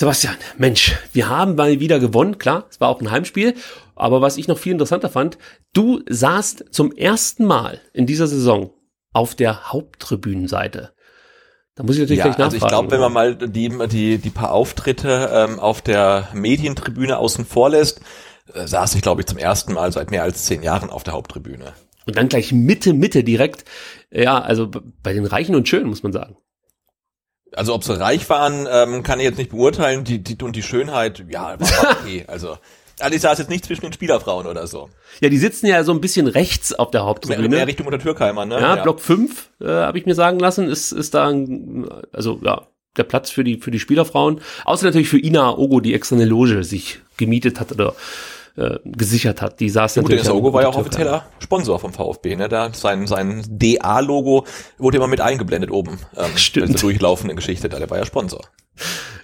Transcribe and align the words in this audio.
Sebastian, 0.00 0.36
Mensch, 0.56 0.94
wir 1.12 1.28
haben 1.28 1.56
mal 1.56 1.78
wieder 1.78 2.00
gewonnen. 2.00 2.38
Klar, 2.38 2.64
es 2.70 2.80
war 2.80 2.88
auch 2.88 3.02
ein 3.02 3.10
Heimspiel. 3.10 3.52
Aber 3.94 4.22
was 4.22 4.38
ich 4.38 4.48
noch 4.48 4.56
viel 4.56 4.72
interessanter 4.72 5.10
fand, 5.10 5.36
du 5.74 6.00
saßt 6.08 6.64
zum 6.70 6.90
ersten 6.92 7.44
Mal 7.44 7.82
in 7.92 8.06
dieser 8.06 8.26
Saison 8.26 8.70
auf 9.12 9.34
der 9.34 9.70
Haupttribünenseite. 9.70 10.94
Da 11.74 11.82
muss 11.82 11.96
ich 11.96 12.00
natürlich 12.00 12.20
ja, 12.20 12.24
gleich 12.24 12.38
nachfragen. 12.38 12.54
Also 12.54 12.66
ich 12.66 12.70
glaube, 12.70 12.90
wenn 12.92 13.00
man 13.00 13.12
mal 13.12 13.36
die, 13.36 13.68
die, 13.88 14.16
die 14.16 14.30
paar 14.30 14.52
Auftritte 14.52 15.28
ähm, 15.34 15.60
auf 15.60 15.82
der 15.82 16.28
Medientribüne 16.32 17.18
außen 17.18 17.44
vor 17.44 17.68
lässt, 17.68 18.00
äh, 18.54 18.66
saß 18.66 18.94
ich, 18.94 19.02
glaube 19.02 19.20
ich, 19.20 19.26
zum 19.26 19.36
ersten 19.36 19.74
Mal 19.74 19.92
seit 19.92 20.10
mehr 20.10 20.22
als 20.22 20.46
zehn 20.46 20.62
Jahren 20.62 20.88
auf 20.88 21.04
der 21.04 21.12
Haupttribüne. 21.12 21.74
Und 22.06 22.16
dann 22.16 22.30
gleich 22.30 22.52
Mitte, 22.52 22.94
Mitte 22.94 23.22
direkt. 23.22 23.66
Ja, 24.10 24.40
also 24.40 24.70
bei 25.02 25.12
den 25.12 25.26
Reichen 25.26 25.54
und 25.54 25.68
Schönen, 25.68 25.90
muss 25.90 26.02
man 26.02 26.14
sagen. 26.14 26.38
Also 27.54 27.74
ob 27.74 27.84
sie 27.84 27.98
reich 27.98 28.28
waren, 28.30 28.68
ähm, 28.70 29.02
kann 29.02 29.18
ich 29.18 29.24
jetzt 29.24 29.38
nicht 29.38 29.50
beurteilen. 29.50 30.04
Die, 30.04 30.22
die 30.22 30.42
und 30.42 30.54
die 30.54 30.62
Schönheit, 30.62 31.24
ja, 31.28 31.58
war 31.58 31.96
okay. 32.02 32.24
also 32.26 32.56
also 33.00 33.16
ich 33.16 33.22
saß 33.22 33.38
jetzt 33.38 33.50
nicht 33.50 33.64
zwischen 33.64 33.82
den 33.82 33.92
Spielerfrauen 33.92 34.46
oder 34.46 34.66
so. 34.66 34.90
Ja, 35.20 35.28
die 35.28 35.38
sitzen 35.38 35.66
ja 35.66 35.82
so 35.84 35.92
ein 35.92 36.00
bisschen 36.00 36.26
rechts 36.26 36.72
auf 36.72 36.90
der 36.90 37.04
Haupttribüne. 37.04 37.48
Mehr, 37.48 37.58
mehr 37.58 37.66
Richtung 37.66 37.86
unter 37.86 37.98
Türkeimer, 37.98 38.44
ne? 38.44 38.60
Ja, 38.60 38.76
ja. 38.76 38.82
Block 38.82 39.00
5, 39.00 39.50
äh, 39.60 39.66
habe 39.66 39.98
ich 39.98 40.06
mir 40.06 40.14
sagen 40.14 40.38
lassen, 40.38 40.68
ist, 40.68 40.92
ist 40.92 41.14
da, 41.14 41.28
ein, 41.28 41.88
also 42.12 42.40
ja, 42.42 42.66
der 42.96 43.04
Platz 43.04 43.30
für 43.30 43.44
die, 43.44 43.56
für 43.56 43.70
die 43.70 43.78
Spielerfrauen. 43.78 44.40
Außer 44.64 44.86
natürlich 44.86 45.08
für 45.08 45.18
Ina 45.18 45.56
Ogo, 45.56 45.80
die 45.80 45.94
extra 45.94 46.16
eine 46.16 46.24
Loge 46.24 46.64
sich 46.64 47.00
gemietet 47.16 47.60
hat 47.60 47.72
oder 47.72 47.94
äh, 48.60 48.78
gesichert 48.84 49.40
hat. 49.40 49.58
Die 49.60 49.70
saß 49.70 49.94
ja, 49.94 50.02
natürlich. 50.02 50.22
Das 50.22 50.32
Logo 50.32 50.52
war 50.52 50.62
ja 50.62 50.68
auch 50.68 50.76
offizieller 50.76 51.24
Sponsor 51.38 51.78
vom 51.78 51.92
VfB, 51.92 52.36
ne? 52.36 52.48
Da 52.48 52.72
sein 52.74 53.06
sein 53.06 53.42
DA-Logo 53.48 54.44
wurde 54.78 54.98
immer 54.98 55.06
mit 55.06 55.20
eingeblendet 55.20 55.70
oben. 55.70 55.98
Ähm, 56.16 56.36
Stimmt. 56.36 56.68
Diese 56.68 56.80
durchlaufende 56.80 57.34
Geschichte 57.34 57.68
da, 57.68 57.78
der 57.78 57.88
war 57.88 57.98
ja 57.98 58.04
Sponsor. 58.04 58.42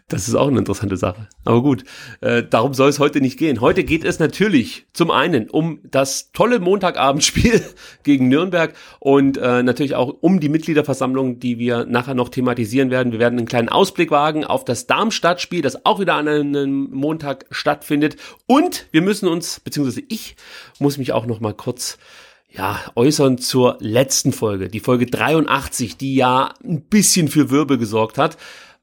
Das 0.09 0.29
ist 0.29 0.37
auch 0.37 0.47
eine 0.47 0.61
interessante 0.61 0.97
Sache. 0.97 1.27
Aber 1.45 1.63
gut, 1.63 1.83
äh, 2.21 2.45
darum 2.49 2.75
soll 2.75 2.89
es 2.89 3.01
heute 3.01 3.21
nicht 3.21 3.41
gehen. 3.41 3.61
Heute 3.61 3.83
geht 3.83 4.05
es 4.05 4.21
natürlich 4.21 4.87
zum 4.93 5.11
einen 5.11 5.51
um 5.51 5.81
das 5.83 6.31
tolle 6.31 6.61
Montagabendspiel 6.61 7.61
gegen 8.05 8.29
Nürnberg 8.29 8.73
und 9.01 9.37
äh, 9.37 9.65
natürlich 9.65 9.97
auch 9.97 10.15
um 10.21 10.39
die 10.39 10.49
Mitgliederversammlung, 10.49 11.41
die 11.41 11.59
wir 11.59 11.87
nachher 11.87 12.15
noch 12.15 12.29
thematisieren 12.29 12.93
werden. 12.93 13.11
Wir 13.11 13.19
werden 13.19 13.37
einen 13.37 13.49
kleinen 13.49 13.69
Ausblick 13.69 14.13
wagen 14.13 14.45
auf 14.45 14.65
das 14.65 14.87
Darmstadt-Spiel, 14.87 15.63
das 15.63 15.85
auch 15.85 15.99
wieder 15.99 16.15
an 16.15 16.29
einem 16.29 16.89
Montag 16.93 17.47
stattfindet. 17.51 18.17
Und 18.47 18.87
wir 18.93 19.03
müssen 19.03 19.27
uns, 19.27 19.59
beziehungsweise 19.59 20.03
ich 20.09 20.37
muss 20.79 20.99
mich 20.99 21.11
auch 21.13 21.27
noch 21.27 21.41
mal 21.41 21.55
kurz 21.55 21.99
ja, 22.49 22.81
äußern 22.95 23.39
zur 23.39 23.77
letzten 23.81 24.33
Folge, 24.33 24.69
die 24.69 24.81
Folge 24.81 25.07
83, 25.07 25.97
die 25.97 26.15
ja 26.15 26.55
ein 26.65 26.83
bisschen 26.83 27.27
für 27.27 27.51
Wirbel 27.51 27.77
gesorgt 27.77 28.19
hat 28.19 28.37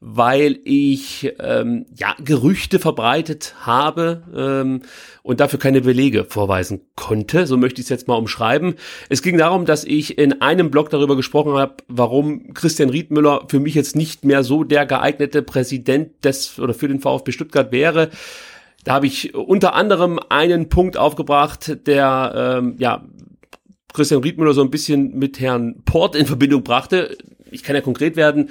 weil 0.06 0.58
ich 0.64 1.32
ähm, 1.40 1.86
ja 1.96 2.14
Gerüchte 2.22 2.78
verbreitet 2.78 3.54
habe 3.60 4.22
ähm, 4.36 4.82
und 5.22 5.40
dafür 5.40 5.58
keine 5.58 5.80
Belege 5.80 6.26
vorweisen 6.26 6.82
konnte. 6.94 7.46
So 7.46 7.56
möchte 7.56 7.80
ich 7.80 7.86
es 7.86 7.88
jetzt 7.88 8.06
mal 8.06 8.16
umschreiben. 8.16 8.74
Es 9.08 9.22
ging 9.22 9.38
darum, 9.38 9.64
dass 9.64 9.82
ich 9.82 10.18
in 10.18 10.42
einem 10.42 10.70
Blog 10.70 10.90
darüber 10.90 11.16
gesprochen 11.16 11.54
habe, 11.54 11.76
warum 11.88 12.52
Christian 12.52 12.90
Riedmüller 12.90 13.46
für 13.48 13.60
mich 13.60 13.74
jetzt 13.74 13.96
nicht 13.96 14.26
mehr 14.26 14.44
so 14.44 14.62
der 14.62 14.84
geeignete 14.84 15.40
Präsident 15.40 16.22
des 16.22 16.58
oder 16.58 16.74
für 16.74 16.88
den 16.88 17.00
VfB 17.00 17.32
Stuttgart 17.32 17.72
wäre. 17.72 18.10
Da 18.84 18.92
habe 18.92 19.06
ich 19.06 19.34
unter 19.34 19.74
anderem 19.74 20.20
einen 20.28 20.68
Punkt 20.68 20.98
aufgebracht, 20.98 21.78
der 21.86 22.58
ähm, 22.60 22.74
ja 22.76 23.06
Christian 23.94 24.20
Riedmüller 24.20 24.52
so 24.52 24.60
ein 24.60 24.70
bisschen 24.70 25.18
mit 25.18 25.40
Herrn 25.40 25.82
Port 25.86 26.14
in 26.14 26.26
Verbindung 26.26 26.62
brachte. 26.62 27.16
Ich 27.50 27.62
kann 27.62 27.74
ja 27.74 27.80
konkret 27.80 28.16
werden. 28.16 28.50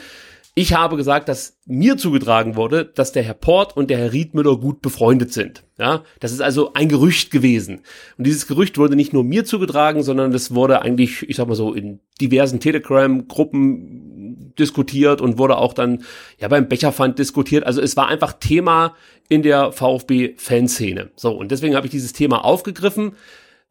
Ich 0.56 0.74
habe 0.74 0.98
gesagt, 0.98 1.30
dass 1.30 1.58
mir 1.66 1.98
zugetragen 1.98 2.56
wurde, 2.56 2.86
dass 2.86 3.12
der 3.12 3.24
Herr 3.24 3.34
Port 3.34 3.76
und 3.76 3.90
der 3.90 3.98
Herr 3.98 4.14
Riedmüller 4.14 4.56
gut 4.58 4.84
befreundet 4.84 5.34
sind. 5.34 5.64
Ja, 5.80 6.04
das 6.20 6.32
ist 6.32 6.42
also 6.42 6.74
ein 6.74 6.90
Gerücht 6.90 7.32
gewesen. 7.32 7.82
Und 8.20 8.28
dieses 8.28 8.46
Gerücht 8.46 8.78
wurde 8.78 8.96
nicht 8.96 9.14
nur 9.14 9.24
mir 9.24 9.46
zugetragen, 9.46 10.04
sondern 10.04 10.32
das 10.32 10.54
wurde 10.54 10.84
eigentlich, 10.84 11.28
ich 11.28 11.38
sag 11.38 11.48
mal 11.48 11.56
so, 11.56 11.74
in 11.74 12.02
diversen 12.22 12.60
Telegram-Gruppen 12.60 14.54
diskutiert 14.60 15.22
und 15.22 15.40
wurde 15.40 15.58
auch 15.58 15.74
dann 15.74 16.04
ja 16.40 16.50
beim 16.50 16.70
Becherfand 16.70 17.18
diskutiert. 17.18 17.66
Also 17.66 17.82
es 17.82 17.98
war 17.98 18.08
einfach 18.08 18.34
Thema 18.34 18.94
in 19.30 19.42
der 19.42 19.72
VfB-Fanszene. 19.72 21.10
So, 21.16 21.32
und 21.32 21.52
deswegen 21.52 21.76
habe 21.76 21.88
ich 21.88 21.92
dieses 21.92 22.14
Thema 22.14 22.46
aufgegriffen. 22.46 23.16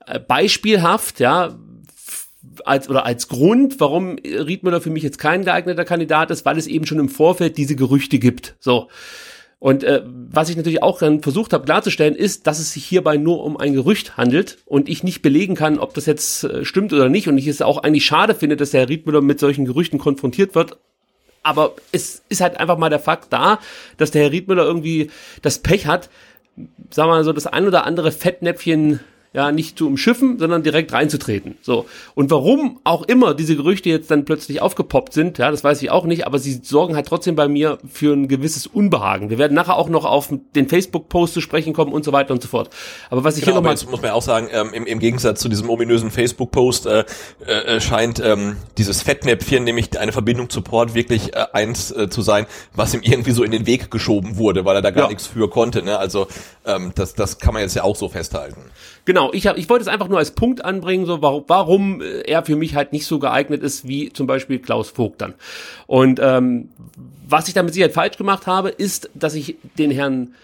Äh, 0.05 0.19
beispielhaft, 0.19 1.21
ja, 1.21 1.57
als 2.65 2.89
oder 2.89 3.05
als 3.05 3.29
Grund, 3.29 3.81
warum 3.81 4.17
Riedmüller 4.19 4.81
für 4.81 4.91
mich 4.91 5.03
jetzt 5.03 5.19
kein 5.19 5.45
geeigneter 5.45 5.85
Kandidat 5.85 6.31
ist, 6.31 6.45
weil 6.45 6.59
es 6.59 6.67
eben 6.67 6.87
schon 6.87 6.99
im 6.99 7.09
Vorfeld 7.09 7.57
diese 7.57 7.77
Gerüchte 7.77 8.19
gibt. 8.19 8.57
So. 8.61 8.89
Und 9.63 9.85
äh, 9.85 10.03
was 10.05 10.49
ich 10.49 10.57
natürlich 10.57 10.83
auch 10.83 10.99
dann 10.99 11.23
versucht 11.23 11.53
habe 11.53 11.65
klarzustellen, 11.65 12.17
ist, 12.17 12.49
dass 12.49 12.59
es 12.59 12.73
sich 12.73 12.85
hierbei 12.85 13.17
nur 13.17 13.45
um 13.45 13.57
ein 13.57 13.75
Gerücht 13.75 14.17
handelt 14.17 14.59
und 14.67 14.89
ich 14.89 15.05
nicht 15.05 15.23
belegen 15.23 15.55
kann, 15.55 15.79
ob 15.79 15.95
das 15.95 16.07
jetzt 16.07 16.43
äh, 16.43 16.65
stimmt 16.65 16.93
oder 16.93 17.09
nicht. 17.09 17.29
Und 17.29 17.39
ich 17.39 17.47
es 17.47 17.63
auch 17.63 17.79
eigentlich 17.79 18.05
schade 18.05 18.35
finde, 18.35 18.57
dass 18.57 18.73
der 18.73 18.81
Herr 18.81 18.89
Riedmüller 18.89 19.21
mit 19.21 19.39
solchen 19.39 19.65
Gerüchten 19.65 20.01
konfrontiert 20.01 20.57
wird. 20.57 20.79
Aber 21.45 21.75
es 21.93 22.23
ist 22.29 22.41
halt 22.41 22.59
einfach 22.59 22.77
mal 22.77 22.91
der 22.91 22.99
Fakt 22.99 23.33
da, 23.33 23.61
dass 23.99 24.11
der 24.11 24.23
Herr 24.23 24.33
Riedmüller 24.33 24.65
irgendwie 24.65 25.11
das 25.43 25.61
Pech 25.61 25.87
hat, 25.87 26.11
sagen 26.91 27.09
wir 27.09 27.15
mal 27.15 27.25
so, 27.25 27.33
das 27.33 27.47
ein 27.47 27.67
oder 27.67 27.87
andere 27.87 28.11
Fettnäpfchen 28.11 28.99
ja, 29.35 29.51
nicht 29.51 29.79
zu 29.79 29.87
umschiffen, 29.87 30.39
sondern 30.39 30.63
direkt 30.63 30.93
reinzutreten. 30.93 31.57
So. 31.63 31.87
Und 32.15 32.31
warum 32.31 32.81
auch 32.85 33.03
immer 33.03 33.35
diese 33.35 33.57
Gerüchte 33.57 33.89
jetzt 33.89 34.11
dann 34.11 34.25
plötzlich 34.25 34.61
aufgepoppt 34.61 35.13
sind, 35.15 35.39
ja, 35.39 35.51
das 35.51 35.65
weiß 35.65 35.81
ich 35.83 35.91
auch 35.91 36.05
nicht, 36.05 36.27
aber 36.27 36.39
sie 36.39 36.61
sorgen 36.63 36.97
halt 36.97 37.07
trotzdem 37.07 37.35
bei 37.35 37.49
mir 37.49 37.79
für 37.91 38.15
ein 38.15 38.29
gewisses 38.29 38.67
Unbehagen. 38.67 39.31
Wir 39.31 39.39
werden 39.39 39.55
nachher 39.55 39.77
auch 39.77 39.89
noch 39.89 40.05
auf 40.05 40.29
den 40.55 40.69
Facebook-Post 40.69 41.35
zu 41.35 41.41
sprechen 41.41 41.73
kommen 41.73 41.93
und 41.93 42.05
so 42.05 42.13
weiter 42.13 42.35
und 42.35 42.43
so 42.43 42.49
fort. 42.49 42.71
Aber 43.09 43.25
was 43.25 43.37
ich 43.37 43.45
genau, 43.45 43.55
hier 43.55 43.61
nochmal. 43.61 43.73
Jetzt 43.75 43.91
muss 43.91 44.03
man 44.03 44.11
auch 44.11 44.23
sagen, 44.23 44.49
ähm, 44.53 44.71
im, 44.75 44.87
im 44.87 44.99
Gegensatz 44.99 45.41
zu 45.41 45.49
diesem 45.49 45.71
ominösen 45.71 46.11
Facebook-Post 46.11 46.87
äh, 46.87 47.05
äh, 47.47 47.81
scheint 47.81 48.21
ähm, 48.21 48.57
dieses 48.77 49.03
Fettnäpfchen, 49.03 49.65
nämlich 49.65 49.99
eine 49.99 50.13
Verbindung 50.13 50.51
zu 50.51 50.61
Port, 50.61 50.95
wirklich 50.95 51.35
äh, 51.35 51.47
eins 51.53 51.91
äh, 51.91 52.11
zu 52.11 52.23
sein, 52.23 52.47
was 52.75 52.93
ihm 52.93 53.01
irgendwie 53.03 53.31
so 53.33 53.45
in 53.45 53.51
den 53.51 53.67
Weg 53.67 53.91
geschoben 53.91 54.37
wurde, 54.37 54.65
weil 54.65 54.77
er 54.77 54.83
da 54.83 54.91
gar 54.91 55.05
ja. 55.05 55.09
nichts 55.09 55.27
für 55.27 55.49
konnte. 55.49 55.83
Ne? 55.83 55.99
Also 55.99 56.27
ähm, 56.67 56.93
das, 56.95 57.15
das 57.15 57.39
kann 57.39 57.55
man 57.55 57.63
jetzt 57.63 57.75
ja 57.75 57.85
auch 57.85 57.97
so 57.97 58.09
festhalten. 58.09 58.61
Genau, 59.05 59.22
ich, 59.33 59.47
hab, 59.47 59.59
ich 59.59 59.69
wollte 59.69 59.83
es 59.83 59.89
einfach 59.89 60.09
nur 60.09 60.19
als 60.19 60.33
Punkt 60.33 60.65
anbringen, 60.65 61.07
so 61.07 61.23
warum, 61.23 61.45
warum 61.47 62.01
äh, 62.01 62.21
er 62.23 62.45
für 62.45 62.57
mich 62.57 62.75
halt 62.75 62.93
nicht 62.93 63.07
so 63.07 63.19
geeignet 63.19 63.63
ist 63.63 63.87
wie 63.87 64.13
zum 64.13 64.27
Beispiel 64.27 64.59
Klaus 64.59 64.91
Vogt 64.91 65.21
dann. 65.21 65.35
Und 65.87 66.21
ähm, 66.23 66.71
was 67.29 67.49
ich 67.49 67.55
damit 67.55 67.75
sicher 67.75 67.91
falsch 67.91 68.17
gemacht 68.17 68.47
habe, 68.47 68.69
ist, 68.71 69.11
dass 69.15 69.35
ich 69.35 69.57
den 69.79 69.91
Herrn 69.91 70.35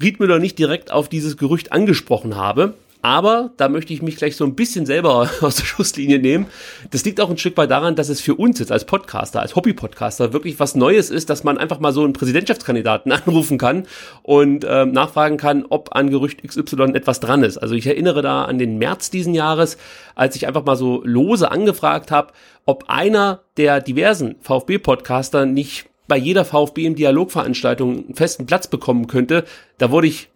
Riedmüller 0.00 0.38
nicht 0.38 0.58
direkt 0.58 0.92
auf 0.92 1.08
dieses 1.08 1.36
Gerücht 1.36 1.72
angesprochen 1.72 2.36
habe. 2.36 2.74
Aber 3.00 3.52
da 3.56 3.68
möchte 3.68 3.92
ich 3.92 4.02
mich 4.02 4.16
gleich 4.16 4.34
so 4.34 4.44
ein 4.44 4.54
bisschen 4.56 4.84
selber 4.84 5.30
aus 5.40 5.56
der 5.56 5.64
Schusslinie 5.64 6.18
nehmen. 6.18 6.46
Das 6.90 7.04
liegt 7.04 7.20
auch 7.20 7.30
ein 7.30 7.38
Stück 7.38 7.56
weit 7.56 7.70
daran, 7.70 7.94
dass 7.94 8.08
es 8.08 8.20
für 8.20 8.34
uns 8.34 8.58
jetzt 8.58 8.72
als 8.72 8.84
Podcaster, 8.84 9.40
als 9.40 9.54
Hobby-Podcaster 9.54 10.32
wirklich 10.32 10.58
was 10.58 10.74
Neues 10.74 11.10
ist, 11.10 11.30
dass 11.30 11.44
man 11.44 11.58
einfach 11.58 11.78
mal 11.78 11.92
so 11.92 12.02
einen 12.02 12.12
Präsidentschaftskandidaten 12.12 13.12
anrufen 13.12 13.58
kann 13.58 13.86
und 14.22 14.66
ähm, 14.68 14.92
nachfragen 14.92 15.36
kann, 15.36 15.64
ob 15.68 15.94
an 15.94 16.10
Gerücht 16.10 16.42
XY 16.42 16.94
etwas 16.94 17.20
dran 17.20 17.42
ist. 17.44 17.58
Also 17.58 17.74
ich 17.74 17.86
erinnere 17.86 18.22
da 18.22 18.44
an 18.44 18.58
den 18.58 18.78
März 18.78 19.10
diesen 19.10 19.34
Jahres, 19.34 19.78
als 20.14 20.34
ich 20.34 20.46
einfach 20.46 20.64
mal 20.64 20.76
so 20.76 21.02
lose 21.04 21.50
angefragt 21.50 22.10
habe, 22.10 22.32
ob 22.66 22.84
einer 22.88 23.40
der 23.56 23.80
diversen 23.80 24.36
VfB-Podcaster 24.40 25.46
nicht 25.46 25.86
bei 26.08 26.16
jeder 26.16 26.44
VfB 26.44 26.86
im 26.86 26.96
Dialogveranstaltung 26.96 28.06
einen 28.06 28.14
festen 28.14 28.46
Platz 28.46 28.66
bekommen 28.66 29.06
könnte. 29.06 29.44
Da 29.76 29.90
wurde 29.90 30.08
ich 30.08 30.30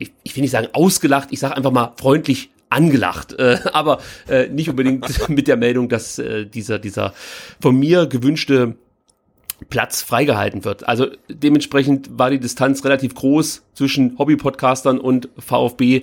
ich, 0.00 0.12
ich 0.24 0.34
will 0.34 0.42
nicht 0.42 0.50
sagen 0.50 0.68
ausgelacht, 0.72 1.28
ich 1.30 1.38
sage 1.38 1.56
einfach 1.56 1.70
mal 1.70 1.92
freundlich 1.96 2.50
angelacht, 2.70 3.34
äh, 3.34 3.58
aber 3.72 4.00
äh, 4.28 4.48
nicht 4.48 4.68
unbedingt 4.68 5.28
mit 5.28 5.46
der 5.46 5.56
Meldung, 5.56 5.88
dass 5.88 6.18
äh, 6.18 6.46
dieser, 6.46 6.78
dieser 6.78 7.14
von 7.60 7.78
mir 7.78 8.06
gewünschte 8.06 8.74
Platz 9.68 10.02
freigehalten 10.02 10.64
wird. 10.64 10.88
Also 10.88 11.08
dementsprechend 11.28 12.18
war 12.18 12.30
die 12.30 12.40
Distanz 12.40 12.84
relativ 12.84 13.14
groß 13.14 13.62
zwischen 13.74 14.18
Hobby-Podcastern 14.18 14.98
und 14.98 15.28
VfB. 15.38 16.02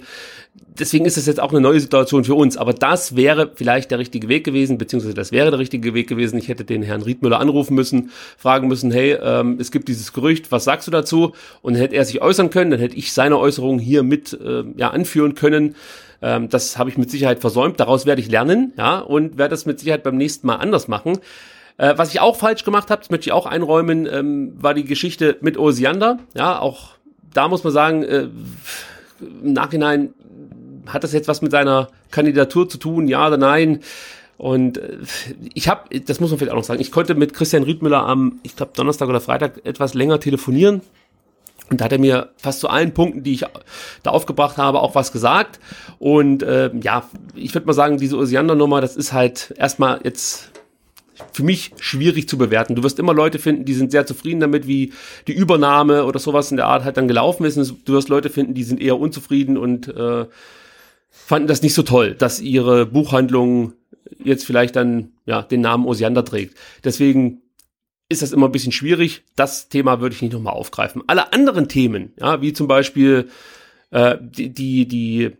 Deswegen 0.79 1.05
ist 1.05 1.17
es 1.17 1.25
jetzt 1.25 1.39
auch 1.39 1.51
eine 1.51 1.61
neue 1.61 1.79
Situation 1.79 2.23
für 2.23 2.35
uns. 2.35 2.55
Aber 2.55 2.73
das 2.73 3.15
wäre 3.15 3.51
vielleicht 3.55 3.89
der 3.89 3.99
richtige 3.99 4.29
Weg 4.29 4.43
gewesen, 4.43 4.77
beziehungsweise 4.77 5.15
das 5.15 5.31
wäre 5.31 5.49
der 5.49 5.59
richtige 5.59 5.93
Weg 5.93 6.07
gewesen. 6.07 6.37
Ich 6.37 6.47
hätte 6.47 6.65
den 6.65 6.83
Herrn 6.83 7.01
Riedmüller 7.01 7.39
anrufen 7.39 7.73
müssen, 7.73 8.11
fragen 8.37 8.67
müssen, 8.67 8.91
hey, 8.91 9.17
ähm, 9.21 9.57
es 9.59 9.71
gibt 9.71 9.87
dieses 9.87 10.13
Gerücht, 10.13 10.51
was 10.51 10.63
sagst 10.63 10.87
du 10.87 10.91
dazu? 10.91 11.33
Und 11.61 11.75
hätte 11.75 11.95
er 11.95 12.05
sich 12.05 12.21
äußern 12.21 12.51
können, 12.51 12.71
dann 12.71 12.79
hätte 12.79 12.95
ich 12.95 13.11
seine 13.11 13.39
Äußerungen 13.39 13.79
hier 13.79 14.03
mit 14.03 14.33
äh, 14.33 14.63
ja, 14.75 14.91
anführen 14.91 15.33
können. 15.33 15.75
Ähm, 16.21 16.49
das 16.49 16.77
habe 16.77 16.89
ich 16.89 16.97
mit 16.97 17.09
Sicherheit 17.09 17.39
versäumt. 17.39 17.79
Daraus 17.79 18.05
werde 18.05 18.21
ich 18.21 18.29
lernen, 18.29 18.73
ja, 18.77 18.99
und 18.99 19.37
werde 19.37 19.51
das 19.51 19.65
mit 19.65 19.79
Sicherheit 19.79 20.03
beim 20.03 20.17
nächsten 20.17 20.47
Mal 20.47 20.55
anders 20.55 20.87
machen. 20.87 21.19
Äh, 21.77 21.93
was 21.97 22.13
ich 22.13 22.19
auch 22.19 22.35
falsch 22.35 22.63
gemacht 22.63 22.89
habe, 22.89 23.01
das 23.01 23.09
möchte 23.09 23.29
ich 23.29 23.33
auch 23.33 23.45
einräumen, 23.45 24.07
ähm, 24.11 24.53
war 24.61 24.73
die 24.73 24.85
Geschichte 24.85 25.37
mit 25.41 25.57
Osiander. 25.57 26.19
Ja, 26.35 26.59
auch 26.59 26.91
da 27.33 27.47
muss 27.47 27.63
man 27.63 27.73
sagen, 27.73 28.03
äh, 28.03 28.27
im 29.19 29.53
Nachhinein 29.53 30.13
hat 30.87 31.03
das 31.03 31.13
jetzt 31.13 31.27
was 31.27 31.41
mit 31.41 31.51
seiner 31.51 31.89
Kandidatur 32.11 32.69
zu 32.69 32.77
tun, 32.77 33.07
ja 33.07 33.27
oder 33.27 33.37
nein? 33.37 33.81
Und 34.37 34.77
äh, 34.77 34.97
ich 35.53 35.67
habe, 35.67 35.99
das 35.99 36.19
muss 36.19 36.29
man 36.29 36.39
vielleicht 36.39 36.53
auch 36.53 36.57
noch 36.57 36.63
sagen, 36.63 36.81
ich 36.81 36.91
konnte 36.91 37.15
mit 37.15 37.33
Christian 37.33 37.63
Riedmüller 37.63 38.05
am, 38.05 38.39
ich 38.43 38.55
glaube 38.55 38.71
Donnerstag 38.75 39.09
oder 39.09 39.21
Freitag 39.21 39.65
etwas 39.65 39.93
länger 39.93 40.19
telefonieren. 40.19 40.81
Und 41.69 41.81
da 41.81 41.85
hat 41.85 41.91
er 41.91 41.99
mir 41.99 42.29
fast 42.37 42.61
zu 42.61 42.69
allen 42.69 42.93
Punkten, 42.93 43.23
die 43.23 43.33
ich 43.33 43.45
da 44.03 44.11
aufgebracht 44.11 44.57
habe, 44.57 44.79
auch 44.79 44.95
was 44.95 45.11
gesagt. 45.11 45.59
Und 45.99 46.41
äh, 46.43 46.71
ja, 46.81 47.03
ich 47.35 47.53
würde 47.53 47.67
mal 47.67 47.73
sagen, 47.73 47.97
diese 47.97 48.17
Osiander-Nummer, 48.17 48.79
das 48.79 48.95
ist 48.95 49.11
halt 49.11 49.53
erstmal 49.57 49.99
jetzt 50.03 50.51
für 51.33 51.43
mich 51.43 51.71
schwierig 51.79 52.27
zu 52.29 52.37
bewerten. 52.37 52.75
Du 52.75 52.83
wirst 52.83 52.99
immer 52.99 53.13
Leute 53.13 53.39
finden, 53.39 53.65
die 53.65 53.73
sind 53.73 53.91
sehr 53.91 54.05
zufrieden 54.05 54.39
damit, 54.39 54.67
wie 54.67 54.93
die 55.27 55.33
Übernahme 55.33 56.05
oder 56.05 56.19
sowas 56.19 56.51
in 56.51 56.57
der 56.57 56.67
Art 56.67 56.83
halt 56.83 56.97
dann 56.97 57.07
gelaufen 57.07 57.45
ist. 57.45 57.57
Du 57.57 57.93
wirst 57.93 58.09
Leute 58.09 58.29
finden, 58.29 58.53
die 58.53 58.63
sind 58.63 58.81
eher 58.81 58.99
unzufrieden 58.99 59.57
und 59.57 59.87
äh, 59.87 60.25
fanden 61.09 61.47
das 61.47 61.61
nicht 61.61 61.73
so 61.73 61.83
toll, 61.83 62.13
dass 62.13 62.39
ihre 62.39 62.85
Buchhandlung 62.85 63.73
jetzt 64.23 64.45
vielleicht 64.45 64.75
dann 64.75 65.11
ja 65.25 65.41
den 65.41 65.61
Namen 65.61 65.85
Osiander 65.85 66.23
trägt. 66.23 66.57
Deswegen 66.83 67.41
ist 68.09 68.21
das 68.21 68.31
immer 68.31 68.47
ein 68.47 68.51
bisschen 68.51 68.71
schwierig. 68.71 69.23
Das 69.35 69.69
Thema 69.69 69.99
würde 69.99 70.15
ich 70.15 70.21
nicht 70.21 70.33
nochmal 70.33 70.53
aufgreifen. 70.53 71.03
Alle 71.07 71.33
anderen 71.33 71.67
Themen, 71.67 72.13
ja, 72.19 72.41
wie 72.41 72.53
zum 72.53 72.67
Beispiel 72.67 73.29
äh, 73.91 74.17
die, 74.21 74.53
die, 74.53 74.87
die 74.87 75.31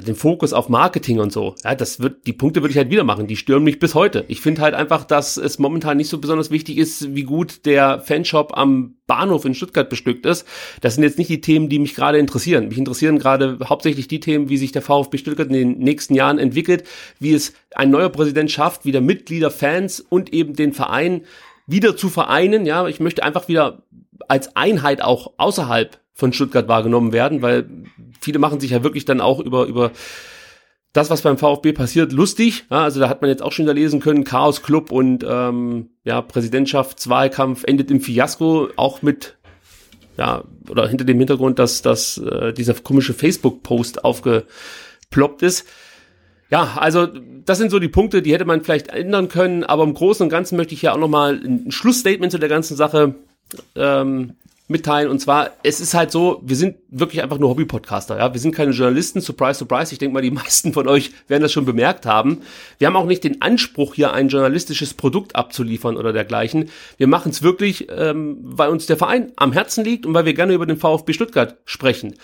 den 0.00 0.16
Fokus 0.16 0.52
auf 0.52 0.68
Marketing 0.68 1.20
und 1.20 1.32
so. 1.32 1.54
Ja, 1.62 1.74
das 1.74 2.00
wird, 2.00 2.26
die 2.26 2.32
Punkte 2.32 2.62
würde 2.62 2.72
ich 2.72 2.78
halt 2.78 2.90
wieder 2.90 3.04
machen. 3.04 3.26
Die 3.26 3.36
stören 3.36 3.62
mich 3.62 3.78
bis 3.78 3.94
heute. 3.94 4.24
Ich 4.28 4.40
finde 4.40 4.62
halt 4.62 4.74
einfach, 4.74 5.04
dass 5.04 5.36
es 5.36 5.58
momentan 5.58 5.96
nicht 5.96 6.08
so 6.08 6.18
besonders 6.18 6.50
wichtig 6.50 6.78
ist, 6.78 7.14
wie 7.14 7.22
gut 7.22 7.64
der 7.64 8.00
Fanshop 8.00 8.56
am 8.56 8.96
Bahnhof 9.06 9.44
in 9.44 9.54
Stuttgart 9.54 9.88
bestückt 9.88 10.26
ist. 10.26 10.46
Das 10.80 10.94
sind 10.94 11.04
jetzt 11.04 11.18
nicht 11.18 11.30
die 11.30 11.40
Themen, 11.40 11.68
die 11.68 11.78
mich 11.78 11.94
gerade 11.94 12.18
interessieren. 12.18 12.68
Mich 12.68 12.78
interessieren 12.78 13.18
gerade 13.18 13.58
hauptsächlich 13.64 14.08
die 14.08 14.20
Themen, 14.20 14.48
wie 14.48 14.56
sich 14.56 14.72
der 14.72 14.82
VfB 14.82 15.18
Stuttgart 15.18 15.48
in 15.48 15.54
den 15.54 15.78
nächsten 15.78 16.14
Jahren 16.14 16.38
entwickelt, 16.38 16.84
wie 17.20 17.32
es 17.32 17.52
ein 17.74 17.90
neuer 17.90 18.08
Präsident 18.08 18.50
schafft, 18.50 18.84
wieder 18.84 19.00
Mitglieder, 19.00 19.50
Fans 19.50 20.00
und 20.00 20.32
eben 20.32 20.54
den 20.54 20.72
Verein 20.72 21.22
wieder 21.66 21.96
zu 21.96 22.08
vereinen. 22.08 22.66
Ja, 22.66 22.88
ich 22.88 22.98
möchte 22.98 23.22
einfach 23.22 23.48
wieder 23.48 23.82
als 24.28 24.56
Einheit 24.56 25.02
auch 25.02 25.34
außerhalb 25.36 25.98
von 26.14 26.32
Stuttgart 26.32 26.68
wahrgenommen 26.68 27.12
werden, 27.12 27.42
weil 27.42 27.68
viele 28.20 28.38
machen 28.38 28.60
sich 28.60 28.70
ja 28.70 28.84
wirklich 28.84 29.04
dann 29.04 29.20
auch 29.20 29.40
über, 29.40 29.66
über 29.66 29.90
das, 30.92 31.10
was 31.10 31.22
beim 31.22 31.38
VfB 31.38 31.72
passiert, 31.72 32.12
lustig. 32.12 32.66
Ja, 32.70 32.84
also 32.84 33.00
da 33.00 33.08
hat 33.08 33.20
man 33.20 33.28
jetzt 33.28 33.42
auch 33.42 33.50
schon 33.50 33.66
da 33.66 33.72
lesen 33.72 34.00
können, 34.00 34.22
Chaos 34.22 34.62
Club 34.62 34.92
und 34.92 35.26
ähm, 35.28 35.90
ja, 36.04 36.22
Präsidentschaftswahlkampf 36.22 37.64
endet 37.64 37.90
im 37.90 38.00
Fiasko, 38.00 38.68
auch 38.76 39.02
mit 39.02 39.36
ja, 40.16 40.44
oder 40.68 40.86
hinter 40.86 41.04
dem 41.04 41.18
Hintergrund, 41.18 41.58
dass, 41.58 41.82
dass 41.82 42.18
äh, 42.18 42.52
dieser 42.52 42.74
komische 42.74 43.14
Facebook-Post 43.14 44.04
aufgeploppt 44.04 45.42
ist. 45.42 45.66
Ja, 46.50 46.76
also 46.76 47.08
das 47.44 47.58
sind 47.58 47.70
so 47.70 47.80
die 47.80 47.88
Punkte, 47.88 48.22
die 48.22 48.32
hätte 48.32 48.44
man 48.44 48.62
vielleicht 48.62 48.88
ändern 48.88 49.28
können, 49.28 49.64
aber 49.64 49.82
im 49.82 49.94
Großen 49.94 50.22
und 50.22 50.30
Ganzen 50.30 50.56
möchte 50.56 50.74
ich 50.74 50.82
ja 50.82 50.92
auch 50.92 50.98
nochmal 50.98 51.40
ein 51.44 51.72
Schlussstatement 51.72 52.30
zu 52.30 52.38
der 52.38 52.48
ganzen 52.48 52.76
Sache 52.76 53.16
ähm, 53.74 54.34
mitteilen. 54.66 55.10
Und 55.10 55.18
zwar, 55.20 55.50
es 55.62 55.80
ist 55.80 55.92
halt 55.92 56.10
so, 56.10 56.40
wir 56.42 56.56
sind 56.56 56.76
wirklich 56.88 57.22
einfach 57.22 57.38
nur 57.38 57.50
Hobby-Podcaster. 57.50 58.18
Ja? 58.18 58.32
Wir 58.32 58.40
sind 58.40 58.54
keine 58.54 58.72
Journalisten, 58.72 59.20
surprise, 59.20 59.58
surprise. 59.58 59.92
Ich 59.92 59.98
denke 59.98 60.14
mal, 60.14 60.22
die 60.22 60.30
meisten 60.32 60.72
von 60.72 60.88
euch 60.88 61.12
werden 61.28 61.42
das 61.42 61.52
schon 61.52 61.66
bemerkt 61.66 62.06
haben. 62.06 62.40
Wir 62.78 62.86
haben 62.86 62.96
auch 62.96 63.06
nicht 63.06 63.24
den 63.24 63.42
Anspruch, 63.42 63.94
hier 63.94 64.12
ein 64.12 64.28
journalistisches 64.28 64.94
Produkt 64.94 65.36
abzuliefern 65.36 65.96
oder 65.96 66.12
dergleichen. 66.12 66.70
Wir 66.96 67.06
machen 67.06 67.30
es 67.30 67.42
wirklich, 67.42 67.88
ähm, 67.90 68.38
weil 68.42 68.70
uns 68.70 68.86
der 68.86 68.96
Verein 68.96 69.32
am 69.36 69.52
Herzen 69.52 69.84
liegt 69.84 70.06
und 70.06 70.14
weil 70.14 70.24
wir 70.24 70.34
gerne 70.34 70.54
über 70.54 70.66
den 70.66 70.78
VfB 70.78 71.12
Stuttgart 71.12 71.58
sprechen. 71.66 72.14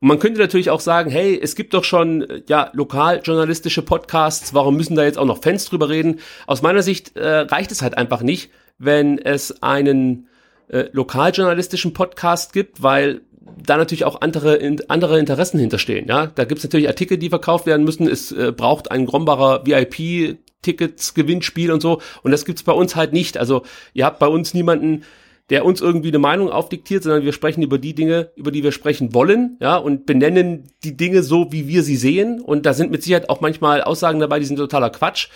Und 0.00 0.06
man 0.06 0.20
könnte 0.20 0.38
natürlich 0.38 0.70
auch 0.70 0.80
sagen, 0.80 1.10
hey, 1.10 1.38
es 1.42 1.56
gibt 1.56 1.74
doch 1.74 1.82
schon 1.82 2.42
ja 2.46 2.70
lokal 2.72 3.20
journalistische 3.24 3.82
Podcasts, 3.82 4.54
warum 4.54 4.76
müssen 4.76 4.94
da 4.94 5.02
jetzt 5.02 5.18
auch 5.18 5.24
noch 5.24 5.42
Fans 5.42 5.64
drüber 5.64 5.88
reden? 5.88 6.20
Aus 6.46 6.62
meiner 6.62 6.82
Sicht 6.82 7.16
äh, 7.16 7.38
reicht 7.40 7.72
es 7.72 7.82
halt 7.82 7.98
einfach 7.98 8.22
nicht, 8.22 8.50
wenn 8.78 9.18
es 9.18 9.60
einen 9.60 10.27
äh, 10.68 10.86
lokaljournalistischen 10.92 11.92
Podcast 11.92 12.52
gibt, 12.52 12.82
weil 12.82 13.22
da 13.64 13.76
natürlich 13.76 14.04
auch 14.04 14.20
andere, 14.20 14.56
in, 14.56 14.80
andere 14.88 15.18
Interessen 15.18 15.58
hinterstehen. 15.58 16.06
Ja, 16.08 16.26
da 16.26 16.44
gibt's 16.44 16.64
natürlich 16.64 16.88
Artikel, 16.88 17.18
die 17.18 17.28
verkauft 17.28 17.66
werden 17.66 17.84
müssen. 17.84 18.06
Es 18.08 18.32
äh, 18.32 18.52
braucht 18.52 18.90
ein 18.90 19.06
Grombacher 19.06 19.66
VIP 19.66 20.38
Tickets, 20.62 21.14
Gewinnspiel 21.14 21.70
und 21.70 21.80
so. 21.80 22.00
Und 22.22 22.32
das 22.32 22.44
gibt's 22.44 22.62
bei 22.62 22.72
uns 22.72 22.96
halt 22.96 23.12
nicht. 23.12 23.38
Also 23.38 23.62
ihr 23.94 24.04
habt 24.04 24.18
bei 24.18 24.26
uns 24.26 24.54
niemanden, 24.54 25.04
der 25.50 25.64
uns 25.64 25.80
irgendwie 25.80 26.08
eine 26.08 26.18
Meinung 26.18 26.50
aufdiktiert, 26.50 27.02
sondern 27.02 27.24
wir 27.24 27.32
sprechen 27.32 27.62
über 27.62 27.78
die 27.78 27.94
Dinge, 27.94 28.32
über 28.36 28.50
die 28.50 28.62
wir 28.62 28.72
sprechen 28.72 29.14
wollen, 29.14 29.56
ja, 29.60 29.76
und 29.76 30.04
benennen 30.04 30.70
die 30.84 30.96
Dinge 30.96 31.22
so, 31.22 31.52
wie 31.52 31.68
wir 31.68 31.82
sie 31.82 31.96
sehen. 31.96 32.40
Und 32.40 32.66
da 32.66 32.74
sind 32.74 32.90
mit 32.90 33.02
Sicherheit 33.02 33.30
auch 33.30 33.40
manchmal 33.40 33.82
Aussagen 33.82 34.20
dabei, 34.20 34.40
die 34.40 34.44
sind 34.44 34.56
totaler 34.56 34.90
Quatsch. 34.90 35.28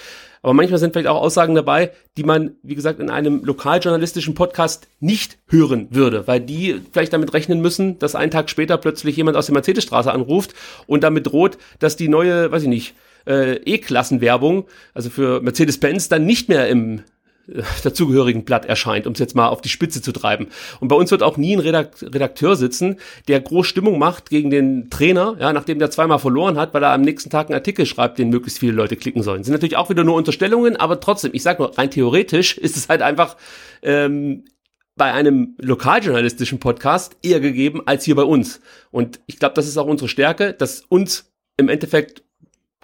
Aber 0.43 0.55
manchmal 0.55 0.79
sind 0.79 0.93
vielleicht 0.93 1.09
auch 1.09 1.21
Aussagen 1.21 1.55
dabei, 1.55 1.93
die 2.17 2.25
man, 2.25 2.57
wie 2.63 2.75
gesagt, 2.75 2.99
in 2.99 3.11
einem 3.11 3.45
lokaljournalistischen 3.45 4.35
Podcast 4.35 4.89
nicht 4.99 5.39
hören 5.49 5.89
würde, 5.91 6.27
weil 6.27 6.41
die 6.41 6.81
vielleicht 6.93 7.13
damit 7.13 7.33
rechnen 7.33 7.61
müssen, 7.61 7.99
dass 8.01 8.17
einen 8.17 8.33
Tag 8.33 8.51
später 8.51 8.77
plötzlich 8.77 9.17
jemand 9.17 9.37
aus 9.37 9.47
der 9.47 9.55
Mercedesstraße 9.55 10.13
anruft 10.13 10.55
und 10.87 11.05
damit 11.05 11.29
droht, 11.29 11.59
dass 11.79 11.97
die 11.97 12.09
neue, 12.09 12.51
weiß 12.51 12.65
ich 12.65 12.69
nicht, 12.69 12.95
äh, 13.27 13.55
E-Klassenwerbung, 13.55 14.67
also 14.95 15.11
für 15.11 15.41
Mercedes-Benz, 15.41 16.09
dann 16.09 16.27
nicht 16.27 16.49
mehr 16.49 16.69
im 16.69 17.03
dazugehörigen 17.83 18.45
Blatt 18.45 18.67
erscheint, 18.67 19.07
um 19.07 19.15
es 19.15 19.19
jetzt 19.19 19.35
mal 19.35 19.49
auf 19.49 19.61
die 19.61 19.69
Spitze 19.69 20.01
zu 20.01 20.13
treiben. 20.13 20.49
Und 20.81 20.89
bei 20.89 20.97
uns 20.97 21.11
wird 21.11 21.23
auch 21.23 21.37
nie 21.37 21.57
ein 21.57 21.61
Redakteur 21.61 22.57
sitzen, 22.57 22.99
der 23.29 23.41
groß 23.41 23.67
Stimmung 23.67 23.99
macht 23.99 24.31
gegen 24.31 24.51
den 24.51 24.91
Trainer, 24.91 25.37
ja, 25.41 25.53
nachdem 25.53 25.79
der 25.79 25.91
zweimal 25.91 26.19
verloren 26.19 26.57
hat, 26.57 26.73
weil 26.75 26.83
er 26.83 26.93
am 26.93 27.03
nächsten 27.03 27.31
Tag 27.31 27.47
einen 27.49 27.55
Artikel 27.55 27.87
schreibt, 27.87 28.19
den 28.19 28.31
möglichst 28.31 28.61
viele 28.61 28.73
Leute 28.73 28.97
klicken 28.97 29.23
sollen. 29.23 29.45
sind 29.45 29.53
natürlich 29.53 29.77
auch 29.77 29.91
wieder 29.91 30.05
nur 30.05 30.15
Unterstellungen, 30.15 30.77
aber 30.77 31.01
trotzdem, 31.01 31.33
ich 31.35 31.43
sag 31.43 31.59
nur, 31.59 31.77
rein 31.77 31.91
theoretisch 31.91 32.59
ist 32.63 32.77
es 32.77 32.89
halt 32.89 33.03
einfach 33.03 33.37
ähm, 33.83 34.45
bei 34.97 35.13
einem 35.13 35.57
lokaljournalistischen 35.59 36.61
Podcast 36.61 37.17
eher 37.23 37.41
gegeben 37.41 37.83
als 37.87 38.05
hier 38.05 38.15
bei 38.15 38.25
uns. 38.25 38.61
Und 38.91 39.21
ich 39.27 39.39
glaube, 39.39 39.55
das 39.55 39.67
ist 39.67 39.79
auch 39.79 39.87
unsere 39.87 40.09
Stärke, 40.09 40.53
dass 40.53 40.83
uns 40.89 41.33
im 41.57 41.69
Endeffekt 41.69 42.23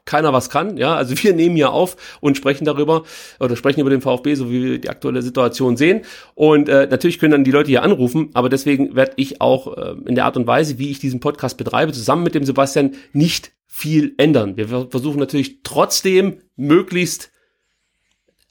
keiner 0.08 0.32
was 0.32 0.50
kann. 0.50 0.76
Ja, 0.76 0.94
also 0.94 1.14
wir 1.22 1.34
nehmen 1.34 1.54
hier 1.54 1.70
auf 1.70 1.96
und 2.20 2.36
sprechen 2.36 2.64
darüber 2.64 3.04
oder 3.38 3.54
sprechen 3.54 3.80
über 3.80 3.90
den 3.90 4.00
VfB, 4.00 4.34
so 4.34 4.50
wie 4.50 4.64
wir 4.64 4.78
die 4.78 4.88
aktuelle 4.88 5.22
Situation 5.22 5.76
sehen. 5.76 6.00
Und 6.34 6.68
äh, 6.68 6.88
natürlich 6.90 7.18
können 7.18 7.32
dann 7.32 7.44
die 7.44 7.50
Leute 7.50 7.68
hier 7.68 7.82
anrufen, 7.82 8.30
aber 8.32 8.48
deswegen 8.48 8.96
werde 8.96 9.12
ich 9.16 9.40
auch 9.40 9.76
äh, 9.76 9.94
in 10.06 10.14
der 10.14 10.24
Art 10.24 10.36
und 10.36 10.46
Weise, 10.46 10.78
wie 10.78 10.90
ich 10.90 10.98
diesen 10.98 11.20
Podcast 11.20 11.58
betreibe, 11.58 11.92
zusammen 11.92 12.22
mit 12.22 12.34
dem 12.34 12.44
Sebastian 12.44 12.92
nicht 13.12 13.52
viel 13.66 14.14
ändern. 14.16 14.56
Wir 14.56 14.88
versuchen 14.90 15.20
natürlich 15.20 15.62
trotzdem 15.62 16.38
möglichst 16.56 17.30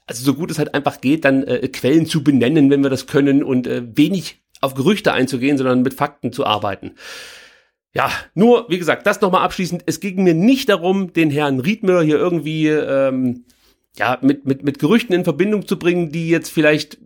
also 0.06 0.24
so 0.24 0.32
gut 0.32 0.50
es 0.50 0.58
halt 0.58 0.74
einfach 0.74 1.02
geht, 1.02 1.26
dann 1.26 1.42
äh, 1.42 1.68
Quellen 1.68 2.06
zu 2.06 2.24
benennen, 2.24 2.70
wenn 2.70 2.82
wir 2.82 2.88
das 2.88 3.06
können 3.06 3.42
und 3.42 3.66
äh, 3.66 3.82
wenig 3.94 4.40
auf 4.62 4.74
Gerüchte 4.74 5.12
einzugehen, 5.12 5.58
sondern 5.58 5.82
mit 5.82 5.92
Fakten 5.92 6.32
zu 6.32 6.46
arbeiten. 6.46 6.94
Ja, 7.98 8.12
nur, 8.34 8.66
wie 8.68 8.78
gesagt, 8.78 9.08
das 9.08 9.20
nochmal 9.20 9.42
abschließend. 9.42 9.82
Es 9.86 9.98
ging 9.98 10.22
mir 10.22 10.32
nicht 10.34 10.68
darum, 10.68 11.12
den 11.12 11.30
Herrn 11.30 11.58
Riedmüller 11.58 12.02
hier 12.02 12.16
irgendwie 12.16 12.68
ähm, 12.68 13.44
ja, 13.96 14.18
mit, 14.22 14.46
mit, 14.46 14.62
mit 14.62 14.78
Gerüchten 14.78 15.16
in 15.16 15.24
Verbindung 15.24 15.66
zu 15.66 15.80
bringen, 15.80 16.12
die 16.12 16.28
jetzt 16.28 16.50
vielleicht 16.50 16.98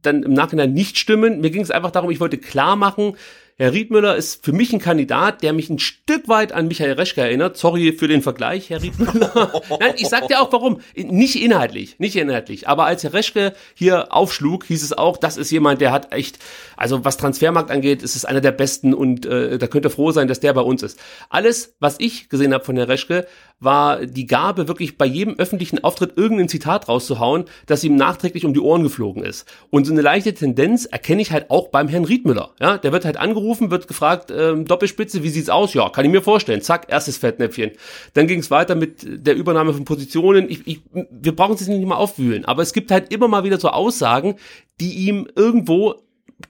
dann 0.00 0.22
im 0.22 0.32
Nachhinein 0.32 0.72
nicht 0.72 0.96
stimmen. 0.96 1.42
Mir 1.42 1.50
ging 1.50 1.60
es 1.60 1.70
einfach 1.70 1.90
darum, 1.90 2.10
ich 2.10 2.18
wollte 2.18 2.38
klar 2.38 2.76
machen, 2.76 3.14
Herr 3.60 3.72
Riedmüller 3.72 4.14
ist 4.14 4.44
für 4.44 4.52
mich 4.52 4.72
ein 4.72 4.78
Kandidat, 4.78 5.42
der 5.42 5.52
mich 5.52 5.68
ein 5.68 5.80
Stück 5.80 6.28
weit 6.28 6.52
an 6.52 6.68
Michael 6.68 6.92
Reschke 6.92 7.22
erinnert. 7.22 7.56
Sorry 7.56 7.92
für 7.92 8.06
den 8.06 8.22
Vergleich, 8.22 8.70
Herr 8.70 8.80
Riedmüller. 8.80 9.62
Nein, 9.80 9.94
ich 9.96 10.06
sag 10.06 10.28
dir 10.28 10.40
auch 10.40 10.52
warum. 10.52 10.80
Nicht 10.94 11.34
inhaltlich, 11.34 11.98
nicht 11.98 12.14
inhaltlich. 12.14 12.68
Aber 12.68 12.84
als 12.84 13.02
Herr 13.02 13.14
Reschke 13.14 13.54
hier 13.74 14.12
aufschlug, 14.14 14.64
hieß 14.66 14.84
es 14.84 14.92
auch, 14.92 15.16
das 15.16 15.36
ist 15.36 15.50
jemand, 15.50 15.80
der 15.80 15.90
hat 15.90 16.12
echt, 16.12 16.38
also 16.76 17.04
was 17.04 17.16
Transfermarkt 17.16 17.72
angeht, 17.72 18.04
ist 18.04 18.14
es 18.14 18.24
einer 18.24 18.40
der 18.40 18.52
besten 18.52 18.94
und 18.94 19.26
äh, 19.26 19.58
da 19.58 19.66
könnte 19.66 19.90
froh 19.90 20.12
sein, 20.12 20.28
dass 20.28 20.38
der 20.38 20.52
bei 20.52 20.60
uns 20.60 20.84
ist. 20.84 21.00
Alles, 21.28 21.74
was 21.80 21.96
ich 21.98 22.28
gesehen 22.28 22.54
habe 22.54 22.64
von 22.64 22.76
Herr 22.76 22.86
Reschke, 22.86 23.26
war 23.60 24.06
die 24.06 24.26
Gabe, 24.26 24.68
wirklich 24.68 24.96
bei 24.98 25.06
jedem 25.06 25.36
öffentlichen 25.36 25.82
Auftritt 25.82 26.16
irgendein 26.16 26.48
Zitat 26.48 26.88
rauszuhauen, 26.88 27.44
das 27.66 27.82
ihm 27.82 27.96
nachträglich 27.96 28.44
um 28.44 28.54
die 28.54 28.60
Ohren 28.60 28.82
geflogen 28.82 29.24
ist. 29.24 29.46
Und 29.70 29.86
so 29.86 29.92
eine 29.92 30.02
leichte 30.02 30.32
Tendenz 30.32 30.84
erkenne 30.84 31.22
ich 31.22 31.32
halt 31.32 31.50
auch 31.50 31.68
beim 31.68 31.88
Herrn 31.88 32.04
Riedmüller. 32.04 32.54
Ja, 32.60 32.78
der 32.78 32.92
wird 32.92 33.04
halt 33.04 33.16
angerufen, 33.16 33.70
wird 33.70 33.88
gefragt, 33.88 34.32
ähm, 34.34 34.64
Doppelspitze, 34.64 35.22
wie 35.22 35.30
sieht's 35.30 35.50
aus? 35.50 35.74
Ja, 35.74 35.88
kann 35.88 36.04
ich 36.04 36.10
mir 36.10 36.22
vorstellen. 36.22 36.62
Zack, 36.62 36.86
erstes 36.88 37.18
Fettnäpfchen. 37.18 37.72
Dann 38.14 38.28
ging 38.28 38.40
es 38.40 38.50
weiter 38.50 38.76
mit 38.76 39.04
der 39.04 39.34
Übernahme 39.34 39.74
von 39.74 39.84
Positionen. 39.84 40.48
Ich, 40.48 40.66
ich, 40.66 40.80
wir 41.10 41.34
brauchen 41.34 41.54
es 41.54 41.66
nicht 41.66 41.86
mal 41.86 41.96
aufwühlen, 41.96 42.44
aber 42.44 42.62
es 42.62 42.72
gibt 42.72 42.90
halt 42.90 43.12
immer 43.12 43.26
mal 43.26 43.44
wieder 43.44 43.58
so 43.58 43.70
Aussagen, 43.70 44.36
die 44.80 45.08
ihm 45.08 45.28
irgendwo 45.34 45.96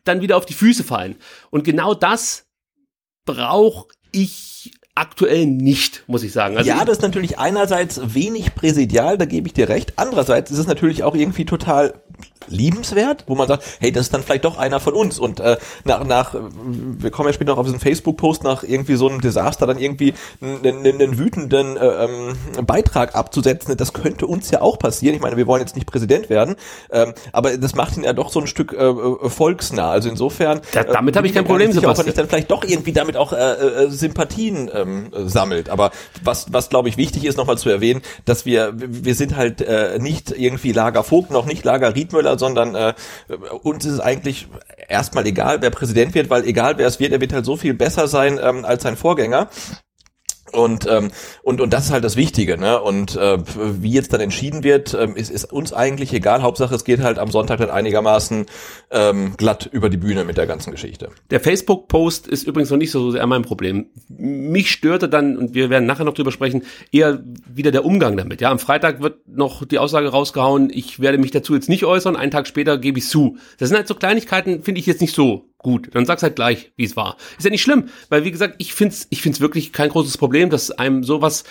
dann 0.04 0.20
wieder 0.20 0.36
auf 0.36 0.44
die 0.44 0.54
Füße 0.54 0.84
fallen. 0.84 1.16
Und 1.50 1.64
genau 1.64 1.94
das 1.94 2.46
brauche 3.24 3.88
ich 4.12 4.57
aktuell 4.98 5.46
nicht, 5.46 6.04
muss 6.06 6.22
ich 6.22 6.32
sagen. 6.32 6.56
Also 6.56 6.68
ja, 6.68 6.84
das 6.84 6.98
ist 6.98 7.02
natürlich 7.02 7.38
einerseits 7.38 8.00
wenig 8.14 8.54
präsidial, 8.54 9.16
da 9.16 9.24
gebe 9.24 9.46
ich 9.46 9.54
dir 9.54 9.68
recht. 9.68 9.94
Andererseits 9.96 10.50
ist 10.50 10.58
es 10.58 10.66
natürlich 10.66 11.04
auch 11.04 11.14
irgendwie 11.14 11.44
total 11.44 11.94
liebenswert, 12.48 13.24
wo 13.26 13.34
man 13.34 13.48
sagt, 13.48 13.64
hey, 13.80 13.92
das 13.92 14.06
ist 14.06 14.14
dann 14.14 14.22
vielleicht 14.22 14.44
doch 14.44 14.58
einer 14.58 14.80
von 14.80 14.94
uns. 14.94 15.18
Und 15.18 15.40
äh, 15.40 15.56
nach, 15.84 16.04
nach, 16.04 16.34
wir 16.34 17.10
kommen 17.10 17.28
ja 17.28 17.32
später 17.32 17.52
noch 17.52 17.58
auf 17.58 17.66
diesen 17.66 17.80
Facebook-Post, 17.80 18.44
nach 18.44 18.62
irgendwie 18.62 18.96
so 18.96 19.08
einem 19.08 19.20
Desaster 19.20 19.66
dann 19.66 19.78
irgendwie 19.78 20.14
einen, 20.40 20.86
einen 20.86 21.18
wütenden 21.18 21.76
äh, 21.76 22.04
ähm, 22.04 22.66
Beitrag 22.66 23.14
abzusetzen, 23.14 23.76
das 23.76 23.92
könnte 23.92 24.26
uns 24.26 24.50
ja 24.50 24.60
auch 24.60 24.78
passieren. 24.78 25.14
Ich 25.14 25.20
meine, 25.20 25.36
wir 25.36 25.46
wollen 25.46 25.60
jetzt 25.60 25.76
nicht 25.76 25.86
Präsident 25.86 26.30
werden, 26.30 26.56
ähm, 26.90 27.14
aber 27.32 27.56
das 27.56 27.74
macht 27.74 27.96
ihn 27.96 28.04
ja 28.04 28.12
doch 28.12 28.30
so 28.30 28.40
ein 28.40 28.46
Stück 28.46 28.72
äh, 28.72 28.76
äh 28.76 29.28
volksnah. 29.28 29.90
Also 29.90 30.08
insofern. 30.08 30.60
Da, 30.72 30.84
damit 30.84 31.14
äh, 31.14 31.18
habe 31.18 31.26
ich 31.26 31.34
kein 31.34 31.44
Problem, 31.44 31.72
sicher, 31.72 31.90
ob 31.90 31.98
er 31.98 32.04
nicht 32.04 32.18
dann 32.18 32.28
vielleicht 32.28 32.50
doch 32.50 32.64
irgendwie 32.64 32.92
damit 32.92 33.16
auch 33.16 33.32
äh, 33.32 33.36
äh, 33.36 33.90
Sympathien 33.90 34.70
ähm, 34.72 35.10
sammelt. 35.26 35.70
Aber 35.70 35.90
was, 36.22 36.52
was 36.52 36.68
glaube 36.68 36.88
ich 36.88 36.96
wichtig 36.96 37.24
ist, 37.24 37.36
nochmal 37.36 37.58
zu 37.58 37.68
erwähnen, 37.68 38.02
dass 38.24 38.46
wir, 38.46 38.72
wir 38.76 39.14
sind 39.14 39.36
halt 39.36 39.60
äh, 39.60 39.98
nicht 39.98 40.30
irgendwie 40.30 40.72
Lager 40.72 41.04
Vogt, 41.04 41.30
noch 41.30 41.46
nicht 41.46 41.64
Lager 41.64 41.94
Riedmüller, 41.94 42.38
sondern 42.38 42.75
äh, 42.75 42.95
uns 43.62 43.85
ist 43.85 43.95
es 43.95 44.00
eigentlich 44.00 44.49
erstmal 44.88 45.26
egal, 45.26 45.61
wer 45.62 45.71
Präsident 45.71 46.14
wird, 46.14 46.30
weil 46.30 46.45
egal 46.45 46.78
wer 46.78 46.87
es 46.87 47.00
wird, 47.00 47.12
er 47.12 47.21
wird 47.21 47.33
halt 47.33 47.45
so 47.45 47.57
viel 47.57 47.75
besser 47.75 48.09
sein 48.09 48.38
ähm, 48.42 48.64
als 48.64 48.83
sein 48.83 48.97
Vorgänger. 48.97 49.49
Und, 50.52 50.86
ähm, 50.88 51.10
und, 51.42 51.60
und 51.60 51.72
das 51.72 51.86
ist 51.86 51.92
halt 51.92 52.04
das 52.04 52.16
Wichtige, 52.16 52.58
ne? 52.58 52.80
Und 52.80 53.16
äh, 53.16 53.38
wie 53.80 53.92
jetzt 53.92 54.12
dann 54.12 54.20
entschieden 54.20 54.64
wird, 54.64 54.94
ähm, 54.94 55.16
ist, 55.16 55.30
ist 55.30 55.52
uns 55.52 55.72
eigentlich 55.72 56.12
egal. 56.12 56.42
Hauptsache, 56.42 56.74
es 56.74 56.84
geht 56.84 57.00
halt 57.00 57.18
am 57.18 57.30
Sonntag 57.30 57.58
dann 57.58 57.70
einigermaßen 57.70 58.46
ähm, 58.90 59.34
glatt 59.36 59.68
über 59.70 59.90
die 59.90 59.96
Bühne 59.96 60.24
mit 60.24 60.36
der 60.36 60.46
ganzen 60.46 60.70
Geschichte. 60.70 61.10
Der 61.30 61.40
Facebook-Post 61.40 62.26
ist 62.26 62.46
übrigens 62.46 62.70
noch 62.70 62.78
nicht 62.78 62.90
so 62.90 63.10
sehr 63.10 63.26
mein 63.26 63.42
Problem. 63.42 63.86
Mich 64.08 64.70
störte 64.70 65.08
dann, 65.08 65.36
und 65.36 65.54
wir 65.54 65.70
werden 65.70 65.86
nachher 65.86 66.04
noch 66.04 66.14
drüber 66.14 66.32
sprechen, 66.32 66.62
eher 66.92 67.22
wieder 67.46 67.70
der 67.70 67.84
Umgang 67.84 68.16
damit. 68.16 68.40
Ja, 68.40 68.50
am 68.50 68.58
Freitag 68.58 69.02
wird 69.02 69.28
noch 69.28 69.64
die 69.64 69.78
Aussage 69.78 70.08
rausgehauen, 70.08 70.70
ich 70.70 71.00
werde 71.00 71.18
mich 71.18 71.30
dazu 71.30 71.54
jetzt 71.54 71.68
nicht 71.68 71.84
äußern, 71.84 72.16
einen 72.16 72.30
Tag 72.30 72.46
später 72.46 72.78
gebe 72.78 72.98
ich 72.98 73.08
zu. 73.08 73.36
Das 73.58 73.68
sind 73.68 73.76
halt 73.76 73.88
so 73.88 73.94
Kleinigkeiten, 73.94 74.62
finde 74.62 74.80
ich 74.80 74.86
jetzt 74.86 75.00
nicht 75.00 75.14
so 75.14 75.48
gut. 75.58 75.90
Dann 75.92 76.06
sag's 76.06 76.22
halt 76.22 76.36
gleich, 76.36 76.72
wie 76.76 76.84
es 76.84 76.96
war. 76.96 77.16
Ist 77.36 77.44
ja 77.44 77.50
nicht 77.50 77.62
schlimm, 77.62 77.90
weil 78.08 78.24
wie 78.24 78.30
gesagt, 78.30 78.54
ich 78.58 78.72
find's, 78.72 79.06
ich 79.10 79.20
find's 79.20 79.40
wirklich 79.40 79.72
kein 79.72 79.90
großes 79.90 80.16
Problem, 80.16 80.50
dass 80.50 80.70
einem 80.70 81.04
sowas 81.04 81.44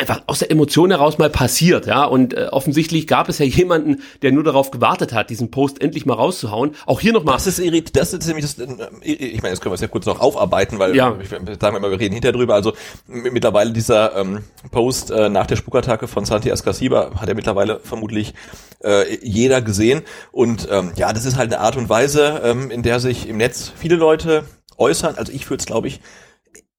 einfach 0.00 0.22
aus 0.26 0.40
der 0.40 0.50
Emotion 0.50 0.90
heraus 0.90 1.18
mal 1.18 1.30
passiert, 1.30 1.86
ja. 1.86 2.04
Und 2.04 2.34
äh, 2.34 2.48
offensichtlich 2.50 3.06
gab 3.06 3.28
es 3.28 3.38
ja 3.38 3.46
jemanden, 3.46 4.02
der 4.22 4.32
nur 4.32 4.42
darauf 4.42 4.70
gewartet 4.70 5.12
hat, 5.12 5.30
diesen 5.30 5.50
Post 5.50 5.80
endlich 5.80 6.06
mal 6.06 6.14
rauszuhauen. 6.14 6.74
Auch 6.86 7.00
hier 7.00 7.12
nochmal. 7.12 7.34
Das 7.34 7.46
ist 7.46 7.58
irrit, 7.58 7.96
das 7.96 8.12
ist 8.12 8.26
nämlich 8.26 8.44
das. 8.44 8.58
Äh, 8.58 8.66
ich 9.02 9.42
meine, 9.42 9.54
jetzt 9.54 9.60
können 9.60 9.72
wir 9.72 9.74
es 9.74 9.80
ja 9.80 9.88
kurz 9.88 10.06
noch 10.06 10.20
aufarbeiten, 10.20 10.78
weil 10.78 10.96
ja. 10.96 11.16
ich 11.20 11.28
sagen 11.28 11.76
wir 11.76 11.80
mal, 11.80 11.90
wir 11.90 12.00
reden 12.00 12.14
hinterher 12.14 12.32
drüber. 12.32 12.54
Also 12.54 12.72
mittlerweile 13.06 13.72
dieser 13.72 14.16
ähm, 14.16 14.44
Post 14.70 15.10
äh, 15.10 15.28
nach 15.28 15.46
der 15.46 15.56
Spukattacke 15.56 16.08
von 16.08 16.24
Santi 16.24 16.50
Ascasiba 16.50 17.12
hat 17.20 17.28
ja 17.28 17.34
mittlerweile 17.34 17.80
vermutlich 17.80 18.34
äh, 18.82 19.18
jeder 19.22 19.62
gesehen. 19.62 20.02
Und 20.32 20.68
ähm, 20.70 20.92
ja, 20.96 21.12
das 21.12 21.24
ist 21.24 21.36
halt 21.36 21.52
eine 21.52 21.62
Art 21.62 21.76
und 21.76 21.88
Weise, 21.88 22.40
ähm, 22.44 22.70
in 22.70 22.82
der 22.82 23.00
sich 23.00 23.28
im 23.28 23.36
Netz 23.36 23.72
viele 23.76 23.96
Leute 23.96 24.44
äußern. 24.78 25.16
Also 25.16 25.32
ich 25.32 25.48
würde 25.48 25.60
es, 25.60 25.66
glaube 25.66 25.88
ich, 25.88 26.00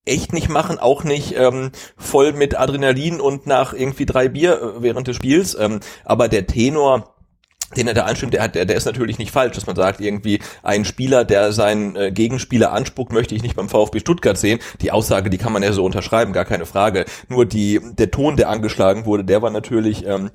echt 0.05 0.33
nicht 0.33 0.49
machen, 0.49 0.79
auch 0.79 1.03
nicht 1.03 1.35
ähm, 1.37 1.71
voll 1.97 2.33
mit 2.33 2.59
Adrenalin 2.59 3.21
und 3.21 3.45
nach 3.45 3.73
irgendwie 3.73 4.05
drei 4.05 4.29
Bier 4.29 4.61
äh, 4.61 4.81
während 4.81 5.07
des 5.07 5.15
Spiels. 5.15 5.55
Ähm, 5.59 5.79
aber 6.05 6.27
der 6.27 6.47
Tenor 6.47 7.15
den 7.77 7.87
er 7.87 7.93
da 7.93 8.03
anstimmt, 8.03 8.33
der, 8.33 8.43
hat, 8.43 8.55
der, 8.55 8.65
der 8.65 8.75
ist 8.75 8.85
natürlich 8.85 9.17
nicht 9.17 9.31
falsch, 9.31 9.55
dass 9.55 9.67
man 9.67 9.75
sagt, 9.75 10.01
irgendwie 10.01 10.39
ein 10.63 10.85
Spieler, 10.85 11.23
der 11.23 11.53
seinen 11.53 11.95
äh, 11.95 12.11
Gegenspieler 12.11 12.73
anspuckt, 12.73 13.13
möchte 13.13 13.35
ich 13.35 13.43
nicht 13.43 13.55
beim 13.55 13.69
VfB 13.69 13.99
Stuttgart 13.99 14.37
sehen. 14.37 14.59
Die 14.81 14.91
Aussage, 14.91 15.29
die 15.29 15.37
kann 15.37 15.53
man 15.53 15.63
ja 15.63 15.71
so 15.71 15.85
unterschreiben, 15.85 16.33
gar 16.33 16.45
keine 16.45 16.65
Frage. 16.65 17.05
Nur 17.29 17.45
die, 17.45 17.79
der 17.97 18.11
Ton, 18.11 18.35
der 18.35 18.49
angeschlagen 18.49 19.05
wurde, 19.05 19.23
der 19.23 19.41
war 19.41 19.51
natürlich 19.51 20.05
ähm, 20.05 20.31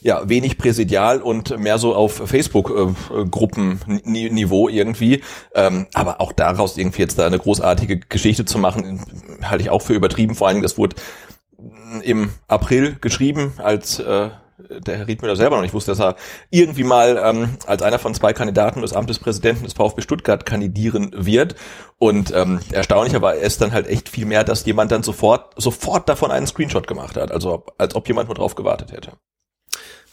ja, 0.00 0.28
wenig 0.28 0.58
präsidial 0.58 1.22
und 1.22 1.58
mehr 1.58 1.78
so 1.78 1.94
auf 1.94 2.22
Facebook-Gruppenniveau 2.24 4.68
äh, 4.68 4.72
irgendwie. 4.72 5.22
Ähm, 5.54 5.86
aber 5.94 6.20
auch 6.20 6.32
daraus 6.32 6.76
irgendwie 6.76 7.02
jetzt 7.02 7.18
da 7.18 7.26
eine 7.26 7.38
großartige 7.38 8.00
Geschichte 8.00 8.44
zu 8.44 8.58
machen, 8.58 9.00
halte 9.42 9.62
ich 9.62 9.70
auch 9.70 9.82
für 9.82 9.94
übertrieben. 9.94 10.34
Vor 10.34 10.46
allen 10.46 10.56
Dingen, 10.56 10.64
das 10.64 10.78
wurde 10.78 10.96
im 12.02 12.30
April 12.46 12.96
geschrieben, 13.00 13.54
als 13.58 13.98
äh, 13.98 14.30
der 14.58 14.98
Herr 14.98 15.08
Riedmüller 15.08 15.36
selber 15.36 15.56
noch 15.56 15.62
nicht 15.62 15.74
wusste, 15.74 15.92
dass 15.92 16.00
er 16.00 16.16
irgendwie 16.50 16.84
mal 16.84 17.20
ähm, 17.22 17.56
als 17.66 17.82
einer 17.82 17.98
von 17.98 18.14
zwei 18.14 18.32
Kandidaten 18.32 18.82
des 18.82 18.92
Amtes 18.92 19.18
Präsidenten 19.18 19.64
des 19.64 19.72
VfB 19.72 20.02
Stuttgart 20.02 20.44
kandidieren 20.44 21.12
wird. 21.14 21.54
Und 21.98 22.32
ähm, 22.34 22.60
erstaunlicher 22.72 23.22
war 23.22 23.36
es 23.36 23.58
dann 23.58 23.72
halt 23.72 23.86
echt 23.86 24.08
viel 24.08 24.26
mehr, 24.26 24.44
dass 24.44 24.66
jemand 24.66 24.92
dann 24.92 25.02
sofort 25.02 25.60
sofort 25.60 26.08
davon 26.08 26.30
einen 26.30 26.46
Screenshot 26.46 26.86
gemacht 26.86 27.16
hat, 27.16 27.30
also 27.30 27.64
als 27.78 27.94
ob 27.94 28.08
jemand 28.08 28.28
nur 28.28 28.34
drauf 28.34 28.54
gewartet 28.54 28.92
hätte. 28.92 29.12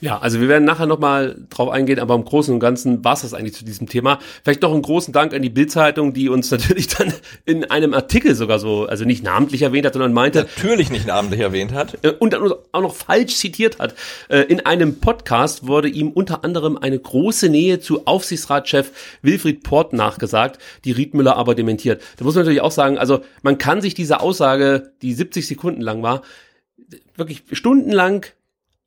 Ja, 0.06 0.20
also 0.20 0.40
wir 0.40 0.48
werden 0.48 0.66
nachher 0.66 0.86
nochmal 0.86 1.36
drauf 1.50 1.68
eingehen, 1.70 1.98
aber 1.98 2.14
im 2.14 2.26
Großen 2.26 2.54
und 2.54 2.60
Ganzen 2.60 3.04
war 3.04 3.14
es 3.14 3.24
das 3.24 3.34
eigentlich 3.34 3.56
zu 3.56 3.66
diesem 3.66 3.90
Thema. 3.90 4.20
Vielleicht 4.44 4.62
noch 4.62 4.72
einen 4.72 4.84
großen 4.84 5.12
Dank 5.12 5.34
an 5.34 5.42
die 5.42 5.50
Bildzeitung, 5.50 6.14
die 6.14 6.30
uns 6.30 6.52
natürlich 6.52 6.90
dann 6.90 7.12
in 7.44 7.64
einem 7.72 7.96
Artikel 7.96 8.36
sogar 8.36 8.60
so, 8.60 8.86
also 8.86 9.04
nicht 9.04 9.24
namentlich 9.24 9.64
erwähnt 9.64 9.84
hat, 9.88 9.94
sondern 9.94 10.14
meinte. 10.14 10.48
Natürlich 10.58 10.92
nicht 10.92 11.08
namentlich 11.08 11.40
erwähnt 11.40 11.74
hat. 11.74 11.98
Äh, 12.04 12.12
und 12.12 12.34
dann 12.34 12.54
auch 12.72 12.82
noch 12.82 12.94
falsch 12.94 13.36
zitiert 13.36 13.80
hat. 13.80 13.96
Äh, 14.30 14.42
in 14.42 14.64
einem 14.64 15.00
Podcast 15.00 15.66
wurde 15.66 15.88
ihm 15.88 16.12
unter 16.12 16.44
anderem 16.44 16.78
eine 16.78 17.00
große 17.00 17.50
Nähe 17.50 17.80
zu 17.80 18.06
Aufsichtsratschef 18.06 18.92
Wilfried 19.24 19.64
Port 19.64 19.94
nachgesagt, 19.94 20.60
die 20.84 20.92
Riedmüller 20.92 21.36
aber 21.36 21.56
dementiert. 21.56 22.04
Da 22.18 22.26
muss 22.26 22.36
man 22.36 22.44
natürlich 22.44 22.62
auch 22.62 22.70
sagen, 22.70 23.00
also 23.00 23.22
man 23.42 23.58
kann 23.58 23.82
sich 23.82 23.96
diese 23.96 24.20
Aussage, 24.20 24.92
die 25.02 25.16
70 25.16 25.48
Sekunden 25.48 25.82
lang 25.82 26.04
war, 26.04 26.22
wirklich 27.16 27.42
stundenlang 27.54 28.28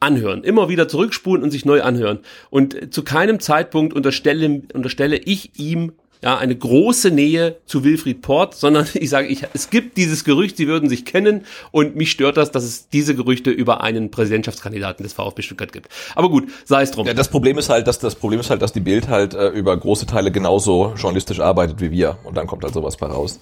anhören, 0.00 0.44
immer 0.44 0.68
wieder 0.68 0.88
zurückspulen 0.88 1.42
und 1.42 1.50
sich 1.50 1.64
neu 1.64 1.82
anhören. 1.82 2.20
Und 2.50 2.94
zu 2.94 3.02
keinem 3.02 3.40
Zeitpunkt 3.40 3.94
unterstelle, 3.94 4.62
unterstelle 4.72 5.16
ich 5.16 5.58
ihm 5.58 5.92
ja, 6.22 6.36
eine 6.36 6.56
große 6.56 7.10
Nähe 7.10 7.56
zu 7.66 7.84
Wilfried 7.84 8.22
Port, 8.22 8.54
sondern 8.54 8.86
ich 8.94 9.10
sage, 9.10 9.28
ich, 9.28 9.44
es 9.52 9.70
gibt 9.70 9.96
dieses 9.96 10.24
Gerücht, 10.24 10.56
sie 10.56 10.66
würden 10.66 10.88
sich 10.88 11.04
kennen 11.04 11.44
und 11.70 11.96
mich 11.96 12.10
stört 12.10 12.36
das, 12.36 12.50
dass 12.50 12.64
es 12.64 12.88
diese 12.88 13.14
Gerüchte 13.14 13.50
über 13.50 13.82
einen 13.82 14.10
Präsidentschaftskandidaten 14.10 15.02
des 15.02 15.12
VfB 15.12 15.42
Stuttgart 15.42 15.72
gibt. 15.72 15.88
Aber 16.14 16.30
gut, 16.30 16.48
sei 16.64 16.82
es 16.82 16.90
drum. 16.90 17.06
Ja, 17.06 17.14
das 17.14 17.28
Problem 17.28 17.58
ist 17.58 17.68
halt, 17.68 17.86
dass 17.86 17.98
das 17.98 18.14
Problem 18.14 18.40
ist 18.40 18.50
halt, 18.50 18.62
dass 18.62 18.72
die 18.72 18.80
Bild 18.80 19.08
halt 19.08 19.34
äh, 19.34 19.48
über 19.48 19.76
große 19.76 20.06
Teile 20.06 20.30
genauso 20.30 20.94
journalistisch 20.96 21.40
arbeitet 21.40 21.80
wie 21.80 21.90
wir 21.90 22.18
und 22.24 22.36
dann 22.36 22.46
kommt 22.46 22.64
halt 22.64 22.74
sowas 22.74 22.96
bei 22.96 23.06
raus. 23.06 23.40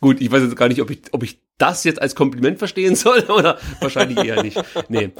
gut, 0.00 0.20
ich 0.20 0.30
weiß 0.30 0.42
jetzt 0.42 0.56
gar 0.56 0.68
nicht, 0.68 0.80
ob 0.82 0.90
ich, 0.90 1.00
ob 1.12 1.22
ich 1.22 1.38
das 1.58 1.84
jetzt 1.84 2.00
als 2.00 2.14
Kompliment 2.14 2.58
verstehen 2.58 2.96
soll 2.96 3.20
oder 3.28 3.58
wahrscheinlich 3.80 4.18
eher 4.18 4.42
nicht. 4.42 4.62
Nee. 4.88 5.10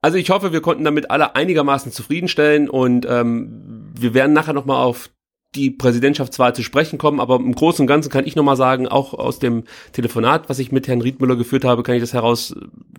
Also 0.00 0.16
ich 0.16 0.30
hoffe, 0.30 0.52
wir 0.52 0.60
konnten 0.60 0.84
damit 0.84 1.10
alle 1.10 1.34
einigermaßen 1.34 1.90
zufriedenstellen 1.90 2.70
und 2.70 3.06
ähm, 3.08 3.90
wir 3.98 4.14
werden 4.14 4.32
nachher 4.32 4.52
nochmal 4.52 4.84
auf 4.84 5.10
die 5.54 5.70
Präsidentschaftswahl 5.70 6.54
zu 6.54 6.62
sprechen 6.62 6.98
kommen, 6.98 7.20
aber 7.20 7.36
im 7.36 7.54
Großen 7.54 7.82
und 7.82 7.86
Ganzen 7.86 8.10
kann 8.10 8.26
ich 8.26 8.36
nochmal 8.36 8.56
sagen, 8.56 8.86
auch 8.86 9.14
aus 9.14 9.38
dem 9.38 9.64
Telefonat, 9.92 10.48
was 10.50 10.58
ich 10.58 10.72
mit 10.72 10.86
Herrn 10.88 11.00
Riedmüller 11.00 11.36
geführt 11.36 11.64
habe, 11.64 11.82
kann 11.82 11.94
ich 11.94 12.02
das 12.02 12.12
heraus 12.12 12.54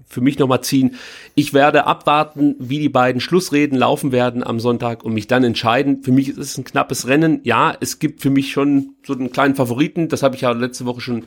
für 0.08 0.22
mich 0.22 0.40
nochmal 0.40 0.62
ziehen. 0.62 0.96
Ich 1.36 1.54
werde 1.54 1.86
abwarten, 1.86 2.56
wie 2.58 2.80
die 2.80 2.90
beiden 2.90 3.22
Schlussreden 3.22 3.78
laufen 3.78 4.12
werden 4.12 4.44
am 4.44 4.60
Sonntag 4.60 5.04
und 5.04 5.14
mich 5.14 5.28
dann 5.28 5.44
entscheiden. 5.44 6.02
Für 6.02 6.12
mich 6.12 6.30
ist 6.30 6.38
es 6.38 6.58
ein 6.58 6.64
knappes 6.64 7.08
Rennen. 7.08 7.42
Ja, 7.44 7.76
es 7.80 8.00
gibt 8.00 8.22
für 8.22 8.32
mich 8.32 8.52
schon 8.52 8.96
so 9.06 9.14
einen 9.14 9.32
kleinen 9.32 9.56
Favoriten. 9.56 10.10
Das 10.10 10.24
habe 10.24 10.36
ich 10.36 10.42
ja 10.42 10.52
letzte 10.52 10.86
Woche 10.86 11.02
schon 11.02 11.26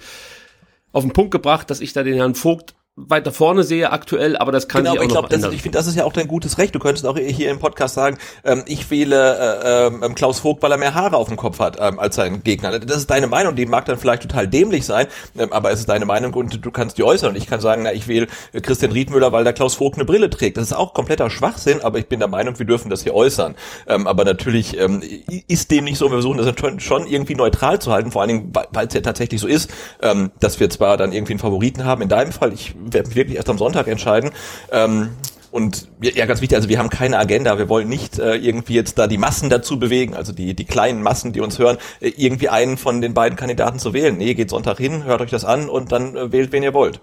auf 0.91 1.05
den 1.05 1.13
Punkt 1.13 1.31
gebracht, 1.31 1.71
dass 1.71 1.81
ich 1.81 1.93
da 1.93 2.03
den 2.03 2.15
Herrn 2.15 2.35
Vogt 2.35 2.75
weiter 2.95 3.33
vorne 3.33 3.65
sehe 3.65 3.91
aktuell, 3.91 4.37
aber 4.37 4.53
das 4.53 4.69
kann 4.69 4.83
genau, 4.83 4.93
sich 4.93 5.01
auch 5.01 5.05
ich 5.05 5.09
glaub, 5.09 5.25
noch 5.25 5.31
ändern. 5.31 5.53
Ich 5.55 5.63
finde, 5.63 5.79
das 5.79 5.87
ist 5.87 5.97
ja 5.97 6.05
auch 6.05 6.13
dein 6.13 6.29
gutes 6.29 6.59
Recht. 6.59 6.75
Du 6.75 6.79
könntest 6.79 7.07
auch 7.07 7.17
hier 7.17 7.51
im 7.51 7.59
Podcast 7.59 7.95
sagen, 7.95 8.19
ähm, 8.45 8.65
ich 8.67 8.91
wähle 8.91 9.39
äh, 9.65 9.87
ähm, 9.87 10.15
Klaus 10.15 10.41
Vogt, 10.41 10.63
weil 10.63 10.71
er 10.73 10.77
mehr 10.77 10.93
Haare 10.93 11.17
auf 11.17 11.29
dem 11.29 11.39
Kopf 11.39 11.59
hat 11.59 11.79
ähm, 11.81 11.99
als 11.99 12.17
sein 12.17 12.43
Gegner. 12.45 12.79
Das 12.79 12.99
ist 12.99 13.11
deine 13.11 13.29
Meinung, 13.29 13.57
die 13.57 13.65
mag 13.65 13.87
dann 13.87 13.97
vielleicht 13.97 14.23
total 14.23 14.47
dämlich 14.47 14.85
sein, 14.85 15.07
ähm, 15.39 15.55
aber 15.55 15.71
es 15.71 15.81
ist 15.81 15.89
deine 15.89 16.05
Meinung 16.05 16.35
und 16.35 16.63
du 16.63 16.71
kannst 16.71 16.99
die 16.99 17.03
äußern. 17.03 17.31
Und 17.31 17.37
ich 17.37 17.47
kann 17.47 17.61
sagen, 17.61 17.83
na, 17.85 17.95
ich 17.95 18.09
wähle 18.09 18.27
Christian 18.61 18.93
Riedmüller, 18.93 19.33
weil 19.33 19.45
der 19.45 19.55
Klaus 19.55 19.75
Vogt 19.75 19.97
eine 19.97 20.05
Brille 20.05 20.29
trägt. 20.29 20.59
Das 20.59 20.65
ist 20.65 20.75
auch 20.75 20.93
kompletter 20.93 21.31
Schwachsinn, 21.31 21.81
aber 21.81 21.99
ich 21.99 22.09
bin 22.09 22.19
der 22.19 22.29
Meinung, 22.29 22.59
wir 22.59 22.67
dürfen 22.67 22.91
das 22.91 23.05
hier 23.05 23.15
äußern. 23.15 23.55
Ähm, 23.87 24.07
aber 24.07 24.27
natürlich 24.27 24.79
ähm, 24.79 25.03
ist 25.49 25.71
dem 25.71 25.85
nicht 25.85 25.97
so. 25.97 26.11
Wir 26.11 26.21
versuchen 26.21 26.37
das 26.37 26.83
schon 26.85 27.07
irgendwie 27.07 27.37
neutral 27.37 27.79
zu 27.81 27.91
halten, 27.91 28.13
vor 28.13 28.21
allen 28.21 28.29
Dingen, 28.29 28.53
weil 28.53 28.87
es 28.87 28.93
ja 28.93 29.01
tatsächlich 29.01 29.41
so 29.41 29.47
ist, 29.47 29.71
ähm, 30.03 30.31
dass 30.41 30.61
wir 30.61 30.69
zwar 30.69 30.99
dann 30.99 31.13
irgendwie 31.13 31.33
einen 31.33 31.41
Favoriten 31.41 31.87
haben. 31.87 32.03
In 32.03 32.11
deinem 32.11 32.33
Fall, 32.33 32.53
ich 32.53 32.75
wirklich 32.91 33.37
erst 33.37 33.49
am 33.51 33.59
Sonntag 33.59 33.89
entscheiden. 33.89 34.31
Ähm, 34.71 35.11
und 35.53 35.89
ja, 36.01 36.25
ganz 36.25 36.41
wichtig, 36.41 36.57
also 36.57 36.71
wir 36.71 36.79
haben 36.79 36.89
keine 36.89 37.19
Agenda. 37.19 37.59
Wir 37.59 37.69
wollen 37.69 37.87
nicht 37.87 38.19
äh, 38.19 38.37
irgendwie 38.37 38.73
jetzt 38.73 38.99
da 38.99 39.07
die 39.07 39.19
Massen 39.19 39.51
dazu 39.51 39.79
bewegen, 39.79 40.15
also 40.15 40.33
die, 40.33 40.55
die 40.55 40.65
kleinen 40.65 41.03
Massen, 41.03 41.35
die 41.35 41.41
uns 41.41 41.59
hören, 41.59 41.77
äh, 42.01 42.09
irgendwie 42.17 42.49
einen 42.49 42.79
von 42.79 43.03
den 43.03 43.13
beiden 43.13 43.37
Kandidaten 43.37 43.79
zu 43.79 43.93
wählen. 43.93 44.17
Nee, 44.17 44.33
geht 44.33 44.49
Sonntag 44.49 44.79
hin, 44.79 45.05
hört 45.05 45.21
euch 45.21 45.31
das 45.31 45.45
an 45.45 45.69
und 45.69 45.93
dann 45.93 46.17
äh, 46.17 46.33
wählt, 46.33 46.53
wen 46.53 46.63
ihr 46.63 46.73
wollt. 46.73 47.01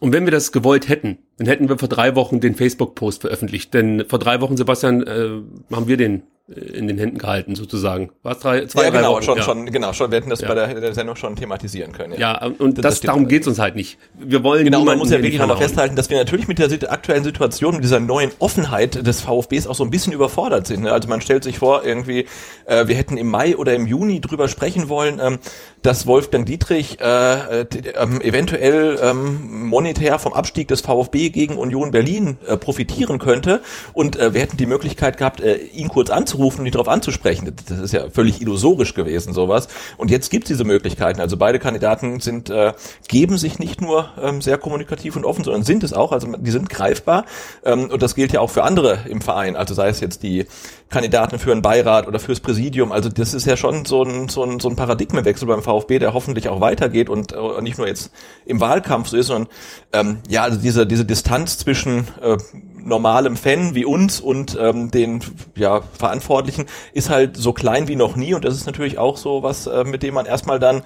Und 0.00 0.12
wenn 0.14 0.24
wir 0.24 0.30
das 0.30 0.52
gewollt 0.52 0.88
hätten, 0.88 1.18
dann 1.38 1.46
hätten 1.46 1.68
wir 1.68 1.78
vor 1.78 1.88
drei 1.88 2.14
Wochen 2.14 2.40
den 2.40 2.54
Facebook-Post 2.54 3.22
veröffentlicht. 3.22 3.74
Denn 3.74 4.04
vor 4.08 4.18
drei 4.18 4.40
Wochen, 4.40 4.56
Sebastian, 4.56 5.02
äh, 5.02 5.74
haben 5.74 5.88
wir 5.88 5.96
den 5.96 6.22
äh, 6.48 6.60
in 6.60 6.86
den 6.86 6.96
Händen 6.96 7.18
gehalten 7.18 7.56
sozusagen. 7.56 8.10
Was 8.22 8.38
drei, 8.38 8.66
zwei, 8.66 8.84
ja, 8.84 8.90
genau, 8.90 9.02
drei 9.02 9.08
Wochen, 9.16 9.24
schon, 9.24 9.38
ja. 9.38 9.42
schon, 9.42 9.66
genau, 9.66 9.92
schon. 9.92 10.10
Wir 10.12 10.18
hätten 10.18 10.30
das 10.30 10.42
ja. 10.42 10.48
bei 10.48 10.54
der, 10.54 10.80
der, 10.80 10.94
Sendung 10.94 11.16
schon 11.16 11.34
thematisieren 11.34 11.92
können. 11.92 12.12
Ja, 12.12 12.18
ja 12.40 12.52
und 12.58 12.78
das, 12.78 12.94
das 12.96 13.00
darum 13.00 13.26
geht's 13.26 13.48
uns 13.48 13.58
halt 13.58 13.74
nicht. 13.74 13.98
Wir 14.14 14.44
wollen 14.44 14.64
genau, 14.64 14.84
man 14.84 14.98
muss 14.98 15.10
ja 15.10 15.20
wirklich 15.20 15.40
noch 15.40 15.58
festhalten, 15.58 15.96
dass 15.96 16.08
wir 16.08 16.16
natürlich 16.16 16.46
mit 16.46 16.58
der 16.58 16.92
aktuellen 16.92 17.24
Situation, 17.24 17.74
mit 17.74 17.84
dieser 17.84 17.98
neuen 17.98 18.30
Offenheit 18.38 19.06
des 19.06 19.22
VfBs 19.22 19.66
auch 19.66 19.74
so 19.74 19.82
ein 19.82 19.90
bisschen 19.90 20.12
überfordert 20.12 20.68
sind. 20.68 20.84
Ne? 20.84 20.92
Also 20.92 21.08
man 21.08 21.20
stellt 21.20 21.42
sich 21.42 21.58
vor, 21.58 21.84
irgendwie, 21.84 22.26
äh, 22.66 22.86
wir 22.86 22.94
hätten 22.94 23.16
im 23.16 23.28
Mai 23.28 23.56
oder 23.56 23.74
im 23.74 23.86
Juni 23.86 24.20
drüber 24.20 24.46
sprechen 24.46 24.88
wollen, 24.88 25.20
ähm, 25.20 25.38
dass 25.82 26.06
Wolfgang 26.06 26.46
Dietrich 26.46 27.00
äh, 27.00 27.62
äh, 27.62 27.66
ähm, 27.96 28.20
eventuell 28.20 28.98
ähm, 29.02 29.66
monetär 29.66 30.18
vom 30.18 30.32
Abstieg 30.32 30.68
des 30.68 30.80
VfB 30.80 31.25
gegen 31.30 31.56
Union 31.56 31.90
Berlin 31.90 32.38
äh, 32.46 32.56
profitieren 32.56 33.18
könnte 33.18 33.60
und 33.92 34.16
äh, 34.16 34.34
wir 34.34 34.40
hätten 34.40 34.56
die 34.56 34.66
Möglichkeit 34.66 35.18
gehabt, 35.18 35.40
äh, 35.40 35.56
ihn 35.56 35.88
kurz 35.88 36.10
anzurufen 36.10 36.60
und 36.60 36.66
ihn 36.66 36.72
darauf 36.72 36.88
anzusprechen. 36.88 37.52
Das 37.68 37.78
ist 37.78 37.92
ja 37.92 38.10
völlig 38.10 38.40
illusorisch 38.40 38.94
gewesen, 38.94 39.32
sowas. 39.32 39.68
Und 39.96 40.10
jetzt 40.10 40.30
gibt 40.30 40.44
es 40.44 40.48
diese 40.48 40.64
Möglichkeiten. 40.64 41.20
Also 41.20 41.36
beide 41.36 41.58
Kandidaten 41.58 42.20
sind 42.20 42.50
äh, 42.50 42.72
geben 43.08 43.38
sich 43.38 43.58
nicht 43.58 43.80
nur 43.80 44.10
ähm, 44.20 44.40
sehr 44.40 44.58
kommunikativ 44.58 45.16
und 45.16 45.24
offen, 45.24 45.44
sondern 45.44 45.62
sind 45.62 45.84
es 45.84 45.92
auch. 45.92 46.12
Also 46.12 46.28
die 46.36 46.50
sind 46.50 46.70
greifbar 46.70 47.24
ähm, 47.64 47.90
und 47.90 48.02
das 48.02 48.14
gilt 48.14 48.32
ja 48.32 48.40
auch 48.40 48.50
für 48.50 48.64
andere 48.64 49.00
im 49.08 49.20
Verein. 49.20 49.56
Also 49.56 49.74
sei 49.74 49.88
es 49.88 50.00
jetzt 50.00 50.22
die 50.22 50.46
Kandidaten 50.88 51.40
für 51.40 51.50
einen 51.50 51.62
Beirat 51.62 52.06
oder 52.06 52.20
fürs 52.20 52.38
Präsidium. 52.38 52.92
Also 52.92 53.08
das 53.08 53.34
ist 53.34 53.44
ja 53.44 53.56
schon 53.56 53.84
so 53.84 54.04
ein, 54.04 54.28
so 54.28 54.44
ein, 54.44 54.60
so 54.60 54.68
ein 54.68 54.76
Paradigmenwechsel 54.76 55.48
beim 55.48 55.62
VfB, 55.62 55.98
der 55.98 56.14
hoffentlich 56.14 56.48
auch 56.48 56.60
weitergeht 56.60 57.08
und 57.08 57.32
äh, 57.32 57.60
nicht 57.60 57.76
nur 57.78 57.88
jetzt 57.88 58.12
im 58.44 58.60
Wahlkampf 58.60 59.08
so 59.08 59.16
ist, 59.16 59.26
sondern 59.26 59.48
ähm, 59.92 60.18
ja, 60.28 60.44
also 60.44 60.58
diese, 60.58 60.86
diese 60.86 61.04
Distanz 61.16 61.56
zwischen 61.56 62.08
äh, 62.20 62.36
normalem 62.84 63.36
Fan 63.36 63.74
wie 63.74 63.86
uns 63.86 64.20
und 64.20 64.54
ähm, 64.60 64.90
den 64.90 65.20
ja, 65.56 65.80
Verantwortlichen 65.80 66.66
ist 66.92 67.08
halt 67.08 67.38
so 67.38 67.54
klein 67.54 67.88
wie 67.88 67.96
noch 67.96 68.16
nie 68.16 68.34
und 68.34 68.44
das 68.44 68.54
ist 68.54 68.66
natürlich 68.66 68.98
auch 68.98 69.16
so 69.16 69.42
was, 69.42 69.66
äh, 69.66 69.84
mit 69.84 70.02
dem 70.02 70.12
man 70.12 70.26
erstmal 70.26 70.58
dann 70.58 70.82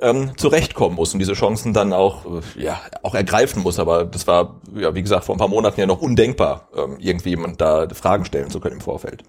ähm, 0.00 0.30
zurechtkommen 0.36 0.94
muss 0.94 1.12
und 1.12 1.18
diese 1.18 1.32
Chancen 1.32 1.72
dann 1.72 1.92
auch, 1.92 2.24
äh, 2.26 2.62
ja, 2.62 2.80
auch 3.02 3.16
ergreifen 3.16 3.64
muss. 3.64 3.80
Aber 3.80 4.04
das 4.04 4.28
war, 4.28 4.60
ja, 4.72 4.94
wie 4.94 5.02
gesagt, 5.02 5.24
vor 5.24 5.34
ein 5.34 5.38
paar 5.38 5.48
Monaten 5.48 5.80
ja 5.80 5.86
noch 5.86 6.00
undenkbar, 6.00 6.68
ähm, 6.76 6.96
irgendwie 7.00 7.36
da 7.58 7.88
Fragen 7.92 8.24
stellen 8.24 8.50
zu 8.50 8.60
können 8.60 8.76
im 8.76 8.80
Vorfeld. 8.80 9.24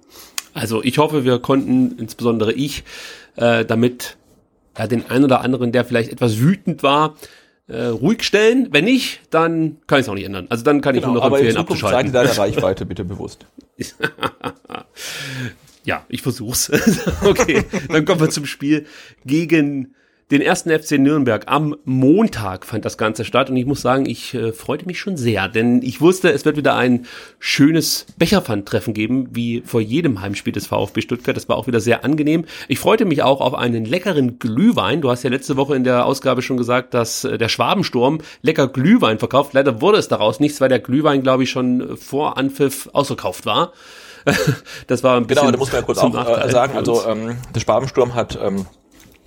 Also 0.54 0.84
ich 0.84 1.00
hoffe, 1.00 1.24
wir 1.24 1.40
konnten, 1.40 1.98
insbesondere 1.98 2.54
ich, 2.54 2.84
äh, 3.38 3.66
damit 3.66 4.18
ja, 4.78 4.86
den 4.86 5.10
einen 5.10 5.26
oder 5.26 5.42
anderen, 5.42 5.72
der 5.72 5.84
vielleicht 5.84 6.12
etwas 6.12 6.38
wütend 6.38 6.84
war, 6.84 7.16
äh, 7.74 7.86
ruhig 7.88 8.24
stellen. 8.24 8.70
Wenn 8.72 8.86
nicht, 8.86 9.22
dann 9.30 9.78
kann 9.88 10.00
ich 10.00 10.06
es 10.06 10.10
auch 10.10 10.14
nicht 10.14 10.26
ändern. 10.26 10.48
Also 10.50 10.64
dann 10.64 10.82
kann 10.82 10.94
genau, 10.96 11.08
ich 11.08 11.14
nur 11.14 11.24
noch 11.24 11.38
empfehlen, 11.38 11.58
abzuschalten. 11.58 12.12
Seite 12.12 12.28
deiner 12.28 12.38
Reichweite 12.38 12.86
bitte 12.86 13.04
bewusst. 13.04 13.46
ja, 15.84 16.06
ich 16.08 16.22
versuch's. 16.22 16.72
okay, 17.24 17.66
dann 17.90 18.06
kommen 18.06 18.22
wir 18.22 18.30
zum 18.30 18.46
Spiel 18.46 18.86
gegen 19.26 19.96
den 20.34 20.42
ersten 20.42 20.72
FC 20.72 20.94
Nürnberg. 20.98 21.44
Am 21.46 21.76
Montag 21.86 22.66
fand 22.66 22.86
das 22.86 22.98
Ganze 22.98 23.24
statt 23.24 23.52
und 23.52 23.56
ich 23.56 23.68
muss 23.68 23.82
sagen, 23.82 24.08
ich 24.08 24.34
äh, 24.34 24.52
freute 24.52 24.88
mich 24.88 25.00
schon 25.00 25.16
sehr, 25.16 25.48
denn 25.48 25.84
ich 25.84 26.02
wusste, 26.02 26.32
es 26.32 26.44
wird 26.44 26.58
wieder 26.58 26.76
ein 26.76 27.06
schönes 27.38 28.08
Becherpfandtreffen 28.18 28.96
geben, 28.96 29.28
wie 29.32 29.62
vor 29.64 29.80
jedem 29.80 30.22
Heimspiel 30.22 30.52
des 30.52 30.66
VfB 30.66 31.02
Stuttgart. 31.02 31.38
Das 31.38 31.48
war 31.50 31.56
auch 31.56 31.68
wieder 31.68 31.80
sehr 31.80 32.04
angenehm. 32.04 32.46
Ich 32.68 32.80
freute 32.80 33.06
mich 33.06 33.22
auch 33.22 33.42
auf 33.42 33.54
einen 33.54 33.86
leckeren 33.86 34.40
Glühwein. 34.40 35.02
Du 35.02 35.12
hast 35.12 35.22
ja 35.22 35.30
letzte 35.30 35.56
Woche 35.56 35.76
in 35.76 35.84
der 35.84 36.08
Ausgabe 36.08 36.42
schon 36.42 36.58
gesagt, 36.58 36.96
dass 36.96 37.24
äh, 37.24 37.38
der 37.38 37.50
Schwabensturm 37.50 38.20
lecker 38.42 38.68
Glühwein 38.68 39.20
verkauft. 39.20 39.54
Leider 39.54 39.82
wurde 39.82 40.00
es 40.00 40.08
daraus 40.08 40.40
nichts, 40.40 40.60
weil 40.60 40.70
der 40.70 40.80
Glühwein, 40.80 41.22
glaube 41.22 41.44
ich, 41.44 41.52
schon 41.52 41.96
vor 41.96 42.40
Anpfiff 42.40 42.90
ausverkauft 42.92 43.46
war. 43.46 43.72
das 44.88 45.04
war 45.04 45.18
ein 45.18 45.28
bisschen. 45.28 45.42
Genau, 45.42 45.52
da 45.52 45.58
muss 45.60 45.72
man 45.72 45.82
ja 45.82 45.86
kurz 45.86 46.00
auch 46.00 46.44
äh, 46.44 46.50
sagen, 46.50 46.76
also 46.76 47.06
ähm, 47.06 47.38
der 47.54 47.60
Schwabensturm 47.60 48.16
hat 48.16 48.40
ähm, 48.42 48.66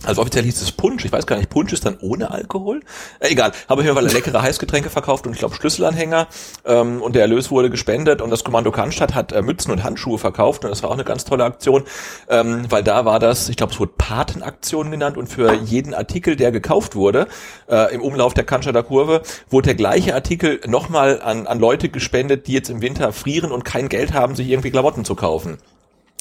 also 0.07 0.23
offiziell 0.23 0.45
hieß 0.45 0.63
es 0.63 0.73
Punsch. 0.73 1.05
Ich 1.05 1.13
weiß 1.13 1.27
gar 1.27 1.37
nicht, 1.37 1.51
Punsch 1.51 1.73
ist 1.73 1.85
dann 1.85 1.99
ohne 2.01 2.31
Alkohol? 2.31 2.81
Äh, 3.21 3.29
egal. 3.33 3.53
Habe 3.69 3.83
ich 3.83 3.89
mir 3.89 3.95
mal 3.95 4.07
leckere 4.07 4.41
Heißgetränke 4.41 4.91
verkauft 4.91 5.27
und 5.27 5.33
ich 5.33 5.39
glaube 5.39 5.55
Schlüsselanhänger. 5.55 6.29
Ähm, 6.65 7.03
und 7.03 7.15
der 7.15 7.23
Erlös 7.23 7.51
wurde 7.51 7.71
gespendet 7.71 8.23
und 8.23 8.31
das 8.31 8.45
Kommando 8.45 8.71
Cannstatt 8.71 9.15
hat 9.15 9.33
äh, 9.33 9.43
Mützen 9.43 9.73
und 9.73 9.85
Handschuhe 9.85 10.19
verkauft 10.19 10.65
und 10.65 10.71
das 10.71 10.83
war 10.83 10.91
auch 10.91 10.95
eine 10.95 11.05
ganz 11.05 11.25
tolle 11.25 11.45
Aktion, 11.45 11.85
ähm, 12.29 12.67
weil 12.71 12.83
da 12.83 13.05
war 13.05 13.19
das, 13.19 13.49
ich 13.49 13.57
glaube 13.57 13.73
es 13.73 13.81
wurde 13.81 13.93
Patenaktion 13.99 14.91
genannt 14.91 15.17
und 15.17 15.27
für 15.27 15.53
jeden 15.55 15.95
Artikel, 15.95 16.37
der 16.37 16.53
gekauft 16.53 16.95
wurde, 16.95 17.27
äh, 17.69 17.95
im 17.95 18.01
Umlauf 18.01 18.35
der 18.35 18.45
Cannstatter 18.45 18.83
Kurve, 18.83 19.23
wurde 19.51 19.67
der 19.67 19.75
gleiche 19.75 20.15
Artikel 20.15 20.61
nochmal 20.67 21.21
an, 21.23 21.47
an 21.47 21.59
Leute 21.59 21.89
gespendet, 21.89 22.47
die 22.47 22.53
jetzt 22.53 22.71
im 22.71 22.81
Winter 22.83 23.13
frieren 23.13 23.53
und 23.53 23.65
kein 23.65 23.89
Geld 23.89 24.13
haben, 24.13 24.35
sich 24.37 24.49
irgendwie 24.49 24.71
Klamotten 24.71 25.05
zu 25.05 25.15
kaufen. 25.15 25.59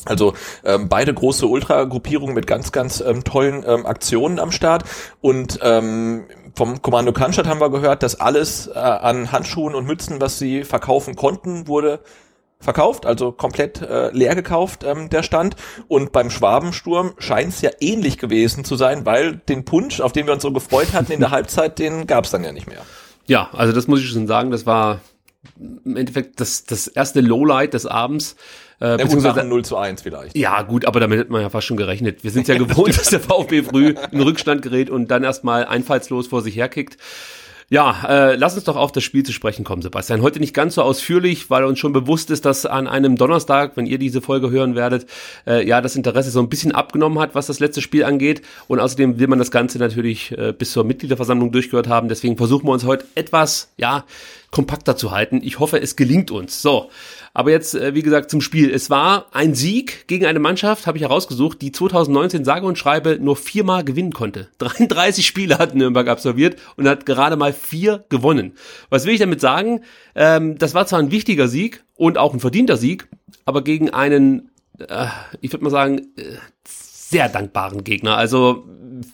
Also 0.04 0.34
ähm, 0.64 0.88
beide 0.88 1.14
große 1.14 1.48
Ultra-Gruppierungen 1.48 2.36
mit 2.36 2.46
ganz, 2.46 2.72
ganz 2.72 3.02
ähm, 3.02 3.24
tollen 3.24 3.64
ähm, 3.66 3.86
Aktionen 3.86 4.40
am 4.40 4.52
Start. 4.52 4.84
Und 5.22 5.60
ähm, 5.64 6.26
vom 6.56 6.82
Kommando 6.82 7.12
Cannstatt 7.12 7.48
haben 7.48 7.60
wir 7.60 7.72
gehört, 7.72 8.04
dass 8.04 8.20
alles 8.20 8.68
äh, 8.68 8.74
an 8.74 9.32
Handschuhen 9.32 9.74
und 9.74 9.88
Mützen, 9.88 10.22
was 10.22 10.38
sie 10.38 10.64
verkaufen 10.64 11.16
konnten, 11.16 11.68
wurde 11.68 12.02
verkauft, 12.60 13.06
also 13.06 13.32
komplett 13.32 13.82
äh, 13.82 14.10
leer 14.12 14.36
gekauft, 14.36 14.84
ähm, 14.84 15.10
der 15.10 15.24
Stand. 15.24 15.56
Und 15.88 16.12
beim 16.12 16.30
Schwabensturm 16.30 17.14
scheint 17.18 17.54
es 17.54 17.62
ja 17.62 17.72
ähnlich 17.80 18.18
gewesen 18.18 18.64
zu 18.64 18.76
sein, 18.76 19.06
weil 19.06 19.38
den 19.38 19.66
Punsch, 19.66 20.02
auf 20.02 20.12
den 20.12 20.26
wir 20.26 20.34
uns 20.34 20.44
so 20.44 20.52
gefreut 20.52 20.94
hatten 20.94 21.12
in 21.12 21.20
der 21.20 21.32
Halbzeit, 21.32 21.80
den 21.80 22.08
gab 22.08 22.26
es 22.26 22.32
dann 22.32 22.44
ja 22.44 22.52
nicht 22.52 22.68
mehr. 22.68 22.82
Ja, 23.28 23.50
also 23.54 23.74
das 23.74 23.88
muss 23.88 24.02
ich 24.02 24.10
schon 24.10 24.28
sagen, 24.28 24.52
das 24.52 24.66
war 24.66 25.02
im 25.60 25.96
Endeffekt 25.96 26.40
das, 26.40 26.64
das 26.64 26.88
erste 26.88 27.22
Lowlight 27.22 27.74
des 27.74 27.86
Abends. 27.86 28.36
Äh, 28.82 29.00
ja, 29.00 29.06
gut, 29.06 29.46
0 29.46 29.66
zu 29.66 29.78
1 29.78 30.02
vielleicht. 30.02 30.38
Ja, 30.38 30.62
gut, 30.62 30.86
aber 30.86 31.00
damit 31.00 31.20
hat 31.20 31.30
man 31.30 31.42
ja 31.42 31.50
fast 31.50 31.68
schon 31.68 31.78
gerechnet. 31.78 32.24
Wir 32.24 32.32
sind 32.32 32.48
ja 32.48 32.58
gewohnt, 32.58 32.98
dass 32.98 33.10
der 33.10 33.20
VfB 33.20 33.64
früh 33.64 33.96
in 34.12 34.22
Rückstand 34.22 34.62
gerät 34.62 34.90
und 34.90 35.10
dann 35.12 35.24
erstmal 35.24 35.66
einfallslos 35.66 36.28
vor 36.28 36.42
sich 36.42 36.56
herkickt. 36.56 36.98
Ja, 37.68 38.04
äh, 38.08 38.36
lass 38.36 38.54
uns 38.54 38.66
doch 38.66 38.76
auf 38.76 38.92
das 38.92 39.04
Spiel 39.04 39.24
zu 39.24 39.32
sprechen 39.32 39.66
kommen, 39.66 39.82
Sebastian. 39.82 40.22
Heute 40.22 40.40
nicht 40.40 40.54
ganz 40.54 40.76
so 40.76 40.84
ausführlich, 40.84 41.50
weil 41.50 41.64
uns 41.64 41.80
schon 41.80 41.94
bewusst 41.94 42.30
ist, 42.30 42.46
dass 42.46 42.68
an 42.68 42.88
einem 42.88 43.16
Donnerstag, 43.16 43.76
wenn 43.76 43.88
ihr 43.88 43.98
diese 43.98 44.22
Folge 44.22 44.52
hören 44.52 44.76
werdet, 44.76 45.08
äh, 45.48 45.68
ja, 45.68 45.82
das 45.82 45.96
Interesse 45.96 46.30
so 46.30 46.40
ein 46.40 46.50
bisschen 46.50 46.74
abgenommen 46.74 47.18
hat, 47.18 47.34
was 47.34 47.48
das 47.48 47.60
letzte 47.60 47.82
Spiel 47.82 48.04
angeht. 48.04 48.44
Und 48.68 48.80
außerdem 48.80 49.18
will 49.18 49.28
man 49.28 49.40
das 49.40 49.50
Ganze 49.50 49.80
natürlich 49.80 50.38
äh, 50.38 50.54
bis 50.54 50.74
zur 50.74 50.84
Mitgliederversammlung 50.84 51.52
durchgehört 51.52 51.88
haben. 51.88 52.08
Deswegen 52.08 52.38
versuchen 52.38 52.68
wir 52.68 52.72
uns 52.72 52.86
heute 52.86 53.06
etwas, 53.16 53.72
ja, 53.78 54.06
kompakter 54.52 54.96
zu 54.96 55.10
halten. 55.10 55.42
Ich 55.44 55.58
hoffe, 55.58 55.82
es 55.82 55.96
gelingt 55.96 56.30
uns. 56.30 56.62
So, 56.62 56.92
aber 57.36 57.52
jetzt, 57.52 57.76
äh, 57.76 57.94
wie 57.94 58.02
gesagt, 58.02 58.32
zum 58.32 58.40
Spiel. 58.40 58.74
Es 58.74 58.90
war 58.90 59.28
ein 59.34 59.54
Sieg 59.54 60.08
gegen 60.08 60.26
eine 60.26 60.40
Mannschaft, 60.40 60.88
habe 60.88 60.98
ich 60.98 61.04
herausgesucht, 61.04 61.62
die 61.62 61.74
2019 61.74 62.46
sage 62.46 62.66
und 62.66 62.78
schreibe 62.78 63.20
nur 63.20 63.36
viermal 63.36 63.84
gewinnen 63.84 64.14
konnte. 64.14 64.48
33 64.58 65.28
Spiele 65.28 65.58
hat 65.58 65.76
Nürnberg 65.76 66.08
absolviert 66.08 66.56
und 66.78 66.88
hat 66.88 67.06
gerade 67.06 67.36
mal 67.36 67.52
vier 67.52 68.06
gewonnen. 68.08 68.54
Was 68.90 69.06
will 69.06 69.14
ich 69.14 69.20
damit 69.20 69.42
sagen? 69.42 69.82
Ähm, 70.16 70.58
das 70.58 70.74
war 70.74 70.88
zwar 70.88 71.00
ein 71.00 71.12
wichtiger 71.12 71.50
Sieg 71.50 71.84
und 71.96 72.18
auch 72.18 72.34
ein 72.34 72.40
verdienter 72.40 72.78
Sieg, 72.78 73.10
aber 73.44 73.66
gegen 73.66 73.90
einen, 73.90 74.50
äh, 74.80 75.08
ich 75.42 75.52
würde 75.52 75.66
mal 75.66 75.70
sagen, 75.70 76.08
äh, 76.16 76.38
sehr 77.16 77.30
dankbaren 77.30 77.86
Gegner. 77.86 78.18
Also 78.18 78.66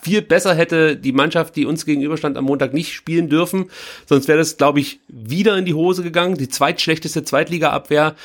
viel 0.02 0.22
besser 0.22 0.56
hätte 0.56 0.96
die 0.96 1.12
Mannschaft, 1.12 1.54
die 1.54 1.66
uns 1.66 1.86
gegenüberstand 1.86 2.36
am 2.36 2.46
Montag 2.46 2.74
nicht 2.74 2.94
spielen 2.94 3.28
dürfen. 3.28 3.70
Sonst 4.06 4.26
wäre 4.26 4.38
das, 4.38 4.56
glaube 4.56 4.80
ich, 4.80 4.98
wieder 5.06 5.56
in 5.56 5.64
die 5.64 5.74
Hose 5.74 6.02
gegangen. 6.02 6.36
Die 6.36 6.48
zweitschlechteste 6.48 7.22
Zweitliga-Abwehr, 7.22 8.16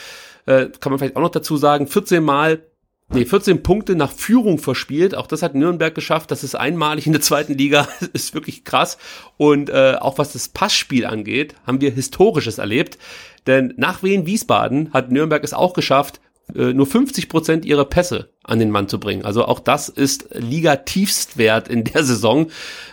äh, 0.48 0.70
kann 0.80 0.92
man 0.92 0.98
vielleicht 0.98 1.16
auch 1.16 1.22
noch 1.22 1.30
dazu 1.30 1.58
sagen, 1.58 1.86
14 1.86 2.24
Mal 2.24 2.64
Nee, 3.10 3.24
14 3.24 3.64
Punkte 3.64 3.96
nach 3.96 4.12
Führung 4.12 4.58
verspielt. 4.58 5.16
Auch 5.16 5.28
das 5.28 5.42
hat 5.42 5.56
Nürnberg 5.56 5.96
geschafft. 5.96 6.30
Das 6.30 6.44
ist 6.44 6.56
einmalig 6.56 7.06
in 7.06 7.14
der 7.14 7.22
zweiten 7.22 7.54
Liga. 7.54 7.88
Das 8.02 8.10
ist 8.12 8.34
wirklich 8.34 8.66
krass. 8.66 8.98
Und 9.38 9.70
äh, 9.70 9.96
auch 9.98 10.18
was 10.18 10.34
das 10.34 10.50
Passspiel 10.50 11.06
angeht, 11.06 11.56
haben 11.66 11.80
wir 11.80 11.92
Historisches 11.92 12.58
erlebt. 12.58 12.98
Denn 13.46 13.74
nach 13.78 14.04
Wien 14.04 14.26
Wiesbaden 14.26 14.92
hat 14.92 15.10
Nürnberg 15.10 15.42
es 15.46 15.54
auch 15.54 15.72
geschafft, 15.72 16.20
äh, 16.56 16.74
nur 16.74 16.86
50 16.86 17.30
Prozent 17.30 17.66
ihrer 17.66 17.86
Pässe 17.86 18.30
an 18.44 18.60
den 18.60 18.72
Mann 18.72 18.88
zu 18.88 19.00
bringen. 19.00 19.26
Also 19.26 19.46
auch 19.46 19.60
das 19.60 19.90
ist 19.90 20.30
Liga-Tiefstwert 20.34 21.68
in 21.68 21.84
der 21.84 22.04
Saison. 22.04 22.48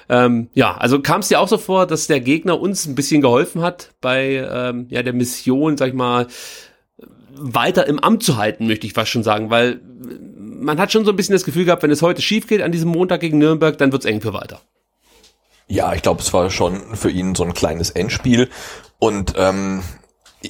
Ähm, 0.09 0.49
ja, 0.55 0.77
also 0.77 1.01
kam 1.01 1.21
es 1.21 1.29
dir 1.29 1.41
auch 1.41 1.49
so 1.49 1.59
vor, 1.59 1.87
dass 1.87 2.07
der 2.07 2.21
Gegner 2.21 2.61
uns 2.61 2.87
ein 2.87 2.95
bisschen 2.95 3.21
geholfen 3.21 3.63
hat 3.63 3.91
bei 4.01 4.47
ähm, 4.51 4.87
ja, 4.91 5.03
der 5.03 5.13
Mission, 5.13 5.77
sag 5.77 5.89
ich 5.89 5.95
mal, 5.95 6.27
weiter 7.37 7.87
im 7.87 7.99
Amt 7.99 8.23
zu 8.23 8.37
halten, 8.37 8.67
möchte 8.67 8.87
ich 8.87 8.93
fast 8.93 9.11
schon 9.11 9.23
sagen, 9.23 9.51
weil 9.51 9.81
man 10.65 10.79
hat 10.79 10.93
schon 10.93 11.05
so 11.05 11.11
ein 11.11 11.17
bisschen 11.17 11.35
das 11.35 11.45
Gefühl 11.45 11.65
gehabt, 11.65 11.83
wenn 11.83 11.91
es 11.91 12.03
heute 12.03 12.23
schief 12.23 12.47
geht 12.47 12.63
an 12.63 12.73
diesem 12.73 12.91
Montag 12.91 13.21
gegen 13.21 13.39
Nürnberg, 13.39 13.77
dann 13.79 13.93
wird's 13.93 14.05
eng 14.05 14.21
für 14.21 14.33
weiter. 14.33 14.61
Ja, 15.67 15.95
ich 15.95 16.03
glaube, 16.03 16.21
es 16.21 16.33
war 16.33 16.51
schon 16.51 16.81
für 16.95 17.11
ihn 17.11 17.35
so 17.35 17.45
ein 17.45 17.55
kleines 17.55 17.91
Endspiel 17.91 18.49
und 18.99 19.35
ähm, 19.37 19.83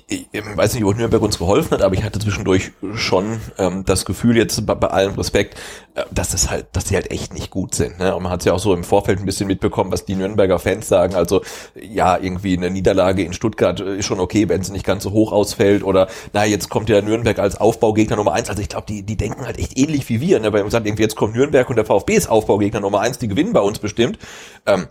ich, 0.08 0.28
weiß 0.32 0.74
nicht, 0.74 0.84
ob 0.84 0.96
Nürnberg 0.96 1.22
uns 1.22 1.38
geholfen 1.38 1.72
hat, 1.72 1.82
aber 1.82 1.94
ich 1.94 2.02
hatte 2.02 2.18
zwischendurch 2.18 2.72
schon 2.94 3.40
ähm, 3.58 3.84
das 3.84 4.04
Gefühl 4.04 4.36
jetzt 4.36 4.66
bei, 4.66 4.74
bei 4.74 4.88
allem 4.88 5.14
Respekt, 5.14 5.58
äh, 5.94 6.02
dass 6.10 6.30
das 6.30 6.50
halt, 6.50 6.66
dass 6.72 6.84
die 6.84 6.94
halt 6.94 7.10
echt 7.10 7.34
nicht 7.34 7.50
gut 7.50 7.74
sind. 7.74 7.98
Ne? 7.98 8.14
Und 8.14 8.22
man 8.22 8.32
hat 8.32 8.40
es 8.40 8.46
ja 8.46 8.52
auch 8.52 8.58
so 8.58 8.74
im 8.74 8.84
Vorfeld 8.84 9.20
ein 9.20 9.26
bisschen 9.26 9.46
mitbekommen, 9.46 9.92
was 9.92 10.04
die 10.04 10.16
Nürnberger 10.16 10.58
Fans 10.58 10.88
sagen. 10.88 11.14
Also 11.14 11.42
ja, 11.74 12.18
irgendwie 12.18 12.56
eine 12.56 12.70
Niederlage 12.70 13.22
in 13.22 13.32
Stuttgart 13.32 13.80
ist 13.80 14.06
schon 14.06 14.20
okay, 14.20 14.48
wenn 14.48 14.60
es 14.60 14.70
nicht 14.70 14.86
ganz 14.86 15.02
so 15.04 15.12
hoch 15.12 15.32
ausfällt. 15.32 15.84
Oder 15.84 16.08
na, 16.32 16.44
jetzt 16.44 16.68
kommt 16.68 16.88
ja 16.88 17.00
Nürnberg 17.00 17.38
als 17.38 17.60
Aufbaugegner 17.60 18.16
Nummer 18.16 18.32
eins. 18.32 18.48
Also 18.48 18.62
ich 18.62 18.68
glaube, 18.68 18.86
die, 18.88 19.02
die 19.02 19.16
denken 19.16 19.46
halt 19.46 19.58
echt 19.58 19.78
ähnlich 19.78 20.08
wie 20.08 20.20
wir. 20.20 20.40
Ne? 20.40 20.52
Weil 20.52 20.62
man 20.62 20.70
sagt, 20.70 20.86
irgendwie 20.86 21.02
jetzt 21.02 21.16
kommt 21.16 21.34
Nürnberg 21.34 21.68
und 21.70 21.76
der 21.76 21.84
VfB 21.84 22.14
ist 22.14 22.28
Aufbaugegner 22.28 22.80
Nummer 22.80 23.00
eins, 23.00 23.18
die 23.18 23.28
gewinnen 23.28 23.52
bei 23.52 23.60
uns 23.60 23.78
bestimmt. 23.78 24.18
Ähm, 24.66 24.88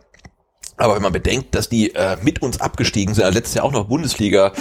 aber 0.77 0.95
wenn 0.95 1.01
man 1.01 1.13
bedenkt, 1.13 1.55
dass 1.55 1.69
die 1.69 1.93
äh, 1.93 2.17
mit 2.21 2.41
uns 2.41 2.59
abgestiegen 2.59 3.13
sind, 3.13 3.23
also 3.23 3.37
letztes 3.37 3.55
Jahr 3.55 3.65
auch 3.65 3.71
noch 3.71 3.85
Bundesliga 3.85 4.53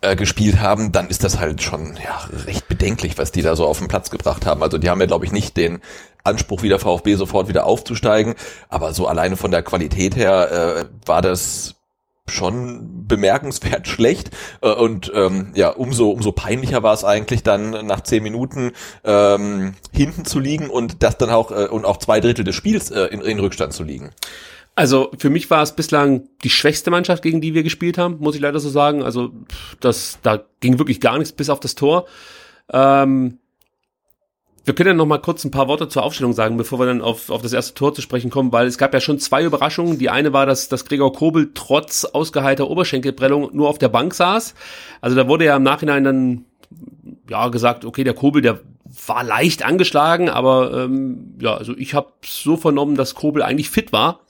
äh, 0.00 0.16
gespielt 0.16 0.60
haben, 0.60 0.92
dann 0.92 1.08
ist 1.08 1.24
das 1.24 1.38
halt 1.38 1.62
schon 1.62 1.98
ja, 2.02 2.28
recht 2.46 2.68
bedenklich, 2.68 3.18
was 3.18 3.32
die 3.32 3.42
da 3.42 3.54
so 3.54 3.66
auf 3.66 3.78
den 3.78 3.88
Platz 3.88 4.10
gebracht 4.10 4.46
haben. 4.46 4.62
Also 4.62 4.78
die 4.78 4.88
haben 4.88 5.00
ja, 5.00 5.06
glaube 5.06 5.26
ich, 5.26 5.32
nicht 5.32 5.56
den 5.56 5.80
Anspruch, 6.24 6.62
wie 6.62 6.68
der 6.68 6.78
VfB 6.78 7.14
sofort 7.14 7.48
wieder 7.48 7.66
aufzusteigen. 7.66 8.34
Aber 8.68 8.94
so 8.94 9.06
alleine 9.06 9.36
von 9.36 9.50
der 9.50 9.62
Qualität 9.62 10.16
her 10.16 10.50
äh, 10.50 10.84
war 11.06 11.22
das 11.22 11.74
schon 12.30 13.06
bemerkenswert 13.06 13.88
schlecht 13.88 14.30
äh, 14.60 14.70
und 14.70 15.10
ähm, 15.14 15.52
ja 15.54 15.70
umso 15.70 16.10
umso 16.10 16.32
peinlicher 16.32 16.82
war 16.82 16.92
es 16.92 17.04
eigentlich 17.04 17.42
dann 17.42 17.86
nach 17.86 18.02
zehn 18.02 18.22
Minuten 18.22 18.72
ähm, 19.04 19.74
hinten 19.92 20.24
zu 20.24 20.38
liegen 20.38 20.68
und 20.68 21.02
das 21.02 21.16
dann 21.16 21.30
auch 21.30 21.50
äh, 21.50 21.68
und 21.68 21.84
auch 21.84 21.96
zwei 21.96 22.20
Drittel 22.20 22.44
des 22.44 22.54
Spiels 22.54 22.90
äh, 22.90 23.04
in, 23.04 23.22
in 23.22 23.40
Rückstand 23.40 23.72
zu 23.72 23.82
liegen. 23.82 24.10
Also 24.78 25.10
für 25.18 25.28
mich 25.28 25.50
war 25.50 25.60
es 25.64 25.72
bislang 25.72 26.28
die 26.44 26.50
schwächste 26.50 26.92
Mannschaft, 26.92 27.24
gegen 27.24 27.40
die 27.40 27.52
wir 27.52 27.64
gespielt 27.64 27.98
haben, 27.98 28.18
muss 28.20 28.36
ich 28.36 28.40
leider 28.40 28.60
so 28.60 28.68
sagen. 28.68 29.02
Also 29.02 29.32
das, 29.80 30.20
da 30.22 30.44
ging 30.60 30.78
wirklich 30.78 31.00
gar 31.00 31.18
nichts 31.18 31.32
bis 31.32 31.50
auf 31.50 31.58
das 31.58 31.74
Tor. 31.74 32.06
Ähm, 32.72 33.38
wir 34.64 34.76
können 34.76 34.90
ja 34.90 34.94
noch 34.94 35.04
mal 35.04 35.18
kurz 35.18 35.44
ein 35.44 35.50
paar 35.50 35.66
Worte 35.66 35.88
zur 35.88 36.04
Aufstellung 36.04 36.32
sagen, 36.32 36.56
bevor 36.56 36.78
wir 36.78 36.86
dann 36.86 37.02
auf, 37.02 37.28
auf 37.28 37.42
das 37.42 37.52
erste 37.52 37.74
Tor 37.74 37.92
zu 37.92 38.02
sprechen 38.02 38.30
kommen, 38.30 38.52
weil 38.52 38.68
es 38.68 38.78
gab 38.78 38.94
ja 38.94 39.00
schon 39.00 39.18
zwei 39.18 39.42
Überraschungen. 39.42 39.98
Die 39.98 40.10
eine 40.10 40.32
war, 40.32 40.46
dass, 40.46 40.68
dass 40.68 40.84
Gregor 40.84 41.12
Kobel 41.12 41.50
trotz 41.54 42.04
ausgeheilter 42.04 42.70
Oberschenkelprellung 42.70 43.50
nur 43.52 43.68
auf 43.68 43.78
der 43.78 43.88
Bank 43.88 44.14
saß. 44.14 44.54
Also 45.00 45.16
da 45.16 45.26
wurde 45.26 45.46
ja 45.46 45.56
im 45.56 45.64
Nachhinein 45.64 46.04
dann 46.04 46.44
ja 47.28 47.48
gesagt, 47.48 47.84
okay, 47.84 48.04
der 48.04 48.14
Kobel, 48.14 48.42
der 48.42 48.60
war 49.08 49.24
leicht 49.24 49.64
angeschlagen, 49.64 50.28
aber 50.28 50.84
ähm, 50.84 51.34
ja, 51.40 51.56
also 51.56 51.76
ich 51.76 51.94
habe 51.94 52.12
so 52.24 52.56
vernommen, 52.56 52.94
dass 52.94 53.16
Kobel 53.16 53.42
eigentlich 53.42 53.70
fit 53.70 53.92
war, 53.92 54.20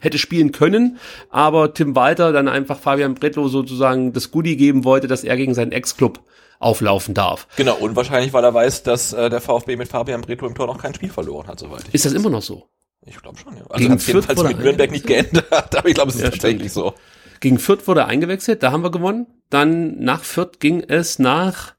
hätte 0.00 0.18
spielen 0.18 0.52
können, 0.52 0.98
aber 1.30 1.74
Tim 1.74 1.94
Walter 1.96 2.32
dann 2.32 2.48
einfach 2.48 2.78
Fabian 2.78 3.14
Bretlo 3.14 3.48
sozusagen 3.48 4.12
das 4.12 4.30
Goodie 4.30 4.56
geben 4.56 4.84
wollte, 4.84 5.06
dass 5.06 5.24
er 5.24 5.36
gegen 5.36 5.54
seinen 5.54 5.72
Ex-Club 5.72 6.20
auflaufen 6.58 7.14
darf. 7.14 7.46
Genau, 7.56 7.76
und 7.76 7.96
wahrscheinlich, 7.96 8.32
weil 8.32 8.44
er 8.44 8.54
weiß, 8.54 8.82
dass 8.82 9.12
äh, 9.12 9.28
der 9.28 9.40
VfB 9.40 9.76
mit 9.76 9.88
Fabian 9.88 10.22
Bretlo 10.22 10.46
im 10.46 10.54
Tor 10.54 10.66
noch 10.66 10.78
kein 10.78 10.94
Spiel 10.94 11.10
verloren 11.10 11.48
hat, 11.48 11.58
soweit. 11.58 11.84
Ist 11.92 12.04
das 12.04 12.12
immer 12.12 12.30
noch 12.30 12.42
so? 12.42 12.68
Ich 13.04 13.20
glaube 13.20 13.38
schon, 13.38 13.56
ja. 13.56 13.64
Also 13.68 13.88
hat 13.88 14.02
jedenfalls 14.06 14.42
mit 14.42 14.58
Nürnberg 14.58 14.90
nicht 14.90 15.06
geändert, 15.06 15.76
aber 15.76 15.88
ich 15.88 15.94
glaube, 15.94 16.10
es 16.10 16.16
ist 16.16 16.22
ja, 16.22 16.30
tatsächlich 16.30 16.72
stimmt. 16.72 16.86
so. 16.86 16.94
Gegen 17.40 17.58
Fürth 17.58 17.86
wurde 17.86 18.00
er 18.00 18.06
eingewechselt, 18.06 18.62
da 18.62 18.72
haben 18.72 18.82
wir 18.82 18.90
gewonnen. 18.90 19.26
Dann 19.50 19.98
nach 20.00 20.24
Fürth 20.24 20.58
ging 20.58 20.82
es 20.88 21.18
nach 21.18 21.74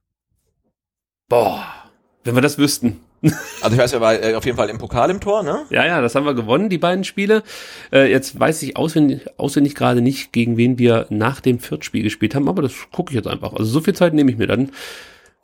Boah, 1.27 1.65
wenn 2.23 2.35
wir 2.35 2.41
das 2.41 2.57
wüssten. 2.57 3.01
Also 3.61 3.75
ich 3.75 3.81
weiß, 3.81 3.93
er 3.93 4.01
war 4.01 4.13
äh, 4.13 4.35
auf 4.35 4.45
jeden 4.45 4.57
Fall 4.57 4.69
im 4.69 4.77
Pokal 4.77 5.09
im 5.09 5.19
Tor, 5.19 5.41
ne? 5.41 5.65
Ja, 5.69 5.85
ja, 5.85 6.01
das 6.01 6.13
haben 6.13 6.25
wir 6.25 6.35
gewonnen, 6.35 6.69
die 6.69 6.77
beiden 6.77 7.03
Spiele. 7.03 7.43
Äh, 7.91 8.11
jetzt 8.11 8.39
weiß 8.39 8.61
ich 8.61 8.77
auswendig, 8.77 9.21
auswendig 9.37 9.75
gerade 9.75 10.01
nicht, 10.01 10.31
gegen 10.31 10.57
wen 10.57 10.77
wir 10.77 11.07
nach 11.09 11.41
dem 11.41 11.59
Viertspiel 11.59 12.03
gespielt 12.03 12.35
haben, 12.35 12.47
aber 12.47 12.61
das 12.61 12.73
gucke 12.91 13.11
ich 13.11 13.15
jetzt 13.15 13.27
einfach. 13.27 13.53
Also 13.53 13.65
so 13.65 13.81
viel 13.81 13.95
Zeit 13.95 14.13
nehme 14.13 14.29
ich 14.31 14.37
mir 14.37 14.47
dann 14.47 14.71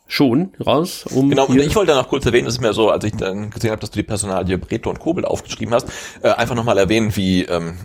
schon 0.07 0.51
raus. 0.63 1.05
Um 1.11 1.29
genau, 1.29 1.47
und 1.47 1.59
ich 1.59 1.75
wollte 1.75 1.93
da 1.93 1.97
noch 1.97 2.09
kurz 2.09 2.25
erwähnen, 2.25 2.45
das 2.45 2.55
ist 2.55 2.61
mir 2.61 2.73
so, 2.73 2.89
als 2.89 3.03
ich 3.05 3.13
dann 3.13 3.49
gesehen 3.49 3.71
habe, 3.71 3.79
dass 3.79 3.89
du 3.89 3.97
die 3.97 4.03
Personalie 4.03 4.57
Breto 4.57 4.89
und 4.89 4.99
Kobel 4.99 5.25
aufgeschrieben 5.25 5.73
hast, 5.73 5.87
äh, 6.21 6.29
einfach 6.29 6.55
nochmal 6.55 6.77
erwähnen, 6.77 7.15
wie 7.15 7.43
ähm, 7.45 7.77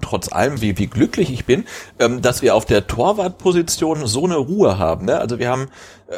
trotz 0.00 0.30
allem, 0.30 0.60
wie, 0.60 0.78
wie 0.78 0.86
glücklich 0.86 1.32
ich 1.32 1.46
bin, 1.46 1.64
ähm, 1.98 2.22
dass 2.22 2.42
wir 2.42 2.54
auf 2.54 2.64
der 2.64 2.86
Torwartposition 2.86 4.06
so 4.06 4.24
eine 4.24 4.36
Ruhe 4.36 4.78
haben. 4.78 5.06
Ne? 5.06 5.18
Also 5.18 5.38
wir 5.38 5.48
haben 5.48 5.68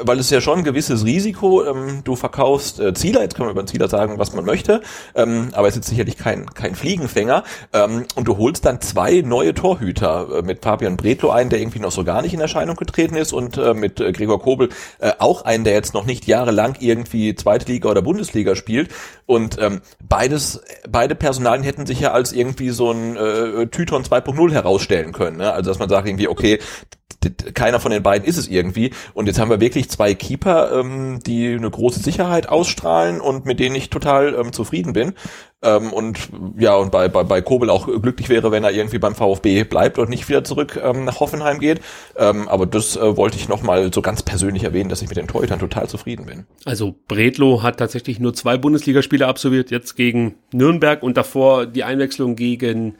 weil 0.02 0.18
es 0.18 0.30
ja 0.30 0.40
schon 0.40 0.58
ein 0.58 0.64
gewisses 0.64 1.04
Risiko, 1.04 1.64
ähm, 1.64 2.02
du 2.04 2.16
verkaufst 2.16 2.80
äh, 2.80 2.92
Zieler, 2.94 3.22
jetzt 3.22 3.36
kann 3.36 3.46
man 3.46 3.54
über 3.54 3.66
Zieler 3.66 3.88
sagen, 3.88 4.18
was 4.18 4.32
man 4.32 4.44
möchte, 4.44 4.80
ähm, 5.14 5.50
aber 5.52 5.68
es 5.68 5.76
ist 5.76 5.86
sicherlich 5.86 6.16
kein, 6.16 6.46
kein 6.46 6.74
Fliegenfänger. 6.74 7.44
Ähm, 7.72 8.04
und 8.14 8.26
du 8.26 8.36
holst 8.36 8.64
dann 8.64 8.80
zwei 8.80 9.22
neue 9.22 9.54
Torhüter 9.54 10.38
äh, 10.38 10.42
mit 10.42 10.62
Fabian 10.62 10.96
Bretlo 10.96 11.30
einen, 11.30 11.50
der 11.50 11.60
irgendwie 11.60 11.78
noch 11.78 11.92
so 11.92 12.04
gar 12.04 12.22
nicht 12.22 12.34
in 12.34 12.40
Erscheinung 12.40 12.76
getreten 12.76 13.16
ist 13.16 13.32
und 13.32 13.58
äh, 13.58 13.74
mit 13.74 14.00
äh, 14.00 14.12
Gregor 14.12 14.40
Kobel 14.40 14.70
äh, 14.98 15.12
auch 15.18 15.42
einen, 15.42 15.64
der 15.64 15.74
jetzt 15.74 15.94
noch 15.94 16.04
nicht 16.04 16.26
jahrelang 16.26 16.76
irgendwie 16.80 17.34
Zweite 17.34 17.70
Liga 17.70 17.88
oder 17.88 18.02
Bundesliga 18.02 18.56
spielt. 18.56 18.90
Und 19.26 19.58
ähm, 19.60 19.82
beides, 20.02 20.60
beide 20.88 21.14
Personalien 21.14 21.64
hätten 21.64 21.86
sich 21.86 22.00
ja 22.00 22.12
als 22.12 22.32
irgendwie 22.32 22.70
so 22.70 22.90
ein 22.90 23.16
äh, 23.16 23.66
Tyton 23.68 24.02
2.0 24.02 24.52
herausstellen 24.52 25.12
können, 25.12 25.38
ne? 25.38 25.52
also 25.52 25.70
dass 25.70 25.78
man 25.78 25.88
sagt 25.88 26.06
irgendwie, 26.06 26.28
okay, 26.28 26.58
keiner 27.30 27.80
von 27.80 27.90
den 27.90 28.02
beiden 28.02 28.26
ist 28.26 28.36
es 28.36 28.48
irgendwie. 28.48 28.92
Und 29.14 29.26
jetzt 29.26 29.38
haben 29.38 29.50
wir 29.50 29.60
wirklich 29.60 29.88
zwei 29.90 30.14
Keeper, 30.14 30.72
ähm, 30.80 31.20
die 31.26 31.54
eine 31.54 31.70
große 31.70 32.00
Sicherheit 32.00 32.48
ausstrahlen 32.48 33.20
und 33.20 33.46
mit 33.46 33.60
denen 33.60 33.74
ich 33.74 33.90
total 33.90 34.34
ähm, 34.34 34.52
zufrieden 34.52 34.92
bin. 34.92 35.14
Ähm, 35.62 35.92
und 35.92 36.28
ja, 36.58 36.74
und 36.76 36.92
bei, 36.92 37.08
bei, 37.08 37.24
bei 37.24 37.40
Kobel 37.40 37.70
auch 37.70 37.86
glücklich 37.86 38.28
wäre, 38.28 38.52
wenn 38.52 38.62
er 38.62 38.72
irgendwie 38.72 38.98
beim 38.98 39.14
VfB 39.14 39.64
bleibt 39.64 39.98
und 39.98 40.10
nicht 40.10 40.28
wieder 40.28 40.44
zurück 40.44 40.78
ähm, 40.82 41.04
nach 41.04 41.20
Hoffenheim 41.20 41.58
geht. 41.58 41.80
Ähm, 42.16 42.48
aber 42.48 42.66
das 42.66 42.96
äh, 42.96 43.16
wollte 43.16 43.36
ich 43.36 43.48
nochmal 43.48 43.92
so 43.92 44.02
ganz 44.02 44.22
persönlich 44.22 44.64
erwähnen, 44.64 44.90
dass 44.90 45.02
ich 45.02 45.08
mit 45.08 45.16
den 45.16 45.28
Torhütern 45.28 45.58
total 45.58 45.88
zufrieden 45.88 46.26
bin. 46.26 46.46
Also 46.64 46.94
Bredlo 47.08 47.62
hat 47.62 47.78
tatsächlich 47.78 48.20
nur 48.20 48.34
zwei 48.34 48.58
Bundesligaspiele 48.58 49.26
absolviert, 49.26 49.70
jetzt 49.70 49.96
gegen 49.96 50.34
Nürnberg 50.52 51.02
und 51.02 51.16
davor 51.16 51.66
die 51.66 51.84
Einwechslung 51.84 52.36
gegen 52.36 52.96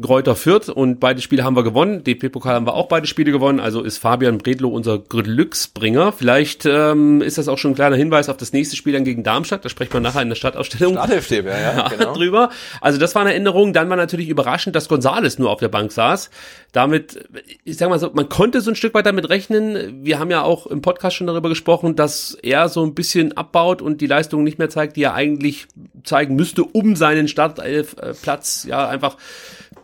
Gräuter 0.00 0.34
Fürth 0.34 0.68
und 0.68 0.98
beide 0.98 1.20
Spiele 1.20 1.44
haben 1.44 1.56
wir 1.56 1.62
gewonnen. 1.62 2.02
DP-Pokal 2.04 2.54
haben 2.54 2.66
wir 2.66 2.74
auch 2.74 2.88
beide 2.88 3.06
Spiele 3.06 3.32
gewonnen. 3.32 3.60
Also 3.60 3.82
ist 3.82 3.98
Fabian 3.98 4.38
Bredlo 4.38 4.68
unser 4.68 4.98
Glücksbringer. 4.98 6.12
Vielleicht 6.12 6.64
ähm, 6.64 7.20
ist 7.20 7.38
das 7.38 7.48
auch 7.48 7.58
schon 7.58 7.72
ein 7.72 7.74
kleiner 7.74 7.96
Hinweis 7.96 8.28
auf 8.28 8.36
das 8.36 8.52
nächste 8.52 8.76
Spiel 8.76 8.94
dann 8.94 9.04
gegen 9.04 9.22
Darmstadt. 9.24 9.64
Da 9.64 9.68
spricht 9.68 9.92
man 9.92 10.02
nachher 10.02 10.22
in 10.22 10.28
der 10.28 10.36
Stadtausstellung 10.36 10.94
Starthilfe, 10.94 11.36
ja, 11.36 11.60
ja, 11.60 11.88
genau. 11.96 12.14
drüber. 12.14 12.50
Also 12.80 12.98
das 12.98 13.14
war 13.14 13.22
eine 13.22 13.34
Änderung. 13.34 13.72
Dann 13.72 13.90
war 13.90 13.96
natürlich 13.96 14.28
überraschend, 14.28 14.74
dass 14.74 14.88
Gonzales 14.88 15.38
nur 15.38 15.50
auf 15.50 15.60
der 15.60 15.68
Bank 15.68 15.92
saß. 15.92 16.30
Damit, 16.72 17.28
ich 17.64 17.76
sag 17.76 17.90
mal 17.90 17.98
so, 17.98 18.10
man 18.14 18.28
konnte 18.28 18.60
so 18.60 18.70
ein 18.70 18.76
Stück 18.76 18.94
weit 18.94 19.06
damit 19.06 19.28
rechnen. 19.28 20.04
Wir 20.04 20.18
haben 20.18 20.30
ja 20.30 20.42
auch 20.42 20.66
im 20.66 20.82
Podcast 20.82 21.16
schon 21.16 21.26
darüber 21.26 21.48
gesprochen, 21.48 21.96
dass 21.96 22.38
er 22.42 22.68
so 22.68 22.84
ein 22.84 22.94
bisschen 22.94 23.36
abbaut 23.36 23.82
und 23.82 24.00
die 24.00 24.06
Leistung 24.06 24.44
nicht 24.44 24.58
mehr 24.58 24.70
zeigt, 24.70 24.96
die 24.96 25.02
er 25.02 25.14
eigentlich 25.14 25.66
zeigen 26.04 26.36
müsste, 26.36 26.64
um 26.64 26.96
seinen 26.96 27.28
Startplatz 27.28 28.64
ja 28.66 28.88
einfach 28.88 29.16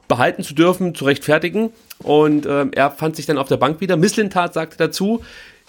behalten 0.08 0.42
zu 0.42 0.54
dürfen, 0.54 0.94
zu 0.94 1.04
rechtfertigen. 1.04 1.70
Und 1.98 2.46
ähm, 2.46 2.70
er 2.74 2.90
fand 2.90 3.16
sich 3.16 3.26
dann 3.26 3.38
auf 3.38 3.48
der 3.48 3.56
Bank 3.56 3.80
wieder. 3.80 3.96
Misslintat 3.96 4.54
sagte 4.54 4.76
dazu, 4.76 5.22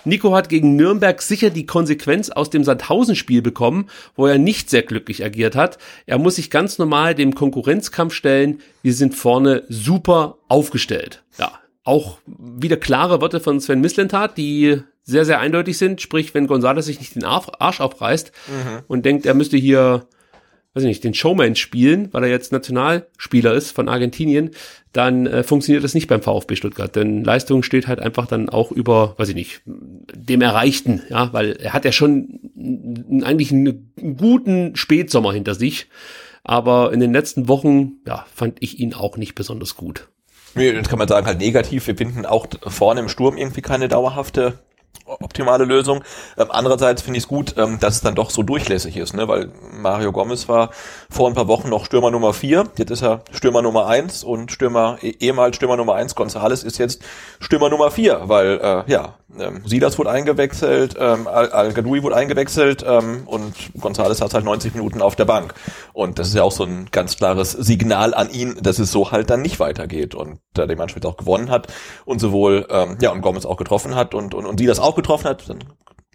Nico 0.05 0.33
hat 0.33 0.49
gegen 0.49 0.75
Nürnberg 0.75 1.21
sicher 1.21 1.49
die 1.49 1.65
Konsequenz 1.65 2.29
aus 2.29 2.49
dem 2.49 2.63
Sandhausen-Spiel 2.63 3.41
bekommen, 3.41 3.89
wo 4.15 4.25
er 4.25 4.37
nicht 4.37 4.69
sehr 4.69 4.83
glücklich 4.83 5.23
agiert 5.23 5.55
hat. 5.55 5.77
Er 6.05 6.17
muss 6.17 6.35
sich 6.35 6.49
ganz 6.49 6.77
normal 6.77 7.15
dem 7.15 7.35
Konkurrenzkampf 7.35 8.13
stellen. 8.13 8.61
Wir 8.83 8.93
sind 8.93 9.15
vorne 9.15 9.63
super 9.67 10.37
aufgestellt. 10.47 11.23
Ja, 11.37 11.51
auch 11.83 12.19
wieder 12.25 12.77
klare 12.77 13.21
Worte 13.21 13.39
von 13.39 13.59
Sven 13.59 13.81
Misslintat, 13.81 14.37
die 14.37 14.81
sehr, 15.03 15.25
sehr 15.25 15.39
eindeutig 15.39 15.77
sind. 15.77 16.01
Sprich, 16.01 16.33
wenn 16.33 16.47
González 16.47 16.83
sich 16.83 16.99
nicht 16.99 17.15
den 17.15 17.23
Arsch 17.23 17.81
aufreißt 17.81 18.31
mhm. 18.47 18.83
und 18.87 19.05
denkt, 19.05 19.25
er 19.25 19.33
müsste 19.33 19.57
hier 19.57 20.05
weiß 20.77 20.83
ich 20.83 20.89
nicht, 20.89 21.03
den 21.03 21.15
Showman 21.15 21.55
spielen, 21.55 22.09
weil 22.11 22.23
er 22.23 22.29
jetzt 22.29 22.51
Nationalspieler 22.51 23.53
ist 23.53 23.71
von 23.71 23.89
Argentinien, 23.89 24.51
dann 24.93 25.25
äh, 25.25 25.41
funktioniert 25.41 25.83
das 25.83 25.95
nicht 25.95 26.07
beim 26.07 26.21
VfB 26.21 26.55
Stuttgart. 26.55 26.95
Denn 26.95 27.23
Leistung 27.23 27.63
steht 27.63 27.87
halt 27.87 27.99
einfach 27.99 28.27
dann 28.27 28.47
auch 28.47 28.71
über, 28.71 29.15
weiß 29.17 29.29
ich 29.29 29.35
nicht, 29.35 29.61
dem 29.65 30.41
Erreichten, 30.41 31.01
ja, 31.09 31.33
weil 31.33 31.53
er 31.53 31.73
hat 31.73 31.83
ja 31.83 31.91
schon 31.91 32.39
eigentlich 33.23 33.51
einen 33.51 33.91
guten 34.17 34.75
Spätsommer 34.75 35.33
hinter 35.33 35.55
sich. 35.55 35.87
Aber 36.43 36.93
in 36.93 36.99
den 36.99 37.11
letzten 37.11 37.47
Wochen, 37.47 37.93
ja, 38.05 38.25
fand 38.33 38.57
ich 38.61 38.79
ihn 38.79 38.93
auch 38.93 39.17
nicht 39.17 39.33
besonders 39.33 39.75
gut. 39.75 40.07
Nee, 40.53 40.71
das 40.73 40.87
kann 40.89 40.99
man 40.99 41.07
sagen, 41.07 41.25
halt 41.25 41.39
negativ. 41.39 41.87
Wir 41.87 41.97
finden 41.97 42.25
auch 42.27 42.45
vorne 42.67 42.99
im 42.99 43.09
Sturm 43.09 43.35
irgendwie 43.35 43.61
keine 43.61 43.87
dauerhafte 43.87 44.59
optimale 45.07 45.65
Lösung. 45.65 46.03
Ähm, 46.37 46.47
andererseits 46.49 47.01
finde 47.01 47.17
ich 47.17 47.23
es 47.23 47.27
gut, 47.27 47.55
ähm, 47.57 47.79
dass 47.79 47.95
es 47.95 48.01
dann 48.01 48.15
doch 48.15 48.29
so 48.29 48.43
durchlässig 48.43 48.97
ist, 48.97 49.13
ne? 49.13 49.27
weil 49.27 49.51
Mario 49.71 50.11
Gomez 50.11 50.47
war 50.47 50.71
vor 51.09 51.27
ein 51.27 51.33
paar 51.33 51.47
Wochen 51.47 51.69
noch 51.69 51.85
Stürmer 51.85 52.11
Nummer 52.11 52.33
4, 52.33 52.65
jetzt 52.77 52.91
ist 52.91 53.03
er 53.03 53.21
Stürmer 53.31 53.61
Nummer 53.61 53.87
1 53.87 54.23
und 54.23 54.51
Stürmer, 54.51 54.97
eh, 55.01 55.15
ehemals 55.19 55.55
Stürmer 55.55 55.77
Nummer 55.77 55.95
1, 55.95 56.15
Gonzales 56.15 56.63
ist 56.63 56.77
jetzt 56.77 57.03
Stürmer 57.39 57.69
Nummer 57.69 57.91
4, 57.91 58.21
weil 58.25 58.59
äh, 58.61 58.91
ja, 58.91 59.15
ähm, 59.37 59.61
Silas 59.65 59.97
wurde 59.97 60.09
eingewechselt, 60.09 60.95
ähm, 60.99 61.27
Al-Gadoui 61.27 62.01
wurde 62.01 62.15
eingewechselt 62.15 62.85
ähm, 62.87 63.23
und 63.25 63.53
Gonzales 63.79 64.21
hat 64.21 64.33
halt 64.33 64.45
90 64.45 64.73
Minuten 64.75 65.01
auf 65.01 65.15
der 65.15 65.25
Bank. 65.25 65.53
Und 65.93 66.17
das 66.19 66.29
ist 66.29 66.35
ja 66.35 66.43
auch 66.43 66.51
so 66.51 66.63
ein 66.63 66.87
ganz 66.91 67.17
klares 67.17 67.51
Signal 67.51 68.13
an 68.13 68.29
ihn, 68.29 68.57
dass 68.61 68.79
es 68.79 68.91
so 68.91 69.11
halt 69.11 69.29
dann 69.29 69.41
nicht 69.41 69.59
weitergeht. 69.59 70.15
Und 70.15 70.39
da 70.53 70.63
äh, 70.63 70.67
die 70.67 70.75
Mannschaft 70.75 71.05
auch 71.05 71.17
gewonnen 71.17 71.49
hat 71.49 71.67
und 72.05 72.19
sowohl, 72.19 72.67
ähm, 72.69 72.97
ja, 73.01 73.11
und 73.11 73.21
Gomez 73.21 73.45
auch 73.45 73.57
getroffen 73.57 73.95
hat 73.95 74.13
und, 74.13 74.33
und, 74.33 74.45
und 74.45 74.59
Silas 74.59 74.79
auch 74.79 74.95
getroffen 74.95 75.25
hat, 75.25 75.49
dann 75.49 75.59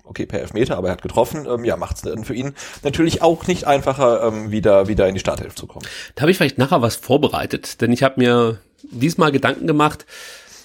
okay, 0.05 0.27
per 0.27 0.40
Elfmeter, 0.40 0.77
aber 0.77 0.88
er 0.88 0.92
hat 0.92 1.03
getroffen, 1.03 1.46
ähm, 1.48 1.64
ja, 1.64 1.77
macht 1.77 1.96
es 1.96 2.03
dann 2.03 2.25
für 2.25 2.35
ihn 2.35 2.55
natürlich 2.83 3.22
auch 3.22 3.46
nicht 3.46 3.66
einfacher, 3.66 4.22
ähm, 4.25 4.51
wieder, 4.51 4.88
wieder 4.88 5.09
in 5.09 5.14
die 5.14 5.20
Startelf 5.20 5.55
zu 5.55 5.66
kommen. 5.66 5.87
Da 6.14 6.22
habe 6.22 6.31
ich 6.31 6.37
vielleicht 6.37 6.59
nachher 6.59 6.83
was 6.83 6.96
vorbereitet, 6.96 7.81
denn 7.81 7.92
ich 7.92 8.03
habe 8.03 8.20
mir 8.20 8.59
diesmal 8.83 9.33
Gedanken 9.33 9.66
gemacht, 9.66 10.07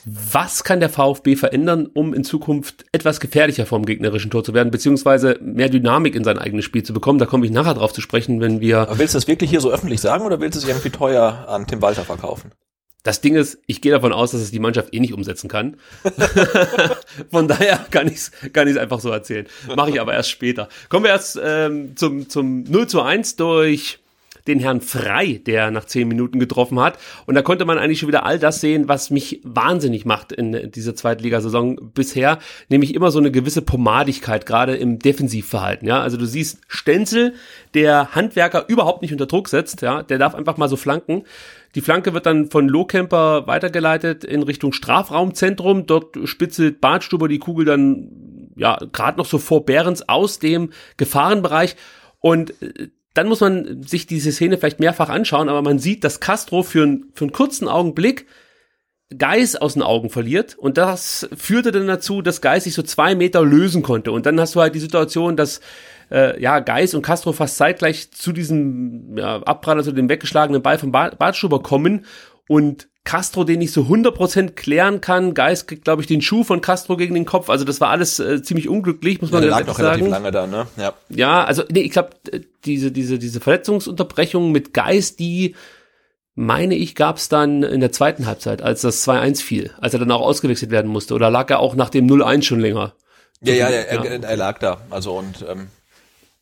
was 0.10 0.64
kann 0.64 0.80
der 0.80 0.90
VfB 0.90 1.36
verändern, 1.36 1.86
um 1.94 2.14
in 2.14 2.24
Zukunft 2.24 2.86
etwas 2.94 3.20
gefährlicher 3.20 3.66
vom 3.66 3.86
gegnerischen 3.86 4.32
Tor 4.32 4.42
zu 4.42 4.54
werden, 4.54 4.72
beziehungsweise 4.72 5.38
mehr 5.42 5.68
Dynamik 5.68 6.16
in 6.16 6.24
sein 6.24 6.40
eigenes 6.40 6.64
Spiel 6.64 6.84
zu 6.84 6.94
bekommen? 6.94 7.20
Da 7.20 7.26
komme 7.26 7.46
ich 7.46 7.52
nachher 7.52 7.74
drauf 7.74 7.92
zu 7.92 8.00
sprechen, 8.00 8.40
wenn 8.40 8.62
wir. 8.62 8.80
Aber 8.80 9.00
willst 9.00 9.16
du 9.16 9.18
das 9.18 9.28
wirklich 9.28 9.50
hier 9.50 9.60
so 9.60 9.70
öffentlich 9.70 10.00
sagen 10.00 10.26
oder 10.26 10.40
willst 10.40 10.56
du 10.56 10.60
es 10.60 10.68
irgendwie 10.68 10.92
teuer 10.92 11.46
an 11.50 11.68
Tim 11.68 11.82
Walter 11.82 12.06
verkaufen? 12.06 12.52
Das 13.04 13.20
Ding 13.20 13.36
ist, 13.36 13.60
ich 13.68 13.82
gehe 13.82 13.92
davon 13.92 14.14
aus, 14.14 14.32
dass 14.32 14.42
es 14.42 14.52
die 14.52 14.60
Mannschaft 14.60 14.94
eh 14.94 15.00
nicht 15.00 15.14
umsetzen 15.14 15.50
kann. 15.50 15.78
Von 17.32 17.48
daher 17.48 17.86
kann 17.90 18.08
ich 18.08 18.16
es 18.16 18.32
kann 18.54 18.68
ich's 18.68 18.78
einfach 18.78 19.00
so 19.00 19.10
erzählen. 19.10 19.48
Mache 19.76 19.90
ich 19.92 20.02
aber 20.02 20.14
erst 20.14 20.30
später. 20.30 20.70
Kommen 20.90 21.06
wir 21.06 21.12
erst 21.12 21.40
ähm, 21.42 21.96
zum, 21.98 22.30
zum 22.30 22.64
0 22.64 22.88
zu 22.88 23.02
1 23.02 23.36
durch 23.36 24.00
den 24.48 24.60
Herrn 24.60 24.82
Frei, 24.82 25.42
der 25.46 25.72
nach 25.72 25.86
zehn 25.86 26.08
Minuten 26.08 26.40
getroffen 26.40 26.80
hat. 26.80 26.98
Und 27.26 27.36
da 27.36 27.42
konnte 27.42 27.66
man 27.66 27.78
eigentlich 27.78 28.00
schon 28.00 28.08
wieder 28.08 28.26
all 28.26 28.40
das 28.40 28.62
sehen, 28.62 28.88
was 28.88 29.10
mich 29.10 29.42
wahnsinnig 29.44 30.06
macht 30.06 30.32
in 30.32 30.72
dieser 30.72 30.96
Zweitligasaison 30.96 31.92
bisher, 31.94 32.40
nämlich 32.70 32.96
immer 32.96 33.12
so 33.12 33.20
eine 33.20 33.32
gewisse 33.32 33.62
Pomadigkeit, 33.62 34.46
gerade 34.46 34.76
im 34.76 35.00
Defensivverhalten. 35.00 35.88
Ja, 35.88 36.02
also 36.02 36.18
du 36.18 36.26
siehst 36.26 36.60
Stenzel, 36.68 37.34
der 37.74 38.16
Handwerker 38.16 38.66
überhaupt 38.68 39.02
nicht 39.02 39.12
unter 39.12 39.26
Druck 39.26 39.50
setzt, 39.50 39.82
ja, 39.82 40.04
der 40.04 40.18
darf 40.18 40.36
einfach 40.36 40.58
mal 40.58 40.70
so 40.70 40.76
flanken. 40.76 41.24
Die 41.76 41.82
Flanke 41.82 42.14
wird 42.14 42.26
dann 42.26 42.50
von 42.50 42.68
Lohkemper 42.68 43.46
weitergeleitet 43.46 44.24
in 44.24 44.42
Richtung 44.42 44.74
Strafraumzentrum. 44.74 45.86
Dort 45.86 46.18
spitzelt 46.24 46.82
Bartstuber 46.82 47.28
die 47.28 47.40
Kugel 47.40 47.66
dann 47.66 48.50
ja 48.56 48.80
gerade 48.92 49.18
noch 49.18 49.26
so 49.26 49.38
vor 49.38 49.66
Behrens 49.66 50.08
aus 50.08 50.40
dem 50.40 50.72
Gefahrenbereich. 50.98 51.76
Und 52.20 52.62
äh, 52.62 52.88
dann 53.18 53.28
muss 53.28 53.42
man 53.42 53.84
sich 53.84 54.06
diese 54.06 54.32
Szene 54.32 54.58
vielleicht 54.58 54.80
mehrfach 54.80 55.10
anschauen, 55.10 55.50
aber 55.50 55.62
man 55.62 55.80
sieht, 55.80 56.04
dass 56.04 56.20
Castro 56.20 56.64
für, 56.64 56.86
ein, 56.86 57.06
für 57.14 57.26
einen 57.26 57.32
kurzen 57.32 57.68
Augenblick 57.68 58.28
Geis 59.18 59.56
aus 59.56 59.74
den 59.74 59.84
Augen 59.84 60.10
verliert. 60.10 60.58
Und 60.58 60.78
das 60.78 61.30
führte 61.36 61.72
dann 61.72 61.88
dazu, 61.88 62.22
dass 62.22 62.42
Geis 62.42 62.66
sich 62.66 62.74
so 62.74 62.82
zwei 62.84 63.16
Meter 63.16 63.42
lösen 63.42 63.82
konnte. 63.82 64.12
Und 64.12 64.26
dann 64.26 64.40
hast 64.40 64.54
du 64.54 64.62
halt 64.62 64.76
die 64.76 64.80
Situation, 64.80 65.38
dass 65.38 65.62
äh, 66.12 66.40
ja 66.42 66.60
Geis 66.60 66.94
und 66.94 67.04
Castro 67.04 67.32
fast 67.32 67.58
zeitgleich 67.58 68.12
zu 68.12 68.34
diesem 68.34 69.18
ja, 69.18 69.42
Abpraller, 69.44 69.84
zu 69.84 69.94
dem 69.94 70.10
weggeschlagenen 70.10 70.62
Ball 70.62 70.78
von 70.78 70.92
Bartschuber 70.92 71.64
kommen 71.64 72.06
und 72.48 72.88
Castro 73.08 73.46
den 73.46 73.60
nicht 73.60 73.72
so 73.72 73.84
100% 73.84 74.52
klären 74.52 75.00
kann. 75.00 75.34
Geist 75.34 75.70
kriegt, 75.70 75.86
glaube 75.86 76.02
ich, 76.02 76.08
den 76.08 76.22
Schuh 76.22 76.44
von 76.44 76.60
Castro 76.60 76.98
gegen 76.98 77.14
den 77.14 77.26
Kopf. 77.26 77.50
Also 77.50 77.64
das 77.64 77.80
war 77.80 77.90
alles 77.90 78.20
äh, 78.20 78.44
ziemlich 78.44 78.68
unglücklich, 78.68 79.22
muss 79.22 79.32
man 79.32 79.42
ja, 79.44 79.50
der 79.50 79.60
lag 79.60 79.68
noch 79.68 79.78
sagen. 79.78 79.88
relativ 79.88 80.10
lange 80.10 80.32
da, 80.32 80.46
ne? 80.46 80.68
Ja, 80.76 80.94
ja 81.10 81.44
also 81.46 81.64
nee, 81.72 81.82
ich 81.82 81.92
glaube, 81.92 82.10
äh, 82.32 82.42
diese, 82.66 82.92
diese, 82.92 83.18
diese 83.18 83.40
Verletzungsunterbrechung 83.40 84.52
mit 84.52 84.74
Geist, 84.74 85.20
die 85.20 85.56
meine 86.36 86.76
ich, 86.76 86.96
gab 86.96 87.16
es 87.16 87.30
dann 87.30 87.64
in 87.64 87.80
der 87.80 87.92
zweiten 87.94 88.28
Halbzeit, 88.28 88.62
als 88.62 88.82
das 88.82 89.08
2-1 89.08 89.42
fiel, 89.42 89.72
als 89.80 89.94
er 89.94 90.00
dann 90.00 90.12
auch 90.12 90.22
ausgewechselt 90.22 90.70
werden 90.70 90.92
musste. 90.92 91.16
Oder 91.16 91.32
lag 91.32 91.50
er 91.50 91.60
auch 91.60 91.76
nach 91.76 91.90
dem 91.90 92.08
0-1 92.08 92.44
schon 92.44 92.60
länger? 92.60 92.94
Ja, 93.42 93.54
ja, 93.54 93.68
er, 93.70 93.96
ja. 93.96 94.04
Er, 94.04 94.24
er, 94.24 94.38
lag 94.38 94.60
da. 94.60 94.82
Also 94.90 95.18
und 95.18 95.46
ähm, 95.50 95.70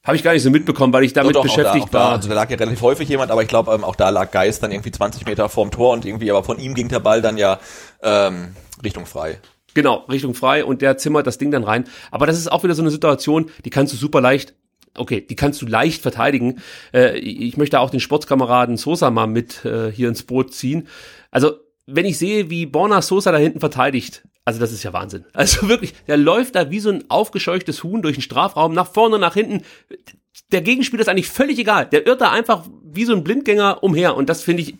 habe 0.05 0.15
ich 0.15 0.23
gar 0.23 0.33
nicht 0.33 0.43
so 0.43 0.49
mitbekommen, 0.49 0.93
weil 0.93 1.03
ich 1.03 1.13
damit 1.13 1.35
doch, 1.35 1.43
doch, 1.43 1.55
beschäftigt 1.55 1.87
da, 1.89 1.93
war. 1.93 2.09
Da, 2.09 2.15
also 2.15 2.29
da 2.29 2.35
lag 2.35 2.49
ja 2.49 2.57
relativ 2.57 2.81
häufig 2.81 3.09
jemand, 3.09 3.31
aber 3.31 3.41
ich 3.41 3.47
glaube, 3.47 3.73
ähm, 3.73 3.83
auch 3.83 3.95
da 3.95 4.09
lag 4.09 4.31
Geist 4.31 4.63
dann 4.63 4.71
irgendwie 4.71 4.91
20 4.91 5.25
Meter 5.25 5.49
vorm 5.49 5.71
Tor 5.71 5.93
und 5.93 6.05
irgendwie, 6.05 6.29
aber 6.31 6.43
von 6.43 6.59
ihm 6.59 6.75
ging 6.75 6.87
der 6.87 6.99
Ball 6.99 7.21
dann 7.21 7.37
ja 7.37 7.59
ähm, 8.01 8.55
Richtung 8.83 9.05
frei. 9.05 9.39
Genau, 9.73 10.05
Richtung 10.09 10.35
frei 10.35 10.63
und 10.63 10.81
der 10.81 10.97
zimmert 10.97 11.27
das 11.27 11.37
Ding 11.37 11.51
dann 11.51 11.63
rein. 11.63 11.85
Aber 12.11 12.27
das 12.27 12.37
ist 12.37 12.49
auch 12.51 12.63
wieder 12.63 12.75
so 12.75 12.81
eine 12.81 12.91
Situation, 12.91 13.49
die 13.65 13.69
kannst 13.69 13.91
du 13.93 13.97
super 13.97 14.21
leicht 14.21 14.53
okay, 14.97 15.21
die 15.21 15.35
kannst 15.35 15.61
du 15.61 15.65
leicht 15.65 16.01
verteidigen. 16.01 16.61
Äh, 16.93 17.17
ich 17.17 17.57
möchte 17.57 17.79
auch 17.79 17.89
den 17.89 17.99
Sportskameraden 17.99 18.77
Sosa 18.77 19.11
mal 19.11 19.27
mit 19.27 19.65
äh, 19.65 19.91
hier 19.91 20.07
ins 20.07 20.23
Boot 20.23 20.53
ziehen. 20.53 20.87
Also, 21.31 21.57
wenn 21.85 22.05
ich 22.05 22.17
sehe, 22.17 22.49
wie 22.49 22.65
Borna 22.65 23.01
Sosa 23.01 23.31
da 23.31 23.37
hinten 23.37 23.59
verteidigt, 23.59 24.23
also 24.45 24.59
das 24.59 24.71
ist 24.71 24.83
ja 24.83 24.93
Wahnsinn. 24.93 25.25
Also 25.33 25.67
wirklich, 25.67 25.93
der 26.07 26.17
läuft 26.17 26.55
da 26.55 26.69
wie 26.69 26.79
so 26.79 26.91
ein 26.91 27.03
aufgescheuchtes 27.09 27.83
Huhn 27.83 28.01
durch 28.01 28.15
den 28.15 28.21
Strafraum, 28.21 28.73
nach 28.73 28.91
vorne, 28.91 29.19
nach 29.19 29.33
hinten. 29.33 29.63
Der 30.51 30.61
Gegenspieler 30.61 31.01
ist 31.01 31.09
eigentlich 31.09 31.29
völlig 31.29 31.57
egal. 31.57 31.87
Der 31.87 32.05
irrt 32.05 32.21
da 32.21 32.31
einfach 32.31 32.63
wie 32.83 33.05
so 33.05 33.13
ein 33.13 33.23
Blindgänger 33.23 33.83
umher. 33.83 34.15
Und 34.15 34.29
das 34.29 34.43
finde 34.43 34.61
ich 34.61 34.75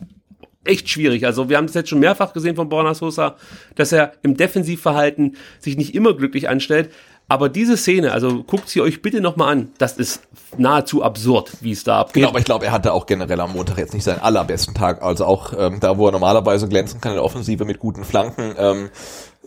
echt 0.64 0.90
schwierig. 0.90 1.26
Also 1.26 1.50
wir 1.50 1.58
haben 1.58 1.68
das 1.68 1.76
jetzt 1.76 1.90
schon 1.90 2.00
mehrfach 2.00 2.34
gesehen 2.34 2.56
von 2.56 2.70
Borna 2.70 2.94
Sosa, 2.94 3.36
dass 3.76 3.92
er 3.92 4.14
im 4.22 4.38
Defensivverhalten 4.38 5.36
sich 5.60 5.78
nicht 5.78 5.96
immer 5.96 6.16
glücklich 6.16 6.48
anstellt. 6.50 6.92
Aber 7.28 7.50
diese 7.50 7.76
Szene, 7.76 8.12
also 8.12 8.44
guckt 8.44 8.70
sie 8.70 8.82
euch 8.82 9.02
bitte 9.02 9.20
nochmal 9.20 9.52
an, 9.52 9.72
das 9.80 9.98
ist 9.98 10.22
nahezu 10.58 11.02
absurd, 11.02 11.54
wie 11.62 11.72
es 11.72 11.84
da 11.84 12.02
abgeht. 12.02 12.22
Genau, 12.22 12.30
aber 12.30 12.38
ich 12.38 12.46
glaube, 12.46 12.66
er 12.66 12.72
hatte 12.72 12.94
auch 12.94 13.08
generell 13.08 13.40
am 13.40 13.54
Montag 13.54 13.80
jetzt 13.80 13.96
nicht 13.96 14.04
seinen 14.04 14.22
allerbesten 14.22 14.76
Tag. 14.76 15.02
Also 15.02 15.26
auch 15.26 15.54
ähm, 15.58 15.80
da, 15.80 15.98
wo 15.98 16.08
er 16.08 16.12
normalerweise 16.12 16.68
glänzen 16.68 17.02
kann 17.02 17.14
in 17.14 17.16
der 17.16 17.24
Offensive 17.24 17.66
mit 17.66 17.80
guten 17.80 18.04
Flanken, 18.04 18.54
ähm, 18.60 18.90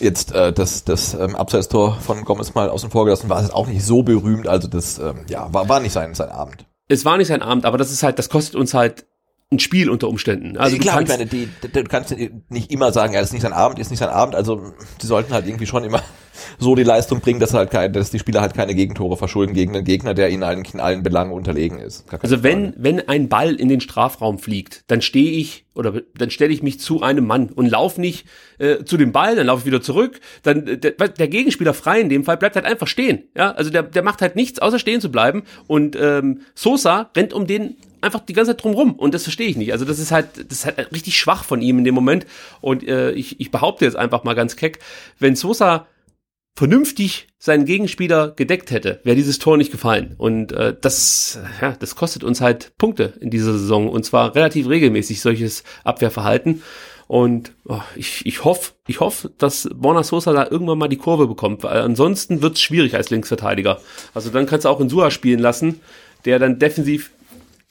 jetzt 0.01 0.33
äh, 0.33 0.53
das, 0.53 0.85
das 0.85 1.15
ähm, 1.15 1.37
Abseitstor 1.37 1.99
von 2.01 2.25
Gomez 2.25 2.55
mal 2.55 2.69
außen 2.69 2.91
vor 2.91 3.05
gelassen, 3.05 3.29
war 3.29 3.43
es 3.43 3.51
auch 3.51 3.67
nicht 3.67 3.85
so 3.85 4.03
berühmt. 4.03 4.49
Also 4.49 4.69
das 4.69 4.99
ähm, 4.99 5.25
ja, 5.29 5.53
war, 5.53 5.69
war 5.69 5.81
nicht 5.81 5.93
sein, 5.93 6.15
sein 6.15 6.31
Abend. 6.31 6.67
Es 6.89 7.05
war 7.05 7.17
nicht 7.17 7.29
sein 7.29 7.43
Abend, 7.43 7.67
aber 7.67 7.79
das 7.79 7.93
ist 7.93 8.03
halt, 8.03 8.19
das 8.19 8.29
kostet 8.29 8.55
uns 8.55 8.75
halt 8.75 9.07
ein 9.51 9.59
Spiel 9.59 9.89
unter 9.89 10.09
Umständen. 10.09 10.59
Also 10.59 10.77
klar, 10.77 11.01
ich 11.01 11.09
meine, 11.09 11.27
die, 11.27 11.49
du 11.73 11.85
kannst 11.85 12.15
nicht 12.49 12.71
immer 12.71 12.93
sagen, 12.93 13.15
ja, 13.15 13.21
das 13.21 13.31
ist 13.31 13.33
nicht 13.33 13.43
sein 13.43 13.53
Abend, 13.55 13.79
ist 13.79 13.91
nicht 13.91 14.01
sein 14.01 14.11
Abend. 14.11 14.35
Also 14.35 14.73
die 15.01 15.07
sollten 15.07 15.33
halt 15.33 15.47
irgendwie 15.47 15.67
schon 15.67 15.85
immer 15.85 16.03
so 16.59 16.75
die 16.75 16.83
Leistung 16.83 17.21
bringen, 17.21 17.41
dass 17.41 17.55
halt 17.55 17.71
kein, 17.71 17.93
dass 17.93 18.11
die 18.11 18.19
Spieler 18.19 18.41
halt 18.41 18.55
keine 18.55 18.75
Gegentore 18.75 19.17
verschulden 19.17 19.55
gegen 19.55 19.75
einen 19.75 19.85
Gegner, 19.85 20.15
der 20.15 20.31
ihnen 20.31 20.43
eigentlich 20.43 20.75
in 20.75 20.81
allen 20.81 21.03
Belangen 21.03 21.33
unterlegen 21.33 21.79
ist. 21.79 22.05
Also 22.21 22.43
wenn 22.43 22.75
wenn 22.77 23.09
ein 23.09 23.29
Ball 23.29 23.55
in 23.55 23.69
den 23.69 23.81
Strafraum 23.81 24.39
fliegt, 24.39 24.85
dann 24.89 25.03
stehe 25.03 25.33
ich 25.33 25.65
oder 25.75 26.03
dann 26.17 26.31
stelle 26.31 26.53
ich 26.53 26.63
mich 26.63 26.81
zu 26.81 27.03
einem 27.03 27.27
Mann 27.27 27.51
und 27.51 27.67
laufe 27.67 28.01
nicht 28.01 28.27
äh, 28.59 28.85
zu 28.85 28.97
dem 28.97 29.13
Ball, 29.13 29.37
dann 29.37 29.47
laufe 29.47 29.61
ich 29.61 29.67
wieder 29.67 29.81
zurück. 29.81 30.21
Dann 30.43 30.65
der, 30.65 30.93
der 30.93 31.29
Gegenspieler 31.29 31.75
frei 31.75 32.01
in 32.01 32.09
dem 32.09 32.25
Fall 32.25 32.37
bleibt 32.37 32.57
halt 32.57 32.67
einfach 32.67 32.89
stehen. 32.89 33.25
Ja, 33.37 33.53
also 33.53 33.71
der 33.71 33.85
der 33.85 34.03
macht 34.03 34.23
halt 34.23 34.37
nichts 34.37 34.59
außer 34.59 34.79
stehen 34.79 35.01
zu 35.01 35.11
bleiben 35.11 35.45
und 35.67 35.97
ähm, 35.97 36.41
Sosa 36.55 37.11
rennt 37.17 37.33
um 37.33 37.47
den 37.47 37.77
einfach 38.01 38.21
die 38.21 38.33
ganze 38.33 38.53
Zeit 38.53 38.63
drumrum 38.63 38.95
und 38.95 39.15
das 39.15 39.23
verstehe 39.25 39.49
ich 39.49 39.57
nicht. 39.57 39.73
Also 39.73 39.85
das 39.85 39.99
ist 39.99 40.13
halt, 40.13 40.29
das 40.51 40.59
ist 40.59 40.67
halt 40.67 40.93
richtig 40.93 41.17
schwach 41.17 41.45
von 41.45 41.61
ihm 41.61 41.79
in 41.79 41.85
dem 41.85 41.95
Moment 41.95 42.27
und 42.61 42.87
äh, 42.87 43.13
ich, 43.13 43.41
ich 43.41 43.51
behaupte 43.51 43.85
jetzt 43.85 43.97
einfach 43.97 44.25
mal 44.25 44.35
ganz 44.35 44.57
keck, 44.57 44.79
wenn 45.19 45.37
Sosa 45.37 45.87
vernünftig 46.59 47.29
seinen 47.39 47.67
Gegenspieler 47.67 48.33
gedeckt 48.35 48.73
hätte, 48.73 48.99
wäre 49.05 49.15
dieses 49.15 49.39
Tor 49.39 49.57
nicht 49.57 49.71
gefallen. 49.71 50.17
Und 50.19 50.51
äh, 50.51 50.75
das, 50.79 51.39
ja, 51.61 51.77
das 51.79 51.95
kostet 51.95 52.25
uns 52.25 52.41
halt 52.41 52.73
Punkte 52.79 53.13
in 53.21 53.31
dieser 53.31 53.53
Saison 53.53 53.89
und 53.89 54.05
zwar 54.05 54.35
relativ 54.35 54.69
regelmäßig 54.69 55.21
solches 55.21 55.63
Abwehrverhalten. 55.85 56.65
Und 57.07 57.53
oh, 57.65 57.81
ich, 57.95 58.27
ich 58.27 58.43
hoffe, 58.43 58.73
ich 58.89 58.99
hoffe, 58.99 59.31
dass 59.39 59.69
Borna 59.73 60.03
Sosa 60.03 60.33
da 60.33 60.49
irgendwann 60.51 60.79
mal 60.79 60.89
die 60.89 60.97
Kurve 60.97 61.29
bekommt, 61.29 61.63
weil 61.63 61.81
ansonsten 61.81 62.43
wird 62.43 62.57
es 62.57 62.61
schwierig 62.61 62.97
als 62.97 63.11
Linksverteidiger. 63.11 63.81
Also 64.13 64.31
dann 64.31 64.47
kannst 64.47 64.65
du 64.65 64.69
auch 64.69 64.81
in 64.81 64.89
Sua 64.89 65.13
spielen 65.13 65.39
lassen, 65.39 65.81
der 66.25 66.41
dann 66.41 66.59
defensiv, 66.59 67.13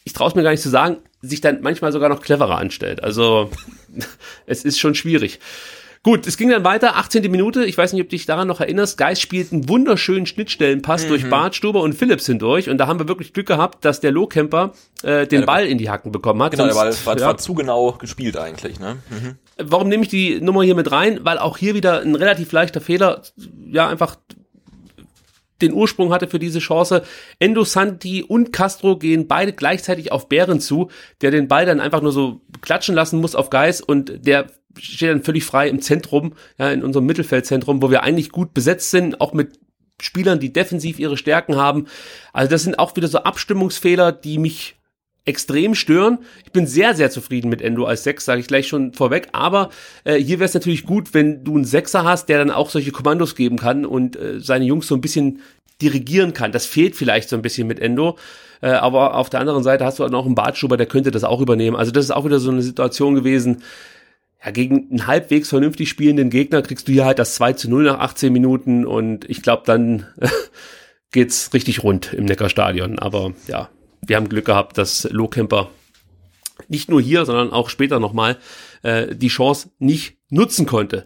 ich 0.06 0.13
traue 0.13 0.30
es 0.30 0.36
mir 0.36 0.43
gar 0.43 0.52
nicht 0.52 0.63
zu 0.63 0.69
sagen, 0.69 1.00
sich 1.21 1.41
dann 1.41 1.60
manchmal 1.62 1.91
sogar 1.91 2.08
noch 2.08 2.21
cleverer 2.21 2.58
anstellt. 2.58 3.04
Also 3.04 3.52
es 4.45 4.63
ist 4.63 4.80
schon 4.80 4.95
schwierig. 4.95 5.41
Gut, 6.03 6.25
es 6.27 6.38
ging 6.38 6.49
dann 6.49 6.63
weiter, 6.63 6.95
18. 6.95 7.29
Minute, 7.31 7.65
ich 7.65 7.77
weiß 7.77 7.93
nicht, 7.93 8.01
ob 8.01 8.07
du 8.10 8.15
dich 8.15 8.25
daran 8.25 8.47
noch 8.47 8.62
erinnerst, 8.62 8.97
Geist 8.97 9.21
spielt 9.21 9.51
einen 9.51 9.67
wunderschönen 9.67 10.25
Schnittstellenpass 10.25 11.05
Mhm. 11.05 11.10
durch 11.10 11.29
Bart, 11.29 11.55
Stuber 11.55 11.81
und 11.81 11.93
Phillips 11.93 12.25
hindurch 12.25 12.69
und 12.69 12.77
da 12.77 12.88
haben 12.88 12.99
wir 12.99 13.07
wirklich 13.07 13.33
Glück 13.33 13.47
gehabt, 13.47 13.83
dass 13.83 13.99
der 13.99 14.12
Lohkemper 14.12 14.73
äh, 15.03 15.27
den 15.27 15.41
der 15.41 15.45
Ball 15.47 15.65
in 15.65 15.77
die 15.77 15.89
Hacken 15.89 16.12
bekommen 16.12 16.41
hat. 16.43 16.51
Genau, 16.51 16.65
der 16.65 16.75
war, 16.75 16.91
Sonst, 16.91 17.05
war, 17.05 17.17
ja, 17.19 17.25
war 17.27 17.38
zu 17.38 17.53
genau 17.53 17.91
gespielt 17.93 18.38
eigentlich, 18.38 18.79
ne? 18.79 18.97
Mhm. 19.10 19.36
Warum 19.57 19.89
nehme 19.89 20.03
ich 20.03 20.10
die 20.10 20.39
Nummer 20.39 20.63
hier 20.63 20.75
mit 20.75 20.91
rein? 20.91 21.19
Weil 21.23 21.39
auch 21.39 21.57
hier 21.57 21.73
wieder 21.73 22.01
ein 22.01 22.15
relativ 22.15 22.51
leichter 22.51 22.79
Fehler, 22.79 23.21
ja, 23.71 23.88
einfach 23.89 24.17
den 25.62 25.73
Ursprung 25.73 26.13
hatte 26.13 26.27
für 26.27 26.38
diese 26.39 26.60
Chance. 26.60 27.01
Endo 27.39 27.63
Santi 27.63 28.23
und 28.23 28.53
Castro 28.53 28.97
gehen 28.97 29.27
beide 29.27 29.53
gleichzeitig 29.53 30.12
auf 30.12 30.29
Bären 30.29 30.60
zu, 30.60 30.89
der 31.21 31.31
den 31.31 31.47
Ball 31.47 31.65
dann 31.65 31.79
einfach 31.79 32.01
nur 32.01 32.12
so 32.12 32.41
klatschen 32.62 32.93
lassen 32.93 33.19
muss 33.19 33.33
auf 33.36 33.49
Geis 33.49 33.81
und 33.81 34.25
der 34.27 34.45
steht 34.80 35.10
dann 35.10 35.24
völlig 35.24 35.46
frei 35.46 35.70
im 35.70 35.82
Zentrum, 35.82 36.34
ja, 36.58 36.72
in 36.72 36.84
unserem 36.84 37.06
Mittelfeldzentrum, 37.06 37.82
wo 37.82 37.92
wir 37.92 38.04
eigentlich 38.04 38.32
gut 38.32 38.54
besetzt 38.54 38.92
sind, 38.92 39.22
auch 39.22 39.34
mit 39.34 39.60
Spielern, 40.02 40.40
die 40.40 40.54
defensiv 40.54 41.00
ihre 41.00 41.18
Stärken 41.18 41.56
haben. 41.56 41.88
Also 42.34 42.50
das 42.50 42.63
sind 42.63 42.78
auch 42.78 42.96
wieder 42.96 43.08
so 43.08 43.20
Abstimmungsfehler, 43.20 44.12
die 44.12 44.38
mich 44.38 44.76
extrem 45.26 45.76
stören. 45.76 46.20
Ich 46.46 46.52
bin 46.52 46.66
sehr, 46.66 46.96
sehr 46.96 47.12
zufrieden 47.12 47.50
mit 47.50 47.62
Endo 47.62 47.86
als 47.86 48.04
Sechs, 48.04 48.26
sage 48.26 48.40
ich 48.40 48.48
gleich 48.48 48.68
schon 48.68 48.94
vorweg. 48.94 49.28
Aber 49.34 49.70
äh, 50.06 50.16
hier 50.16 50.40
wäre 50.40 50.48
es 50.48 50.54
natürlich 50.54 50.86
gut, 50.86 51.13
wenn 51.13 51.44
du 51.44 51.56
einen 51.56 51.66
Sechser 51.66 52.04
hast, 52.04 52.30
der 52.30 52.38
dann 52.40 52.52
auch 52.52 52.70
solche 52.70 52.92
Kommandos 52.92 53.36
geben 53.36 53.58
kann 53.58 53.86
und 53.86 54.16
äh, 54.16 54.40
seine 54.40 54.66
Jungs 54.66 54.88
so 54.88 54.96
ein 54.96 55.02
bisschen 55.02 55.42
dirigieren 55.82 56.34
kann. 56.34 56.52
Das 56.52 56.66
fehlt 56.66 56.96
vielleicht 56.96 57.30
so 57.30 57.36
ein 57.36 57.42
bisschen 57.42 57.68
mit 57.68 57.80
Endo. 57.80 58.18
Äh, 58.62 58.70
aber 58.70 59.16
auf 59.16 59.30
der 59.30 59.42
anderen 59.42 59.63
Seite 59.63 59.86
hast 59.86 60.00
du 60.00 60.06
auch 60.06 60.10
noch 60.10 60.26
einen 60.26 60.36
Bartschuber, 60.36 60.78
der 60.78 60.88
könnte 60.88 61.12
das 61.12 61.24
auch 61.24 61.42
übernehmen. 61.42 61.76
Also 61.76 61.92
das 61.92 62.06
ist 62.06 62.12
auch 62.12 62.26
wieder 62.26 62.40
so 62.40 62.50
eine 62.50 62.62
Situation 62.62 63.13
gewesen. 63.13 63.63
Ja, 64.43 64.52
gegen 64.52 64.89
einen 64.89 65.08
halbwegs 65.08 65.50
vernünftig 65.50 65.89
spielenden 65.89 66.30
Gegner 66.30 66.62
kriegst 66.62 66.88
du 66.88 66.91
hier 66.91 67.06
halt 67.06 67.19
das 67.19 67.36
2 67.36 67.54
zu 67.54 67.69
0 67.69 67.84
nach 67.84 68.00
18 68.00 68.32
Minuten 68.32 68.86
und 68.86 69.28
ich 69.30 69.41
glaube, 69.41 69.63
dann 69.65 70.06
geht's 71.12 71.54
richtig 71.54 71.84
rund 71.84 72.13
im 72.13 72.26
Neckarstadion. 72.26 73.00
Aber 73.00 73.34
ja, 73.47 73.69
wir 74.06 74.15
haben 74.15 74.30
Glück 74.30 74.45
gehabt, 74.45 74.78
dass 74.78 75.08
Lohkemper 75.12 75.69
nicht 76.67 76.89
nur 76.89 77.02
hier, 77.02 77.26
sondern 77.26 77.52
auch 77.52 77.69
später 77.69 78.00
nochmal 78.00 78.38
äh, 78.84 79.15
die 79.15 79.28
Chance 79.28 79.69
nicht 79.80 80.17
nutzen 80.30 80.65
konnte. 80.65 81.06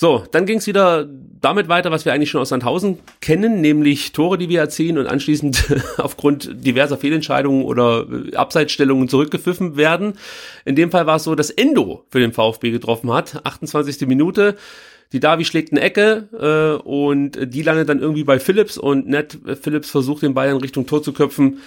So, 0.00 0.22
dann 0.30 0.46
ging 0.46 0.58
es 0.58 0.68
wieder 0.68 1.08
damit 1.40 1.68
weiter, 1.68 1.90
was 1.90 2.04
wir 2.04 2.12
eigentlich 2.12 2.30
schon 2.30 2.40
aus 2.40 2.50
Sandhausen 2.50 3.00
kennen, 3.20 3.60
nämlich 3.60 4.12
Tore, 4.12 4.38
die 4.38 4.48
wir 4.48 4.60
erzielen 4.60 4.96
und 4.96 5.08
anschließend 5.08 5.74
aufgrund 5.98 6.64
diverser 6.64 6.96
Fehlentscheidungen 6.96 7.64
oder 7.64 8.06
äh, 8.08 8.36
Abseitsstellungen 8.36 9.08
zurückgepfiffen 9.08 9.76
werden. 9.76 10.12
In 10.64 10.76
dem 10.76 10.92
Fall 10.92 11.06
war 11.06 11.16
es 11.16 11.24
so, 11.24 11.34
dass 11.34 11.50
Endo 11.50 12.04
für 12.10 12.20
den 12.20 12.32
VfB 12.32 12.70
getroffen 12.70 13.12
hat, 13.12 13.44
28. 13.44 14.06
Minute. 14.06 14.56
Die 15.12 15.18
Davi 15.18 15.44
schlägt 15.44 15.72
eine 15.72 15.80
Ecke 15.80 16.28
äh, 16.32 16.80
und 16.80 17.52
die 17.52 17.62
landet 17.62 17.88
dann 17.88 17.98
irgendwie 17.98 18.22
bei 18.22 18.38
Phillips 18.38 18.78
und 18.78 19.08
Ned 19.08 19.36
Phillips 19.60 19.90
versucht 19.90 20.22
den 20.22 20.32
Ball 20.32 20.50
in 20.50 20.58
Richtung 20.58 20.86
Tor 20.86 21.02
zu 21.02 21.12
köpfen 21.12 21.58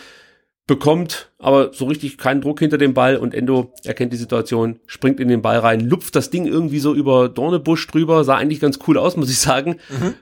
bekommt 0.67 1.31
aber 1.37 1.73
so 1.73 1.85
richtig 1.85 2.17
keinen 2.17 2.41
Druck 2.41 2.59
hinter 2.59 2.77
dem 2.77 2.93
Ball 2.93 3.17
und 3.17 3.33
Endo 3.33 3.73
erkennt 3.83 4.13
die 4.13 4.17
Situation, 4.17 4.79
springt 4.85 5.19
in 5.19 5.27
den 5.27 5.41
Ball 5.41 5.57
rein, 5.57 5.81
lupft 5.81 6.15
das 6.15 6.29
Ding 6.29 6.45
irgendwie 6.45 6.79
so 6.79 6.93
über 6.93 7.29
Dornebusch 7.29 7.87
drüber, 7.87 8.23
sah 8.23 8.37
eigentlich 8.37 8.59
ganz 8.59 8.79
cool 8.87 8.97
aus, 8.97 9.17
muss 9.17 9.31
ich 9.31 9.39
sagen. 9.39 9.77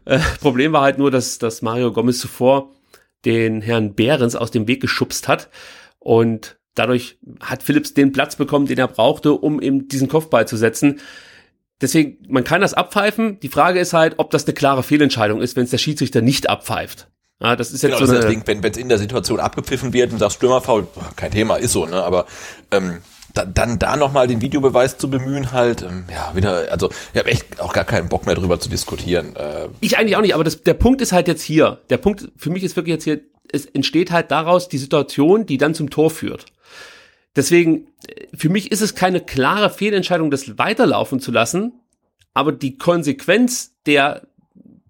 Äh, 0.06 0.20
Problem 0.40 0.72
war 0.72 0.82
halt 0.82 0.98
nur, 0.98 1.12
dass, 1.12 1.38
dass 1.40 1.62
Mario 1.62 1.92
Gomez 1.92 2.20
zuvor 2.20 2.72
den 3.26 3.62
Herrn 3.62 3.94
Behrens 3.96 4.36
aus 4.36 4.50
dem 4.50 4.68
Weg 4.68 4.82
geschubst 4.82 5.28
hat 5.28 5.50
und 6.00 6.58
dadurch 6.74 7.20
hat 7.42 7.62
Phillips 7.62 7.94
den 7.94 8.14
Platz 8.14 8.36
bekommen, 8.38 8.66
den 8.66 8.78
er 8.78 8.88
brauchte, 8.88 9.34
um 9.34 9.62
eben 9.62 9.88
diesen 9.90 10.08
Kopfball 10.08 10.48
zu 10.48 10.56
setzen. 10.56 11.00
Deswegen, 11.82 12.18
man 12.28 12.44
kann 12.44 12.62
das 12.62 12.74
abpfeifen. 12.74 13.40
Die 13.42 13.50
Frage 13.50 13.80
ist 13.80 13.94
halt, 13.94 14.16
ob 14.18 14.32
das 14.32 14.46
eine 14.46 14.54
klare 14.54 14.84
Fehlentscheidung 14.84 15.42
ist, 15.42 15.56
wenn 15.56 15.64
es 15.66 15.72
der 15.72 15.78
Schiedsrichter 15.78 16.22
nicht 16.22 16.50
abpfeift. 16.50 17.08
Ja, 17.42 17.56
das 17.56 17.72
ist 17.72 17.84
jetzt 17.84 17.98
Genau, 17.98 18.06
so 18.06 18.16
eine, 18.16 18.26
Ding, 18.26 18.44
wenn 18.46 18.64
es 18.64 18.78
in 18.78 18.90
der 18.90 18.98
Situation 18.98 19.40
abgepfiffen 19.40 19.94
wird 19.94 20.12
und 20.12 20.20
sagst 20.20 20.38
Stürmerfoul, 20.38 20.88
kein 21.16 21.32
Thema, 21.32 21.56
ist 21.56 21.72
so, 21.72 21.86
ne? 21.86 22.04
Aber 22.04 22.26
ähm, 22.72 22.98
da, 23.34 23.46
dann 23.46 23.80
da 23.80 23.96
nochmal 23.96 24.28
den 24.28 24.42
Videobeweis 24.42 24.98
zu 24.98 25.10
bemühen, 25.10 25.52
halt, 25.52 25.82
ähm, 25.84 26.06
ja, 26.12 26.36
wieder, 26.36 26.72
also 26.72 26.90
ich 27.14 27.20
habe 27.20 27.30
echt 27.32 27.62
auch 27.62 27.74
gar 27.74 27.86
keinen 27.86 28.10
Bock 28.10 28.26
mehr 28.26 28.36
drüber 28.36 28.60
zu 28.60 28.70
diskutieren. 28.70 29.36
Äh, 29.36 29.70
Ich 29.80 29.98
eigentlich 29.98 30.18
auch 30.18 30.22
nicht, 30.22 30.34
aber 30.34 30.44
das, 30.44 30.64
der 30.64 30.74
Punkt 30.74 31.02
ist 31.02 31.12
halt 31.12 31.28
jetzt 31.28 31.44
hier. 31.44 31.80
Der 31.90 31.98
Punkt 31.98 32.30
für 32.36 32.50
mich 32.50 32.64
ist 32.64 32.76
wirklich 32.76 32.94
jetzt 32.96 33.04
hier, 33.06 33.22
es 33.52 33.66
entsteht 33.66 34.12
halt 34.12 34.32
daraus 34.32 34.68
die 34.68 34.78
Situation, 34.78 35.46
die 35.46 35.58
dann 35.58 35.74
zum 35.74 35.90
Tor 35.90 36.10
führt. 36.12 36.46
Deswegen, 37.36 37.88
äh, 38.08 38.28
für 38.36 38.50
mich 38.50 38.72
ist 38.72 38.82
es 38.82 38.96
keine 38.96 39.22
klare 39.22 39.70
Fehlentscheidung, 39.70 40.30
das 40.32 40.58
weiterlaufen 40.58 41.20
zu 41.20 41.32
lassen, 41.32 41.74
aber 42.34 42.52
die 42.52 42.78
Konsequenz 42.78 43.76
der, 43.86 44.24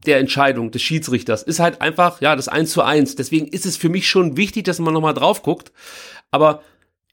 der 0.05 0.19
Entscheidung 0.19 0.71
des 0.71 0.81
Schiedsrichters 0.81 1.43
ist 1.43 1.59
halt 1.59 1.81
einfach, 1.81 2.21
ja, 2.21 2.35
das 2.35 2.47
1 2.47 2.71
zu 2.71 2.81
1. 2.81 3.15
Deswegen 3.15 3.47
ist 3.47 3.65
es 3.65 3.77
für 3.77 3.89
mich 3.89 4.07
schon 4.07 4.37
wichtig, 4.37 4.63
dass 4.63 4.79
man 4.79 4.93
nochmal 4.93 5.13
drauf 5.13 5.43
guckt. 5.43 5.71
Aber 6.31 6.61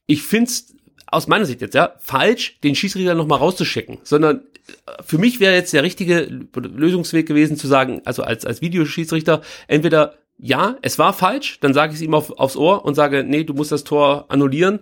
ich 0.05 0.23
find's 0.23 0.73
aus 1.07 1.27
meiner 1.27 1.45
Sicht 1.45 1.61
jetzt, 1.61 1.75
ja, 1.75 1.93
falsch, 1.99 2.59
den 2.63 2.75
Schiedsrichter 2.75 3.15
nochmal 3.15 3.39
rauszuschicken, 3.39 3.99
sondern 4.03 4.41
äh, 4.67 5.03
für 5.03 5.17
mich 5.17 5.39
wäre 5.39 5.55
jetzt 5.55 5.73
der 5.73 5.83
richtige 5.83 6.47
Lösungsweg 6.53 7.25
gewesen 7.25 7.57
zu 7.57 7.67
sagen, 7.67 8.01
also 8.05 8.23
als, 8.23 8.45
als 8.45 8.61
Videoschiedsrichter, 8.61 9.41
entweder 9.67 10.15
ja, 10.37 10.75
es 10.81 10.99
war 10.99 11.13
falsch, 11.13 11.59
dann 11.61 11.73
sage 11.73 11.93
ich 11.93 11.99
es 11.99 12.03
ihm 12.03 12.13
auf, 12.13 12.31
aufs 12.37 12.55
Ohr 12.55 12.85
und 12.85 12.93
sage, 12.93 13.23
nee, 13.23 13.43
du 13.43 13.53
musst 13.53 13.71
das 13.71 13.83
Tor 13.83 14.25
annullieren. 14.29 14.79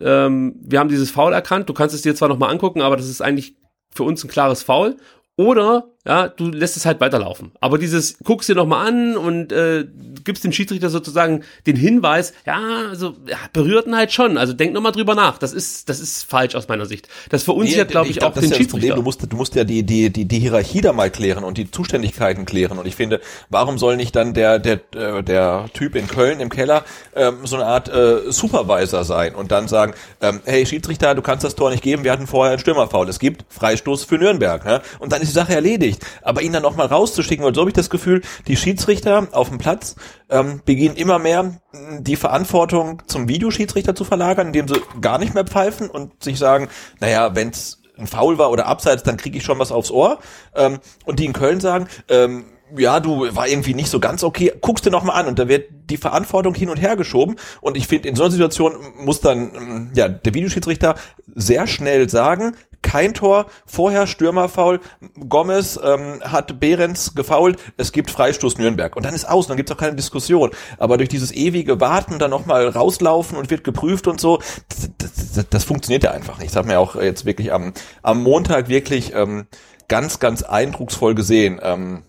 Ähm, 0.00 0.54
wir 0.62 0.78
haben 0.78 0.88
dieses 0.88 1.10
Foul 1.10 1.32
erkannt, 1.32 1.68
du 1.68 1.74
kannst 1.74 1.94
es 1.94 2.02
dir 2.02 2.14
zwar 2.14 2.28
nochmal 2.28 2.50
angucken, 2.50 2.80
aber 2.80 2.96
das 2.96 3.08
ist 3.08 3.20
eigentlich 3.20 3.56
für 3.92 4.04
uns 4.04 4.24
ein 4.24 4.30
klares 4.30 4.62
Foul. 4.62 4.96
Oder, 5.36 5.88
ja, 6.06 6.28
du 6.28 6.46
lässt 6.48 6.78
es 6.78 6.86
halt 6.86 6.98
weiterlaufen. 7.00 7.52
Aber 7.60 7.76
dieses, 7.76 8.16
guckst 8.24 8.48
dir 8.48 8.54
nochmal 8.54 8.88
an 8.88 9.18
und 9.18 9.52
äh, 9.52 9.84
gibst 10.24 10.44
dem 10.44 10.52
Schiedsrichter 10.52 10.88
sozusagen 10.88 11.44
den 11.66 11.76
Hinweis, 11.76 12.32
ja, 12.46 12.58
also 12.88 13.16
ja, 13.26 13.36
berührten 13.52 13.94
halt 13.94 14.10
schon. 14.10 14.38
Also 14.38 14.54
denk 14.54 14.72
nochmal 14.72 14.92
drüber 14.92 15.14
nach. 15.14 15.36
Das 15.36 15.52
ist, 15.52 15.90
das 15.90 16.00
ist 16.00 16.24
falsch 16.24 16.54
aus 16.54 16.68
meiner 16.68 16.86
Sicht. 16.86 17.08
Das 17.28 17.42
verunsichert, 17.42 17.88
Nee, 17.88 17.92
glaube 17.92 18.08
ich, 18.08 18.18
glaub, 18.18 18.30
auch 18.30 18.34
das 18.34 18.44
den 18.44 18.50
ja 18.50 18.56
Schiedsrichter. 18.56 18.88
Problem. 18.88 18.96
Du 18.96 19.02
musst, 19.02 19.30
du 19.30 19.36
musst 19.36 19.54
ja 19.56 19.64
die, 19.64 19.82
die, 19.82 20.08
die, 20.08 20.24
die 20.24 20.38
Hierarchie 20.38 20.80
da 20.80 20.94
mal 20.94 21.10
klären 21.10 21.44
und 21.44 21.58
die 21.58 21.70
Zuständigkeiten 21.70 22.46
klären. 22.46 22.78
Und 22.78 22.86
ich 22.86 22.96
finde, 22.96 23.20
warum 23.50 23.78
soll 23.78 23.98
nicht 23.98 24.16
dann 24.16 24.32
der, 24.32 24.58
der, 24.58 24.80
äh, 24.94 25.22
der 25.22 25.66
Typ 25.74 25.96
in 25.96 26.06
Köln 26.06 26.40
im 26.40 26.48
Keller 26.48 26.84
ähm, 27.14 27.40
so 27.44 27.56
eine 27.56 27.66
Art 27.66 27.90
äh, 27.90 28.32
Supervisor 28.32 29.04
sein 29.04 29.34
und 29.34 29.52
dann 29.52 29.68
sagen, 29.68 29.92
ähm, 30.22 30.40
hey 30.46 30.64
Schiedsrichter, 30.64 31.14
du 31.14 31.20
kannst 31.20 31.44
das 31.44 31.56
Tor 31.56 31.70
nicht 31.70 31.82
geben, 31.82 32.04
wir 32.04 32.12
hatten 32.12 32.26
vorher 32.26 32.52
einen 32.52 32.60
Stürmerfoul. 32.60 33.06
Es 33.10 33.18
gibt 33.18 33.44
Freistoß 33.50 34.04
für 34.04 34.16
Nürnberg. 34.16 34.64
Ne? 34.64 34.80
Und 34.98 35.12
dann 35.12 35.20
ist 35.20 35.28
die 35.28 35.34
Sache 35.34 35.54
erledigt. 35.54 35.89
Aber 36.22 36.42
ihn 36.42 36.52
dann 36.52 36.62
noch 36.62 36.76
mal 36.76 36.86
rauszuschicken, 36.86 37.44
weil 37.44 37.54
so 37.54 37.60
habe 37.60 37.70
ich 37.70 37.74
das 37.74 37.90
Gefühl, 37.90 38.22
die 38.46 38.56
Schiedsrichter 38.56 39.28
auf 39.32 39.48
dem 39.48 39.58
Platz 39.58 39.96
ähm, 40.28 40.62
beginnen 40.64 40.96
immer 40.96 41.18
mehr 41.18 41.42
mh, 41.72 42.00
die 42.00 42.16
Verantwortung 42.16 43.02
zum 43.06 43.28
Videoschiedsrichter 43.28 43.94
zu 43.94 44.04
verlagern, 44.04 44.48
indem 44.48 44.68
sie 44.68 44.80
gar 45.00 45.18
nicht 45.18 45.34
mehr 45.34 45.44
pfeifen 45.44 45.90
und 45.90 46.22
sich 46.22 46.38
sagen, 46.38 46.68
naja, 47.00 47.34
wenn's 47.34 47.80
ein 47.98 48.06
Foul 48.06 48.38
war 48.38 48.50
oder 48.50 48.66
abseits, 48.66 49.02
dann 49.02 49.16
kriege 49.16 49.38
ich 49.38 49.44
schon 49.44 49.58
was 49.58 49.72
aufs 49.72 49.90
Ohr. 49.90 50.18
Ähm, 50.54 50.78
und 51.04 51.18
die 51.20 51.26
in 51.26 51.32
Köln 51.32 51.60
sagen, 51.60 51.86
ähm, 52.08 52.44
ja, 52.76 53.00
du 53.00 53.34
war 53.34 53.48
irgendwie 53.48 53.74
nicht 53.74 53.90
so 53.90 54.00
ganz 54.00 54.22
okay, 54.22 54.52
guckst 54.60 54.84
dir 54.86 54.90
noch 54.90 55.04
mal 55.04 55.14
an 55.14 55.26
und 55.26 55.38
da 55.38 55.48
wird 55.48 55.68
die 55.90 55.96
Verantwortung 55.96 56.54
hin 56.54 56.68
und 56.68 56.76
her 56.76 56.96
geschoben 56.96 57.36
und 57.60 57.76
ich 57.76 57.86
finde, 57.86 58.08
in 58.08 58.16
so 58.16 58.22
einer 58.22 58.32
Situation 58.32 58.74
muss 58.98 59.20
dann 59.20 59.54
ähm, 59.54 59.90
ja 59.94 60.08
der 60.08 60.34
Videoschiedsrichter 60.34 60.94
sehr 61.34 61.66
schnell 61.66 62.08
sagen, 62.08 62.54
kein 62.82 63.12
Tor, 63.12 63.46
vorher 63.66 64.06
Stürmerfoul, 64.06 64.80
Gomez 65.28 65.78
ähm, 65.82 66.20
hat 66.22 66.60
Behrens 66.60 67.14
gefault, 67.14 67.58
es 67.76 67.92
gibt 67.92 68.10
Freistoß 68.10 68.58
Nürnberg 68.58 68.96
und 68.96 69.04
dann 69.04 69.14
ist 69.14 69.28
aus, 69.28 69.46
dann 69.46 69.56
gibt's 69.56 69.70
auch 69.72 69.76
keine 69.76 69.96
Diskussion. 69.96 70.50
Aber 70.78 70.96
durch 70.96 71.08
dieses 71.08 71.32
ewige 71.32 71.80
Warten, 71.80 72.18
dann 72.18 72.30
nochmal 72.30 72.68
rauslaufen 72.68 73.36
und 73.36 73.50
wird 73.50 73.64
geprüft 73.64 74.06
und 74.06 74.20
so, 74.20 74.40
das, 74.68 74.90
das, 74.98 75.48
das 75.50 75.64
funktioniert 75.64 76.04
ja 76.04 76.12
einfach 76.12 76.38
nicht. 76.38 76.50
Das 76.50 76.56
hat 76.56 76.66
man 76.66 76.74
ja 76.74 76.78
auch 76.78 76.96
jetzt 76.96 77.26
wirklich 77.26 77.52
am, 77.52 77.74
am 78.02 78.22
Montag 78.22 78.68
wirklich 78.68 79.14
ähm, 79.14 79.46
ganz, 79.88 80.18
ganz 80.18 80.42
eindrucksvoll 80.42 81.14
gesehen. 81.14 81.60
Ähm, 81.62 82.04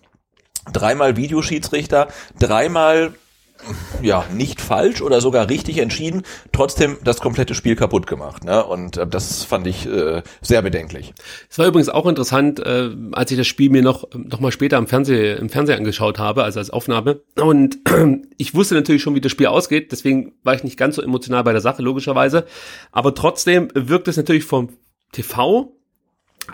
dreimal 0.70 1.16
Videoschiedsrichter, 1.16 2.08
dreimal 2.38 3.12
ja, 4.02 4.24
nicht 4.32 4.60
falsch 4.60 5.02
oder 5.02 5.20
sogar 5.20 5.48
richtig 5.48 5.78
entschieden, 5.78 6.22
trotzdem 6.50 6.98
das 7.04 7.20
komplette 7.20 7.54
Spiel 7.54 7.76
kaputt 7.76 8.06
gemacht. 8.06 8.44
Ne? 8.44 8.64
Und 8.64 8.96
äh, 8.96 9.06
das 9.06 9.44
fand 9.44 9.66
ich 9.66 9.86
äh, 9.86 10.22
sehr 10.40 10.62
bedenklich. 10.62 11.14
Es 11.48 11.58
war 11.58 11.66
übrigens 11.66 11.88
auch 11.88 12.06
interessant, 12.06 12.60
äh, 12.60 12.90
als 13.12 13.30
ich 13.30 13.38
das 13.38 13.46
Spiel 13.46 13.70
mir 13.70 13.82
noch, 13.82 14.08
noch 14.14 14.40
mal 14.40 14.52
später 14.52 14.78
im 14.78 14.86
Fernsehen, 14.86 15.38
im 15.38 15.48
Fernsehen 15.48 15.78
angeschaut 15.78 16.18
habe, 16.18 16.44
also 16.44 16.58
als 16.58 16.70
Aufnahme. 16.70 17.20
Und 17.36 17.78
ich 18.36 18.54
wusste 18.54 18.74
natürlich 18.74 19.02
schon, 19.02 19.14
wie 19.14 19.20
das 19.20 19.32
Spiel 19.32 19.46
ausgeht, 19.46 19.92
deswegen 19.92 20.32
war 20.42 20.54
ich 20.54 20.64
nicht 20.64 20.76
ganz 20.76 20.96
so 20.96 21.02
emotional 21.02 21.44
bei 21.44 21.52
der 21.52 21.60
Sache, 21.60 21.82
logischerweise. 21.82 22.46
Aber 22.90 23.14
trotzdem 23.14 23.68
wirkt 23.74 24.08
es 24.08 24.16
natürlich 24.16 24.44
vom 24.44 24.70
TV 25.12 25.72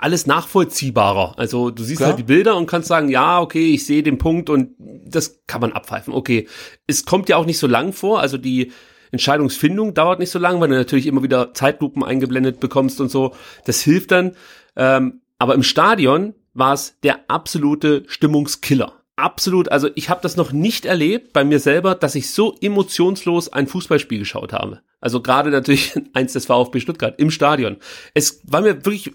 alles 0.01 0.27
nachvollziehbarer. 0.27 1.39
Also 1.39 1.71
du 1.71 1.83
siehst 1.83 1.99
Klar. 1.99 2.11
halt 2.11 2.19
die 2.19 2.25
Bilder 2.25 2.57
und 2.57 2.67
kannst 2.67 2.89
sagen, 2.89 3.09
ja, 3.09 3.41
okay, 3.41 3.73
ich 3.73 3.87
sehe 3.87 4.03
den 4.03 4.19
Punkt 4.19 4.51
und 4.51 4.75
das 4.79 5.41
kann 5.47 5.61
man 5.61 5.73
abpfeifen. 5.73 6.13
Okay, 6.13 6.47
es 6.87 7.05
kommt 7.05 7.29
ja 7.29 7.37
auch 7.37 7.47
nicht 7.47 7.59
so 7.59 7.67
lang 7.67 7.93
vor, 7.93 8.21
also 8.21 8.39
die 8.39 8.73
Entscheidungsfindung 9.11 9.95
dauert 9.95 10.19
nicht 10.19 10.31
so 10.31 10.39
lang, 10.39 10.61
weil 10.61 10.69
du 10.69 10.75
natürlich 10.75 11.07
immer 11.07 11.23
wieder 11.23 11.55
Zeitlupen 11.55 12.05
eingeblendet 12.05 12.61
bekommst 12.61 13.01
und 13.01 13.11
so. 13.11 13.35
Das 13.65 13.81
hilft 13.81 14.11
dann. 14.11 14.33
Ähm, 14.77 15.21
Aber 15.39 15.55
im 15.55 15.63
Stadion 15.63 16.35
war 16.53 16.75
es 16.75 16.97
der 17.03 17.21
absolute 17.29 18.05
Stimmungskiller. 18.07 18.93
Absolut, 19.17 19.71
also 19.71 19.89
ich 19.97 20.11
habe 20.11 20.21
das 20.23 20.37
noch 20.37 20.53
nicht 20.53 20.85
erlebt 20.85 21.33
bei 21.33 21.43
mir 21.43 21.59
selber, 21.59 21.97
dass 21.97 22.15
ich 22.15 22.31
so 22.31 22.55
emotionslos 22.61 23.53
ein 23.53 23.67
Fußballspiel 23.67 24.21
geschaut 24.21 24.53
habe. 24.53 24.81
Also 25.01 25.23
gerade 25.23 25.51
natürlich 25.51 25.95
eins 26.13 26.35
des 26.35 26.47
VfB 26.47 26.79
Stuttgart 26.81 27.19
im 27.19 27.31
Stadion. 27.31 27.79
Es 28.15 28.41
war 28.45 28.61
mir 28.61 28.85
wirklich 28.85 29.13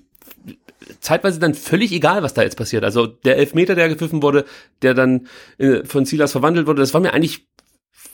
zeitweise 0.99 1.39
dann 1.39 1.53
völlig 1.53 1.91
egal, 1.91 2.23
was 2.23 2.33
da 2.33 2.41
jetzt 2.41 2.57
passiert. 2.57 2.83
Also 2.83 3.07
der 3.07 3.37
Elfmeter, 3.37 3.75
der 3.75 3.89
gepfiffen 3.89 4.21
wurde, 4.21 4.45
der 4.81 4.93
dann 4.93 5.27
äh, 5.57 5.83
von 5.83 6.05
Silas 6.05 6.31
verwandelt 6.31 6.67
wurde, 6.67 6.81
das 6.81 6.93
war 6.93 7.01
mir 7.01 7.13
eigentlich 7.13 7.47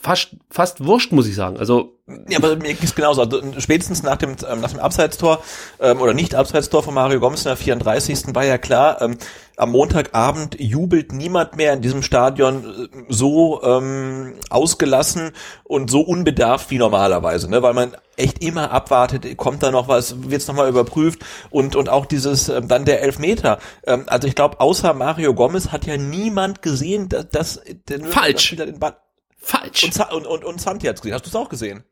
fast, 0.01 0.35
fast 0.49 0.85
wurscht, 0.85 1.11
muss 1.11 1.27
ich 1.27 1.35
sagen. 1.35 1.57
Also 1.57 1.99
ja, 2.27 2.39
aber 2.39 2.55
mir 2.55 2.73
ging's 2.73 2.95
genauso. 2.95 3.21
Also, 3.21 3.41
spätestens 3.59 4.01
nach 4.01 4.17
dem, 4.17 4.35
ähm, 4.49 4.61
nach 4.61 4.71
dem 4.71 4.79
Abseitstor 4.79 5.43
ähm, 5.79 6.01
oder 6.01 6.13
nicht 6.13 6.33
Abseitstor 6.33 6.81
von 6.81 6.93
Mario 6.93 7.19
Gomez 7.19 7.41
in 7.41 7.49
der 7.49 7.57
34. 7.57 8.33
war 8.33 8.45
ja 8.45 8.57
klar, 8.57 9.01
ähm, 9.01 9.17
am 9.57 9.71
Montagabend 9.71 10.59
jubelt 10.59 11.11
niemand 11.11 11.57
mehr 11.57 11.73
in 11.73 11.81
diesem 11.81 12.01
Stadion 12.01 12.65
äh, 12.65 12.87
so 13.09 13.61
ähm, 13.61 14.33
ausgelassen 14.49 15.31
und 15.63 15.91
so 15.91 16.01
unbedarft 16.01 16.71
wie 16.71 16.77
normalerweise, 16.77 17.49
ne? 17.49 17.61
weil 17.61 17.73
man 17.73 17.95
echt 18.15 18.43
immer 18.43 18.71
abwartet, 18.71 19.37
kommt 19.37 19.61
da 19.61 19.69
noch 19.69 19.87
was, 19.87 20.29
wird's 20.29 20.47
nochmal 20.47 20.69
überprüft 20.69 21.19
und 21.51 21.75
und 21.75 21.89
auch 21.89 22.05
dieses 22.05 22.49
ähm, 22.49 22.67
dann 22.67 22.85
der 22.85 23.03
Elfmeter. 23.03 23.59
Ähm, 23.85 24.05
also 24.07 24.27
ich 24.27 24.35
glaube, 24.35 24.59
außer 24.59 24.93
Mario 24.93 25.35
Gomez 25.35 25.71
hat 25.71 25.85
ja 25.85 25.97
niemand 25.97 26.61
gesehen, 26.63 27.07
dass, 27.09 27.29
dass 27.29 27.61
der 27.87 28.03
Falsch. 28.05 28.55
Den 28.55 28.79
Ball 28.79 28.95
Falsch. 29.39 29.83
Und, 29.83 30.11
und, 30.11 30.27
und, 30.27 30.43
und 30.43 30.61
Santi 30.61 30.87
hat's 30.87 31.01
gesehen. 31.01 31.15
Hast 31.15 31.25
du 31.25 31.29
es 31.29 31.35
auch 31.35 31.49
gesehen? 31.49 31.83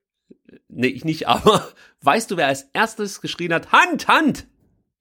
Nee, 0.67 0.87
ich 0.87 1.05
nicht, 1.05 1.27
aber 1.27 1.67
weißt 2.01 2.29
du, 2.29 2.37
wer 2.37 2.47
als 2.47 2.69
erstes 2.73 3.21
geschrien 3.21 3.53
hat? 3.53 3.71
Hand, 3.71 4.07
Hand! 4.07 4.47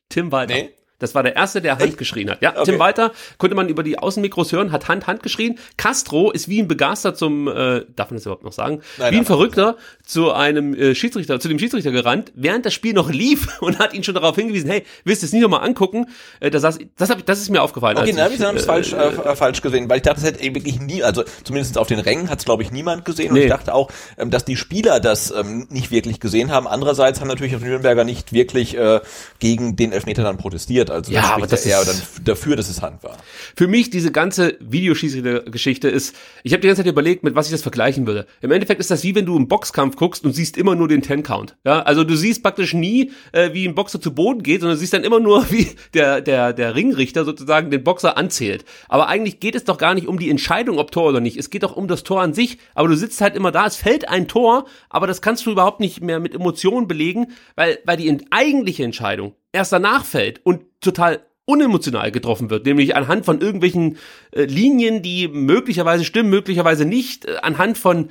Tim 0.09 0.31
Walter. 0.33 0.55
Nee. 0.55 0.75
Das 0.99 1.15
war 1.15 1.23
der 1.23 1.37
erste, 1.37 1.61
der 1.61 1.79
Hand 1.79 1.99
geschrien 1.99 2.31
hat. 2.31 2.43
Ja, 2.43 2.53
okay. 2.53 2.73
Tim 2.73 2.79
Walter 2.79 3.13
konnte 3.39 3.55
man 3.55 3.69
über 3.69 3.83
die 3.83 3.99
Außenmikros 3.99 4.53
hören, 4.53 4.73
hat 4.73 4.89
Hand, 4.89 5.07
Hand 5.07 5.23
geschrien. 5.23 5.59
Castro 5.77 6.31
ist 6.31 6.49
wie 6.49 6.61
ein 6.61 6.69
Begeister 6.69 7.15
zum, 7.15 7.49
äh, 7.49 7.85
darf 7.95 8.11
man 8.11 8.17
das 8.17 8.25
überhaupt 8.25 8.45
noch 8.45 8.53
sagen, 8.53 8.81
Nein, 8.99 9.13
wie 9.13 9.19
ein 9.19 9.25
Verrückter 9.27 9.77
zu 10.05 10.33
einem 10.33 10.75
äh, 10.75 10.95
Schiedsrichter, 10.95 11.39
zu 11.41 11.49
dem 11.49 11.59
Schiedsrichter 11.59 11.91
gerannt, 11.91 12.33
während 12.35 12.65
das 12.65 12.75
Spiel 12.75 12.95
noch 12.95 13.11
lief 13.17 13.61
und 13.61 13.79
hat 13.79 13.93
ihn 13.95 14.05
schon 14.05 14.15
darauf 14.15 14.37
hingewiesen, 14.37 14.71
hey, 14.71 14.85
willst 15.05 15.23
du 15.23 15.27
es 15.27 15.33
nicht 15.33 15.43
nochmal 15.43 15.67
angucken? 15.67 16.07
Äh, 16.41 16.51
das, 16.51 16.63
das, 16.63 16.79
das, 16.97 17.11
hab, 17.11 17.25
das 17.27 17.41
ist 17.41 17.51
mir 17.51 17.63
aufgefallen. 17.63 17.99
Okay, 17.99 18.13
dann 18.13 18.25
habe 18.25 18.35
ich 18.35 18.41
es 18.41 18.47
äh, 18.47 18.67
falsch, 18.67 18.93
äh, 18.93 18.97
äh, 18.97 19.37
falsch 19.37 19.61
gesehen, 19.61 19.89
weil 19.89 19.99
ich 19.99 20.03
dachte, 20.03 20.21
es 20.21 20.27
hätte 20.27 20.43
wirklich 20.43 20.81
nie, 20.81 21.03
also 21.03 21.25
zumindest 21.45 21.79
auf 21.79 21.89
den 21.89 21.99
Rängen 21.99 22.31
hat 22.31 22.39
es, 22.39 22.45
glaube 22.45 22.63
ich, 22.63 22.71
niemand 22.71 23.05
gesehen. 23.05 23.29
Und 23.29 23.35
nee. 23.35 23.45
ich 23.45 23.51
dachte 23.51 23.75
auch, 23.75 23.91
ähm, 24.17 24.31
dass 24.31 24.45
die 24.45 24.57
Spieler 24.57 25.01
das 25.01 25.31
ähm, 25.31 25.67
nicht 25.71 25.91
wirklich 25.91 26.21
gesehen 26.21 26.51
haben. 26.51 26.67
Andererseits 26.67 27.21
haben 27.21 27.29
natürlich 27.29 27.55
auf 27.57 27.63
Nürnberger 27.63 28.05
nicht 28.05 28.33
wirklich 28.33 28.77
äh, 28.77 29.01
gegen 29.39 29.77
den 29.77 29.93
Elfmeter 29.93 30.23
dann 30.23 30.39
protestiert. 30.39 30.86
Also 30.91 31.13
ja, 31.13 31.35
aber 31.35 31.47
das 31.47 31.67
eher 31.67 31.85
dann 31.85 31.97
dafür, 32.25 32.57
dass 32.57 32.69
es 32.69 32.83
Hand 32.83 33.03
war. 33.03 33.17
Für 33.57 33.69
mich 33.69 33.91
diese 33.91 34.13
ganze 34.13 34.57
Videoschießgeschichte 34.61 35.89
ist, 35.89 36.15
ich 36.43 36.53
habe 36.53 36.61
die 36.61 36.69
ganze 36.69 36.83
Zeit 36.83 36.91
überlegt, 36.91 37.25
mit 37.25 37.35
was 37.35 37.47
ich 37.47 37.53
das 37.53 37.63
vergleichen 37.63 38.07
würde. 38.07 38.27
Im 38.41 38.51
Endeffekt 38.51 38.81
ist 38.81 38.91
das 38.91 39.03
wie 39.03 39.15
wenn 39.15 39.27
du 39.27 39.37
einen 39.37 39.49
Boxkampf 39.49 39.97
guckst 39.97 40.25
und 40.25 40.33
siehst 40.33 40.57
immer 40.57 40.75
nur 40.75 40.89
den 40.89 41.03
Ten 41.03 41.23
Count. 41.23 41.57
Ja, 41.65 41.83
also 41.83 42.05
du 42.05 42.17
siehst 42.17 42.43
praktisch 42.43 42.75
nie, 42.75 43.13
äh, 43.33 43.53
wie 43.53 43.67
ein 43.67 43.75
Boxer 43.75 44.01
zu 44.01 44.15
Boden 44.15 44.43
geht, 44.43 44.61
sondern 44.61 44.77
du 44.77 44.81
siehst 44.81 44.93
dann 44.93 45.05
immer 45.05 45.21
nur, 45.21 45.51
wie 45.51 45.69
der 45.95 46.21
der 46.21 46.53
der 46.53 46.75
Ringrichter 46.75 47.25
sozusagen 47.25 47.71
den 47.71 47.85
Boxer 47.85 48.17
anzählt. 48.17 48.65
Aber 48.89 49.09
eigentlich 49.09 49.41
geht 49.41 49.55
es 49.55 49.65
doch 49.65 49.79
gar 49.79 49.95
nicht 49.95 50.07
um 50.07 50.19
die 50.19 50.31
Entscheidung, 50.31 50.79
ob 50.79 50.91
Tor 50.91 51.09
oder 51.09 51.21
nicht. 51.21 51.37
Es 51.37 51.51
geht 51.51 51.63
doch 51.63 51.77
um 51.77 51.89
das 51.89 52.03
Tor 52.03 52.21
an 52.21 52.35
sich. 52.35 52.59
Aber 52.75 52.89
du 52.89 52.97
sitzt 52.97 53.21
halt 53.21 53.37
immer 53.37 53.53
da, 53.53 53.67
es 53.67 53.77
fällt 53.77 54.09
ein 54.09 54.29
Tor, 54.29 54.67
aber 54.89 55.07
das 55.07 55.23
kannst 55.23 55.47
du 55.47 55.51
überhaupt 55.51 55.81
nicht 55.81 56.03
mehr 56.03 56.21
mit 56.21 56.35
Emotionen 56.35 56.89
belegen, 56.89 57.29
weil 57.55 57.79
weil 57.85 57.97
die 57.97 58.17
eigentliche 58.31 58.85
Entscheidung 58.85 59.35
erst 59.57 59.73
danach 59.73 60.05
fällt 60.05 60.45
und 60.45 60.63
total 60.81 61.21
unemotional 61.47 62.11
getroffen 62.11 62.51
wird, 62.51 62.67
nämlich 62.67 62.97
anhand 62.97 63.25
von 63.25 63.41
irgendwelchen 63.41 63.99
äh, 64.33 64.45
Linien, 64.45 65.03
die 65.03 65.29
möglicherweise 65.29 66.05
stimmen, 66.05 66.29
möglicherweise 66.29 66.85
nicht, 66.85 67.25
äh, 67.25 67.37
anhand 67.41 67.79
von 67.79 68.11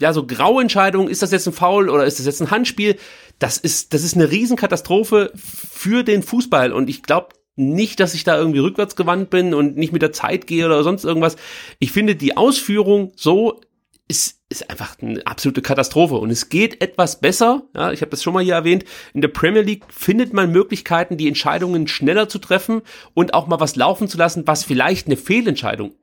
ja 0.00 0.12
so 0.14 0.26
Grauentscheidungen, 0.26 1.08
ist 1.08 1.22
das 1.22 1.30
jetzt 1.30 1.46
ein 1.46 1.52
Foul 1.52 1.90
oder 1.90 2.06
ist 2.06 2.18
das 2.18 2.26
jetzt 2.26 2.40
ein 2.40 2.50
Handspiel? 2.50 2.96
Das 3.38 3.58
ist 3.58 3.92
das 3.92 4.02
ist 4.02 4.16
eine 4.16 4.30
Riesenkatastrophe 4.30 5.30
für 5.34 6.04
den 6.04 6.22
Fußball 6.22 6.72
und 6.72 6.88
ich 6.88 7.02
glaube 7.02 7.28
nicht, 7.56 8.00
dass 8.00 8.14
ich 8.14 8.24
da 8.24 8.36
irgendwie 8.36 8.60
rückwärts 8.60 8.96
gewandt 8.96 9.30
bin 9.30 9.52
und 9.54 9.76
nicht 9.76 9.92
mit 9.92 10.02
der 10.02 10.12
Zeit 10.12 10.46
gehe 10.46 10.64
oder 10.66 10.82
sonst 10.82 11.04
irgendwas. 11.04 11.36
Ich 11.78 11.92
finde 11.92 12.16
die 12.16 12.36
Ausführung 12.36 13.12
so 13.14 13.60
ist, 14.08 14.40
ist 14.48 14.68
einfach 14.70 14.96
eine 15.00 15.26
absolute 15.26 15.62
Katastrophe. 15.62 16.16
Und 16.16 16.30
es 16.30 16.48
geht 16.48 16.82
etwas 16.82 17.20
besser. 17.20 17.62
Ja, 17.74 17.92
ich 17.92 18.00
habe 18.00 18.10
das 18.10 18.22
schon 18.22 18.34
mal 18.34 18.44
hier 18.44 18.54
erwähnt. 18.54 18.84
In 19.12 19.20
der 19.20 19.28
Premier 19.28 19.62
League 19.62 19.84
findet 19.90 20.32
man 20.32 20.52
Möglichkeiten, 20.52 21.16
die 21.16 21.28
Entscheidungen 21.28 21.86
schneller 21.88 22.28
zu 22.28 22.38
treffen 22.38 22.82
und 23.14 23.34
auch 23.34 23.46
mal 23.46 23.60
was 23.60 23.76
laufen 23.76 24.08
zu 24.08 24.18
lassen, 24.18 24.46
was 24.46 24.64
vielleicht 24.64 25.06
eine 25.06 25.16
Fehlentscheidung 25.16 25.94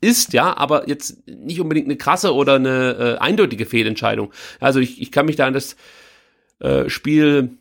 ist, 0.00 0.34
ja, 0.34 0.54
aber 0.56 0.88
jetzt 0.88 1.26
nicht 1.26 1.60
unbedingt 1.60 1.86
eine 1.86 1.96
krasse 1.96 2.34
oder 2.34 2.56
eine 2.56 3.16
äh, 3.16 3.18
eindeutige 3.18 3.64
Fehlentscheidung. 3.64 4.32
Also 4.60 4.78
ich, 4.78 5.00
ich 5.00 5.10
kann 5.10 5.24
mich 5.24 5.36
da 5.36 5.46
an 5.46 5.54
das 5.54 5.76
äh, 6.60 6.90
Spiel 6.90 7.56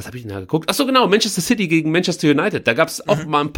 was 0.00 0.06
habe 0.06 0.16
ich 0.16 0.22
denn 0.22 0.32
da 0.32 0.40
geguckt? 0.40 0.70
Ach 0.70 0.74
so, 0.74 0.86
genau, 0.86 1.06
Manchester 1.06 1.42
City 1.42 1.68
gegen 1.68 1.92
Manchester 1.92 2.30
United. 2.30 2.66
Da 2.66 2.72
gab 2.72 2.88
es 2.88 3.06
auch 3.06 3.22
mhm. 3.22 3.30
mal 3.30 3.44
ein, 3.44 3.52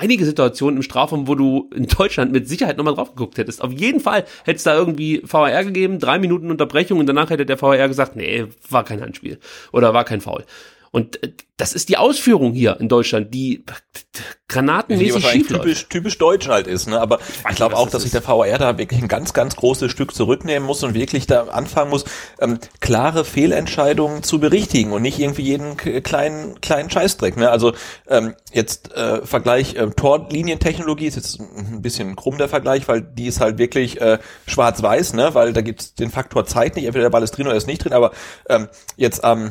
einige 0.00 0.24
Situationen 0.24 0.78
im 0.78 0.82
Strafraum, 0.82 1.28
wo 1.28 1.34
du 1.34 1.68
in 1.74 1.86
Deutschland 1.86 2.32
mit 2.32 2.48
Sicherheit 2.48 2.78
nochmal 2.78 2.94
drauf 2.94 3.10
geguckt 3.10 3.36
hättest. 3.36 3.60
Auf 3.60 3.70
jeden 3.70 4.00
Fall 4.00 4.24
hätte 4.44 4.56
es 4.56 4.62
da 4.62 4.74
irgendwie 4.74 5.20
VR 5.26 5.62
gegeben, 5.62 5.98
drei 5.98 6.18
Minuten 6.18 6.50
Unterbrechung 6.50 6.98
und 6.98 7.06
danach 7.06 7.28
hätte 7.28 7.44
der 7.44 7.58
VR 7.58 7.86
gesagt, 7.86 8.16
nee, 8.16 8.46
war 8.70 8.82
kein 8.84 9.02
Handspiel 9.02 9.38
oder 9.72 9.92
war 9.92 10.04
kein 10.04 10.22
Foul. 10.22 10.44
Und 10.94 11.20
äh, 11.24 11.32
das 11.56 11.72
ist 11.72 11.88
die 11.88 11.96
Ausführung 11.96 12.52
hier 12.52 12.78
in 12.78 12.88
Deutschland, 12.88 13.34
die 13.34 13.64
granatenmäßig 14.46 15.26
schief 15.26 15.48
typisch, 15.48 15.88
typisch 15.88 16.18
deutsch 16.18 16.46
halt 16.46 16.68
ist. 16.68 16.86
Ne? 16.86 17.00
Aber 17.00 17.18
ich, 17.18 17.50
ich 17.50 17.56
glaube 17.56 17.76
auch, 17.76 17.90
dass 17.90 18.02
sich 18.02 18.12
der 18.12 18.22
VR 18.22 18.58
da 18.58 18.78
wirklich 18.78 19.02
ein 19.02 19.08
ganz, 19.08 19.32
ganz 19.32 19.56
großes 19.56 19.90
Stück 19.90 20.14
zurücknehmen 20.14 20.64
muss 20.64 20.84
und 20.84 20.94
wirklich 20.94 21.26
da 21.26 21.46
anfangen 21.46 21.90
muss, 21.90 22.04
ähm, 22.38 22.60
klare 22.78 23.24
Fehlentscheidungen 23.24 24.22
zu 24.22 24.38
berichtigen 24.38 24.92
und 24.92 25.02
nicht 25.02 25.18
irgendwie 25.18 25.42
jeden 25.42 25.76
kleinen 25.76 26.60
kleinen 26.60 26.90
Scheißdreck. 26.90 27.38
Ne? 27.38 27.50
Also 27.50 27.72
ähm, 28.06 28.34
jetzt 28.52 28.92
äh, 28.92 29.26
Vergleich 29.26 29.74
äh, 29.74 29.90
Torlinientechnologie 29.90 31.06
ist 31.06 31.16
jetzt 31.16 31.40
ein 31.40 31.82
bisschen 31.82 32.14
krumm 32.14 32.38
der 32.38 32.48
Vergleich, 32.48 32.86
weil 32.86 33.00
die 33.00 33.26
ist 33.26 33.40
halt 33.40 33.58
wirklich 33.58 34.00
äh, 34.00 34.18
schwarz-weiß, 34.46 35.14
ne? 35.14 35.34
weil 35.34 35.52
da 35.52 35.60
gibt's 35.60 35.96
den 35.96 36.12
Faktor 36.12 36.46
Zeit 36.46 36.76
nicht, 36.76 36.84
entweder 36.84 37.06
der 37.06 37.10
Ball 37.10 37.24
ist 37.24 37.32
drin 37.32 37.48
oder 37.48 37.56
ist 37.56 37.66
nicht 37.66 37.82
drin, 37.82 37.92
aber 37.92 38.12
ähm, 38.48 38.68
jetzt 38.96 39.24
am 39.24 39.46
ähm, 39.46 39.50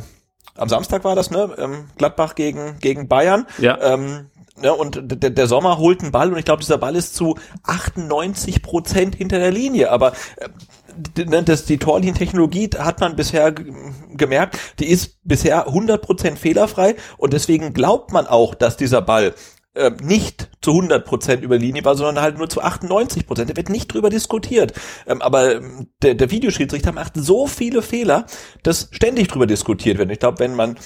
am 0.55 0.69
Samstag 0.69 1.03
war 1.03 1.15
das, 1.15 1.31
ne? 1.31 1.49
Ähm, 1.57 1.85
Gladbach 1.97 2.35
gegen, 2.35 2.77
gegen 2.79 3.07
Bayern. 3.07 3.47
Ja. 3.57 3.79
Ähm, 3.81 4.29
ne? 4.61 4.73
Und 4.73 4.99
der, 5.03 5.31
der 5.31 5.47
Sommer 5.47 5.77
holt 5.77 6.01
einen 6.01 6.11
Ball 6.11 6.31
und 6.31 6.37
ich 6.37 6.45
glaube, 6.45 6.61
dieser 6.61 6.77
Ball 6.77 6.95
ist 6.95 7.15
zu 7.15 7.37
98 7.63 8.61
Prozent 8.61 9.15
hinter 9.15 9.39
der 9.39 9.51
Linie. 9.51 9.91
Aber 9.91 10.13
äh, 10.37 11.25
ne, 11.25 11.43
das, 11.43 11.65
die 11.65 11.77
Torlinientechnologie 11.77 12.69
hat 12.77 12.99
man 12.99 13.15
bisher 13.15 13.51
gemerkt, 13.51 14.57
die 14.79 14.89
ist 14.89 15.17
bisher 15.23 15.67
100 15.67 16.01
Prozent 16.01 16.39
fehlerfrei 16.39 16.95
und 17.17 17.33
deswegen 17.33 17.73
glaubt 17.73 18.11
man 18.11 18.27
auch, 18.27 18.53
dass 18.53 18.77
dieser 18.77 19.01
Ball 19.01 19.33
äh, 19.75 19.91
nicht 20.01 20.49
zu 20.61 20.71
100 20.71 21.05
Prozent 21.05 21.43
über 21.43 21.57
Linie 21.57 21.83
war, 21.83 21.95
sondern 21.95 22.23
halt 22.23 22.37
nur 22.37 22.49
zu 22.49 22.61
98 22.61 23.25
Prozent. 23.25 23.49
Da 23.49 23.57
wird 23.57 23.69
nicht 23.69 23.93
drüber 23.93 24.09
diskutiert. 24.09 24.73
Ähm, 25.07 25.21
aber 25.21 25.55
ähm, 25.55 25.87
der, 26.01 26.15
der 26.15 26.31
Videoschiedsrichter 26.31 26.91
macht 26.91 27.13
so 27.15 27.47
viele 27.47 27.81
Fehler, 27.81 28.25
dass 28.61 28.89
ständig 28.91 29.27
drüber 29.29 29.47
diskutiert 29.47 29.97
wird. 29.97 30.11
Ich 30.11 30.19
glaube, 30.19 30.39
wenn 30.39 30.55
man 30.55 30.77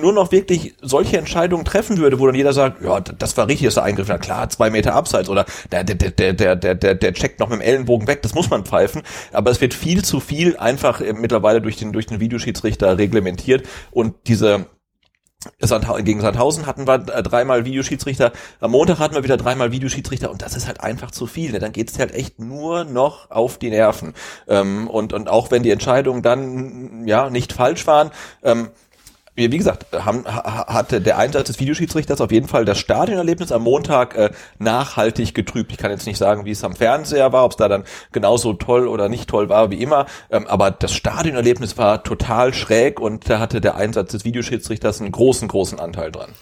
nur 0.00 0.12
noch 0.12 0.32
wirklich 0.32 0.74
solche 0.82 1.18
Entscheidungen 1.18 1.64
treffen 1.64 1.98
würde, 1.98 2.18
wo 2.18 2.26
dann 2.26 2.34
jeder 2.34 2.52
sagt, 2.52 2.82
ja, 2.82 3.00
das 3.00 3.36
war 3.36 3.46
richtig, 3.46 3.66
dass 3.66 3.76
er 3.76 3.84
eingriff, 3.84 4.08
na 4.08 4.18
klar, 4.18 4.48
zwei 4.48 4.70
Meter 4.70 4.94
abseits 4.94 5.28
oder 5.28 5.46
der, 5.70 5.84
der, 5.84 6.10
der, 6.10 6.32
der, 6.32 6.56
der, 6.56 6.94
der, 6.94 7.14
checkt 7.14 7.38
noch 7.38 7.48
mit 7.48 7.60
dem 7.60 7.62
Ellenbogen 7.62 8.08
weg, 8.08 8.22
das 8.22 8.34
muss 8.34 8.50
man 8.50 8.64
pfeifen. 8.64 9.02
Aber 9.32 9.50
es 9.50 9.60
wird 9.60 9.74
viel 9.74 10.04
zu 10.04 10.20
viel 10.20 10.56
einfach 10.56 11.00
äh, 11.00 11.12
mittlerweile 11.12 11.60
durch 11.60 11.76
den, 11.76 11.92
durch 11.92 12.06
den 12.06 12.20
Videoschiedsrichter 12.20 12.98
reglementiert 12.98 13.66
und 13.92 14.14
diese 14.26 14.66
gegen 16.04 16.20
Sandhausen 16.20 16.66
hatten 16.66 16.86
wir 16.86 16.94
äh, 16.94 17.22
dreimal 17.22 17.64
Videoschiedsrichter, 17.64 18.32
am 18.60 18.70
Montag 18.72 18.98
hatten 18.98 19.14
wir 19.14 19.24
wieder 19.24 19.36
dreimal 19.36 19.72
Videoschiedsrichter 19.72 20.30
und 20.30 20.42
das 20.42 20.56
ist 20.56 20.66
halt 20.66 20.80
einfach 20.80 21.10
zu 21.10 21.26
viel. 21.26 21.52
Ne? 21.52 21.58
Dann 21.58 21.72
geht's 21.72 21.98
halt 21.98 22.14
echt 22.14 22.38
nur 22.38 22.84
noch 22.84 23.30
auf 23.30 23.58
die 23.58 23.70
Nerven. 23.70 24.14
Ähm, 24.48 24.88
und, 24.88 25.12
und 25.12 25.28
auch 25.28 25.50
wenn 25.50 25.62
die 25.62 25.70
Entscheidungen 25.70 26.22
dann 26.22 27.06
ja 27.06 27.30
nicht 27.30 27.52
falsch 27.52 27.86
waren, 27.86 28.10
ähm, 28.42 28.70
wie, 29.34 29.48
gesagt, 29.48 29.86
haben, 29.92 30.24
hatte 30.26 31.00
der 31.00 31.16
Einsatz 31.16 31.46
des 31.46 31.58
Videoschiedsrichters 31.58 32.20
auf 32.20 32.30
jeden 32.30 32.48
Fall 32.48 32.66
das 32.66 32.78
Stadionerlebnis 32.78 33.50
am 33.50 33.62
Montag 33.62 34.14
äh, 34.14 34.30
nachhaltig 34.58 35.34
getrübt. 35.34 35.72
Ich 35.72 35.78
kann 35.78 35.90
jetzt 35.90 36.06
nicht 36.06 36.18
sagen, 36.18 36.44
wie 36.44 36.50
es 36.50 36.62
am 36.64 36.76
Fernseher 36.76 37.32
war, 37.32 37.46
ob 37.46 37.52
es 37.52 37.56
da 37.56 37.68
dann 37.68 37.84
genauso 38.12 38.52
toll 38.52 38.86
oder 38.86 39.08
nicht 39.08 39.30
toll 39.30 39.48
war 39.48 39.70
wie 39.70 39.82
immer, 39.82 40.06
ähm, 40.30 40.46
aber 40.46 40.70
das 40.70 40.92
Stadionerlebnis 40.92 41.78
war 41.78 42.02
total 42.02 42.52
schräg 42.52 43.00
und 43.00 43.30
da 43.30 43.38
hatte 43.38 43.62
der 43.62 43.76
Einsatz 43.76 44.12
des 44.12 44.24
Videoschiedsrichters 44.26 45.00
einen 45.00 45.12
großen, 45.12 45.48
großen 45.48 45.80
Anteil 45.80 46.12
dran. 46.12 46.32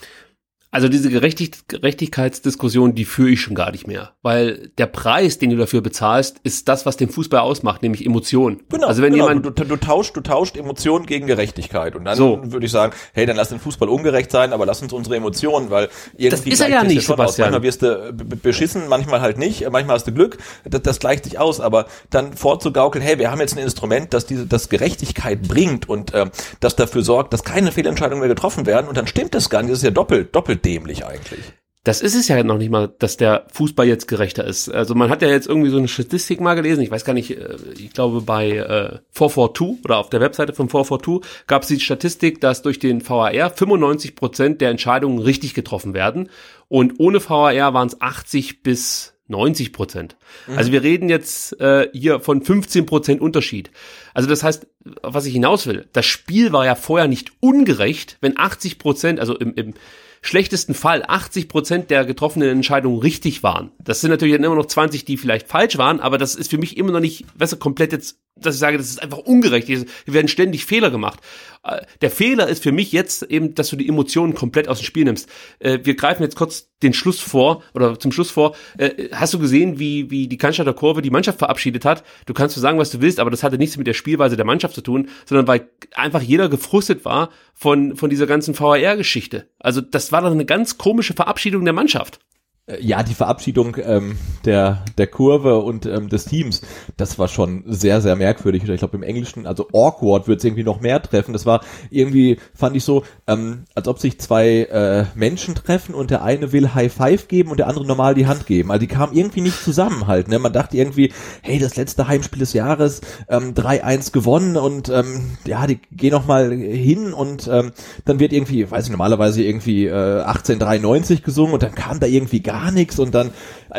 Also 0.72 0.88
diese 0.88 1.10
Gerechtig 1.10 1.52
Gerechtigkeitsdiskussion, 1.68 2.94
die 2.94 3.04
führe 3.04 3.30
ich 3.30 3.40
schon 3.40 3.54
gar 3.54 3.72
nicht 3.72 3.86
mehr. 3.86 4.12
Weil 4.22 4.70
der 4.78 4.86
Preis, 4.86 5.38
den 5.38 5.50
du 5.50 5.56
dafür 5.56 5.80
bezahlst, 5.80 6.38
ist 6.44 6.68
das, 6.68 6.86
was 6.86 6.96
den 6.96 7.08
Fußball 7.08 7.40
ausmacht, 7.40 7.82
nämlich 7.82 8.04
Emotion. 8.06 8.60
Genau, 8.70 8.86
also 8.86 9.02
wenn 9.02 9.12
genau. 9.12 9.28
jemand 9.28 9.46
Du, 9.46 9.50
du, 9.50 9.64
du 9.64 9.76
tauscht, 9.76 10.16
du 10.16 10.20
tauscht 10.20 10.56
Emotionen 10.56 11.06
gegen 11.06 11.26
Gerechtigkeit. 11.26 11.96
Und 11.96 12.04
dann 12.04 12.16
So. 12.16 12.40
würde 12.44 12.66
ich 12.66 12.72
sagen, 12.72 12.92
hey, 13.14 13.26
dann 13.26 13.36
lass 13.36 13.48
den 13.48 13.58
Fußball 13.58 13.88
ungerecht 13.88 14.30
sein, 14.30 14.52
aber 14.52 14.66
lass 14.66 14.80
uns 14.82 14.92
unsere 14.92 15.16
Emotionen, 15.16 15.70
weil 15.70 15.88
irgendwie 16.16 16.50
ist 16.50 16.60
er 16.60 16.68
gleicht 16.68 16.82
ja 16.82 16.88
nicht, 16.88 17.02
schon 17.04 17.14
aus. 17.18 17.34
Sebastian. 17.36 17.50
Manchmal 17.50 17.62
wirst 17.66 17.82
du 17.82 18.12
b- 18.12 18.36
beschissen, 18.36 18.82
manchmal 18.88 19.20
halt 19.20 19.38
nicht, 19.38 19.68
manchmal 19.70 19.96
hast 19.96 20.06
du 20.06 20.12
Glück, 20.12 20.38
das, 20.64 20.82
das 20.82 20.98
gleicht 21.00 21.24
sich 21.24 21.38
aus, 21.38 21.60
aber 21.60 21.86
dann 22.10 22.32
vorzugaukeln, 22.34 23.02
hey, 23.04 23.18
wir 23.18 23.30
haben 23.30 23.40
jetzt 23.40 23.56
ein 23.56 23.62
Instrument, 23.62 24.14
das 24.14 24.26
diese, 24.26 24.46
das 24.46 24.68
Gerechtigkeit 24.68 25.42
bringt 25.42 25.88
und 25.88 26.12
ähm, 26.14 26.30
das 26.60 26.76
dafür 26.76 27.02
sorgt, 27.02 27.32
dass 27.32 27.42
keine 27.44 27.72
Fehlentscheidungen 27.72 28.20
mehr 28.20 28.28
getroffen 28.28 28.66
werden 28.66 28.86
und 28.88 28.96
dann 28.96 29.06
stimmt 29.06 29.34
das 29.34 29.50
gar 29.50 29.62
nicht, 29.62 29.72
das 29.72 29.78
ist 29.78 29.84
ja 29.84 29.90
doppelt, 29.90 30.34
doppelt 30.34 30.59
dämlich 30.64 31.04
eigentlich. 31.04 31.52
Das 31.82 32.02
ist 32.02 32.14
es 32.14 32.28
ja 32.28 32.42
noch 32.44 32.58
nicht 32.58 32.70
mal, 32.70 32.92
dass 32.98 33.16
der 33.16 33.46
Fußball 33.54 33.86
jetzt 33.86 34.06
gerechter 34.06 34.44
ist. 34.44 34.68
Also 34.68 34.94
man 34.94 35.08
hat 35.08 35.22
ja 35.22 35.28
jetzt 35.28 35.48
irgendwie 35.48 35.70
so 35.70 35.78
eine 35.78 35.88
Statistik 35.88 36.38
mal 36.38 36.54
gelesen, 36.54 36.82
ich 36.82 36.90
weiß 36.90 37.06
gar 37.06 37.14
nicht, 37.14 37.30
äh, 37.30 37.56
ich 37.78 37.94
glaube 37.94 38.20
bei 38.20 38.50
äh, 38.50 38.98
442 39.12 39.84
oder 39.84 39.96
auf 39.96 40.10
der 40.10 40.20
Webseite 40.20 40.52
von 40.52 40.68
442 40.68 41.46
gab 41.46 41.62
es 41.62 41.68
die 41.68 41.80
Statistik, 41.80 42.38
dass 42.42 42.60
durch 42.60 42.80
den 42.80 43.08
VAR 43.08 43.32
95 43.32 44.14
Prozent 44.14 44.60
der 44.60 44.68
Entscheidungen 44.68 45.20
richtig 45.20 45.54
getroffen 45.54 45.94
werden 45.94 46.28
und 46.68 47.00
ohne 47.00 47.18
VAR 47.18 47.72
waren 47.72 47.88
es 47.88 47.98
80 47.98 48.62
bis 48.62 49.14
90 49.28 49.72
Prozent. 49.72 50.16
Also 50.54 50.72
wir 50.72 50.82
reden 50.82 51.08
jetzt 51.08 51.58
äh, 51.60 51.88
hier 51.92 52.20
von 52.20 52.42
15 52.42 52.84
Prozent 52.84 53.20
Unterschied. 53.20 53.70
Also 54.12 54.28
das 54.28 54.42
heißt, 54.42 54.66
was 55.02 55.24
ich 55.24 55.32
hinaus 55.32 55.66
will, 55.66 55.88
das 55.92 56.04
Spiel 56.04 56.52
war 56.52 56.66
ja 56.66 56.74
vorher 56.74 57.08
nicht 57.08 57.32
ungerecht, 57.40 58.18
wenn 58.20 58.36
80 58.36 58.78
Prozent, 58.78 59.20
also 59.20 59.38
im, 59.38 59.54
im 59.54 59.74
schlechtesten 60.22 60.74
Fall 60.74 61.02
80 61.06 61.48
Prozent 61.48 61.90
der 61.90 62.04
getroffenen 62.04 62.48
Entscheidungen 62.48 62.98
richtig 62.98 63.42
waren. 63.42 63.70
Das 63.82 64.00
sind 64.00 64.10
natürlich 64.10 64.34
dann 64.34 64.44
immer 64.44 64.54
noch 64.54 64.66
20, 64.66 65.04
die 65.04 65.16
vielleicht 65.16 65.48
falsch 65.48 65.78
waren, 65.78 66.00
aber 66.00 66.18
das 66.18 66.34
ist 66.34 66.50
für 66.50 66.58
mich 66.58 66.76
immer 66.76 66.92
noch 66.92 67.00
nicht, 67.00 67.24
weißt 67.36 67.54
du, 67.54 67.56
komplett 67.56 67.92
jetzt, 67.92 68.18
dass 68.40 68.54
ich 68.54 68.60
sage, 68.60 68.78
das 68.78 68.88
ist 68.88 69.02
einfach 69.02 69.18
ungerecht. 69.18 69.66
Hier 69.66 69.84
werden 70.06 70.28
ständig 70.28 70.64
Fehler 70.64 70.90
gemacht. 70.90 71.20
Äh, 71.62 71.82
Der 72.00 72.10
Fehler 72.10 72.48
ist 72.48 72.62
für 72.62 72.72
mich 72.72 72.92
jetzt 72.92 73.22
eben, 73.24 73.54
dass 73.54 73.70
du 73.70 73.76
die 73.76 73.88
Emotionen 73.88 74.34
komplett 74.34 74.68
aus 74.68 74.78
dem 74.78 74.84
Spiel 74.84 75.04
nimmst. 75.04 75.28
Äh, 75.58 75.80
Wir 75.82 75.94
greifen 75.94 76.22
jetzt 76.22 76.36
kurz 76.36 76.68
den 76.82 76.92
Schluss 76.94 77.20
vor 77.20 77.62
oder 77.74 77.98
zum 77.98 78.12
Schluss 78.12 78.30
vor. 78.30 78.54
Äh, 78.78 79.10
Hast 79.12 79.34
du 79.34 79.38
gesehen, 79.38 79.78
wie, 79.78 80.10
wie 80.10 80.28
die 80.28 80.38
Cannstatter 80.38 80.74
Kurve 80.74 81.02
die 81.02 81.10
Mannschaft 81.10 81.38
verabschiedet 81.38 81.84
hat? 81.84 82.04
Du 82.26 82.34
kannst 82.34 82.54
so 82.54 82.60
sagen, 82.60 82.78
was 82.78 82.90
du 82.90 83.00
willst, 83.00 83.20
aber 83.20 83.30
das 83.30 83.42
hatte 83.42 83.58
nichts 83.58 83.76
mit 83.76 83.86
der 83.86 83.94
Spielweise 83.94 84.36
der 84.36 84.46
Mannschaft 84.46 84.74
zu 84.74 84.80
tun, 84.80 85.08
sondern 85.26 85.46
weil 85.46 85.68
einfach 85.94 86.22
jeder 86.22 86.48
gefrustet 86.48 87.04
war 87.04 87.30
von, 87.54 87.96
von 87.96 88.10
dieser 88.10 88.26
ganzen 88.26 88.58
VAR-Geschichte. 88.58 89.48
Also 89.58 89.80
das 89.80 90.12
war 90.12 90.22
doch 90.22 90.30
eine 90.30 90.46
ganz 90.46 90.78
komische 90.78 91.14
Verabschiedung 91.14 91.64
der 91.64 91.74
Mannschaft. 91.74 92.20
Äh, 92.66 92.78
Ja, 92.80 93.02
die 93.02 93.14
Verabschiedung 93.14 93.76
ähm, 93.82 94.16
der, 94.44 94.84
der 94.96 95.06
Kurve 95.06 95.58
und 95.58 95.86
ähm, 95.86 96.08
des 96.08 96.24
Teams, 96.24 96.62
das 96.96 97.18
war 97.18 97.28
schon 97.28 97.64
sehr, 97.66 98.00
sehr 98.00 98.16
merkwürdig. 98.16 98.66
Ich 98.68 98.78
glaube 98.78 98.96
im 98.96 99.02
Englischen, 99.02 99.46
also 99.46 99.68
awkward 99.72 100.28
wird 100.28 100.38
es 100.38 100.44
irgendwie 100.44 100.64
noch 100.64 100.80
mehr 100.80 101.02
treffen. 101.02 101.32
Das 101.32 101.46
war 101.46 101.60
irgendwie, 101.90 102.38
fand 102.54 102.76
ich 102.76 102.84
so, 102.84 103.04
ähm, 103.26 103.64
als 103.74 103.88
ob 103.88 103.98
sich 103.98 104.18
zwei 104.20 104.62
äh, 104.64 105.04
Menschen 105.14 105.54
treffen 105.54 105.94
und 105.94 106.10
der 106.10 106.22
eine 106.22 106.52
will 106.52 106.74
High 106.74 106.92
Five 106.92 107.28
geben 107.28 107.50
und 107.50 107.58
der 107.58 107.66
andere 107.68 107.86
normal 107.86 108.14
die 108.14 108.26
Hand 108.26 108.46
geben. 108.46 108.70
Also 108.70 108.80
die 108.80 108.86
kamen 108.86 109.14
irgendwie 109.14 109.40
nicht 109.42 109.62
zusammen 109.62 110.06
halt. 110.06 110.28
Ne? 110.28 110.38
Man 110.38 110.52
dachte 110.52 110.76
irgendwie, 110.76 111.12
hey, 111.42 111.58
das 111.58 111.76
letzte 111.76 112.08
Heimspiel 112.08 112.40
des 112.40 112.52
Jahres, 112.52 113.00
ähm, 113.28 113.54
3-1 113.54 114.12
gewonnen 114.12 114.56
und 114.56 114.88
ähm, 114.88 115.36
ja, 115.46 115.66
die 115.66 115.80
gehen 115.90 116.12
noch 116.12 116.26
mal 116.26 116.50
hin 116.52 117.12
und 117.12 117.48
ähm, 117.52 117.72
dann 118.04 118.18
wird 118.20 118.32
irgendwie, 118.32 118.70
weiß 118.70 118.84
ich, 118.86 118.90
normalerweise 118.90 119.42
irgendwie 119.42 119.86
äh, 119.86 120.22
1893 120.22 121.22
gesungen 121.22 121.54
und 121.54 121.62
dann 121.62 121.74
kam 121.74 122.00
da 122.00 122.06
irgendwie 122.06 122.40
gar 122.52 122.70
nichts 122.70 122.98
und 122.98 123.14
dann, 123.14 123.30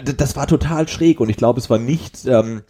das 0.04 0.36
war 0.36 0.48
total 0.48 0.88
schräg 0.88 1.20
und 1.20 1.30
ich 1.30 1.38
glaube, 1.38 1.60
es 1.60 1.70
war 1.70 1.78
nicht 1.78 2.26
ähm, 2.26 2.64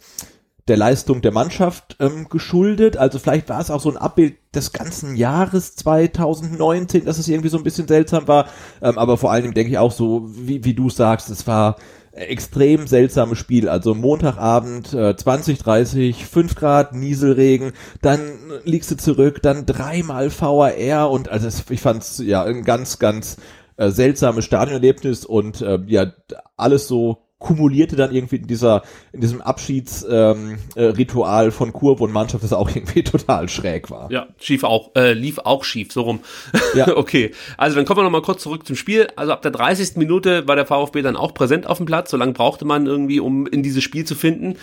der 0.68 0.76
Leistung 0.76 1.22
der 1.22 1.32
Mannschaft 1.32 1.96
ähm, 1.98 2.28
geschuldet. 2.28 2.96
Also 2.96 3.18
vielleicht 3.18 3.48
war 3.48 3.60
es 3.60 3.70
auch 3.70 3.80
so 3.80 3.90
ein 3.90 3.96
Abbild 3.96 4.36
des 4.54 4.72
ganzen 4.72 5.16
Jahres 5.16 5.74
2019, 5.74 7.04
dass 7.04 7.18
es 7.18 7.28
irgendwie 7.28 7.48
so 7.48 7.58
ein 7.58 7.64
bisschen 7.64 7.88
seltsam 7.88 8.28
war. 8.28 8.46
Ähm, 8.80 8.96
aber 8.96 9.16
vor 9.18 9.32
allem 9.32 9.54
denke 9.54 9.72
ich 9.72 9.78
auch 9.78 9.92
so, 9.92 10.28
wie, 10.28 10.64
wie 10.64 10.74
du 10.74 10.88
sagst, 10.88 11.30
es 11.30 11.46
war 11.46 11.76
extrem 12.12 12.86
seltsames 12.86 13.38
Spiel. 13.38 13.68
Also 13.68 13.94
Montagabend, 13.94 14.92
äh, 14.92 15.16
20, 15.16 15.58
30, 15.58 16.26
5 16.26 16.54
Grad, 16.54 16.94
Nieselregen, 16.94 17.72
dann 18.00 18.20
liegst 18.64 18.90
du 18.90 18.96
zurück, 18.96 19.40
dann 19.42 19.66
dreimal 19.66 20.30
VAR 20.30 21.10
und 21.10 21.28
also 21.28 21.48
es, 21.48 21.64
ich 21.70 21.80
fand's 21.80 22.22
ja 22.24 22.44
ein 22.44 22.64
ganz, 22.64 22.98
ganz 22.98 23.36
äh, 23.76 23.90
seltsames 23.90 24.44
Stadionerlebnis 24.44 25.24
und 25.24 25.60
äh, 25.60 25.78
ja, 25.86 26.12
alles 26.56 26.88
so 26.88 27.22
kumulierte 27.42 27.96
dann 27.96 28.14
irgendwie 28.14 28.36
in 28.36 28.46
dieser 28.46 28.82
in 29.12 29.20
diesem 29.20 29.42
Abschiedsritual 29.42 31.44
ähm, 31.44 31.48
äh, 31.48 31.50
von 31.50 31.72
Kurve 31.72 32.04
und 32.04 32.12
Mannschaft, 32.12 32.44
das 32.44 32.52
auch 32.52 32.70
irgendwie 32.74 33.02
total 33.02 33.48
schräg 33.48 33.90
war. 33.90 34.10
Ja, 34.10 34.28
schief 34.38 34.64
auch, 34.64 34.92
äh, 34.94 35.12
lief 35.12 35.40
auch 35.40 35.64
schief, 35.64 35.92
so 35.92 36.02
rum. 36.02 36.20
Ja. 36.74 36.96
okay, 36.96 37.32
also 37.58 37.76
dann 37.76 37.84
kommen 37.84 37.98
wir 37.98 38.04
noch 38.04 38.10
mal 38.10 38.22
kurz 38.22 38.42
zurück 38.42 38.66
zum 38.66 38.76
Spiel. 38.76 39.08
Also 39.16 39.32
ab 39.32 39.42
der 39.42 39.50
30. 39.50 39.96
Minute 39.96 40.48
war 40.48 40.56
der 40.56 40.64
VfB 40.64 41.02
dann 41.02 41.16
auch 41.16 41.34
präsent 41.34 41.66
auf 41.66 41.76
dem 41.76 41.86
Platz. 41.86 42.10
So 42.10 42.16
lange 42.16 42.32
brauchte 42.32 42.64
man 42.64 42.86
irgendwie, 42.86 43.20
um 43.20 43.46
in 43.46 43.62
dieses 43.62 43.82
Spiel 43.82 44.04
zu 44.04 44.14
finden. 44.14 44.56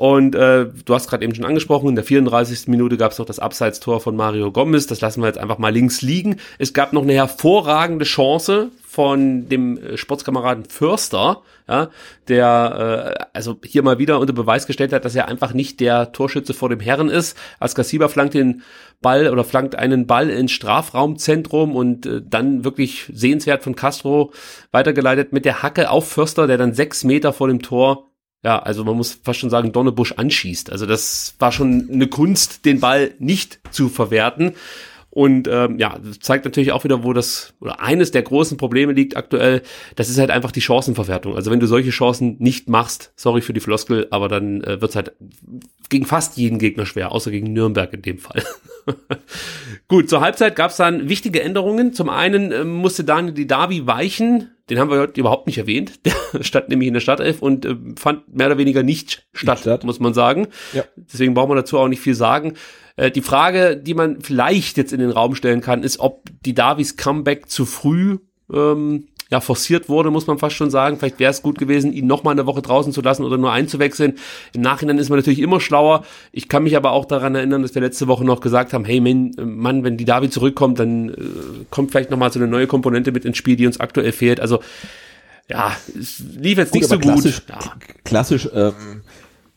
Und 0.00 0.34
äh, 0.34 0.64
du 0.86 0.94
hast 0.94 1.10
gerade 1.10 1.24
eben 1.24 1.34
schon 1.34 1.44
angesprochen, 1.44 1.90
in 1.90 1.94
der 1.94 2.04
34. 2.04 2.68
Minute 2.68 2.96
gab 2.96 3.12
es 3.12 3.18
noch 3.18 3.26
das 3.26 3.38
Abseitstor 3.38 4.00
von 4.00 4.16
Mario 4.16 4.50
Gomez. 4.50 4.86
Das 4.86 5.02
lassen 5.02 5.20
wir 5.20 5.26
jetzt 5.26 5.36
einfach 5.38 5.58
mal 5.58 5.68
links 5.68 6.00
liegen. 6.00 6.36
Es 6.58 6.72
gab 6.72 6.94
noch 6.94 7.02
eine 7.02 7.12
hervorragende 7.12 8.06
Chance 8.06 8.70
von 8.82 9.50
dem 9.50 9.76
äh, 9.76 9.98
Sportskameraden 9.98 10.64
Förster, 10.64 11.42
ja, 11.68 11.90
der 12.28 13.14
äh, 13.20 13.24
also 13.34 13.58
hier 13.62 13.82
mal 13.82 13.98
wieder 13.98 14.20
unter 14.20 14.32
Beweis 14.32 14.66
gestellt 14.66 14.94
hat, 14.94 15.04
dass 15.04 15.14
er 15.14 15.28
einfach 15.28 15.52
nicht 15.52 15.80
der 15.80 16.12
Torschütze 16.12 16.54
vor 16.54 16.70
dem 16.70 16.80
Herren 16.80 17.10
ist. 17.10 17.36
Als 17.58 17.74
Gassiba 17.74 18.08
flankt 18.08 18.32
den 18.32 18.62
Ball 19.02 19.28
oder 19.28 19.44
flankt 19.44 19.74
einen 19.74 20.06
Ball 20.06 20.30
ins 20.30 20.52
Strafraumzentrum 20.52 21.76
und 21.76 22.06
äh, 22.06 22.22
dann 22.24 22.64
wirklich 22.64 23.10
sehenswert 23.12 23.62
von 23.62 23.76
Castro 23.76 24.32
weitergeleitet 24.72 25.34
mit 25.34 25.44
der 25.44 25.62
Hacke 25.62 25.90
auf 25.90 26.08
Förster, 26.08 26.46
der 26.46 26.56
dann 26.56 26.72
sechs 26.72 27.04
Meter 27.04 27.34
vor 27.34 27.48
dem 27.48 27.60
Tor 27.60 28.09
ja, 28.42 28.58
also 28.58 28.84
man 28.84 28.96
muss 28.96 29.18
fast 29.22 29.40
schon 29.40 29.50
sagen, 29.50 29.72
Donnebusch 29.72 30.12
anschießt. 30.12 30.72
Also 30.72 30.86
das 30.86 31.34
war 31.38 31.52
schon 31.52 31.88
eine 31.92 32.06
Kunst, 32.06 32.64
den 32.64 32.80
Ball 32.80 33.12
nicht 33.18 33.60
zu 33.70 33.88
verwerten. 33.88 34.54
Und 35.12 35.48
ähm, 35.48 35.78
ja, 35.78 35.98
zeigt 36.20 36.44
natürlich 36.44 36.70
auch 36.70 36.84
wieder, 36.84 37.02
wo 37.02 37.12
das 37.12 37.52
oder 37.60 37.80
eines 37.80 38.12
der 38.12 38.22
großen 38.22 38.56
Probleme 38.56 38.92
liegt 38.92 39.16
aktuell. 39.16 39.62
Das 39.96 40.08
ist 40.08 40.18
halt 40.18 40.30
einfach 40.30 40.52
die 40.52 40.60
Chancenverwertung. 40.60 41.34
Also 41.34 41.50
wenn 41.50 41.58
du 41.58 41.66
solche 41.66 41.90
Chancen 41.90 42.36
nicht 42.38 42.68
machst, 42.68 43.12
sorry 43.16 43.40
für 43.40 43.52
die 43.52 43.60
Floskel, 43.60 44.06
aber 44.10 44.28
dann 44.28 44.62
äh, 44.62 44.80
wird's 44.80 44.94
halt 44.94 45.12
gegen 45.88 46.06
fast 46.06 46.36
jeden 46.36 46.60
Gegner 46.60 46.86
schwer, 46.86 47.10
außer 47.10 47.32
gegen 47.32 47.52
Nürnberg 47.52 47.92
in 47.92 48.02
dem 48.02 48.18
Fall. 48.18 48.44
Gut, 49.88 50.08
zur 50.08 50.20
Halbzeit 50.20 50.54
gab's 50.54 50.76
dann 50.76 51.08
wichtige 51.08 51.42
Änderungen. 51.42 51.92
Zum 51.92 52.08
einen 52.08 52.52
äh, 52.52 52.64
musste 52.64 53.02
Daniel 53.02 53.34
Didavi 53.34 53.88
weichen. 53.88 54.52
Den 54.70 54.78
haben 54.78 54.90
wir 54.90 55.00
heute 55.00 55.20
überhaupt 55.20 55.46
nicht 55.46 55.58
erwähnt. 55.58 56.00
Der 56.04 56.42
stand 56.42 56.68
nämlich 56.68 56.88
in 56.88 56.94
der 56.94 57.00
Startelf 57.00 57.42
und 57.42 57.64
äh, 57.66 57.76
fand 57.96 58.34
mehr 58.34 58.46
oder 58.46 58.58
weniger 58.58 58.82
nicht 58.82 59.26
statt, 59.32 59.60
statt. 59.60 59.84
muss 59.84 60.00
man 60.00 60.14
sagen. 60.14 60.48
Ja. 60.72 60.84
Deswegen 60.96 61.34
brauchen 61.34 61.50
wir 61.50 61.56
dazu 61.56 61.78
auch 61.78 61.88
nicht 61.88 62.00
viel 62.00 62.14
sagen. 62.14 62.54
Äh, 62.96 63.10
die 63.10 63.20
Frage, 63.20 63.76
die 63.76 63.94
man 63.94 64.20
vielleicht 64.20 64.76
jetzt 64.76 64.92
in 64.92 65.00
den 65.00 65.10
Raum 65.10 65.34
stellen 65.34 65.60
kann, 65.60 65.82
ist, 65.82 65.98
ob 65.98 66.30
die 66.44 66.54
Davis 66.54 66.96
Comeback 66.96 67.50
zu 67.50 67.66
früh 67.66 68.18
ähm, 68.52 69.08
ja, 69.30 69.40
forciert 69.40 69.88
wurde, 69.88 70.10
muss 70.10 70.26
man 70.26 70.38
fast 70.38 70.56
schon 70.56 70.70
sagen. 70.70 70.98
Vielleicht 70.98 71.20
wäre 71.20 71.30
es 71.30 71.40
gut 71.42 71.56
gewesen, 71.58 71.92
ihn 71.92 72.06
noch 72.08 72.24
mal 72.24 72.32
eine 72.32 72.46
Woche 72.46 72.62
draußen 72.62 72.92
zu 72.92 73.00
lassen 73.00 73.24
oder 73.24 73.38
nur 73.38 73.52
einzuwechseln. 73.52 74.14
Im 74.52 74.60
Nachhinein 74.60 74.98
ist 74.98 75.08
man 75.08 75.18
natürlich 75.18 75.38
immer 75.38 75.60
schlauer. 75.60 76.04
Ich 76.32 76.48
kann 76.48 76.64
mich 76.64 76.76
aber 76.76 76.90
auch 76.90 77.04
daran 77.04 77.36
erinnern, 77.36 77.62
dass 77.62 77.74
wir 77.74 77.82
letzte 77.82 78.08
Woche 78.08 78.24
noch 78.24 78.40
gesagt 78.40 78.72
haben, 78.72 78.84
hey 78.84 79.00
Mann, 79.00 79.32
Mann 79.38 79.84
wenn 79.84 79.96
die 79.96 80.04
Davi 80.04 80.30
zurückkommt, 80.30 80.80
dann 80.80 81.10
äh, 81.10 81.14
kommt 81.70 81.92
vielleicht 81.92 82.10
noch 82.10 82.18
mal 82.18 82.32
so 82.32 82.40
eine 82.40 82.48
neue 82.48 82.66
Komponente 82.66 83.12
mit 83.12 83.24
ins 83.24 83.36
Spiel, 83.36 83.54
die 83.56 83.66
uns 83.66 83.78
aktuell 83.78 84.10
fehlt. 84.12 84.40
Also 84.40 84.60
ja, 85.48 85.76
es 85.98 86.20
lief 86.36 86.58
jetzt 86.58 86.74
nicht 86.74 86.86
so 86.86 86.94
aber 86.94 87.02
gut. 87.02 87.12
klassisch, 87.12 87.42
Ja. 87.48 87.58
klassisch 88.04 88.48
ähm, 88.54 89.02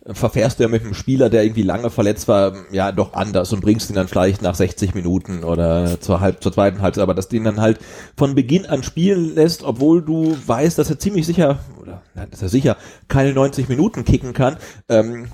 verfährst 0.05 0.59
du 0.59 0.63
ja 0.63 0.69
mit 0.69 0.83
einem 0.83 0.93
Spieler, 0.93 1.29
der 1.29 1.43
irgendwie 1.43 1.61
lange 1.61 1.89
verletzt 1.89 2.27
war, 2.27 2.53
ja 2.71 2.91
doch 2.91 3.13
anders 3.13 3.53
und 3.53 3.61
bringst 3.61 3.89
ihn 3.89 3.95
dann 3.95 4.09
vielleicht 4.09 4.41
nach 4.41 4.55
60 4.55 4.95
Minuten 4.95 5.43
oder 5.43 5.99
zur 6.01 6.19
halb 6.19 6.43
zur 6.43 6.51
zweiten 6.51 6.81
Halbzeit, 6.81 7.03
aber 7.03 7.13
dass 7.13 7.29
du 7.29 7.37
ihn 7.37 7.45
dann 7.45 7.61
halt 7.61 7.79
von 8.17 8.35
Beginn 8.35 8.65
an 8.65 8.83
spielen 8.83 9.33
lässt, 9.33 9.63
obwohl 9.63 10.01
du 10.01 10.35
weißt, 10.45 10.77
dass 10.77 10.89
er 10.89 10.99
ziemlich 10.99 11.25
sicher 11.25 11.59
oder 11.81 12.01
nein, 12.15 12.27
dass 12.31 12.41
er 12.41 12.49
sicher 12.49 12.75
keine 13.07 13.33
90 13.33 13.69
Minuten 13.69 14.03
kicken 14.03 14.33
kann, 14.33 14.57
ähm, 14.89 15.27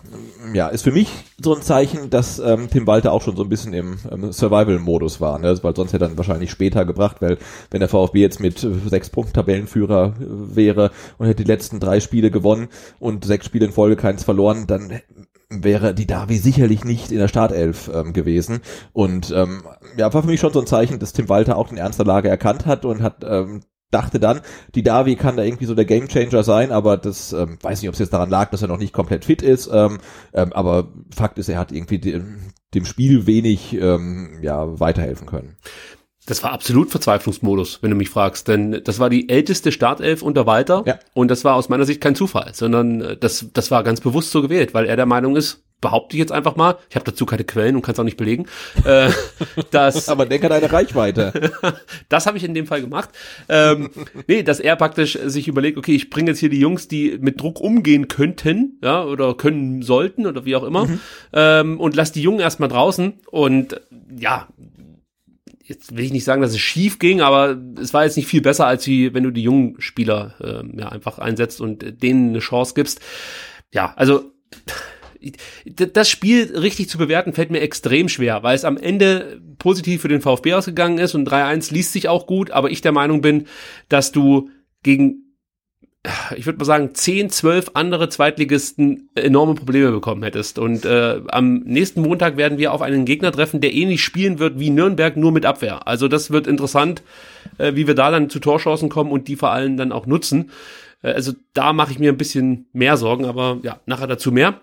ja, 0.53 0.67
ist 0.67 0.84
für 0.84 0.91
mich 0.91 1.09
so 1.41 1.55
ein 1.55 1.61
Zeichen, 1.61 2.09
dass 2.09 2.39
ähm, 2.39 2.70
Tim 2.70 2.86
Walter 2.86 3.11
auch 3.11 3.22
schon 3.22 3.36
so 3.36 3.43
ein 3.43 3.49
bisschen 3.49 3.74
im 3.74 3.97
ähm, 4.11 4.32
Survival-Modus 4.32 5.20
war, 5.20 5.39
ne? 5.39 5.57
weil 5.61 5.76
sonst 5.76 5.93
hätte 5.93 6.05
er 6.05 6.09
dann 6.09 6.17
wahrscheinlich 6.17 6.51
später 6.51 6.86
gebracht, 6.86 7.17
weil 7.22 7.38
wenn 7.72 7.80
der 7.80 7.89
VfB 7.89 8.22
jetzt 8.22 8.39
mit 8.39 8.63
äh, 8.63 8.72
sechs 8.88 9.09
Punkten 9.09 9.34
Tabellenführer 9.34 10.13
äh, 10.20 10.55
wäre 10.55 10.91
und 11.17 11.28
hätte 11.28 11.43
die 11.43 11.47
letzten 11.51 11.80
drei 11.80 11.99
Spiele 11.99 12.30
gewonnen 12.32 12.67
und 12.99 13.26
sechs 13.26 13.45
Spiele 13.45 13.65
in 13.65 13.72
Folge 13.72 13.95
keins 13.95 14.24
verloren, 14.24 14.59
dann 14.68 14.99
wäre 15.49 15.93
die 15.93 16.07
Davi 16.07 16.38
sicherlich 16.38 16.86
nicht 16.86 17.12
in 17.12 17.18
der 17.18 17.28
Startelf 17.28 17.89
ähm, 17.93 18.14
gewesen. 18.14 18.62
Und 18.93 19.32
ähm, 19.32 19.64
ja, 19.97 20.14
war 20.14 20.22
für 20.22 20.28
mich 20.28 20.39
schon 20.39 20.53
so 20.53 20.60
ein 20.60 20.68
Zeichen, 20.68 20.99
dass 20.99 21.14
Tim 21.14 21.30
Walter 21.30 21.57
auch 21.57 21.70
den 21.70 21.78
Ernst 21.78 21.99
der 21.99 22.05
Lage 22.05 22.30
erkannt 22.30 22.66
hat 22.66 22.86
und 22.86 23.01
hat 23.01 23.24
ähm, 23.24 23.62
dachte 23.91 24.20
dann, 24.20 24.41
die 24.76 24.84
Davi 24.84 25.16
kann 25.16 25.36
da 25.36 25.43
irgendwie 25.43 25.66
so 25.66 25.74
der 25.74 25.86
Gamechanger 25.86 26.43
sein, 26.43 26.72
aber 26.72 26.97
das 26.97 27.34
ähm, 27.34 27.57
weiß 27.62 27.82
nicht, 27.82 27.89
ob 27.89 27.93
es 27.93 27.99
jetzt 27.99 28.14
daran 28.14 28.30
lag, 28.30 28.51
dass 28.51 28.62
er 28.62 28.68
noch 28.68 28.78
nicht 28.78 28.93
komplett 28.93 29.26
fit 29.26 29.41
ist. 29.41 29.70
Ähm, 29.72 29.97
ähm, 30.34 30.53
aber 30.53 30.93
Fakt 31.14 31.39
ist, 31.39 31.49
er 31.49 31.57
hat 31.57 31.72
irgendwie 31.72 31.99
dem, 31.99 32.51
dem 32.76 32.86
Spiel 32.86 33.26
wenig 33.26 33.74
ähm, 33.74 34.39
ja 34.41 34.80
weiterhelfen 34.80 35.26
können. 35.26 35.57
Das 36.30 36.44
war 36.44 36.52
absolut 36.52 36.92
Verzweiflungsmodus, 36.92 37.80
wenn 37.82 37.90
du 37.90 37.98
mich 37.98 38.12
fragst, 38.12 38.48
denn 38.48 38.82
das 38.84 39.00
war 39.00 39.10
die 39.10 39.30
älteste 39.30 39.72
Startelf 39.72 40.22
unter 40.22 40.46
Walter 40.46 40.84
Ja. 40.86 41.00
und 41.14 41.30
das 41.32 41.44
war 41.44 41.56
aus 41.56 41.70
meiner 41.70 41.86
Sicht 41.86 42.02
kein 42.02 42.14
Zufall, 42.14 42.52
sondern 42.54 43.02
äh, 43.02 43.18
das, 43.18 43.48
das 43.52 43.72
war 43.72 43.84
ganz 43.84 44.00
bewusst 44.00 44.30
so 44.30 44.44
gewählt, 44.44 44.76
weil 44.76 44.86
er 44.86 44.96
der 44.96 45.08
Meinung 45.08 45.36
ist, 45.36 45.64
behaupte 45.82 46.16
ich 46.16 46.20
jetzt 46.20 46.32
einfach 46.32 46.56
mal, 46.56 46.78
ich 46.90 46.96
habe 46.96 47.06
dazu 47.06 47.26
keine 47.26 47.46
Quellen 47.46 47.76
und 47.76 47.82
kann 47.82 47.94
es 47.94 48.00
auch 48.00 48.04
nicht 48.04 48.18
belegen, 48.18 48.46
äh, 48.84 49.10
dass 49.72 50.08
Aber 50.10 50.28
denk 50.28 50.44
an 50.44 50.52
deine 50.52 50.72
Reichweite. 50.72 51.52
das 52.10 52.28
habe 52.28 52.38
ich 52.38 52.44
in 52.44 52.54
dem 52.54 52.68
Fall 52.68 52.82
gemacht. 52.82 53.10
Ähm, 53.48 53.90
nee, 54.28 54.44
dass 54.44 54.60
er 54.60 54.76
praktisch 54.76 55.18
sich 55.26 55.48
überlegt, 55.48 55.78
okay, 55.80 55.96
ich 55.96 56.12
bringe 56.12 56.30
jetzt 56.32 56.40
hier 56.40 56.50
die 56.50 56.60
Jungs, 56.60 56.88
die 56.88 57.18
mit 57.20 57.42
Druck 57.42 57.60
umgehen 57.60 58.08
könnten, 58.08 58.78
ja, 58.84 59.04
oder 59.04 59.34
können 59.36 59.82
sollten 59.82 60.28
oder 60.28 60.46
wie 60.46 60.56
auch 60.56 60.64
immer, 60.64 60.88
ähm, 61.34 61.80
und 61.80 61.96
lass 61.96 62.12
die 62.12 62.22
Jungen 62.22 62.40
erstmal 62.40 62.70
draußen. 62.70 63.14
Und 63.32 63.80
ja, 64.16 64.48
jetzt 65.70 65.95
will 65.95 66.03
ich 66.03 66.11
nicht 66.11 66.24
sagen, 66.24 66.41
dass 66.41 66.51
es 66.51 66.59
schief 66.59 66.99
ging, 66.99 67.22
aber 67.22 67.57
es 67.80 67.93
war 67.93 68.03
jetzt 68.03 68.17
nicht 68.17 68.28
viel 68.28 68.41
besser, 68.41 68.65
als 68.65 68.86
wie 68.88 69.13
wenn 69.13 69.24
du 69.24 69.32
die 69.32 69.43
jungen 69.43 69.80
Spieler 69.80 70.34
ähm, 70.41 70.74
ja 70.78 70.89
einfach 70.89 71.20
einsetzt 71.20 71.61
und 71.61 72.01
denen 72.01 72.30
eine 72.30 72.39
Chance 72.39 72.74
gibst. 72.74 72.99
Ja, 73.72 73.93
also 73.95 74.32
das 75.76 76.09
Spiel 76.09 76.57
richtig 76.57 76.89
zu 76.89 76.97
bewerten 76.97 77.34
fällt 77.34 77.51
mir 77.51 77.59
extrem 77.59 78.09
schwer, 78.09 78.41
weil 78.41 78.55
es 78.55 78.65
am 78.65 78.78
Ende 78.78 79.41
positiv 79.59 80.01
für 80.01 80.07
den 80.07 80.22
VfB 80.22 80.53
ausgegangen 80.53 80.97
ist 80.97 81.13
und 81.13 81.30
3-1 81.30 81.74
liest 81.74 81.91
sich 81.91 82.07
auch 82.07 82.26
gut, 82.26 82.51
aber 82.51 82.72
ich 82.72 82.82
der 82.82 82.93
Meinung 82.93 83.22
bin, 83.22 83.45
dass 83.89 84.11
du 84.11 84.49
gegen 84.82 85.29
ich 86.38 86.45
würde 86.45 86.60
mal 86.60 86.66
sagen, 86.66 86.95
10, 86.95 87.30
12 87.30 87.72
andere 87.74 88.08
Zweitligisten 88.08 89.10
enorme 89.16 89.56
Probleme 89.56 89.91
bekommen 89.91 90.24
hättest. 90.24 90.58
Und 90.58 90.86
äh, 90.86 91.22
am 91.28 91.60
nächsten 91.60 92.02
Montag 92.02 92.38
werden 92.38 92.58
wir 92.58 92.74
auf 92.74 92.82
einen 92.82 93.04
Gegner 93.04 93.32
treffen, 93.32 93.60
der 93.60 93.74
ähnlich 93.74 94.04
spielen 94.04 94.39
wird 94.39 94.60
wie 94.60 94.70
Nürnberg, 94.70 95.18
nur 95.18 95.34
mit 95.34 95.45
Abwehr. 95.45 95.88
Also 95.88 96.08
das 96.08 96.32
wird 96.32 96.47
interessant, 96.47 97.04
äh, 97.58 97.76
wie 97.76 97.86
wir 97.86 97.95
da 97.95 98.12
dann 98.12 98.30
zu 98.30 98.39
Torchancen 98.39 98.88
kommen 98.88 99.12
und 99.12 99.28
die 99.28 99.36
vor 99.36 99.52
allem 99.52 99.76
dann 99.76 99.91
auch 99.91 100.06
nutzen. 100.06 100.52
Äh, 101.02 101.12
also 101.12 101.34
da 101.54 101.74
mache 101.74 101.91
ich 101.91 102.00
mir 102.00 102.12
ein 102.12 102.18
bisschen 102.18 102.68
mehr 102.72 102.95
Sorgen, 102.95 103.26
aber 103.26 103.60
ja, 103.64 103.80
nachher 103.86 104.08
dazu 104.08 104.32
mehr. 104.32 104.62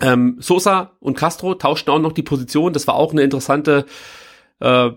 Ähm, 0.00 0.38
Sosa 0.40 0.90
und 0.98 1.16
Castro 1.16 1.54
tauschten 1.54 1.94
auch 1.94 2.00
noch 2.00 2.12
die 2.12 2.24
Position. 2.24 2.72
Das 2.72 2.88
war 2.88 2.96
auch 2.96 3.12
eine 3.12 3.22
interessante, 3.22 3.86
äh, 4.60 4.90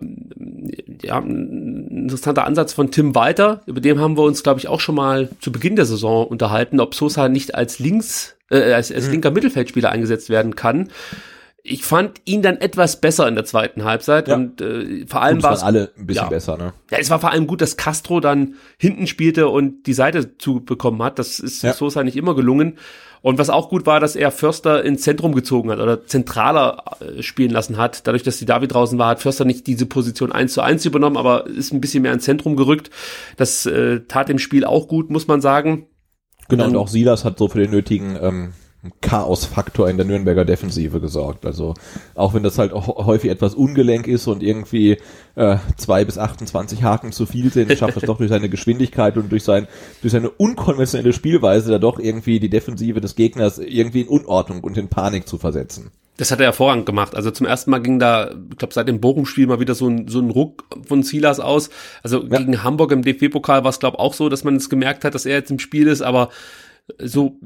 ja, 1.04 1.20
ein 1.20 1.88
interessanter 2.04 2.46
Ansatz 2.46 2.74
von 2.74 2.92
Tim 2.92 3.16
Walter. 3.16 3.62
Über 3.66 3.82
den 3.82 4.00
haben 4.00 4.18
wir 4.18 4.24
uns, 4.24 4.44
glaube 4.44 4.60
ich, 4.60 4.68
auch 4.68 4.80
schon 4.80 4.96
mal 4.96 5.30
zu 5.40 5.52
Beginn 5.52 5.76
der 5.76 5.86
Saison 5.86 6.28
unterhalten, 6.28 6.80
ob 6.80 6.96
Sosa 6.96 7.30
nicht 7.30 7.56
als 7.56 7.80
links, 7.80 8.38
äh, 8.50 8.74
als, 8.74 8.92
als 8.92 9.10
linker 9.10 9.32
Mittelfeldspieler 9.32 9.90
eingesetzt 9.90 10.30
werden 10.30 10.56
kann. 10.56 10.90
Ich 11.70 11.84
fand 11.84 12.22
ihn 12.26 12.42
dann 12.42 12.58
etwas 12.58 13.02
besser 13.02 13.28
in 13.28 13.36
der 13.36 13.44
zweiten 13.44 13.84
Halbzeit 13.84 14.28
Ja. 14.30 14.36
und 14.36 14.62
äh, 14.62 15.06
vor 15.06 15.22
allem 15.22 15.34
Und 15.34 15.40
es 15.40 15.44
war 15.44 15.52
waren 15.58 15.64
alle 15.64 15.92
ein 15.98 16.06
bisschen 16.08 16.24
ja. 16.24 16.30
besser, 16.30 16.58
ne? 16.58 16.74
ja, 16.92 16.98
es 16.98 17.10
war 17.10 17.20
vor 17.20 17.32
allem 17.32 17.46
gut, 17.46 17.60
dass 17.62 17.76
Castro 17.76 18.20
dann 18.22 18.56
hinten 18.78 19.06
spielte 19.08 19.50
und 19.50 19.84
die 19.86 19.94
Seite 19.94 20.38
zubekommen 20.38 21.04
hat. 21.04 21.20
Das 21.20 21.40
ist 21.40 21.64
Ja. 21.64 21.74
Sosa 21.74 22.04
nicht 22.04 22.16
immer 22.16 22.36
gelungen. 22.36 22.78
Und 23.22 23.38
was 23.40 23.50
auch 23.50 23.68
gut 23.70 23.86
war, 23.88 24.00
dass 24.00 24.16
er 24.16 24.32
Förster 24.32 24.86
ins 24.86 25.02
Zentrum 25.02 25.34
gezogen 25.34 25.72
hat 25.72 25.80
oder 25.80 26.06
zentraler 26.06 26.84
äh, 27.02 27.22
spielen 27.24 27.50
lassen 27.52 27.76
hat. 27.76 28.08
Dadurch, 28.08 28.24
dass 28.24 28.38
die 28.38 28.46
David 28.46 28.74
draußen 28.74 28.98
war, 29.00 29.10
hat 29.10 29.20
Förster 29.22 29.44
nicht 29.44 29.68
diese 29.68 29.88
Position 29.88 30.32
eins 30.32 30.54
zu 30.54 30.62
eins 30.62 30.86
übernommen, 30.86 31.18
aber 31.18 31.48
ist 31.48 31.74
ein 31.74 31.82
bisschen 31.82 32.04
mehr 32.04 32.14
ins 32.14 32.24
Zentrum 32.24 32.56
gerückt. 32.56 32.92
Das 33.36 33.66
äh, 33.66 34.02
tat 34.08 34.30
dem 34.30 34.40
Spiel 34.40 34.64
auch 34.64 34.88
gut, 34.88 35.10
muss 35.10 35.28
man 35.28 35.42
sagen. 35.42 35.88
Genau, 36.48 36.64
dann- 36.64 36.76
und 36.76 36.78
auch 36.82 36.88
Silas 36.88 37.26
hat 37.26 37.38
so 37.40 37.50
für 37.50 37.60
den 37.60 37.72
nötigen 37.72 38.18
ähm, 38.22 38.54
Chaos-Faktor 39.02 39.90
in 39.90 39.98
der 39.98 40.06
Nürnberger 40.06 40.46
Defensive 40.46 41.00
gesorgt. 41.00 41.46
Also 41.46 41.74
auch 42.16 42.34
wenn 42.34 42.44
das 42.44 42.58
halt 42.58 42.74
auch 42.74 43.06
häufig 43.06 43.32
etwas 43.32 43.56
ungelenk 43.56 44.08
ist 44.08 44.28
und 44.28 44.44
irgendwie 44.44 44.98
äh, 45.36 45.58
zwei 45.78 46.06
bis 46.06 46.18
28 46.18 46.84
Haken 46.84 47.12
zu 47.12 47.26
viel 47.26 47.52
sind, 47.52 47.72
schafft 47.78 47.98
es 47.98 48.04
doch 48.04 48.18
durch 48.18 48.30
seine 48.30 48.50
Geschwindigkeit 48.50 49.18
und 49.18 49.32
durch, 49.32 49.44
sein, 49.44 49.68
durch 50.02 50.12
seine 50.14 50.30
unkonventionelle 50.30 51.14
Spielweise 51.14 51.72
da 51.72 51.80
doch 51.80 52.00
irgendwie 52.00 52.40
die 52.40 52.50
Defensive 52.50 53.02
des 53.02 53.16
Gegners 53.16 53.58
irgendwie 53.60 54.02
in 54.02 54.08
Unordnung 54.08 54.64
und 54.64 54.78
in 54.78 54.88
Panik 54.88 55.28
zu 55.28 55.38
versetzen. 55.38 55.92
Das 56.18 56.32
hat 56.32 56.40
er 56.40 56.46
hervorragend 56.46 56.88
gemacht. 56.88 57.14
Also 57.16 57.30
zum 57.30 57.46
ersten 57.46 57.70
Mal 57.70 57.80
ging 57.80 58.00
da, 58.00 58.32
ich 58.52 58.58
glaube, 58.58 58.74
seit 58.74 58.88
dem 58.88 59.00
Bochum-Spiel 59.00 59.46
mal 59.46 59.60
wieder 59.60 59.76
so 59.76 59.88
ein, 59.88 60.08
so 60.08 60.20
ein 60.20 60.32
Ruck 60.32 60.64
von 60.88 61.04
Silas 61.04 61.40
aus. 61.40 61.70
Also 62.02 62.24
Ja. 62.24 62.40
gegen 62.40 62.64
Hamburg 62.64 62.92
im 62.92 63.04
DFB-Pokal 63.04 63.64
war 63.64 63.70
es, 63.70 63.80
glaube 63.80 64.00
auch 64.00 64.16
so, 64.16 64.28
dass 64.28 64.44
man 64.44 64.56
es 64.56 64.70
gemerkt 64.70 65.04
hat, 65.06 65.14
dass 65.14 65.28
er 65.28 65.36
jetzt 65.36 65.52
im 65.52 65.60
Spiel 65.60 65.86
ist, 65.88 66.02
aber 66.02 66.30
so, 67.00 67.38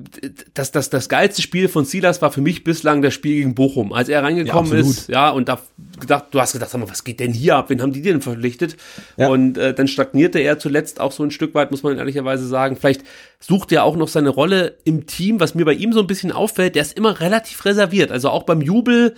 das, 0.54 0.72
das, 0.72 0.92
das 0.92 1.10
geilste 1.10 1.42
Spiel 1.42 1.68
von 1.68 1.84
Silas 1.84 2.22
war 2.22 2.32
für 2.32 2.42
mich 2.42 2.64
bislang 2.64 3.02
das 3.02 3.16
Spiel 3.16 3.38
gegen 3.38 3.56
Bochum. 3.56 3.92
Als 3.92 4.08
er 4.08 4.22
reingekommen 4.22 4.72
Ja, 4.72 4.78
ist, 4.78 5.10
ja, 5.10 5.30
und 5.32 5.50
da 5.50 5.60
gedacht, 6.00 6.26
du 6.32 6.40
hast 6.40 6.54
gedacht, 6.54 6.70
sag 6.70 6.80
mal, 6.80 6.90
was 6.90 7.04
geht 7.04 7.20
denn 7.20 7.34
hier 7.34 7.56
ab? 7.56 7.70
Wen 7.72 7.82
haben 7.82 7.92
die 7.92 8.04
denn 8.04 8.22
verpflichtet? 8.22 8.78
Ja. 9.18 9.30
Und 9.30 9.58
äh, 9.58 9.74
dann 9.74 9.88
stagnierte 9.88 10.38
er 10.38 10.60
zuletzt 10.60 11.00
auch 11.00 11.12
so 11.12 11.24
ein 11.24 11.32
Stück 11.32 11.56
weit, 11.56 11.72
muss 11.72 11.82
man 11.82 11.98
ehrlicherweise 11.98 12.48
sagen. 12.48 12.76
Vielleicht 12.76 13.04
sucht 13.40 13.72
er 13.72 13.84
auch 13.84 13.96
noch 13.96 14.08
seine 14.08 14.30
Rolle 14.30 14.78
im 14.84 15.08
Team, 15.08 15.40
was 15.40 15.56
mir 15.56 15.66
bei 15.66 15.74
ihm 15.74 15.92
so 15.92 16.02
ein 16.02 16.08
bisschen 16.08 16.32
auffällt. 16.32 16.76
Der 16.76 16.84
ist 16.84 16.96
immer 16.96 17.20
relativ 17.20 17.66
reserviert. 17.66 18.12
Also 18.12 18.30
auch 18.30 18.44
beim 18.44 18.62
Jubel, 18.62 19.16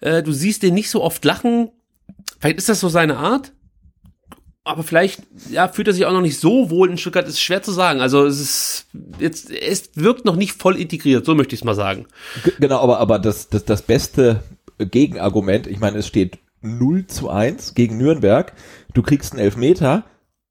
äh, 0.00 0.22
du 0.22 0.32
siehst 0.32 0.64
den 0.64 0.74
nicht 0.74 0.90
so 0.90 1.02
oft 1.02 1.24
lachen. 1.24 1.70
Vielleicht 2.38 2.58
ist 2.58 2.68
das 2.68 2.80
so 2.80 2.90
seine 2.90 3.16
Art. 3.16 3.52
Aber 4.66 4.82
vielleicht, 4.82 5.22
ja, 5.48 5.68
fühlt 5.68 5.86
er 5.86 5.94
sich 5.94 6.06
auch 6.06 6.12
noch 6.12 6.20
nicht 6.20 6.40
so 6.40 6.70
wohl 6.70 6.90
in 6.90 6.98
Stuttgart, 6.98 7.28
ist 7.28 7.40
schwer 7.40 7.62
zu 7.62 7.70
sagen. 7.70 8.00
Also 8.00 8.26
es 8.26 8.40
ist 8.40 8.86
jetzt, 9.20 9.50
es 9.50 9.90
wirkt 9.94 10.24
noch 10.24 10.34
nicht 10.34 10.60
voll 10.60 10.76
integriert, 10.76 11.24
so 11.24 11.36
möchte 11.36 11.54
ich 11.54 11.60
es 11.60 11.64
mal 11.64 11.76
sagen. 11.76 12.06
G 12.44 12.50
genau, 12.58 12.80
aber, 12.80 12.98
aber 12.98 13.20
das, 13.20 13.48
das, 13.48 13.64
das 13.64 13.82
beste 13.82 14.42
Gegenargument, 14.78 15.68
ich 15.68 15.78
meine, 15.78 15.98
es 15.98 16.08
steht 16.08 16.38
0 16.62 17.06
zu 17.06 17.30
1 17.30 17.74
gegen 17.74 17.96
Nürnberg, 17.96 18.52
du 18.92 19.02
kriegst 19.02 19.32
einen 19.32 19.42
Elfmeter 19.42 20.04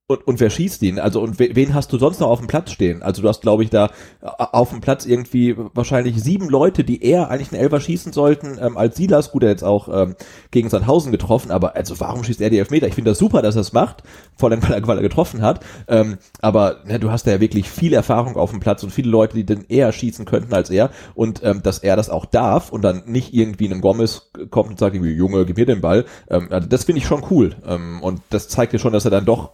und, 0.08 0.28
und 0.28 0.40
wer 0.40 0.52
schießt 0.52 0.84
ihn? 0.84 1.00
Also 1.00 1.20
und 1.22 1.40
we- 1.40 1.50
wen 1.56 1.74
hast 1.74 1.92
du 1.92 1.98
sonst 1.98 2.20
noch 2.20 2.28
auf 2.30 2.38
dem 2.38 2.48
Platz 2.48 2.72
stehen? 2.72 3.02
Also 3.02 3.24
du 3.24 3.28
hast, 3.28 3.42
glaube 3.42 3.64
ich, 3.64 3.72
da 3.72 3.90
auf 4.22 4.70
dem 4.70 4.80
Platz 4.80 5.08
irgendwie 5.08 5.56
wahrscheinlich 5.74 6.22
sieben 6.22 6.48
Leute, 6.48 6.84
die 6.84 7.02
eher 7.04 7.32
eigentlich 7.32 7.52
einen 7.52 7.62
Elfer 7.62 7.80
schießen 7.80 8.14
sollten, 8.14 8.60
ähm, 8.62 8.78
als 8.78 8.98
Silas, 8.98 9.32
gut, 9.32 9.42
er 9.42 9.50
jetzt 9.50 9.64
auch 9.64 9.88
ähm, 9.92 10.16
gegen 10.52 10.70
Sandhausen 10.70 11.12
getroffen, 11.12 11.50
aber 11.50 11.76
also 11.76 12.00
warum 12.00 12.24
schießt 12.24 12.40
er 12.42 12.52
die 12.52 12.60
Elfmeter? 12.60 12.88
Ich 12.88 12.94
finde 12.94 13.12
das 13.12 13.18
super, 13.18 13.42
dass 13.42 13.56
er 13.56 13.62
es 13.62 13.74
macht, 13.74 14.04
vor 14.38 14.52
allem 14.52 14.62
weil 14.70 14.74
er, 14.74 14.88
weil 14.88 14.98
er 14.98 15.04
getroffen 15.04 15.42
hat, 15.42 15.62
ähm, 15.88 16.18
aber 16.40 16.82
ne, 16.86 17.00
du 17.00 17.10
hast 17.10 17.26
da 17.26 17.32
ja 17.32 17.40
wirklich 17.40 17.68
viel 17.68 17.94
Erfahrung 17.94 18.36
auf 18.36 18.52
dem 18.52 18.60
Platz 18.60 18.84
und 18.84 18.92
viele 18.92 19.10
Leute, 19.10 19.36
die 19.36 19.46
dann 19.46 19.66
eher 19.68 19.92
schießen 19.92 20.26
könnten 20.26 20.54
als 20.54 20.70
er 20.70 20.92
und 21.16 21.42
ähm, 21.44 21.64
dass 21.64 21.80
er 21.80 21.96
das 21.96 22.12
auch 22.12 22.26
darf 22.26 22.72
und 22.72 22.84
dann 22.84 23.04
nicht 23.08 23.34
irgendwie 23.34 23.68
ein 23.74 23.82
Gomez 23.82 24.30
kommt 24.52 24.70
und 24.70 24.78
sagt 24.80 24.96
irgendwie, 24.96 25.14
Junge, 25.14 25.46
gib 25.48 25.58
mir 25.58 25.66
den 25.66 25.82
Ball, 25.82 26.06
ähm, 26.30 26.48
also 26.52 26.68
das 26.68 26.84
finde 26.84 27.00
ich 27.00 27.08
schon 27.08 27.24
cool 27.32 27.56
ähm, 27.66 28.04
und 28.04 28.22
das 28.30 28.48
zeigt 28.50 28.74
ja 28.74 28.78
schon, 28.80 28.94
dass 28.94 29.06
er 29.06 29.12
dann 29.12 29.26
doch 29.26 29.52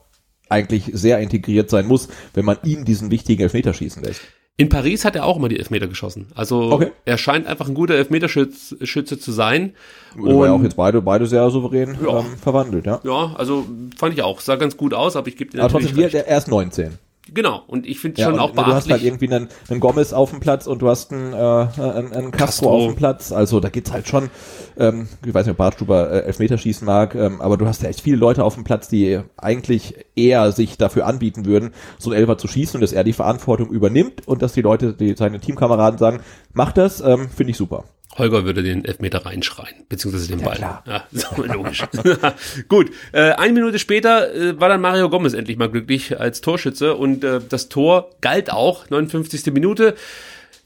eigentlich 0.51 0.89
sehr 0.93 1.19
integriert 1.19 1.69
sein 1.69 1.87
muss, 1.87 2.07
wenn 2.33 2.45
man 2.45 2.57
ihn 2.63 2.85
diesen 2.85 3.09
wichtigen 3.11 3.41
Elfmeter 3.43 3.73
schießen 3.73 4.03
lässt. 4.03 4.21
In 4.57 4.69
Paris 4.69 5.05
hat 5.05 5.15
er 5.15 5.25
auch 5.25 5.37
immer 5.37 5.49
die 5.49 5.57
Elfmeter 5.57 5.87
geschossen. 5.87 6.27
Also 6.35 6.71
Okay. 6.71 6.91
er 7.05 7.17
scheint 7.17 7.47
einfach 7.47 7.67
ein 7.67 7.73
guter 7.73 7.95
Elfmeterschütze 7.95 8.85
Schütze 8.85 9.17
zu 9.17 9.31
sein. 9.31 9.73
Oder 10.19 10.35
war 10.37 10.45
ja 10.47 10.51
auch 10.51 10.57
Und- 10.57 10.63
jetzt 10.65 10.75
beide, 10.75 11.01
beide 11.01 11.25
sehr 11.25 11.49
souverän 11.49 11.97
Ja. 12.05 12.19
ähm, 12.19 12.25
verwandelt, 12.39 12.85
ja. 12.85 12.99
Ja, 13.03 13.33
also 13.37 13.65
fand 13.97 14.13
ich 14.13 14.21
auch. 14.21 14.39
Sah 14.41 14.57
ganz 14.57 14.77
gut 14.77 14.93
aus, 14.93 15.15
aber 15.15 15.29
ich 15.29 15.37
gebe 15.37 15.49
dir 15.51 15.59
Aber 15.63 15.67
natürlich 15.73 15.87
trotzdem, 15.87 15.97
wir, 15.97 16.03
recht. 16.05 16.13
der, 16.13 16.27
er 16.27 16.37
ist 16.37 16.47
19. 16.49 16.91
Genau, 17.33 17.61
und 17.67 17.85
ich 17.87 17.99
finde 17.99 18.19
Ja, 18.19 18.29
schon 18.29 18.39
auch 18.39 18.51
du 18.51 18.57
hast 18.57 18.65
halt 18.73 18.85
beachtlich. 18.87 19.03
irgendwie 19.05 19.27
einen, 19.33 19.47
einen 19.69 19.79
Gomez 19.79 20.11
auf 20.11 20.31
dem 20.31 20.39
Platz 20.39 20.65
und 20.67 20.81
du 20.81 20.89
hast 20.89 21.11
einen, 21.13 21.33
äh, 21.33 21.37
einen, 21.37 22.11
einen 22.13 22.31
Castro, 22.31 22.31
Castro. 22.31 22.69
auf 22.71 22.85
dem 22.87 22.95
Platz. 22.95 23.31
Also 23.31 23.59
da 23.59 23.69
geht's 23.69 23.91
halt 23.91 24.07
schon, 24.07 24.29
ähm, 24.77 25.07
ich 25.25 25.33
weiß 25.33 25.45
nicht, 25.45 25.51
ob 25.51 25.57
Bartstuber 25.57 26.11
äh, 26.11 26.19
Elfmeter 26.25 26.57
schießen 26.57 26.85
mag, 26.85 27.13
ähm, 27.15 27.39
aber 27.39 27.57
du 27.57 27.67
hast 27.67 27.83
ja 27.83 27.89
echt 27.89 28.01
viele 28.01 28.17
Leute 28.17 28.43
auf 28.43 28.55
dem 28.55 28.63
Platz, 28.63 28.87
die 28.89 29.21
eigentlich 29.37 29.95
eher 30.15 30.51
sich 30.51 30.77
dafür 30.77 31.05
anbieten 31.05 31.45
würden, 31.45 31.73
so 31.99 32.09
einen 32.09 32.19
Elfer 32.19 32.37
zu 32.39 32.47
schießen 32.47 32.75
und 32.77 32.81
dass 32.81 32.91
er 32.91 33.03
die 33.03 33.13
Verantwortung 33.13 33.69
übernimmt 33.69 34.27
und 34.27 34.41
dass 34.41 34.53
die 34.53 34.61
Leute, 34.61 34.93
die 34.93 35.15
seine 35.15 35.39
Teamkameraden 35.39 35.99
sagen, 35.99 36.21
mach 36.53 36.71
das, 36.71 37.01
ähm, 37.01 37.29
finde 37.29 37.51
ich 37.51 37.57
super. 37.57 37.85
Holger 38.17 38.43
würde 38.43 38.61
den 38.61 38.83
Elfmeter 38.83 39.25
reinschreien, 39.25 39.75
beziehungsweise 39.87 40.27
den 40.27 40.41
Ball. 40.41 40.55
klar. 40.55 40.83
Ja, 40.85 41.03
so 41.11 41.43
logisch. 41.43 41.83
Gut, 42.67 42.91
äh, 43.13 43.31
eine 43.31 43.53
Minute 43.53 43.79
später 43.79 44.33
äh, 44.33 44.59
war 44.59 44.69
dann 44.69 44.81
Mario 44.81 45.09
Gomez 45.09 45.33
endlich 45.33 45.57
mal 45.57 45.69
glücklich 45.69 46.19
als 46.19 46.41
Torschütze 46.41 46.95
und 46.95 47.23
äh, 47.23 47.39
das 47.47 47.69
Tor 47.69 48.09
galt 48.21 48.51
auch, 48.51 48.89
59. 48.89 49.53
Minute. 49.53 49.95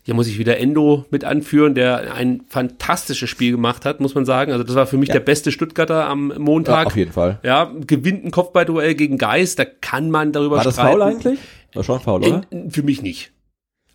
Hier 0.04 0.14
muss 0.14 0.28
ich 0.28 0.38
wieder 0.38 0.58
Endo 0.60 1.06
mit 1.10 1.24
anführen, 1.24 1.74
der 1.74 2.14
ein 2.14 2.42
fantastisches 2.48 3.28
Spiel 3.28 3.52
gemacht 3.52 3.86
hat, 3.86 4.00
muss 4.00 4.14
man 4.14 4.24
sagen. 4.24 4.52
Also 4.52 4.64
das 4.64 4.76
war 4.76 4.86
für 4.86 4.98
mich 4.98 5.10
der 5.10 5.20
beste 5.20 5.52
Stuttgarter 5.52 6.06
am 6.08 6.32
Montag. 6.38 6.82
Ja, 6.82 6.86
auf 6.88 6.96
jeden 6.96 7.12
Fall. 7.12 7.40
Ja, 7.42 7.72
gewinnt 7.88 8.24
ein 8.24 8.30
Kopfballduell 8.30 8.94
gegen 8.94 9.18
Geist, 9.18 9.58
da 9.58 9.66
kann 9.66 10.12
man 10.12 10.32
darüber 10.32 10.58
War 10.58 10.64
das 10.64 10.76
streiten. 10.76 10.92
faul 10.92 11.02
eigentlich? 11.02 11.40
War 11.74 11.84
schon 11.84 12.00
faul, 12.02 12.24
oder? 12.24 12.42
In, 12.52 12.70
für 12.70 12.84
mich 12.84 13.02
nicht. 13.02 13.32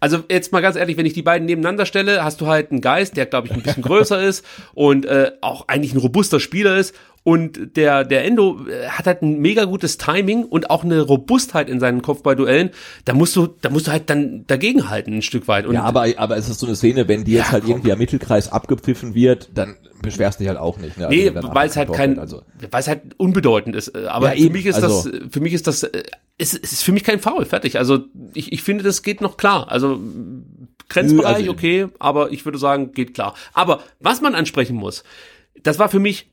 Also 0.01 0.25
jetzt 0.31 0.51
mal 0.51 0.61
ganz 0.61 0.77
ehrlich, 0.77 0.97
wenn 0.97 1.05
ich 1.05 1.13
die 1.13 1.23
beiden 1.23 1.45
nebeneinander 1.45 1.85
stelle, 1.85 2.25
hast 2.25 2.41
du 2.41 2.47
halt 2.47 2.71
einen 2.71 2.81
Geist, 2.81 3.19
der 3.19 3.27
glaube 3.27 3.49
ich 3.49 3.53
ein 3.53 3.63
bisschen 3.63 3.83
größer 3.83 4.21
ist 4.23 4.45
und 4.73 5.05
äh, 5.05 5.33
auch 5.43 5.69
eigentlich 5.69 5.93
ein 5.93 5.99
robuster 5.99 6.41
Spieler 6.41 6.77
ist 6.77 6.95
Und 7.23 7.77
der, 7.77 8.05
der 8.05 8.25
Endo 8.25 8.67
äh, 8.67 8.89
hat 8.89 9.07
halt 9.07 9.21
ein 9.21 9.41
mega 9.41 9.65
gutes 9.65 9.99
Timing 9.99 10.45
und 10.45 10.71
auch 10.71 10.85
eine 10.85 11.03
Robustheit 11.03 11.69
in 11.69 11.79
seinen 11.79 12.01
Kopfballduellen. 12.01 12.71
Da 13.05 13.13
musst 13.13 13.37
du, 13.37 13.47
da 13.61 13.69
musst 13.69 13.89
du 13.89 13.93
halt 13.93 14.09
dann 14.09 14.47
dagegenhalten 14.47 15.17
ein 15.19 15.23
Stück 15.23 15.47
weit. 15.47 15.67
Und 15.67 15.75
ja, 15.75 15.83
aber, 15.83 16.07
aber 16.17 16.39
es 16.39 16.49
ist 16.49 16.61
so 16.61 16.67
eine 16.67 16.77
Szene, 16.77 17.09
wenn 17.09 17.25
die 17.25 17.33
jetzt 17.33 17.47
Ja, 17.49 17.53
halt 17.53 17.65
komm. 17.65 17.73
irgendwie 17.73 17.93
am 17.93 17.99
Mittelkreis 17.99 18.51
abgepfiffen 18.51 19.15
wird, 19.15 19.51
dann 19.55 19.77
beschwerst 20.01 20.41
du 20.41 20.45
dich 20.45 20.49
halt 20.49 20.59
auch 20.59 20.79
nicht. 20.79 20.97
Ne? 20.97 21.09
Also 21.09 21.17
Nee, 21.19 21.31
weil 21.35 21.69
es 21.69 21.77
halt 21.77 21.93
kein, 21.93 22.19
also. 22.19 22.41
weil 22.71 22.81
es 22.81 22.89
halt 22.89 23.03
unbedeutend 23.19 23.77
ist. 23.77 23.89
Äh, 23.95 24.07
Aber 24.07 24.35
Ja, 24.35 24.43
für 24.43 24.51
mich 24.51 24.65
ist 24.65 24.83
also- 24.83 25.11
das, 25.11 25.21
für 25.31 25.41
mich 25.41 25.53
ist 25.53 25.67
das, 25.67 25.83
äh, 25.83 26.03
es, 26.39 26.55
es 26.55 26.73
ist 26.73 26.83
für 26.85 26.93
mich 26.93 27.05
kein 27.05 27.21
Foul, 27.21 27.45
fertig. 27.45 27.77
Also 27.79 27.99
ich, 28.33 28.51
ich 28.51 28.63
finde, 28.63 28.83
das 28.83 29.03
geht 29.03 29.21
noch 29.21 29.37
klar. 29.37 29.71
Also 29.71 30.01
Grenzbereich, 30.89 31.37
also- 31.37 31.51
okay, 31.53 31.87
aber 31.99 32.33
ich 32.33 32.47
würde 32.47 32.57
sagen, 32.59 32.93
geht 32.93 33.13
klar. 33.13 33.35
Aber 33.53 33.83
was 34.01 34.23
man 34.23 34.35
ansprechen 34.35 34.77
muss, 34.77 35.05
das 35.63 35.79
war 35.79 35.91
für 35.91 35.99
mich 36.01 36.31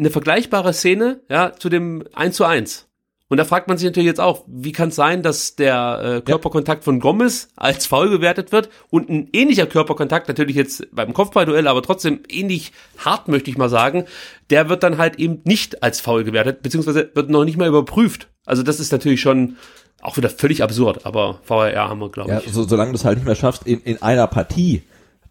eine 0.00 0.10
vergleichbare 0.10 0.72
Szene, 0.72 1.20
ja, 1.28 1.52
zu 1.52 1.68
dem 1.68 2.04
1 2.14 2.34
zu 2.36 2.44
1. 2.44 2.86
Und 3.28 3.36
da 3.36 3.44
fragt 3.44 3.68
man 3.68 3.78
sich 3.78 3.86
natürlich 3.86 4.08
jetzt 4.08 4.20
auch, 4.20 4.42
wie 4.48 4.72
kann 4.72 4.88
es 4.88 4.96
sein, 4.96 5.22
dass 5.22 5.54
der 5.54 6.16
äh, 6.16 6.20
Körperkontakt 6.20 6.82
von 6.82 6.98
Gomez 6.98 7.46
als 7.54 7.86
faul 7.86 8.10
gewertet 8.10 8.50
wird 8.50 8.70
und 8.90 9.08
ein 9.08 9.28
ähnlicher 9.32 9.66
Körperkontakt, 9.66 10.26
natürlich 10.26 10.56
jetzt 10.56 10.88
beim 10.90 11.12
Kopfballduell, 11.12 11.68
aber 11.68 11.80
trotzdem 11.82 12.20
ähnlich 12.28 12.72
hart, 12.98 13.28
möchte 13.28 13.48
ich 13.48 13.56
mal 13.56 13.68
sagen, 13.68 14.06
der 14.50 14.68
wird 14.68 14.82
dann 14.82 14.98
halt 14.98 15.20
eben 15.20 15.42
nicht 15.44 15.84
als 15.84 16.00
faul 16.00 16.24
gewertet, 16.24 16.62
beziehungsweise 16.62 17.12
wird 17.14 17.30
noch 17.30 17.44
nicht 17.44 17.56
mal 17.56 17.68
überprüft. 17.68 18.26
Also 18.46 18.64
das 18.64 18.80
ist 18.80 18.90
natürlich 18.90 19.20
schon 19.20 19.58
auch 20.02 20.16
wieder 20.16 20.30
völlig 20.30 20.64
absurd, 20.64 21.06
aber 21.06 21.40
VAR 21.46 21.88
haben 21.88 22.00
wir, 22.00 22.10
glaube 22.10 22.30
Ja, 22.30 22.40
ich. 22.44 22.52
so, 22.52 22.66
solange 22.66 22.90
du 22.90 22.96
es 22.96 23.04
halt 23.04 23.18
nicht 23.18 23.26
mehr 23.26 23.36
schaffst, 23.36 23.64
in, 23.64 23.80
in 23.82 24.02
einer 24.02 24.26
Partie 24.26 24.82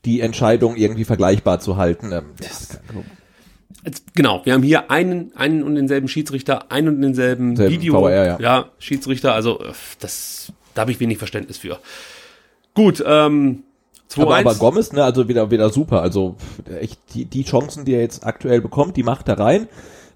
die 0.05 0.21
Entscheidung 0.21 0.77
irgendwie 0.77 1.03
vergleichbar 1.03 1.59
zu 1.59 1.75
halten. 1.75 2.13
Ähm, 2.13 2.27
das, 2.39 2.79
Jetzt, 3.85 4.13
genau, 4.13 4.41
wir 4.43 4.53
haben 4.53 4.63
hier 4.63 4.91
einen, 4.91 5.31
einen 5.35 5.63
und 5.63 5.75
denselben 5.75 6.07
Schiedsrichter, 6.07 6.71
einen 6.71 6.89
und 6.89 7.01
denselben 7.01 7.55
Selben 7.55 7.73
Video, 7.73 8.01
VAR, 8.01 8.39
ja. 8.39 8.65
Schiedsrichter, 8.79 9.33
also 9.33 9.63
das, 9.99 10.51
da 10.73 10.81
habe 10.81 10.91
ich 10.91 10.99
wenig 10.99 11.17
Verständnis 11.17 11.57
für. 11.57 11.79
Gut, 12.73 13.03
ähm, 13.05 13.63
2 14.09 14.21
aber, 14.23 14.37
aber 14.37 14.55
Gomez, 14.55 14.91
ne, 14.91 15.03
also 15.03 15.27
wieder, 15.27 15.51
wieder 15.51 15.69
super. 15.69 16.01
Also 16.01 16.35
echt 16.79 16.99
die, 17.13 17.25
die 17.25 17.43
Chancen, 17.43 17.85
die 17.85 17.93
er 17.93 18.01
jetzt 18.01 18.25
aktuell 18.25 18.59
bekommt, 18.59 18.97
die 18.97 19.03
macht 19.03 19.29
er 19.29 19.39
rein. 19.39 19.67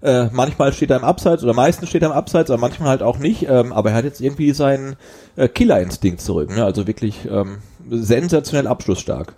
Äh, 0.02 0.28
manchmal 0.32 0.72
steht 0.72 0.90
er 0.90 0.98
im 0.98 1.04
Abseits 1.04 1.42
oder 1.42 1.54
meistens 1.54 1.88
steht 1.88 2.02
er 2.02 2.08
im 2.08 2.14
Abseits, 2.14 2.50
aber 2.50 2.60
manchmal 2.60 2.90
halt 2.90 3.02
auch 3.02 3.18
nicht. 3.18 3.48
Ähm, 3.48 3.72
aber 3.72 3.90
er 3.90 3.96
hat 3.96 4.04
jetzt 4.04 4.20
irgendwie 4.20 4.52
seinen 4.52 4.96
äh, 5.36 5.48
Killerinstinkt 5.48 6.20
zurück. 6.20 6.50
Ne? 6.50 6.64
Also 6.64 6.86
wirklich 6.86 7.20
ähm, 7.30 7.58
sensationell 7.88 8.66
abschlussstark. 8.66 9.34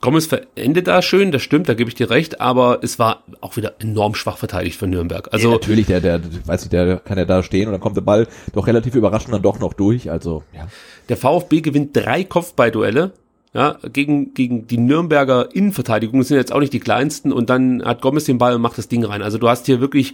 Gomez 0.00 0.26
verendet 0.26 0.86
da 0.86 1.00
schön, 1.02 1.32
das 1.32 1.42
stimmt, 1.42 1.68
da 1.68 1.74
gebe 1.74 1.88
ich 1.88 1.94
dir 1.94 2.10
recht, 2.10 2.40
aber 2.40 2.80
es 2.82 2.98
war 2.98 3.22
auch 3.40 3.56
wieder 3.56 3.74
enorm 3.78 4.14
schwach 4.14 4.36
verteidigt 4.36 4.78
von 4.78 4.90
Nürnberg. 4.90 5.32
Also 5.32 5.48
Also 5.48 5.58
natürlich, 5.58 5.86
der, 5.86 6.00
der, 6.00 6.20
weiß 6.44 6.64
ich, 6.64 6.68
der 6.68 6.98
kann 6.98 7.18
ja 7.18 7.24
da 7.24 7.42
stehen 7.42 7.66
und 7.66 7.72
dann 7.72 7.80
kommt 7.80 7.96
der 7.96 8.02
Ball 8.02 8.26
doch 8.52 8.66
relativ 8.66 8.94
überraschend 8.94 9.32
dann 9.32 9.42
doch 9.42 9.58
noch 9.58 9.72
durch. 9.72 10.10
Also 10.10 10.42
ja. 10.54 10.68
der 11.08 11.16
VfB 11.16 11.60
gewinnt 11.60 11.96
drei 11.96 12.24
Kopfballduelle. 12.24 13.12
Ja, 13.54 13.78
gegen, 13.90 14.34
gegen 14.34 14.66
die 14.66 14.76
Nürnberger 14.76 15.48
Innenverteidigung 15.54 16.18
das 16.18 16.28
sind 16.28 16.36
jetzt 16.36 16.52
auch 16.52 16.60
nicht 16.60 16.74
die 16.74 16.80
kleinsten 16.80 17.32
und 17.32 17.48
dann 17.48 17.82
hat 17.82 18.02
Gomez 18.02 18.24
den 18.24 18.36
Ball 18.36 18.54
und 18.54 18.60
macht 18.60 18.76
das 18.76 18.88
Ding 18.88 19.02
rein. 19.02 19.22
Also 19.22 19.38
du 19.38 19.48
hast 19.48 19.64
hier 19.64 19.80
wirklich, 19.80 20.12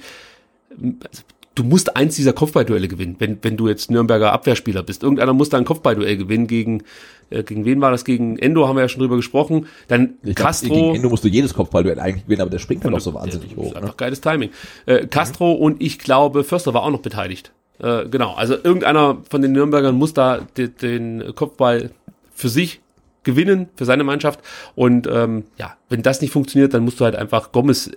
du 1.55 1.65
musst 1.65 1.97
eins 1.97 2.17
dieser 2.17 2.33
Kopfballduelle 2.33 2.89
gewinnen, 2.89 3.17
wenn, 3.19 3.39
wenn 3.43 3.57
du 3.57 3.69
jetzt 3.69 3.91
Nürnberger 3.91 4.33
Abwehrspieler 4.33 4.83
bist. 4.83 5.03
Irgendeiner 5.03 5.33
muss 5.33 5.49
da 5.49 5.59
ein 5.59 5.65
Kopfballduell 5.65 6.17
gewinnen 6.17 6.47
gegen, 6.47 6.83
äh, 7.31 7.43
gegen 7.43 7.65
wen 7.65 7.81
war 7.81 7.91
das? 7.91 8.05
Gegen 8.05 8.39
Endo 8.39 8.67
haben 8.67 8.77
wir 8.77 8.83
ja 8.83 8.89
schon 8.89 9.01
drüber 9.01 9.17
gesprochen. 9.17 9.67
Dann 9.89 10.15
Ich 10.23 10.35
glaub, 10.35 10.47
Castro. 10.47 10.75
Gegen 10.75 10.95
Ende 10.97 11.09
musst 11.09 11.25
du 11.25 11.29
jedes 11.29 11.55
Kopfballduell 11.55 12.01
eigentlich 12.01 12.25
gewinnen, 12.25 12.43
aber 12.43 12.51
der 12.51 12.59
springt 12.59 12.85
dann 12.85 12.93
doch 12.93 13.01
so 13.01 13.15
wahnsinnig 13.15 13.57
hoch. 13.57 13.67
ist 13.67 13.75
Ne? 13.75 13.83
Einfach 13.83 13.97
geiles 13.97 14.21
Timing. 14.21 14.51
Äh, 14.87 15.07
Castro 15.07 15.53
und 15.53 15.83
ich 15.83 15.99
glaube, 15.99 16.45
Förster 16.45 16.75
war 16.75 16.83
auch 16.83 16.91
noch 16.91 17.03
beteiligt. 17.03 17.53
Äh, 17.79 18.09
genau, 18.09 18.35
also 18.35 18.55
irgendeiner 18.55 19.19
von 19.29 19.43
den 19.43 19.53
Nürnbergern 19.53 19.95
muss 19.95 20.15
da 20.15 20.41
den, 20.57 20.75
den 20.81 21.35
Kopfball 21.35 21.91
für 22.35 22.49
sich 22.49 22.81
gewinnen, 23.25 23.69
für 23.77 23.85
seine 23.85 24.05
Mannschaft. 24.05 24.41
Und 24.75 25.07
ähm, 25.07 25.45
ja, 25.59 25.77
wenn 25.89 26.03
das 26.03 26.21
nicht 26.21 26.33
funktioniert, 26.33 26.75
dann 26.75 26.85
musst 26.85 27.01
du 27.01 27.05
halt 27.05 27.17
einfach 27.17 27.53
Gomez 27.53 27.91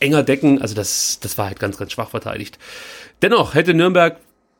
enger 0.00 0.22
decken. 0.22 0.60
Also 0.60 0.74
das, 0.74 1.20
das 1.20 1.38
war 1.38 1.46
halt 1.46 1.60
ganz, 1.60 1.76
ganz 1.76 1.92
schwach 1.92 2.10
verteidigt. 2.10 2.58
Dennoch 3.22 3.54
hätte 3.54 3.74
Nürnberg 3.74 4.18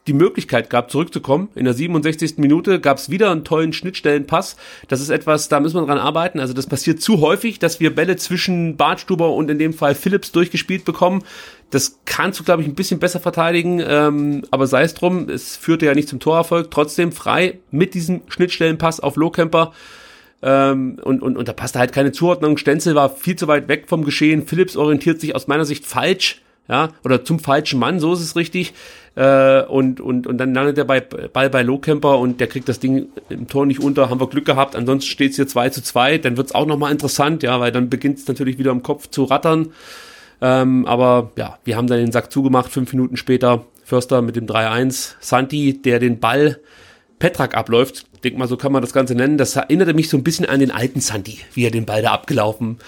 die 0.08 0.12
Möglichkeit 0.14 0.70
gehabt, 0.70 0.90
zurückzukommen. 0.90 1.48
In 1.54 1.66
der 1.66 1.74
67. 1.74 2.38
Minute 2.38 2.80
gab 2.80 2.96
es 2.96 3.10
wieder 3.10 3.30
einen 3.30 3.44
tollen 3.44 3.72
Schnittstellenpass. 3.72 4.56
Das 4.88 5.00
ist 5.00 5.10
etwas, 5.10 5.48
da 5.48 5.60
müssen 5.60 5.76
wir 5.76 5.86
dran 5.86 5.98
arbeiten. 5.98 6.40
Also 6.40 6.54
das 6.54 6.66
passiert 6.66 7.00
zu 7.00 7.20
häufig, 7.20 7.58
dass 7.58 7.78
wir 7.78 7.94
Bälle 7.94 8.16
zwischen 8.16 8.76
Bartstuber 8.76 9.32
und 9.34 9.50
in 9.50 9.58
dem 9.58 9.74
Fall 9.74 9.94
Phillips 9.94 10.32
durchgespielt 10.32 10.84
bekommen. 10.84 11.22
Das 11.70 12.00
kannst 12.06 12.40
du, 12.40 12.44
glaube 12.44 12.62
ich, 12.62 12.68
ein 12.68 12.74
bisschen 12.74 12.98
besser 12.98 13.20
verteidigen, 13.20 13.82
ähm, 13.86 14.42
aber 14.50 14.66
sei 14.66 14.82
es 14.82 14.94
drum, 14.94 15.28
es 15.28 15.56
führte 15.56 15.84
ja 15.84 15.94
nicht 15.94 16.08
zum 16.08 16.20
Torerfolg. 16.20 16.70
Trotzdem 16.70 17.12
frei 17.12 17.58
mit 17.70 17.92
diesem 17.92 18.22
Schnittstellenpass 18.28 19.00
auf 19.00 19.16
Lohkemper. 19.16 19.72
Ähm, 20.42 20.98
und, 21.02 21.22
und, 21.22 21.36
und 21.36 21.48
da 21.48 21.52
passte 21.52 21.78
halt 21.78 21.92
keine 21.92 22.12
Zuordnung. 22.12 22.58
Stenzel 22.58 22.94
war 22.94 23.10
viel 23.10 23.36
zu 23.36 23.48
weit 23.48 23.68
weg 23.68 23.84
vom 23.88 24.04
Geschehen. 24.04 24.46
Phillips 24.46 24.76
orientiert 24.76 25.20
sich 25.20 25.34
aus 25.34 25.48
meiner 25.48 25.64
Sicht 25.64 25.86
falsch, 25.86 26.42
ja, 26.68 26.90
oder 27.02 27.24
zum 27.24 27.38
falschen 27.38 27.80
Mann, 27.80 27.98
so 27.98 28.12
ist 28.12 28.20
es 28.20 28.36
richtig. 28.36 28.74
Äh, 29.14 29.62
und, 29.62 30.00
und, 30.00 30.26
und 30.26 30.38
dann 30.38 30.54
landet 30.54 30.76
der 30.76 30.84
bei, 30.84 31.00
Ball 31.00 31.50
bei 31.50 31.62
Lohkemper 31.62 32.18
und 32.18 32.40
der 32.40 32.46
kriegt 32.46 32.68
das 32.68 32.78
Ding 32.78 33.08
im 33.30 33.48
Tor 33.48 33.66
nicht 33.66 33.80
unter. 33.80 34.10
Haben 34.10 34.20
wir 34.20 34.28
Glück 34.28 34.44
gehabt. 34.44 34.76
Ansonsten 34.76 35.10
steht 35.10 35.30
es 35.30 35.36
hier 35.36 35.48
2 35.48 35.70
zu 35.70 35.82
2. 35.82 36.18
Dann 36.18 36.36
wird's 36.36 36.54
auch 36.54 36.66
nochmal 36.66 36.92
interessant, 36.92 37.42
ja, 37.42 37.58
weil 37.58 37.72
dann 37.72 37.88
beginnt 37.88 38.18
es 38.18 38.28
natürlich 38.28 38.58
wieder 38.58 38.70
im 38.70 38.82
Kopf 38.82 39.08
zu 39.08 39.24
rattern. 39.24 39.72
Ähm, 40.40 40.86
aber 40.86 41.32
ja, 41.36 41.58
wir 41.64 41.76
haben 41.76 41.88
dann 41.88 41.98
den 41.98 42.12
Sack 42.12 42.30
zugemacht, 42.30 42.70
fünf 42.70 42.92
Minuten 42.92 43.16
später. 43.16 43.64
Förster 43.82 44.20
mit 44.20 44.36
dem 44.36 44.46
3-1. 44.46 45.14
Santi, 45.20 45.80
der 45.80 45.98
den 45.98 46.20
Ball 46.20 46.60
Petrak 47.18 47.56
abläuft. 47.56 48.04
Denk 48.24 48.36
mal, 48.36 48.48
so 48.48 48.56
kann 48.56 48.72
man 48.72 48.82
das 48.82 48.92
Ganze 48.92 49.14
nennen. 49.14 49.38
Das 49.38 49.56
erinnerte 49.56 49.94
mich 49.94 50.08
so 50.08 50.16
ein 50.16 50.24
bisschen 50.24 50.46
an 50.46 50.60
den 50.60 50.70
alten 50.70 51.00
Santi, 51.00 51.38
wie 51.54 51.64
er 51.64 51.70
den 51.70 51.86
Ball 51.86 52.02
da 52.02 52.12
abgelaufen, 52.12 52.78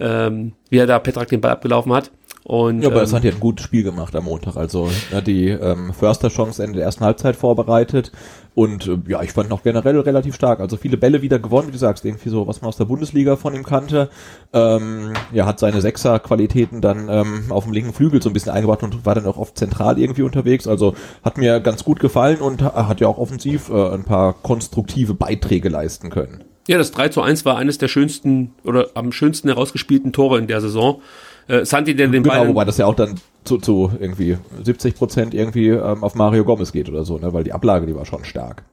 ähm, 0.00 0.52
wie 0.70 0.78
er 0.78 0.86
da 0.86 0.98
Petrak 0.98 1.28
den 1.28 1.40
Ball 1.40 1.52
abgelaufen 1.52 1.92
hat. 1.92 2.10
Und, 2.44 2.82
Ja, 2.82 2.88
aber 2.88 2.98
ähm, 2.98 3.02
das 3.02 3.12
hat 3.12 3.24
ein 3.24 3.40
gutes 3.40 3.64
Spiel 3.64 3.82
gemacht 3.82 4.14
am 4.14 4.24
Montag. 4.24 4.56
Also 4.56 4.88
ne, 5.10 5.20
die 5.20 5.48
ähm, 5.48 5.92
Förster-Chance 5.92 6.62
Ende 6.62 6.76
der 6.76 6.84
ersten 6.84 7.04
Halbzeit 7.04 7.34
vorbereitet. 7.34 8.12
Und 8.56 8.86
äh, 8.88 8.96
ja, 9.06 9.22
ich 9.22 9.32
fand 9.32 9.50
noch 9.50 9.62
generell 9.62 10.00
relativ 10.00 10.34
stark. 10.34 10.60
Also 10.60 10.78
viele 10.78 10.96
Bälle 10.96 11.20
wieder 11.20 11.38
gewonnen, 11.38 11.68
wie 11.68 11.72
du 11.72 11.78
sagst, 11.78 12.06
irgendwie 12.06 12.30
so, 12.30 12.46
was 12.46 12.62
man 12.62 12.70
aus 12.70 12.78
der 12.78 12.86
Bundesliga 12.86 13.36
von 13.36 13.54
ihm 13.54 13.64
kannte. 13.64 14.08
Ähm, 14.54 15.12
ja, 15.30 15.44
hat 15.44 15.58
seine 15.60 15.82
Sechser-Qualitäten 15.82 16.80
dann 16.80 17.08
ähm, 17.10 17.44
auf 17.50 17.64
dem 17.64 17.74
linken 17.74 17.92
Flügel 17.92 18.22
so 18.22 18.30
ein 18.30 18.32
bisschen 18.32 18.52
eingebracht 18.52 18.82
und 18.82 19.04
war 19.04 19.14
dann 19.14 19.26
auch 19.26 19.36
oft 19.36 19.58
zentral 19.58 19.98
irgendwie 19.98 20.22
unterwegs. 20.22 20.66
Also 20.66 20.94
hat 21.22 21.36
mir 21.36 21.60
ganz 21.60 21.84
gut 21.84 22.00
gefallen 22.00 22.38
und 22.38 22.62
ha- 22.62 22.88
hat 22.88 23.00
ja 23.02 23.08
auch 23.08 23.18
offensiv 23.18 23.68
äh, 23.68 23.90
ein 23.92 24.04
paar 24.04 24.32
konstruktive 24.32 25.12
Beiträge 25.12 25.68
leisten 25.68 26.08
können. 26.08 26.42
Ja, 26.66 26.78
das 26.78 26.92
3 26.92 27.10
zu 27.10 27.20
1 27.20 27.44
war 27.44 27.58
eines 27.58 27.76
der 27.76 27.88
schönsten 27.88 28.54
oder 28.64 28.88
am 28.94 29.12
schönsten 29.12 29.48
herausgespielten 29.48 30.14
Tore 30.14 30.38
in 30.38 30.46
der 30.46 30.62
Saison. 30.62 31.02
Äh, 31.48 31.64
Santi, 31.64 31.94
der 31.94 32.08
den 32.08 32.22
Genau, 32.22 32.34
Ball. 32.34 32.48
wobei 32.48 32.64
das 32.64 32.78
ja 32.78 32.86
auch 32.86 32.94
dann 32.94 33.20
zu, 33.44 33.58
zu 33.58 33.92
irgendwie 34.00 34.36
70 34.64 34.96
Prozent 34.96 35.34
irgendwie 35.34 35.68
ähm, 35.68 36.02
auf 36.02 36.14
Mario 36.16 36.44
Gomez 36.44 36.72
geht 36.72 36.88
oder 36.88 37.04
so, 37.04 37.18
ne? 37.18 37.32
weil 37.32 37.44
die 37.44 37.52
Ablage, 37.52 37.86
die 37.86 37.94
war 37.94 38.04
schon 38.04 38.24
stark. 38.24 38.64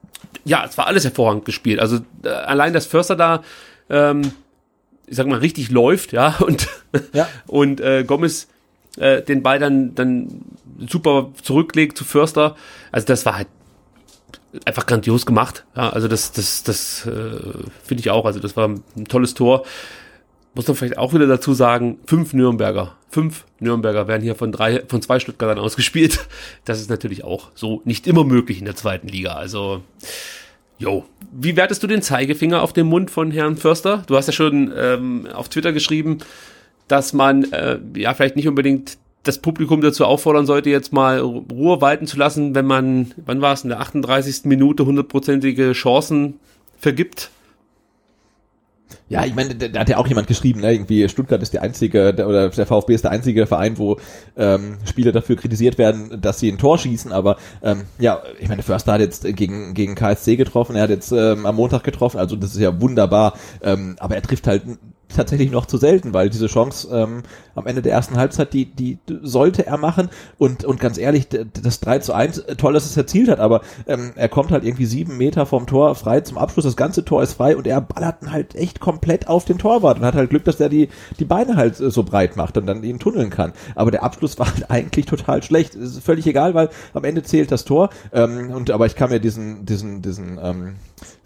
ja, 0.44 0.64
es 0.68 0.76
war 0.76 0.86
alles 0.88 1.04
hervorragend 1.04 1.44
gespielt. 1.44 1.78
Also 1.80 1.98
äh, 2.24 2.28
allein, 2.28 2.72
dass 2.72 2.86
Förster 2.86 3.14
da, 3.16 3.42
ähm, 3.88 4.32
ich 5.06 5.16
sag 5.16 5.26
mal, 5.28 5.38
richtig 5.38 5.70
läuft, 5.70 6.12
ja, 6.12 6.36
und, 6.40 6.66
Ja. 7.12 7.28
und 7.46 7.80
äh, 7.80 8.02
Gomez 8.04 8.48
äh, 8.96 9.22
den 9.22 9.42
Ball 9.42 9.58
dann, 9.58 9.94
dann 9.94 10.42
super 10.88 11.30
zurücklegt 11.42 11.96
zu 11.96 12.04
Förster. 12.04 12.56
Also 12.90 13.06
das 13.06 13.24
war 13.26 13.36
halt 13.36 13.48
einfach 14.64 14.86
grandios 14.86 15.26
gemacht. 15.26 15.64
Ja, 15.76 15.90
also 15.90 16.06
das, 16.08 16.32
das, 16.32 16.62
das 16.64 17.06
äh, 17.06 17.10
finde 17.82 18.00
ich 18.00 18.10
auch. 18.10 18.24
Also 18.24 18.40
das 18.40 18.56
war 18.56 18.68
ein 18.68 19.04
tolles 19.08 19.34
Tor. 19.34 19.64
Muss 20.54 20.68
man 20.68 20.76
vielleicht 20.76 20.98
auch 20.98 21.12
wieder 21.12 21.26
dazu 21.26 21.52
sagen, 21.52 21.98
fünf 22.06 22.32
Nürnberger. 22.32 22.96
Fünf 23.10 23.44
Nürnberger 23.58 24.06
werden 24.06 24.22
hier 24.22 24.36
von 24.36 24.52
drei, 24.52 24.82
von 24.86 25.02
zwei 25.02 25.18
Stuttgartern 25.18 25.58
ausgespielt. 25.58 26.26
Das 26.64 26.80
ist 26.80 26.90
natürlich 26.90 27.24
auch 27.24 27.50
so 27.54 27.82
nicht 27.84 28.06
immer 28.06 28.24
möglich 28.24 28.58
in 28.58 28.64
der 28.64 28.76
zweiten 28.76 29.08
Liga. 29.08 29.32
Also, 29.32 29.82
jo. 30.78 31.04
Wie 31.32 31.56
wertest 31.56 31.82
du 31.82 31.86
den 31.88 32.02
Zeigefinger 32.02 32.62
auf 32.62 32.72
dem 32.72 32.86
Mund 32.86 33.10
von 33.10 33.32
Herrn 33.32 33.56
Förster? 33.56 34.04
Du 34.06 34.16
hast 34.16 34.26
ja 34.26 34.32
schon 34.32 34.72
ähm, 34.76 35.26
auf 35.32 35.48
Twitter 35.48 35.72
geschrieben, 35.72 36.18
dass 36.86 37.12
man 37.12 37.52
äh, 37.52 37.78
ja 37.96 38.14
vielleicht 38.14 38.36
nicht 38.36 38.46
unbedingt 38.46 38.98
das 39.24 39.38
Publikum 39.38 39.80
dazu 39.80 40.04
auffordern 40.04 40.46
sollte, 40.46 40.70
jetzt 40.70 40.92
mal 40.92 41.18
Ruhe 41.18 41.80
walten 41.80 42.06
zu 42.06 42.16
lassen, 42.18 42.54
wenn 42.54 42.66
man, 42.66 43.12
wann 43.24 43.40
war 43.40 43.54
es, 43.54 43.64
in 43.64 43.70
der 43.70 43.80
38. 43.80 44.44
Minute 44.44 44.86
hundertprozentige 44.86 45.72
Chancen 45.72 46.34
vergibt. 46.78 47.30
Ja, 49.14 49.24
ich 49.24 49.36
meine, 49.36 49.54
da, 49.54 49.78
hat 49.78 49.88
ja 49.88 49.98
auch 49.98 50.08
jemand 50.08 50.26
geschrieben, 50.26 50.60
ne? 50.60 50.72
irgendwie 50.72 51.08
Stuttgart 51.08 51.40
ist 51.40 51.54
der 51.54 51.62
einzige, 51.62 52.12
der, 52.12 52.28
oder 52.28 52.48
der 52.48 52.66
VfB 52.66 52.94
ist 52.94 53.04
der 53.04 53.12
einzige 53.12 53.46
Verein, 53.46 53.78
wo 53.78 53.96
ähm, 54.36 54.78
Spieler 54.84 55.12
dafür 55.12 55.36
kritisiert 55.36 55.78
werden, 55.78 56.20
dass 56.20 56.40
sie 56.40 56.50
ein 56.50 56.58
Tor 56.58 56.78
schießen, 56.78 57.12
aber 57.12 57.36
ähm, 57.62 57.82
ja, 58.00 58.24
ich 58.40 58.48
meine, 58.48 58.64
Förster 58.64 58.94
hat 58.94 59.00
jetzt 59.00 59.24
gegen, 59.36 59.72
gegen 59.72 59.94
KSC 59.94 60.34
getroffen, 60.34 60.74
er 60.74 60.82
hat 60.82 60.90
jetzt 60.90 61.12
ähm, 61.12 61.46
am 61.46 61.54
Montag 61.54 61.84
getroffen, 61.84 62.18
also 62.18 62.34
das 62.34 62.56
ist 62.56 62.60
ja 62.60 62.80
wunderbar, 62.80 63.34
ähm, 63.62 63.94
aber 64.00 64.16
er 64.16 64.22
trifft 64.22 64.48
halt 64.48 64.62
tatsächlich 65.16 65.50
noch 65.50 65.66
zu 65.66 65.78
selten, 65.78 66.14
weil 66.14 66.30
diese 66.30 66.46
Chance 66.46 66.88
ähm, 66.92 67.22
am 67.54 67.66
Ende 67.66 67.82
der 67.82 67.92
ersten 67.92 68.16
Halbzeit, 68.16 68.52
die, 68.52 68.66
die 68.66 68.98
sollte 69.22 69.66
er 69.66 69.78
machen 69.78 70.08
und, 70.38 70.64
und 70.64 70.80
ganz 70.80 70.98
ehrlich, 70.98 71.28
das 71.28 71.80
3 71.80 72.00
zu 72.00 72.12
1, 72.12 72.38
äh, 72.38 72.56
toll, 72.56 72.72
dass 72.72 72.86
es 72.86 72.96
erzielt 72.96 73.28
hat, 73.28 73.40
aber 73.40 73.62
ähm, 73.86 74.12
er 74.16 74.28
kommt 74.28 74.50
halt 74.50 74.64
irgendwie 74.64 74.86
sieben 74.86 75.16
Meter 75.16 75.46
vom 75.46 75.66
Tor 75.66 75.94
frei 75.94 76.20
zum 76.20 76.38
Abschluss, 76.38 76.64
das 76.64 76.76
ganze 76.76 77.04
Tor 77.04 77.22
ist 77.22 77.34
frei 77.34 77.56
und 77.56 77.66
er 77.66 77.80
ballert 77.80 78.16
halt 78.30 78.54
echt 78.54 78.80
komplett 78.80 79.28
auf 79.28 79.44
den 79.44 79.58
Torwart 79.58 79.98
und 79.98 80.04
hat 80.04 80.14
halt 80.14 80.30
Glück, 80.30 80.44
dass 80.44 80.60
er 80.60 80.68
die, 80.68 80.88
die 81.18 81.24
Beine 81.24 81.56
halt 81.56 81.80
äh, 81.80 81.90
so 81.90 82.02
breit 82.02 82.36
macht 82.36 82.56
und 82.56 82.66
dann 82.66 82.82
ihn 82.82 82.98
tunneln 82.98 83.30
kann. 83.30 83.52
Aber 83.74 83.90
der 83.90 84.02
Abschluss 84.02 84.38
war 84.38 84.46
halt 84.46 84.70
eigentlich 84.70 85.06
total 85.06 85.42
schlecht. 85.42 85.74
ist 85.74 86.02
völlig 86.02 86.26
egal, 86.26 86.54
weil 86.54 86.70
am 86.92 87.04
Ende 87.04 87.22
zählt 87.22 87.50
das 87.50 87.64
Tor. 87.64 87.90
Ähm, 88.12 88.50
und 88.50 88.70
aber 88.70 88.86
ich 88.86 88.96
kann 88.96 89.10
mir 89.10 89.20
diesen, 89.20 89.66
diesen, 89.66 90.02
diesen 90.02 90.38
ähm, 90.42 90.76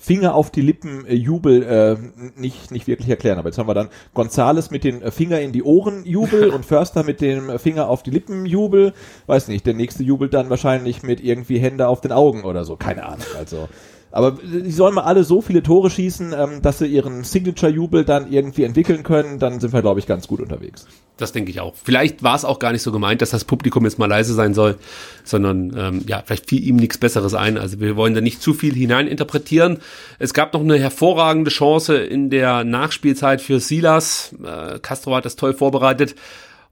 Finger 0.08 0.34
auf 0.34 0.50
die 0.50 0.62
Lippen 0.62 1.04
äh, 1.04 1.12
Jubel 1.12 1.62
äh, 1.62 1.96
nicht, 2.40 2.70
nicht 2.70 2.86
wirklich 2.86 3.10
erklären. 3.10 3.38
Aber 3.38 3.50
jetzt 3.50 3.58
haben 3.58 3.68
wir 3.68 3.74
dann 3.74 3.90
Gonzales 4.14 4.70
mit 4.70 4.82
den 4.82 5.02
äh, 5.02 5.10
Finger 5.10 5.38
in 5.42 5.52
die 5.52 5.62
Ohren 5.62 6.06
Jubel 6.06 6.48
und 6.54 6.64
Förster 6.64 7.04
mit 7.04 7.20
dem 7.20 7.58
Finger 7.58 7.90
auf 7.90 8.02
die 8.02 8.10
Lippen 8.10 8.46
Jubel. 8.46 8.94
Weiß 9.26 9.48
nicht, 9.48 9.66
der 9.66 9.74
nächste 9.74 10.02
jubelt 10.02 10.32
dann 10.32 10.48
wahrscheinlich 10.48 11.02
mit 11.02 11.20
irgendwie 11.20 11.58
Hände 11.58 11.88
auf 11.88 12.00
den 12.00 12.12
Augen 12.12 12.44
oder 12.44 12.64
so. 12.64 12.76
Keine 12.76 13.04
Ahnung. 13.04 13.26
Also 13.36 13.68
aber 14.10 14.32
die 14.32 14.70
sollen 14.70 14.94
mal 14.94 15.02
alle 15.02 15.24
so 15.24 15.42
viele 15.42 15.62
Tore 15.62 15.90
schießen, 15.90 16.32
ähm, 16.32 16.62
dass 16.62 16.78
sie 16.78 16.86
ihren 16.86 17.24
Signature-Jubel 17.24 18.04
dann 18.04 18.32
irgendwie 18.32 18.64
entwickeln 18.64 19.02
können. 19.02 19.38
Dann 19.38 19.60
sind 19.60 19.72
wir, 19.72 19.82
glaube 19.82 20.00
ich, 20.00 20.06
ganz 20.06 20.26
gut 20.26 20.40
unterwegs. 20.40 20.86
Das 21.18 21.32
denke 21.32 21.50
ich 21.50 21.60
auch. 21.60 21.74
Vielleicht 21.74 22.22
war 22.22 22.36
es 22.36 22.44
auch 22.44 22.58
gar 22.58 22.72
nicht 22.72 22.82
so 22.82 22.92
gemeint, 22.92 23.20
dass 23.20 23.30
das 23.30 23.44
Publikum 23.44 23.84
jetzt 23.84 23.98
mal 23.98 24.06
leise 24.06 24.34
sein 24.34 24.54
soll, 24.54 24.76
sondern 25.24 25.74
ähm, 25.76 26.04
ja, 26.06 26.22
vielleicht 26.24 26.48
fiel 26.48 26.64
ihm 26.64 26.76
nichts 26.76 26.96
Besseres 26.96 27.34
ein. 27.34 27.58
Also 27.58 27.80
wir 27.80 27.96
wollen 27.96 28.14
da 28.14 28.20
nicht 28.20 28.40
zu 28.40 28.54
viel 28.54 28.74
hineininterpretieren. 28.74 29.78
Es 30.18 30.32
gab 30.32 30.54
noch 30.54 30.60
eine 30.60 30.78
hervorragende 30.78 31.50
Chance 31.50 31.96
in 31.96 32.30
der 32.30 32.64
Nachspielzeit 32.64 33.42
für 33.42 33.60
Silas. 33.60 34.34
Äh, 34.42 34.78
Castro 34.78 35.16
hat 35.16 35.24
das 35.24 35.36
toll 35.36 35.54
vorbereitet. 35.54 36.14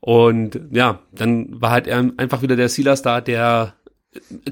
Und 0.00 0.60
ja, 0.70 1.00
dann 1.12 1.60
war 1.60 1.72
halt 1.72 1.88
einfach 1.88 2.40
wieder 2.42 2.54
der 2.54 2.68
Silas 2.68 3.02
da, 3.02 3.20
der 3.20 3.74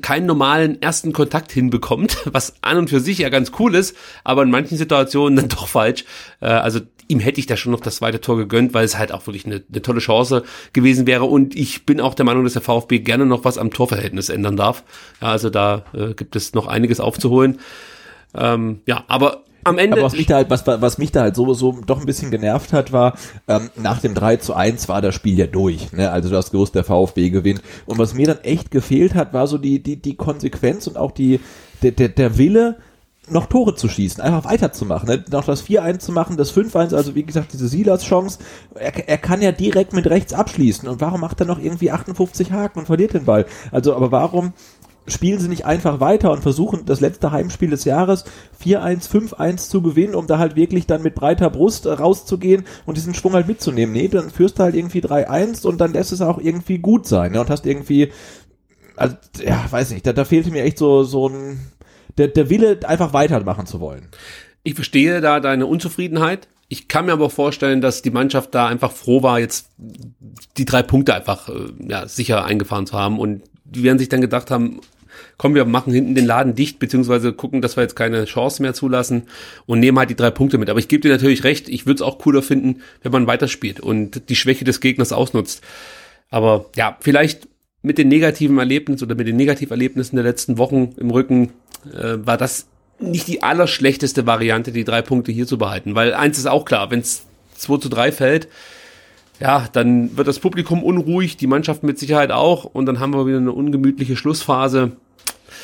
keinen 0.02 0.26
normalen 0.26 0.80
ersten 0.80 1.12
Kontakt 1.12 1.52
hinbekommt, 1.52 2.18
was 2.32 2.54
an 2.62 2.78
und 2.78 2.90
für 2.90 3.00
sich 3.00 3.18
ja 3.18 3.28
ganz 3.28 3.52
cool 3.58 3.74
ist, 3.74 3.96
aber 4.24 4.42
in 4.42 4.50
manchen 4.50 4.78
Situationen 4.78 5.36
dann 5.36 5.48
doch 5.48 5.68
falsch. 5.68 6.04
Äh, 6.40 6.46
also 6.46 6.80
ihm 7.08 7.20
hätte 7.20 7.40
ich 7.40 7.46
da 7.46 7.56
schon 7.56 7.72
noch 7.72 7.80
das 7.80 7.96
zweite 7.96 8.20
Tor 8.20 8.36
gegönnt, 8.36 8.74
weil 8.74 8.84
es 8.84 8.98
halt 8.98 9.12
auch 9.12 9.26
wirklich 9.26 9.46
eine, 9.46 9.62
eine 9.68 9.82
tolle 9.82 10.00
Chance 10.00 10.42
gewesen 10.72 11.06
wäre. 11.06 11.24
Und 11.24 11.54
ich 11.54 11.84
bin 11.86 12.00
auch 12.00 12.14
der 12.14 12.24
Meinung, 12.24 12.44
dass 12.44 12.54
der 12.54 12.62
VfB 12.62 13.00
gerne 13.00 13.26
noch 13.26 13.44
was 13.44 13.58
am 13.58 13.70
Torverhältnis 13.70 14.28
ändern 14.28 14.56
darf. 14.56 14.84
Ja, 15.20 15.28
also 15.28 15.50
da 15.50 15.84
äh, 15.92 16.14
gibt 16.14 16.36
es 16.36 16.54
noch 16.54 16.66
einiges 16.66 17.00
aufzuholen. 17.00 17.58
Ähm, 18.34 18.80
ja, 18.86 19.04
aber 19.08 19.44
am 19.64 19.78
Ende. 19.78 19.96
Aber 19.96 20.06
was 20.06 20.12
mich 20.14 20.26
da 20.26 20.36
halt, 20.36 20.50
was, 20.50 20.66
was 20.66 20.98
mich 20.98 21.12
da 21.12 21.22
halt 21.22 21.36
so, 21.36 21.52
so 21.54 21.78
doch 21.86 22.00
ein 22.00 22.06
bisschen 22.06 22.30
genervt 22.30 22.72
hat, 22.72 22.92
war, 22.92 23.14
ähm, 23.48 23.70
nach 23.76 24.00
dem 24.00 24.14
3 24.14 24.36
zu 24.36 24.54
1 24.54 24.88
war 24.88 25.02
das 25.02 25.14
Spiel 25.14 25.38
ja 25.38 25.46
durch. 25.46 25.92
Ne? 25.92 26.10
Also 26.10 26.30
du 26.30 26.36
hast 26.36 26.50
gewusst, 26.50 26.74
der 26.74 26.84
VfB 26.84 27.30
gewinnt. 27.30 27.62
Und 27.86 27.98
was 27.98 28.14
mir 28.14 28.26
dann 28.26 28.40
echt 28.40 28.70
gefehlt 28.70 29.14
hat, 29.14 29.32
war 29.32 29.46
so 29.46 29.58
die, 29.58 29.82
die, 29.82 29.96
die 29.96 30.16
Konsequenz 30.16 30.86
und 30.86 30.96
auch 30.96 31.12
die, 31.12 31.40
der, 31.82 31.92
der, 31.92 32.08
der 32.08 32.38
Wille, 32.38 32.76
noch 33.28 33.46
Tore 33.46 33.74
zu 33.74 33.88
schießen, 33.88 34.22
einfach 34.22 34.50
weiterzumachen, 34.50 35.08
ne? 35.08 35.24
noch 35.30 35.44
das 35.44 35.66
4-1 35.66 35.98
zu 36.00 36.12
machen, 36.12 36.36
das 36.36 36.54
5-1, 36.54 36.94
also 36.94 37.14
wie 37.14 37.22
gesagt, 37.22 37.52
diese 37.52 37.68
Silas-Chance, 37.68 38.38
er, 38.74 39.08
er 39.08 39.18
kann 39.18 39.40
ja 39.40 39.52
direkt 39.52 39.92
mit 39.92 40.06
rechts 40.06 40.34
abschließen 40.34 40.88
und 40.88 41.00
warum 41.00 41.20
macht 41.22 41.40
er 41.40 41.46
noch 41.46 41.58
irgendwie 41.58 41.90
58 41.90 42.52
Haken 42.52 42.80
und 42.80 42.86
verliert 42.86 43.14
den 43.14 43.24
Ball? 43.24 43.46
Also, 43.70 43.94
aber 43.94 44.12
warum 44.12 44.52
spielen 45.06 45.38
sie 45.38 45.48
nicht 45.48 45.66
einfach 45.66 46.00
weiter 46.00 46.32
und 46.32 46.42
versuchen 46.42 46.86
das 46.86 47.00
letzte 47.00 47.30
Heimspiel 47.30 47.70
des 47.70 47.84
Jahres 47.84 48.24
4-1, 48.62 49.10
5-1 49.10 49.68
zu 49.68 49.82
gewinnen, 49.82 50.14
um 50.14 50.26
da 50.26 50.38
halt 50.38 50.56
wirklich 50.56 50.86
dann 50.86 51.02
mit 51.02 51.14
breiter 51.14 51.50
Brust 51.50 51.86
äh, 51.86 51.90
rauszugehen 51.90 52.64
und 52.86 52.96
diesen 52.96 53.14
Schwung 53.14 53.34
halt 53.34 53.46
mitzunehmen. 53.46 53.92
Nee, 53.92 54.08
dann 54.08 54.30
führst 54.30 54.58
du 54.58 54.62
halt 54.62 54.74
irgendwie 54.74 55.00
3-1 55.00 55.66
und 55.66 55.78
dann 55.80 55.92
lässt 55.92 56.12
es 56.12 56.22
auch 56.22 56.38
irgendwie 56.38 56.78
gut 56.78 57.06
sein 57.06 57.32
ne? 57.32 57.40
und 57.40 57.50
hast 57.50 57.66
irgendwie, 57.66 58.12
also, 58.96 59.16
ja, 59.42 59.64
weiß 59.68 59.90
nicht, 59.90 60.06
da, 60.06 60.12
da 60.12 60.24
fehlte 60.24 60.50
mir 60.50 60.62
echt 60.62 60.78
so, 60.78 61.04
so 61.04 61.28
ein, 61.28 61.60
der, 62.16 62.28
der 62.28 62.48
Wille, 62.48 62.80
einfach 62.84 63.12
weitermachen 63.12 63.66
zu 63.66 63.80
wollen. 63.80 64.08
Ich 64.62 64.74
verstehe 64.74 65.20
da 65.20 65.40
deine 65.40 65.66
Unzufriedenheit. 65.66 66.48
Ich 66.68 66.88
kann 66.88 67.04
mir 67.04 67.12
aber 67.12 67.28
vorstellen, 67.28 67.82
dass 67.82 68.00
die 68.00 68.10
Mannschaft 68.10 68.54
da 68.54 68.66
einfach 68.66 68.90
froh 68.90 69.22
war, 69.22 69.38
jetzt 69.38 69.68
die 70.56 70.64
drei 70.64 70.82
Punkte 70.82 71.14
einfach 71.14 71.50
äh, 71.50 71.72
ja, 71.86 72.08
sicher 72.08 72.46
eingefahren 72.46 72.86
zu 72.86 72.98
haben 72.98 73.18
und 73.18 73.42
die 73.64 73.82
werden 73.82 73.98
sich 73.98 74.08
dann 74.08 74.20
gedacht 74.20 74.50
haben, 74.50 74.80
komm, 75.38 75.54
wir 75.54 75.64
machen 75.64 75.92
hinten 75.92 76.14
den 76.14 76.26
Laden 76.26 76.54
dicht, 76.54 76.78
beziehungsweise 76.78 77.32
gucken, 77.32 77.62
dass 77.62 77.76
wir 77.76 77.82
jetzt 77.82 77.96
keine 77.96 78.24
Chance 78.24 78.62
mehr 78.62 78.74
zulassen 78.74 79.24
und 79.66 79.80
nehmen 79.80 79.98
halt 79.98 80.10
die 80.10 80.16
drei 80.16 80.30
Punkte 80.30 80.58
mit. 80.58 80.70
Aber 80.70 80.78
ich 80.78 80.88
gebe 80.88 81.02
dir 81.02 81.10
natürlich 81.10 81.44
recht, 81.44 81.68
ich 81.68 81.86
würde 81.86 81.96
es 81.96 82.02
auch 82.02 82.18
cooler 82.18 82.42
finden, 82.42 82.82
wenn 83.02 83.12
man 83.12 83.26
weiterspielt 83.26 83.80
und 83.80 84.28
die 84.28 84.36
Schwäche 84.36 84.64
des 84.64 84.80
Gegners 84.80 85.12
ausnutzt. 85.12 85.62
Aber 86.30 86.66
ja, 86.76 86.96
vielleicht 87.00 87.48
mit 87.82 87.98
den 87.98 88.08
negativen 88.08 88.58
Erlebnissen 88.58 89.04
oder 89.04 89.14
mit 89.14 89.26
den 89.26 89.36
Negativerlebnissen 89.36 90.16
der 90.16 90.24
letzten 90.24 90.58
Wochen 90.58 90.94
im 90.96 91.10
Rücken 91.10 91.52
äh, 91.92 92.16
war 92.18 92.38
das 92.38 92.66
nicht 92.98 93.28
die 93.28 93.42
allerschlechteste 93.42 94.26
Variante, 94.26 94.72
die 94.72 94.84
drei 94.84 95.02
Punkte 95.02 95.32
hier 95.32 95.46
zu 95.46 95.58
behalten. 95.58 95.94
Weil 95.94 96.14
eins 96.14 96.38
ist 96.38 96.46
auch 96.46 96.64
klar, 96.64 96.90
wenn 96.90 97.00
es 97.00 97.26
2 97.56 97.78
zu 97.78 97.88
3 97.88 98.12
fällt, 98.12 98.48
ja, 99.40 99.66
dann 99.72 100.16
wird 100.16 100.28
das 100.28 100.38
Publikum 100.38 100.82
unruhig, 100.82 101.36
die 101.36 101.46
Mannschaft 101.46 101.82
mit 101.82 101.98
Sicherheit 101.98 102.30
auch 102.30 102.64
und 102.64 102.86
dann 102.86 103.00
haben 103.00 103.14
wir 103.14 103.26
wieder 103.26 103.38
eine 103.38 103.52
ungemütliche 103.52 104.16
Schlussphase. 104.16 104.92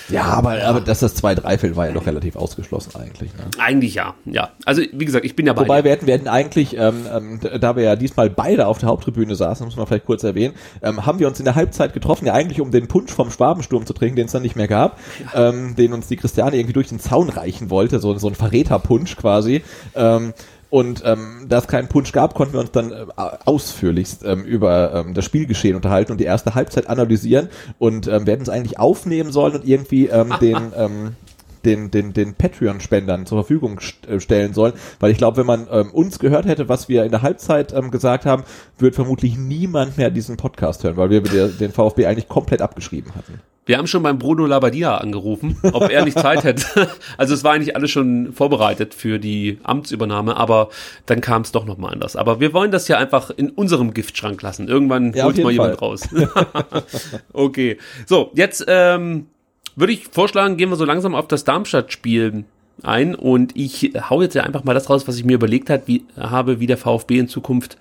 Ja, 0.08 0.24
aber, 0.24 0.62
aber 0.64 0.80
dass 0.80 1.00
das 1.00 1.22
2-3-Feld 1.22 1.76
war 1.76 1.86
ja 1.86 1.92
doch 1.92 2.06
relativ 2.06 2.36
ausgeschlossen 2.36 2.92
eigentlich. 2.96 3.32
Ne? 3.34 3.44
Eigentlich 3.58 3.94
ja, 3.94 4.14
ja. 4.24 4.50
Also 4.64 4.82
wie 4.92 5.04
gesagt, 5.04 5.24
ich 5.24 5.36
bin 5.36 5.46
ja 5.46 5.52
bei 5.52 5.62
Wobei 5.62 5.84
wir 5.84 5.90
hätten, 5.92 6.06
wir 6.06 6.14
hätten 6.14 6.28
eigentlich, 6.28 6.76
ähm, 6.76 7.06
ähm, 7.12 7.40
da 7.60 7.76
wir 7.76 7.84
ja 7.84 7.96
diesmal 7.96 8.30
beide 8.30 8.66
auf 8.66 8.78
der 8.78 8.88
Haupttribüne 8.88 9.34
saßen, 9.34 9.64
muss 9.64 9.76
man 9.76 9.86
vielleicht 9.86 10.06
kurz 10.06 10.24
erwähnen, 10.24 10.54
ähm, 10.82 11.06
haben 11.06 11.18
wir 11.18 11.28
uns 11.28 11.38
in 11.38 11.44
der 11.44 11.54
Halbzeit 11.54 11.92
getroffen, 11.92 12.26
ja 12.26 12.32
eigentlich 12.32 12.60
um 12.60 12.70
den 12.70 12.88
Punsch 12.88 13.12
vom 13.12 13.30
Schwabensturm 13.30 13.86
zu 13.86 13.92
trinken, 13.92 14.16
den 14.16 14.26
es 14.26 14.32
dann 14.32 14.42
nicht 14.42 14.56
mehr 14.56 14.68
gab, 14.68 14.98
ja. 15.34 15.48
ähm, 15.48 15.76
den 15.76 15.92
uns 15.92 16.08
die 16.08 16.16
Christiane 16.16 16.56
irgendwie 16.56 16.72
durch 16.72 16.88
den 16.88 17.00
Zaun 17.00 17.28
reichen 17.28 17.70
wollte, 17.70 18.00
so, 18.00 18.16
so 18.18 18.28
ein 18.28 18.34
Verräterpunsch 18.34 19.16
quasi. 19.16 19.62
Ähm, 19.94 20.32
und 20.70 21.02
ähm, 21.04 21.46
da 21.48 21.58
es 21.58 21.66
keinen 21.66 21.88
Punsch 21.88 22.12
gab, 22.12 22.34
konnten 22.34 22.54
wir 22.54 22.60
uns 22.60 22.70
dann 22.70 22.92
äh, 22.92 23.06
ausführlichst 23.16 24.24
ähm, 24.24 24.44
über 24.44 24.94
ähm, 24.94 25.14
das 25.14 25.24
Spielgeschehen 25.24 25.74
unterhalten 25.74 26.12
und 26.12 26.18
die 26.18 26.24
erste 26.24 26.54
Halbzeit 26.54 26.88
analysieren. 26.88 27.48
Und 27.78 28.06
ähm, 28.06 28.24
wir 28.24 28.32
hätten 28.32 28.44
es 28.44 28.48
eigentlich 28.48 28.78
aufnehmen 28.78 29.32
sollen 29.32 29.56
und 29.56 29.66
irgendwie 29.66 30.06
ähm, 30.06 30.32
den, 30.40 30.72
ähm, 30.76 31.16
den, 31.64 31.90
den, 31.90 32.12
den 32.12 32.34
Patreon-Spendern 32.34 33.26
zur 33.26 33.38
Verfügung 33.38 33.80
st 33.80 34.06
äh, 34.06 34.20
stellen 34.20 34.54
sollen. 34.54 34.74
Weil 35.00 35.10
ich 35.10 35.18
glaube, 35.18 35.38
wenn 35.38 35.46
man 35.46 35.66
ähm, 35.72 35.90
uns 35.90 36.20
gehört 36.20 36.46
hätte, 36.46 36.68
was 36.68 36.88
wir 36.88 37.04
in 37.04 37.10
der 37.10 37.22
Halbzeit 37.22 37.72
ähm, 37.72 37.90
gesagt 37.90 38.24
haben, 38.24 38.44
wird 38.78 38.94
vermutlich 38.94 39.36
niemand 39.36 39.98
mehr 39.98 40.10
diesen 40.10 40.36
Podcast 40.36 40.84
hören, 40.84 40.96
weil 40.96 41.10
wir 41.10 41.20
den 41.20 41.72
VfB 41.72 42.06
eigentlich 42.06 42.28
komplett 42.28 42.62
abgeschrieben 42.62 43.16
hatten. 43.16 43.40
Wir 43.70 43.78
haben 43.78 43.86
schon 43.86 44.02
beim 44.02 44.18
Bruno 44.18 44.46
Labbadia 44.46 44.96
angerufen, 44.96 45.56
ob 45.62 45.90
er 45.90 46.04
nicht 46.04 46.18
Zeit 46.18 46.42
hätte. 46.42 46.88
Also 47.16 47.34
es 47.34 47.44
war 47.44 47.52
eigentlich 47.52 47.76
alles 47.76 47.92
schon 47.92 48.32
vorbereitet 48.32 48.94
für 48.94 49.20
die 49.20 49.58
Amtsübernahme, 49.62 50.36
aber 50.36 50.70
dann 51.06 51.20
kam 51.20 51.42
es 51.42 51.52
doch 51.52 51.64
nochmal 51.64 51.92
anders. 51.92 52.16
Aber 52.16 52.40
wir 52.40 52.52
wollen 52.52 52.72
das 52.72 52.88
ja 52.88 52.98
einfach 52.98 53.30
in 53.30 53.50
unserem 53.50 53.94
Giftschrank 53.94 54.42
lassen. 54.42 54.66
Irgendwann 54.66 55.12
ja, 55.12 55.24
holt 55.24 55.40
mal 55.40 55.52
jemand 55.52 55.78
Fall. 55.78 55.88
raus. 55.88 56.08
okay. 57.32 57.78
So, 58.06 58.32
jetzt 58.34 58.64
ähm, 58.66 59.26
würde 59.76 59.92
ich 59.92 60.08
vorschlagen, 60.08 60.56
gehen 60.56 60.70
wir 60.70 60.76
so 60.76 60.84
langsam 60.84 61.14
auf 61.14 61.28
das 61.28 61.44
Darmstadt-Spiel 61.44 62.42
ein 62.82 63.14
und 63.14 63.56
ich 63.56 63.92
hau 64.10 64.20
jetzt 64.20 64.34
ja 64.34 64.42
einfach 64.42 64.64
mal 64.64 64.74
das 64.74 64.90
raus, 64.90 65.06
was 65.06 65.16
ich 65.16 65.24
mir 65.24 65.34
überlegt 65.34 65.70
hat, 65.70 65.82
wie, 65.86 66.02
habe, 66.18 66.58
wie 66.58 66.66
der 66.66 66.78
VfB 66.78 67.20
in 67.20 67.28
Zukunft 67.28 67.78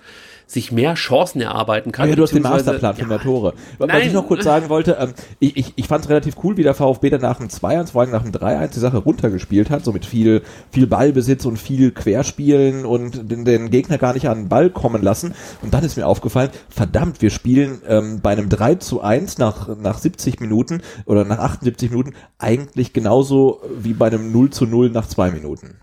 sich 0.50 0.72
mehr 0.72 0.94
Chancen 0.94 1.40
erarbeiten 1.40 1.92
kann. 1.92 2.08
Ja, 2.08 2.16
du 2.16 2.22
hast 2.24 2.34
den 2.34 2.42
Masterplan 2.42 2.94
für 2.94 3.02
ja, 3.02 3.06
mehr 3.06 3.20
Tore. 3.20 3.54
Was 3.78 3.86
nein. 3.86 4.08
ich 4.08 4.12
noch 4.12 4.26
kurz 4.26 4.42
sagen 4.42 4.68
wollte, 4.68 4.96
ähm, 5.00 5.14
ich, 5.38 5.56
ich, 5.56 5.72
ich 5.76 5.86
fand 5.86 6.04
es 6.04 6.10
relativ 6.10 6.36
cool, 6.42 6.56
wie 6.56 6.64
der 6.64 6.74
VfB 6.74 7.10
dann 7.10 7.20
nach 7.20 7.38
dem 7.38 7.46
2-1, 7.46 7.92
vor 7.92 8.00
allem 8.00 8.10
nach 8.10 8.24
dem 8.24 8.32
3-1 8.32 8.74
die 8.74 8.80
Sache 8.80 8.96
runtergespielt 8.96 9.70
hat, 9.70 9.84
so 9.84 9.92
mit 9.92 10.04
viel, 10.04 10.42
viel 10.72 10.88
Ballbesitz 10.88 11.44
und 11.44 11.56
viel 11.56 11.92
Querspielen 11.92 12.84
und 12.84 13.30
den, 13.30 13.44
den 13.44 13.70
Gegner 13.70 13.96
gar 13.96 14.12
nicht 14.12 14.28
an 14.28 14.38
den 14.38 14.48
Ball 14.48 14.70
kommen 14.70 15.02
lassen. 15.02 15.34
Und 15.62 15.72
dann 15.72 15.84
ist 15.84 15.96
mir 15.96 16.08
aufgefallen, 16.08 16.50
verdammt, 16.68 17.22
wir 17.22 17.30
spielen 17.30 17.80
ähm, 17.86 18.20
bei 18.20 18.30
einem 18.30 18.48
3 18.48 18.74
zu 18.76 19.02
1 19.02 19.38
nach, 19.38 19.76
nach 19.76 19.98
70 19.98 20.40
Minuten 20.40 20.82
oder 21.06 21.24
nach 21.24 21.38
78 21.38 21.90
Minuten 21.90 22.14
eigentlich 22.38 22.92
genauso 22.92 23.60
wie 23.78 23.92
bei 23.92 24.08
einem 24.08 24.32
0 24.32 24.50
zu 24.50 24.66
0 24.66 24.90
nach 24.90 25.06
zwei 25.06 25.30
Minuten. 25.30 25.76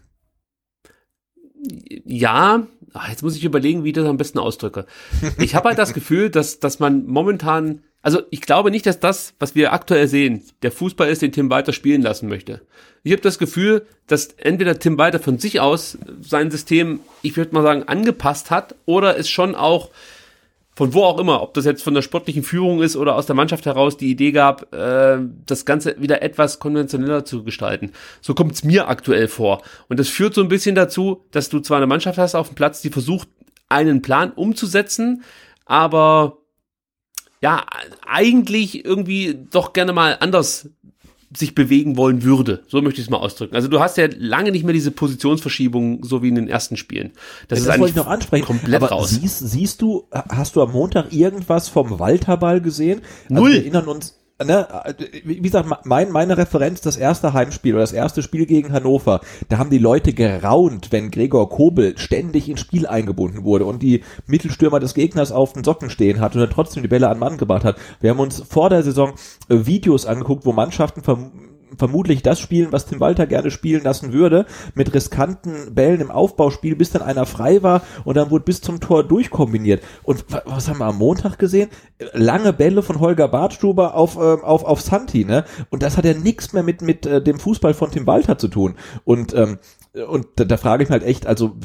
Ja, 2.06 2.68
ach, 3.00 3.10
jetzt 3.10 3.24
muss 3.24 3.36
ich 3.36 3.44
überlegen, 3.44 3.84
wie 3.84 3.90
ich 3.90 3.94
das 3.94 4.06
am 4.06 4.18
besten 4.18 4.40
ausdrücke. 4.40 4.86
Ich 5.40 5.56
habe 5.56 5.70
halt 5.70 5.78
das 5.78 5.94
Gefühl, 5.94 6.30
dass, 6.30 6.60
dass 6.60 6.80
man 6.80 7.06
momentan, 7.06 7.84
also 8.02 8.22
ich 8.30 8.42
glaube 8.42 8.72
nicht, 8.72 8.86
dass 8.86 9.00
das, 9.00 9.34
was 9.40 9.56
wir 9.56 9.74
aktuell 9.74 10.08
sehen, 10.08 10.44
der 10.62 10.72
Fußball 10.72 11.10
ist, 11.10 11.22
den 11.22 11.32
Tim 11.32 11.50
Walter 11.50 11.74
spielen 11.74 12.02
lassen 12.02 12.28
möchte. 12.28 12.62
Ich 13.04 13.12
habe 13.12 13.22
das 13.22 13.40
Gefühl, 13.40 13.86
dass 14.08 14.28
entweder 14.38 14.80
Tim 14.80 14.98
Walter 14.98 15.20
von 15.20 15.40
sich 15.40 15.60
aus 15.60 15.98
sein 16.22 16.52
System, 16.52 17.00
ich 17.22 17.38
würde 17.38 17.54
mal 17.54 17.64
sagen, 17.64 17.84
angepasst 17.84 18.52
hat 18.52 18.76
oder 18.86 19.18
es 19.18 19.30
schon 19.30 19.56
auch 19.56 19.90
von 20.78 20.94
wo 20.94 21.06
auch 21.06 21.18
immer, 21.18 21.42
ob 21.42 21.56
das 21.56 21.66
jetzt 21.66 21.82
von 21.82 21.96
der 21.96 22.04
sportlichen 22.04 22.44
Führung 22.44 22.84
ist 22.84 22.96
oder 22.96 23.16
aus 23.16 23.26
der 23.26 23.36
Mannschaft 23.36 23.66
heraus, 23.66 23.98
die 23.98 24.12
Idee 24.12 24.32
gab, 24.32 24.72
äh, 24.76 25.18
das 25.48 25.66
Ganze 25.66 26.00
wieder 26.00 26.22
etwas 26.22 26.60
konventioneller 26.60 27.26
zu 27.26 27.44
gestalten. 27.44 27.94
So 28.22 28.36
kommt 28.36 28.52
es 28.52 28.64
mir 28.64 28.88
aktuell 28.88 29.28
vor. 29.28 29.64
Und 29.90 30.00
das 30.00 30.08
führt 30.08 30.36
so 30.36 30.42
ein 30.42 30.50
bisschen 30.50 30.76
dazu, 30.76 31.26
dass 31.32 31.50
du 31.50 31.62
zwar 31.62 31.78
eine 31.78 31.88
Mannschaft 31.88 32.20
hast 32.20 32.36
auf 32.36 32.50
dem 32.50 32.56
Platz, 32.56 32.84
die 32.84 32.92
versucht, 32.92 33.28
einen 33.70 34.04
Plan 34.04 34.30
umzusetzen, 34.32 35.24
aber 35.66 36.38
ja, 37.42 37.66
eigentlich 38.06 38.86
irgendwie 38.86 39.48
doch 39.50 39.74
gerne 39.74 39.94
mal 39.94 40.18
anders 40.20 40.70
sich 41.40 41.56
bewegen 41.56 41.98
wollen 41.98 42.24
würde. 42.24 42.64
So 42.68 42.82
möchte 42.82 43.02
ich 43.02 43.08
es 43.08 43.10
mal 43.10 43.18
ausdrücken. 43.18 43.56
Also 43.56 43.68
du 43.68 43.80
hast 43.80 43.98
ja 43.98 44.08
lange 44.18 44.52
nicht 44.52 44.64
mehr 44.64 44.74
diese 44.74 44.92
Positionsverschiebung, 44.92 46.04
so 46.04 46.24
wie 46.24 46.30
in 46.30 46.36
den 46.36 46.48
ersten 46.48 46.78
Spielen. 46.78 47.12
Das, 47.48 47.60
das 47.60 47.60
ist 47.60 47.70
eigentlich 47.70 47.96
noch 47.96 48.08
ansprechen. 48.08 48.46
komplett 48.46 48.76
Aber 48.76 48.90
raus. 48.90 49.10
Siehst, 49.10 49.40
siehst 49.40 49.82
du, 49.82 50.08
hast 50.12 50.56
du 50.56 50.62
am 50.62 50.72
Montag 50.72 51.14
irgendwas 51.14 51.70
vom 51.70 52.00
Walterball 52.00 52.62
gesehen? 52.62 53.02
Also 53.30 53.42
Null. 53.42 53.52
wir 53.52 53.60
erinnern 53.60 53.88
uns, 53.88 54.18
ne, 54.44 54.68
wie 55.24 55.42
gesagt, 55.42 55.70
mein, 55.86 56.12
meine 56.12 56.38
Referenz, 56.38 56.82
das 56.82 56.98
erste 56.98 57.34
Heimspiel 57.34 57.74
oder 57.74 57.82
das 57.82 57.94
erste 57.94 58.22
Spiel 58.22 58.46
gegen 58.46 58.72
Hannover, 58.72 59.22
da 59.50 59.58
haben 59.58 59.70
die 59.70 59.78
Leute 59.78 60.14
geraunt, 60.14 60.92
wenn 60.92 61.12
Gregor 61.12 61.50
Kobel 61.50 61.98
ständig 61.98 62.50
ins 62.50 62.62
Spiel 62.62 62.86
eingebunden 62.86 63.44
wurde 63.44 63.66
und 63.66 63.82
die 63.82 64.04
Mittelstürmer 64.28 64.80
des 64.80 64.94
Gegners 64.94 65.32
auf 65.32 65.54
den 65.54 65.64
Socken 65.64 65.90
stehen 65.90 66.20
hat 66.20 66.36
und 66.36 66.42
er 66.42 66.50
trotzdem 66.50 66.84
die 66.84 66.90
Bälle 66.90 67.10
an 67.10 67.20
Mann 67.20 67.38
gebracht 67.38 67.64
hat. 67.64 67.78
Wir 68.00 68.12
haben 68.12 68.20
uns 68.20 68.44
vor 68.48 68.70
der 68.70 68.84
Saison 68.84 69.14
äh, 69.50 69.66
Videos 69.66 70.06
angeguckt, 70.06 70.46
wo 70.46 70.54
Mannschaften 70.54 71.02
vermutlich 71.78 72.24
das 72.24 72.40
spielen, 72.40 72.72
was 72.72 72.86
Tim 72.86 73.00
Walter 73.00 73.28
gerne 73.28 73.52
spielen 73.52 73.84
lassen 73.84 74.14
würde, 74.14 74.46
mit 74.76 74.94
riskanten 74.94 75.74
Bällen 75.74 76.02
im 76.02 76.12
Aufbauspiel, 76.12 76.76
bis 76.76 76.92
dann 76.92 77.02
einer 77.02 77.26
frei 77.26 77.64
war 77.64 77.82
und 78.04 78.18
dann 78.18 78.32
wurde 78.32 78.46
bis 78.46 78.62
zum 78.62 78.80
Tor 78.80 79.04
durchkombiniert. 79.04 79.84
Und 80.04 80.26
was 80.46 80.68
haben 80.68 80.80
wir 80.80 80.86
am 80.86 80.98
Montag 80.98 81.38
gesehen? 81.38 81.70
Lange 82.14 82.54
Bälle 82.54 82.84
von 82.84 83.00
Holger 83.00 83.28
Bartstuber 83.28 83.96
auf, 83.96 84.18
äh, 84.18 84.20
auf, 84.20 84.64
auf 84.64 84.82
Santi, 84.82 85.26
ne? 85.26 85.46
Und 85.70 85.84
das 85.84 85.98
hat 85.98 86.06
ja 86.06 86.14
nichts 86.14 86.54
mehr 86.54 86.64
mit, 86.64 86.82
mit 86.82 87.06
äh, 87.06 87.22
dem 87.22 87.40
Fußball 87.40 87.74
von 87.74 87.92
Tim 87.92 88.08
Walter 88.08 88.38
zu 88.38 88.48
tun. 88.48 88.76
Und, 89.04 89.34
ähm, 89.34 89.60
und 90.08 90.28
da, 90.36 90.46
da 90.46 90.58
frage 90.58 90.84
ich 90.84 90.90
mich 90.90 90.94
halt 90.94 91.08
echt, 91.08 91.28
also 91.28 91.56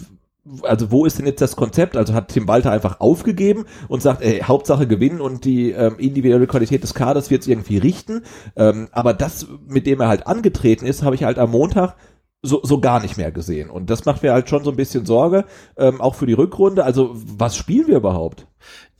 also 0.63 0.91
wo 0.91 1.05
ist 1.05 1.19
denn 1.19 1.27
jetzt 1.27 1.41
das 1.41 1.57
Konzept? 1.57 1.97
Also 1.97 2.15
hat 2.15 2.29
Tim 2.29 2.49
Walter 2.49 2.73
einfach 2.73 3.01
aufgegeben 3.01 3.67
und 3.89 4.03
sagt, 4.03 4.23
ey, 4.23 4.41
Hauptsache 4.41 4.87
gewinnen 4.87 5.21
und 5.21 5.45
die 5.45 5.71
ähm, 5.71 5.97
individuelle 5.99 6.47
Qualität 6.47 6.83
des 6.83 6.95
Kaders 6.95 7.31
wird 7.31 7.43
es 7.43 7.49
irgendwie 7.49 7.79
richten. 7.79 8.23
Ähm, 8.57 8.89
aber 8.93 9.15
das, 9.15 9.47
mit 9.67 9.87
dem 9.87 10.01
er 10.01 10.09
halt 10.09 10.27
angetreten 10.27 10.85
ist, 10.85 11.03
habe 11.03 11.15
ich 11.15 11.25
halt 11.25 11.39
am 11.39 11.51
Montag 11.53 11.95
so, 12.43 12.61
so 12.65 12.81
gar 12.81 13.01
nicht 13.01 13.17
mehr 13.17 13.31
gesehen. 13.31 13.71
Und 13.71 13.89
das 13.89 14.05
macht 14.05 14.25
mir 14.25 14.33
halt 14.33 14.49
schon 14.49 14.65
so 14.65 14.71
ein 14.71 14.77
bisschen 14.77 15.07
Sorge, 15.07 15.45
ähm, 15.77 16.01
auch 16.01 16.17
für 16.17 16.27
die 16.27 16.33
Rückrunde. 16.33 16.85
Also 16.85 17.11
was 17.15 17.57
spielen 17.57 17.87
wir 17.87 17.97
überhaupt? 17.97 18.49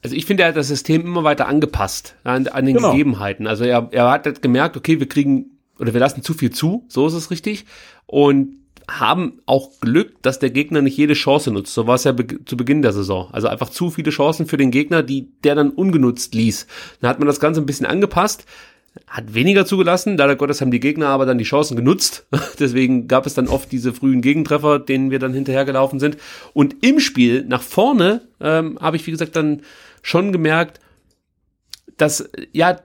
Also 0.05 0.15
ich 0.15 0.27
finde, 0.27 0.45
er 0.45 0.51
hat 0.51 0.57
das 0.57 0.69
System 0.69 1.03
immer 1.03 1.25
weiter 1.25 1.49
angepasst 1.49 2.17
an, 2.23 2.47
an 2.47 2.67
den 2.67 2.77
genau. 2.77 2.93
Gegebenheiten. 2.93 3.49
Also 3.49 3.65
er, 3.65 3.89
er 3.91 4.11
hat 4.11 4.43
gemerkt, 4.43 4.77
okay, 4.77 5.01
wir 5.01 5.09
kriegen 5.09 5.59
oder 5.79 5.93
wir 5.93 6.01
lassen 6.01 6.23
zu 6.23 6.35
viel 6.35 6.51
zu, 6.51 6.85
so 6.89 7.07
ist 7.09 7.15
es 7.15 7.33
richtig. 7.33 7.67
Und 8.07 8.62
haben 9.01 9.41
auch 9.47 9.81
Glück, 9.81 10.23
dass 10.23 10.39
der 10.39 10.51
Gegner 10.51 10.83
nicht 10.83 10.97
jede 10.97 11.15
Chance 11.15 11.51
nutzt. 11.51 11.75
So 11.75 11.87
war 11.87 11.95
es 11.95 12.05
ja 12.05 12.13
be 12.13 12.45
zu 12.45 12.57
Beginn 12.57 12.83
der 12.83 12.93
Saison. 12.93 13.29
Also 13.33 13.49
einfach 13.49 13.71
zu 13.71 13.91
viele 13.91 14.11
Chancen 14.11 14.47
für 14.47 14.57
den 14.57 14.71
Gegner, 14.71 15.03
die 15.03 15.29
der 15.45 15.55
dann 15.55 15.71
ungenutzt 15.71 16.35
ließ. 16.35 16.67
Dann 17.01 17.11
hat 17.11 17.19
man 17.19 17.27
das 17.27 17.41
Ganze 17.41 17.61
ein 17.61 17.67
bisschen 17.67 17.87
angepasst, 17.87 18.45
hat 19.07 19.35
weniger 19.35 19.65
zugelassen. 19.67 20.17
Leider 20.17 20.37
Gottes 20.37 20.61
haben 20.61 20.71
die 20.71 20.81
Gegner 20.81 21.09
aber 21.09 21.27
dann 21.27 21.39
die 21.39 21.45
Chancen 21.45 21.77
genutzt. 21.77 22.27
Deswegen 22.59 23.09
gab 23.09 23.27
es 23.27 23.35
dann 23.35 23.49
oft 23.49 23.73
diese 23.73 23.93
frühen 23.93 24.23
Gegentreffer, 24.23 24.79
denen 24.79 25.11
wir 25.11 25.19
dann 25.19 25.33
hinterhergelaufen 25.33 25.99
sind. 25.99 26.17
Und 26.53 26.77
im 26.85 27.01
Spiel 27.01 27.45
nach 27.47 27.63
vorne 27.63 28.23
ähm, 28.41 28.79
habe 28.81 28.97
ich, 28.97 29.07
wie 29.07 29.13
gesagt, 29.13 29.37
dann 29.37 29.63
schon 30.03 30.33
gemerkt, 30.33 30.81
dass 31.97 32.29
ja 32.53 32.77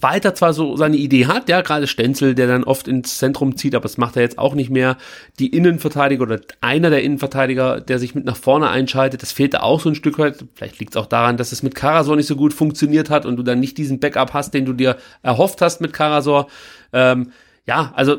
Walter 0.00 0.34
zwar 0.34 0.52
so 0.52 0.76
seine 0.76 0.96
Idee 0.96 1.26
hat, 1.26 1.48
ja, 1.48 1.60
gerade 1.60 1.86
Stenzel, 1.86 2.34
der 2.34 2.46
dann 2.46 2.64
oft 2.64 2.88
ins 2.88 3.18
Zentrum 3.18 3.56
zieht, 3.56 3.74
aber 3.74 3.82
das 3.82 3.98
macht 3.98 4.16
er 4.16 4.22
jetzt 4.22 4.38
auch 4.38 4.54
nicht 4.54 4.70
mehr. 4.70 4.96
Die 5.38 5.48
Innenverteidiger 5.48 6.22
oder 6.22 6.40
einer 6.60 6.90
der 6.90 7.02
Innenverteidiger, 7.02 7.80
der 7.80 7.98
sich 7.98 8.14
mit 8.14 8.24
nach 8.24 8.36
vorne 8.36 8.68
einschaltet, 8.68 9.22
das 9.22 9.32
fehlt 9.32 9.54
da 9.54 9.60
auch 9.60 9.80
so 9.80 9.88
ein 9.88 9.94
Stück 9.94 10.18
weit. 10.18 10.44
Vielleicht 10.54 10.78
liegt 10.78 10.94
es 10.94 11.00
auch 11.00 11.06
daran, 11.06 11.36
dass 11.36 11.52
es 11.52 11.62
mit 11.62 11.74
Karasor 11.74 12.16
nicht 12.16 12.26
so 12.26 12.36
gut 12.36 12.52
funktioniert 12.52 13.10
hat 13.10 13.26
und 13.26 13.36
du 13.36 13.42
dann 13.42 13.60
nicht 13.60 13.78
diesen 13.78 14.00
Backup 14.00 14.34
hast, 14.34 14.54
den 14.54 14.64
du 14.64 14.72
dir 14.72 14.96
erhofft 15.22 15.62
hast 15.62 15.80
mit 15.80 15.92
Karasor. 15.92 16.48
Ähm, 16.92 17.32
ja, 17.66 17.92
also 17.94 18.18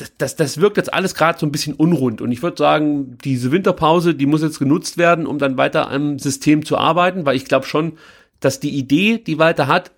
das, 0.00 0.12
das, 0.16 0.36
das 0.36 0.60
wirkt 0.60 0.76
jetzt 0.78 0.92
alles 0.92 1.14
gerade 1.14 1.38
so 1.38 1.46
ein 1.46 1.52
bisschen 1.52 1.74
unrund. 1.74 2.20
Und 2.22 2.32
ich 2.32 2.42
würde 2.42 2.56
sagen, 2.56 3.18
diese 3.22 3.52
Winterpause, 3.52 4.14
die 4.14 4.26
muss 4.26 4.42
jetzt 4.42 4.58
genutzt 4.58 4.96
werden, 4.98 5.26
um 5.26 5.38
dann 5.38 5.58
weiter 5.58 5.90
am 5.90 6.18
System 6.18 6.64
zu 6.64 6.78
arbeiten, 6.78 7.26
weil 7.26 7.36
ich 7.36 7.44
glaube 7.44 7.66
schon, 7.66 7.98
dass 8.40 8.60
die 8.60 8.70
Idee, 8.70 9.18
die 9.18 9.38
Walter 9.38 9.66
hat, 9.66 9.92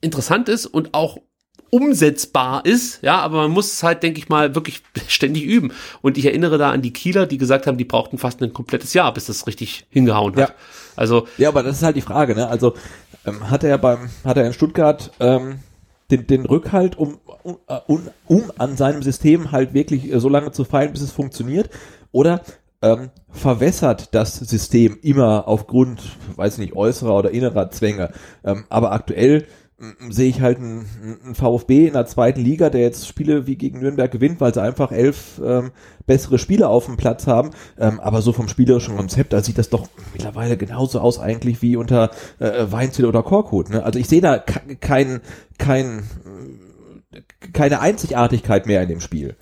interessant 0.00 0.48
ist 0.48 0.66
und 0.66 0.94
auch 0.94 1.18
umsetzbar 1.70 2.64
ist, 2.64 3.02
ja, 3.02 3.18
aber 3.18 3.42
man 3.42 3.50
muss 3.50 3.72
es 3.72 3.82
halt, 3.82 4.02
denke 4.02 4.18
ich 4.18 4.28
mal, 4.28 4.54
wirklich 4.54 4.82
ständig 5.08 5.44
üben. 5.44 5.72
Und 6.00 6.16
ich 6.16 6.24
erinnere 6.24 6.58
da 6.58 6.70
an 6.70 6.82
die 6.82 6.92
Kieler, 6.92 7.26
die 7.26 7.38
gesagt 7.38 7.66
haben, 7.66 7.76
die 7.76 7.84
brauchten 7.84 8.18
fast 8.18 8.42
ein 8.42 8.52
komplettes 8.52 8.94
Jahr, 8.94 9.12
bis 9.12 9.26
das 9.26 9.46
richtig 9.46 9.86
hingehauen 9.90 10.36
hat. 10.36 10.50
Ja. 10.50 10.54
Also 10.94 11.26
ja, 11.38 11.48
aber 11.48 11.62
das 11.62 11.76
ist 11.76 11.82
halt 11.82 11.96
die 11.96 12.02
Frage, 12.02 12.34
ne? 12.34 12.48
Also 12.48 12.74
ähm, 13.26 13.50
hat 13.50 13.64
er 13.64 13.78
beim, 13.78 14.08
hat 14.24 14.36
er 14.36 14.46
in 14.46 14.52
Stuttgart 14.52 15.10
ähm, 15.20 15.58
den, 16.10 16.26
den 16.26 16.46
Rückhalt, 16.46 16.96
um, 16.96 17.18
um, 17.42 17.58
um, 17.86 18.08
um 18.26 18.52
an 18.58 18.76
seinem 18.76 19.02
System 19.02 19.50
halt 19.52 19.74
wirklich 19.74 20.12
äh, 20.12 20.20
so 20.20 20.28
lange 20.28 20.52
zu 20.52 20.64
feilen, 20.64 20.92
bis 20.92 21.02
es 21.02 21.12
funktioniert, 21.12 21.68
oder 22.12 22.42
ähm, 22.82 23.10
verwässert 23.30 24.14
das 24.14 24.36
System 24.36 24.98
immer 25.02 25.48
aufgrund, 25.48 26.02
weiß 26.36 26.58
nicht, 26.58 26.74
äußerer 26.74 27.16
oder 27.16 27.30
innerer 27.30 27.70
Zwänge. 27.70 28.12
Ähm, 28.44 28.64
aber 28.68 28.92
aktuell 28.92 29.46
sehe 30.08 30.30
ich 30.30 30.40
halt 30.40 30.58
einen, 30.58 30.86
VfB 31.34 31.86
in 31.86 31.92
der 31.92 32.06
zweiten 32.06 32.40
Liga, 32.40 32.70
der 32.70 32.80
jetzt 32.80 33.06
Spiele 33.06 33.46
wie 33.46 33.56
gegen 33.56 33.80
Nürnberg 33.80 34.10
gewinnt, 34.10 34.40
weil 34.40 34.54
sie 34.54 34.62
einfach 34.62 34.90
elf 34.90 35.40
ähm, 35.44 35.70
bessere 36.06 36.38
Spieler 36.38 36.70
auf 36.70 36.86
dem 36.86 36.96
Platz 36.96 37.26
haben. 37.26 37.50
Ähm, 37.78 38.00
aber 38.00 38.22
so 38.22 38.32
vom 38.32 38.48
spielerischen 38.48 38.96
Konzept, 38.96 39.34
da 39.34 39.42
sieht 39.42 39.58
das 39.58 39.68
doch 39.68 39.88
mittlerweile 40.14 40.56
genauso 40.56 41.00
aus 41.00 41.18
eigentlich 41.18 41.60
wie 41.60 41.76
unter 41.76 42.10
äh, 42.38 42.66
Weinzel 42.70 43.04
oder 43.04 43.22
Korkut. 43.22 43.68
Ne? 43.68 43.82
Also 43.82 43.98
ich 43.98 44.08
sehe 44.08 44.22
da 44.22 44.38
kein, 44.38 45.20
kein, 45.58 46.04
keine 47.52 47.80
Einzigartigkeit 47.80 48.66
mehr 48.66 48.82
in 48.82 48.88
dem 48.88 49.00
Spiel. 49.00 49.36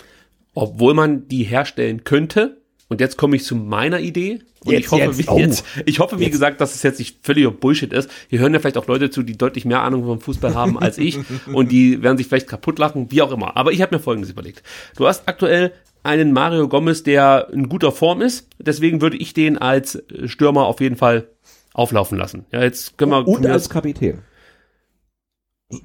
Obwohl 0.54 0.94
man 0.94 1.28
die 1.28 1.44
herstellen 1.44 2.02
könnte, 2.02 2.63
und 2.88 3.00
jetzt 3.00 3.16
komme 3.16 3.36
ich 3.36 3.44
zu 3.44 3.56
meiner 3.56 4.00
Idee. 4.00 4.40
Und 4.64 4.72
jetzt, 4.72 4.84
ich 4.84 4.90
hoffe, 4.90 5.02
jetzt, 5.02 5.18
wie, 5.18 5.28
oh, 5.28 5.38
jetzt, 5.38 5.64
ich 5.84 5.98
hoffe, 5.98 6.18
wie 6.18 6.24
jetzt. 6.24 6.32
gesagt, 6.32 6.60
dass 6.60 6.74
es 6.74 6.82
jetzt 6.82 6.98
nicht 6.98 7.18
völliger 7.22 7.50
Bullshit 7.50 7.92
ist. 7.92 8.10
Hier 8.28 8.38
hören 8.38 8.52
ja 8.52 8.60
vielleicht 8.60 8.78
auch 8.78 8.86
Leute 8.86 9.10
zu, 9.10 9.22
die 9.22 9.36
deutlich 9.36 9.64
mehr 9.64 9.82
Ahnung 9.82 10.04
vom 10.04 10.20
Fußball 10.20 10.54
haben 10.54 10.78
als 10.78 10.98
ich. 10.98 11.18
und 11.52 11.72
die 11.72 12.02
werden 12.02 12.16
sich 12.18 12.26
vielleicht 12.26 12.48
kaputt 12.48 12.78
lachen, 12.78 13.10
wie 13.10 13.22
auch 13.22 13.32
immer. 13.32 13.56
Aber 13.56 13.72
ich 13.72 13.82
habe 13.82 13.94
mir 13.94 14.00
Folgendes 14.00 14.30
überlegt. 14.30 14.62
Du 14.96 15.06
hast 15.06 15.28
aktuell 15.28 15.72
einen 16.02 16.32
Mario 16.32 16.68
Gomez, 16.68 17.02
der 17.02 17.48
in 17.52 17.68
guter 17.68 17.92
Form 17.92 18.20
ist. 18.20 18.48
Deswegen 18.58 19.00
würde 19.00 19.16
ich 19.16 19.34
den 19.34 19.58
als 19.58 20.02
Stürmer 20.26 20.66
auf 20.66 20.80
jeden 20.80 20.96
Fall 20.96 21.28
auflaufen 21.72 22.18
lassen. 22.18 22.44
Ja, 22.52 22.62
jetzt 22.62 22.96
können 22.98 23.12
wir. 23.12 23.26
Und 23.26 23.46
als 23.46 23.68
Kapitän. 23.68 24.20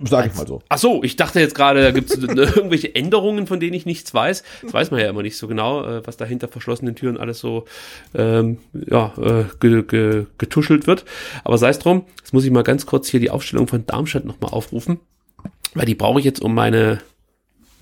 Sag 0.08 0.28
ich 0.28 0.36
mal 0.36 0.48
so. 0.48 0.62
Ach 0.70 0.78
so, 0.78 1.04
ich 1.04 1.16
dachte 1.16 1.40
jetzt 1.40 1.56
gerade, 1.56 1.82
da 1.82 1.92
gibt 1.92 2.10
es 2.10 2.18
irgendwelche 2.24 2.94
Änderungen, 2.94 3.48
von 3.48 3.60
denen 3.60 3.74
ich 3.74 3.86
nichts 3.86 4.14
weiß. 4.14 4.44
Das 4.64 4.74
weiß 4.74 4.92
man 4.92 5.00
ja 5.00 5.10
immer 5.10 5.22
nicht 5.22 5.38
so 5.38 5.48
genau, 5.48 5.84
äh, 5.84 6.06
was 6.06 6.18
da 6.18 6.26
hinter 6.26 6.48
verschlossenen 6.48 6.96
Türen 6.96 7.18
alles 7.18 7.40
so 7.40 7.66
ähm, 8.16 8.58
ja, 8.74 9.14
äh, 9.18 9.46
ge, 9.60 9.84
ge, 9.84 10.26
getuschelt 10.38 10.88
wird. 10.88 11.06
Aber 11.44 11.58
sei 11.58 11.70
es 11.70 11.80
drum, 11.80 12.06
jetzt 12.18 12.34
muss 12.34 12.46
ich 12.46 12.52
mal 12.52 12.64
ganz 12.64 12.86
kurz 12.86 13.08
hier 13.08 13.20
die 13.20 13.30
Aufstellung 13.30 13.68
von 13.68 13.86
Darmstadt 13.86 14.26
nochmal 14.26 14.52
aufrufen, 14.52 15.00
weil 15.74 15.86
die 15.86 15.96
brauche 15.96 16.20
ich 16.20 16.26
jetzt, 16.26 16.42
um 16.42 16.54
meine 16.54 17.00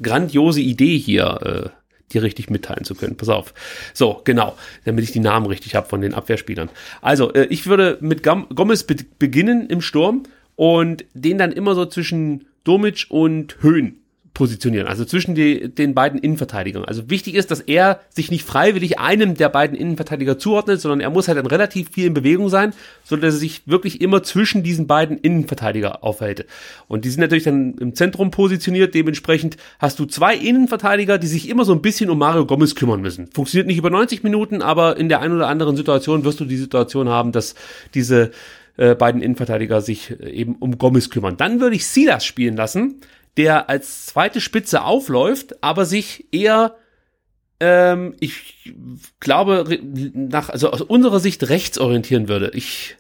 grandiose 0.02 0.62
Idee 0.62 0.98
hier 0.98 1.72
äh, 1.74 1.78
dir 2.14 2.24
richtig 2.24 2.50
mitteilen 2.50 2.86
zu 2.86 2.96
können. 2.96 3.18
Pass 3.18 3.30
auf. 3.30 3.54
So, 3.94 4.22
genau, 4.24 4.56
damit 4.86 5.04
ich 5.04 5.12
die 5.12 5.20
Namen 5.20 5.46
richtig 5.46 5.76
habe 5.76 5.88
von 5.88 6.02
den 6.02 6.14
Abwehrspielern. 6.14 6.70
Also, 7.02 7.34
äh, 7.34 7.46
ich 7.46 7.68
würde 7.68 7.98
mit 8.02 8.24
Gomez 8.24 8.84
be 8.84 8.96
beginnen 9.20 9.68
im 9.70 9.82
Sturm 9.82 10.24
und 10.58 11.06
den 11.14 11.38
dann 11.38 11.54
immer 11.54 11.76
so 11.76 11.86
zwischen 11.86 12.48
Domic 12.66 13.06
und 13.08 13.56
Höhen 13.62 14.02
positionieren, 14.38 14.88
also 14.88 15.04
zwischen 15.04 15.34
die, 15.34 15.74
den 15.74 15.96
beiden 15.96 16.20
Innenverteidigern. 16.20 16.86
Also 16.86 17.10
wichtig 17.10 17.34
ist, 17.34 17.50
dass 17.50 17.60
er 17.60 18.02
sich 18.10 18.30
nicht 18.30 18.44
freiwillig 18.44 19.00
einem 19.00 19.34
der 19.34 19.50
beiden 19.50 19.76
Innenverteidiger 19.76 20.38
zuordnet, 20.38 20.80
sondern 20.80 21.00
er 21.00 21.10
muss 21.10 21.28
halt 21.28 21.40
dann 21.40 21.48
relativ 21.48 21.90
viel 21.90 22.06
in 22.06 22.14
Bewegung 22.14 22.50
sein, 22.50 22.74
so 23.04 23.16
dass 23.16 23.34
er 23.34 23.40
sich 23.40 23.64
wirklich 23.66 24.00
immer 24.00 24.22
zwischen 24.22 24.62
diesen 24.62 24.86
beiden 24.86 25.18
Innenverteidiger 25.18 26.04
aufhält. 26.04 26.46
Und 26.88 27.04
die 27.04 27.10
sind 27.10 27.22
natürlich 27.22 27.46
dann 27.46 27.74
im 27.80 27.96
Zentrum 27.96 28.30
positioniert, 28.30 28.94
dementsprechend 28.94 29.58
hast 29.80 29.98
du 29.98 30.06
zwei 30.06 30.36
Innenverteidiger, 30.36 31.18
die 31.18 31.28
sich 31.28 31.50
immer 31.50 31.66
so 31.66 31.74
ein 31.74 31.82
bisschen 31.82 32.12
um 32.12 32.20
Mario 32.20 32.46
Gomez 32.46 32.76
kümmern 32.76 33.02
müssen. 33.02 33.30
Funktioniert 33.34 33.66
nicht 33.66 33.80
über 33.80 33.90
90 33.90 34.22
Minuten, 34.22 34.62
aber 34.62 34.98
in 34.98 35.10
der 35.10 35.22
einen 35.22 35.36
oder 35.36 35.48
anderen 35.48 35.78
Situation 35.78 36.24
wirst 36.26 36.40
du 36.40 36.46
die 36.46 36.58
Situation 36.58 37.10
haben, 37.10 37.32
dass 37.32 37.56
diese 37.96 38.30
äh, 38.78 38.96
beiden 38.96 39.22
Innenverteidiger 39.22 39.82
sich 39.82 40.12
äh, 40.12 40.30
eben 40.30 40.56
um 40.56 40.78
Gomez 40.78 41.10
kümmern. 41.10 41.38
Dann 41.38 41.60
würde 41.60 41.76
ich 41.76 41.86
Silas 41.88 42.26
spielen 42.26 42.56
lassen, 42.56 43.02
der 43.36 43.70
als 43.70 44.08
zweite 44.08 44.42
Spitze 44.42 44.84
aufläuft, 44.84 45.64
aber 45.64 45.86
sich 45.86 46.28
eher 46.32 46.76
ähm, 47.60 48.16
ich 48.20 48.76
glaube, 49.20 49.66
nach, 50.14 50.50
also 50.50 50.72
aus 50.72 50.82
unserer 50.82 51.20
Sicht 51.20 51.50
rechts 51.50 51.78
orientieren 51.78 52.28
würde. 52.28 52.52
Ich 52.54 52.98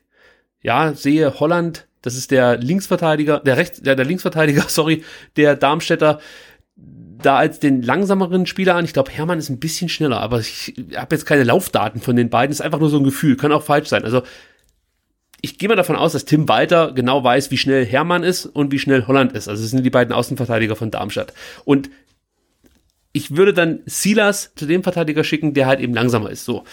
ja, 0.62 0.94
sehe 0.94 1.40
Holland, 1.40 1.88
das 2.02 2.16
ist 2.16 2.32
der 2.32 2.58
Linksverteidiger, 2.58 3.40
der 3.40 3.58
Rechts, 3.58 3.82
der, 3.82 3.96
der 3.96 4.06
Linksverteidiger, 4.06 4.64
sorry, 4.68 5.04
der 5.36 5.56
Darmstädter, 5.56 6.20
da 6.76 7.38
als 7.38 7.60
den 7.60 7.82
langsameren 7.82 8.46
Spieler 8.46 8.76
an. 8.76 8.86
Ich 8.86 8.94
glaube, 8.94 9.12
Hermann 9.12 9.40
ist 9.40 9.50
ein 9.50 9.60
bisschen 9.60 9.90
schneller, 9.90 10.22
aber 10.22 10.40
ich 10.40 10.76
habe 10.96 11.16
jetzt 11.16 11.26
keine 11.26 11.44
Laufdaten 11.44 12.00
von 12.00 12.16
den 12.16 12.30
beiden. 12.30 12.52
Ist 12.52 12.62
einfach 12.62 12.80
nur 12.80 12.90
so 12.90 12.98
ein 12.98 13.04
Gefühl, 13.04 13.38
kann 13.38 13.52
auch 13.52 13.64
falsch 13.64 13.90
sein. 13.90 14.04
Also 14.04 14.22
ich 15.48 15.58
gehe 15.58 15.70
mal 15.70 15.76
davon 15.76 15.96
aus, 15.96 16.12
dass 16.12 16.26
Tim 16.26 16.50
Walter 16.50 16.92
genau 16.92 17.24
weiß, 17.24 17.52
wie 17.52 17.58
schnell 17.58 17.86
Hermann 17.86 18.24
ist 18.24 18.46
und 18.46 18.72
wie 18.74 18.80
schnell 18.80 19.08
Holland 19.08 19.32
ist. 19.32 19.48
Also 19.48 19.64
es 19.64 19.72
sind 19.72 19.84
die 19.84 19.90
beiden 19.90 20.14
Außenverteidiger 20.14 20.76
von 20.76 20.92
Darmstadt. 20.92 21.34
Und 21.64 21.90
ich 23.14 23.36
würde 23.36 23.54
dann 23.54 23.80
Silas 23.86 24.52
zu 24.56 24.66
dem 24.66 24.84
Verteidiger 24.84 25.24
schicken, 25.24 25.54
der 25.54 25.66
halt 25.66 25.80
eben 25.80 25.94
langsamer 25.94 26.30
ist. 26.30 26.44
So. 26.44 26.66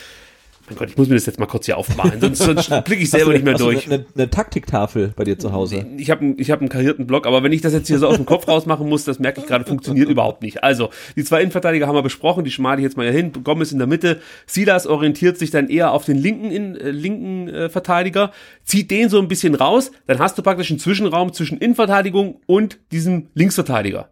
Mein 0.68 0.78
Gott, 0.78 0.88
ich 0.88 0.96
muss 0.96 1.08
mir 1.08 1.14
das 1.14 1.26
jetzt 1.26 1.38
mal 1.38 1.44
kurz 1.46 1.66
hier 1.66 1.76
aufmalen, 1.76 2.20
sonst, 2.20 2.38
sonst 2.38 2.68
blicke 2.84 3.02
ich 3.02 3.10
selber 3.10 3.26
du- 3.26 3.32
nicht 3.32 3.44
mehr 3.44 3.54
durch. 3.54 3.86
Eine, 3.86 4.06
eine 4.14 4.30
Taktiktafel 4.30 5.12
bei 5.14 5.24
dir 5.24 5.38
zu 5.38 5.52
Hause. 5.52 5.84
Ich 5.98 6.10
habe 6.10 6.22
einen, 6.22 6.38
ich 6.38 6.50
hab 6.50 6.60
einen 6.60 6.70
karierten 6.70 7.06
Block, 7.06 7.26
aber 7.26 7.42
wenn 7.42 7.52
ich 7.52 7.60
das 7.60 7.74
jetzt 7.74 7.86
hier 7.88 7.98
so 7.98 8.06
aus 8.08 8.16
dem 8.16 8.24
Kopf 8.24 8.48
rausmachen 8.48 8.88
muss, 8.88 9.04
das 9.04 9.18
merke 9.18 9.40
ich 9.40 9.46
gerade, 9.46 9.66
funktioniert 9.66 10.08
überhaupt 10.08 10.42
nicht. 10.42 10.64
Also, 10.64 10.88
die 11.16 11.24
zwei 11.24 11.40
Innenverteidiger 11.42 11.86
haben 11.86 11.94
wir 11.96 12.02
besprochen, 12.02 12.44
die 12.44 12.50
schmale 12.50 12.78
ich 12.80 12.84
jetzt 12.84 12.96
mal 12.96 13.02
hier 13.04 13.12
hin. 13.12 13.32
Gomez 13.44 13.72
in 13.72 13.78
der 13.78 13.86
Mitte. 13.86 14.20
Silas 14.46 14.86
orientiert 14.86 15.36
sich 15.36 15.50
dann 15.50 15.68
eher 15.68 15.92
auf 15.92 16.06
den 16.06 16.16
linken, 16.16 16.50
in, 16.50 16.76
äh, 16.76 16.90
linken 16.90 17.48
äh, 17.48 17.68
Verteidiger, 17.68 18.32
zieht 18.62 18.90
den 18.90 19.10
so 19.10 19.18
ein 19.18 19.28
bisschen 19.28 19.54
raus, 19.54 19.90
dann 20.06 20.18
hast 20.18 20.38
du 20.38 20.42
praktisch 20.42 20.70
einen 20.70 20.78
Zwischenraum 20.78 21.34
zwischen 21.34 21.58
Innenverteidigung 21.58 22.40
und 22.46 22.78
diesem 22.90 23.28
Linksverteidiger. 23.34 24.08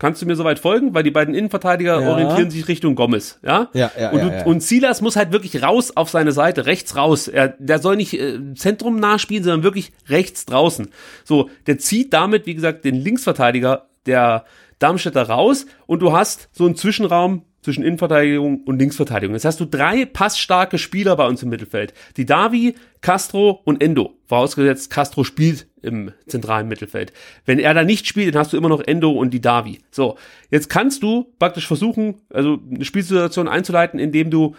Kannst 0.00 0.22
du 0.22 0.26
mir 0.26 0.34
soweit 0.34 0.58
folgen? 0.58 0.94
Weil 0.94 1.02
die 1.02 1.10
beiden 1.10 1.34
Innenverteidiger 1.34 2.00
Ja. 2.00 2.10
orientieren 2.10 2.50
sich 2.50 2.66
Richtung 2.68 2.94
Gomez, 2.94 3.38
ja? 3.42 3.68
Ja, 3.74 3.92
ja, 4.00 4.10
und, 4.10 4.18
ja, 4.18 4.24
du, 4.24 4.34
ja. 4.38 4.44
und 4.46 4.62
Silas 4.62 5.02
muss 5.02 5.14
halt 5.14 5.30
wirklich 5.30 5.62
raus 5.62 5.94
auf 5.94 6.08
seine 6.08 6.32
Seite, 6.32 6.64
rechts 6.64 6.96
raus. 6.96 7.28
Er, 7.28 7.48
der 7.58 7.78
soll 7.80 7.96
nicht 7.96 8.14
äh, 8.14 8.54
Zentrum 8.54 8.96
nachspielen, 8.96 9.44
sondern 9.44 9.62
wirklich 9.62 9.92
rechts 10.08 10.46
draußen. 10.46 10.88
So, 11.22 11.50
der 11.66 11.78
zieht 11.78 12.14
damit, 12.14 12.46
wie 12.46 12.54
gesagt, 12.54 12.84
den 12.86 12.94
Linksverteidiger 12.96 13.88
der 14.06 14.46
Darmstädter 14.78 15.28
raus 15.28 15.66
und 15.86 16.00
du 16.00 16.12
hast 16.12 16.48
so 16.52 16.64
einen 16.64 16.76
Zwischenraum 16.76 17.44
zwischen 17.62 17.84
Innenverteidigung 17.84 18.62
und 18.64 18.78
Linksverteidigung. 18.78 19.34
Jetzt 19.34 19.44
hast 19.44 19.60
du 19.60 19.66
drei 19.66 20.04
passstarke 20.04 20.78
Spieler 20.78 21.16
bei 21.16 21.26
uns 21.26 21.42
im 21.42 21.50
Mittelfeld. 21.50 21.92
Die 22.16 22.26
Davi, 22.26 22.74
Castro 23.00 23.60
und 23.64 23.82
Endo. 23.82 24.14
Vorausgesetzt, 24.26 24.90
Castro 24.90 25.24
spielt 25.24 25.66
im 25.82 26.12
zentralen 26.26 26.68
Mittelfeld. 26.68 27.12
Wenn 27.44 27.58
er 27.58 27.74
da 27.74 27.84
nicht 27.84 28.06
spielt, 28.06 28.34
dann 28.34 28.40
hast 28.40 28.52
du 28.52 28.56
immer 28.56 28.68
noch 28.68 28.80
Endo 28.80 29.10
und 29.10 29.30
die 29.32 29.40
Davi. 29.40 29.80
So, 29.90 30.16
jetzt 30.50 30.70
kannst 30.70 31.02
du 31.02 31.32
praktisch 31.38 31.66
versuchen, 31.66 32.20
also 32.32 32.58
eine 32.70 32.84
Spielsituation 32.84 33.48
einzuleiten, 33.48 33.98
indem 33.98 34.30
du 34.30 34.54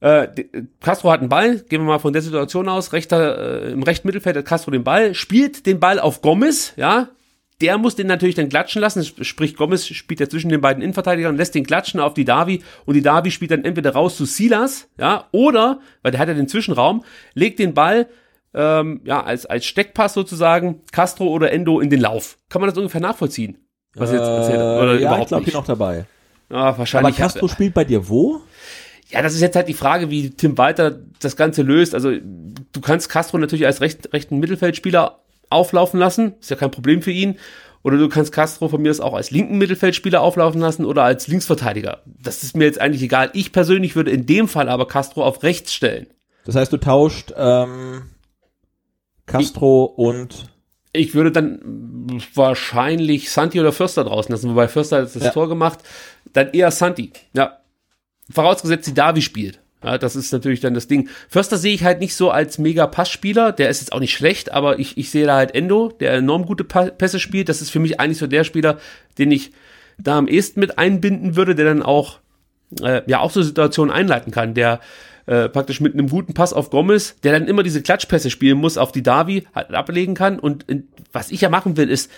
äh, 0.00 0.28
Castro 0.80 1.12
hat 1.12 1.20
einen 1.20 1.28
Ball, 1.28 1.60
gehen 1.60 1.82
wir 1.82 1.86
mal 1.86 1.98
von 2.00 2.12
der 2.12 2.22
Situation 2.22 2.68
aus, 2.68 2.92
rechter, 2.92 3.62
äh, 3.62 3.72
im 3.72 3.84
rechten 3.84 4.08
Mittelfeld 4.08 4.36
hat 4.36 4.44
Castro 4.44 4.72
den 4.72 4.84
Ball, 4.84 5.14
spielt 5.14 5.64
den 5.64 5.78
Ball 5.78 6.00
auf 6.00 6.22
Gomez, 6.22 6.72
ja, 6.76 7.08
der 7.62 7.78
muss 7.78 7.94
den 7.96 8.06
natürlich 8.08 8.34
dann 8.34 8.48
klatschen 8.48 8.82
lassen, 8.82 9.00
sp- 9.06 9.24
sprich 9.24 9.56
Gomez 9.56 9.86
spielt 9.86 10.20
ja 10.20 10.28
zwischen 10.28 10.50
den 10.50 10.60
beiden 10.60 10.82
Innenverteidigern, 10.82 11.36
lässt 11.36 11.54
den 11.54 11.64
klatschen 11.64 12.00
auf 12.00 12.12
die 12.14 12.24
Davi 12.24 12.62
und 12.84 12.94
die 12.94 13.02
Davi 13.02 13.30
spielt 13.30 13.52
dann 13.52 13.64
entweder 13.64 13.92
raus 13.92 14.16
zu 14.16 14.24
Silas, 14.26 14.88
ja, 14.98 15.28
oder, 15.32 15.80
weil 16.02 16.10
der 16.12 16.20
hat 16.20 16.28
ja 16.28 16.34
den 16.34 16.48
Zwischenraum, 16.48 17.04
legt 17.34 17.58
den 17.58 17.72
Ball 17.72 18.08
ähm, 18.54 19.00
ja, 19.04 19.22
als, 19.22 19.46
als 19.46 19.64
Steckpass 19.64 20.12
sozusagen, 20.12 20.80
Castro 20.92 21.28
oder 21.28 21.52
Endo 21.52 21.80
in 21.80 21.88
den 21.88 22.00
Lauf. 22.00 22.36
Kann 22.50 22.60
man 22.60 22.68
das 22.68 22.76
ungefähr 22.76 23.00
nachvollziehen? 23.00 23.56
Was 23.94 24.10
ich 24.10 24.18
jetzt 24.18 24.28
erzählt? 24.28 24.58
Oder 24.58 24.82
Äh, 24.82 24.86
ja, 24.88 24.94
ich 24.94 25.00
überhaupt 25.02 25.28
glaube 25.28 25.44
nicht? 25.44 25.52
hier 25.52 25.60
noch 25.60 25.66
dabei. 25.66 26.04
Ja, 26.50 26.56
Aber 26.56 26.78
wahrscheinlich. 26.78 27.16
Castro 27.16 27.48
spielt 27.48 27.72
bei 27.72 27.84
dir 27.84 28.08
wo? 28.10 28.40
Ja, 29.08 29.22
das 29.22 29.34
ist 29.34 29.40
jetzt 29.40 29.56
halt 29.56 29.68
die 29.68 29.74
Frage, 29.74 30.10
wie 30.10 30.30
Tim 30.30 30.56
Walter 30.58 30.98
das 31.20 31.36
Ganze 31.36 31.62
löst. 31.62 31.94
Also 31.94 32.10
du 32.12 32.80
kannst 32.82 33.08
Castro 33.08 33.38
natürlich 33.38 33.66
als 33.66 33.80
recht, 33.82 34.12
rechten 34.12 34.38
Mittelfeldspieler 34.38 35.18
auflaufen 35.52 36.00
lassen, 36.00 36.34
ist 36.40 36.50
ja 36.50 36.56
kein 36.56 36.70
Problem 36.70 37.02
für 37.02 37.10
ihn. 37.12 37.38
Oder 37.84 37.98
du 37.98 38.08
kannst 38.08 38.32
Castro 38.32 38.68
von 38.68 38.80
mir 38.80 38.90
aus 38.90 39.00
auch 39.00 39.14
als 39.14 39.30
linken 39.32 39.58
Mittelfeldspieler 39.58 40.20
auflaufen 40.20 40.60
lassen 40.60 40.84
oder 40.84 41.02
als 41.02 41.26
Linksverteidiger. 41.26 42.02
Das 42.06 42.42
ist 42.44 42.56
mir 42.56 42.64
jetzt 42.64 42.80
eigentlich 42.80 43.02
egal. 43.02 43.30
Ich 43.32 43.50
persönlich 43.52 43.96
würde 43.96 44.12
in 44.12 44.24
dem 44.24 44.46
Fall 44.46 44.68
aber 44.68 44.86
Castro 44.86 45.24
auf 45.24 45.42
rechts 45.42 45.74
stellen. 45.74 46.06
Das 46.44 46.54
heißt, 46.54 46.72
du 46.72 46.76
tauscht 46.76 47.32
ähm, 47.36 48.02
Castro 49.26 49.84
und 49.84 50.46
Ich 50.92 51.14
würde 51.14 51.32
dann 51.32 51.60
wahrscheinlich 52.34 53.30
Santi 53.30 53.58
oder 53.60 53.72
Förster 53.72 54.04
draußen 54.04 54.32
lassen, 54.32 54.50
wobei 54.50 54.68
Förster 54.68 54.98
hat 54.98 55.14
das 55.14 55.22
Ja. 55.22 55.30
Tor 55.30 55.48
gemacht. 55.48 55.80
Dann 56.32 56.50
eher 56.52 56.70
Santi. 56.70 57.12
Ja. 57.34 57.58
Vorausgesetzt, 58.30 58.86
die 58.86 58.94
Davi 58.94 59.22
spielt. 59.22 59.61
Ja, 59.82 59.98
das 59.98 60.16
ist 60.16 60.32
natürlich 60.32 60.60
dann 60.60 60.74
das 60.74 60.86
Ding. 60.86 61.08
Förster 61.28 61.56
sehe 61.56 61.74
ich 61.74 61.84
halt 61.84 62.00
nicht 62.00 62.14
so 62.14 62.30
als 62.30 62.58
mega 62.58 62.86
Passspieler. 62.86 63.52
Der 63.52 63.68
ist 63.68 63.80
jetzt 63.80 63.92
auch 63.92 64.00
nicht 64.00 64.14
schlecht, 64.14 64.52
aber 64.52 64.78
ich, 64.78 64.96
ich 64.96 65.10
sehe 65.10 65.26
da 65.26 65.36
halt 65.36 65.54
Endo, 65.54 65.88
der 65.88 66.14
enorm 66.14 66.46
gute 66.46 66.64
Pässe 66.64 67.18
spielt. 67.18 67.48
Das 67.48 67.60
ist 67.60 67.70
für 67.70 67.80
mich 67.80 67.98
eigentlich 67.98 68.18
so 68.18 68.26
der 68.26 68.44
Spieler, 68.44 68.78
den 69.18 69.30
ich 69.30 69.52
da 69.98 70.18
am 70.18 70.28
ehesten 70.28 70.60
mit 70.60 70.78
einbinden 70.78 71.36
würde, 71.36 71.54
der 71.54 71.64
dann 71.66 71.82
auch, 71.82 72.20
äh, 72.80 73.02
ja, 73.06 73.20
auch 73.20 73.30
so 73.30 73.42
Situationen 73.42 73.92
einleiten 73.92 74.32
kann, 74.32 74.54
der 74.54 74.80
äh, 75.26 75.48
praktisch 75.48 75.80
mit 75.80 75.94
einem 75.94 76.08
guten 76.08 76.34
Pass 76.34 76.52
auf 76.52 76.70
Gomez, 76.70 77.16
der 77.22 77.32
dann 77.32 77.46
immer 77.46 77.62
diese 77.62 77.82
Klatschpässe 77.82 78.30
spielen 78.30 78.58
muss, 78.58 78.78
auf 78.78 78.92
die 78.92 79.02
Davi 79.02 79.46
halt 79.54 79.72
ablegen 79.72 80.14
kann. 80.14 80.38
Und 80.38 80.64
in, 80.68 80.88
was 81.12 81.30
ich 81.30 81.40
ja 81.40 81.48
machen 81.48 81.76
will, 81.76 81.88
ist, 81.88 82.10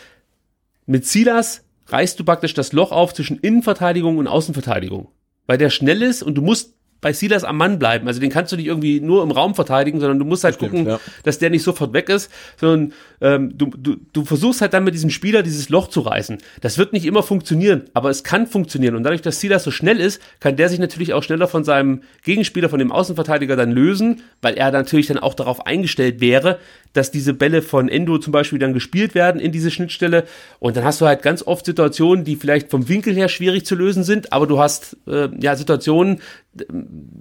mit 0.87 1.07
Silas 1.07 1.65
reißt 1.89 2.19
du 2.19 2.25
praktisch 2.25 2.55
das 2.55 2.73
Loch 2.73 2.93
auf 2.93 3.15
zwischen 3.15 3.39
Innenverteidigung 3.39 4.19
und 4.19 4.27
Außenverteidigung. 4.27 5.09
Weil 5.47 5.59
der 5.59 5.71
schnell 5.71 6.03
ist 6.03 6.23
und 6.23 6.35
du 6.37 6.43
musst 6.43 6.74
bei 7.05 7.13
Silas 7.13 7.45
am 7.45 7.59
Mann 7.59 7.79
bleiben. 7.79 8.09
Also 8.09 8.19
den 8.19 8.31
kannst 8.31 8.51
du 8.51 8.57
nicht 8.57 8.65
irgendwie 8.65 8.99
nur 8.99 9.23
im 9.23 9.31
Raum 9.31 9.55
verteidigen, 9.55 10.01
sondern 10.01 10.19
du 10.19 10.25
musst 10.25 10.43
halt 10.43 10.55
Stimmt, 10.55 10.71
gucken, 10.71 10.87
ja. 10.87 11.01
dass 11.23 11.39
der 11.39 11.51
nicht 11.51 11.63
sofort 11.63 11.93
weg 11.93 12.09
ist, 12.09 12.31
sondern 12.57 12.95
ähm, 13.21 13.59
du, 13.59 13.67
du, 13.77 13.97
du 14.15 14.25
versuchst 14.25 14.63
halt 14.63 14.73
dann 14.73 14.85
mit 14.85 14.95
diesem 14.95 15.11
Spieler 15.11 15.43
dieses 15.43 15.69
Loch 15.69 15.89
zu 15.89 16.01
reißen. 16.01 16.39
Das 16.63 16.79
wird 16.79 16.95
nicht 16.95 17.05
immer 17.05 17.23
funktionieren, 17.23 17.83
aber 17.93 18.09
es 18.09 18.25
kann 18.25 18.47
funktionieren. 18.47 18.97
Und 18.97 19.03
dadurch, 19.03 19.21
dass 19.21 19.39
Silas 19.39 19.65
so 19.65 19.71
schnell 19.71 20.01
ist, 20.01 20.19
kann 20.41 20.57
der 20.57 20.71
sich 20.71 20.79
natürlich 20.79 21.13
auch 21.13 21.23
schneller 21.23 21.47
von 21.47 21.63
seinem 21.63 22.01
Gegenspieler, 22.23 22.71
von 22.71 22.79
dem 22.79 22.91
Außenverteidiger 22.91 23.55
dann 23.55 23.71
lösen, 23.71 24.23
weil 24.41 24.55
er 24.55 24.71
natürlich 24.71 25.09
dann 25.09 25.19
auch 25.19 25.35
darauf 25.35 25.67
eingestellt 25.67 26.23
wäre, 26.23 26.59
dass 26.95 27.11
diese 27.11 27.35
Bälle 27.35 27.61
von 27.61 27.91
Endo 27.91 28.17
zum 28.17 28.33
Beispiel 28.33 28.59
dann 28.59 28.73
gespielt 28.73 29.15
werden 29.15 29.41
in 29.43 29.53
diese 29.53 29.71
Schnittstelle. 29.71 30.25
Und 30.59 30.79
dann 30.79 30.85
hast 30.85 31.03
du 31.03 31.07
halt 31.07 31.21
ganz 31.21 31.43
oft 31.43 31.67
Situationen, 31.67 32.25
die 32.25 32.37
vielleicht 32.37 32.71
vom 32.71 32.89
Winkel 32.89 33.15
her 33.15 33.29
schwierig 33.29 33.67
zu 33.67 33.75
lösen 33.75 34.05
sind, 34.05 34.33
aber 34.33 34.47
du 34.47 34.59
hast 34.59 34.97
äh, 35.07 35.29
ja 35.39 35.55
Situationen 35.55 36.21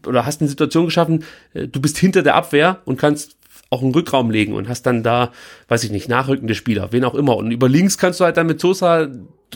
oder 0.06 0.26
hast 0.26 0.42
eine 0.42 0.50
Situation 0.50 0.86
geschaffen, 0.86 1.24
äh, 1.54 1.68
du 1.68 1.82
bist 1.82 1.98
hinter 1.98 2.24
der 2.24 2.36
Abwehr 2.36 2.80
und 2.86 2.98
kannst 2.98 3.38
auch 3.70 3.82
einen 3.82 3.94
Rückraum 3.94 4.30
legen 4.30 4.54
und 4.54 4.70
hast 4.70 4.84
dann 4.84 5.04
da, 5.04 5.32
weiß 5.68 5.84
ich 5.84 5.92
nicht, 5.92 6.08
nachrückende 6.08 6.56
Spieler, 6.56 6.92
wen 6.92 7.04
auch 7.04 7.16
immer. 7.16 7.36
Und 7.36 7.52
über 7.52 7.68
links 7.68 7.98
kannst 7.98 8.20
du 8.20 8.24
halt 8.24 8.38
dann 8.38 8.48
mit 8.48 8.60
Sosa 8.60 9.08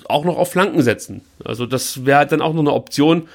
auch 0.05 0.25
noch 0.25 0.37
auf 0.37 0.51
Flanken 0.51 0.81
setzen. 0.81 1.21
Also 1.43 1.65
das 1.65 2.05
wäre 2.05 2.19
halt 2.19 2.31
dann 2.31 2.41
auch 2.41 2.53
noch 2.53 2.61
eine 2.61 2.73
Option 2.73 3.27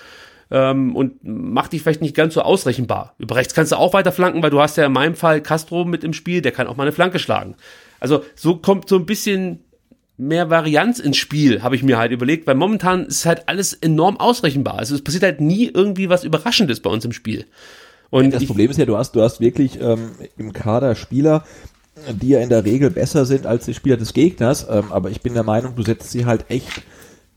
ähm, 0.50 0.94
und 0.96 1.24
macht 1.24 1.72
dich 1.72 1.82
vielleicht 1.82 2.02
nicht 2.02 2.16
ganz 2.16 2.34
so 2.34 2.42
ausrechenbar. 2.42 3.14
Über 3.18 3.36
rechts 3.36 3.54
kannst 3.54 3.72
du 3.72 3.76
auch 3.76 3.94
weiter 3.94 4.12
flanken, 4.12 4.42
weil 4.42 4.50
du 4.50 4.60
hast 4.60 4.76
ja 4.76 4.86
in 4.86 4.92
meinem 4.92 5.14
Fall 5.14 5.40
Castro 5.40 5.84
mit 5.84 6.04
im 6.04 6.12
Spiel, 6.12 6.42
der 6.42 6.52
kann 6.52 6.66
auch 6.66 6.76
mal 6.76 6.84
eine 6.84 6.92
Flanke 6.92 7.18
schlagen. 7.18 7.54
Also 8.00 8.24
so 8.34 8.56
kommt 8.56 8.88
so 8.88 8.96
ein 8.96 9.06
bisschen 9.06 9.64
mehr 10.16 10.50
Varianz 10.50 10.98
ins 10.98 11.16
Spiel, 11.16 11.62
habe 11.62 11.74
ich 11.74 11.82
mir 11.82 11.98
halt 11.98 12.12
überlegt, 12.12 12.46
weil 12.46 12.54
momentan 12.54 13.06
ist 13.06 13.26
halt 13.26 13.48
alles 13.48 13.72
enorm 13.72 14.18
ausrechenbar. 14.18 14.78
Also 14.78 14.94
es 14.94 15.02
passiert 15.02 15.22
halt 15.22 15.40
nie 15.40 15.70
irgendwie 15.72 16.08
was 16.08 16.24
Überraschendes 16.24 16.80
bei 16.80 16.90
uns 16.90 17.04
im 17.04 17.12
Spiel. 17.12 17.46
Und 18.10 18.32
Das 18.32 18.42
ich, 18.42 18.48
Problem 18.48 18.70
ist 18.70 18.78
ja, 18.78 18.84
du 18.84 18.96
hast, 18.96 19.12
du 19.12 19.22
hast 19.22 19.40
wirklich 19.40 19.80
ähm, 19.80 20.10
im 20.36 20.52
Kader 20.52 20.94
Spieler, 20.94 21.44
die 22.10 22.28
ja 22.28 22.40
in 22.40 22.50
der 22.50 22.64
Regel 22.64 22.90
besser 22.90 23.24
sind 23.24 23.46
als 23.46 23.64
die 23.64 23.74
Spieler 23.74 23.96
des 23.96 24.12
Gegners, 24.12 24.66
ähm, 24.68 24.92
aber 24.92 25.10
ich 25.10 25.22
bin 25.22 25.34
der 25.34 25.44
Meinung, 25.44 25.74
du 25.76 25.82
setzt 25.82 26.10
sie 26.10 26.26
halt 26.26 26.44
echt 26.50 26.82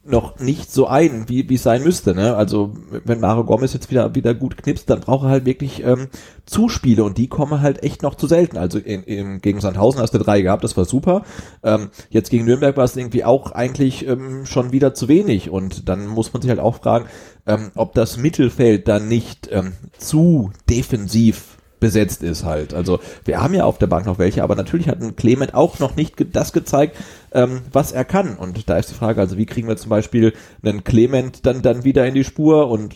noch 0.06 0.39
nicht 0.39 0.72
so 0.72 0.88
ein, 0.88 1.28
wie 1.28 1.49
wie 1.49 1.56
es 1.56 1.64
sein 1.64 1.84
müsste. 1.84 2.14
Ne? 2.14 2.36
Also 2.36 2.74
wenn 3.03 3.20
Mario 3.20 3.43
Gomez 3.43 3.74
jetzt 3.74 3.89
wieder 3.89 4.14
wieder 4.14 4.34
gut 4.34 4.56
knipst, 4.58 4.89
dann 4.89 4.99
braucht 4.99 5.26
er 5.26 5.32
halt 5.32 5.45
wirklich 5.45 5.84
ähm, 5.84 6.08
Zuspiele 6.45 7.03
und 7.03 7.18
die 7.18 7.28
kommen 7.28 7.62
halt 7.62 7.84
echt 7.84 8.03
noch 8.03 8.16
zu 8.16 8.28
selten. 8.28 8.58
Also 8.58 8.78
in, 8.78 9.03
in, 9.03 9.41
gegen 9.41 9.60
Sandhausen 9.62 10.01
hast 10.01 10.14
du 10.14 10.20
drei 10.20 10.41
gehabt, 10.41 10.64
das 10.64 10.78
war 10.78 10.86
super. 10.86 11.24
Ähm, 11.64 11.89
jetzt 12.10 12.30
gegen 12.30 12.45
Nürnberg 12.45 12.78
war 12.78 12.84
es 12.84 12.95
irgendwie 12.95 13.24
auch 13.24 13.51
eigentlich 13.51 14.08
ähm, 14.08 14.45
schon 14.45 14.72
wieder 14.72 14.93
zu 14.93 15.08
wenig 15.08 15.49
und 15.49 15.89
dann 15.89 16.06
muss 16.06 16.34
man 16.34 16.41
sich 16.41 16.49
halt 16.49 16.60
auch 16.60 16.76
fragen, 16.76 17.08
ähm, 17.47 17.72
ob 17.76 17.93
das 17.95 18.18
Mittelfeld 18.18 18.88
dann 18.88 19.08
nicht 19.08 19.49
ähm, 19.51 19.74
zu 19.97 20.51
defensiv 20.70 21.55
besetzt 21.80 22.23
ist 22.23 22.43
halt. 22.43 22.73
Also 22.73 22.99
wir 23.26 23.41
haben 23.41 23.53
ja 23.53 23.65
auf 23.65 23.77
der 23.77 23.88
Bank 23.88 24.06
noch 24.06 24.19
welche, 24.19 24.43
aber 24.43 24.56
natürlich 24.56 24.88
hat 24.88 25.02
ein 25.02 25.15
Clement 25.15 25.53
auch 25.53 25.80
noch 25.80 25.95
nicht 25.95 26.18
ge 26.18 26.27
das 26.31 26.53
gezeigt, 26.53 26.97
ähm, 27.31 27.61
was 27.72 27.91
er 27.91 28.06
kann. 28.06 28.38
Und 28.38 28.69
da 28.69 28.77
ist 28.77 28.89
die 28.89 28.95
Frage, 28.95 29.22
also 29.22 29.38
wie 29.38 29.45
kriegen 29.45 29.68
wir 29.68 29.77
zum 29.77 29.89
Beispiel 29.89 30.34
einen 30.64 30.84
Clement 30.84 31.45
dann 31.45 31.61
dann 31.61 31.84
wieder 31.84 32.06
in 32.07 32.14
die 32.14 32.23
Spur 32.23 32.69
und 32.69 32.95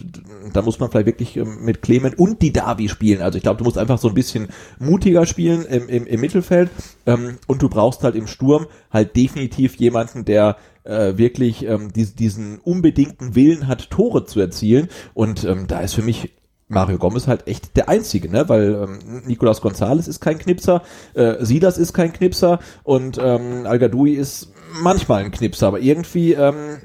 da 0.53 0.61
muss 0.61 0.79
man 0.79 0.89
vielleicht 0.89 1.07
wirklich 1.07 1.37
ähm, 1.37 1.59
mit 1.61 1.81
Clement 1.81 2.17
und 2.17 2.41
die 2.41 2.53
Davi 2.53 2.89
spielen. 2.89 3.21
Also 3.21 3.37
ich 3.37 3.43
glaube, 3.43 3.57
du 3.57 3.63
musst 3.63 3.77
einfach 3.77 3.97
so 3.97 4.07
ein 4.07 4.13
bisschen 4.13 4.47
mutiger 4.79 5.25
spielen 5.25 5.65
im, 5.65 5.87
im, 5.89 6.07
im 6.07 6.21
Mittelfeld 6.21 6.69
ähm, 7.05 7.37
und 7.47 7.61
du 7.61 7.69
brauchst 7.69 8.03
halt 8.03 8.15
im 8.15 8.27
Sturm 8.27 8.67
halt 8.91 9.15
definitiv 9.15 9.75
jemanden, 9.75 10.25
der 10.25 10.57
äh, 10.83 11.17
wirklich 11.17 11.65
ähm, 11.65 11.91
dies, 11.93 12.15
diesen 12.15 12.59
unbedingten 12.59 13.35
Willen 13.35 13.67
hat, 13.67 13.89
Tore 13.89 14.25
zu 14.25 14.39
erzielen. 14.39 14.89
Und 15.13 15.43
ähm, 15.43 15.67
da 15.67 15.81
ist 15.81 15.93
für 15.93 16.01
mich 16.01 16.31
Mario 16.69 16.97
Gomez 16.97 17.27
halt 17.27 17.47
echt 17.47 17.75
der 17.75 17.89
Einzige, 17.89 18.29
ne? 18.29 18.47
Weil 18.47 18.87
ähm, 18.87 19.23
Nicolas 19.25 19.59
Gonzalez 19.59 20.07
ist 20.07 20.21
kein 20.21 20.37
Knipser, 20.37 20.83
äh, 21.15 21.43
Silas 21.43 21.77
ist 21.77 21.93
kein 21.93 22.13
Knipser 22.13 22.59
und 22.83 23.19
ähm, 23.21 23.65
Al 23.65 23.79
Gadoui 23.79 24.13
ist 24.13 24.51
manchmal 24.81 25.23
ein 25.23 25.31
Knipser, 25.31 25.67
aber 25.67 25.79
irgendwie 25.79 26.33
ähm, 26.33 26.77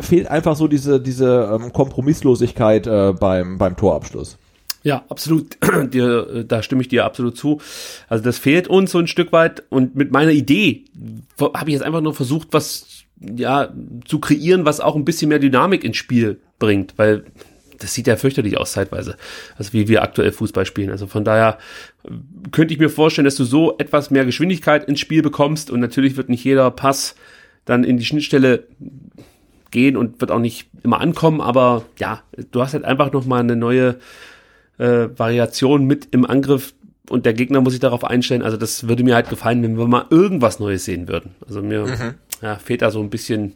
fehlt 0.00 0.28
einfach 0.28 0.56
so 0.56 0.68
diese, 0.68 1.00
diese 1.00 1.50
ähm, 1.54 1.72
Kompromisslosigkeit 1.72 2.86
äh, 2.86 3.14
beim, 3.18 3.58
beim 3.58 3.76
Torabschluss. 3.76 4.38
Ja, 4.82 5.04
absolut. 5.08 5.56
dir, 5.92 6.44
da 6.44 6.62
stimme 6.62 6.82
ich 6.82 6.88
dir 6.88 7.04
absolut 7.04 7.36
zu. 7.36 7.60
Also 8.08 8.24
das 8.24 8.38
fehlt 8.38 8.68
uns 8.68 8.90
so 8.90 8.98
ein 8.98 9.06
Stück 9.06 9.32
weit. 9.32 9.62
Und 9.68 9.94
mit 9.94 10.10
meiner 10.10 10.32
Idee 10.32 10.84
habe 11.38 11.70
ich 11.70 11.74
jetzt 11.74 11.84
einfach 11.84 12.00
nur 12.00 12.14
versucht, 12.14 12.48
was 12.52 13.04
ja 13.20 13.72
zu 14.06 14.18
kreieren, 14.18 14.64
was 14.64 14.80
auch 14.80 14.96
ein 14.96 15.04
bisschen 15.04 15.28
mehr 15.28 15.38
Dynamik 15.38 15.84
ins 15.84 15.98
Spiel 15.98 16.40
bringt, 16.58 16.94
weil 16.96 17.24
das 17.80 17.94
sieht 17.94 18.06
ja 18.06 18.16
fürchterlich 18.16 18.58
aus 18.58 18.72
zeitweise, 18.72 19.16
also 19.56 19.72
wie 19.72 19.88
wir 19.88 20.02
aktuell 20.02 20.32
Fußball 20.32 20.64
spielen. 20.64 20.90
Also 20.90 21.06
von 21.06 21.24
daher 21.24 21.58
äh, 22.04 22.10
könnte 22.52 22.72
ich 22.72 22.80
mir 22.80 22.90
vorstellen, 22.90 23.24
dass 23.24 23.36
du 23.36 23.44
so 23.44 23.76
etwas 23.78 24.10
mehr 24.10 24.24
Geschwindigkeit 24.24 24.84
ins 24.84 25.00
Spiel 25.00 25.22
bekommst 25.22 25.70
und 25.70 25.80
natürlich 25.80 26.16
wird 26.16 26.28
nicht 26.28 26.44
jeder 26.44 26.70
Pass 26.70 27.16
dann 27.64 27.84
in 27.84 27.98
die 27.98 28.04
Schnittstelle 28.04 28.64
gehen 29.70 29.96
und 29.96 30.20
wird 30.20 30.30
auch 30.30 30.38
nicht 30.38 30.68
immer 30.82 31.00
ankommen, 31.00 31.40
aber 31.40 31.84
ja, 31.98 32.22
du 32.50 32.62
hast 32.62 32.74
halt 32.74 32.84
einfach 32.84 33.12
noch 33.12 33.26
mal 33.26 33.40
eine 33.40 33.56
neue 33.56 33.96
äh, 34.78 35.08
Variation 35.16 35.84
mit 35.84 36.08
im 36.10 36.24
Angriff 36.24 36.74
und 37.08 37.26
der 37.26 37.34
Gegner 37.34 37.60
muss 37.60 37.72
sich 37.72 37.80
darauf 37.80 38.04
einstellen. 38.04 38.42
Also 38.42 38.56
das 38.56 38.88
würde 38.88 39.04
mir 39.04 39.14
halt 39.14 39.28
gefallen, 39.28 39.62
wenn 39.62 39.76
wir 39.76 39.86
mal 39.86 40.06
irgendwas 40.10 40.60
Neues 40.60 40.84
sehen 40.84 41.08
würden. 41.08 41.34
Also 41.46 41.60
mir 41.60 41.84
mhm. 41.84 42.14
ja, 42.40 42.56
fehlt 42.56 42.82
da 42.82 42.90
so 42.90 43.00
ein 43.00 43.10
bisschen 43.10 43.54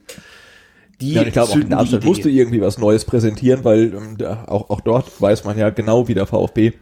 die 1.01 1.15
ja, 1.15 1.23
ich 1.23 1.33
glaube, 1.33 1.53
auch 1.53 1.57
in 1.57 1.71
Darmstadt 1.71 2.05
musst 2.05 2.25
du 2.25 2.29
irgendwie 2.29 2.61
was 2.61 2.79
Neues 2.79 3.05
präsentieren, 3.05 3.65
weil 3.65 3.95
ähm, 3.95 4.17
auch, 4.47 4.71
auch 4.71 4.81
dort 4.81 5.21
weiß 5.21 5.45
man 5.45 5.59
ja 5.59 5.71
genau, 5.71 6.09
wie 6.09 6.15
der 6.15 6.27
VfB 6.27 6.73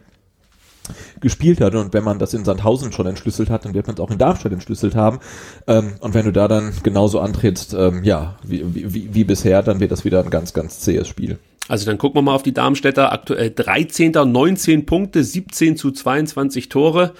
gespielt 1.21 1.61
hat 1.61 1.75
und 1.75 1.93
wenn 1.93 2.03
man 2.03 2.19
das 2.19 2.33
in 2.33 2.43
Sandhausen 2.43 2.91
schon 2.91 3.05
entschlüsselt 3.05 3.49
hat, 3.49 3.63
dann 3.63 3.73
wird 3.73 3.87
man 3.87 3.95
es 3.95 4.01
auch 4.01 4.11
in 4.11 4.17
Darmstadt 4.17 4.51
entschlüsselt 4.51 4.95
haben 4.95 5.19
ähm, 5.67 5.93
und 6.01 6.13
wenn 6.13 6.25
du 6.25 6.31
da 6.31 6.49
dann 6.49 6.73
genauso 6.83 7.21
antrittst, 7.21 7.73
ähm, 7.73 8.03
ja, 8.03 8.35
wie, 8.43 8.63
wie, 8.93 9.13
wie 9.13 9.23
bisher, 9.23 9.63
dann 9.63 9.79
wird 9.79 9.91
das 9.91 10.03
wieder 10.03 10.21
ein 10.21 10.29
ganz, 10.29 10.53
ganz 10.53 10.81
zähes 10.81 11.07
Spiel. 11.07 11.39
Also 11.69 11.85
dann 11.85 11.97
gucken 11.97 12.17
wir 12.17 12.21
mal 12.23 12.35
auf 12.35 12.43
die 12.43 12.53
Darmstädter, 12.53 13.13
aktuell 13.13 13.49
13. 13.49 14.11
19 14.11 14.85
Punkte, 14.85 15.23
17 15.23 15.77
zu 15.77 15.91
22 15.91 16.67
Tore. 16.67 17.13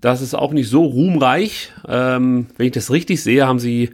Das 0.00 0.22
ist 0.22 0.34
auch 0.34 0.52
nicht 0.52 0.70
so 0.70 0.84
ruhmreich. 0.84 1.72
Ähm, 1.86 2.46
wenn 2.56 2.66
ich 2.66 2.72
das 2.72 2.90
richtig 2.90 3.22
sehe, 3.22 3.46
haben 3.46 3.58
sie 3.58 3.90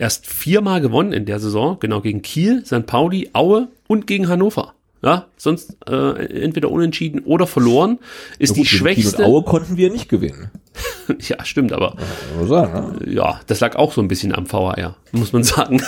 erst 0.00 0.26
viermal 0.26 0.80
gewonnen 0.80 1.12
in 1.12 1.26
der 1.26 1.38
Saison, 1.38 1.78
genau 1.78 2.00
gegen 2.00 2.22
Kiel, 2.22 2.64
St. 2.64 2.86
Pauli, 2.86 3.30
Aue 3.34 3.68
und 3.86 4.06
gegen 4.06 4.28
Hannover. 4.28 4.74
Ja, 5.02 5.26
sonst 5.38 5.78
äh, 5.88 6.42
entweder 6.42 6.70
unentschieden 6.70 7.20
oder 7.20 7.46
verloren. 7.46 7.98
Ist 8.38 8.50
gut, 8.50 8.58
die 8.58 8.66
schwächste. 8.66 9.16
Kiel 9.16 9.24
und 9.24 9.30
Aue 9.30 9.42
konnten 9.44 9.76
wir 9.78 9.90
nicht 9.90 10.10
gewinnen. 10.10 10.50
ja, 11.20 11.42
stimmt, 11.44 11.72
aber 11.72 11.96
ja, 12.38 12.46
sagen, 12.46 12.98
ne? 12.98 13.12
ja, 13.14 13.40
das 13.46 13.60
lag 13.60 13.76
auch 13.76 13.92
so 13.92 14.02
ein 14.02 14.08
bisschen 14.08 14.34
am 14.34 14.50
VAR, 14.50 14.96
muss 15.12 15.32
man 15.32 15.42
sagen. 15.42 15.82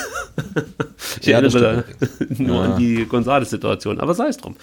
ich 1.21 1.27
ja, 1.27 1.39
erinnere 1.39 1.85
da 2.17 2.33
nur 2.37 2.55
ja. 2.55 2.61
an 2.73 2.79
die 2.79 3.05
Gonzales-Situation, 3.05 3.99
aber 3.99 4.15
sei 4.15 4.27
es 4.27 4.37
drum. 4.37 4.55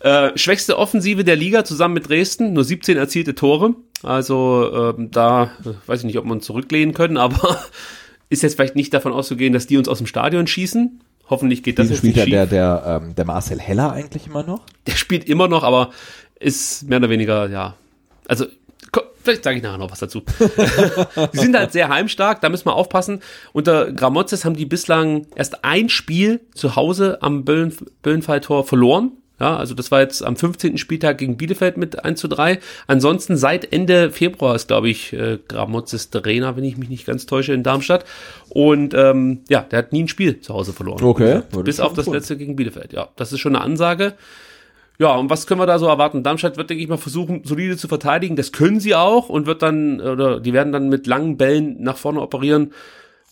Äh, 0.00 0.36
schwächste 0.36 0.78
Offensive 0.78 1.22
der 1.22 1.36
Liga 1.36 1.64
zusammen 1.64 1.94
mit 1.94 2.08
Dresden, 2.08 2.54
nur 2.54 2.64
17 2.64 2.96
erzielte 2.96 3.34
Tore. 3.34 3.74
Also 4.02 4.94
ähm, 4.96 5.10
da 5.10 5.52
äh, 5.64 5.74
weiß 5.86 6.00
ich 6.00 6.06
nicht, 6.06 6.18
ob 6.18 6.28
uns 6.30 6.46
zurücklehnen 6.46 6.94
können, 6.94 7.18
aber 7.18 7.62
ist 8.32 8.42
jetzt 8.42 8.56
vielleicht 8.56 8.76
nicht 8.76 8.92
davon 8.94 9.12
auszugehen, 9.12 9.52
dass 9.52 9.66
die 9.66 9.76
uns 9.76 9.88
aus 9.88 9.98
dem 9.98 10.06
Stadion 10.06 10.46
schießen. 10.46 11.00
Hoffentlich 11.28 11.62
geht 11.62 11.78
das 11.78 11.88
jetzt 11.88 11.98
spielt 11.98 12.16
nicht 12.16 12.28
ja 12.28 12.46
der, 12.46 12.80
der, 12.82 13.00
ähm, 13.02 13.14
der 13.14 13.24
Marcel 13.24 13.60
Heller 13.60 13.92
eigentlich 13.92 14.26
immer 14.26 14.42
noch? 14.42 14.64
Der 14.86 14.92
spielt 14.92 15.28
immer 15.28 15.48
noch, 15.48 15.62
aber 15.62 15.90
ist 16.40 16.88
mehr 16.88 16.98
oder 16.98 17.10
weniger, 17.10 17.48
ja. 17.48 17.74
Also, 18.26 18.46
vielleicht 19.22 19.44
sage 19.44 19.58
ich 19.58 19.62
nachher 19.62 19.78
noch 19.78 19.90
was 19.90 20.00
dazu. 20.00 20.22
die 21.32 21.38
sind 21.38 21.56
halt 21.56 21.72
sehr 21.72 21.88
heimstark, 21.88 22.40
da 22.40 22.48
müssen 22.48 22.66
wir 22.66 22.74
aufpassen. 22.74 23.20
Unter 23.52 23.92
Gramozes 23.92 24.44
haben 24.44 24.56
die 24.56 24.66
bislang 24.66 25.26
erst 25.34 25.64
ein 25.64 25.88
Spiel 25.88 26.40
zu 26.54 26.74
Hause 26.74 27.18
am 27.22 27.44
Böllen, 27.44 27.74
Böllenfalltor 28.02 28.64
verloren. 28.64 29.12
Ja, 29.42 29.56
also 29.56 29.74
das 29.74 29.90
war 29.90 30.00
jetzt 30.00 30.24
am 30.24 30.36
15. 30.36 30.78
Spieltag 30.78 31.18
gegen 31.18 31.36
Bielefeld 31.36 31.76
mit 31.76 32.04
1 32.04 32.20
zu 32.20 32.28
3. 32.28 32.60
Ansonsten 32.86 33.36
seit 33.36 33.72
Ende 33.72 34.12
Februar 34.12 34.54
ist, 34.54 34.68
glaube 34.68 34.88
ich, 34.88 35.12
äh, 35.14 35.40
Gramozis 35.48 36.10
Trainer, 36.10 36.56
wenn 36.56 36.62
ich 36.62 36.76
mich 36.76 36.88
nicht 36.88 37.06
ganz 37.06 37.26
täusche, 37.26 37.52
in 37.52 37.64
Darmstadt. 37.64 38.04
Und 38.50 38.94
ähm, 38.94 39.40
ja, 39.48 39.62
der 39.62 39.80
hat 39.80 39.92
nie 39.92 40.04
ein 40.04 40.08
Spiel 40.08 40.40
zu 40.40 40.54
Hause 40.54 40.72
verloren. 40.72 41.02
Okay. 41.02 41.42
Bis 41.64 41.80
auf 41.80 41.92
das 41.92 42.06
letzte 42.06 42.36
gegen 42.36 42.54
Bielefeld. 42.54 42.92
Ja, 42.92 43.08
das 43.16 43.32
ist 43.32 43.40
schon 43.40 43.56
eine 43.56 43.64
Ansage. 43.64 44.14
Ja, 45.00 45.16
und 45.16 45.28
was 45.28 45.48
können 45.48 45.58
wir 45.58 45.66
da 45.66 45.80
so 45.80 45.88
erwarten? 45.88 46.22
Darmstadt 46.22 46.56
wird, 46.56 46.70
denke 46.70 46.84
ich 46.84 46.88
mal, 46.88 46.96
versuchen, 46.96 47.42
solide 47.42 47.76
zu 47.76 47.88
verteidigen. 47.88 48.36
Das 48.36 48.52
können 48.52 48.78
sie 48.78 48.94
auch 48.94 49.28
und 49.28 49.46
wird 49.46 49.62
dann, 49.62 50.00
oder 50.00 50.38
die 50.38 50.52
werden 50.52 50.72
dann 50.72 50.88
mit 50.88 51.08
langen 51.08 51.36
Bällen 51.36 51.82
nach 51.82 51.96
vorne 51.96 52.20
operieren. 52.20 52.72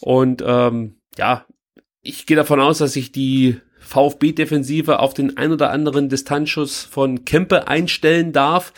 Und 0.01 0.43
ähm, 0.45 0.97
ja, 1.17 1.45
ich 2.03 2.27
gehe 2.27 2.37
davon 2.37 2.59
aus, 2.59 2.79
dass 2.79 2.95
sich 2.95 3.13
die 3.13 3.61
VfB-Defensive 3.91 5.01
auf 5.01 5.15
den 5.15 5.37
ein 5.37 5.53
oder 5.53 5.71
anderen 5.71 6.09
Distanzschuss 6.09 6.85
von 6.85 7.25
Kempe 7.25 7.67
einstellen 7.69 8.33
darf. 8.33 8.73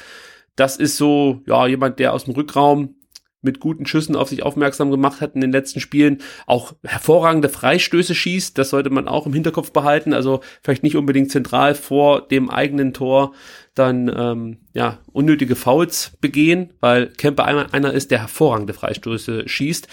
Das 0.57 0.77
ist 0.77 0.97
so, 0.97 1.43
ja, 1.47 1.67
jemand, 1.67 1.99
der 1.99 2.13
aus 2.13 2.25
dem 2.25 2.35
Rückraum 2.35 2.97
mit 3.43 3.61
guten 3.61 3.87
Schüssen 3.87 4.17
auf 4.17 4.29
sich 4.29 4.43
aufmerksam 4.45 4.91
gemacht 4.91 5.21
hat 5.21 5.35
in 5.35 5.41
den 5.41 5.53
letzten 5.53 5.81
Spielen, 5.81 6.19
auch 6.47 6.75
hervorragende 6.85 7.49
Freistöße 7.49 8.15
schießt, 8.15 8.57
das 8.57 8.71
sollte 8.71 8.89
man 8.91 9.09
auch 9.09 9.27
im 9.27 9.33
Hinterkopf 9.35 9.73
behalten, 9.73 10.15
also 10.15 10.41
vielleicht 10.63 10.85
nicht 10.85 10.97
unbedingt 10.97 11.31
zentral 11.31 11.75
vor 11.75 12.27
dem 12.27 12.49
eigenen 12.49 12.95
Tor 12.95 13.35
dann 13.75 14.11
ähm, 14.17 14.59
ja 14.75 14.99
unnötige 15.13 15.57
Fouls 15.57 16.13
begehen, 16.21 16.73
weil 16.81 17.09
Kempe 17.09 17.45
einer, 17.45 17.75
einer 17.75 17.93
ist, 17.93 18.13
der 18.13 18.21
hervorragende 18.21 18.75
Freistöße 18.75 19.49
schießt. 19.49 19.89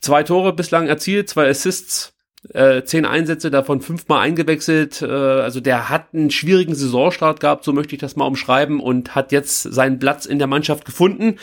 Zwei 0.00 0.24
Tore 0.24 0.52
bislang 0.52 0.88
erzielt, 0.88 1.28
zwei 1.28 1.48
Assists, 1.48 2.13
äh, 2.52 2.82
zehn 2.84 3.06
Einsätze, 3.06 3.50
davon 3.50 3.80
fünfmal 3.80 4.20
eingewechselt. 4.20 5.02
Äh, 5.02 5.06
also 5.06 5.60
der 5.60 5.88
hat 5.88 6.14
einen 6.14 6.30
schwierigen 6.30 6.74
Saisonstart 6.74 7.40
gehabt, 7.40 7.64
so 7.64 7.72
möchte 7.72 7.94
ich 7.94 8.00
das 8.00 8.16
mal 8.16 8.26
umschreiben, 8.26 8.80
und 8.80 9.14
hat 9.14 9.32
jetzt 9.32 9.62
seinen 9.62 9.98
Platz 9.98 10.26
in 10.26 10.38
der 10.38 10.48
Mannschaft 10.48 10.84
gefunden. 10.84 11.36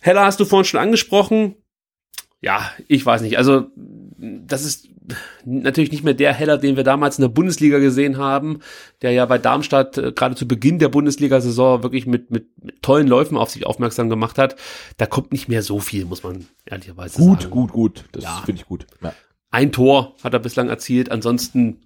Heller 0.00 0.24
hast 0.24 0.40
du 0.40 0.44
vorhin 0.44 0.64
schon 0.64 0.80
angesprochen. 0.80 1.54
Ja, 2.40 2.70
ich 2.88 3.04
weiß 3.06 3.22
nicht. 3.22 3.38
Also 3.38 3.70
das 4.18 4.64
ist 4.64 4.88
natürlich 5.44 5.92
nicht 5.92 6.04
mehr 6.04 6.14
der 6.14 6.32
Heller, 6.32 6.58
den 6.58 6.76
wir 6.76 6.84
damals 6.84 7.18
in 7.18 7.22
der 7.22 7.28
Bundesliga 7.28 7.78
gesehen 7.78 8.16
haben, 8.16 8.60
der 9.02 9.12
ja 9.12 9.26
bei 9.26 9.38
Darmstadt 9.38 9.98
äh, 9.98 10.12
gerade 10.12 10.34
zu 10.34 10.48
Beginn 10.48 10.78
der 10.78 10.88
Bundesliga-Saison 10.88 11.82
wirklich 11.82 12.06
mit, 12.06 12.30
mit, 12.30 12.48
mit 12.62 12.82
tollen 12.82 13.06
Läufen 13.06 13.36
auf 13.36 13.50
sich 13.50 13.66
aufmerksam 13.66 14.08
gemacht 14.08 14.38
hat. 14.38 14.56
Da 14.96 15.06
kommt 15.06 15.32
nicht 15.32 15.48
mehr 15.48 15.62
so 15.62 15.78
viel, 15.78 16.04
muss 16.04 16.22
man 16.22 16.46
ehrlicherweise 16.64 17.18
gut, 17.18 17.42
sagen. 17.42 17.52
Gut, 17.52 17.72
gut, 17.72 17.94
gut. 17.96 18.04
Das 18.12 18.24
ja. 18.24 18.42
finde 18.44 18.60
ich 18.60 18.66
gut. 18.66 18.86
Ja. 19.02 19.12
Ein 19.54 19.70
Tor 19.70 20.16
hat 20.24 20.32
er 20.32 20.40
bislang 20.40 20.68
erzielt. 20.68 21.12
Ansonsten 21.12 21.78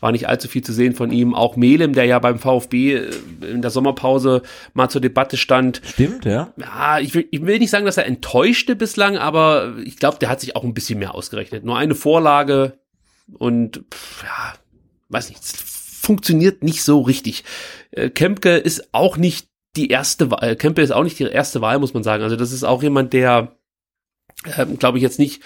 war 0.00 0.10
nicht 0.10 0.26
allzu 0.26 0.48
viel 0.48 0.64
zu 0.64 0.72
sehen 0.72 0.94
von 0.94 1.12
ihm. 1.12 1.34
Auch 1.34 1.54
Melem, 1.54 1.92
der 1.92 2.06
ja 2.06 2.18
beim 2.18 2.38
VfB 2.38 2.94
äh, 2.94 3.10
in 3.42 3.60
der 3.60 3.70
Sommerpause 3.70 4.40
mal 4.72 4.88
zur 4.88 5.02
Debatte 5.02 5.36
stand. 5.36 5.82
Stimmt, 5.84 6.24
ja. 6.24 6.54
Ja, 6.56 6.98
ich 7.00 7.14
will, 7.14 7.28
ich 7.30 7.44
will 7.44 7.58
nicht 7.58 7.68
sagen, 7.68 7.84
dass 7.84 7.98
er 7.98 8.06
enttäuschte 8.06 8.74
bislang, 8.74 9.18
aber 9.18 9.74
ich 9.84 9.98
glaube, 9.98 10.16
der 10.18 10.30
hat 10.30 10.40
sich 10.40 10.56
auch 10.56 10.64
ein 10.64 10.72
bisschen 10.72 10.98
mehr 10.98 11.14
ausgerechnet. 11.14 11.62
Nur 11.62 11.76
eine 11.76 11.94
Vorlage 11.94 12.78
und 13.34 13.84
ja, 14.22 14.54
weiß 15.10 15.28
nicht, 15.28 15.44
funktioniert 15.44 16.62
nicht 16.62 16.82
so 16.84 17.02
richtig. 17.02 17.44
Äh, 17.90 18.08
Kempke 18.08 18.56
ist 18.56 18.94
auch 18.94 19.18
nicht 19.18 19.48
die 19.76 19.88
erste 19.88 20.30
Wahl. 20.30 20.56
Kempe 20.56 20.80
ist 20.80 20.90
auch 20.90 21.04
nicht 21.04 21.18
die 21.18 21.24
erste 21.24 21.60
Wahl, 21.60 21.78
muss 21.80 21.92
man 21.92 22.02
sagen. 22.02 22.22
Also 22.22 22.36
das 22.36 22.50
ist 22.50 22.64
auch 22.64 22.82
jemand, 22.82 23.12
der, 23.12 23.58
äh, 24.56 24.64
glaube 24.64 24.96
ich, 24.96 25.02
jetzt 25.02 25.18
nicht 25.18 25.42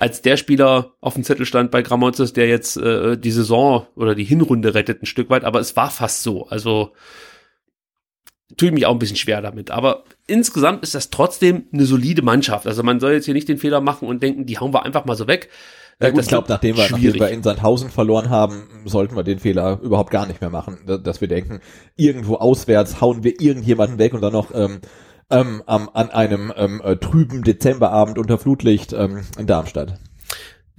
als 0.00 0.22
der 0.22 0.36
Spieler 0.36 0.92
auf 1.00 1.14
dem 1.14 1.24
Zettel 1.24 1.44
stand 1.44 1.72
bei 1.72 1.82
Gramozis, 1.82 2.32
der 2.32 2.46
jetzt 2.46 2.76
äh, 2.76 3.18
die 3.18 3.32
Saison 3.32 3.86
oder 3.96 4.14
die 4.14 4.24
Hinrunde 4.24 4.74
rettet 4.74 5.02
ein 5.02 5.06
Stück 5.06 5.28
weit, 5.28 5.44
aber 5.44 5.58
es 5.58 5.74
war 5.74 5.90
fast 5.90 6.22
so. 6.22 6.46
Also 6.46 6.92
tue 8.56 8.68
ich 8.68 8.74
mich 8.74 8.86
auch 8.86 8.92
ein 8.92 9.00
bisschen 9.00 9.16
schwer 9.16 9.42
damit. 9.42 9.72
Aber 9.72 10.04
insgesamt 10.28 10.84
ist 10.84 10.94
das 10.94 11.10
trotzdem 11.10 11.64
eine 11.72 11.84
solide 11.84 12.22
Mannschaft. 12.22 12.68
Also 12.68 12.84
man 12.84 13.00
soll 13.00 13.12
jetzt 13.12 13.24
hier 13.24 13.34
nicht 13.34 13.48
den 13.48 13.58
Fehler 13.58 13.80
machen 13.80 14.06
und 14.06 14.22
denken, 14.22 14.46
die 14.46 14.58
hauen 14.58 14.72
wir 14.72 14.84
einfach 14.84 15.04
mal 15.04 15.16
so 15.16 15.26
weg. 15.26 15.50
Ja, 16.00 16.10
gut, 16.10 16.22
ich 16.22 16.28
glaube, 16.28 16.46
nachdem 16.48 16.76
wir, 16.76 16.88
nachdem 16.88 17.14
wir 17.14 17.28
in 17.30 17.42
Sandhausen 17.42 17.90
verloren 17.90 18.30
haben, 18.30 18.68
sollten 18.84 19.16
wir 19.16 19.24
den 19.24 19.40
Fehler 19.40 19.80
überhaupt 19.82 20.12
gar 20.12 20.26
nicht 20.26 20.40
mehr 20.40 20.48
machen, 20.48 20.78
dass 20.86 21.20
wir 21.20 21.26
denken, 21.26 21.60
irgendwo 21.96 22.36
auswärts 22.36 23.00
hauen 23.00 23.24
wir 23.24 23.40
irgendjemanden 23.40 23.98
weg 23.98 24.14
und 24.14 24.20
dann 24.20 24.32
noch 24.32 24.54
ähm, 24.54 24.80
ähm, 25.30 25.62
am, 25.66 25.90
an 25.92 26.10
einem 26.10 26.52
ähm, 26.56 26.80
äh, 26.84 26.96
trüben 26.96 27.42
Dezemberabend 27.42 28.18
unter 28.18 28.38
Flutlicht 28.38 28.92
ähm, 28.92 29.22
in 29.38 29.46
Darmstadt. 29.46 29.98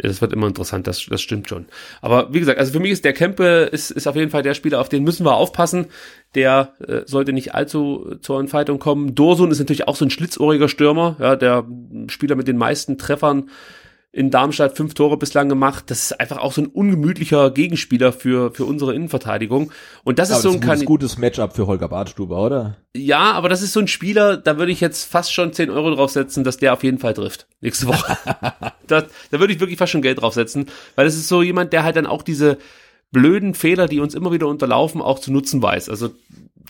Das 0.02 0.22
wird 0.22 0.32
immer 0.32 0.48
interessant, 0.48 0.88
das, 0.88 1.06
das 1.10 1.22
stimmt 1.22 1.50
schon. 1.50 1.66
Aber 2.02 2.34
wie 2.34 2.40
gesagt, 2.40 2.58
also 2.58 2.72
für 2.72 2.80
mich 2.80 2.92
ist 2.92 3.04
der 3.04 3.14
Kempe 3.14 3.70
ist, 3.72 3.92
ist 3.92 4.08
auf 4.08 4.16
jeden 4.16 4.32
Fall 4.32 4.44
der 4.44 4.54
Spieler, 4.54 4.80
auf 4.80 4.88
den 4.88 5.04
müssen 5.04 5.26
wir 5.26 5.36
aufpassen. 5.36 5.88
Der 6.36 6.74
äh, 6.88 7.02
sollte 7.06 7.34
nicht 7.34 7.54
allzu 7.54 8.16
zur 8.22 8.40
Entfaltung 8.40 8.80
kommen. 8.80 9.14
Dorsun 9.14 9.52
ist 9.52 9.60
natürlich 9.60 9.88
auch 9.88 9.96
so 9.96 10.06
ein 10.06 10.10
schlitzohriger 10.10 10.70
Stürmer, 10.70 11.18
ja, 11.20 11.36
der 11.36 11.66
Spieler 12.08 12.36
mit 12.36 12.48
den 12.48 12.58
meisten 12.58 12.98
Treffern 12.98 13.50
in 14.12 14.32
Darmstadt 14.32 14.76
fünf 14.76 14.96
Tore 14.96 15.18
bislang 15.18 15.50
gemacht. 15.50 15.86
Das 15.88 16.04
ist 16.04 16.20
einfach 16.20 16.38
auch 16.38 16.52
so 16.52 16.62
ein 16.62 16.68
ungemütlicher 16.68 17.52
Gegenspieler 17.52 18.12
für, 18.12 18.52
für 18.54 18.66
unsere 18.66 18.96
Innenverteidigung. 18.96 19.72
Und 20.04 20.18
das 20.18 20.32
Aber 20.32 20.38
ist 20.38 20.44
so 20.44 20.52
ein, 20.52 20.62
das 20.62 20.76
ist 20.78 20.82
ein 20.82 20.86
gutes 20.86 21.18
Matchup 21.20 21.56
für 21.56 21.68
Holger 21.68 21.88
Badstuber, 21.88 22.44
oder? 22.44 22.78
Ja, 22.96 23.34
aber 23.34 23.50
das 23.50 23.62
ist 23.62 23.74
so 23.74 23.80
ein 23.80 23.88
Spieler, 23.88 24.38
da 24.38 24.58
würde 24.58 24.72
ich 24.72 24.82
jetzt 24.82 25.06
fast 25.06 25.32
schon 25.32 25.54
10 25.54 25.70
Euro 25.70 25.94
draufsetzen, 25.94 26.44
dass 26.44 26.58
der 26.58 26.74
auf 26.74 26.84
jeden 26.84 26.98
Fall 26.98 27.14
trifft. 27.14 27.48
Nächste 27.62 27.86
Woche. 27.88 28.18
da, 28.88 29.04
da 29.32 29.40
würde 29.40 29.54
ich 29.54 29.60
wirklich 29.60 29.78
fast 29.78 29.92
schon 29.92 30.02
Geld 30.02 30.22
draufsetzen. 30.22 30.66
Weil 30.96 31.06
das 31.06 31.16
ist 31.16 31.28
so 31.28 31.44
jemand, 31.44 31.72
der 31.72 31.84
halt 31.84 31.96
dann 31.96 32.08
auch 32.08 32.24
diese 32.24 32.58
blöden 33.12 33.54
Fehler, 33.54 33.88
die 33.88 34.00
uns 34.00 34.16
immer 34.16 34.32
wieder 34.32 34.48
unterlaufen, 34.48 35.02
auch 35.02 35.20
zu 35.20 35.32
nutzen 35.32 35.62
weiß. 35.62 35.90
Also 35.90 36.10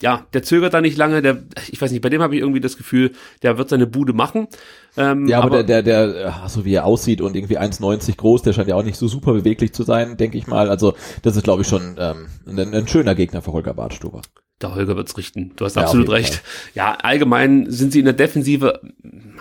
ja, 0.00 0.26
der 0.32 0.42
zögert 0.42 0.72
da 0.74 0.80
nicht 0.80 0.96
lange, 0.96 1.20
der, 1.22 1.42
ich 1.70 1.80
weiß 1.80 1.90
nicht, 1.90 2.00
bei 2.00 2.08
dem 2.08 2.22
habe 2.22 2.34
ich 2.34 2.40
irgendwie 2.40 2.60
das 2.60 2.76
Gefühl, 2.76 3.12
der 3.42 3.58
wird 3.58 3.68
seine 3.68 3.86
Bude 3.86 4.12
machen. 4.12 4.48
Ähm, 4.96 5.26
Ja, 5.26 5.40
aber, 5.40 5.62
der, 5.62 5.82
der, 5.82 6.08
der, 6.08 6.34
ach, 6.34 6.48
so 6.48 6.64
wie 6.64 6.74
er 6.74 6.84
aussieht 6.84 7.20
und 7.20 7.36
irgendwie 7.36 7.58
1,90 7.58 8.16
groß, 8.16 8.42
der 8.42 8.52
scheint 8.52 8.68
ja 8.68 8.76
auch 8.76 8.82
nicht 8.82 8.96
so 8.96 9.08
super 9.08 9.32
beweglich 9.32 9.72
zu 9.72 9.82
sein, 9.82 10.16
denke 10.16 10.38
ich 10.38 10.46
mal. 10.46 10.70
Also 10.70 10.94
das 11.22 11.36
ist, 11.36 11.42
glaube 11.44 11.62
ich, 11.62 11.68
schon 11.68 11.96
ähm, 11.98 12.28
ein, 12.46 12.74
ein 12.74 12.88
schöner 12.88 13.14
Gegner 13.14 13.42
für 13.42 13.52
Holger 13.52 13.74
Badstuber. 13.74 14.22
Der 14.62 14.74
Holger 14.74 14.96
wird's 14.96 15.16
richten. 15.16 15.52
Du 15.56 15.64
hast 15.64 15.76
Ja, 15.76 15.82
absolut 15.82 16.10
recht. 16.10 16.42
Ja, 16.74 16.94
allgemein 16.94 17.70
sind 17.70 17.92
sie 17.92 17.98
in 17.98 18.04
der 18.04 18.14
Defensive 18.14 18.80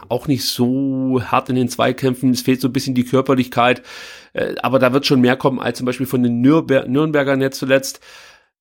auch 0.07 0.27
nicht 0.27 0.45
so 0.45 1.21
hart 1.23 1.49
in 1.49 1.55
den 1.55 1.67
Zweikämpfen. 1.69 2.31
Es 2.31 2.41
fehlt 2.41 2.61
so 2.61 2.69
ein 2.69 2.73
bisschen 2.73 2.95
die 2.95 3.03
Körperlichkeit. 3.03 3.81
Äh, 4.33 4.55
Aber 4.61 4.79
da 4.79 4.93
wird 4.93 5.05
schon 5.05 5.21
mehr 5.21 5.35
kommen 5.35 5.59
als 5.59 5.77
zum 5.77 5.85
Beispiel 5.85 6.05
von 6.05 6.23
den 6.23 6.41
Nürnber 6.41 6.85
Nürnbergern 6.87 7.41
jetzt 7.41 7.59
zuletzt. 7.59 7.99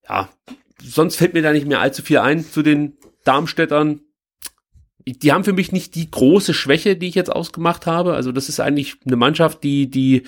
Ja, 0.08 0.28
sonst 0.82 1.16
fällt 1.16 1.34
mir 1.34 1.42
da 1.42 1.52
nicht 1.52 1.66
mehr 1.66 1.80
allzu 1.80 2.02
viel 2.02 2.18
ein 2.18 2.44
zu 2.44 2.62
den 2.62 2.96
Darmstädtern. 3.24 4.00
Die 5.06 5.32
haben 5.32 5.44
für 5.44 5.52
mich 5.52 5.72
nicht 5.72 5.94
die 5.94 6.10
große 6.10 6.54
Schwäche, 6.54 6.96
die 6.96 7.08
ich 7.08 7.14
jetzt 7.14 7.32
ausgemacht 7.32 7.86
habe. 7.86 8.14
Also 8.14 8.32
das 8.32 8.48
ist 8.48 8.60
eigentlich 8.60 8.96
eine 9.06 9.16
Mannschaft, 9.16 9.62
die, 9.64 9.88
die 9.88 10.24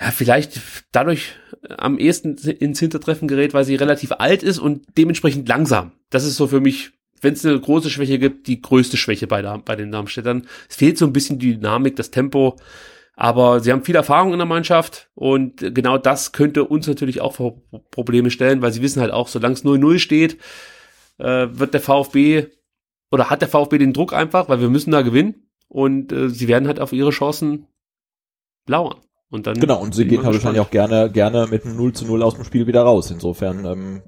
ja, 0.00 0.10
vielleicht 0.10 0.60
dadurch 0.92 1.34
am 1.68 1.98
ehesten 1.98 2.36
ins 2.36 2.78
Hintertreffen 2.78 3.28
gerät, 3.28 3.52
weil 3.52 3.64
sie 3.64 3.74
relativ 3.74 4.12
alt 4.12 4.42
ist 4.42 4.58
und 4.58 4.86
dementsprechend 4.96 5.48
langsam. 5.48 5.92
Das 6.10 6.24
ist 6.24 6.36
so 6.36 6.46
für 6.46 6.60
mich, 6.60 6.92
wenn 7.20 7.34
es 7.34 7.44
eine 7.44 7.60
große 7.60 7.90
Schwäche 7.90 8.18
gibt, 8.18 8.46
die 8.46 8.62
größte 8.62 8.96
Schwäche 8.96 9.26
bei, 9.26 9.42
der, 9.42 9.58
bei 9.58 9.76
den 9.76 9.90
Darmstädtern. 9.90 10.46
Es 10.68 10.76
fehlt 10.76 10.98
so 10.98 11.06
ein 11.06 11.12
bisschen 11.12 11.38
die 11.38 11.54
Dynamik, 11.54 11.96
das 11.96 12.10
Tempo, 12.10 12.56
aber 13.20 13.58
sie 13.58 13.72
haben 13.72 13.82
viel 13.82 13.96
Erfahrung 13.96 14.32
in 14.32 14.38
der 14.38 14.46
Mannschaft 14.46 15.10
und 15.16 15.74
genau 15.74 15.98
das 15.98 16.30
könnte 16.30 16.62
uns 16.62 16.86
natürlich 16.86 17.20
auch 17.20 17.34
vor 17.34 17.60
Probleme 17.90 18.30
stellen, 18.30 18.62
weil 18.62 18.72
sie 18.72 18.80
wissen 18.80 19.02
halt 19.02 19.10
auch, 19.10 19.26
solange 19.26 19.54
es 19.54 19.64
0-0 19.64 19.98
steht, 19.98 20.38
äh, 21.18 21.48
wird 21.50 21.74
der 21.74 21.80
VfB 21.80 22.46
oder 23.10 23.28
hat 23.28 23.40
der 23.40 23.48
VfB 23.48 23.78
den 23.78 23.92
Druck 23.92 24.12
einfach, 24.12 24.48
weil 24.48 24.60
wir 24.60 24.70
müssen 24.70 24.92
da 24.92 25.02
gewinnen 25.02 25.50
und 25.66 26.12
äh, 26.12 26.28
sie 26.28 26.46
werden 26.46 26.68
halt 26.68 26.78
auf 26.78 26.92
ihre 26.92 27.10
Chancen 27.10 27.66
lauern. 28.68 28.98
Und 29.30 29.48
dann 29.48 29.58
Genau, 29.58 29.82
und 29.82 29.96
sie 29.96 30.06
gehen 30.06 30.22
halt 30.22 30.34
wahrscheinlich 30.34 30.62
auch 30.62 30.70
gerne, 30.70 31.10
gerne 31.10 31.48
mit 31.50 31.66
einem 31.66 31.76
0 31.76 31.94
zu 31.94 32.06
0 32.06 32.22
aus 32.22 32.36
dem 32.36 32.44
Spiel 32.44 32.68
wieder 32.68 32.82
raus. 32.82 33.10
Insofern 33.10 33.64
ähm, 33.64 34.02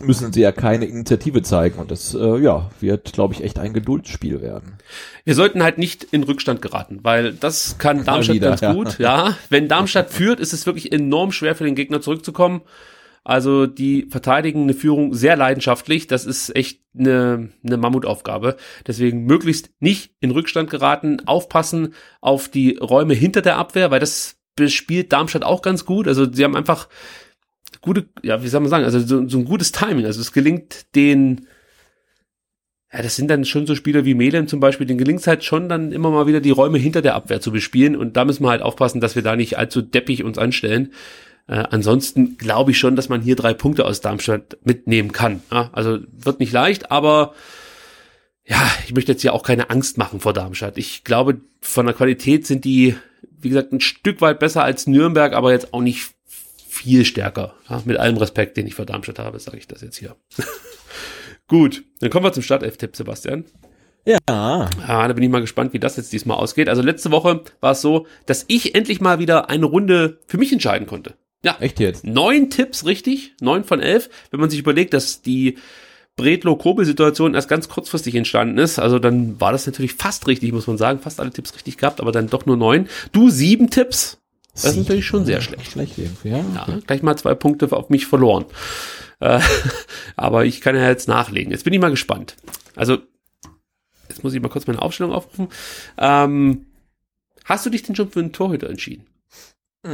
müssen 0.00 0.32
sie 0.32 0.40
ja 0.40 0.52
keine 0.52 0.86
Initiative 0.86 1.42
zeigen 1.42 1.78
und 1.78 1.90
das 1.90 2.14
äh, 2.14 2.38
ja, 2.38 2.70
wird, 2.80 3.12
glaube 3.12 3.34
ich, 3.34 3.42
echt 3.42 3.58
ein 3.58 3.72
Geduldsspiel 3.72 4.40
werden. 4.40 4.78
Wir 5.24 5.34
sollten 5.34 5.62
halt 5.62 5.78
nicht 5.78 6.04
in 6.04 6.22
Rückstand 6.22 6.62
geraten, 6.62 7.00
weil 7.02 7.32
das 7.34 7.78
kann 7.78 8.04
Darmstadt 8.04 8.36
wieder, 8.36 8.48
ganz 8.48 8.60
ja. 8.62 8.72
gut. 8.72 8.98
Ja, 8.98 9.36
wenn 9.50 9.68
Darmstadt 9.68 10.10
führt, 10.12 10.40
ist 10.40 10.52
es 10.52 10.66
wirklich 10.66 10.92
enorm 10.92 11.32
schwer 11.32 11.54
für 11.54 11.64
den 11.64 11.74
Gegner 11.74 12.00
zurückzukommen. 12.00 12.62
Also 13.24 13.66
die 13.66 14.06
verteidigen 14.10 14.62
eine 14.62 14.74
Führung 14.74 15.14
sehr 15.14 15.36
leidenschaftlich. 15.36 16.08
Das 16.08 16.24
ist 16.24 16.56
echt 16.56 16.80
eine, 16.98 17.50
eine 17.64 17.76
Mammutaufgabe. 17.76 18.56
Deswegen 18.86 19.24
möglichst 19.24 19.70
nicht 19.78 20.14
in 20.20 20.32
Rückstand 20.32 20.70
geraten, 20.70 21.18
aufpassen 21.26 21.94
auf 22.20 22.48
die 22.48 22.78
Räume 22.78 23.14
hinter 23.14 23.42
der 23.42 23.58
Abwehr, 23.58 23.92
weil 23.92 24.00
das 24.00 24.38
bespielt 24.56 25.12
Darmstadt 25.12 25.44
auch 25.44 25.62
ganz 25.62 25.84
gut. 25.84 26.08
Also 26.08 26.30
sie 26.30 26.42
haben 26.42 26.56
einfach 26.56 26.88
gute, 27.80 28.06
ja, 28.22 28.42
wie 28.42 28.48
soll 28.48 28.60
man 28.60 28.70
sagen, 28.70 28.84
also 28.84 29.00
so, 29.00 29.28
so 29.28 29.38
ein 29.38 29.44
gutes 29.44 29.72
Timing. 29.72 30.04
Also 30.04 30.20
es 30.20 30.32
gelingt 30.32 30.94
den, 30.94 31.46
ja, 32.92 33.02
das 33.02 33.16
sind 33.16 33.28
dann 33.28 33.44
schon 33.44 33.66
so 33.66 33.74
Spieler 33.74 34.04
wie 34.04 34.14
Melem 34.14 34.48
zum 34.48 34.60
Beispiel, 34.60 34.86
denen 34.86 34.98
gelingt 34.98 35.20
es 35.20 35.26
halt 35.26 35.44
schon 35.44 35.68
dann 35.68 35.92
immer 35.92 36.10
mal 36.10 36.26
wieder 36.26 36.40
die 36.40 36.50
Räume 36.50 36.78
hinter 36.78 37.02
der 37.02 37.14
Abwehr 37.14 37.40
zu 37.40 37.52
bespielen 37.52 37.96
und 37.96 38.16
da 38.16 38.24
müssen 38.24 38.44
wir 38.44 38.50
halt 38.50 38.62
aufpassen, 38.62 39.00
dass 39.00 39.14
wir 39.14 39.22
da 39.22 39.36
nicht 39.36 39.56
allzu 39.56 39.80
deppig 39.80 40.24
uns 40.24 40.38
anstellen. 40.38 40.92
Äh, 41.48 41.64
ansonsten 41.70 42.36
glaube 42.36 42.72
ich 42.72 42.78
schon, 42.78 42.96
dass 42.96 43.08
man 43.08 43.22
hier 43.22 43.36
drei 43.36 43.54
Punkte 43.54 43.84
aus 43.86 44.00
Darmstadt 44.00 44.58
mitnehmen 44.64 45.12
kann. 45.12 45.42
Ja, 45.50 45.70
also 45.72 45.98
wird 46.12 46.40
nicht 46.40 46.52
leicht, 46.52 46.90
aber 46.90 47.34
ja, 48.44 48.70
ich 48.84 48.94
möchte 48.94 49.12
jetzt 49.12 49.22
ja 49.22 49.32
auch 49.32 49.42
keine 49.42 49.70
Angst 49.70 49.98
machen 49.98 50.20
vor 50.20 50.32
Darmstadt. 50.32 50.76
Ich 50.76 51.04
glaube, 51.04 51.40
von 51.60 51.86
der 51.86 51.94
Qualität 51.94 52.46
sind 52.46 52.64
die, 52.64 52.96
wie 53.38 53.48
gesagt, 53.48 53.72
ein 53.72 53.80
Stück 53.80 54.20
weit 54.20 54.40
besser 54.40 54.64
als 54.64 54.86
Nürnberg, 54.86 55.32
aber 55.32 55.52
jetzt 55.52 55.72
auch 55.72 55.80
nicht 55.80 56.12
viel 56.72 57.04
stärker. 57.04 57.54
Ja, 57.68 57.82
mit 57.84 57.98
allem 57.98 58.16
Respekt, 58.16 58.56
den 58.56 58.66
ich 58.66 58.74
vor 58.74 58.86
Darmstadt 58.86 59.18
habe, 59.18 59.38
sage 59.38 59.58
ich 59.58 59.68
das 59.68 59.82
jetzt 59.82 59.98
hier. 59.98 60.16
Gut, 61.46 61.84
dann 62.00 62.08
kommen 62.08 62.24
wir 62.24 62.32
zum 62.32 62.42
Startelf-Tipp, 62.42 62.96
Sebastian. 62.96 63.44
Ja. 64.06 64.18
Ja, 64.26 64.68
da 65.06 65.12
bin 65.12 65.22
ich 65.22 65.30
mal 65.30 65.42
gespannt, 65.42 65.74
wie 65.74 65.78
das 65.78 65.96
jetzt 65.98 66.12
diesmal 66.12 66.38
ausgeht. 66.38 66.70
Also 66.70 66.80
letzte 66.82 67.10
Woche 67.10 67.42
war 67.60 67.72
es 67.72 67.82
so, 67.82 68.06
dass 68.24 68.46
ich 68.48 68.74
endlich 68.74 69.00
mal 69.00 69.18
wieder 69.18 69.50
eine 69.50 69.66
Runde 69.66 70.18
für 70.26 70.38
mich 70.38 70.50
entscheiden 70.50 70.86
konnte. 70.86 71.14
Ja, 71.44 71.56
Echt 71.60 71.78
jetzt? 71.78 72.04
neun 72.04 72.48
Tipps 72.50 72.86
richtig, 72.86 73.34
neun 73.40 73.64
von 73.64 73.80
elf. 73.80 74.08
Wenn 74.30 74.40
man 74.40 74.48
sich 74.48 74.60
überlegt, 74.60 74.94
dass 74.94 75.20
die 75.22 75.58
Bredlo-Kobel-Situation 76.16 77.34
erst 77.34 77.48
ganz 77.48 77.68
kurzfristig 77.68 78.14
entstanden 78.14 78.58
ist, 78.58 78.78
also 78.78 78.98
dann 78.98 79.40
war 79.40 79.52
das 79.52 79.66
natürlich 79.66 79.94
fast 79.94 80.26
richtig, 80.26 80.52
muss 80.52 80.66
man 80.66 80.78
sagen. 80.78 81.00
Fast 81.00 81.20
alle 81.20 81.30
Tipps 81.32 81.54
richtig 81.54 81.76
gehabt, 81.76 82.00
aber 82.00 82.12
dann 82.12 82.28
doch 82.28 82.46
nur 82.46 82.56
neun. 82.56 82.88
Du 83.12 83.28
sieben 83.28 83.68
Tipps. 83.70 84.21
Das 84.54 84.64
ist 84.64 84.76
natürlich 84.76 85.06
schon 85.06 85.24
sehr 85.24 85.40
schlecht. 85.40 85.72
Schlecht 85.72 85.98
irgendwie, 85.98 86.28
ja. 86.28 86.38
Ja, 86.38 86.78
gleich 86.86 87.02
mal 87.02 87.16
zwei 87.16 87.34
Punkte 87.34 87.72
auf 87.72 87.88
mich 87.88 88.06
verloren. 88.06 88.44
Äh, 89.20 89.40
aber 90.16 90.44
ich 90.44 90.60
kann 90.60 90.76
ja 90.76 90.88
jetzt 90.88 91.08
nachlegen. 91.08 91.52
Jetzt 91.52 91.64
bin 91.64 91.72
ich 91.72 91.80
mal 91.80 91.90
gespannt. 91.90 92.36
Also, 92.76 92.98
jetzt 94.08 94.22
muss 94.22 94.34
ich 94.34 94.42
mal 94.42 94.48
kurz 94.48 94.66
meine 94.66 94.82
Aufstellung 94.82 95.12
aufrufen. 95.12 95.48
Ähm, 95.98 96.66
hast 97.44 97.64
du 97.64 97.70
dich 97.70 97.82
denn 97.82 97.96
schon 97.96 98.10
für 98.10 98.20
einen 98.20 98.32
Torhüter 98.32 98.68
entschieden? 98.68 99.06
Ja, 99.84 99.90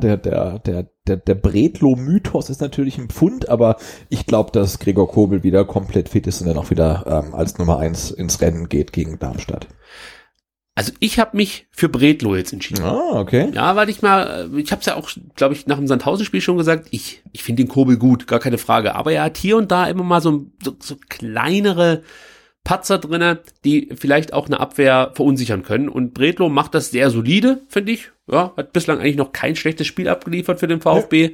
der, 0.00 0.16
der, 0.16 0.58
der, 0.58 0.90
der, 1.06 1.16
der 1.16 1.34
Bredlo-Mythos 1.36 2.50
ist 2.50 2.60
natürlich 2.60 2.98
ein 2.98 3.08
Pfund, 3.08 3.48
aber 3.48 3.76
ich 4.08 4.26
glaube, 4.26 4.50
dass 4.50 4.80
Gregor 4.80 5.08
Kobel 5.08 5.44
wieder 5.44 5.64
komplett 5.64 6.08
fit 6.08 6.26
ist 6.26 6.40
und 6.40 6.48
dann 6.48 6.58
auch 6.58 6.70
wieder 6.70 7.04
ähm, 7.06 7.34
als 7.34 7.56
Nummer 7.58 7.78
eins 7.78 8.10
ins 8.10 8.40
Rennen 8.40 8.68
geht 8.68 8.92
gegen 8.92 9.20
Darmstadt. 9.20 9.68
Also 10.80 10.92
ich 10.98 11.18
habe 11.18 11.36
mich 11.36 11.66
für 11.70 11.90
Bredlo 11.90 12.34
jetzt 12.34 12.54
entschieden. 12.54 12.82
Ah, 12.82 13.20
okay. 13.20 13.50
Ja, 13.52 13.76
weil 13.76 13.90
ich 13.90 14.00
mal, 14.00 14.50
ich 14.56 14.72
habe 14.72 14.80
es 14.80 14.86
ja 14.86 14.96
auch, 14.96 15.10
glaube 15.34 15.52
ich, 15.52 15.66
nach 15.66 15.76
dem 15.76 15.86
Sandhausen-Spiel 15.86 16.40
schon 16.40 16.56
gesagt, 16.56 16.88
ich, 16.90 17.22
ich 17.32 17.42
finde 17.42 17.64
den 17.64 17.68
Kobel 17.68 17.98
gut, 17.98 18.26
gar 18.26 18.38
keine 18.40 18.56
Frage. 18.56 18.94
Aber 18.94 19.12
er 19.12 19.24
hat 19.24 19.36
hier 19.36 19.58
und 19.58 19.70
da 19.70 19.86
immer 19.86 20.04
mal 20.04 20.22
so, 20.22 20.46
so, 20.64 20.74
so 20.80 20.96
kleinere 21.10 22.02
Patzer 22.64 22.96
drinne, 22.96 23.40
die 23.62 23.90
vielleicht 23.94 24.32
auch 24.32 24.46
eine 24.46 24.58
Abwehr 24.58 25.12
verunsichern 25.14 25.62
können. 25.62 25.90
Und 25.90 26.14
Bredlo 26.14 26.48
macht 26.48 26.74
das 26.74 26.90
sehr 26.90 27.10
solide, 27.10 27.60
finde 27.68 27.92
ich. 27.92 28.10
Ja, 28.26 28.54
hat 28.56 28.72
bislang 28.72 29.00
eigentlich 29.00 29.16
noch 29.16 29.32
kein 29.32 29.56
schlechtes 29.56 29.86
Spiel 29.86 30.08
abgeliefert 30.08 30.60
für 30.60 30.68
den 30.68 30.80
VfB. 30.80 31.32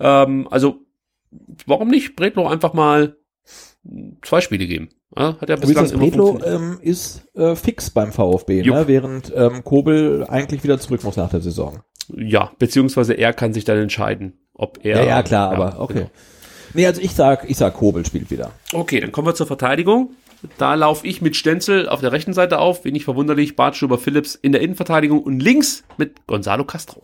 Ähm, 0.00 0.48
also, 0.50 0.84
warum 1.64 1.88
nicht 1.88 2.14
Bredlo 2.14 2.46
einfach 2.46 2.74
mal 2.74 3.16
zwei 4.22 4.40
Spiele 4.40 4.66
geben? 4.66 4.88
Ja, 5.16 5.36
hat 5.40 5.50
er 5.50 5.58
Wie 5.58 5.66
bislang 5.66 5.90
immer 5.90 5.98
Bredlo 5.98 6.40
ähm, 6.44 6.78
ist 6.80 7.22
äh, 7.34 7.54
fix 7.54 7.90
beim 7.90 8.12
VfB, 8.12 8.62
ne? 8.62 8.88
während 8.88 9.32
ähm, 9.34 9.62
Kobel 9.62 10.24
eigentlich 10.28 10.64
wieder 10.64 10.78
zurück 10.80 11.04
muss 11.04 11.16
nach 11.16 11.30
der 11.30 11.40
Saison. 11.40 11.80
Ja, 12.14 12.52
beziehungsweise 12.58 13.14
er 13.14 13.32
kann 13.32 13.52
sich 13.52 13.64
dann 13.64 13.78
entscheiden, 13.78 14.38
ob 14.54 14.84
er. 14.84 14.98
Ja, 14.98 15.04
ja, 15.04 15.22
klar, 15.22 15.52
aber 15.52 15.80
okay. 15.80 15.94
genau. 15.94 16.10
Nee, 16.74 16.86
also 16.86 17.02
ich 17.02 17.12
sag, 17.12 17.48
ich 17.50 17.58
sag, 17.58 17.74
Kobel 17.74 18.06
spielt 18.06 18.30
wieder. 18.30 18.52
Okay, 18.72 19.00
dann 19.00 19.12
kommen 19.12 19.28
wir 19.28 19.34
zur 19.34 19.46
Verteidigung. 19.46 20.14
Da 20.58 20.74
laufe 20.74 21.06
ich 21.06 21.20
mit 21.20 21.36
Stenzel 21.36 21.88
auf 21.88 22.00
der 22.00 22.12
rechten 22.12 22.32
Seite 22.32 22.58
auf, 22.58 22.84
wenig 22.84 23.04
verwunderlich, 23.04 23.54
Bartschuber 23.54 23.98
Phillips 23.98 24.34
in 24.34 24.52
der 24.52 24.60
Innenverteidigung 24.60 25.22
und 25.22 25.40
links 25.40 25.84
mit 25.98 26.26
Gonzalo 26.26 26.64
Castro. 26.64 27.02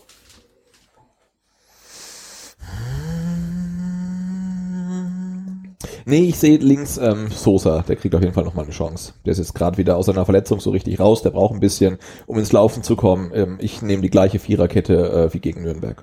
Nee, 6.05 6.28
ich 6.28 6.38
sehe 6.38 6.59
links 6.59 6.98
ähm, 6.98 7.30
Sosa, 7.30 7.82
der 7.82 7.96
kriegt 7.96 8.14
auf 8.14 8.22
jeden 8.22 8.34
Fall 8.34 8.44
nochmal 8.44 8.64
eine 8.64 8.74
Chance. 8.74 9.12
Der 9.24 9.32
ist 9.32 9.38
jetzt 9.38 9.55
gerade 9.55 9.78
wieder 9.78 9.96
aus 9.96 10.06
seiner 10.06 10.24
Verletzung 10.24 10.59
so 10.59 10.70
richtig 10.70 10.98
raus, 10.98 11.22
der 11.22 11.30
braucht 11.30 11.55
ein 11.55 11.60
bisschen, 11.60 11.98
um 12.26 12.38
ins 12.38 12.52
Laufen 12.52 12.82
zu 12.82 12.96
kommen. 12.96 13.30
Ähm, 13.32 13.59
ich 13.60 13.80
nehme 13.80 14.02
die 14.02 14.10
gleiche 14.10 14.40
Viererkette 14.40 15.28
äh, 15.30 15.34
wie 15.34 15.38
gegen 15.38 15.62
Nürnberg. 15.62 16.02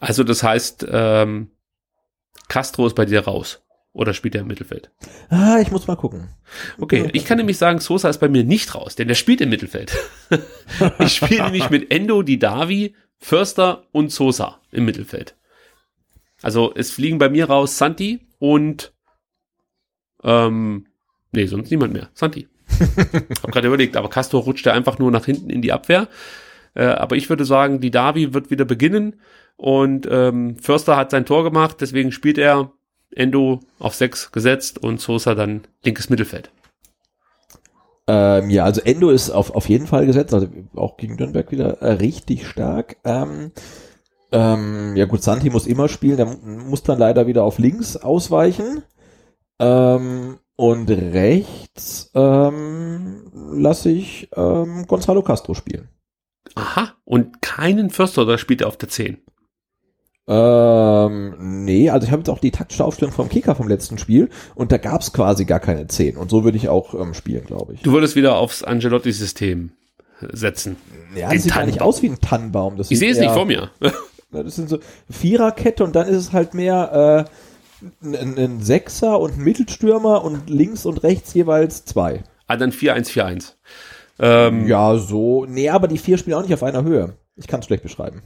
Also 0.00 0.24
das 0.24 0.42
heißt, 0.42 0.86
ähm, 0.90 1.50
Castro 2.48 2.86
ist 2.86 2.96
bei 2.96 3.04
dir 3.04 3.20
raus. 3.20 3.62
Oder 3.92 4.12
spielt 4.12 4.34
er 4.34 4.42
im 4.42 4.46
Mittelfeld? 4.48 4.90
Ah, 5.30 5.58
ich 5.58 5.70
muss 5.70 5.86
mal 5.86 5.96
gucken. 5.96 6.28
Okay, 6.78 7.08
ich 7.14 7.24
kann 7.24 7.38
nämlich 7.38 7.56
sagen, 7.56 7.78
Sosa 7.78 8.10
ist 8.10 8.18
bei 8.18 8.28
mir 8.28 8.44
nicht 8.44 8.74
raus, 8.74 8.94
denn 8.94 9.08
der 9.08 9.14
spielt 9.14 9.40
im 9.40 9.48
Mittelfeld. 9.48 9.96
ich 10.98 11.14
spiele 11.14 11.44
nämlich 11.44 11.70
mit 11.70 11.90
Endo, 11.90 12.20
Didavi, 12.20 12.94
Förster 13.16 13.84
und 13.92 14.12
Sosa 14.12 14.60
im 14.70 14.84
Mittelfeld. 14.84 15.34
Also 16.42 16.74
es 16.74 16.90
fliegen 16.90 17.16
bei 17.16 17.30
mir 17.30 17.46
raus 17.46 17.78
Santi 17.78 18.25
und 18.38 18.92
ähm, 20.22 20.86
nee, 21.32 21.46
sonst 21.46 21.70
niemand 21.70 21.92
mehr. 21.92 22.10
Santi. 22.14 22.48
Hab 23.42 23.52
gerade 23.52 23.68
überlegt, 23.68 23.96
aber 23.96 24.10
Castro 24.10 24.38
rutscht 24.40 24.66
ja 24.66 24.72
einfach 24.72 24.98
nur 24.98 25.10
nach 25.10 25.24
hinten 25.24 25.50
in 25.50 25.62
die 25.62 25.72
Abwehr. 25.72 26.08
Äh, 26.74 26.84
aber 26.84 27.16
ich 27.16 27.28
würde 27.30 27.44
sagen, 27.44 27.80
die 27.80 27.90
Davi 27.90 28.34
wird 28.34 28.50
wieder 28.50 28.64
beginnen 28.64 29.16
und 29.56 30.06
ähm, 30.10 30.56
Förster 30.58 30.96
hat 30.96 31.10
sein 31.10 31.24
Tor 31.24 31.44
gemacht, 31.44 31.76
deswegen 31.80 32.12
spielt 32.12 32.38
er 32.38 32.72
Endo 33.14 33.60
auf 33.78 33.94
6 33.94 34.32
gesetzt 34.32 34.82
und 34.82 35.00
Sosa 35.00 35.34
dann 35.34 35.62
linkes 35.84 36.10
Mittelfeld. 36.10 36.50
Ähm, 38.08 38.50
ja, 38.50 38.64
also 38.64 38.82
Endo 38.82 39.10
ist 39.10 39.30
auf, 39.30 39.50
auf 39.52 39.68
jeden 39.68 39.86
Fall 39.86 40.06
gesetzt, 40.06 40.34
also 40.34 40.48
auch 40.76 40.96
gegen 40.96 41.16
Nürnberg 41.16 41.50
wieder 41.50 41.80
äh, 41.80 41.92
richtig 41.92 42.46
stark. 42.46 42.96
Ähm, 43.04 43.52
ähm, 44.36 44.96
ja 44.96 45.06
gut, 45.06 45.22
Santi 45.22 45.48
muss 45.48 45.66
immer 45.66 45.88
spielen, 45.88 46.18
der 46.18 46.26
muss 46.26 46.82
dann 46.82 46.98
leider 46.98 47.26
wieder 47.26 47.44
auf 47.44 47.58
links 47.58 47.96
ausweichen. 47.96 48.82
Ähm, 49.58 50.38
und 50.56 50.90
rechts 50.90 52.10
ähm, 52.14 53.30
lasse 53.54 53.90
ich 53.90 54.28
ähm, 54.36 54.86
Gonzalo 54.86 55.22
Castro 55.22 55.54
spielen. 55.54 55.88
Aha, 56.54 56.94
und 57.04 57.40
keinen 57.40 57.88
Förster, 57.88 58.26
da 58.26 58.36
spielt 58.36 58.60
er 58.60 58.68
auf 58.68 58.76
der 58.76 58.90
10. 58.90 59.18
Ähm, 60.28 61.64
nee, 61.64 61.88
also 61.88 62.06
ich 62.06 62.12
habe 62.12 62.20
jetzt 62.20 62.30
auch 62.30 62.40
die 62.40 62.50
taktische 62.50 62.84
Aufstellung 62.84 63.14
vom 63.14 63.28
Kicker 63.28 63.54
vom 63.54 63.68
letzten 63.68 63.96
Spiel 63.96 64.28
und 64.54 64.72
da 64.72 64.76
gab's 64.76 65.12
quasi 65.12 65.44
gar 65.44 65.60
keine 65.60 65.86
10 65.86 66.16
und 66.16 66.30
so 66.30 66.44
würde 66.44 66.58
ich 66.58 66.68
auch 66.68 66.94
ähm, 66.94 67.14
spielen, 67.14 67.46
glaube 67.46 67.74
ich. 67.74 67.82
Du 67.82 67.92
würdest 67.92 68.16
wieder 68.16 68.36
aufs 68.36 68.62
Angelotti-System 68.62 69.70
setzen. 70.20 70.76
Ja, 71.14 71.32
das 71.32 71.44
sieht 71.44 71.54
gar 71.54 71.66
nicht 71.66 71.80
aus 71.80 72.02
wie 72.02 72.08
ein 72.08 72.20
Tannenbaum. 72.20 72.76
Das 72.76 72.90
Ich 72.90 72.98
sehe 72.98 73.12
es 73.12 73.18
nicht 73.18 73.32
vor 73.32 73.46
mir. 73.46 73.70
Das 74.32 74.56
sind 74.56 74.68
so 74.68 74.78
Viererkette 75.10 75.84
und 75.84 75.94
dann 75.96 76.08
ist 76.08 76.16
es 76.16 76.32
halt 76.32 76.54
mehr 76.54 77.26
äh, 77.82 77.86
ein, 78.06 78.38
ein 78.38 78.60
Sechser 78.62 79.18
und 79.20 79.38
ein 79.38 79.44
Mittelstürmer 79.44 80.24
und 80.24 80.48
links 80.50 80.86
und 80.86 81.02
rechts 81.02 81.34
jeweils 81.34 81.84
zwei. 81.84 82.22
ah, 82.46 82.56
dann 82.56 82.72
4-1-4-1. 82.72 83.54
Ähm, 84.18 84.66
Ja, 84.66 84.96
so. 84.98 85.44
Nee, 85.46 85.68
aber 85.70 85.88
die 85.88 85.98
vier 85.98 86.18
spielen 86.18 86.36
auch 86.36 86.42
nicht 86.42 86.54
auf 86.54 86.62
einer 86.62 86.82
Höhe. 86.82 87.16
Ich 87.36 87.46
kann 87.46 87.60
es 87.60 87.66
schlecht 87.66 87.82
beschreiben. 87.82 88.22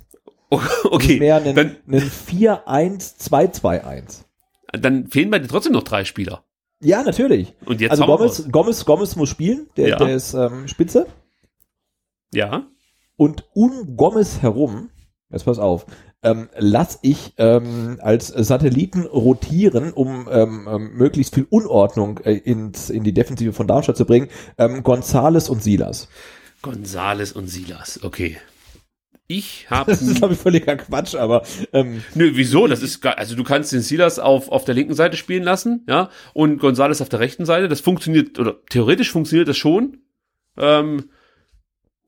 okay, 0.84 1.18
Mehr 1.18 1.36
ein, 1.36 1.54
dann, 1.54 1.76
ein 1.88 2.00
4-1-2-2-1. 2.00 4.24
dann 4.72 5.06
fehlen 5.08 5.30
bei 5.30 5.38
dir 5.38 5.48
trotzdem 5.48 5.72
noch 5.72 5.82
drei 5.82 6.04
Spieler. 6.04 6.44
Ja, 6.82 7.02
natürlich. 7.02 7.54
Und 7.66 7.80
jetzt 7.80 7.90
also 7.90 8.06
Gomez, 8.06 8.48
Gomez, 8.50 8.84
Gomez 8.84 9.16
muss 9.16 9.28
spielen, 9.28 9.68
der, 9.76 9.88
Ja. 9.88 9.96
der 9.96 10.14
ist 10.14 10.34
ähm, 10.34 10.66
Spitze. 10.66 11.06
Ja, 12.32 12.66
Und 13.16 13.44
um 13.54 13.96
Gomez 13.96 14.40
herum, 14.40 14.88
jetzt 15.30 15.44
pass 15.44 15.58
auf, 15.58 15.86
ähm, 16.22 16.48
lass 16.58 16.98
ich 17.02 17.34
ähm, 17.38 17.98
als 18.00 18.28
Satelliten 18.28 19.04
rotieren, 19.06 19.92
um 19.92 20.28
ähm, 20.30 20.68
ähm, 20.70 20.92
möglichst 20.94 21.34
viel 21.34 21.46
Unordnung 21.48 22.18
äh, 22.18 22.34
ins, 22.34 22.90
in 22.90 23.04
die 23.04 23.14
Defensive 23.14 23.52
von 23.52 23.66
Darmstadt 23.66 23.96
zu 23.96 24.04
bringen, 24.04 24.28
ähm, 24.58 24.82
Gonzales 24.82 25.48
und 25.48 25.62
Silas. 25.62 26.08
Gonzales 26.62 27.32
und 27.32 27.46
Silas, 27.48 28.00
okay. 28.02 28.36
Ich 29.26 29.66
habe 29.70 29.92
Das 29.92 30.02
ist, 30.02 30.16
glaube 30.16 30.34
ich, 30.34 30.40
völliger 30.40 30.76
Quatsch, 30.76 31.14
aber 31.14 31.44
ähm, 31.72 32.02
Nö, 32.14 32.32
wieso? 32.34 32.66
Das 32.66 32.82
ist 32.82 33.00
gar, 33.00 33.16
also 33.16 33.36
du 33.36 33.44
kannst 33.44 33.72
den 33.72 33.80
Silas 33.80 34.18
auf, 34.18 34.50
auf 34.50 34.64
der 34.64 34.74
linken 34.74 34.94
Seite 34.94 35.16
spielen 35.16 35.44
lassen, 35.44 35.84
ja, 35.88 36.10
und 36.34 36.58
Gonzales 36.58 37.00
auf 37.00 37.08
der 37.08 37.20
rechten 37.20 37.46
Seite. 37.46 37.68
Das 37.68 37.80
funktioniert, 37.80 38.38
oder 38.38 38.56
theoretisch 38.68 39.10
funktioniert 39.10 39.48
das 39.48 39.56
schon. 39.56 39.98
Ähm, 40.58 41.10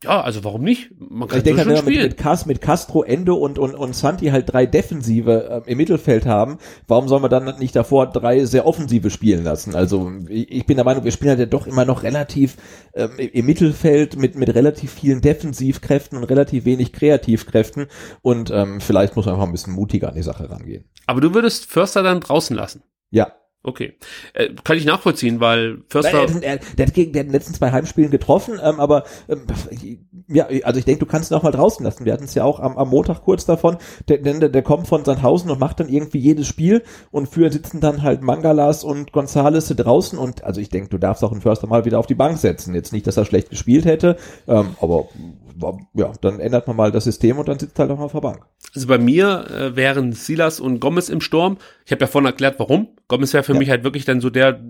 ja, 0.03 0.23
also 0.23 0.43
warum 0.45 0.63
nicht? 0.63 0.91
Man 0.99 1.29
kann 1.29 1.39
ich 1.39 1.45
denke 1.45 1.59
halt, 1.59 1.69
schon 1.69 1.87
wenn 1.87 1.93
wir 1.93 2.01
spielen. 2.01 2.17
mit, 2.17 2.25
mit, 2.25 2.47
mit 2.47 2.61
Castro, 2.63 3.03
Endo 3.03 3.35
und, 3.35 3.59
und, 3.59 3.75
und 3.75 3.95
Santi 3.95 4.29
halt 4.29 4.51
drei 4.53 4.65
Defensive 4.65 5.63
äh, 5.67 5.71
im 5.71 5.77
Mittelfeld 5.77 6.25
haben, 6.25 6.57
warum 6.89 7.09
soll 7.09 7.21
man 7.21 7.31
dann 7.31 7.59
nicht 7.59 7.77
davor 7.77 8.07
drei 8.07 8.45
sehr 8.47 8.67
Offensive 8.67 9.11
spielen 9.11 9.45
lassen? 9.45 9.75
Also 9.75 10.11
ich, 10.29 10.51
ich 10.51 10.67
bin 10.67 10.77
der 10.77 10.85
Meinung, 10.85 11.05
wir 11.05 11.13
spielen 11.13 11.31
halt 11.31 11.41
ja 11.41 11.47
doch 11.47 11.67
immer 11.67 11.85
noch 11.85 12.03
relativ 12.03 12.57
ähm, 12.95 13.11
im 13.19 13.43
im 13.43 13.47
Mittelfeld 13.47 14.17
mit, 14.17 14.37
mit 14.37 14.55
relativ 14.55 14.93
vielen 14.93 15.21
Defensivkräften 15.21 16.17
und 16.17 16.25
relativ 16.25 16.65
wenig 16.65 16.93
Kreativkräften 16.93 17.89
und 18.23 18.51
ähm, 18.51 18.81
vielleicht 18.81 19.17
muss 19.17 19.27
man 19.27 19.35
einfach 19.35 19.47
ein 19.47 19.53
bisschen 19.53 19.75
mutiger 19.75 20.09
an 20.09 20.15
die 20.15 20.23
Sache 20.23 20.49
rangehen. 20.49 20.85
Aber 21.07 21.21
du 21.21 21.35
würdest 21.35 21.67
Förster 21.67 22.03
dann 22.03 22.21
draußen 22.21 22.57
lassen. 22.57 22.83
Ja. 23.11 23.33
Okay. 23.65 23.95
Äh, 24.35 24.49
kann 24.65 24.77
ich 24.77 24.85
nachvollziehen, 24.85 25.39
weil 25.39 25.83
Förster. 25.89 26.27
Der, 26.27 26.41
der, 26.41 26.59
der 26.77 26.87
hat 26.87 26.95
gegen 26.95 27.13
der 27.13 27.21
hat 27.21 27.27
in 27.27 27.33
den 27.33 27.33
letzten 27.33 27.55
zwei 27.55 27.71
Heimspielen 27.71 28.11
getroffen, 28.11 28.59
ähm, 28.61 28.81
aber 28.81 29.05
ähm, 29.29 29.43
ja, 30.27 30.49
also 30.65 30.81
ich 30.81 30.85
denke, 30.85 31.05
du 31.05 31.07
kannst 31.07 31.31
ihn 31.31 31.37
auch 31.37 31.45
mal 31.45 31.53
draußen 31.53 31.85
lassen. 31.85 32.05
Wir 32.05 32.13
hatten 32.13 32.25
es 32.25 32.35
ja 32.35 32.43
auch 32.43 32.59
am, 32.59 32.77
am 32.77 32.89
Montag 32.89 33.23
kurz 33.23 33.47
davon. 33.47 33.77
Der, 34.09 34.19
der, 34.19 34.49
der 34.49 34.63
kommt 34.63 34.89
von 34.89 35.05
Sandhausen 35.05 35.49
und 35.49 35.61
macht 35.61 35.79
dann 35.79 35.89
irgendwie 35.89 36.19
jedes 36.19 36.49
Spiel 36.49 36.83
und 37.13 37.29
für 37.29 37.53
sitzen 37.53 37.81
dann 37.81 38.03
halt 38.03 38.23
Mangalas 38.23 38.83
und 38.83 39.13
Gonzales 39.13 39.69
draußen 39.69 40.19
und 40.19 40.43
also 40.43 40.61
ich 40.61 40.69
denke, 40.69 40.89
du 40.89 40.99
darfst 40.99 41.23
auch 41.23 41.31
einen 41.31 41.41
Förster 41.41 41.69
mal 41.69 41.85
wieder 41.85 42.01
auf 42.01 42.07
die 42.07 42.17
Bank 42.17 42.39
setzen. 42.39 42.75
Jetzt 42.75 42.93
nicht, 42.93 43.07
dass 43.07 43.17
er 43.17 43.25
schlecht 43.25 43.51
gespielt 43.51 43.85
hätte, 43.85 44.17
ähm, 44.49 44.75
aber 44.81 45.07
ja, 45.95 46.13
dann 46.21 46.41
ändert 46.41 46.67
man 46.67 46.77
mal 46.77 46.93
das 46.93 47.05
System 47.05 47.39
und 47.39 47.49
dann 47.49 47.59
sitzt 47.59 47.79
halt 47.79 47.91
auch 47.91 47.99
mal 47.99 48.05
auf 48.05 48.13
der 48.13 48.21
Bank. 48.21 48.45
Also 48.75 48.87
bei 48.87 48.99
mir 48.99 49.47
äh, 49.51 49.77
wären 49.77 50.13
Silas 50.13 50.61
und 50.61 50.81
Gomez 50.81 51.09
im 51.09 51.21
Sturm. 51.21 51.59
Ich 51.85 51.93
habe 51.93 52.01
ja 52.03 52.07
vorhin 52.07 52.27
erklärt, 52.27 52.59
warum. 52.59 52.89
Gomez 53.09 53.33
wäre 53.33 53.43
für 53.45 53.53
Ja. 53.53 53.59
mich 53.59 53.71
halt 53.71 53.85
wirklich 53.85 54.05
dann 54.05 54.21
so 54.21 54.31
der 54.31 54.61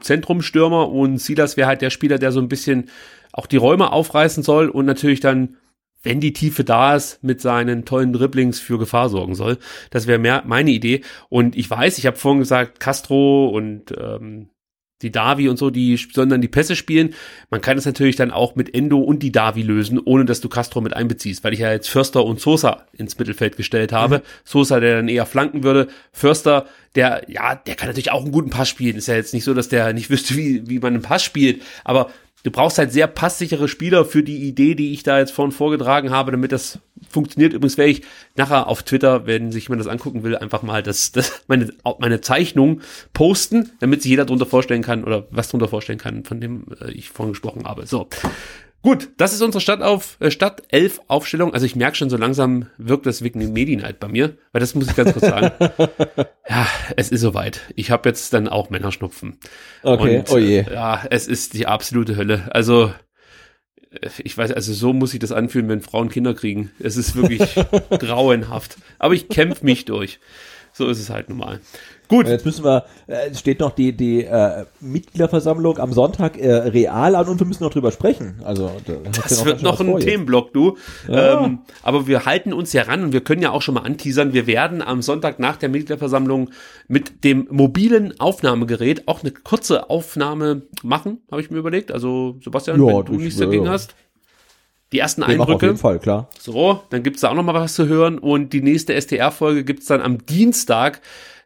Zentrumstürmer 0.00 0.88
und 0.90 1.18
Silas 1.18 1.56
wäre 1.56 1.68
halt 1.68 1.82
der 1.82 1.90
Spieler, 1.90 2.18
der 2.18 2.32
so 2.32 2.40
ein 2.40 2.48
bisschen 2.48 2.88
auch 3.32 3.46
die 3.46 3.56
Räume 3.56 3.92
aufreißen 3.92 4.42
soll 4.42 4.68
und 4.68 4.84
natürlich 4.84 5.20
dann, 5.20 5.56
wenn 6.02 6.20
die 6.20 6.32
Tiefe 6.32 6.64
da 6.64 6.96
ist, 6.96 7.22
mit 7.22 7.40
seinen 7.40 7.84
tollen 7.84 8.12
Dribblings 8.12 8.58
für 8.58 8.78
Gefahr 8.78 9.08
sorgen 9.08 9.34
soll. 9.34 9.58
Das 9.90 10.06
wäre 10.06 10.18
mehr 10.18 10.42
meine 10.46 10.70
Idee. 10.70 11.02
Und 11.28 11.56
ich 11.56 11.70
weiß, 11.70 11.98
ich 11.98 12.06
habe 12.06 12.16
vorhin 12.16 12.40
gesagt, 12.40 12.80
Castro 12.80 13.48
und 13.48 13.94
ähm, 13.96 14.48
die 15.02 15.12
Davi 15.12 15.48
und 15.48 15.58
so, 15.58 15.70
die 15.70 15.96
sollen 15.96 16.28
dann 16.28 16.40
die 16.40 16.48
Pässe 16.48 16.76
spielen. 16.76 17.14
Man 17.50 17.60
kann 17.60 17.78
es 17.78 17.84
natürlich 17.86 18.16
dann 18.16 18.30
auch 18.30 18.54
mit 18.54 18.74
Endo 18.74 18.98
und 18.98 19.22
die 19.22 19.32
Davi 19.32 19.62
lösen, 19.62 20.00
ohne 20.02 20.24
dass 20.24 20.40
du 20.40 20.48
Castro 20.48 20.80
mit 20.80 20.94
einbeziehst, 20.94 21.44
weil 21.44 21.52
ich 21.52 21.60
ja 21.60 21.72
jetzt 21.72 21.88
Förster 21.88 22.24
und 22.24 22.40
Sosa 22.40 22.86
ins 22.92 23.18
Mittelfeld 23.18 23.56
gestellt 23.56 23.92
habe. 23.92 24.22
Sosa, 24.44 24.80
der 24.80 24.96
dann 24.96 25.08
eher 25.08 25.26
flanken 25.26 25.62
würde. 25.62 25.88
Förster, 26.12 26.66
der, 26.94 27.22
ja, 27.28 27.54
der 27.54 27.74
kann 27.74 27.88
natürlich 27.88 28.12
auch 28.12 28.22
einen 28.22 28.32
guten 28.32 28.50
Pass 28.50 28.68
spielen. 28.68 28.96
Ist 28.96 29.08
ja 29.08 29.14
jetzt 29.14 29.34
nicht 29.34 29.44
so, 29.44 29.54
dass 29.54 29.68
der 29.68 29.92
nicht 29.92 30.10
wüsste, 30.10 30.36
wie, 30.36 30.68
wie 30.68 30.78
man 30.78 30.94
einen 30.94 31.02
Pass 31.02 31.24
spielt. 31.24 31.62
Aber 31.84 32.10
du 32.42 32.50
brauchst 32.50 32.78
halt 32.78 32.92
sehr 32.92 33.06
passsichere 33.06 33.68
Spieler 33.68 34.04
für 34.04 34.22
die 34.22 34.48
Idee, 34.48 34.74
die 34.74 34.92
ich 34.92 35.02
da 35.02 35.18
jetzt 35.18 35.32
vorhin 35.32 35.52
vorgetragen 35.52 36.10
habe, 36.10 36.32
damit 36.32 36.52
das 36.52 36.78
funktioniert. 37.08 37.52
Übrigens 37.52 37.78
werde 37.78 37.90
ich 37.90 38.02
nachher 38.36 38.66
auf 38.68 38.82
Twitter, 38.82 39.26
wenn 39.26 39.52
sich 39.52 39.64
jemand 39.64 39.80
das 39.80 39.86
angucken 39.86 40.22
will, 40.22 40.36
einfach 40.36 40.62
mal 40.62 40.82
das, 40.82 41.12
das 41.12 41.44
meine, 41.46 41.72
meine 41.98 42.20
Zeichnung 42.20 42.80
posten, 43.12 43.70
damit 43.80 44.02
sich 44.02 44.10
jeder 44.10 44.24
darunter 44.24 44.46
vorstellen 44.46 44.82
kann 44.82 45.04
oder 45.04 45.26
was 45.30 45.48
darunter 45.48 45.68
vorstellen 45.68 45.98
kann, 45.98 46.24
von 46.24 46.40
dem 46.40 46.64
äh, 46.80 46.90
ich 46.92 47.10
vorhin 47.10 47.32
gesprochen 47.32 47.64
habe. 47.64 47.86
So. 47.86 48.08
Gut, 48.82 49.10
das 49.16 49.32
ist 49.32 49.42
unsere 49.42 49.60
Stadt 49.60 49.80
auf 49.80 50.16
äh, 50.20 50.30
Stadt 50.30 50.62
11 50.68 51.02
Aufstellung. 51.06 51.54
Also 51.54 51.64
ich 51.66 51.76
merke 51.76 51.96
schon, 51.96 52.10
so 52.10 52.16
langsam 52.16 52.66
wirkt 52.78 53.06
das 53.06 53.22
wegen 53.22 53.52
Medi-Night 53.52 54.00
bei 54.00 54.08
mir, 54.08 54.36
weil 54.50 54.60
das 54.60 54.74
muss 54.74 54.88
ich 54.88 54.96
ganz 54.96 55.12
kurz 55.12 55.24
sagen. 55.26 55.52
ja, 56.48 56.66
es 56.96 57.10
ist 57.10 57.20
soweit. 57.20 57.60
Ich 57.76 57.90
habe 57.92 58.08
jetzt 58.08 58.32
dann 58.32 58.48
auch 58.48 58.70
Männerschnupfen. 58.70 59.38
Okay, 59.84 60.18
Und, 60.18 60.30
oh 60.30 60.38
je. 60.38 60.58
äh, 60.60 60.74
Ja, 60.74 61.04
es 61.10 61.28
ist 61.28 61.54
die 61.54 61.66
absolute 61.68 62.16
Hölle. 62.16 62.48
Also 62.50 62.92
äh, 63.92 64.08
ich 64.18 64.36
weiß, 64.36 64.50
also 64.52 64.72
so 64.72 64.92
muss 64.92 65.12
sich 65.12 65.20
das 65.20 65.30
anfühlen, 65.32 65.68
wenn 65.68 65.80
Frauen 65.80 66.08
Kinder 66.08 66.34
kriegen. 66.34 66.72
Es 66.80 66.96
ist 66.96 67.14
wirklich 67.14 67.54
grauenhaft. 67.90 68.78
Aber 68.98 69.14
ich 69.14 69.28
kämpfe 69.28 69.64
mich 69.64 69.84
durch. 69.84 70.18
So 70.72 70.88
ist 70.88 70.98
es 70.98 71.10
halt 71.10 71.28
normal. 71.28 71.60
Gut, 72.12 72.26
Und 72.26 72.30
jetzt 72.32 72.44
müssen 72.44 72.62
wir, 72.64 72.84
äh, 73.06 73.30
es 73.30 73.40
steht 73.40 73.60
noch 73.60 73.70
die, 73.70 73.96
die 73.96 74.24
äh, 74.24 74.66
Mitgliederversammlung 74.80 75.78
am 75.78 75.92
Sonntag 75.94 76.38
äh, 76.38 76.52
real 76.52 77.14
an 77.14 77.26
und 77.26 77.40
wir 77.40 77.46
müssen 77.46 77.64
noch 77.64 77.72
drüber 77.72 77.90
sprechen. 77.90 78.40
Also 78.44 78.70
da 78.86 78.92
Das 79.22 79.40
ja 79.40 79.46
wird 79.46 79.62
noch 79.62 79.80
ein. 79.80 79.98
Themenblock, 79.98 80.52
du. 80.52 80.76
Ja. 81.08 81.44
Ähm, 81.44 81.60
aber 81.82 82.06
wir 82.06 82.26
halten 82.26 82.52
uns 82.52 82.72
ja 82.74 82.82
ran 82.82 83.02
und 83.02 83.12
wir 83.12 83.22
können 83.22 83.40
ja 83.40 83.50
auch 83.50 83.62
schon 83.62 83.74
mal 83.74 83.80
anteasern. 83.82 84.32
Wir 84.34 84.46
werden 84.46 84.82
am 84.82 85.00
Sonntag 85.00 85.38
nach 85.38 85.56
der 85.56 85.70
Mitgliederversammlung 85.70 86.50
mit 86.86 87.24
dem 87.24 87.48
mobilen 87.50 88.20
Aufnahmegerät 88.20 89.08
auch 89.08 89.22
eine 89.22 89.30
kurze 89.30 89.88
Aufnahme 89.88 90.62
machen, 90.82 91.18
habe 91.30 91.40
ich 91.40 91.50
mir 91.50 91.58
überlegt. 91.58 91.92
Also 91.92 92.36
Sebastian, 92.44 92.78
Ja, 92.86 92.98
wenn 92.98 93.04
du 93.06 93.12
ich- 93.14 93.18
nichts 93.20 93.38
dagegen 93.38 93.64
ja. 93.64 93.70
hast. 93.72 93.94
Die 94.92 94.98
ersten 94.98 95.22
Wir 95.22 95.28
machen 95.28 95.40
auf 95.40 95.46
Eindrücke. 95.48 95.66
jeden 95.66 95.78
Fall, 95.78 95.98
klar. 95.98 96.28
So, 96.38 96.82
dann 96.90 97.02
gibt's 97.02 97.22
da 97.22 97.30
auch 97.30 97.34
noch 97.34 97.42
mal 97.42 97.54
was 97.54 97.72
zu 97.72 97.86
hören 97.86 98.18
und 98.18 98.52
die 98.52 98.60
nächste 98.60 98.92
STR-Folge 99.00 99.64
gibt's 99.64 99.86
dann 99.86 100.02
am 100.02 100.26
Dienstag 100.26 101.00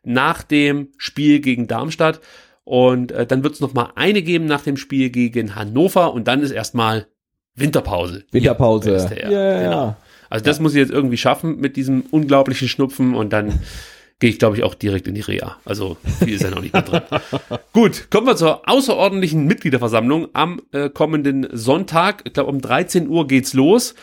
nach 0.06 0.42
dem 0.42 0.88
Spiel 0.96 1.40
gegen 1.40 1.66
Darmstadt 1.66 2.20
und 2.64 3.12
äh, 3.12 3.26
dann 3.26 3.44
wird's 3.44 3.60
noch 3.60 3.74
mal 3.74 3.90
eine 3.94 4.22
geben 4.22 4.46
nach 4.46 4.62
dem 4.62 4.76
Spiel 4.76 5.10
gegen 5.10 5.54
Hannover 5.54 6.14
und 6.14 6.26
dann 6.28 6.40
ist 6.42 6.50
erstmal 6.52 7.06
Winterpause. 7.54 8.24
Winterpause. 8.32 9.08
Ja, 9.20 9.30
ja, 9.30 9.62
Genau. 9.62 9.70
ja. 9.86 9.96
Also 10.28 10.44
das 10.44 10.58
muss 10.60 10.72
ich 10.74 10.78
jetzt 10.78 10.90
irgendwie 10.92 11.16
schaffen 11.16 11.58
mit 11.58 11.76
diesem 11.76 12.02
unglaublichen 12.10 12.68
Schnupfen 12.68 13.14
und 13.14 13.32
dann 13.32 13.60
gehe 14.18 14.30
ich, 14.30 14.38
glaube 14.38 14.56
ich, 14.56 14.62
auch 14.64 14.74
direkt 14.74 15.06
in 15.08 15.14
die 15.14 15.20
Reha. 15.20 15.56
Also 15.64 15.96
viel 16.18 16.34
ist 16.34 16.42
ja 16.42 16.50
noch 16.50 16.60
nicht 16.62 16.72
mehr 16.72 16.82
drin. 16.82 17.02
Gut, 17.72 18.10
kommen 18.10 18.26
wir 18.26 18.36
zur 18.36 18.68
außerordentlichen 18.68 19.46
Mitgliederversammlung 19.46 20.28
am 20.32 20.60
äh, 20.72 20.88
kommenden 20.90 21.46
Sonntag. 21.52 22.22
Ich 22.24 22.32
glaube, 22.32 22.50
um 22.50 22.60
13 22.60 23.08
Uhr 23.08 23.26
geht's 23.28 23.54
los. 23.54 23.94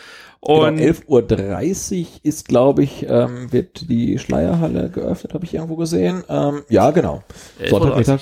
Genau, 0.44 0.66
Und 0.66 0.78
11.30 0.78 2.00
Uhr 2.00 2.06
ist, 2.22 2.48
glaube 2.48 2.82
ich, 2.82 3.06
ähm, 3.08 3.50
wird 3.50 3.88
die 3.88 4.18
Schleierhalle 4.18 4.90
geöffnet, 4.90 5.32
habe 5.32 5.44
ich 5.44 5.54
irgendwo 5.54 5.76
gesehen. 5.76 6.22
Ähm, 6.28 6.62
ja, 6.68 6.90
genau. 6.90 7.22
11.30 7.60 7.72
Uhr. 7.72 7.80
Sonntagmittag. 7.80 8.20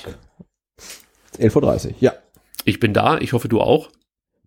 11.30 1.38 1.86
Uhr, 1.86 1.94
ja. 1.98 2.12
Ich 2.64 2.78
bin 2.78 2.94
da, 2.94 3.18
ich 3.18 3.32
hoffe 3.32 3.48
du 3.48 3.60
auch. 3.60 3.90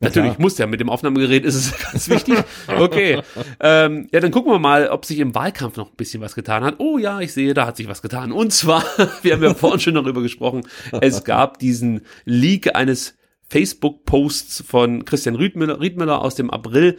Natürlich, 0.01 0.31
klar. 0.33 0.41
muss 0.41 0.57
ja, 0.57 0.67
mit 0.67 0.79
dem 0.81 0.89
Aufnahmegerät 0.89 1.45
ist 1.45 1.55
es 1.55 1.77
ganz 1.91 2.09
wichtig. 2.09 2.35
Okay. 2.67 3.21
ähm, 3.59 4.07
ja, 4.11 4.19
dann 4.19 4.31
gucken 4.31 4.51
wir 4.51 4.59
mal, 4.59 4.89
ob 4.89 5.05
sich 5.05 5.19
im 5.19 5.33
Wahlkampf 5.35 5.77
noch 5.77 5.89
ein 5.89 5.95
bisschen 5.95 6.21
was 6.21 6.35
getan 6.35 6.63
hat. 6.63 6.75
Oh 6.79 6.97
ja, 6.97 7.21
ich 7.21 7.33
sehe, 7.33 7.53
da 7.53 7.65
hat 7.65 7.77
sich 7.77 7.87
was 7.87 8.01
getan. 8.01 8.31
Und 8.31 8.51
zwar, 8.51 8.83
wir 9.21 9.33
haben 9.33 9.43
ja 9.43 9.53
vorhin 9.53 9.79
schon 9.79 9.95
darüber 9.95 10.21
gesprochen, 10.21 10.67
es 11.01 11.23
gab 11.23 11.59
diesen 11.59 12.01
Leak 12.25 12.75
eines 12.75 13.15
Facebook-Posts 13.49 14.63
von 14.67 15.05
Christian 15.05 15.35
Riedmüller, 15.35 15.79
Riedmüller 15.79 16.21
aus 16.21 16.35
dem 16.35 16.49
April 16.49 16.97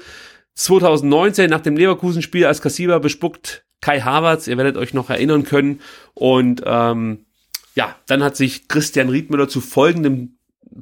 2019 0.57 1.49
nach 1.51 1.61
dem 1.61 1.77
Leverkusen-Spiel 1.77 2.47
als 2.47 2.61
Kassiber 2.61 2.99
bespuckt 2.99 3.67
Kai 3.81 4.01
Havertz, 4.01 4.47
ihr 4.47 4.57
werdet 4.57 4.77
euch 4.77 4.95
noch 4.95 5.11
erinnern 5.11 5.45
können. 5.45 5.81
Und 6.15 6.63
ähm, 6.65 7.27
ja, 7.75 7.95
dann 8.07 8.23
hat 8.23 8.37
sich 8.37 8.67
Christian 8.69 9.11
Riedmüller 9.11 9.49
zu 9.49 9.61
folgendem 9.61 10.39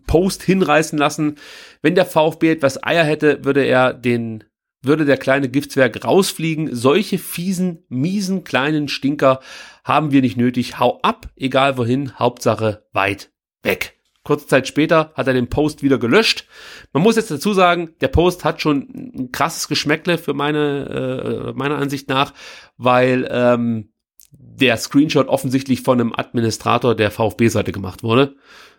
Post 0.06 0.42
hinreißen 0.42 0.98
lassen. 0.98 1.36
Wenn 1.82 1.96
der 1.96 2.06
VfB 2.06 2.52
etwas 2.52 2.82
Eier 2.82 3.04
hätte, 3.04 3.44
würde 3.44 3.64
er 3.64 3.92
den, 3.92 4.44
würde 4.80 5.04
der 5.04 5.16
kleine 5.16 5.48
Giftswerk 5.48 6.04
rausfliegen. 6.04 6.74
Solche 6.74 7.18
fiesen, 7.18 7.84
miesen 7.88 8.44
kleinen 8.44 8.88
Stinker 8.88 9.40
haben 9.82 10.12
wir 10.12 10.22
nicht 10.22 10.36
nötig. 10.36 10.78
Hau 10.78 11.00
ab, 11.02 11.28
egal 11.36 11.76
wohin, 11.76 12.16
Hauptsache 12.18 12.86
weit 12.92 13.32
weg. 13.62 13.93
Kurze 14.24 14.46
Zeit 14.46 14.66
später 14.66 15.12
hat 15.14 15.26
er 15.26 15.34
den 15.34 15.48
Post 15.48 15.82
wieder 15.82 15.98
gelöscht. 15.98 16.46
Man 16.92 17.02
muss 17.02 17.16
jetzt 17.16 17.30
dazu 17.30 17.52
sagen, 17.52 17.90
der 18.00 18.08
Post 18.08 18.42
hat 18.44 18.60
schon 18.60 18.88
ein 19.14 19.32
krasses 19.32 19.68
Geschmäckle 19.68 20.18
für 20.18 20.32
meine, 20.32 21.52
äh, 21.52 21.52
meiner 21.52 21.76
Ansicht 21.76 22.08
nach, 22.08 22.32
weil 22.78 23.28
ähm, 23.30 23.92
der 24.32 24.76
Screenshot 24.78 25.28
offensichtlich 25.28 25.82
von 25.82 26.00
einem 26.00 26.14
Administrator 26.14 26.94
der 26.94 27.10
VfB-Seite 27.10 27.72
gemacht 27.72 28.02
wurde. 28.02 28.36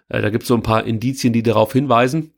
Äh, 0.10 0.22
da 0.22 0.30
gibt 0.30 0.44
es 0.44 0.48
so 0.48 0.56
ein 0.56 0.64
paar 0.64 0.84
Indizien, 0.84 1.32
die 1.32 1.44
darauf 1.44 1.74
hinweisen, 1.74 2.34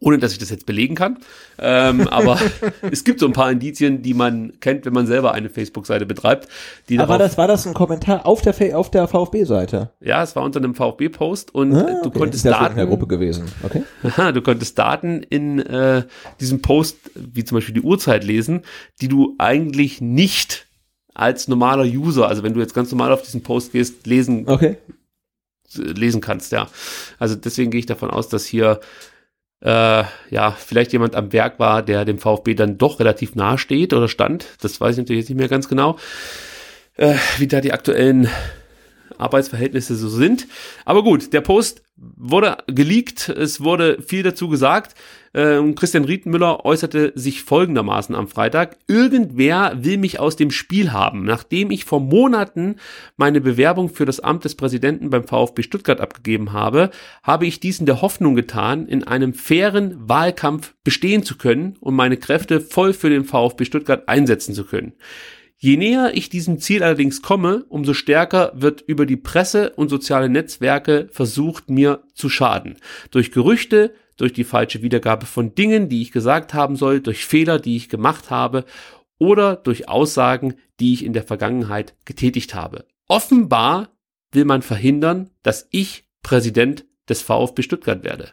ohne 0.00 0.18
dass 0.18 0.32
ich 0.32 0.38
das 0.38 0.50
jetzt 0.50 0.66
belegen 0.66 0.94
kann. 0.94 1.18
Ähm, 1.58 2.06
aber 2.08 2.38
es 2.90 3.04
gibt 3.04 3.20
so 3.20 3.26
ein 3.26 3.32
paar 3.32 3.50
Indizien, 3.50 4.02
die 4.02 4.14
man 4.14 4.52
kennt, 4.60 4.84
wenn 4.86 4.92
man 4.92 5.06
selber 5.06 5.32
eine 5.32 5.48
Facebook-Seite 5.50 6.06
betreibt. 6.06 6.46
Aber 6.90 6.96
darauf, 7.06 7.18
das 7.18 7.38
war 7.38 7.48
das 7.48 7.66
ein 7.66 7.74
Kommentar 7.74 8.26
auf 8.26 8.42
der, 8.42 8.78
auf 8.78 8.90
der 8.90 9.08
VfB-Seite? 9.08 9.90
ja, 10.00 10.22
es 10.22 10.36
war 10.36 10.44
unter 10.44 10.58
einem 10.60 10.74
VfB-Post 10.74 11.54
und 11.54 11.74
Ah, 11.74 11.80
äh, 11.88 12.02
du 12.02 12.08
okay. 12.08 12.18
konntest 12.18 12.44
Ist 12.44 12.50
ja 12.50 12.56
in 12.66 12.76
der 12.76 12.84
Daten, 12.84 12.88
Gruppe 12.90 13.06
gewesen. 13.06 13.46
Okay. 13.62 13.82
Aha, 14.04 14.32
du 14.32 14.42
konntest 14.42 14.78
Daten 14.78 15.22
in 15.22 15.58
äh, 15.60 16.04
diesem 16.40 16.62
Post, 16.62 16.96
wie 17.14 17.44
zum 17.44 17.56
Beispiel 17.56 17.74
die 17.74 17.82
Uhrzeit 17.82 18.24
lesen, 18.24 18.62
die 19.00 19.08
du 19.08 19.34
eigentlich 19.38 20.00
nicht 20.00 20.66
als 21.14 21.48
normaler 21.48 21.82
User, 21.84 22.28
also 22.28 22.44
wenn 22.44 22.54
du 22.54 22.60
jetzt 22.60 22.74
ganz 22.74 22.92
normal 22.92 23.10
auf 23.12 23.22
diesen 23.22 23.42
Post 23.42 23.72
gehst, 23.72 24.06
lesen 24.06 24.44
Okay. 24.46 24.76
lesen 25.74 26.20
kannst, 26.20 26.52
ja. 26.52 26.68
Also 27.18 27.34
deswegen 27.34 27.70
gehe 27.72 27.80
ich 27.80 27.86
davon 27.86 28.10
aus, 28.10 28.28
dass 28.28 28.46
hier 28.46 28.80
äh, 29.60 30.04
ja 30.30 30.50
vielleicht 30.52 30.92
jemand 30.92 31.14
am 31.14 31.32
Werk 31.32 31.58
war, 31.58 31.82
der 31.82 32.04
dem 32.04 32.18
VfB 32.18 32.54
dann 32.54 32.78
doch 32.78 33.00
relativ 33.00 33.34
nahe 33.34 33.58
steht 33.58 33.92
oder 33.92 34.08
stand. 34.08 34.46
Das 34.60 34.80
weiß 34.80 34.96
ich 34.96 34.98
natürlich 34.98 35.22
jetzt 35.22 35.30
nicht 35.30 35.38
mehr 35.38 35.48
ganz 35.48 35.68
genau, 35.68 35.98
äh, 36.96 37.14
wie 37.38 37.48
da 37.48 37.60
die 37.60 37.72
aktuellen 37.72 38.28
Arbeitsverhältnisse 39.18 39.96
so 39.96 40.08
sind. 40.08 40.46
Aber 40.84 41.02
gut, 41.02 41.32
der 41.32 41.40
Post 41.40 41.82
wurde 41.96 42.58
geleakt, 42.66 43.28
es 43.28 43.60
wurde 43.60 44.00
viel 44.00 44.22
dazu 44.22 44.48
gesagt. 44.48 44.94
Ähm, 45.34 45.74
Christian 45.74 46.04
Riedenmüller 46.04 46.64
äußerte 46.64 47.12
sich 47.14 47.42
folgendermaßen 47.42 48.14
am 48.14 48.28
Freitag. 48.28 48.76
Irgendwer 48.86 49.72
will 49.76 49.98
mich 49.98 50.20
aus 50.20 50.36
dem 50.36 50.50
Spiel 50.50 50.92
haben. 50.92 51.24
Nachdem 51.24 51.70
ich 51.70 51.84
vor 51.84 52.00
Monaten 52.00 52.76
meine 53.16 53.40
Bewerbung 53.40 53.88
für 53.88 54.04
das 54.04 54.20
Amt 54.20 54.44
des 54.44 54.54
Präsidenten 54.54 55.10
beim 55.10 55.24
VfB 55.24 55.62
Stuttgart 55.62 56.00
abgegeben 56.00 56.52
habe, 56.52 56.90
habe 57.22 57.46
ich 57.46 57.60
dies 57.60 57.80
in 57.80 57.86
der 57.86 58.02
Hoffnung 58.02 58.34
getan, 58.34 58.86
in 58.86 59.04
einem 59.04 59.34
fairen 59.34 60.08
Wahlkampf 60.08 60.74
bestehen 60.84 61.22
zu 61.22 61.36
können 61.36 61.76
und 61.80 61.94
meine 61.94 62.16
Kräfte 62.16 62.60
voll 62.60 62.92
für 62.92 63.10
den 63.10 63.24
VfB 63.24 63.64
Stuttgart 63.64 64.08
einsetzen 64.08 64.54
zu 64.54 64.64
können. 64.64 64.92
Je 65.60 65.76
näher 65.76 66.12
ich 66.14 66.28
diesem 66.28 66.60
Ziel 66.60 66.84
allerdings 66.84 67.20
komme, 67.20 67.64
umso 67.68 67.92
stärker 67.92 68.52
wird 68.54 68.80
über 68.80 69.06
die 69.06 69.16
Presse 69.16 69.70
und 69.70 69.88
soziale 69.88 70.28
Netzwerke 70.28 71.08
versucht, 71.10 71.68
mir 71.68 72.04
zu 72.14 72.28
schaden. 72.28 72.76
Durch 73.10 73.32
Gerüchte, 73.32 73.92
durch 74.16 74.32
die 74.32 74.44
falsche 74.44 74.82
Wiedergabe 74.82 75.26
von 75.26 75.56
Dingen, 75.56 75.88
die 75.88 76.00
ich 76.00 76.12
gesagt 76.12 76.54
haben 76.54 76.76
soll, 76.76 77.00
durch 77.00 77.26
Fehler, 77.26 77.58
die 77.58 77.76
ich 77.76 77.88
gemacht 77.88 78.30
habe 78.30 78.64
oder 79.18 79.56
durch 79.56 79.88
Aussagen, 79.88 80.54
die 80.78 80.92
ich 80.92 81.04
in 81.04 81.12
der 81.12 81.24
Vergangenheit 81.24 81.96
getätigt 82.04 82.54
habe. 82.54 82.84
Offenbar 83.08 83.88
will 84.30 84.44
man 84.44 84.62
verhindern, 84.62 85.30
dass 85.42 85.66
ich 85.72 86.04
Präsident 86.22 86.84
des 87.08 87.22
VfB 87.22 87.62
Stuttgart 87.62 88.04
werde. 88.04 88.32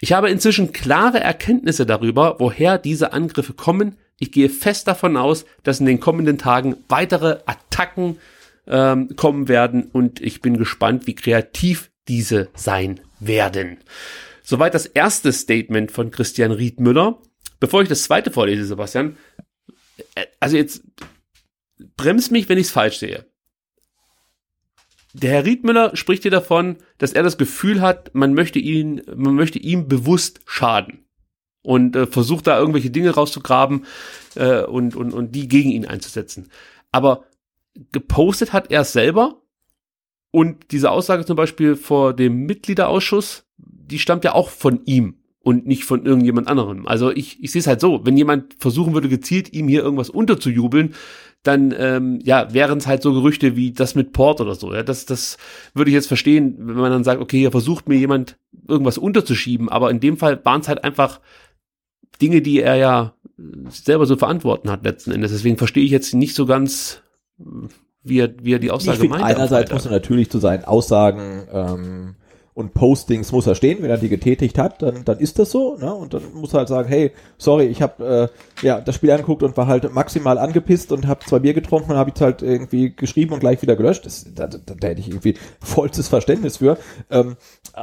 Ich 0.00 0.12
habe 0.12 0.30
inzwischen 0.30 0.72
klare 0.72 1.18
Erkenntnisse 1.18 1.84
darüber, 1.84 2.36
woher 2.38 2.78
diese 2.78 3.12
Angriffe 3.12 3.54
kommen. 3.54 3.96
Ich 4.18 4.32
gehe 4.32 4.48
fest 4.48 4.86
davon 4.88 5.16
aus, 5.16 5.44
dass 5.62 5.80
in 5.80 5.86
den 5.86 6.00
kommenden 6.00 6.38
Tagen 6.38 6.76
weitere 6.88 7.40
Attacken 7.46 8.18
ähm, 8.66 9.16
kommen 9.16 9.48
werden 9.48 9.90
und 9.92 10.20
ich 10.20 10.40
bin 10.40 10.56
gespannt, 10.56 11.06
wie 11.06 11.14
kreativ 11.14 11.90
diese 12.08 12.48
sein 12.54 13.00
werden. 13.20 13.78
Soweit 14.42 14.74
das 14.74 14.86
erste 14.86 15.32
Statement 15.32 15.90
von 15.90 16.10
Christian 16.10 16.52
Riedmüller. 16.52 17.20
Bevor 17.60 17.82
ich 17.82 17.88
das 17.88 18.02
zweite 18.02 18.30
vorlese, 18.30 18.64
Sebastian, 18.64 19.16
äh, 20.14 20.26
also 20.38 20.56
jetzt 20.56 20.82
bremst 21.96 22.30
mich, 22.30 22.48
wenn 22.48 22.58
ich 22.58 22.66
es 22.66 22.72
falsch 22.72 22.98
sehe. 22.98 23.26
Der 25.12 25.30
Herr 25.30 25.44
Riedmüller 25.44 25.96
spricht 25.96 26.22
hier 26.22 26.30
davon, 26.30 26.78
dass 26.98 27.12
er 27.12 27.22
das 27.22 27.38
Gefühl 27.38 27.80
hat, 27.80 28.14
man 28.14 28.34
möchte 28.34 28.58
ihn, 28.58 29.02
man 29.14 29.34
möchte 29.34 29.58
ihm 29.58 29.88
bewusst 29.88 30.40
schaden 30.46 31.03
und 31.64 31.96
äh, 31.96 32.06
versucht 32.06 32.46
da 32.46 32.58
irgendwelche 32.58 32.90
Dinge 32.90 33.10
rauszugraben 33.10 33.86
äh, 34.36 34.62
und, 34.62 34.94
und, 34.94 35.12
und 35.12 35.34
die 35.34 35.48
gegen 35.48 35.70
ihn 35.70 35.86
einzusetzen. 35.86 36.50
Aber 36.92 37.24
gepostet 37.90 38.52
hat 38.52 38.70
er 38.70 38.82
es 38.82 38.92
selber 38.92 39.42
und 40.30 40.70
diese 40.70 40.90
Aussage 40.90 41.24
zum 41.24 41.36
Beispiel 41.36 41.74
vor 41.74 42.14
dem 42.14 42.46
Mitgliederausschuss, 42.46 43.46
die 43.56 43.98
stammt 43.98 44.24
ja 44.24 44.34
auch 44.34 44.50
von 44.50 44.80
ihm 44.84 45.16
und 45.40 45.66
nicht 45.66 45.84
von 45.84 46.04
irgendjemand 46.04 46.48
anderem. 46.48 46.86
Also 46.86 47.10
ich, 47.10 47.42
ich 47.42 47.50
sehe 47.50 47.60
es 47.60 47.66
halt 47.66 47.80
so, 47.80 48.04
wenn 48.04 48.16
jemand 48.16 48.54
versuchen 48.58 48.94
würde, 48.94 49.08
gezielt 49.08 49.52
ihm 49.52 49.68
hier 49.68 49.82
irgendwas 49.82 50.10
unterzujubeln, 50.10 50.94
dann 51.44 51.74
ähm, 51.78 52.18
ja, 52.24 52.52
wären 52.54 52.78
es 52.78 52.86
halt 52.86 53.02
so 53.02 53.12
Gerüchte 53.12 53.54
wie 53.54 53.72
das 53.72 53.94
mit 53.94 54.12
Port 54.12 54.40
oder 54.40 54.54
so. 54.54 54.72
Ja, 54.72 54.82
das, 54.82 55.04
das 55.06 55.36
würde 55.74 55.90
ich 55.90 55.94
jetzt 55.94 56.08
verstehen, 56.08 56.56
wenn 56.58 56.76
man 56.76 56.90
dann 56.90 57.04
sagt, 57.04 57.20
okay, 57.20 57.38
hier 57.38 57.50
versucht 57.50 57.88
mir 57.88 57.96
jemand 57.96 58.38
irgendwas 58.66 58.96
unterzuschieben, 58.96 59.68
aber 59.68 59.90
in 59.90 60.00
dem 60.00 60.16
Fall 60.16 60.42
waren 60.44 60.62
es 60.62 60.68
halt 60.68 60.82
einfach 60.82 61.20
Dinge, 62.24 62.40
die 62.40 62.62
er 62.62 62.76
ja 62.76 63.12
selber 63.68 64.06
so 64.06 64.16
verantworten 64.16 64.70
hat 64.70 64.84
letzten 64.84 65.12
Endes. 65.12 65.32
Deswegen 65.32 65.58
verstehe 65.58 65.84
ich 65.84 65.90
jetzt 65.90 66.14
nicht 66.14 66.34
so 66.34 66.46
ganz, 66.46 67.02
wie 68.02 68.20
er, 68.20 68.30
wie 68.42 68.54
er 68.54 68.58
die 68.58 68.70
Aussage 68.70 69.04
ich 69.04 69.10
meint. 69.10 69.22
einerseits 69.22 69.72
muss 69.72 69.84
er 69.84 69.92
natürlich 69.92 70.30
zu 70.30 70.38
seinen 70.38 70.64
Aussagen 70.64 71.46
ähm, 71.52 72.14
und 72.54 72.72
Postings 72.72 73.32
muss 73.32 73.46
er 73.46 73.56
stehen. 73.56 73.82
Wenn 73.82 73.90
er 73.90 73.98
die 73.98 74.08
getätigt 74.08 74.56
hat, 74.56 74.80
dann, 74.80 75.04
dann 75.04 75.18
ist 75.18 75.38
das 75.38 75.50
so. 75.50 75.76
Ne? 75.76 75.92
Und 75.92 76.14
dann 76.14 76.22
muss 76.34 76.54
er 76.54 76.60
halt 76.60 76.68
sagen, 76.68 76.88
hey, 76.88 77.10
sorry, 77.36 77.64
ich 77.64 77.82
habe 77.82 78.30
äh, 78.62 78.66
ja 78.66 78.80
das 78.80 78.94
Spiel 78.94 79.10
angeguckt 79.10 79.42
und 79.42 79.56
war 79.56 79.66
halt 79.66 79.92
maximal 79.92 80.38
angepisst 80.38 80.92
und 80.92 81.06
habe 81.06 81.26
zwei 81.26 81.40
Bier 81.40 81.52
getrunken 81.52 81.90
und 81.90 81.98
habe 81.98 82.12
ich 82.14 82.22
halt 82.22 82.40
irgendwie 82.40 82.94
geschrieben 82.94 83.34
und 83.34 83.40
gleich 83.40 83.60
wieder 83.60 83.74
gelöscht. 83.74 84.06
Das, 84.06 84.32
da, 84.32 84.46
da, 84.46 84.58
da 84.58 84.88
hätte 84.88 85.00
ich 85.00 85.08
irgendwie 85.08 85.34
vollstes 85.60 86.08
Verständnis 86.08 86.58
für. 86.58 86.78
Ähm, 87.10 87.36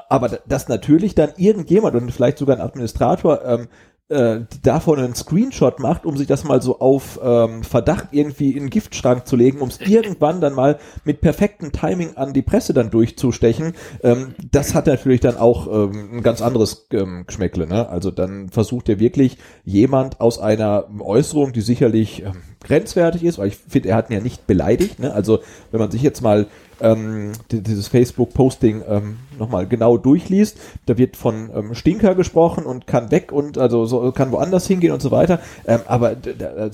aber 0.09 0.30
dass 0.47 0.69
natürlich 0.69 1.13
dann 1.13 1.34
irgendjemand 1.35 1.95
und 1.95 2.09
vielleicht 2.09 2.38
sogar 2.38 2.55
ein 2.55 2.61
Administrator 2.61 3.45
ähm, 3.45 3.68
äh, 4.11 4.45
davon 4.61 4.99
einen 4.99 5.15
Screenshot 5.15 5.79
macht, 5.79 6.05
um 6.05 6.17
sich 6.17 6.27
das 6.27 6.43
mal 6.43 6.61
so 6.61 6.79
auf 6.79 7.19
ähm, 7.23 7.63
Verdacht 7.63 8.09
irgendwie 8.11 8.51
in 8.51 8.65
den 8.65 8.69
Giftschrank 8.69 9.25
zu 9.25 9.35
legen, 9.35 9.59
um 9.61 9.69
es 9.69 9.79
irgendwann 9.79 10.41
dann 10.41 10.53
mal 10.53 10.79
mit 11.05 11.21
perfektem 11.21 11.71
Timing 11.71 12.17
an 12.17 12.33
die 12.33 12.41
Presse 12.41 12.73
dann 12.73 12.91
durchzustechen, 12.91 13.73
ähm, 14.03 14.35
das 14.51 14.75
hat 14.75 14.88
natürlich 14.88 15.21
dann 15.21 15.38
auch 15.38 15.67
ähm, 15.67 16.17
ein 16.17 16.23
ganz 16.23 16.41
anderes 16.41 16.88
ähm, 16.91 17.23
Geschmäckle. 17.25 17.67
Ne? 17.67 17.88
Also 17.88 18.11
dann 18.11 18.49
versucht 18.49 18.89
ja 18.89 18.99
wirklich 18.99 19.38
jemand 19.63 20.19
aus 20.19 20.39
einer 20.39 20.88
Äußerung, 20.99 21.53
die 21.53 21.61
sicherlich 21.61 22.23
ähm, 22.23 22.33
grenzwertig 22.63 23.23
ist, 23.23 23.38
weil 23.38 23.47
ich 23.47 23.55
finde, 23.55 23.89
er 23.89 23.95
hat 23.95 24.09
ihn 24.09 24.17
ja 24.17 24.21
nicht 24.21 24.45
beleidigt. 24.45 24.99
Ne? 24.99 25.13
Also 25.13 25.39
wenn 25.71 25.79
man 25.79 25.89
sich 25.89 26.01
jetzt 26.01 26.21
mal 26.21 26.47
ähm, 26.81 27.31
die- 27.51 27.61
dieses 27.61 27.87
Facebook-Posting 27.87 28.81
ähm, 28.87 29.17
nochmal 29.37 29.67
genau 29.67 29.97
durchliest, 29.97 30.57
da 30.85 30.97
wird 30.97 31.15
von 31.17 31.49
ähm, 31.55 31.73
Stinker 31.75 32.15
gesprochen 32.15 32.65
und 32.65 32.87
kann 32.87 33.11
weg 33.11 33.31
und 33.31 33.57
also 33.57 33.85
so, 33.85 34.11
kann 34.11 34.31
woanders 34.31 34.67
hingehen 34.67 34.91
und 34.93 35.01
so 35.01 35.11
weiter. 35.11 35.39
Ähm, 35.65 35.81
aber 35.87 36.15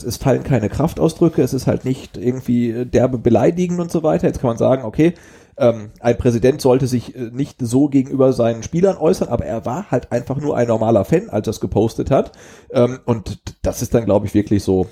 es 0.06 0.18
fallen 0.18 0.44
keine 0.44 0.70
Kraftausdrücke, 0.70 1.42
es 1.42 1.54
ist 1.54 1.68
halt 1.68 1.86
nicht 1.86 2.18
irgendwie 2.18 2.86
derbe 2.86 3.18
beleidigend 3.18 3.80
und 3.80 3.92
so 3.92 4.04
weiter. 4.04 4.28
Jetzt 4.28 4.40
kann 4.42 4.50
man 4.50 4.58
sagen, 4.58 4.84
okay, 4.84 5.14
ähm, 5.60 5.90
ein 6.00 6.18
Präsident 6.18 6.62
sollte 6.62 6.86
sich 6.88 7.16
äh, 7.16 7.30
nicht 7.32 7.58
so 7.60 7.88
gegenüber 7.88 8.32
seinen 8.32 8.62
Spielern 8.64 8.98
äußern, 8.98 9.30
aber 9.30 9.46
er 9.46 9.66
war 9.66 9.90
halt 9.90 10.12
einfach 10.12 10.38
nur 10.38 10.56
ein 10.56 10.68
normaler 10.68 11.04
Fan, 11.04 11.30
als 11.30 11.48
er 11.48 11.52
es 11.52 11.60
gepostet 11.60 12.12
hat. 12.12 12.32
Ähm, 12.72 13.00
und 13.06 13.40
das 13.64 13.82
ist 13.82 13.94
dann, 13.94 14.06
glaube 14.06 14.28
ich, 14.28 14.34
wirklich 14.36 14.64
so 14.64 14.88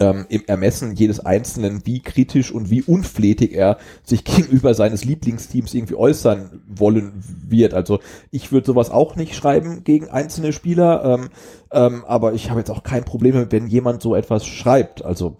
ähm, 0.00 0.26
im 0.28 0.42
Ermessen 0.46 0.96
jedes 0.96 1.20
Einzelnen, 1.20 1.82
wie 1.84 2.00
kritisch 2.00 2.50
und 2.50 2.70
wie 2.70 2.82
unflätig 2.82 3.52
er 3.52 3.78
sich 4.02 4.24
gegenüber 4.24 4.74
seines 4.74 5.04
Lieblingsteams 5.04 5.74
irgendwie 5.74 5.94
äußern 5.94 6.62
wollen 6.66 7.12
wird. 7.46 7.74
Also 7.74 8.00
ich 8.30 8.50
würde 8.50 8.66
sowas 8.66 8.90
auch 8.90 9.14
nicht 9.14 9.34
schreiben 9.34 9.84
gegen 9.84 10.08
einzelne 10.08 10.52
Spieler, 10.52 11.04
ähm, 11.04 11.28
ähm, 11.72 12.04
aber 12.06 12.32
ich 12.32 12.50
habe 12.50 12.60
jetzt 12.60 12.70
auch 12.70 12.82
kein 12.82 13.04
Problem 13.04 13.46
wenn 13.50 13.68
jemand 13.68 14.02
so 14.02 14.16
etwas 14.16 14.44
schreibt. 14.46 15.04
Also 15.04 15.36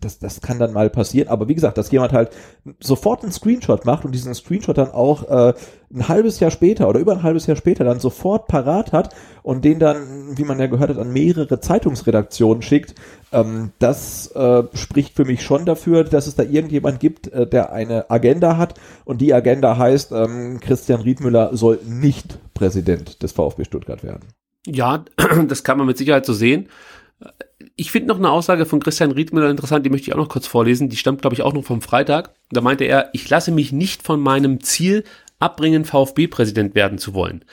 das, 0.00 0.18
das 0.18 0.40
kann 0.40 0.58
dann 0.58 0.72
mal 0.72 0.90
passieren. 0.90 1.28
Aber 1.28 1.46
wie 1.46 1.54
gesagt, 1.54 1.78
dass 1.78 1.90
jemand 1.90 2.12
halt 2.12 2.30
sofort 2.80 3.22
einen 3.22 3.32
Screenshot 3.32 3.84
macht 3.84 4.04
und 4.04 4.12
diesen 4.12 4.34
Screenshot 4.34 4.78
dann 4.78 4.90
auch 4.90 5.28
äh, 5.28 5.54
ein 5.92 6.08
halbes 6.08 6.40
Jahr 6.40 6.50
später 6.50 6.88
oder 6.88 6.98
über 7.00 7.12
ein 7.12 7.22
halbes 7.22 7.46
Jahr 7.46 7.56
später 7.56 7.84
dann 7.84 8.00
sofort 8.00 8.48
parat 8.48 8.92
hat 8.92 9.14
und 9.42 9.64
den 9.64 9.78
dann, 9.78 10.36
wie 10.36 10.44
man 10.44 10.58
ja 10.58 10.66
gehört 10.66 10.90
hat, 10.90 10.98
an 10.98 11.12
mehrere 11.12 11.60
Zeitungsredaktionen 11.60 12.62
schickt, 12.62 12.94
ähm, 13.32 13.72
das 13.78 14.28
äh, 14.32 14.64
spricht 14.74 15.16
für 15.16 15.24
mich 15.24 15.42
schon 15.42 15.64
dafür, 15.64 16.04
dass 16.04 16.26
es 16.26 16.34
da 16.34 16.42
irgendjemand 16.42 17.00
gibt, 17.00 17.28
äh, 17.28 17.46
der 17.46 17.72
eine 17.72 18.10
Agenda 18.10 18.56
hat 18.56 18.74
und 19.04 19.20
die 19.20 19.32
Agenda 19.32 19.76
heißt, 19.76 20.12
ähm, 20.12 20.60
Christian 20.60 21.00
Riedmüller 21.00 21.56
soll 21.56 21.78
nicht 21.86 22.38
Präsident 22.54 23.22
des 23.22 23.32
VfB 23.32 23.64
Stuttgart 23.64 24.02
werden. 24.02 24.28
Ja, 24.66 25.04
das 25.48 25.64
kann 25.64 25.78
man 25.78 25.86
mit 25.86 25.98
Sicherheit 25.98 26.26
so 26.26 26.32
sehen. 26.32 26.68
Ich 27.76 27.90
finde 27.90 28.08
noch 28.08 28.18
eine 28.18 28.30
Aussage 28.30 28.66
von 28.66 28.80
Christian 28.80 29.10
Riedmüller 29.10 29.50
interessant, 29.50 29.84
die 29.84 29.90
möchte 29.90 30.08
ich 30.08 30.14
auch 30.14 30.18
noch 30.18 30.28
kurz 30.28 30.46
vorlesen. 30.46 30.88
Die 30.88 30.96
stammt, 30.96 31.20
glaube 31.20 31.34
ich, 31.34 31.42
auch 31.42 31.52
noch 31.52 31.64
vom 31.64 31.82
Freitag. 31.82 32.34
Da 32.50 32.60
meinte 32.60 32.84
er, 32.84 33.10
ich 33.12 33.28
lasse 33.28 33.52
mich 33.52 33.72
nicht 33.72 34.02
von 34.02 34.20
meinem 34.20 34.60
Ziel 34.62 35.04
abbringen, 35.38 35.84
VfB-Präsident 35.84 36.74
werden 36.74 36.98
zu 36.98 37.14
wollen. 37.14 37.44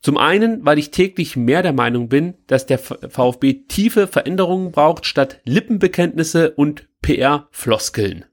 Zum 0.00 0.18
einen, 0.18 0.64
weil 0.64 0.78
ich 0.78 0.90
täglich 0.90 1.36
mehr 1.36 1.62
der 1.62 1.72
Meinung 1.72 2.08
bin, 2.08 2.34
dass 2.46 2.66
der 2.66 2.78
VfB 2.78 3.64
tiefe 3.66 4.06
Veränderungen 4.06 4.70
braucht, 4.70 5.06
statt 5.06 5.40
Lippenbekenntnisse 5.44 6.52
und 6.52 6.86
PR-Floskeln. 7.02 8.24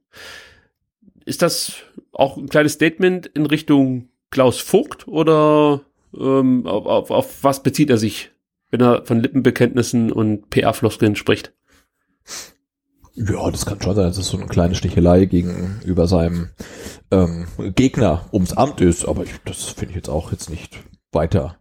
Ist 1.26 1.42
das 1.42 1.74
auch 2.12 2.38
ein 2.38 2.50
kleines 2.50 2.74
Statement 2.74 3.28
in 3.28 3.46
Richtung 3.46 4.10
Klaus 4.30 4.60
Vogt 4.60 5.08
oder 5.08 5.82
ähm, 6.18 6.68
auf, 6.68 6.86
auf, 6.86 7.12
auf 7.12 7.44
was 7.44 7.64
bezieht 7.64 7.90
er 7.90 7.98
sich, 7.98 8.32
wenn 8.70 8.82
er 8.82 9.06
von 9.06 9.20
Lippenbekenntnissen 9.20 10.12
und 10.12 10.50
PR-Floskeln 10.50 11.16
spricht? 11.16 11.54
Ja, 13.16 13.52
das 13.52 13.66
kann 13.66 13.80
schon 13.82 13.96
sein, 13.96 14.08
dass 14.08 14.18
es 14.18 14.28
so 14.28 14.38
eine 14.38 14.48
kleine 14.48 14.74
Stichelei 14.74 15.26
gegenüber 15.26 16.08
seinem 16.08 16.50
ähm, 17.12 17.46
Gegner 17.76 18.28
ums 18.34 18.54
Amt 18.54 18.82
ist, 18.82 19.06
aber 19.06 19.24
ich, 19.24 19.32
das 19.46 19.66
finde 19.66 19.92
ich 19.92 19.98
jetzt 19.98 20.10
auch 20.10 20.32
jetzt 20.32 20.50
nicht 20.50 20.80
weiter 21.14 21.58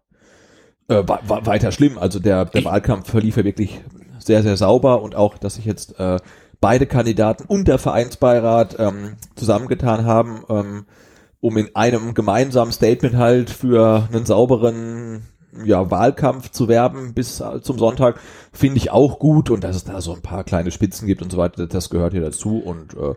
äh, 0.88 1.02
weiter 1.06 1.72
schlimm. 1.72 1.98
Also 1.98 2.18
der, 2.18 2.44
der 2.44 2.64
Wahlkampf 2.64 3.10
verlief 3.10 3.36
ja 3.36 3.44
wirklich 3.44 3.80
sehr, 4.18 4.42
sehr 4.42 4.56
sauber 4.56 5.02
und 5.02 5.14
auch, 5.14 5.38
dass 5.38 5.54
sich 5.54 5.64
jetzt 5.64 5.98
äh, 5.98 6.18
beide 6.60 6.86
Kandidaten 6.86 7.44
und 7.44 7.68
der 7.68 7.78
Vereinsbeirat 7.78 8.76
ähm, 8.78 9.16
zusammengetan 9.34 10.04
haben, 10.04 10.44
ähm, 10.48 10.86
um 11.40 11.56
in 11.56 11.74
einem 11.74 12.14
gemeinsamen 12.14 12.72
Statement 12.72 13.16
halt 13.16 13.50
für 13.50 14.08
einen 14.12 14.26
sauberen 14.26 15.26
ja, 15.64 15.90
Wahlkampf 15.90 16.50
zu 16.50 16.68
werben 16.68 17.14
bis 17.14 17.42
zum 17.62 17.78
Sonntag, 17.78 18.20
finde 18.52 18.78
ich 18.78 18.90
auch 18.90 19.18
gut. 19.18 19.50
Und 19.50 19.64
dass 19.64 19.76
es 19.76 19.84
da 19.84 20.00
so 20.00 20.14
ein 20.14 20.22
paar 20.22 20.44
kleine 20.44 20.70
Spitzen 20.70 21.06
gibt 21.06 21.20
und 21.20 21.30
so 21.32 21.38
weiter, 21.38 21.66
das 21.66 21.90
gehört 21.90 22.12
hier 22.12 22.22
dazu. 22.22 22.58
Und 22.58 22.94
äh, 22.94 23.14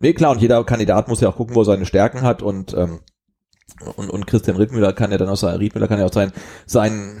nee, 0.00 0.14
klar, 0.14 0.32
und 0.32 0.40
jeder 0.40 0.64
Kandidat 0.64 1.06
muss 1.06 1.20
ja 1.20 1.28
auch 1.28 1.36
gucken, 1.36 1.54
wo 1.54 1.60
er 1.60 1.66
seine 1.66 1.86
Stärken 1.86 2.22
hat. 2.22 2.42
Und 2.42 2.74
ähm, 2.74 3.00
und, 3.96 4.10
und 4.10 4.26
Christian 4.26 4.56
Riedmüller 4.56 4.92
kann 4.92 5.10
ja 5.10 5.18
dann 5.18 5.28
auch 5.28 5.36
sein, 5.36 5.56
Riedmüller 5.56 5.88
kann 5.88 5.98
ja 5.98 6.06
auch 6.06 6.12
sein, 6.12 6.32
sein 6.66 7.20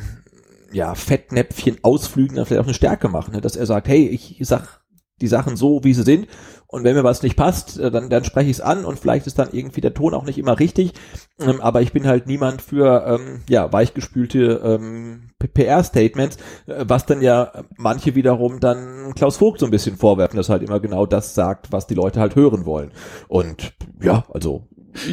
ja, 0.72 0.94
Fettnäpfchen 0.94 1.78
Ausflügen 1.82 2.36
dann 2.36 2.46
vielleicht 2.46 2.62
auch 2.62 2.66
eine 2.66 2.74
Stärke 2.74 3.08
machen, 3.08 3.34
ne? 3.34 3.40
dass 3.40 3.56
er 3.56 3.66
sagt, 3.66 3.88
hey, 3.88 4.06
ich 4.08 4.36
sag 4.40 4.84
die 5.20 5.28
Sachen 5.28 5.56
so, 5.56 5.84
wie 5.84 5.94
sie 5.94 6.02
sind. 6.02 6.26
Und 6.66 6.82
wenn 6.82 6.96
mir 6.96 7.04
was 7.04 7.22
nicht 7.22 7.36
passt, 7.36 7.78
äh, 7.78 7.90
dann, 7.90 8.10
dann 8.10 8.24
spreche 8.24 8.50
ich 8.50 8.56
es 8.56 8.60
an 8.60 8.84
und 8.84 8.98
vielleicht 8.98 9.28
ist 9.28 9.38
dann 9.38 9.50
irgendwie 9.52 9.80
der 9.80 9.94
Ton 9.94 10.12
auch 10.12 10.24
nicht 10.24 10.38
immer 10.38 10.58
richtig. 10.58 10.92
Ähm, 11.38 11.60
aber 11.60 11.82
ich 11.82 11.92
bin 11.92 12.06
halt 12.06 12.26
niemand 12.26 12.62
für 12.62 13.04
ähm, 13.06 13.42
ja, 13.48 13.72
weichgespülte 13.72 14.60
ähm, 14.64 15.30
PR-Statements, 15.38 16.36
äh, 16.66 16.84
was 16.88 17.06
dann 17.06 17.22
ja 17.22 17.64
manche 17.76 18.16
wiederum 18.16 18.58
dann 18.58 19.14
Klaus 19.14 19.36
Vogt 19.36 19.60
so 19.60 19.66
ein 19.66 19.70
bisschen 19.70 19.96
vorwerfen, 19.96 20.36
dass 20.36 20.48
er 20.48 20.54
halt 20.54 20.64
immer 20.64 20.80
genau 20.80 21.06
das 21.06 21.34
sagt, 21.34 21.70
was 21.70 21.86
die 21.86 21.94
Leute 21.94 22.18
halt 22.18 22.34
hören 22.34 22.66
wollen. 22.66 22.90
Und 23.28 23.74
ja, 24.02 24.24
also 24.32 24.66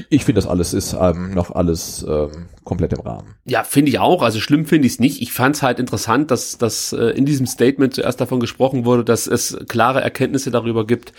ich 0.10 0.26
finde, 0.26 0.40
das 0.40 0.48
alles 0.48 0.74
ist 0.74 0.95
ähm, 0.99 1.34
noch 1.34 1.52
alles 1.52 2.06
ähm, 2.08 2.49
komplett 2.64 2.94
im 2.94 3.02
Rahmen. 3.02 3.36
Ja, 3.45 3.64
finde 3.64 3.90
ich 3.90 3.99
auch. 3.99 4.22
Also 4.22 4.40
schlimm 4.40 4.66
finde 4.66 4.88
ich 4.88 4.94
es 4.94 4.99
nicht. 4.99 5.22
Ich 5.22 5.34
fand 5.34 5.56
es 5.56 5.64
halt 5.64 5.80
interessant, 5.80 6.32
dass, 6.32 6.58
dass 6.58 6.94
äh, 6.94 7.06
in 7.12 7.26
diesem 7.26 7.45
Statement 7.45 7.94
zuerst 7.94 8.22
davon 8.22 8.40
gesprochen 8.40 8.86
wurde, 8.86 9.03
dass 9.03 9.28
es 9.28 9.58
klare 9.68 10.02
Erkenntnisse 10.02 10.52
darüber 10.52 10.86
gibt, 10.86 11.14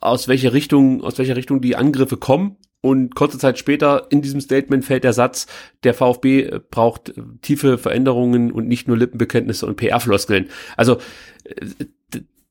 aus 0.00 0.28
welcher 0.28 0.52
Richtung, 0.52 1.02
aus 1.02 1.18
welcher 1.18 1.36
Richtung 1.36 1.60
die 1.60 1.76
Angriffe 1.76 2.16
kommen. 2.16 2.56
Und 2.80 3.16
kurze 3.16 3.38
Zeit 3.38 3.58
später 3.58 4.06
in 4.10 4.22
diesem 4.22 4.40
Statement 4.40 4.84
fällt 4.84 5.02
der 5.02 5.12
Satz, 5.12 5.48
der 5.82 5.94
VfB 5.94 6.60
braucht 6.70 7.12
tiefe 7.42 7.76
Veränderungen 7.76 8.52
und 8.52 8.68
nicht 8.68 8.86
nur 8.86 8.96
Lippenbekenntnisse 8.96 9.66
und 9.66 9.76
PR-Floskeln. 9.76 10.48
Also 10.76 10.98
äh, 11.44 11.66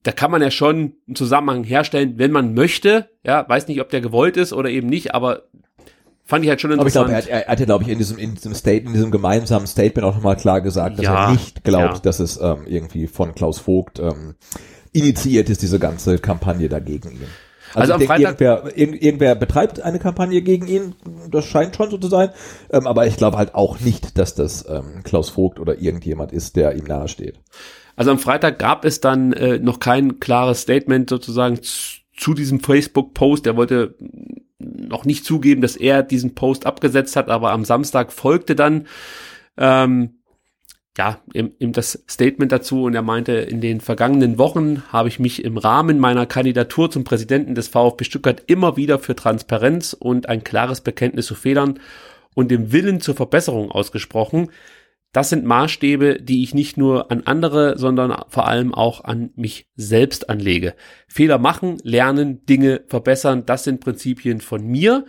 da 0.08 0.14
kann 0.14 0.32
man 0.32 0.42
ja 0.42 0.52
schon 0.52 0.94
einen 1.06 1.16
Zusammenhang 1.16 1.66
herstellen, 1.66 2.14
wenn 2.16 2.32
man 2.32 2.54
möchte. 2.54 3.10
Ja, 3.26 3.44
weiß 3.46 3.68
nicht, 3.68 3.82
ob 3.82 3.90
der 3.90 4.00
gewollt 4.00 4.38
ist 4.38 4.54
oder 4.54 4.70
eben 4.70 4.88
nicht, 4.88 5.14
aber 5.14 5.44
fand 6.24 6.46
ich 6.46 6.50
halt 6.50 6.62
schon 6.62 6.72
interessant. 6.72 7.10
Aber 7.10 7.20
ich 7.20 7.26
glaube, 7.26 7.40
er, 7.40 7.46
er 7.46 7.52
hat 7.52 7.60
ja, 7.60 7.66
glaube 7.66 7.84
ich, 7.84 7.90
in 7.90 7.98
diesem, 7.98 8.18
in 8.18 8.34
diesem 8.34 8.54
Statement, 8.54 8.88
in 8.88 8.94
diesem 8.94 9.12
gemeinsamen 9.12 9.68
Statement 9.68 10.08
auch 10.08 10.16
nochmal 10.16 10.38
klar 10.38 10.62
gesagt, 10.62 10.98
dass 10.98 11.04
ja, 11.04 11.26
er 11.26 11.32
nicht 11.34 11.66
glaubt, 11.66 11.96
ja. 11.96 12.00
dass 12.00 12.22
es 12.22 12.40
ähm, 12.40 12.60
irgendwie 12.68 13.08
von 13.08 13.36
Klaus 13.36 13.60
Vogt 13.60 14.00
ähm, 14.00 14.36
initiiert 14.94 15.50
ist, 15.50 15.62
diese 15.62 15.78
ganze 15.78 16.20
Kampagne 16.20 16.70
dagegen 16.70 17.12
ihn. 17.12 17.28
Also, 17.74 17.92
also 17.92 17.94
am 17.96 18.02
Freitag 18.08 18.40
irgendwer, 18.40 18.78
irgend, 18.78 19.04
irgendwer 19.04 19.36
betreibt 19.36 19.82
eine 19.82 20.00
Kampagne 20.00 20.42
gegen 20.42 20.68
ihn, 20.68 20.96
das 21.30 21.44
scheint 21.44 21.76
schon 21.76 21.90
so 21.90 21.98
zu 21.98 22.08
sein, 22.08 22.30
ähm, 22.72 22.88
aber 22.88 23.08
ich 23.08 23.18
glaube 23.18 23.38
halt 23.38 23.56
auch 23.56 23.82
nicht, 23.82 24.18
dass 24.18 24.36
das 24.36 24.66
ähm, 24.70 25.04
Klaus 25.04 25.32
Vogt 25.32 25.60
oder 25.60 25.78
irgendjemand 25.82 26.32
ist, 26.32 26.56
der 26.56 26.76
ihm 26.78 26.86
nahesteht. 26.86 27.42
Also 27.98 28.12
am 28.12 28.20
Freitag 28.20 28.60
gab 28.60 28.86
es 28.86 29.02
dann 29.02 29.34
äh, 29.34 29.60
noch 29.60 29.80
kein 29.80 30.20
klares 30.20 30.62
Statement 30.62 31.10
sozusagen 31.10 31.62
zu, 31.62 31.98
zu 32.16 32.34
diesem 32.34 32.62
Facebook-Post. 32.62 33.46
Er 33.48 33.58
wollte 33.58 33.96
noch 34.60 35.04
nicht 35.04 35.26
zugeben, 35.26 35.62
dass 35.62 35.76
er 35.76 36.04
diesen 36.04 36.36
Post 36.36 36.66
abgesetzt 36.66 37.16
hat, 37.16 37.28
aber 37.28 37.52
am 37.52 37.66
Samstag 37.66 38.14
folgte 38.14 38.56
dann 38.56 38.88
ähm, 39.58 40.20
ja, 40.98 41.20
im, 41.34 41.52
im 41.60 41.74
das 41.74 42.04
Statement 42.10 42.52
dazu 42.52 42.84
und 42.84 42.96
er 42.96 43.02
meinte, 43.02 43.34
in 43.34 43.62
den 43.62 43.82
vergangenen 43.82 44.38
Wochen 44.38 44.84
habe 44.92 45.10
ich 45.10 45.20
mich 45.20 45.44
im 45.44 45.58
Rahmen 45.58 46.00
meiner 46.00 46.26
Kandidatur 46.26 46.90
zum 46.90 47.04
Präsidenten 47.04 47.56
des 47.56 47.68
VfB 47.68 48.04
Stuttgart 48.04 48.44
immer 48.48 48.78
wieder 48.78 49.00
für 49.00 49.16
Transparenz 49.16 49.94
und 49.94 50.30
ein 50.30 50.44
klares 50.44 50.82
Bekenntnis 50.82 51.28
zu 51.28 51.36
Fehlern 51.36 51.80
und 52.34 52.50
dem 52.50 52.72
Willen 52.72 53.02
zur 53.02 53.16
Verbesserung 53.16 53.72
ausgesprochen. 53.72 54.50
Das 55.14 55.30
sind 55.30 55.46
Maßstäbe, 55.46 56.22
die 56.22 56.44
ich 56.44 56.54
nicht 56.54 56.78
nur 56.78 57.12
an 57.12 57.24
andere, 57.26 57.78
sondern 57.78 58.16
vor 58.28 58.48
allem 58.48 58.74
auch 58.74 59.04
an 59.04 59.32
mich 59.36 59.68
selbst 59.76 60.30
anlege. 60.30 60.76
Fehler 61.08 61.38
machen, 61.38 61.78
lernen, 61.84 62.46
Dinge 62.46 62.82
verbessern, 62.88 63.46
das 63.46 63.64
sind 63.64 63.80
Prinzipien 63.80 64.42
von 64.42 64.66
mir. 64.66 65.06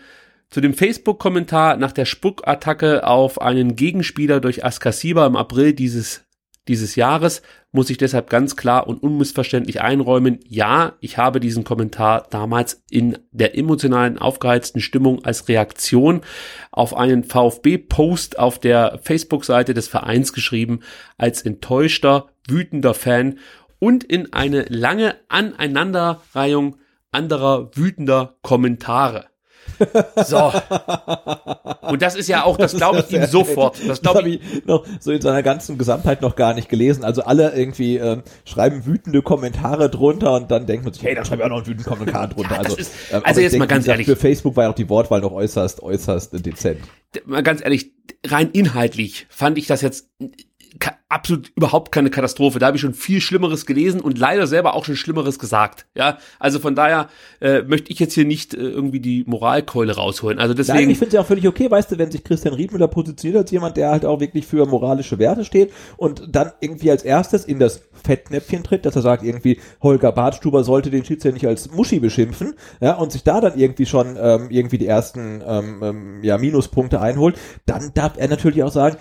Zu 0.50 0.62
dem 0.62 0.72
Facebook-Kommentar 0.72 1.76
nach 1.76 1.92
der 1.92 2.06
Spuckattacke 2.06 3.06
auf 3.06 3.40
einen 3.40 3.76
Gegenspieler 3.76 4.40
durch 4.40 4.64
Askasiba 4.64 5.26
im 5.26 5.36
April 5.36 5.74
dieses 5.74 6.24
dieses 6.68 6.94
Jahres 6.96 7.42
muss 7.72 7.90
ich 7.90 7.98
deshalb 7.98 8.30
ganz 8.30 8.56
klar 8.56 8.86
und 8.86 9.02
unmissverständlich 9.02 9.80
einräumen, 9.80 10.38
ja, 10.46 10.94
ich 11.00 11.18
habe 11.18 11.40
diesen 11.40 11.64
Kommentar 11.64 12.26
damals 12.30 12.82
in 12.90 13.18
der 13.32 13.58
emotionalen, 13.58 14.18
aufgeheizten 14.18 14.80
Stimmung 14.80 15.24
als 15.24 15.48
Reaktion 15.48 16.22
auf 16.70 16.96
einen 16.96 17.24
VfB-Post 17.24 18.38
auf 18.38 18.58
der 18.58 19.00
Facebook-Seite 19.02 19.74
des 19.74 19.88
Vereins 19.88 20.32
geschrieben, 20.32 20.80
als 21.16 21.42
enttäuschter, 21.42 22.28
wütender 22.46 22.94
Fan 22.94 23.38
und 23.78 24.04
in 24.04 24.32
eine 24.32 24.62
lange 24.68 25.16
Aneinanderreihung 25.28 26.76
anderer 27.10 27.70
wütender 27.74 28.36
Kommentare. 28.42 29.26
So. 30.24 30.52
Und 31.82 32.02
das 32.02 32.14
ist 32.14 32.28
ja 32.28 32.44
auch, 32.44 32.56
das 32.56 32.76
glaube 32.76 33.04
ich 33.06 33.14
ihm 33.14 33.26
sofort. 33.26 33.78
Das 33.86 34.02
glaube 34.02 34.28
ich, 34.28 34.40
ich 34.40 34.66
noch 34.66 34.86
so 35.00 35.12
in 35.12 35.20
seiner 35.20 35.42
ganzen 35.42 35.78
Gesamtheit 35.78 36.22
noch 36.22 36.36
gar 36.36 36.54
nicht 36.54 36.68
gelesen. 36.68 37.04
Also 37.04 37.22
alle 37.22 37.54
irgendwie 37.54 37.96
äh, 37.96 38.22
schreiben 38.44 38.84
wütende 38.86 39.22
Kommentare 39.22 39.88
drunter 39.90 40.34
und 40.34 40.50
dann 40.50 40.66
denkt 40.66 40.84
man 40.84 40.92
sich, 40.92 41.02
hey, 41.02 41.14
da 41.14 41.24
schreibe 41.24 41.42
ich 41.42 41.46
auch 41.46 41.50
noch 41.50 41.56
einen 41.58 41.66
wütenden 41.66 41.86
Kommentar 41.86 42.28
drunter. 42.28 42.54
Ja, 42.54 42.58
also, 42.58 42.76
ist, 42.76 42.92
ähm, 43.10 43.22
also 43.24 43.40
jetzt 43.40 43.52
denke, 43.52 43.66
mal 43.66 43.72
ganz 43.72 43.86
ehrlich. 43.86 44.06
Für 44.06 44.16
Facebook 44.16 44.56
war 44.56 44.64
ja 44.64 44.70
auch 44.70 44.74
die 44.74 44.88
Wortwahl 44.88 45.20
noch 45.20 45.32
äußerst, 45.32 45.82
äußerst 45.82 46.44
dezent. 46.44 46.80
Mal 47.24 47.42
ganz 47.42 47.62
ehrlich, 47.62 47.92
rein 48.26 48.50
inhaltlich 48.50 49.26
fand 49.30 49.58
ich 49.58 49.66
das 49.66 49.80
jetzt 49.80 50.10
absolut 51.08 51.50
überhaupt 51.56 51.92
keine 51.92 52.10
Katastrophe. 52.10 52.58
Da 52.58 52.66
habe 52.66 52.76
ich 52.76 52.80
schon 52.82 52.94
viel 52.94 53.20
Schlimmeres 53.20 53.66
gelesen 53.66 54.00
und 54.00 54.18
leider 54.18 54.46
selber 54.46 54.74
auch 54.74 54.84
schon 54.84 54.96
Schlimmeres 54.96 55.38
gesagt. 55.38 55.86
Ja, 55.94 56.18
also 56.38 56.58
von 56.58 56.74
daher 56.74 57.08
äh, 57.40 57.62
möchte 57.62 57.90
ich 57.90 57.98
jetzt 57.98 58.14
hier 58.14 58.26
nicht 58.26 58.54
äh, 58.54 58.58
irgendwie 58.58 59.00
die 59.00 59.24
Moralkeule 59.26 59.94
rausholen. 59.96 60.38
Also 60.38 60.54
deswegen. 60.54 60.78
Nein, 60.78 60.90
ich 60.90 60.98
finde 60.98 61.08
es 61.08 61.14
ja 61.14 61.20
auch 61.22 61.26
völlig 61.26 61.48
okay, 61.48 61.70
weißt 61.70 61.92
du, 61.92 61.98
wenn 61.98 62.10
sich 62.10 62.24
Christian 62.24 62.54
Riedmüller 62.54 62.88
positioniert 62.88 63.42
als 63.42 63.50
jemand, 63.50 63.76
der 63.76 63.90
halt 63.90 64.04
auch 64.04 64.20
wirklich 64.20 64.46
für 64.46 64.66
moralische 64.66 65.18
Werte 65.18 65.44
steht 65.44 65.72
und 65.96 66.22
dann 66.28 66.52
irgendwie 66.60 66.90
als 66.90 67.02
erstes 67.02 67.44
in 67.44 67.58
das 67.58 67.82
Fettnäpfchen 68.04 68.62
tritt, 68.62 68.84
dass 68.84 68.96
er 68.96 69.02
sagt 69.02 69.22
irgendwie 69.22 69.60
Holger 69.82 70.12
Bartstuber 70.12 70.62
sollte 70.64 70.90
den 70.90 71.04
Schiedsrichter 71.04 71.32
nicht 71.32 71.46
als 71.46 71.70
Muschi 71.72 72.00
beschimpfen, 72.00 72.54
ja, 72.80 72.94
und 72.94 73.12
sich 73.12 73.24
da 73.24 73.40
dann 73.40 73.58
irgendwie 73.58 73.86
schon 73.86 74.16
ähm, 74.20 74.48
irgendwie 74.50 74.78
die 74.78 74.86
ersten 74.86 75.42
ähm, 75.46 75.80
ähm, 75.82 76.22
ja 76.22 76.38
Minuspunkte 76.38 77.00
einholt, 77.00 77.36
dann 77.66 77.92
darf 77.94 78.12
er 78.16 78.28
natürlich 78.28 78.62
auch 78.62 78.72
sagen, 78.72 78.96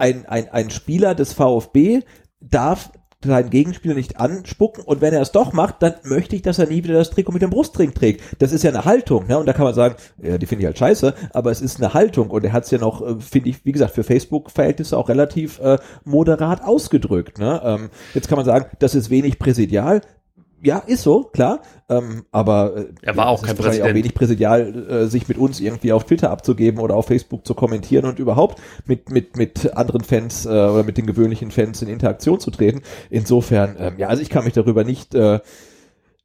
ein 0.00 0.26
ein 0.26 0.48
ein 0.48 0.70
Spieler 0.70 1.14
des 1.14 1.32
VfB 1.32 2.00
darf 2.40 2.90
seinen 3.22 3.50
Gegenspieler 3.50 3.94
nicht 3.94 4.18
anspucken 4.18 4.82
und 4.82 5.02
wenn 5.02 5.12
er 5.12 5.20
es 5.20 5.32
doch 5.32 5.52
macht, 5.52 5.82
dann 5.82 5.94
möchte 6.04 6.36
ich, 6.36 6.42
dass 6.42 6.58
er 6.58 6.66
nie 6.66 6.82
wieder 6.82 6.94
das 6.94 7.10
Trikot 7.10 7.32
mit 7.32 7.42
dem 7.42 7.50
Brustring 7.50 7.92
trägt. 7.92 8.22
Das 8.40 8.52
ist 8.52 8.64
ja 8.64 8.70
eine 8.70 8.86
Haltung, 8.86 9.26
ne? 9.26 9.38
Und 9.38 9.44
da 9.46 9.52
kann 9.52 9.64
man 9.64 9.74
sagen, 9.74 9.96
ja, 10.22 10.38
die 10.38 10.46
finde 10.46 10.62
ich 10.62 10.66
halt 10.66 10.78
scheiße, 10.78 11.14
aber 11.34 11.50
es 11.50 11.60
ist 11.60 11.82
eine 11.82 11.92
Haltung 11.92 12.30
und 12.30 12.44
er 12.44 12.52
hat 12.52 12.64
es 12.64 12.70
ja 12.70 12.78
noch, 12.78 13.02
äh, 13.02 13.20
finde 13.20 13.50
ich, 13.50 13.64
wie 13.66 13.72
gesagt, 13.72 13.94
für 13.94 14.04
Facebook-Verhältnisse 14.04 14.96
auch 14.96 15.10
relativ 15.10 15.60
äh, 15.60 15.76
moderat 16.04 16.62
ausgedrückt. 16.62 17.38
Ne? 17.38 17.60
Ähm, 17.62 17.90
jetzt 18.14 18.28
kann 18.28 18.36
man 18.36 18.46
sagen, 18.46 18.66
das 18.78 18.94
ist 18.94 19.10
wenig 19.10 19.38
präsidial 19.38 20.00
ja, 20.62 20.78
ist 20.78 21.02
so, 21.02 21.24
klar. 21.24 21.60
Ähm, 21.88 22.24
aber 22.30 22.76
äh, 22.76 22.86
er 23.02 23.16
war 23.16 23.28
auch 23.28 23.42
kein 23.42 23.56
Präsident. 23.56 23.90
auch 23.90 23.94
wenig 23.94 24.14
präsidial, 24.14 24.88
äh, 24.88 25.06
sich 25.06 25.28
mit 25.28 25.38
uns 25.38 25.60
irgendwie 25.60 25.92
auf 25.92 26.04
Twitter 26.04 26.30
abzugeben 26.30 26.80
oder 26.80 26.94
auf 26.94 27.06
Facebook 27.06 27.46
zu 27.46 27.54
kommentieren 27.54 28.04
und 28.04 28.18
überhaupt 28.18 28.60
mit 28.86 29.10
mit 29.10 29.36
mit 29.36 29.74
anderen 29.76 30.02
Fans 30.02 30.46
äh, 30.46 30.48
oder 30.48 30.84
mit 30.84 30.98
den 30.98 31.06
gewöhnlichen 31.06 31.50
Fans 31.50 31.82
in 31.82 31.88
Interaktion 31.88 32.40
zu 32.40 32.50
treten. 32.50 32.82
Insofern, 33.10 33.76
ähm, 33.78 33.94
ja, 33.98 34.08
also 34.08 34.22
ich 34.22 34.30
kann 34.30 34.44
mich 34.44 34.52
darüber 34.52 34.84
nicht 34.84 35.14
äh, 35.14 35.40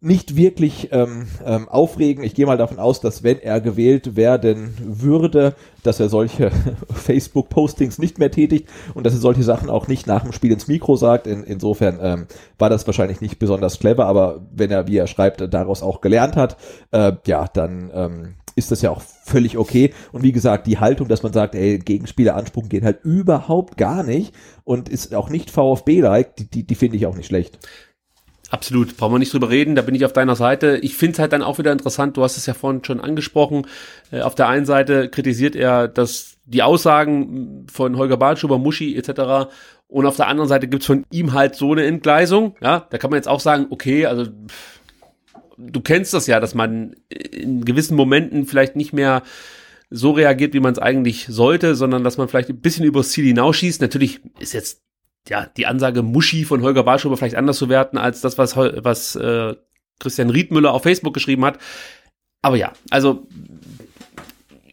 nicht 0.05 0.35
wirklich 0.35 0.89
ähm, 0.91 1.27
ähm, 1.43 1.67
aufregen. 1.67 2.23
Ich 2.23 2.35
gehe 2.35 2.45
mal 2.45 2.57
davon 2.57 2.77
aus, 2.77 3.01
dass 3.01 3.23
wenn 3.23 3.39
er 3.39 3.59
gewählt 3.59 4.15
werden 4.15 4.75
würde, 4.79 5.55
dass 5.81 5.99
er 5.99 6.09
solche 6.09 6.51
Facebook-Postings 6.93 7.97
nicht 7.97 8.19
mehr 8.19 8.29
tätigt 8.29 8.69
und 8.93 9.03
dass 9.05 9.13
er 9.13 9.19
solche 9.19 9.41
Sachen 9.41 9.67
auch 9.67 9.87
nicht 9.87 10.05
nach 10.05 10.21
dem 10.21 10.31
Spiel 10.31 10.51
ins 10.51 10.67
Mikro 10.67 10.95
sagt. 10.95 11.25
In, 11.25 11.43
insofern 11.43 11.97
ähm, 12.01 12.27
war 12.59 12.69
das 12.69 12.85
wahrscheinlich 12.85 13.19
nicht 13.19 13.39
besonders 13.39 13.79
clever, 13.79 14.05
aber 14.05 14.41
wenn 14.53 14.69
er, 14.69 14.87
wie 14.87 14.97
er 14.97 15.07
schreibt, 15.07 15.41
daraus 15.51 15.81
auch 15.81 16.01
gelernt 16.01 16.35
hat, 16.35 16.57
äh, 16.91 17.13
ja, 17.25 17.47
dann 17.51 17.89
ähm, 17.91 18.35
ist 18.55 18.71
das 18.71 18.81
ja 18.81 18.91
auch 18.91 19.01
völlig 19.01 19.57
okay. 19.57 19.91
Und 20.11 20.23
wie 20.23 20.31
gesagt, 20.31 20.67
die 20.67 20.77
Haltung, 20.77 21.07
dass 21.07 21.23
man 21.23 21.33
sagt, 21.33 21.55
ey, 21.55 21.79
Gegenspieler 21.79 22.35
anspucken 22.35 22.69
geht 22.69 22.83
halt 22.83 23.03
überhaupt 23.03 23.75
gar 23.77 24.03
nicht 24.03 24.33
und 24.63 24.87
ist 24.87 25.13
auch 25.15 25.29
nicht 25.29 25.51
VfB-like, 25.51 26.35
die, 26.35 26.49
die, 26.49 26.63
die 26.63 26.75
finde 26.75 26.97
ich 26.97 27.05
auch 27.05 27.15
nicht 27.15 27.27
schlecht. 27.27 27.59
Absolut, 28.55 28.95
brauchen 28.95 29.15
wir 29.15 29.19
nicht 29.19 29.33
drüber 29.33 29.49
reden, 29.49 29.75
da 29.75 29.81
bin 29.81 29.95
ich 29.95 30.05
auf 30.05 30.13
deiner 30.13 30.37
Seite. 30.37 30.77
Ich 30.77 30.95
finde 30.95 31.11
es 31.11 31.19
halt 31.19 31.33
dann 31.33 31.41
auch 31.41 31.57
wieder 31.57 31.73
interessant, 31.73 32.15
du 32.15 32.23
hast 32.23 32.37
es 32.37 32.45
ja 32.45 32.53
vorhin 32.53 32.85
schon 32.85 33.01
angesprochen. 33.01 33.67
Äh, 34.11 34.21
auf 34.21 34.33
der 34.33 34.47
einen 34.47 34.65
Seite 34.65 35.09
kritisiert 35.09 35.57
er, 35.57 35.89
dass 35.89 36.37
die 36.45 36.63
Aussagen 36.63 37.67
von 37.69 37.97
Holger 37.97 38.15
Bartschuber, 38.15 38.57
Muschi 38.57 38.95
etc. 38.95 39.51
Und 39.89 40.05
auf 40.05 40.15
der 40.15 40.29
anderen 40.29 40.47
Seite 40.47 40.69
gibt's 40.69 40.85
von 40.85 41.03
ihm 41.11 41.33
halt 41.33 41.55
so 41.55 41.73
eine 41.73 41.83
Entgleisung. 41.83 42.55
Ja, 42.61 42.87
da 42.89 42.97
kann 42.97 43.09
man 43.09 43.17
jetzt 43.17 43.27
auch 43.27 43.41
sagen, 43.41 43.67
okay, 43.71 44.05
also 44.05 44.25
du 45.57 45.81
kennst 45.81 46.13
das 46.13 46.25
ja, 46.25 46.39
dass 46.39 46.55
man 46.55 46.95
in 47.09 47.65
gewissen 47.65 47.97
Momenten 47.97 48.45
vielleicht 48.45 48.77
nicht 48.77 48.93
mehr 48.93 49.23
so 49.89 50.11
reagiert, 50.11 50.53
wie 50.53 50.61
man 50.61 50.71
es 50.71 50.79
eigentlich 50.79 51.25
sollte, 51.27 51.75
sondern 51.75 52.05
dass 52.05 52.15
man 52.17 52.29
vielleicht 52.29 52.47
ein 52.47 52.61
bisschen 52.61 52.85
übers 52.85 53.09
Ziel 53.09 53.25
hinausschießt. 53.25 53.81
Natürlich 53.81 54.21
ist 54.39 54.53
jetzt 54.53 54.84
ja, 55.29 55.47
die 55.57 55.65
Ansage 55.65 56.01
Muschi 56.03 56.45
von 56.45 56.61
Holger 56.61 56.83
Bartschuber 56.83 57.17
vielleicht 57.17 57.35
anders 57.35 57.57
zu 57.57 57.69
werten 57.69 57.97
als 57.97 58.21
das, 58.21 58.37
was, 58.37 58.55
was 58.55 59.15
äh, 59.15 59.55
Christian 59.99 60.29
Riedmüller 60.29 60.73
auf 60.73 60.83
Facebook 60.83 61.13
geschrieben 61.13 61.45
hat. 61.45 61.59
Aber 62.41 62.57
ja, 62.57 62.73
also 62.91 63.27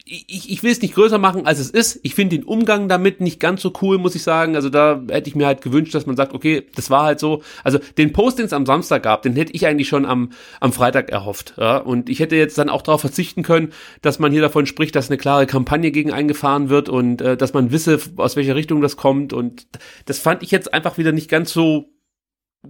ich, 0.05 0.51
ich 0.51 0.63
will 0.63 0.71
es 0.71 0.81
nicht 0.81 0.95
größer 0.95 1.17
machen, 1.17 1.45
als 1.45 1.59
es 1.59 1.69
ist. 1.69 2.01
Ich 2.03 2.13
finde 2.13 2.35
den 2.37 2.45
Umgang 2.45 2.89
damit 2.89 3.21
nicht 3.21 3.39
ganz 3.39 3.61
so 3.61 3.71
cool, 3.81 3.97
muss 3.97 4.15
ich 4.15 4.23
sagen. 4.23 4.55
Also 4.55 4.69
da 4.69 5.01
hätte 5.09 5.29
ich 5.29 5.35
mir 5.35 5.47
halt 5.47 5.61
gewünscht, 5.61 5.95
dass 5.95 6.05
man 6.05 6.17
sagt, 6.17 6.33
okay, 6.33 6.67
das 6.75 6.89
war 6.89 7.03
halt 7.03 7.21
so. 7.21 7.41
Also 7.63 7.79
den 7.97 8.11
Post, 8.11 8.39
den 8.39 8.45
es 8.45 8.51
am 8.51 8.65
Samstag 8.65 9.03
gab, 9.03 9.21
den 9.21 9.35
hätte 9.35 9.53
ich 9.53 9.65
eigentlich 9.65 9.87
schon 9.87 10.05
am, 10.05 10.31
am 10.59 10.73
Freitag 10.73 11.09
erhofft. 11.09 11.53
Ja? 11.57 11.77
Und 11.77 12.09
ich 12.09 12.19
hätte 12.19 12.35
jetzt 12.35 12.57
dann 12.57 12.69
auch 12.69 12.81
darauf 12.81 12.99
verzichten 12.99 13.43
können, 13.43 13.71
dass 14.01 14.19
man 14.19 14.33
hier 14.33 14.41
davon 14.41 14.65
spricht, 14.65 14.93
dass 14.95 15.09
eine 15.09 15.17
klare 15.17 15.45
Kampagne 15.45 15.91
gegen 15.91 16.11
eingefahren 16.11 16.67
wird 16.67 16.89
und 16.89 17.21
äh, 17.21 17.37
dass 17.37 17.53
man 17.53 17.71
wisse, 17.71 17.97
aus 18.17 18.35
welcher 18.35 18.55
Richtung 18.55 18.81
das 18.81 18.97
kommt. 18.97 19.31
Und 19.31 19.67
das 20.05 20.19
fand 20.19 20.43
ich 20.43 20.51
jetzt 20.51 20.73
einfach 20.73 20.97
wieder 20.97 21.13
nicht 21.13 21.29
ganz 21.29 21.53
so 21.53 21.89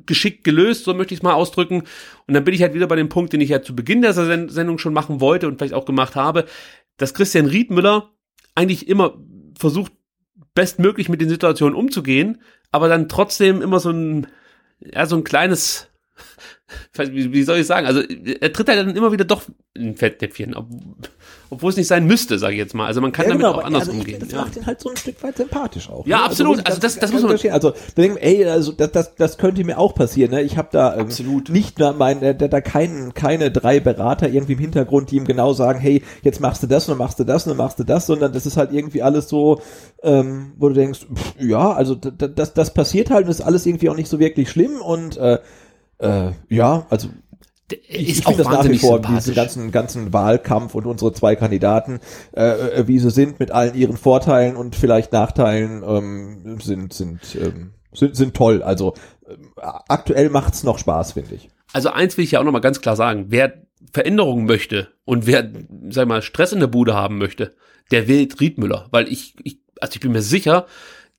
geschickt 0.05 0.43
gelöst, 0.43 0.85
so 0.85 0.93
möchte 0.93 1.13
ich 1.13 1.19
es 1.19 1.23
mal 1.23 1.33
ausdrücken. 1.33 1.83
Und 2.27 2.33
dann 2.33 2.43
bin 2.43 2.53
ich 2.53 2.61
halt 2.61 2.73
wieder 2.73 2.87
bei 2.87 2.95
dem 2.95 3.09
Punkt, 3.09 3.33
den 3.33 3.41
ich 3.41 3.49
ja 3.49 3.61
zu 3.61 3.75
Beginn 3.75 4.01
der 4.01 4.13
Sendung 4.13 4.77
schon 4.77 4.93
machen 4.93 5.19
wollte 5.19 5.47
und 5.47 5.57
vielleicht 5.57 5.75
auch 5.75 5.85
gemacht 5.85 6.15
habe 6.15 6.45
dass 6.97 7.13
Christian 7.13 7.45
Riedmüller 7.45 8.11
eigentlich 8.55 8.87
immer 8.87 9.17
versucht, 9.57 9.91
bestmöglich 10.53 11.09
mit 11.09 11.21
den 11.21 11.29
Situationen 11.29 11.75
umzugehen, 11.75 12.41
aber 12.71 12.87
dann 12.87 13.09
trotzdem 13.09 13.61
immer 13.61 13.79
so 13.79 13.89
ein, 13.89 14.27
ja, 14.79 15.05
so 15.05 15.15
ein 15.15 15.23
kleines, 15.23 15.89
wie 16.97 17.43
soll 17.43 17.59
ich 17.59 17.67
sagen, 17.67 17.87
also 17.87 18.01
er 18.01 18.53
tritt 18.53 18.67
halt 18.67 18.79
dann 18.79 18.95
immer 18.95 19.11
wieder 19.11 19.25
doch 19.25 19.43
in 19.75 19.89
ein 19.89 19.95
Fettnäpfchen, 19.95 20.55
obwohl 21.49 21.69
es 21.69 21.77
nicht 21.77 21.87
sein 21.87 22.05
müsste, 22.05 22.37
sage 22.37 22.53
ich 22.53 22.59
jetzt 22.59 22.73
mal. 22.73 22.85
Also 22.85 23.01
man 23.01 23.11
kann 23.11 23.25
ja, 23.25 23.29
damit 23.29 23.45
genau, 23.45 23.57
auch 23.57 23.63
anders 23.63 23.87
also 23.87 23.99
umgehen. 23.99 24.19
das 24.19 24.31
ja. 24.31 24.41
macht 24.41 24.55
ihn 24.55 24.65
halt 24.65 24.79
so 24.79 24.89
ein 24.89 24.97
Stück 24.97 25.21
weit 25.23 25.37
sympathisch 25.37 25.89
auch. 25.89 26.05
Ja, 26.05 26.17
ne? 26.17 26.23
Also 26.23 26.43
absolut. 26.43 26.65
Also, 26.67 26.79
das, 26.79 26.93
das, 26.93 26.99
das 26.99 27.11
muss 27.11 27.23
man. 27.23 27.51
Also, 27.51 27.73
denken, 27.97 28.17
ey, 28.17 28.45
also 28.45 28.71
das, 28.71 28.91
das, 28.91 29.15
das 29.15 29.37
könnte 29.37 29.63
mir 29.63 29.77
auch 29.77 29.95
passieren. 29.95 30.31
Ne? 30.31 30.41
Ich 30.41 30.57
habe 30.57 30.69
da 30.71 30.95
ähm, 30.95 31.01
absolut 31.01 31.49
nicht 31.49 31.79
da 31.79 31.93
mein, 31.93 32.21
äh, 32.21 32.35
da, 32.35 32.47
da 32.47 32.61
keinen, 32.61 33.13
keine 33.13 33.51
drei 33.51 33.79
Berater 33.79 34.29
irgendwie 34.29 34.53
im 34.53 34.59
Hintergrund, 34.59 35.11
die 35.11 35.17
ihm 35.17 35.25
genau 35.25 35.53
sagen, 35.53 35.79
hey, 35.79 36.03
jetzt 36.21 36.39
machst 36.39 36.63
du 36.63 36.67
das 36.67 36.87
und 36.87 36.93
dann 36.93 37.05
machst 37.05 37.19
du 37.19 37.23
das 37.23 37.45
und 37.45 37.51
dann 37.51 37.57
machst 37.57 37.79
du 37.79 37.83
das, 37.83 38.05
sondern 38.05 38.33
das 38.33 38.45
ist 38.45 38.57
halt 38.57 38.71
irgendwie 38.71 39.01
alles 39.01 39.29
so, 39.29 39.61
ähm, 40.03 40.53
wo 40.57 40.69
du 40.69 40.75
denkst, 40.75 41.07
pff, 41.13 41.35
ja, 41.39 41.71
also 41.71 41.95
das, 41.95 42.53
das 42.53 42.73
passiert 42.73 43.09
halt 43.09 43.25
und 43.25 43.31
ist 43.31 43.41
alles 43.41 43.65
irgendwie 43.65 43.89
auch 43.89 43.95
nicht 43.95 44.09
so 44.09 44.19
wirklich 44.19 44.49
schlimm 44.49 44.81
und 44.81 45.17
äh, 45.17 45.39
äh, 45.99 46.31
ja, 46.49 46.85
also 46.89 47.09
ich, 47.71 48.09
ich 48.09 48.23
finde 48.23 48.43
das 48.43 48.51
nach 48.51 48.69
wie 48.69 48.77
vor, 48.77 48.99
diesen 48.99 49.33
ganzen, 49.33 49.71
ganzen 49.71 50.13
Wahlkampf 50.13 50.75
und 50.75 50.85
unsere 50.85 51.13
zwei 51.13 51.35
Kandidaten, 51.35 51.99
äh, 52.35 52.43
äh, 52.43 52.87
wie 52.87 52.99
sie 52.99 53.09
sind, 53.09 53.39
mit 53.39 53.51
allen 53.51 53.75
ihren 53.75 53.97
Vorteilen 53.97 54.55
und 54.55 54.75
vielleicht 54.75 55.11
Nachteilen, 55.11 55.83
ähm, 55.85 56.59
sind, 56.61 56.93
sind, 56.93 57.19
ähm, 57.35 57.73
sind, 57.93 58.15
sind 58.15 58.35
toll. 58.35 58.61
Also 58.61 58.93
äh, 59.25 59.35
aktuell 59.61 60.29
macht's 60.29 60.63
noch 60.63 60.77
Spaß, 60.77 61.13
finde 61.13 61.35
ich. 61.35 61.49
Also 61.71 61.89
eins 61.89 62.17
will 62.17 62.25
ich 62.25 62.31
ja 62.31 62.39
auch 62.39 62.43
nochmal 62.43 62.61
ganz 62.61 62.81
klar 62.81 62.95
sagen, 62.95 63.25
wer 63.29 63.53
Veränderungen 63.91 64.45
möchte 64.45 64.89
und 65.05 65.25
wer, 65.25 65.51
sag 65.89 66.07
mal, 66.07 66.21
Stress 66.21 66.53
in 66.53 66.59
der 66.59 66.67
Bude 66.67 66.93
haben 66.93 67.17
möchte, 67.17 67.55
der 67.91 68.07
wählt 68.07 68.39
Riedmüller, 68.39 68.87
weil 68.91 69.07
ich, 69.11 69.35
ich, 69.43 69.59
also 69.81 69.95
ich 69.95 69.99
bin 69.99 70.11
mir 70.11 70.21
sicher, 70.21 70.67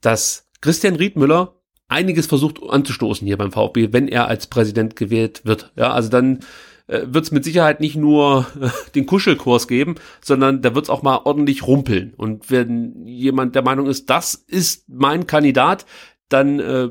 dass 0.00 0.48
Christian 0.60 0.96
Riedmüller 0.96 1.56
einiges 1.94 2.26
versucht 2.26 2.60
anzustoßen 2.62 3.26
hier 3.26 3.38
beim 3.38 3.52
VfB, 3.52 3.92
wenn 3.92 4.08
er 4.08 4.28
als 4.28 4.48
Präsident 4.48 4.96
gewählt 4.96 5.42
wird. 5.44 5.72
Ja, 5.76 5.92
also 5.92 6.08
dann 6.08 6.40
äh, 6.86 7.02
wird 7.06 7.24
es 7.24 7.30
mit 7.30 7.44
Sicherheit 7.44 7.80
nicht 7.80 7.96
nur 7.96 8.46
äh, 8.60 8.68
den 8.94 9.06
Kuschelkurs 9.06 9.68
geben, 9.68 9.94
sondern 10.20 10.60
da 10.60 10.74
wird 10.74 10.86
es 10.86 10.90
auch 10.90 11.02
mal 11.02 11.20
ordentlich 11.24 11.66
rumpeln. 11.66 12.12
Und 12.16 12.50
wenn 12.50 13.06
jemand 13.06 13.54
der 13.54 13.62
Meinung 13.62 13.86
ist, 13.86 14.10
das 14.10 14.34
ist 14.34 14.88
mein 14.88 15.26
Kandidat, 15.26 15.86
dann 16.28 16.58
äh, 16.60 16.88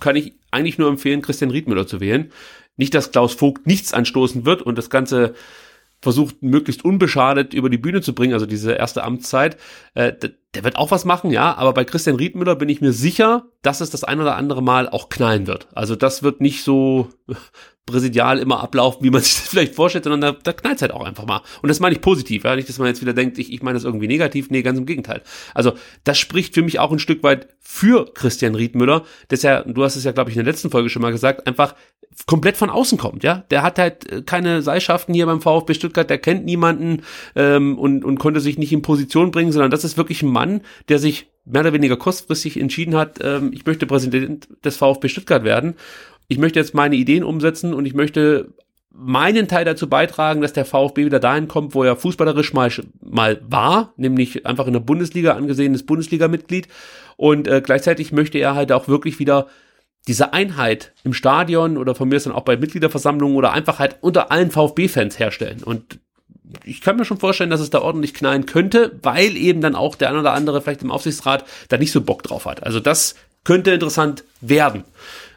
kann 0.00 0.16
ich 0.16 0.34
eigentlich 0.50 0.78
nur 0.78 0.88
empfehlen, 0.88 1.22
Christian 1.22 1.50
Riedmüller 1.50 1.86
zu 1.86 2.00
wählen. 2.00 2.32
Nicht, 2.76 2.94
dass 2.94 3.12
Klaus 3.12 3.34
Vogt 3.34 3.66
nichts 3.66 3.92
anstoßen 3.92 4.44
wird 4.44 4.62
und 4.62 4.78
das 4.78 4.90
Ganze 4.90 5.34
versucht, 6.06 6.40
möglichst 6.40 6.84
unbeschadet 6.84 7.52
über 7.52 7.68
die 7.68 7.78
Bühne 7.78 8.00
zu 8.00 8.14
bringen, 8.14 8.32
also 8.32 8.46
diese 8.46 8.72
erste 8.72 9.02
Amtszeit. 9.02 9.56
Äh, 9.94 10.12
der 10.54 10.62
wird 10.62 10.76
auch 10.76 10.92
was 10.92 11.04
machen, 11.04 11.32
ja, 11.32 11.56
aber 11.56 11.74
bei 11.74 11.84
Christian 11.84 12.14
Riedmüller 12.14 12.54
bin 12.54 12.68
ich 12.68 12.80
mir 12.80 12.92
sicher, 12.92 13.46
dass 13.62 13.80
es 13.80 13.90
das 13.90 14.04
ein 14.04 14.20
oder 14.20 14.36
andere 14.36 14.62
Mal 14.62 14.88
auch 14.88 15.08
knallen 15.08 15.48
wird. 15.48 15.66
Also 15.74 15.96
das 15.96 16.22
wird 16.22 16.40
nicht 16.40 16.62
so 16.62 17.08
präsidial 17.86 18.40
immer 18.40 18.60
ablaufen, 18.60 19.04
wie 19.04 19.10
man 19.10 19.20
sich 19.22 19.36
das 19.36 19.48
vielleicht 19.48 19.74
vorstellt, 19.74 20.04
sondern 20.04 20.20
da, 20.20 20.32
da 20.32 20.52
knallt 20.52 20.82
halt 20.82 20.92
auch 20.92 21.04
einfach 21.04 21.24
mal. 21.24 21.40
Und 21.62 21.68
das 21.68 21.80
meine 21.80 21.94
ich 21.94 22.00
positiv, 22.00 22.44
ja, 22.44 22.56
nicht, 22.56 22.68
dass 22.68 22.78
man 22.78 22.88
jetzt 22.88 23.00
wieder 23.00 23.14
denkt, 23.14 23.38
ich, 23.38 23.52
ich 23.52 23.62
meine 23.62 23.74
das 23.74 23.84
irgendwie 23.84 24.08
negativ, 24.08 24.50
nee, 24.50 24.62
ganz 24.62 24.78
im 24.78 24.86
Gegenteil. 24.86 25.22
Also 25.54 25.72
das 26.04 26.18
spricht 26.18 26.54
für 26.54 26.62
mich 26.62 26.80
auch 26.80 26.92
ein 26.92 26.98
Stück 26.98 27.22
weit 27.22 27.48
für 27.60 28.12
Christian 28.12 28.54
Riedmüller, 28.54 29.04
der 29.30 29.38
ja, 29.38 29.62
du 29.62 29.84
hast 29.84 29.96
es 29.96 30.04
ja, 30.04 30.12
glaube 30.12 30.30
ich, 30.30 30.36
in 30.36 30.44
der 30.44 30.52
letzten 30.52 30.70
Folge 30.70 30.88
schon 30.88 31.02
mal 31.02 31.12
gesagt, 31.12 31.46
einfach 31.46 31.74
komplett 32.26 32.56
von 32.56 32.70
außen 32.70 32.96
kommt, 32.98 33.22
ja. 33.22 33.44
Der 33.50 33.62
hat 33.62 33.78
halt 33.78 34.10
äh, 34.10 34.22
keine 34.22 34.62
Seilschaften 34.62 35.14
hier 35.14 35.26
beim 35.26 35.40
VfB 35.40 35.74
Stuttgart, 35.74 36.08
der 36.08 36.18
kennt 36.18 36.44
niemanden 36.44 37.02
ähm, 37.34 37.78
und, 37.78 38.04
und 38.04 38.18
konnte 38.18 38.40
sich 38.40 38.58
nicht 38.58 38.72
in 38.72 38.82
Position 38.82 39.30
bringen, 39.30 39.52
sondern 39.52 39.70
das 39.70 39.84
ist 39.84 39.96
wirklich 39.96 40.22
ein 40.22 40.30
Mann, 40.30 40.62
der 40.88 40.98
sich 40.98 41.28
mehr 41.44 41.60
oder 41.60 41.72
weniger 41.72 41.96
kurzfristig 41.96 42.58
entschieden 42.58 42.96
hat, 42.96 43.18
ähm, 43.22 43.52
ich 43.52 43.66
möchte 43.66 43.86
Präsident 43.86 44.48
des 44.64 44.76
VfB 44.76 45.08
Stuttgart 45.08 45.44
werden 45.44 45.74
ich 46.28 46.38
möchte 46.38 46.58
jetzt 46.58 46.74
meine 46.74 46.96
Ideen 46.96 47.24
umsetzen 47.24 47.74
und 47.74 47.86
ich 47.86 47.94
möchte 47.94 48.52
meinen 48.90 49.46
Teil 49.46 49.64
dazu 49.64 49.88
beitragen, 49.88 50.40
dass 50.40 50.54
der 50.54 50.64
VfB 50.64 51.04
wieder 51.04 51.20
dahin 51.20 51.48
kommt, 51.48 51.74
wo 51.74 51.84
er 51.84 51.96
fußballerisch 51.96 52.54
mal, 52.54 52.70
mal 53.02 53.40
war, 53.46 53.92
nämlich 53.96 54.46
einfach 54.46 54.66
in 54.66 54.72
der 54.72 54.80
Bundesliga 54.80 55.34
angesehenes 55.34 55.84
Bundesliga-Mitglied. 55.84 56.68
Und 57.16 57.46
äh, 57.46 57.60
gleichzeitig 57.62 58.12
möchte 58.12 58.38
er 58.38 58.54
halt 58.54 58.72
auch 58.72 58.88
wirklich 58.88 59.18
wieder 59.18 59.48
diese 60.08 60.32
Einheit 60.32 60.92
im 61.04 61.12
Stadion 61.12 61.76
oder 61.76 61.94
von 61.94 62.08
mir 62.08 62.16
ist 62.16 62.26
dann 62.26 62.32
auch 62.32 62.44
bei 62.44 62.56
Mitgliederversammlungen 62.56 63.36
oder 63.36 63.52
einfach 63.52 63.78
halt 63.78 63.96
unter 64.00 64.30
allen 64.30 64.50
VfB-Fans 64.50 65.18
herstellen. 65.18 65.62
Und 65.62 65.98
ich 66.64 66.80
kann 66.80 66.96
mir 66.96 67.04
schon 67.04 67.18
vorstellen, 67.18 67.50
dass 67.50 67.60
es 67.60 67.70
da 67.70 67.80
ordentlich 67.80 68.14
knallen 68.14 68.46
könnte, 68.46 68.98
weil 69.02 69.36
eben 69.36 69.60
dann 69.60 69.74
auch 69.74 69.96
der 69.96 70.10
ein 70.10 70.16
oder 70.16 70.32
andere 70.32 70.62
vielleicht 70.62 70.82
im 70.82 70.92
Aufsichtsrat 70.92 71.44
da 71.68 71.76
nicht 71.76 71.92
so 71.92 72.00
Bock 72.00 72.22
drauf 72.22 72.46
hat. 72.46 72.62
Also 72.62 72.80
das 72.80 73.16
könnte 73.44 73.72
interessant 73.72 74.24
werden. 74.40 74.84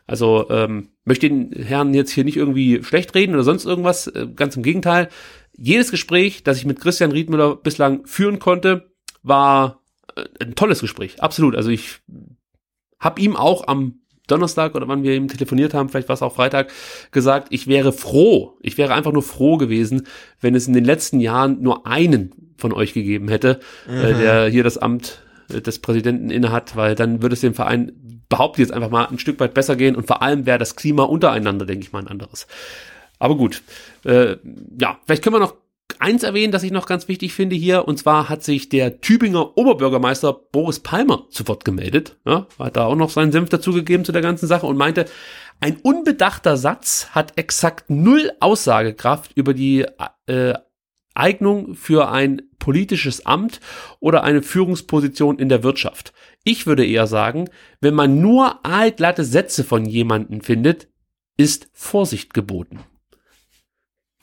Also 0.10 0.50
ähm, 0.50 0.90
möchte 1.06 1.30
den 1.30 1.52
Herrn 1.52 1.94
jetzt 1.94 2.12
hier 2.12 2.24
nicht 2.24 2.38
irgendwie 2.38 2.84
schlecht 2.84 3.14
reden 3.14 3.34
oder 3.36 3.44
sonst 3.44 3.66
irgendwas. 3.66 4.08
Äh, 4.08 4.28
ganz 4.36 4.56
im 4.56 4.64
Gegenteil. 4.64 5.10
Jedes 5.56 5.92
Gespräch, 5.92 6.44
das 6.44 6.58
ich 6.58 6.66
mit 6.66 6.80
Christian 6.80 7.12
Riedmüller 7.12 7.56
bislang 7.56 8.06
führen 8.06 8.40
konnte, 8.40 8.92
war 9.22 9.82
äh, 10.16 10.24
ein 10.42 10.56
tolles 10.56 10.82
Gespräch. 10.82 11.22
Absolut. 11.22 11.56
Also 11.56 11.70
ich 11.70 12.00
habe 13.00 13.22
ihm 13.22 13.36
auch 13.36 13.68
am 13.68 14.02
Donnerstag 14.26 14.76
oder 14.76 14.88
wann 14.88 15.04
wir 15.04 15.12
eben 15.12 15.28
telefoniert 15.28 15.74
haben, 15.74 15.90
vielleicht 15.90 16.10
war 16.10 16.14
es 16.14 16.22
auch 16.22 16.36
Freitag, 16.36 16.72
gesagt, 17.12 17.48
ich 17.52 17.68
wäre 17.68 17.92
froh, 17.92 18.58
ich 18.62 18.78
wäre 18.78 18.94
einfach 18.94 19.12
nur 19.12 19.24
froh 19.24 19.58
gewesen, 19.58 20.08
wenn 20.40 20.56
es 20.56 20.68
in 20.68 20.74
den 20.74 20.86
letzten 20.86 21.20
Jahren 21.20 21.62
nur 21.62 21.88
einen 21.88 22.54
von 22.58 22.74
euch 22.74 22.94
gegeben 22.94 23.28
hätte, 23.28 23.60
äh, 23.88 23.92
mhm. 23.92 23.98
äh, 23.98 24.14
der 24.20 24.48
hier 24.48 24.64
das 24.64 24.78
Amt 24.78 25.24
des 25.50 25.80
Präsidenten 25.80 26.30
innehat, 26.30 26.76
weil 26.76 26.94
dann 26.96 27.22
würde 27.22 27.34
es 27.34 27.42
dem 27.42 27.56
Verein 27.56 27.92
behaupte 28.30 28.62
jetzt 28.62 28.72
einfach 28.72 28.90
mal 28.90 29.06
ein 29.06 29.20
Stück 29.20 29.40
weit 29.40 29.54
besser 29.54 29.76
gehen 29.76 29.96
und 29.96 30.08
vor 30.08 30.22
allem 30.22 30.46
wäre 30.46 30.60
das 30.60 30.76
Klima 30.76 31.04
untereinander, 31.04 31.66
denke 31.66 31.84
ich 31.84 31.92
mal, 31.92 32.00
ein 32.00 32.08
anderes. 32.08 32.48
Aber 33.18 33.36
gut, 33.36 33.64
äh, 34.06 34.38
ja, 34.80 35.00
vielleicht 35.06 35.24
können 35.24 35.36
wir 35.36 35.40
noch 35.40 35.56
eins 35.98 36.24
erwähnen, 36.24 36.52
das 36.52 36.64
ich 36.64 36.72
noch 36.72 36.86
ganz 36.86 37.08
wichtig 37.08 37.34
finde 37.34 37.56
hier, 37.56 37.88
und 37.88 37.98
zwar 37.98 38.30
hat 38.30 38.44
sich 38.44 38.70
der 38.70 39.02
Tübinger 39.02 39.58
Oberbürgermeister 39.58 40.32
Boris 40.34 40.80
Palmer 40.80 41.26
zu 41.30 41.48
Wort 41.48 41.66
gemeldet, 41.66 42.18
ja, 42.26 42.48
hat 42.58 42.78
da 42.78 42.86
auch 42.86 42.96
noch 42.96 43.10
seinen 43.10 43.32
Senf 43.32 43.50
dazugegeben 43.50 44.06
zu 44.06 44.12
der 44.12 44.22
ganzen 44.22 44.48
Sache 44.48 44.68
und 44.68 44.78
meinte, 44.78 45.06
ein 45.60 45.78
unbedachter 45.78 46.56
Satz 46.56 47.10
hat 47.12 47.38
exakt 47.38 47.90
null 47.90 48.32
Aussagekraft 48.40 49.32
über 49.36 49.54
die 49.54 49.86
äh, 50.28 50.54
Eignung 51.16 51.76
für 51.76 52.10
ein 52.10 52.44
politisches 52.60 53.26
Amt 53.26 53.60
oder 54.00 54.24
eine 54.24 54.42
Führungsposition 54.42 55.38
in 55.38 55.50
der 55.50 55.64
Wirtschaft. 55.64 56.14
Ich 56.44 56.66
würde 56.68 56.86
eher 56.86 57.08
sagen, 57.08 57.50
wenn 57.82 57.94
man 57.94 58.22
nur 58.22 58.66
altglatte 58.66 59.24
Sätze 59.24 59.64
von 59.64 59.86
jemanden 59.86 60.42
findet, 60.42 60.88
ist 61.38 61.70
Vorsicht 61.74 62.34
geboten. 62.34 62.80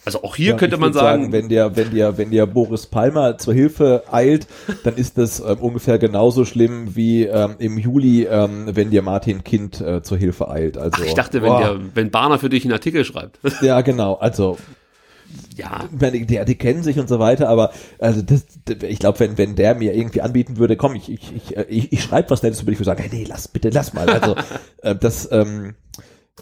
Also 0.07 0.23
auch 0.23 0.37
hier 0.37 0.53
ja, 0.53 0.57
könnte 0.57 0.77
man 0.77 0.93
sagen, 0.93 1.25
sagen, 1.25 1.33
wenn 1.33 1.49
der, 1.49 1.77
wenn 1.77 1.91
der, 1.93 2.17
wenn 2.17 2.31
der 2.31 2.47
Boris 2.47 2.87
Palmer 2.87 3.39
zur 3.39 3.55
Hilfe 3.55 4.05
eilt, 4.09 4.47
dann 4.85 4.95
ist 4.95 5.19
das 5.19 5.41
ähm, 5.41 5.59
ungefähr 5.59 5.99
genauso 5.99 6.45
schlimm 6.45 6.95
wie 6.95 7.25
ähm, 7.25 7.57
im 7.59 7.77
Juli, 7.77 8.23
ähm, 8.23 8.69
wenn 8.73 8.91
dir 8.91 9.03
Martin 9.03 9.43
Kind 9.43 9.81
äh, 9.81 10.03
zur 10.03 10.17
Hilfe 10.17 10.49
eilt. 10.49 10.79
Also 10.79 10.99
Ach, 11.01 11.07
ich 11.07 11.15
dachte, 11.15 11.43
wenn 11.43 11.57
der, 11.57 11.81
wenn 11.95 12.13
Barner 12.13 12.39
für 12.39 12.49
dich 12.49 12.65
einen 12.65 12.73
Artikel 12.73 13.05
schreibt. 13.05 13.41
Ja, 13.63 13.81
genau. 13.81 14.15
Also 14.15 14.59
ja, 15.57 15.89
die, 15.91 16.27
die, 16.27 16.45
die 16.45 16.55
kennen 16.55 16.83
sich 16.83 16.99
und 16.99 17.09
so 17.09 17.19
weiter, 17.19 17.49
aber 17.49 17.73
also 17.99 18.23
das, 18.23 18.45
ich 18.83 18.99
glaube, 18.99 19.21
wenn 19.21 19.39
wenn 19.39 19.57
der 19.57 19.75
mir 19.75 19.95
irgendwie 19.95 20.21
anbieten 20.21 20.59
würde, 20.59 20.77
komm, 20.77 20.95
ich 20.95 21.11
ich 21.11 21.35
ich 21.35 21.57
ich, 21.69 21.93
ich 21.93 22.03
schreibe 22.03 22.31
was 22.31 22.43
Nettes, 22.43 22.63
würde 22.63 22.73
ich 22.73 22.85
sagen, 22.85 23.03
hey, 23.03 23.11
nee, 23.13 23.27
lass 23.29 23.49
bitte, 23.49 23.71
lass 23.71 23.95
mal. 23.95 24.09
Also 24.09 24.37
äh, 24.83 24.95
das 24.95 25.29
ähm, 25.33 25.75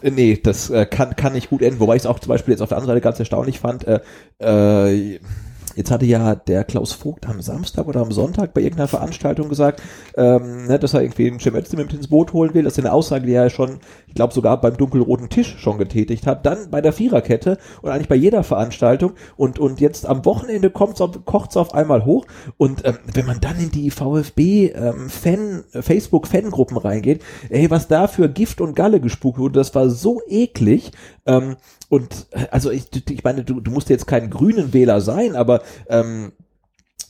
Nee, 0.01 0.37
das 0.43 0.69
äh, 0.69 0.85
kann, 0.85 1.15
kann 1.15 1.31
nicht 1.31 1.49
gut 1.49 1.61
enden, 1.61 1.79
wobei 1.79 1.95
ich 1.95 2.01
es 2.01 2.05
auch 2.05 2.19
zum 2.19 2.27
Beispiel 2.27 2.51
jetzt 2.51 2.61
auf 2.61 2.67
der 2.67 2.77
anderen 2.77 2.95
Seite 2.95 3.01
ganz 3.01 3.17
erstaunlich 3.17 3.59
fand. 3.59 3.87
Äh, 3.87 4.01
äh, 4.39 5.19
Jetzt 5.75 5.91
hatte 5.91 6.05
ja 6.05 6.35
der 6.35 6.63
Klaus 6.63 6.93
Vogt 6.93 7.27
am 7.27 7.41
Samstag 7.41 7.87
oder 7.87 8.01
am 8.01 8.11
Sonntag 8.11 8.53
bei 8.53 8.61
irgendeiner 8.61 8.87
Veranstaltung 8.87 9.49
gesagt, 9.49 9.81
ähm, 10.15 10.67
ne, 10.67 10.79
dass 10.79 10.93
er 10.93 11.01
irgendwie 11.01 11.29
den 11.29 11.55
Özdemir 11.55 11.85
mit 11.85 11.93
ins 11.93 12.07
Boot 12.07 12.33
holen 12.33 12.53
will. 12.53 12.63
Das 12.63 12.73
ist 12.73 12.79
eine 12.79 12.93
Aussage, 12.93 13.25
die 13.25 13.33
er 13.33 13.49
schon, 13.49 13.79
ich 14.07 14.15
glaube 14.15 14.33
sogar 14.33 14.59
beim 14.61 14.77
dunkelroten 14.77 15.29
Tisch 15.29 15.57
schon 15.57 15.77
getätigt 15.77 16.25
hat. 16.27 16.45
Dann 16.45 16.71
bei 16.71 16.81
der 16.81 16.93
Viererkette 16.93 17.57
und 17.81 17.89
eigentlich 17.91 18.07
bei 18.07 18.15
jeder 18.15 18.43
Veranstaltung. 18.43 19.13
Und, 19.35 19.59
und 19.59 19.81
jetzt 19.81 20.05
am 20.05 20.25
Wochenende 20.25 20.71
auf, 20.73 21.25
kocht's 21.25 21.57
auf 21.57 21.73
einmal 21.73 22.05
hoch. 22.05 22.25
Und 22.57 22.85
ähm, 22.85 22.97
wenn 23.13 23.25
man 23.25 23.41
dann 23.41 23.59
in 23.59 23.71
die 23.71 23.91
VfB 23.91 24.67
ähm, 24.67 25.09
Fan, 25.09 25.63
Facebook 25.71 26.27
Fangruppen 26.27 26.77
reingeht, 26.77 27.21
ey, 27.49 27.69
was 27.69 27.87
da 27.87 28.07
für 28.07 28.29
Gift 28.29 28.61
und 28.61 28.75
Galle 28.75 29.01
gespuckt 29.01 29.39
wurde, 29.39 29.59
das 29.59 29.75
war 29.75 29.89
so 29.89 30.21
eklig. 30.27 30.91
Ähm, 31.25 31.57
und 31.95 32.27
also 32.51 32.71
ich, 32.71 32.87
ich 33.09 33.23
meine, 33.23 33.45
du, 33.45 33.61
du 33.61 33.71
musst 33.71 33.89
jetzt 33.89 34.05
kein 34.05 34.29
grünen 34.29 34.73
Wähler 34.73 34.99
sein, 34.99 35.37
aber 35.37 35.61
ähm, 35.87 36.33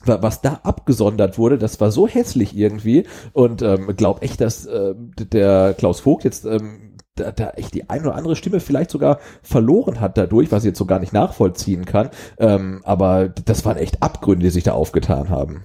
was 0.04 0.42
da 0.42 0.60
abgesondert 0.62 1.38
wurde, 1.38 1.58
das 1.58 1.80
war 1.80 1.90
so 1.90 2.06
hässlich 2.06 2.56
irgendwie 2.56 3.04
und 3.32 3.62
ähm, 3.62 3.92
glaub 3.96 4.22
echt, 4.22 4.40
dass 4.40 4.64
äh, 4.66 4.94
der 4.96 5.74
Klaus 5.76 5.98
Vogt 5.98 6.22
jetzt 6.22 6.44
ähm, 6.44 6.94
da, 7.16 7.32
da 7.32 7.50
echt 7.50 7.74
die 7.74 7.90
eine 7.90 8.04
oder 8.04 8.14
andere 8.14 8.36
Stimme 8.36 8.60
vielleicht 8.60 8.92
sogar 8.92 9.18
verloren 9.42 10.00
hat 10.00 10.16
dadurch, 10.16 10.52
was 10.52 10.62
ich 10.62 10.68
jetzt 10.68 10.78
so 10.78 10.86
gar 10.86 11.00
nicht 11.00 11.12
nachvollziehen 11.12 11.84
kann. 11.84 12.10
Ähm, 12.38 12.82
aber 12.84 13.28
das 13.28 13.64
waren 13.64 13.78
echt 13.78 14.04
Abgründe, 14.04 14.44
die 14.44 14.50
sich 14.50 14.64
da 14.64 14.72
aufgetan 14.72 15.30
haben. 15.30 15.64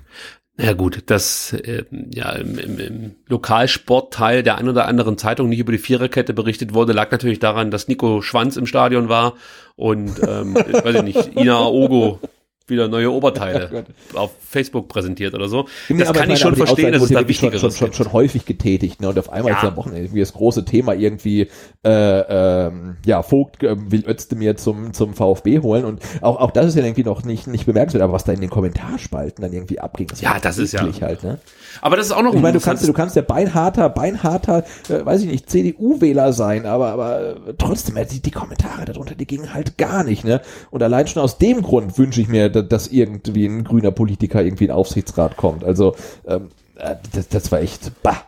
Ja 0.61 0.73
gut, 0.73 1.03
dass 1.07 1.53
äh, 1.53 1.85
ja 2.13 2.33
im, 2.33 2.59
im, 2.59 2.79
im 2.79 3.15
Lokalsportteil 3.27 4.43
der 4.43 4.57
ein 4.57 4.69
oder 4.69 4.85
anderen 4.85 5.17
Zeitung 5.17 5.49
nicht 5.49 5.59
über 5.59 5.71
die 5.71 5.79
Viererkette 5.79 6.33
berichtet 6.33 6.73
wurde, 6.73 6.93
lag 6.93 7.09
natürlich 7.11 7.39
daran, 7.39 7.71
dass 7.71 7.87
Nico 7.87 8.21
Schwanz 8.21 8.57
im 8.57 8.67
Stadion 8.67 9.09
war 9.09 9.33
und 9.75 10.19
ähm, 10.27 10.53
weiß 10.53 10.95
ich 10.97 11.01
nicht, 11.03 11.35
Ina 11.35 11.65
Ogo 11.65 12.19
wieder 12.71 12.87
neue 12.87 13.11
Oberteile 13.11 13.85
auf 14.15 14.31
Facebook 14.39 14.87
präsentiert 14.87 15.35
oder 15.35 15.47
so. 15.47 15.67
Nee, 15.89 15.99
das 15.99 16.13
kann 16.13 16.29
ich 16.29 16.39
schon 16.39 16.55
verstehen, 16.55 16.93
dass 16.93 17.03
es 17.03 17.09
da 17.09 17.27
wichtiger 17.27 17.59
schon, 17.59 17.71
schon, 17.71 17.93
schon 17.93 18.11
häufig 18.13 18.45
getätigt, 18.45 19.01
ne? 19.01 19.09
Und 19.09 19.19
auf 19.19 19.31
einmal 19.31 19.51
ja. 19.51 19.59
ist 19.59 19.63
am 19.63 19.75
Wochenende 19.75 20.05
irgendwie 20.05 20.21
das 20.21 20.33
große 20.33 20.65
Thema 20.65 20.93
irgendwie, 20.93 21.49
äh, 21.85 21.89
ähm, 22.67 22.97
ja, 23.05 23.21
Vogt 23.21 23.61
äh, 23.63 23.75
will 23.91 24.03
Özdemir 24.07 24.57
zum, 24.57 24.93
zum 24.93 25.13
VfB 25.13 25.59
holen 25.59 25.85
und 25.85 26.01
auch, 26.21 26.39
auch 26.39 26.51
das 26.51 26.67
ist 26.67 26.75
ja 26.75 26.83
irgendwie 26.83 27.03
noch 27.03 27.23
nicht, 27.23 27.47
nicht 27.47 27.65
bemerkenswert, 27.65 28.03
aber 28.03 28.13
was 28.13 28.23
da 28.23 28.31
in 28.31 28.41
den 28.41 28.49
Kommentarspalten 28.49 29.41
dann 29.41 29.53
irgendwie 29.53 29.79
abging, 29.79 30.07
das 30.07 30.21
ja, 30.21 30.39
das 30.39 30.57
ist 30.57 30.73
ja 30.73 30.81
halt, 31.01 31.23
ne? 31.23 31.39
Aber 31.81 31.95
das 31.95 32.07
ist 32.07 32.11
auch 32.11 32.21
noch 32.21 32.33
Ich 32.33 32.41
meine, 32.41 32.57
du 32.57 32.63
kannst, 32.63 32.87
du 32.87 32.93
kannst 32.93 33.15
ja 33.15 33.21
beinharter, 33.21 33.89
beinharter, 33.89 34.63
äh, 34.89 35.05
weiß 35.05 35.21
ich 35.21 35.27
nicht, 35.27 35.49
CDU-Wähler 35.49 36.33
sein, 36.33 36.65
aber, 36.65 36.89
aber 36.89 37.19
äh, 37.21 37.53
trotzdem, 37.57 37.97
äh, 37.97 38.05
die, 38.05 38.21
die 38.21 38.31
Kommentare 38.31 38.85
darunter, 38.85 39.15
die 39.15 39.27
gingen 39.27 39.53
halt 39.53 39.77
gar 39.77 40.03
nicht, 40.03 40.23
ne? 40.23 40.41
Und 40.69 40.83
allein 40.83 41.07
schon 41.07 41.21
aus 41.21 41.37
dem 41.37 41.61
Grund 41.61 41.97
wünsche 41.97 42.21
ich 42.21 42.27
mir, 42.27 42.49
dass 42.49 42.60
irgendwie 42.91 43.45
ein 43.45 43.63
grüner 43.63 43.91
Politiker 43.91 44.43
irgendwie 44.43 44.65
in 44.65 44.71
Aufsichtsrat 44.71 45.37
kommt. 45.37 45.63
Also 45.63 45.95
ähm, 46.27 46.49
äh, 46.75 46.95
das, 47.13 47.27
das 47.29 47.51
war 47.51 47.61
echt 47.61 47.91
bah. 48.03 48.25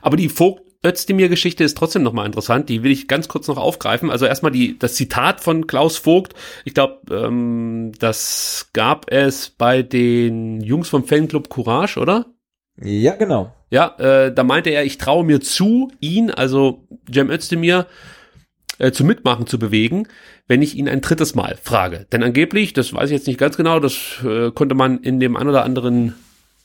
Aber 0.00 0.16
die 0.16 0.28
Vogt 0.28 0.62
Özdemir-Geschichte 0.84 1.62
ist 1.62 1.76
trotzdem 1.76 2.02
nochmal 2.02 2.26
interessant. 2.26 2.68
Die 2.68 2.82
will 2.82 2.90
ich 2.90 3.06
ganz 3.06 3.28
kurz 3.28 3.46
noch 3.46 3.56
aufgreifen. 3.56 4.10
Also 4.10 4.26
erstmal 4.26 4.50
die, 4.50 4.78
das 4.78 4.94
Zitat 4.94 5.40
von 5.40 5.66
Klaus 5.66 5.96
Vogt. 5.96 6.34
Ich 6.64 6.74
glaube, 6.74 7.00
ähm, 7.10 7.92
das 7.98 8.70
gab 8.72 9.10
es 9.10 9.50
bei 9.50 9.82
den 9.82 10.60
Jungs 10.60 10.88
vom 10.88 11.04
Fanclub 11.04 11.48
Courage, 11.48 12.00
oder? 12.00 12.26
Ja, 12.80 13.14
genau. 13.14 13.54
Ja, 13.70 13.94
äh, 13.98 14.34
da 14.34 14.42
meinte 14.44 14.70
er, 14.70 14.84
ich 14.84 14.98
traue 14.98 15.24
mir 15.24 15.40
zu, 15.40 15.90
ihn, 16.00 16.30
also 16.30 16.88
Cem 17.12 17.30
Özdemir, 17.30 17.86
äh, 18.78 18.90
zu 18.90 19.04
mitmachen 19.04 19.46
zu 19.46 19.58
bewegen 19.58 20.08
wenn 20.48 20.62
ich 20.62 20.76
ihn 20.76 20.88
ein 20.88 21.00
drittes 21.00 21.34
Mal 21.34 21.58
frage. 21.62 22.06
Denn 22.12 22.22
angeblich, 22.22 22.72
das 22.72 22.92
weiß 22.92 23.10
ich 23.10 23.16
jetzt 23.16 23.26
nicht 23.26 23.38
ganz 23.38 23.56
genau, 23.56 23.80
das 23.80 24.22
äh, 24.24 24.50
konnte 24.50 24.74
man 24.74 24.98
in 24.98 25.20
dem 25.20 25.36
ein 25.36 25.48
oder 25.48 25.64
anderen 25.64 26.14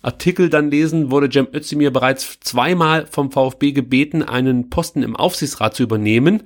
Artikel 0.02 0.49
dann 0.49 0.72
lesen, 0.72 1.12
wurde 1.12 1.30
Cem 1.32 1.48
Özdemir 1.54 1.91
bereits 1.91 2.40
zweimal 2.40 3.06
vom 3.08 3.32
VfB 3.32 3.72
gebeten, 3.72 4.24
einen 4.24 4.70
Posten 4.70 5.04
im 5.04 5.16
Aufsichtsrat 5.16 5.76
zu 5.76 5.84
übernehmen. 5.84 6.44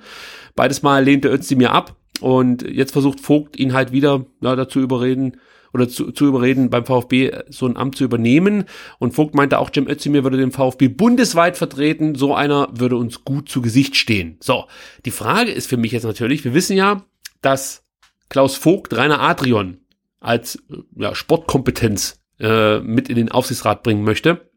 Beides 0.56 0.82
Mal 0.82 1.03
lehnte 1.03 1.30
Özdemir 1.30 1.72
ab 1.72 1.95
und 2.22 2.64
jetzt 2.64 2.91
versucht 2.91 3.20
Vogt 3.20 3.58
ihn 3.58 3.74
halt 3.74 3.91
wieder 3.91 4.26
ja, 4.41 4.56
dazu 4.56 4.80
überreden 4.80 5.38
oder 5.74 5.88
zu, 5.88 6.12
zu 6.12 6.26
überreden, 6.26 6.70
beim 6.70 6.86
VfB 6.86 7.32
so 7.49 7.66
ein 7.66 7.78
Amt 7.78 7.95
zu 7.95 8.03
übernehmen. 8.03 8.66
Und 8.99 9.14
Vogt 9.14 9.36
meinte 9.36 9.60
auch, 9.60 9.70
Cem 9.74 9.88
Özdemir 9.88 10.24
würde 10.24 10.38
den 10.38 10.52
VfB 10.52 10.90
bundesweit 10.90 11.58
vertreten. 11.58 12.16
So 12.16 12.36
einer 12.36 12.70
würde 12.74 12.98
uns 12.98 13.24
gut 13.24 13.48
zu 13.48 13.62
Gesicht 13.62 13.95
stehen. 13.95 14.38
So, 14.40 14.66
die 15.06 15.12
Frage 15.12 15.52
ist 15.52 15.70
für 15.70 15.78
mich 15.78 15.91
jetzt 15.91 16.03
natürlich, 16.03 16.44
wir 16.44 16.53
wissen 16.53 16.76
ja, 16.76 17.03
dass 17.41 17.84
Klaus 18.30 18.55
Vogt 18.55 18.95
Rainer 18.95 19.19
Adrian 19.19 19.80
als 20.19 20.63
ja, 20.95 21.15
Sportkompetenz 21.15 22.19
äh, 22.39 22.80
mit 22.80 23.09
in 23.09 23.15
den 23.15 23.31
Aufsichtsrat 23.31 23.84
bringen 23.84 24.03
möchte. 24.03 24.49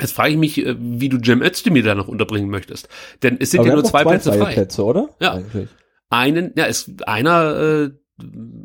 Jetzt 0.00 0.12
frage 0.12 0.30
ich 0.32 0.36
mich, 0.36 0.58
äh, 0.58 0.76
wie 0.78 1.08
du 1.08 1.18
Cem 1.24 1.42
Özdemir 1.42 1.82
da 1.82 1.94
noch 1.94 2.08
unterbringen 2.08 2.50
möchtest. 2.50 2.88
Denn 3.22 3.36
es 3.40 3.52
sind 3.52 3.60
Aber 3.60 3.68
ja 3.68 3.74
nur 3.74 3.84
zwei, 3.84 4.02
zwei 4.02 4.10
Plätze 4.10 4.32
frei. 4.32 4.52
Plätze, 4.52 4.84
oder? 4.84 5.08
Ja. 5.20 5.34
Eigentlich. 5.34 5.68
Einen, 6.10 6.52
ja, 6.56 6.64
ist 6.64 7.08
einer 7.08 7.56
äh, 7.56 7.90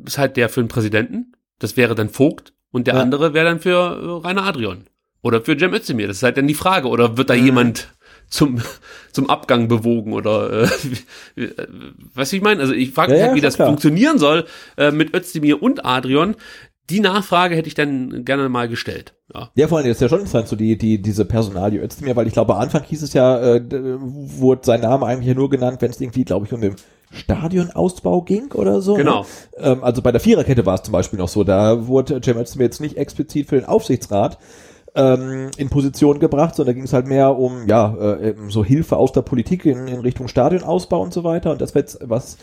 ist 0.05 0.17
halt 0.17 0.37
der 0.37 0.49
für 0.49 0.61
den 0.61 0.67
Präsidenten. 0.67 1.33
Das 1.59 1.77
wäre 1.77 1.95
dann 1.95 2.09
Vogt. 2.09 2.53
Und 2.71 2.87
der 2.87 2.95
ja. 2.95 3.01
andere 3.01 3.33
wäre 3.33 3.45
dann 3.45 3.59
für 3.59 3.71
äh, 3.71 4.27
Rainer 4.27 4.43
Adrian. 4.43 4.85
Oder 5.21 5.41
für 5.41 5.57
Cem 5.57 5.73
Özdemir. 5.73 6.07
Das 6.07 6.17
ist 6.17 6.23
halt 6.23 6.37
dann 6.37 6.47
die 6.47 6.53
Frage. 6.53 6.87
Oder 6.87 7.17
wird 7.17 7.29
da 7.29 7.35
mhm. 7.35 7.45
jemand 7.45 7.89
zum, 8.30 8.61
zum 9.11 9.30
Abgang 9.30 9.68
bewogen 9.68 10.14
oder 10.14 10.64
äh, 10.64 10.68
äh, 11.41 11.68
was 12.14 12.34
ich 12.34 12.41
meine? 12.41 12.61
Also 12.61 12.73
ich 12.73 12.91
frage 12.91 13.11
mich 13.14 13.22
Ja, 13.22 13.27
halt, 13.27 13.35
wie 13.35 13.41
das 13.41 13.56
klar. 13.56 13.68
funktionieren 13.68 14.18
soll 14.18 14.45
äh, 14.77 14.91
mit 14.91 15.14
Özdemir 15.15 15.61
und 15.61 15.85
Adrian. 15.85 16.35
Die 16.89 17.01
Nachfrage 17.01 17.56
hätte 17.56 17.68
ich 17.68 17.76
dann 17.76 18.26
gerne 18.26 18.49
mal 18.49 18.68
gestellt. 18.68 19.14
Ja. 19.31 19.51
Ja, 19.53 19.68
vor 19.68 19.77
allem, 19.77 19.88
das 19.88 19.97
ist 19.97 20.01
ja 20.01 20.10
schon 20.10 20.19
interessant, 20.19 20.47
so 20.47 20.56
die, 20.56 20.76
die, 20.76 20.99
diese 20.99 21.23
Personalie 21.23 21.80
Özdemir, 21.80 22.15
weil 22.15 22.26
ich 22.26 22.34
glaube, 22.34 22.56
am 22.56 22.61
Anfang 22.61 22.81
hieß 22.84 23.03
es 23.03 23.14
ja, 23.14 23.39
äh, 23.39 23.61
wurde 23.69 24.61
sein 24.65 24.81
Name 24.81 25.06
eigentlich 25.06 25.27
ja 25.27 25.35
nur 25.35 25.51
genannt, 25.51 25.84
wenn 25.84 25.91
es 25.91 26.01
irgendwie, 26.01 26.26
glaube 26.26 26.47
ich, 26.47 26.53
um 26.53 26.61
den 26.61 26.76
Stadionausbau 27.11 28.22
ging 28.22 28.51
oder 28.53 28.81
so. 28.81 28.95
Genau. 28.95 29.22
Ne? 29.22 29.27
Ähm, 29.57 29.84
also 29.84 30.01
bei 30.01 30.11
der 30.11 30.19
Viererkette 30.22 30.65
war 30.65 30.76
es 30.76 30.84
zum 30.84 30.91
Beispiel 30.91 31.19
noch 31.19 31.30
so, 31.30 31.43
da 31.43 31.88
wurde 31.88 32.22
Cem 32.23 32.38
Özdemir 32.38 32.65
jetzt 32.65 32.81
nicht 32.81 32.97
explizit 32.97 33.47
für 33.47 33.56
den 33.56 33.65
Aufsichtsrat 33.65 34.39
ähm, 34.95 35.49
in 35.57 35.70
Position 35.70 36.20
gebracht, 36.20 36.56
sondern 36.56 36.74
da 36.74 36.76
ging 36.76 36.86
es 36.86 36.94
halt 36.94 37.07
mehr 37.07 37.38
um, 37.38 37.68
ja, 37.68 37.95
äh, 37.95 38.36
so 38.49 38.64
Hilfe 38.64 38.98
aus 38.98 39.11
der 39.11 39.22
Politik 39.22 39.66
in, 39.66 39.88
in 39.88 39.99
Richtung 39.99 40.28
Stadionausbau 40.28 41.02
und 41.02 41.14
so 41.14 41.24
weiter. 41.24 41.52
Und 41.52 41.61
das 41.61 41.76
wird 41.76 41.98
was 42.02 42.38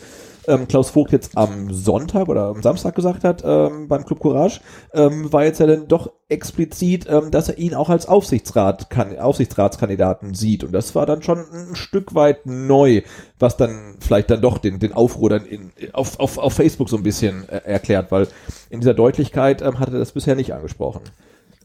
ähm, 0.47 0.67
Klaus 0.67 0.89
Vogt 0.89 1.11
jetzt 1.11 1.37
am 1.37 1.71
Sonntag 1.73 2.29
oder 2.29 2.45
am 2.47 2.61
Samstag 2.61 2.95
gesagt 2.95 3.23
hat 3.23 3.43
ähm, 3.45 3.87
beim 3.87 4.05
Club 4.05 4.19
Courage, 4.19 4.61
ähm, 4.93 5.31
war 5.31 5.43
jetzt 5.43 5.59
ja 5.59 5.67
dann 5.67 5.87
doch 5.87 6.11
explizit, 6.29 7.05
ähm, 7.09 7.31
dass 7.31 7.49
er 7.49 7.57
ihn 7.57 7.73
auch 7.73 7.89
als 7.89 8.07
Aufsichtsrat 8.07 8.89
kann, 8.89 9.17
Aufsichtsratskandidaten 9.17 10.33
sieht. 10.33 10.63
Und 10.63 10.71
das 10.71 10.95
war 10.95 11.05
dann 11.05 11.21
schon 11.21 11.39
ein 11.39 11.75
Stück 11.75 12.15
weit 12.15 12.45
neu, 12.45 13.01
was 13.39 13.57
dann 13.57 13.95
vielleicht 13.99 14.29
dann 14.29 14.41
doch 14.41 14.57
den, 14.57 14.79
den 14.79 14.93
Aufruhr 14.93 15.29
dann 15.29 15.45
in, 15.45 15.71
auf, 15.93 16.19
auf, 16.19 16.37
auf 16.37 16.53
Facebook 16.53 16.89
so 16.89 16.97
ein 16.97 17.03
bisschen 17.03 17.47
äh, 17.49 17.61
erklärt, 17.65 18.11
weil 18.11 18.27
in 18.69 18.79
dieser 18.79 18.93
Deutlichkeit 18.93 19.61
ähm, 19.61 19.79
hat 19.79 19.89
er 19.89 19.99
das 19.99 20.13
bisher 20.13 20.35
nicht 20.35 20.53
angesprochen. 20.53 21.01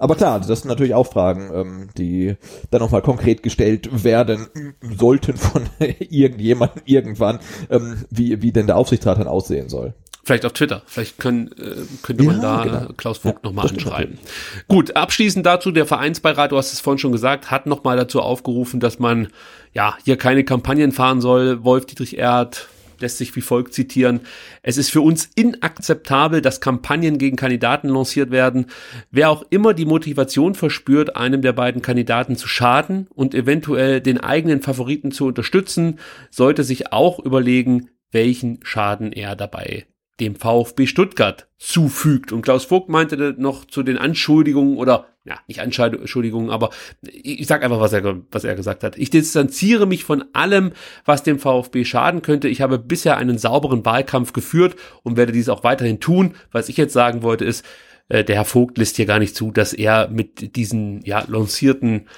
Aber 0.03 0.17
klar, 0.17 0.41
das 0.41 0.63
sind 0.63 0.69
natürlich 0.69 0.95
auch 0.95 1.07
Fragen, 1.07 1.49
ähm, 1.55 1.89
die 1.97 2.35
dann 2.73 2.81
nochmal 2.81 3.03
konkret 3.03 3.45
gestellt 3.45 4.03
werden 4.03 4.49
sollten 4.81 5.37
von 5.37 5.63
irgendjemandem 5.79 6.83
irgendwann, 6.87 7.39
ähm, 7.71 8.05
wie, 8.11 8.43
wie 8.43 8.51
denn 8.51 8.67
der 8.67 8.77
Aufsichtsrat 8.79 9.21
dann 9.21 9.29
aussehen 9.29 9.69
soll. 9.69 9.95
Vielleicht 10.25 10.45
auf 10.45 10.55
Twitter. 10.55 10.83
Vielleicht 10.87 11.19
können, 11.19 11.53
äh, 11.53 11.77
könnte 12.03 12.25
man 12.25 12.43
Ja, 12.43 12.65
da 12.65 12.65
genau. 12.65 12.93
Klaus 12.97 13.19
Vogt 13.19 13.45
Ja, 13.45 13.49
nochmal 13.49 13.69
anschreiben. 13.69 14.19
Gut, 14.67 14.97
abschließend 14.97 15.47
dazu, 15.47 15.71
der 15.71 15.87
Vereinsbeirat, 15.87 16.51
du 16.51 16.57
hast 16.57 16.73
es 16.73 16.81
vorhin 16.81 16.99
schon 16.99 17.13
gesagt, 17.13 17.53
hat 17.53 17.67
nochmal 17.67 17.97
dazu 17.97 18.21
aufgerufen, 18.21 18.81
dass 18.81 18.99
man 18.99 19.29
ja 19.73 19.97
hier 20.05 20.17
keine 20.17 20.43
Kampagnen 20.43 20.91
fahren 20.91 21.21
soll. 21.21 21.63
Wolf 21.63 21.87
Dietrich 21.87 22.19
Erd 22.19 22.67
lässt 23.03 23.19
sich 23.19 23.37
wie 23.37 23.41
folgt 23.41 23.75
zitieren. 23.75 24.21
Es 24.63 24.79
ist 24.79 24.91
für 24.91 25.01
uns 25.01 25.29
inakzeptabel, 25.35 26.41
dass 26.41 26.61
Kampagnen 26.61 27.19
gegen 27.19 27.37
Kandidaten 27.37 27.89
lanciert 27.89 28.31
werden. 28.31 28.67
Wer 29.11 29.31
auch 29.31 29.45
immer 29.51 29.75
die 29.75 29.85
Motivation 29.85 30.55
verspürt, 30.55 31.17
einem 31.17 31.43
der 31.43 31.53
beiden 31.53 31.83
Kandidaten 31.83 32.37
zu 32.37 32.49
schaden 32.49 33.09
und 33.15 33.35
eventuell 33.35 34.01
den 34.01 34.19
eigenen 34.19 34.63
Favoriten 34.63 35.13
zu 35.13 35.27
unterstützen, 35.27 35.99
sollte 36.31 36.65
sich 36.65 36.93
auch 36.93 37.19
überlegen, 37.19 37.91
welchen 38.11 38.61
Schaden 38.63 39.13
er 39.13 39.37
dabei 39.37 39.87
dem 40.21 40.37
VfB 40.37 40.87
Stuttgart 40.87 41.49
zufügt. 41.59 42.33
Und 42.33 42.43
Klaus 42.43 42.65
Vogt 42.65 42.89
meinte 42.89 43.35
noch 43.39 43.65
zu 43.65 43.83
den 43.83 43.99
Anschuldigungen 43.99 44.77
oder 44.77 45.07
ja, 45.25 45.39
nicht 45.47 45.61
Anschuldigungen, 45.61 46.51
aber 46.51 46.71
ich 47.03 47.41
ich 47.41 47.47
sag 47.47 47.63
einfach, 47.63 47.81
was 47.81 47.93
er, 47.93 48.23
was 48.31 48.45
er 48.45 48.57
gesagt 48.57 48.83
hat. 48.83 48.99
Ich 48.99 49.11
distanziere 49.11 49.87
mich 49.87 50.05
von 50.05 50.25
allem, 50.33 50.73
was 51.05 51.23
dem 51.23 51.39
VfB 51.39 51.85
schaden 51.85 52.23
könnte. 52.23 52.49
Ich 52.49 52.61
habe 52.61 52.79
bisher 52.79 53.17
einen 53.17 53.39
sauberen 53.39 53.85
Wahlkampf 53.85 54.33
geführt 54.33 54.75
und 55.05 55.17
werde 55.17 55.33
dies 55.33 55.49
auch 55.49 55.63
weiterhin 55.63 56.01
tun. 56.01 56.35
Was 56.51 56.69
ich 56.69 56.77
jetzt 56.77 56.93
sagen 56.93 57.23
wollte 57.23 57.45
ist, 57.45 57.65
äh, 58.09 58.25
der 58.25 58.37
Herr 58.37 58.45
Vogt 58.45 58.79
lässt 58.79 58.97
hier 58.97 59.07
gar 59.07 59.21
nicht 59.21 59.37
zu, 59.37 59.53
dass 59.53 59.73
er 59.73 60.09
mit 60.09 60.57
diesen 60.57 61.03
ja 61.05 61.25
lancierten 61.29 62.09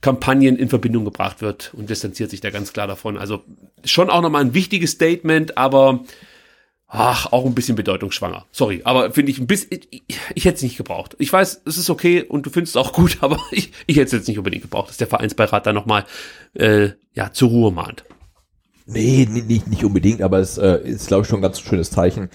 Kampagnen 0.00 0.56
in 0.56 0.68
Verbindung 0.68 1.04
gebracht 1.04 1.40
wird 1.40 1.72
und 1.74 1.90
distanziert 1.90 2.30
sich 2.30 2.40
da 2.40 2.50
ganz 2.50 2.72
klar 2.72 2.86
davon. 2.86 3.18
Also 3.18 3.44
schon 3.84 4.10
auch 4.10 4.22
nochmal 4.22 4.42
ein 4.42 4.54
wichtiges 4.54 4.92
Statement, 4.92 5.58
aber 5.58 6.04
ach, 6.88 7.32
auch 7.32 7.44
ein 7.44 7.54
bisschen 7.54 7.76
bedeutungsschwanger. 7.76 8.46
Sorry, 8.50 8.80
aber 8.84 9.12
finde 9.12 9.30
ich 9.30 9.38
ein 9.38 9.46
bisschen, 9.46 9.80
ich, 9.90 10.18
ich 10.34 10.44
hätte 10.44 10.56
es 10.56 10.62
nicht 10.62 10.76
gebraucht. 10.78 11.14
Ich 11.18 11.32
weiß, 11.32 11.62
es 11.66 11.76
ist 11.78 11.90
okay 11.90 12.22
und 12.22 12.46
du 12.46 12.50
findest 12.50 12.76
es 12.76 12.80
auch 12.80 12.92
gut, 12.92 13.18
aber 13.22 13.38
ich, 13.52 13.72
ich 13.86 13.96
hätte 13.96 14.06
es 14.06 14.12
jetzt 14.12 14.28
nicht 14.28 14.38
unbedingt 14.38 14.62
gebraucht, 14.62 14.88
dass 14.90 14.96
der 14.96 15.06
Vereinsbeirat 15.06 15.66
da 15.66 15.72
nochmal 15.72 16.04
äh, 16.54 16.90
ja, 17.14 17.32
zur 17.32 17.50
Ruhe 17.50 17.72
mahnt. 17.72 18.04
Nee, 18.86 19.28
ni- 19.30 19.42
nicht, 19.42 19.66
nicht 19.68 19.84
unbedingt, 19.84 20.22
aber 20.22 20.38
es 20.38 20.56
äh, 20.56 20.78
ist, 20.78 21.08
glaube 21.08 21.22
ich, 21.22 21.28
schon 21.28 21.40
ein 21.40 21.42
ganz 21.42 21.60
schönes 21.60 21.90
Zeichen, 21.90 22.30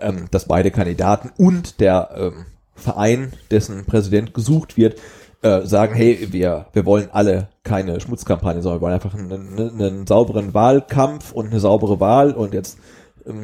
ähm, 0.00 0.26
dass 0.30 0.46
beide 0.46 0.70
Kandidaten 0.70 1.30
und 1.36 1.80
der 1.80 2.10
ähm, 2.16 2.46
Verein, 2.74 3.32
dessen 3.50 3.84
Präsident 3.84 4.32
gesucht 4.32 4.76
wird, 4.78 4.98
äh, 5.42 5.66
sagen, 5.66 5.94
hey, 5.94 6.28
wir, 6.32 6.66
wir 6.72 6.86
wollen 6.86 7.10
alle 7.12 7.48
keine 7.62 8.00
Schmutzkampagne, 8.00 8.62
sondern 8.62 8.80
wir 8.80 8.84
wollen 8.86 8.94
einfach 8.94 9.14
einen, 9.14 9.32
einen, 9.32 9.80
einen 9.82 10.06
sauberen 10.06 10.54
Wahlkampf 10.54 11.32
und 11.32 11.48
eine 11.48 11.60
saubere 11.60 12.00
Wahl 12.00 12.32
und 12.32 12.54
jetzt 12.54 12.78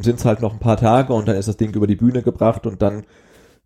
sind 0.02 0.18
es 0.18 0.24
halt 0.24 0.40
noch 0.40 0.52
ein 0.52 0.60
paar 0.60 0.76
Tage 0.76 1.12
und 1.12 1.28
dann 1.28 1.36
ist 1.36 1.48
das 1.48 1.56
Ding 1.56 1.74
über 1.74 1.86
die 1.86 1.96
Bühne 1.96 2.22
gebracht 2.22 2.66
und 2.66 2.82
dann 2.82 3.04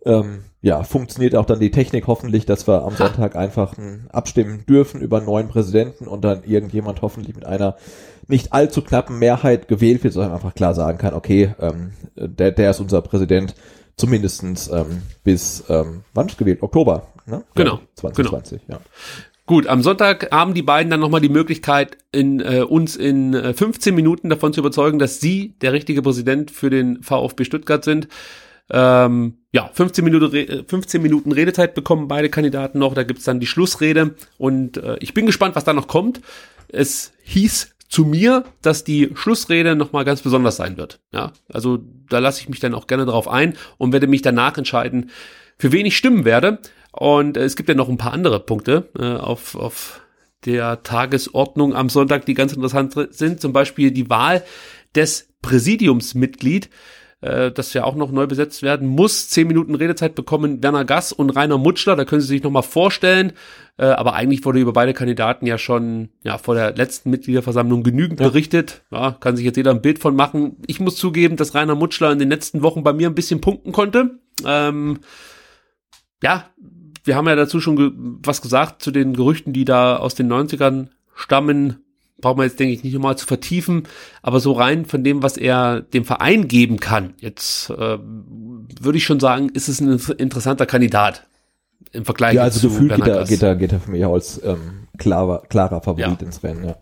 ähm, 0.04 0.44
ja, 0.60 0.82
funktioniert 0.82 1.34
auch 1.34 1.44
dann 1.44 1.60
die 1.60 1.70
Technik 1.70 2.06
hoffentlich, 2.06 2.46
dass 2.46 2.66
wir 2.66 2.82
am 2.82 2.94
Sonntag 2.94 3.36
einfach 3.36 3.76
ein, 3.78 4.08
abstimmen 4.12 4.64
dürfen 4.66 5.00
über 5.00 5.18
einen 5.18 5.26
neuen 5.26 5.48
Präsidenten 5.48 6.06
und 6.06 6.24
dann 6.24 6.44
irgendjemand 6.44 7.02
hoffentlich 7.02 7.34
mit 7.34 7.46
einer 7.46 7.76
nicht 8.26 8.52
allzu 8.52 8.82
knappen 8.82 9.18
Mehrheit 9.18 9.68
gewählt 9.68 10.04
wird, 10.04 10.14
sondern 10.14 10.32
einfach 10.32 10.54
klar 10.54 10.74
sagen 10.74 10.98
kann, 10.98 11.14
okay, 11.14 11.54
ähm, 11.60 11.92
der, 12.16 12.52
der 12.52 12.70
ist 12.70 12.80
unser 12.80 13.02
Präsident, 13.02 13.54
zumindestens 13.96 14.68
ähm, 14.68 15.02
bis, 15.24 15.64
ähm, 15.68 16.04
wann 16.14 16.28
ist 16.28 16.38
gewählt? 16.38 16.62
Oktober, 16.62 17.08
ne? 17.26 17.44
Genau, 17.54 17.74
Ja, 17.74 17.80
2020, 17.96 18.62
ja. 18.68 18.78
Gut, 19.48 19.66
am 19.66 19.82
Sonntag 19.82 20.30
haben 20.30 20.52
die 20.52 20.60
beiden 20.62 20.90
dann 20.90 21.00
nochmal 21.00 21.22
die 21.22 21.30
Möglichkeit, 21.30 21.96
in, 22.12 22.40
äh, 22.40 22.60
uns 22.60 22.96
in 22.96 23.32
äh, 23.32 23.54
15 23.54 23.94
Minuten 23.94 24.28
davon 24.28 24.52
zu 24.52 24.60
überzeugen, 24.60 24.98
dass 24.98 25.20
sie 25.20 25.54
der 25.62 25.72
richtige 25.72 26.02
Präsident 26.02 26.50
für 26.50 26.68
den 26.68 27.02
VfB 27.02 27.44
Stuttgart 27.44 27.82
sind. 27.82 28.08
Ähm, 28.68 29.38
ja, 29.50 29.70
15 29.72 30.04
Minuten, 30.04 30.26
Re- 30.26 30.42
äh, 30.46 30.64
15 30.68 31.00
Minuten 31.00 31.32
Redezeit 31.32 31.74
bekommen 31.74 32.08
beide 32.08 32.28
Kandidaten 32.28 32.78
noch. 32.78 32.92
Da 32.92 33.04
gibt's 33.04 33.24
dann 33.24 33.40
die 33.40 33.46
Schlussrede. 33.46 34.16
Und 34.36 34.76
äh, 34.76 34.98
ich 35.00 35.14
bin 35.14 35.24
gespannt, 35.24 35.56
was 35.56 35.64
da 35.64 35.72
noch 35.72 35.88
kommt. 35.88 36.20
Es 36.68 37.14
hieß 37.22 37.74
zu 37.88 38.04
mir, 38.04 38.44
dass 38.60 38.84
die 38.84 39.12
Schlussrede 39.14 39.76
nochmal 39.76 40.04
ganz 40.04 40.20
besonders 40.20 40.56
sein 40.56 40.76
wird. 40.76 41.00
Ja, 41.10 41.32
also 41.50 41.78
da 42.10 42.18
lasse 42.18 42.42
ich 42.42 42.50
mich 42.50 42.60
dann 42.60 42.74
auch 42.74 42.86
gerne 42.86 43.06
darauf 43.06 43.26
ein 43.28 43.54
und 43.78 43.94
werde 43.94 44.08
mich 44.08 44.20
danach 44.20 44.58
entscheiden, 44.58 45.08
für 45.56 45.72
wen 45.72 45.86
ich 45.86 45.96
stimmen 45.96 46.26
werde. 46.26 46.58
Und 46.92 47.36
äh, 47.36 47.44
es 47.44 47.56
gibt 47.56 47.68
ja 47.68 47.74
noch 47.74 47.88
ein 47.88 47.98
paar 47.98 48.12
andere 48.12 48.40
Punkte 48.40 48.88
äh, 48.98 49.04
auf, 49.04 49.54
auf 49.54 50.00
der 50.44 50.82
Tagesordnung 50.82 51.74
am 51.74 51.88
Sonntag, 51.88 52.26
die 52.26 52.34
ganz 52.34 52.52
interessant 52.52 52.94
sind. 53.10 53.40
Zum 53.40 53.52
Beispiel 53.52 53.90
die 53.90 54.08
Wahl 54.08 54.44
des 54.94 55.28
Präsidiumsmitglied, 55.42 56.70
äh, 57.20 57.50
das 57.50 57.74
ja 57.74 57.84
auch 57.84 57.96
noch 57.96 58.12
neu 58.12 58.26
besetzt 58.26 58.62
werden 58.62 58.88
muss. 58.88 59.28
Zehn 59.28 59.48
Minuten 59.48 59.74
Redezeit 59.74 60.14
bekommen 60.14 60.62
Werner 60.62 60.84
Gass 60.84 61.12
und 61.12 61.30
Rainer 61.30 61.58
Mutschler. 61.58 61.96
Da 61.96 62.04
können 62.04 62.20
Sie 62.20 62.28
sich 62.28 62.42
nochmal 62.42 62.62
vorstellen. 62.62 63.32
Äh, 63.76 63.86
aber 63.86 64.14
eigentlich 64.14 64.44
wurde 64.44 64.60
über 64.60 64.72
beide 64.72 64.94
Kandidaten 64.94 65.46
ja 65.46 65.58
schon 65.58 66.10
ja 66.22 66.38
vor 66.38 66.54
der 66.54 66.74
letzten 66.74 67.10
Mitgliederversammlung 67.10 67.82
genügend 67.82 68.18
berichtet. 68.18 68.82
Ja, 68.90 69.12
kann 69.12 69.36
sich 69.36 69.44
jetzt 69.44 69.56
jeder 69.56 69.72
ein 69.72 69.82
Bild 69.82 69.98
von 69.98 70.16
machen. 70.16 70.56
Ich 70.66 70.80
muss 70.80 70.96
zugeben, 70.96 71.36
dass 71.36 71.54
Rainer 71.54 71.74
Mutschler 71.74 72.12
in 72.12 72.18
den 72.18 72.30
letzten 72.30 72.62
Wochen 72.62 72.82
bei 72.82 72.92
mir 72.92 73.08
ein 73.08 73.14
bisschen 73.14 73.40
punkten 73.40 73.72
konnte. 73.72 74.18
Ähm, 74.44 75.00
ja, 76.22 76.50
wir 77.08 77.16
haben 77.16 77.26
ja 77.26 77.34
dazu 77.34 77.60
schon 77.60 77.74
ge 77.74 77.90
was 77.96 78.40
gesagt 78.42 78.82
zu 78.82 78.92
den 78.92 79.14
Gerüchten, 79.14 79.52
die 79.52 79.64
da 79.64 79.96
aus 79.96 80.14
den 80.14 80.32
90ern 80.32 80.88
stammen. 81.16 81.82
Brauchen 82.20 82.38
wir 82.38 82.44
jetzt, 82.44 82.58
denke 82.60 82.74
ich, 82.74 82.84
nicht 82.84 82.94
nochmal 82.94 83.16
zu 83.18 83.26
vertiefen. 83.26 83.84
Aber 84.22 84.38
so 84.40 84.52
rein 84.52 84.84
von 84.84 85.02
dem, 85.04 85.22
was 85.22 85.36
er 85.36 85.80
dem 85.80 86.04
Verein 86.04 86.48
geben 86.48 86.78
kann, 86.78 87.14
jetzt 87.18 87.70
äh, 87.70 87.98
würde 87.98 88.98
ich 88.98 89.04
schon 89.04 89.20
sagen, 89.20 89.48
ist 89.50 89.68
es 89.68 89.80
ein 89.80 89.98
interessanter 90.18 90.66
Kandidat 90.66 91.26
im 91.92 92.04
Vergleich 92.04 92.34
Ja, 92.34 92.42
also 92.42 92.60
zu 92.60 92.68
gefühlt 92.68 92.94
geht 92.94 93.06
er, 93.06 93.24
geht 93.24 93.42
er, 93.42 93.56
geht 93.56 93.72
er 93.72 93.80
für 93.80 93.90
mich 93.90 94.04
auch 94.04 94.14
als 94.14 94.42
ähm, 94.44 94.88
klarer, 94.98 95.42
klarer 95.48 95.80
Favorit 95.80 96.20
Ja. 96.20 96.26
ins 96.26 96.42
Rennen, 96.42 96.64
ja. 96.64 96.76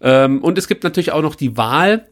Ähm, 0.00 0.42
und 0.42 0.56
es 0.56 0.68
gibt 0.68 0.84
natürlich 0.84 1.12
auch 1.12 1.22
noch 1.22 1.34
die 1.34 1.56
Wahl 1.56 2.08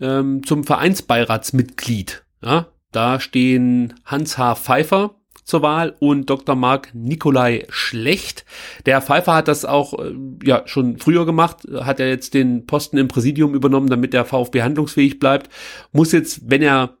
ähm, 0.00 0.42
zum 0.44 0.64
Vereinsbeiratsmitglied. 0.64 2.24
Ja, 2.42 2.68
da 2.92 3.18
stehen 3.20 3.94
Hans 4.04 4.38
H. 4.38 4.54
Pfeiffer 4.54 5.16
zur 5.48 5.62
Wahl 5.62 5.96
und 5.98 6.28
Dr. 6.28 6.54
Marc 6.54 6.90
Nikolai 6.92 7.64
Schlecht. 7.70 8.44
Der 8.84 9.00
Pfeiffer 9.00 9.34
hat 9.34 9.48
das 9.48 9.64
auch 9.64 9.98
äh, 9.98 10.12
ja 10.44 10.62
schon 10.66 10.98
früher 10.98 11.24
gemacht, 11.24 11.66
hat 11.80 12.00
er 12.00 12.08
jetzt 12.08 12.34
den 12.34 12.66
Posten 12.66 12.98
im 12.98 13.08
Präsidium 13.08 13.54
übernommen, 13.54 13.88
damit 13.88 14.12
der 14.12 14.26
VfB 14.26 14.62
handlungsfähig 14.62 15.18
bleibt. 15.18 15.48
Muss 15.90 16.12
jetzt, 16.12 16.50
wenn 16.50 16.60
er 16.60 16.98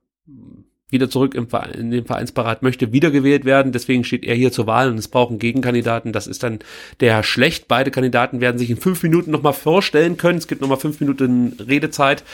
wieder 0.90 1.10
zurück 1.10 1.34
im 1.34 1.48
Verein, 1.48 1.72
in 1.72 1.90
den 1.90 2.06
Vereinsberat 2.06 2.62
möchte, 2.62 2.90
wiedergewählt 2.90 3.44
werden. 3.44 3.72
Deswegen 3.72 4.04
steht 4.04 4.24
er 4.24 4.34
hier 4.34 4.50
zur 4.50 4.66
Wahl 4.66 4.90
und 4.90 4.96
es 4.96 5.08
braucht 5.08 5.28
einen 5.28 5.38
Gegenkandidaten. 5.38 6.14
Das 6.14 6.26
ist 6.26 6.42
dann 6.42 6.60
der 7.00 7.12
Herr 7.12 7.22
Schlecht. 7.22 7.68
Beide 7.68 7.90
Kandidaten 7.90 8.40
werden 8.40 8.56
sich 8.56 8.70
in 8.70 8.78
fünf 8.78 9.02
Minuten 9.02 9.30
nochmal 9.30 9.52
vorstellen 9.52 10.16
können. 10.16 10.38
Es 10.38 10.48
gibt 10.48 10.62
nochmal 10.62 10.78
fünf 10.78 11.00
Minuten 11.00 11.54
Redezeit. 11.60 12.24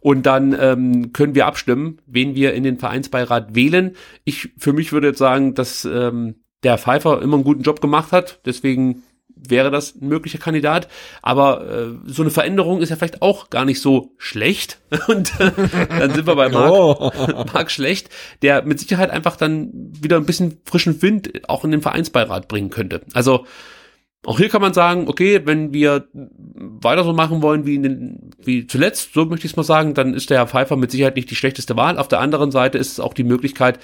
Und 0.00 0.24
dann 0.24 0.56
ähm, 0.58 1.12
können 1.12 1.34
wir 1.34 1.46
abstimmen, 1.46 1.98
wen 2.06 2.34
wir 2.34 2.54
in 2.54 2.62
den 2.62 2.78
Vereinsbeirat 2.78 3.54
wählen. 3.54 3.96
Ich 4.24 4.50
für 4.56 4.72
mich 4.72 4.92
würde 4.92 5.08
jetzt 5.08 5.18
sagen, 5.18 5.54
dass 5.54 5.84
ähm, 5.84 6.36
der 6.62 6.78
Pfeiffer 6.78 7.22
immer 7.22 7.34
einen 7.34 7.44
guten 7.44 7.62
Job 7.62 7.80
gemacht 7.80 8.12
hat. 8.12 8.40
Deswegen 8.44 9.02
wäre 9.48 9.70
das 9.70 9.94
ein 9.94 10.08
möglicher 10.08 10.38
Kandidat. 10.38 10.88
Aber 11.22 11.66
äh, 11.68 11.86
so 12.06 12.22
eine 12.22 12.30
Veränderung 12.30 12.80
ist 12.80 12.90
ja 12.90 12.96
vielleicht 12.96 13.22
auch 13.22 13.50
gar 13.50 13.64
nicht 13.64 13.80
so 13.80 14.12
schlecht. 14.18 14.78
Und 15.08 15.38
äh, 15.40 15.50
dann 15.88 16.14
sind 16.14 16.26
wir 16.26 16.36
bei 16.36 16.48
Marc, 16.48 16.70
oh. 16.70 17.10
Marc 17.52 17.70
Schlecht, 17.70 18.10
der 18.42 18.62
mit 18.62 18.80
Sicherheit 18.80 19.10
einfach 19.10 19.36
dann 19.36 19.70
wieder 19.72 20.16
ein 20.16 20.26
bisschen 20.26 20.58
frischen 20.64 21.00
Wind 21.02 21.48
auch 21.48 21.64
in 21.64 21.70
den 21.70 21.82
Vereinsbeirat 21.82 22.48
bringen 22.48 22.70
könnte. 22.70 23.02
Also 23.14 23.46
auch 24.26 24.38
hier 24.38 24.50
kann 24.50 24.60
man 24.60 24.74
sagen, 24.74 25.08
okay, 25.08 25.40
wenn 25.44 25.72
wir 25.72 26.08
weiter 26.12 27.04
so 27.04 27.12
machen 27.12 27.42
wollen 27.42 27.64
wie, 27.64 27.76
in 27.76 27.82
den, 27.82 28.30
wie 28.42 28.66
zuletzt, 28.66 29.14
so 29.14 29.24
möchte 29.24 29.46
ich 29.46 29.52
es 29.52 29.56
mal 29.56 29.62
sagen, 29.62 29.94
dann 29.94 30.12
ist 30.12 30.28
der 30.28 30.38
Herr 30.38 30.46
Pfeiffer 30.46 30.76
mit 30.76 30.90
Sicherheit 30.90 31.16
nicht 31.16 31.30
die 31.30 31.36
schlechteste 31.36 31.76
Wahl. 31.76 31.98
Auf 31.98 32.08
der 32.08 32.20
anderen 32.20 32.50
Seite 32.50 32.76
ist 32.76 32.92
es 32.92 33.00
auch 33.00 33.14
die 33.14 33.24
Möglichkeit, 33.24 33.78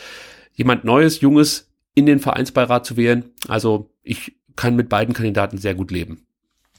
jemand 0.52 0.84
Neues, 0.84 1.20
Junges 1.20 1.70
in 1.94 2.04
den 2.04 2.18
Vereinsbeirat 2.18 2.84
zu 2.84 2.96
wählen. 2.98 3.30
Also 3.48 3.90
ich 4.02 4.36
kann 4.56 4.76
mit 4.76 4.88
beiden 4.88 5.14
Kandidaten 5.14 5.58
sehr 5.58 5.74
gut 5.74 5.90
leben. 5.90 6.26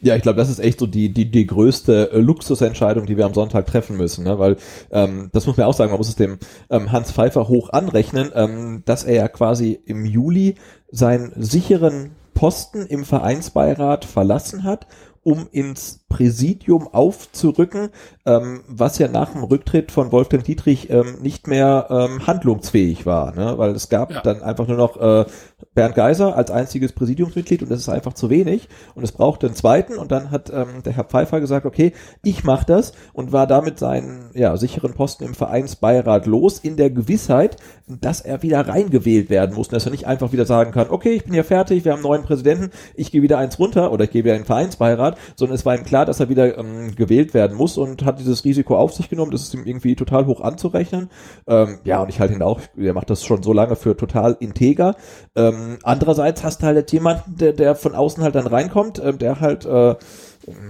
Ja, 0.02 0.16
ich 0.16 0.22
glaube, 0.22 0.38
das 0.38 0.50
ist 0.50 0.60
echt 0.60 0.80
so 0.80 0.86
die, 0.86 1.12
die, 1.12 1.32
die 1.32 1.48
größte 1.48 2.12
äh, 2.12 2.20
Luxusentscheidung, 2.20 3.08
die 3.08 3.18
wir 3.18 3.26
am 3.26 3.34
Sonntag 3.34 3.66
treffen 3.66 3.98
müssen, 3.98 4.26
ne? 4.26 4.38
weil 4.38 4.58
ähm, 4.92 5.30
das 5.34 5.48
muss 5.48 5.58
man 5.58 5.66
auch 5.66 5.74
sagen, 5.74 5.90
man 5.90 5.98
muss 5.98 6.10
es 6.10 6.16
dem 6.16 6.38
ähm, 6.70 6.92
Hans 6.92 7.12
Pfeiffer 7.12 7.48
hoch 7.48 7.72
anrechnen, 7.72 8.30
ähm, 8.36 8.84
dass 8.86 9.04
er 9.04 9.16
ja 9.16 9.28
quasi 9.28 9.80
im 9.86 10.06
Juli 10.06 10.56
seinen 10.92 11.34
sicheren 11.36 12.12
Posten 12.38 12.86
im 12.86 13.04
Vereinsbeirat 13.04 14.06
verlassen 14.06 14.64
hat, 14.64 14.86
um 15.24 15.48
ins 15.52 16.06
Präsidium 16.10 16.88
aufzurücken, 16.88 17.90
ähm, 18.26 18.62
was 18.68 18.98
ja 18.98 19.10
nach 19.10 19.34
dem 19.34 19.44
Rücktritt 19.44 19.92
von 19.92 20.12
Wolfgang 20.14 20.44
Dietrich 20.44 20.90
ähm, 20.90 21.18
nicht 21.22 21.48
mehr 21.48 21.88
ähm, 21.90 22.26
handlungsfähig 22.26 23.06
war, 23.06 23.36
ne? 23.36 23.58
weil 23.58 23.72
es 23.72 23.90
gab 23.90 24.12
ja. 24.12 24.22
dann 24.22 24.42
einfach 24.42 24.68
nur 24.68 24.78
noch 24.78 24.96
äh, 24.98 25.26
Bernd 25.74 25.96
Geiser 25.96 26.36
als 26.38 26.50
einziges 26.50 26.94
Präsidiumsmitglied 26.94 27.62
und 27.62 27.70
das 27.70 27.80
ist 27.80 27.90
einfach 27.90 28.14
zu 28.14 28.30
wenig 28.30 28.70
und 28.96 29.04
es 29.04 29.12
braucht 29.12 29.44
einen 29.44 29.54
zweiten 29.54 29.98
und 29.98 30.12
dann 30.12 30.32
hat 30.32 30.50
ähm, 30.50 30.82
der 30.86 30.94
Herr 30.94 31.04
Pfeiffer 31.04 31.42
gesagt, 31.42 31.66
okay, 31.66 31.92
ich 32.24 32.46
mache 32.46 32.66
das 32.66 32.94
und 33.12 33.34
war 33.34 33.46
damit 33.46 33.78
seinen 33.78 34.32
ja, 34.34 34.56
sicheren 34.56 34.94
Posten 34.94 35.26
im 35.26 35.34
Vereinsbeirat 35.34 36.26
los 36.26 36.60
in 36.60 36.78
der 36.78 36.90
Gewissheit, 36.90 37.58
dass 37.88 38.22
er 38.22 38.44
wieder 38.44 38.66
reingewählt 38.66 39.30
werden 39.30 39.56
muss 39.56 39.68
und 39.68 39.74
dass 39.74 39.86
er 39.86 39.92
nicht 39.92 40.08
einfach 40.08 40.32
wieder 40.32 40.46
sagen 40.46 40.72
kann, 40.72 40.88
okay, 40.90 41.12
ich 41.12 41.26
bin 41.26 41.34
ja 41.34 41.44
fertig, 41.44 41.84
wir 41.84 41.92
haben 41.92 42.00
einen 42.00 42.08
neuen 42.08 42.24
Präsidenten, 42.24 42.72
ich 42.96 43.12
gehe 43.12 43.22
wieder 43.22 43.38
eins 43.38 43.60
runter 43.60 43.92
oder 43.92 44.06
ich 44.06 44.12
gehe 44.12 44.24
wieder 44.24 44.36
in 44.36 44.44
den 44.44 44.48
Vereinsbeirat, 44.48 45.18
sondern 45.36 45.56
es 45.56 45.66
war 45.66 45.76
ihm 45.76 45.84
klar, 45.84 45.97
dass 46.06 46.20
er 46.20 46.30
wieder 46.30 46.58
ähm, 46.58 46.96
gewählt 46.96 47.34
werden 47.34 47.58
muss 47.58 47.78
und 47.78 48.06
hat 48.06 48.20
dieses 48.20 48.44
Risiko 48.46 48.78
auf 48.78 48.94
sich 48.94 49.10
genommen. 49.10 49.32
Das 49.32 49.44
ist 49.44 49.54
ihm 49.54 49.66
irgendwie 49.66 49.96
total 49.96 50.26
hoch 50.26 50.42
anzurechnen. 50.42 51.10
Ähm, 51.48 51.80
ja, 51.84 52.02
und 52.02 52.10
ich 52.10 52.20
halte 52.20 52.34
ihn 52.34 52.42
auch, 52.42 52.62
er 52.78 52.94
macht 52.94 53.10
das 53.10 53.24
schon 53.24 53.44
so 53.44 53.54
lange 53.54 53.76
für 53.76 53.96
total 53.96 54.38
integer. 54.40 54.96
Ähm, 55.36 55.78
andererseits 55.84 56.44
hast 56.44 56.62
du 56.62 56.68
halt 56.68 56.78
jetzt 56.78 56.92
jemanden, 56.92 57.38
der, 57.38 57.54
der 57.54 57.76
von 57.76 57.96
außen 57.96 58.24
halt 58.24 58.36
dann 58.36 58.48
reinkommt, 58.48 59.00
äh, 59.00 59.14
der 59.14 59.40
halt 59.40 59.66
äh, 59.66 59.96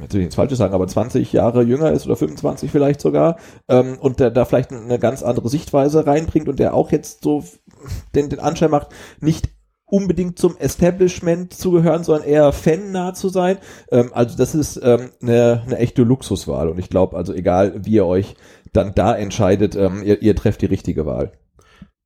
jetzt 0.02 0.14
will 0.14 0.22
ich 0.22 0.26
nichts 0.26 0.36
Falsches 0.36 0.58
sagen, 0.58 0.74
aber 0.74 0.88
20 0.88 1.32
Jahre 1.34 1.62
jünger 1.64 1.91
ist 1.91 2.06
oder 2.06 2.16
25 2.16 2.72
vielleicht 2.72 3.02
sogar 3.02 3.38
ähm, 3.68 3.98
und 3.99 4.20
der 4.20 4.32
da 4.32 4.45
vielleicht 4.45 4.72
eine 4.72 4.99
ganz 4.99 5.24
andere 5.24 5.49
Sichtweise 5.49 6.08
reinbringt 6.08 6.49
und 6.49 6.60
der 6.60 6.74
auch 6.74 6.91
jetzt 6.91 7.24
so 7.24 7.44
den, 8.16 8.30
den 8.30 8.40
Anschein 8.40 8.72
macht, 8.72 8.88
nicht 9.20 9.49
unbedingt 9.89 10.38
zum 10.38 10.57
Establishment 10.57 11.53
zu 11.53 11.72
gehören, 11.72 12.03
sondern 12.03 12.27
eher 12.27 12.51
fannah 12.51 13.14
zu 13.14 13.30
sein. 13.30 13.57
Ähm, 13.89 14.11
also 14.14 14.38
das 14.38 14.53
ist 14.53 14.80
ähm, 14.84 15.09
eine, 15.22 15.64
eine 15.65 15.77
echte 15.77 16.03
Luxuswahl 16.03 16.69
und 16.69 16.77
ich 16.77 16.89
glaube, 16.89 17.18
also 17.18 17.34
egal 17.34 17.85
wie 17.85 17.93
ihr 17.93 18.05
euch 18.05 18.35
dann 18.73 18.93
da 18.93 19.15
entscheidet, 19.15 19.76
ähm, 19.76 20.03
ihr, 20.03 20.22
ihr 20.22 20.35
trefft 20.35 20.61
die 20.61 20.68
richtige 20.68 21.05
Wahl. 21.05 21.31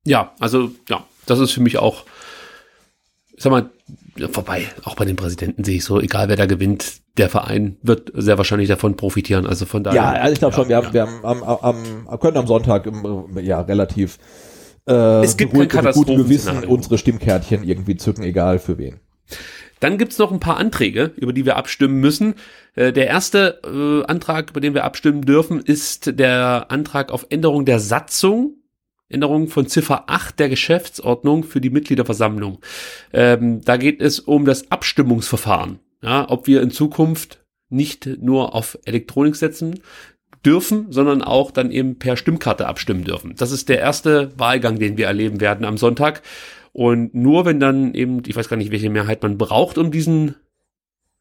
Ja, 0.04 0.32
also 0.38 0.70
ja, 0.88 1.04
das 1.26 1.40
ist 1.40 1.52
für 1.52 1.60
mich 1.60 1.78
auch, 1.78 2.04
sag 3.36 3.50
mal, 3.50 3.70
vorbei. 4.30 4.66
Auch 4.84 4.94
bei 4.94 5.04
den 5.04 5.16
Präsidenten 5.16 5.64
sehe 5.64 5.76
ich 5.76 5.84
so, 5.84 6.00
egal 6.00 6.28
wer 6.28 6.36
da 6.36 6.46
gewinnt, 6.46 7.02
der 7.16 7.28
Verein 7.28 7.76
wird 7.82 8.12
sehr 8.14 8.38
wahrscheinlich 8.38 8.68
davon 8.68 8.96
profitieren. 8.96 9.46
Also 9.46 9.66
von 9.66 9.82
daher. 9.82 10.02
Ja, 10.02 10.10
also 10.12 10.32
ich 10.32 10.38
glaube 10.38 10.52
ja, 10.54 10.56
schon, 10.56 10.68
wir, 10.68 10.76
ja. 10.76 10.82
haben, 10.84 10.92
wir 10.92 11.02
haben 11.02 11.24
am, 11.24 11.42
am, 11.42 12.06
am, 12.06 12.20
können 12.20 12.36
am 12.36 12.46
Sonntag 12.46 12.90
ja 13.40 13.60
relativ 13.60 14.18
äh, 14.86 15.24
es 15.24 15.36
gibt 15.36 15.52
kein 15.52 15.92
guten 15.92 16.16
Gewissen 16.16 16.64
unsere 16.64 16.98
Stimmkärtchen 16.98 17.64
irgendwie 17.64 17.96
zücken, 17.96 18.22
egal 18.24 18.58
für 18.58 18.78
wen. 18.78 19.00
Dann 19.80 19.98
gibt's 19.98 20.18
noch 20.18 20.30
ein 20.30 20.38
paar 20.38 20.58
Anträge, 20.58 21.10
über 21.16 21.32
die 21.32 21.44
wir 21.44 21.56
abstimmen 21.56 21.98
müssen. 21.98 22.34
Äh, 22.76 22.92
der 22.92 23.08
erste 23.08 23.60
äh, 23.64 24.08
Antrag, 24.08 24.50
über 24.50 24.60
den 24.60 24.74
wir 24.74 24.84
abstimmen 24.84 25.22
dürfen, 25.22 25.60
ist 25.60 26.18
der 26.18 26.70
Antrag 26.70 27.10
auf 27.10 27.26
Änderung 27.30 27.64
der 27.64 27.80
Satzung. 27.80 28.58
Änderung 29.08 29.48
von 29.48 29.66
Ziffer 29.66 30.04
8 30.08 30.38
der 30.38 30.48
Geschäftsordnung 30.48 31.42
für 31.44 31.60
die 31.60 31.70
Mitgliederversammlung. 31.70 32.60
Ähm, 33.12 33.60
da 33.62 33.76
geht 33.76 34.00
es 34.00 34.20
um 34.20 34.44
das 34.44 34.70
Abstimmungsverfahren. 34.70 35.80
Ja, 36.00 36.30
ob 36.30 36.46
wir 36.46 36.62
in 36.62 36.70
Zukunft 36.70 37.40
nicht 37.68 38.06
nur 38.20 38.54
auf 38.54 38.78
Elektronik 38.84 39.34
setzen, 39.34 39.80
dürfen, 40.44 40.86
sondern 40.90 41.22
auch 41.22 41.50
dann 41.50 41.70
eben 41.70 41.98
per 41.98 42.16
Stimmkarte 42.16 42.66
abstimmen 42.66 43.04
dürfen. 43.04 43.34
Das 43.36 43.52
ist 43.52 43.68
der 43.68 43.78
erste 43.78 44.30
Wahlgang, 44.38 44.78
den 44.78 44.96
wir 44.96 45.06
erleben 45.06 45.40
werden 45.40 45.64
am 45.64 45.78
Sonntag. 45.78 46.22
Und 46.72 47.14
nur 47.14 47.44
wenn 47.44 47.60
dann 47.60 47.94
eben, 47.94 48.22
ich 48.26 48.34
weiß 48.34 48.48
gar 48.48 48.56
nicht, 48.56 48.72
welche 48.72 48.90
Mehrheit 48.90 49.22
man 49.22 49.38
braucht, 49.38 49.78
um 49.78 49.90
diesen 49.90 50.36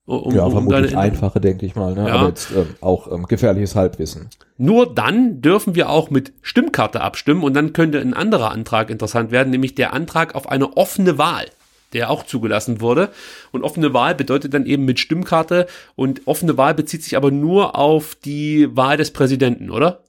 um, 0.05 0.33
ja, 0.35 0.49
vermutlich 0.49 0.93
um 0.93 0.97
einfache, 0.97 1.39
denke 1.39 1.65
ich 1.65 1.75
mal, 1.75 1.93
ne? 1.93 2.07
Ja. 2.07 2.15
aber 2.15 2.29
jetzt 2.29 2.51
ähm, 2.51 2.67
auch 2.81 3.09
ähm, 3.11 3.27
gefährliches 3.27 3.75
Halbwissen. 3.75 4.29
Nur 4.57 4.93
dann 4.93 5.41
dürfen 5.41 5.75
wir 5.75 5.89
auch 5.89 6.09
mit 6.09 6.33
Stimmkarte 6.41 7.01
abstimmen 7.01 7.43
und 7.43 7.53
dann 7.53 7.71
könnte 7.71 7.99
ein 7.99 8.13
anderer 8.13 8.51
Antrag 8.51 8.89
interessant 8.89 9.31
werden, 9.31 9.51
nämlich 9.51 9.75
der 9.75 9.93
Antrag 9.93 10.35
auf 10.35 10.49
eine 10.49 10.75
offene 10.75 11.17
Wahl 11.17 11.45
der 11.93 12.09
auch 12.09 12.23
zugelassen 12.23 12.81
wurde. 12.81 13.09
Und 13.51 13.63
offene 13.63 13.93
Wahl 13.93 14.15
bedeutet 14.15 14.53
dann 14.53 14.65
eben 14.65 14.85
mit 14.85 14.99
Stimmkarte 14.99 15.67
und 15.95 16.27
offene 16.27 16.57
Wahl 16.57 16.73
bezieht 16.73 17.03
sich 17.03 17.17
aber 17.17 17.31
nur 17.31 17.75
auf 17.75 18.15
die 18.15 18.75
Wahl 18.75 18.97
des 18.97 19.11
Präsidenten, 19.11 19.69
oder? 19.69 20.03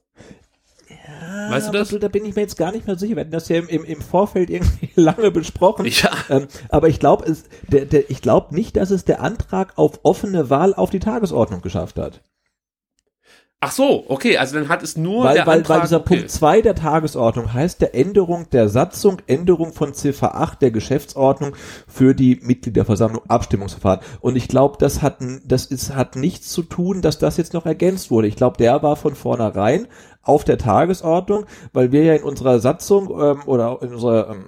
Ja, 0.89 1.51
weißt 1.51 1.67
du 1.69 1.71
das? 1.71 1.89
Da 1.89 2.07
bin 2.07 2.25
ich 2.25 2.35
mir 2.35 2.41
jetzt 2.41 2.57
gar 2.57 2.71
nicht 2.71 2.87
mehr 2.87 2.97
sicher. 2.97 3.15
Wir 3.15 3.21
hatten 3.21 3.31
das 3.31 3.49
ja 3.49 3.57
im, 3.57 3.67
im, 3.67 3.83
im 3.83 4.01
Vorfeld 4.01 4.49
irgendwie 4.49 4.89
lange 4.95 5.31
besprochen. 5.31 5.85
Ja. 5.85 6.11
Ähm, 6.29 6.47
aber 6.69 6.89
ich 6.89 6.99
glaube, 6.99 7.35
ich 8.07 8.21
glaube 8.21 8.55
nicht, 8.55 8.75
dass 8.77 8.91
es 8.91 9.05
der 9.05 9.21
Antrag 9.21 9.77
auf 9.77 9.99
offene 10.03 10.49
Wahl 10.49 10.73
auf 10.73 10.89
die 10.89 10.99
Tagesordnung 10.99 11.61
geschafft 11.61 11.97
hat. 11.97 12.21
Ach 13.65 13.71
so, 13.71 14.03
okay, 14.09 14.37
also 14.37 14.55
dann 14.59 14.67
hat 14.67 14.83
es 14.83 14.97
nur 14.97 15.23
weil, 15.23 15.35
der 15.35 15.47
weil, 15.47 15.59
Antrag, 15.59 15.77
weil 15.77 15.81
dieser 15.83 16.01
okay. 16.01 16.17
Punkt 16.17 16.31
2 16.31 16.61
der 16.63 16.75
Tagesordnung 16.75 17.53
heißt 17.53 17.79
der 17.79 17.95
Änderung 17.95 18.49
der 18.49 18.67
Satzung, 18.67 19.21
Änderung 19.25 19.71
von 19.71 19.93
Ziffer 19.93 20.35
8 20.35 20.61
der 20.61 20.71
Geschäftsordnung 20.71 21.55
für 21.87 22.13
die 22.13 22.41
Mitgliederversammlung 22.43 23.21
Abstimmungsverfahren. 23.29 24.01
Und 24.19 24.35
ich 24.35 24.49
glaube, 24.49 24.75
das 24.79 25.01
hat 25.01 25.19
das 25.45 25.67
ist 25.67 25.95
hat 25.95 26.17
nichts 26.17 26.49
zu 26.49 26.63
tun, 26.63 27.01
dass 27.01 27.19
das 27.19 27.37
jetzt 27.37 27.53
noch 27.53 27.65
ergänzt 27.65 28.11
wurde. 28.11 28.27
Ich 28.27 28.35
glaube, 28.35 28.57
der 28.57 28.83
war 28.83 28.97
von 28.97 29.15
vornherein 29.15 29.87
auf 30.23 30.43
der 30.43 30.57
Tagesordnung, 30.57 31.45
weil 31.71 31.93
wir 31.93 32.03
ja 32.03 32.15
in 32.15 32.23
unserer 32.23 32.59
Satzung 32.59 33.11
ähm, 33.11 33.43
oder 33.45 33.77
in 33.81 33.93
unserer 33.93 34.31
ähm, 34.31 34.43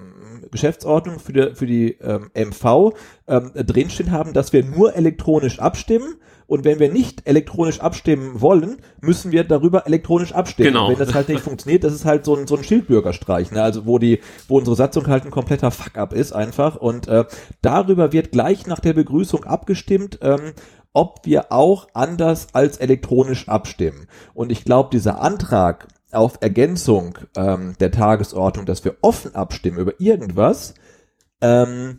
Geschäftsordnung 0.51 1.19
für 1.19 1.31
die, 1.31 1.55
für 1.55 1.65
die 1.65 1.91
ähm, 2.01 2.31
MV 2.35 2.91
ähm, 3.29 3.51
drinstehen 3.53 4.11
haben, 4.11 4.33
dass 4.33 4.51
wir 4.51 4.65
nur 4.65 4.93
elektronisch 4.93 5.59
abstimmen 5.59 6.15
und 6.47 6.63
wenn 6.63 6.79
wir 6.79 6.91
nicht 6.91 7.27
elektronisch 7.27 7.79
abstimmen 7.79 8.41
wollen, 8.41 8.77
müssen 9.01 9.31
wir 9.31 9.43
darüber 9.43 9.87
elektronisch 9.87 10.33
abstimmen. 10.33 10.69
Genau. 10.69 10.87
Und 10.87 10.99
wenn 10.99 11.05
das 11.05 11.15
halt 11.15 11.29
nicht 11.29 11.41
funktioniert, 11.41 11.83
das 11.83 11.93
ist 11.93 12.05
halt 12.05 12.25
so 12.25 12.35
ein, 12.35 12.47
so 12.47 12.55
ein 12.55 12.63
Schildbürgerstreich, 12.63 13.51
ne? 13.51 13.61
also 13.61 13.85
wo 13.85 13.97
die, 13.97 14.21
wo 14.47 14.57
unsere 14.57 14.75
Satzung 14.75 15.07
halt 15.07 15.25
ein 15.25 15.31
kompletter 15.31 15.71
Fuck-up 15.71 16.13
ist 16.13 16.33
einfach. 16.33 16.75
Und 16.75 17.07
äh, 17.07 17.25
darüber 17.61 18.13
wird 18.13 18.31
gleich 18.31 18.67
nach 18.67 18.79
der 18.79 18.93
Begrüßung 18.93 19.43
abgestimmt, 19.45 20.19
ähm, 20.21 20.53
ob 20.93 21.25
wir 21.25 21.51
auch 21.51 21.87
anders 21.93 22.47
als 22.53 22.77
elektronisch 22.77 23.49
abstimmen. 23.49 24.07
Und 24.33 24.51
ich 24.51 24.63
glaube, 24.63 24.89
dieser 24.91 25.21
Antrag 25.21 25.87
auf 26.11 26.37
Ergänzung 26.41 27.17
ähm, 27.35 27.73
der 27.79 27.91
Tagesordnung, 27.91 28.65
dass 28.65 28.85
wir 28.85 28.95
offen 29.01 29.35
abstimmen 29.35 29.79
über 29.79 29.99
irgendwas, 29.99 30.75
ähm, 31.41 31.97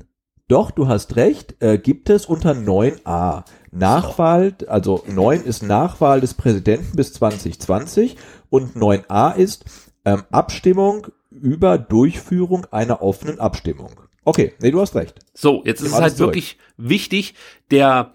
doch, 0.48 0.70
du 0.70 0.86
hast 0.86 1.16
recht, 1.16 1.60
äh, 1.60 1.77
gibt 1.77 2.09
es 2.09 2.24
unter 2.27 2.52
9a. 2.52 3.44
Nachwahl, 3.78 4.55
also 4.69 5.05
9 5.07 5.43
ist 5.43 5.62
Nachwahl 5.62 6.20
des 6.20 6.35
Präsidenten 6.35 6.97
bis 6.97 7.12
2020 7.15 8.16
und 8.51 8.77
9a 8.77 9.35
ist 9.36 9.65
ähm, 10.05 10.23
Abstimmung 10.31 11.09
über 11.31 11.78
Durchführung 11.78 12.66
einer 12.70 13.03
offenen 13.03 13.39
Abstimmung. 13.39 13.90
Okay, 14.24 14.55
nee, 14.61 14.70
du 14.70 14.81
hast 14.81 14.94
recht. 14.97 15.15
So, 15.35 15.62
jetzt 15.65 15.82
ist 15.82 15.93
es 15.93 16.01
halt 16.01 16.19
wirklich 16.19 16.59
wichtig, 16.77 17.35
der 17.70 18.15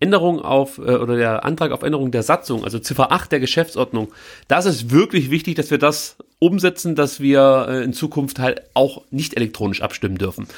Änderung 0.00 0.40
auf 0.40 0.78
äh, 0.78 0.96
oder 0.96 1.16
der 1.16 1.44
Antrag 1.44 1.72
auf 1.72 1.82
Änderung 1.82 2.10
der 2.10 2.22
Satzung, 2.22 2.64
also 2.64 2.78
Ziffer 2.78 3.12
8 3.12 3.30
der 3.32 3.40
Geschäftsordnung, 3.40 4.12
das 4.48 4.64
ist 4.64 4.90
wirklich 4.90 5.30
wichtig, 5.30 5.56
dass 5.56 5.70
wir 5.70 5.78
das 5.78 6.16
umsetzen, 6.38 6.94
dass 6.94 7.20
wir 7.20 7.66
äh, 7.68 7.84
in 7.84 7.92
Zukunft 7.92 8.38
halt 8.38 8.62
auch 8.74 9.02
nicht 9.10 9.34
elektronisch 9.36 9.82
abstimmen 9.82 10.16
dürfen. 10.16 10.48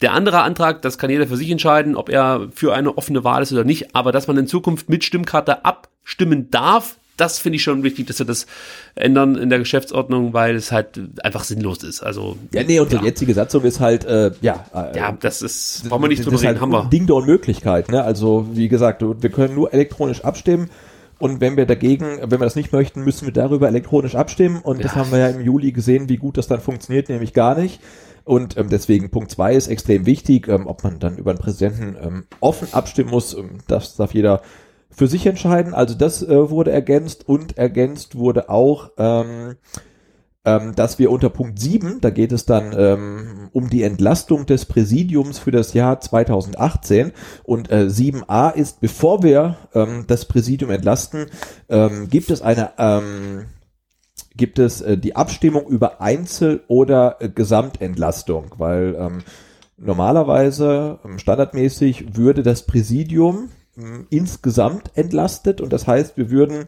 Der 0.00 0.12
andere 0.12 0.42
Antrag, 0.42 0.82
das 0.82 0.98
kann 0.98 1.10
jeder 1.10 1.26
für 1.26 1.36
sich 1.36 1.50
entscheiden, 1.50 1.96
ob 1.96 2.08
er 2.08 2.48
für 2.54 2.74
eine 2.74 2.96
offene 2.98 3.24
Wahl 3.24 3.42
ist 3.42 3.52
oder 3.52 3.64
nicht, 3.64 3.94
aber 3.94 4.12
dass 4.12 4.26
man 4.26 4.36
in 4.36 4.46
Zukunft 4.46 4.88
mit 4.88 5.04
Stimmkarte 5.04 5.64
abstimmen 5.64 6.50
darf, 6.50 6.96
das 7.16 7.38
finde 7.38 7.56
ich 7.56 7.62
schon 7.62 7.82
wichtig, 7.82 8.06
dass 8.06 8.18
sie 8.18 8.24
das 8.24 8.46
ändern 8.94 9.36
in 9.36 9.48
der 9.48 9.58
Geschäftsordnung, 9.58 10.34
weil 10.34 10.54
es 10.54 10.70
halt 10.70 11.00
einfach 11.22 11.44
sinnlos 11.44 11.82
ist. 11.82 12.02
Also 12.02 12.36
Ja, 12.52 12.62
nee, 12.62 12.78
unsere 12.78 13.02
ja. 13.02 13.08
jetzige 13.08 13.32
Satzung 13.32 13.64
ist 13.64 13.80
halt, 13.80 14.04
äh, 14.04 14.32
ja. 14.42 14.66
Äh, 14.74 14.96
ja, 14.96 15.12
das 15.12 15.42
ist, 15.42 15.88
brauchen 15.88 16.02
wir 16.02 16.08
nicht 16.08 16.24
drüber 16.24 16.36
reden, 16.36 16.48
halt 16.48 16.60
haben 16.60 16.72
wir. 16.72 16.84
Ding 16.84 17.06
der 17.06 17.16
Unmöglichkeit, 17.16 17.88
ne? 17.88 18.02
Also, 18.02 18.48
wie 18.52 18.68
gesagt, 18.68 19.02
wir 19.02 19.30
können 19.30 19.54
nur 19.54 19.72
elektronisch 19.72 20.24
abstimmen. 20.24 20.70
Und 21.18 21.40
wenn 21.40 21.56
wir 21.56 21.64
dagegen, 21.64 22.18
wenn 22.20 22.40
wir 22.40 22.44
das 22.44 22.56
nicht 22.56 22.72
möchten, 22.72 23.02
müssen 23.02 23.24
wir 23.24 23.32
darüber 23.32 23.68
elektronisch 23.68 24.14
abstimmen. 24.14 24.60
Und 24.60 24.78
ja. 24.78 24.82
das 24.82 24.96
haben 24.96 25.10
wir 25.10 25.18
ja 25.18 25.28
im 25.28 25.40
Juli 25.40 25.72
gesehen, 25.72 26.10
wie 26.10 26.18
gut 26.18 26.36
das 26.36 26.46
dann 26.46 26.60
funktioniert, 26.60 27.08
nämlich 27.08 27.32
gar 27.32 27.58
nicht. 27.58 27.80
Und 28.26 28.56
ähm, 28.56 28.68
deswegen 28.68 29.10
Punkt 29.10 29.30
zwei 29.30 29.54
ist 29.54 29.68
extrem 29.68 30.04
wichtig, 30.04 30.48
ähm, 30.48 30.66
ob 30.66 30.82
man 30.82 30.98
dann 30.98 31.16
über 31.16 31.30
einen 31.30 31.38
Präsidenten 31.38 31.96
ähm, 32.02 32.24
offen 32.40 32.66
abstimmen 32.72 33.10
muss, 33.10 33.34
ähm, 33.34 33.58
das 33.68 33.94
darf 33.94 34.14
jeder 34.14 34.42
für 34.90 35.06
sich 35.06 35.26
entscheiden. 35.26 35.74
Also 35.74 35.94
das 35.94 36.24
äh, 36.24 36.50
wurde 36.50 36.72
ergänzt 36.72 37.28
und 37.28 37.56
ergänzt 37.56 38.16
wurde 38.16 38.50
auch, 38.50 38.90
ähm, 38.98 39.54
ähm, 40.44 40.74
dass 40.74 40.98
wir 40.98 41.12
unter 41.12 41.30
Punkt 41.30 41.60
7, 41.60 42.00
da 42.00 42.10
geht 42.10 42.32
es 42.32 42.46
dann 42.46 42.74
ähm, 42.76 43.48
um 43.52 43.70
die 43.70 43.84
Entlastung 43.84 44.44
des 44.44 44.64
Präsidiums 44.64 45.38
für 45.38 45.52
das 45.52 45.72
Jahr 45.72 46.00
2018 46.00 47.12
und 47.44 47.70
äh, 47.70 47.86
7a 47.86 48.54
ist, 48.54 48.80
bevor 48.80 49.22
wir 49.22 49.56
ähm, 49.72 50.04
das 50.08 50.24
Präsidium 50.24 50.72
entlasten, 50.72 51.26
ähm, 51.68 52.08
gibt 52.08 52.30
es 52.30 52.42
eine 52.42 52.72
ähm, 52.76 53.46
gibt 54.36 54.58
es 54.58 54.80
äh, 54.80 54.98
die 54.98 55.16
Abstimmung 55.16 55.66
über 55.66 56.00
Einzel- 56.00 56.62
oder 56.68 57.16
äh, 57.20 57.28
Gesamtentlastung, 57.28 58.54
weil 58.58 58.96
ähm, 58.98 59.18
normalerweise 59.76 60.98
ähm, 61.04 61.18
standardmäßig 61.18 62.16
würde 62.16 62.42
das 62.42 62.66
Präsidium 62.66 63.50
insgesamt 64.08 64.90
entlastet. 64.94 65.60
Und 65.60 65.70
das 65.70 65.86
heißt, 65.86 66.16
wir 66.16 66.30
würden 66.30 66.66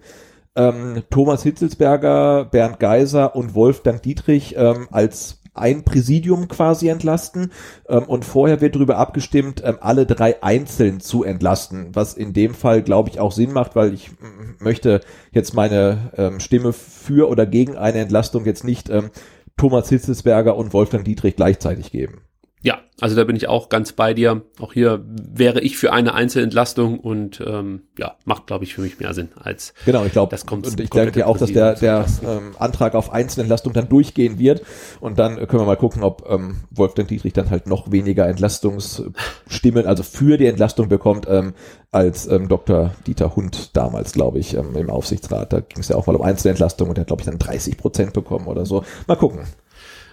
ähm, 0.57 1.03
Thomas 1.09 1.43
Hitzelsberger, 1.43 2.47
Bernd 2.47 2.81
Geiser 2.81 3.37
und 3.37 3.55
Wolfgang 3.55 4.03
Dietrich 4.03 4.57
ähm, 4.59 4.89
als 4.91 5.38
ein 5.61 5.85
Präsidium 5.85 6.49
quasi 6.49 6.89
entlasten 6.89 7.53
ähm, 7.89 8.05
und 8.05 8.25
vorher 8.25 8.61
wird 8.61 8.75
darüber 8.75 8.99
abgestimmt, 8.99 9.63
ähm, 9.65 9.79
alle 9.81 10.07
drei 10.07 10.43
einzeln 10.43 11.01
zu 11.01 11.25
entlasten, 11.25 11.95
was 11.95 12.15
in 12.15 12.33
dem 12.33 12.55
Fall, 12.55 12.83
glaube 12.83 13.11
ich, 13.11 13.21
auch 13.21 13.33
Sinn 13.33 13.53
macht, 13.53 13.77
weil 13.77 13.93
ich 13.95 14.11
möchte 14.59 15.01
jetzt 15.33 15.55
meine 15.55 16.13
ähm, 16.17 16.41
Stimme 16.41 16.73
für 16.73 17.29
oder 17.29 17.47
gegen 17.47 17.77
eine 17.77 17.99
Entlastung 17.99 18.45
jetzt 18.45 18.65
nicht 18.65 18.91
ähm, 18.91 19.11
Thomas 19.57 19.89
Hitzelsberger 19.89 20.57
und 20.57 20.73
Wolfgang 20.73 21.05
Dietrich 21.05 21.37
gleichzeitig 21.37 21.91
geben. 21.91 22.23
Ja, 22.61 22.81
also 23.01 23.15
da 23.15 23.23
bin 23.23 23.37
ich 23.37 23.49
auch 23.49 23.69
ganz 23.69 23.93
bei 23.93 24.15
dir. 24.15 24.43
Auch 24.59 24.73
hier 24.73 25.05
wäre 25.07 25.61
ich 25.61 25.79
für 25.79 25.93
eine 25.93 26.15
Einzelentlastung 26.15 26.99
und 26.99 27.41
ähm, 27.47 27.83
ja, 27.97 28.17
macht, 28.25 28.49
glaube 28.49 28.65
ich, 28.65 28.75
für 28.75 28.81
mich 28.81 28.99
mehr 28.99 29.15
Sinn 29.15 29.29
als 29.41 29.75
genau. 29.85 30.05
Ich 30.05 30.13
glaube, 30.13 30.31
das 30.31 30.45
kommt. 30.45 30.67
Und 30.67 30.81
ich 30.81 30.91
denke 30.91 31.27
auch, 31.27 31.39
dass 31.39 31.53
der 31.53 31.75
der 31.75 32.07
ähm, 32.27 32.57
Antrag 32.59 32.97
auf 32.97 33.13
Einzelentlastung 33.13 33.73
dann 33.73 33.89
durchgehen 33.89 34.41
wird 34.41 34.63
und 35.01 35.19
dann 35.19 35.37
können 35.37 35.63
wir 35.63 35.67
mal 35.67 35.77
gucken, 35.77 36.03
ob 36.03 36.29
ähm, 36.29 36.57
Wolfgang 36.71 37.09
Dietrich 37.09 37.33
dann 37.33 37.51
halt 37.51 37.69
noch 37.69 37.93
weniger 37.93 38.27
Entlastungsstimmen, 38.27 39.87
also 39.87 40.03
für 40.03 40.37
die 40.37 40.47
Entlastung 40.47 40.89
bekommt, 40.89 41.27
ähm, 41.29 41.55
als 41.93 42.27
ähm, 42.27 42.49
Dr. 42.49 42.93
Dieter 43.07 43.37
Hund 43.37 43.77
damals, 43.77 44.13
glaube 44.13 44.41
ich, 44.41 44.55
ähm, 44.55 44.75
im 44.75 44.91
Aufsichtsrat. 44.91 45.53
Da 45.53 45.61
ging 45.61 45.79
es 45.79 45.89
ja 45.89 45.97
auch 45.97 46.07
mal 46.07 46.17
um 46.17 46.23
Einzelentlastung 46.23 46.89
und 46.89 46.97
der 46.97 47.03
hat, 47.03 47.09
glaube 47.09 47.23
ich, 47.23 47.27
dann 47.27 47.39
30 47.39 47.79
Prozent 47.79 48.13
bekommen 48.13 48.49
oder 48.49 48.67
so. 48.67 48.83
Mal 49.07 49.17
gucken. 49.17 49.47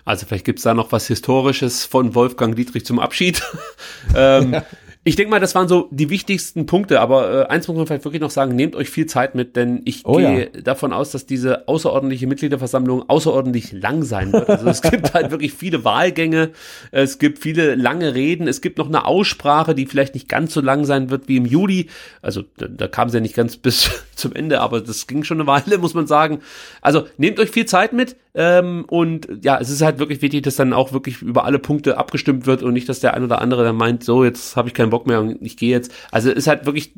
Also 0.06 0.26
vielleicht 0.26 0.46
gibt's 0.46 0.64
da 0.64 0.74
noch 0.74 0.92
was 0.92 1.08
Historisches 1.08 1.86
von 1.86 2.16
Wolfgang 2.16 2.56
Dietrich 2.56 2.86
zum 2.86 3.00
Abschied. 3.00 3.42
ähm, 4.16 4.54
ja. 4.54 4.66
Ich 5.08 5.16
denke 5.16 5.30
mal, 5.30 5.40
das 5.40 5.54
waren 5.54 5.68
so 5.68 5.88
die 5.92 6.10
wichtigsten 6.10 6.66
Punkte, 6.66 7.00
aber 7.00 7.44
äh, 7.44 7.46
eins 7.46 7.68
muss 7.68 7.78
man 7.78 7.86
vielleicht 7.86 8.06
wirklich 8.06 8.22
noch 8.22 8.32
sagen, 8.32 8.56
nehmt 8.56 8.76
euch 8.76 8.90
viel 8.90 9.06
Zeit 9.06 9.36
mit, 9.36 9.56
denn 9.56 9.84
ich 9.86 10.04
oh, 10.04 10.18
gehe 10.18 10.50
ja. 10.52 10.62
davon 10.62 10.94
aus, 10.94 11.12
dass 11.12 11.28
diese 11.28 11.68
außerordentliche 11.68 12.26
Mitgliederversammlung 12.26 13.08
außerordentlich 13.08 13.72
lang 13.72 14.02
sein 14.02 14.34
wird. 14.34 14.50
Also 14.50 14.68
es 14.68 14.82
gibt 14.82 15.14
halt 15.14 15.30
wirklich 15.30 15.54
viele 15.54 15.86
Wahlgänge, 15.86 16.50
es 16.90 17.20
gibt 17.20 17.38
viele 17.38 17.76
lange 17.76 18.16
Reden, 18.16 18.48
es 18.48 18.62
gibt 18.62 18.80
noch 18.80 18.88
eine 18.88 19.06
Aussprache, 19.06 19.76
die 19.76 19.86
vielleicht 19.86 20.16
nicht 20.16 20.28
ganz 20.28 20.56
so 20.56 20.62
lang 20.62 20.86
sein 20.86 21.12
wird 21.12 21.28
wie 21.28 21.38
im 21.38 21.46
Juli. 21.46 21.88
Also 22.24 22.42
da, 22.58 22.68
da 22.68 22.88
kam 22.88 23.10
es 23.10 23.14
ja 23.14 23.20
nicht 23.20 23.36
ganz 23.36 23.58
bis 23.58 23.92
zum 24.16 24.34
Ende, 24.34 24.60
aber 24.60 24.82
das 24.82 25.06
ging 25.06 25.24
schon 25.24 25.40
eine 25.40 25.46
Weile, 25.46 25.78
muss 25.78 25.94
man 25.94 26.08
sagen. 26.08 26.40
Also 26.82 27.06
nehmt 27.20 27.40
euch 27.40 27.52
viel 27.52 27.68
Zeit 27.68 27.94
mit 27.94 28.16
ähm, 28.36 28.84
und 28.88 29.30
ja, 29.44 29.58
es 29.60 29.70
ist 29.70 29.82
halt 29.82 29.98
wirklich 29.98 30.22
wichtig, 30.22 30.44
dass 30.44 30.58
dann 30.58 30.74
auch 30.74 30.92
wirklich 30.92 31.22
über 31.22 31.46
alle 31.46 31.58
Punkte 31.58 31.98
abgestimmt 31.98 32.46
wird 32.46 32.64
und 32.64 32.74
nicht, 32.74 32.90
dass 32.90 33.00
der 33.00 33.14
ein 33.14 33.24
oder 33.24 33.42
andere 33.42 33.64
dann 33.64 33.78
meint, 33.78 34.04
so 34.04 34.26
jetzt 34.26 34.58
habe 34.58 34.68
ich 34.68 34.74
keinen 34.74 34.90
Bock 34.90 35.08
mehr 35.08 35.22
und 35.22 35.42
ich 35.42 35.56
gehe 35.56 35.70
jetzt. 35.70 35.94
Also 36.12 36.30
ist 36.30 36.48
halt 36.48 36.66
wirklich 36.66 36.94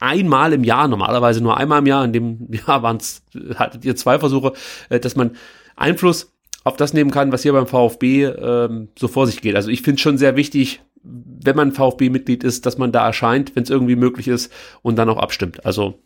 einmal 0.00 0.52
im 0.52 0.64
Jahr, 0.64 0.88
normalerweise 0.88 1.40
nur 1.40 1.56
einmal 1.56 1.78
im 1.78 1.86
Jahr, 1.86 2.04
in 2.04 2.12
dem 2.12 2.48
Jahr 2.66 2.82
waren 2.82 2.96
es, 2.96 3.22
hattet 3.54 3.84
ihr 3.84 3.94
zwei 3.94 4.18
Versuche, 4.18 4.54
äh, 4.88 4.98
dass 4.98 5.14
man 5.14 5.36
Einfluss 5.76 6.32
auf 6.64 6.76
das 6.76 6.94
nehmen 6.94 7.12
kann, 7.12 7.30
was 7.30 7.42
hier 7.42 7.52
beim 7.52 7.68
VfB 7.68 8.24
ähm, 8.24 8.88
so 8.98 9.06
vor 9.06 9.28
sich 9.28 9.40
geht. 9.40 9.54
Also 9.54 9.70
ich 9.70 9.82
finde 9.82 9.96
es 9.96 10.00
schon 10.00 10.18
sehr 10.18 10.34
wichtig, 10.34 10.82
wenn 11.04 11.54
man 11.54 11.72
VfB-Mitglied 11.72 12.42
ist, 12.42 12.66
dass 12.66 12.78
man 12.78 12.90
da 12.90 13.06
erscheint, 13.06 13.54
wenn 13.54 13.62
es 13.62 13.70
irgendwie 13.70 13.96
möglich 13.96 14.26
ist 14.26 14.50
und 14.82 14.96
dann 14.96 15.10
auch 15.10 15.18
abstimmt. 15.18 15.64
Also 15.64 16.00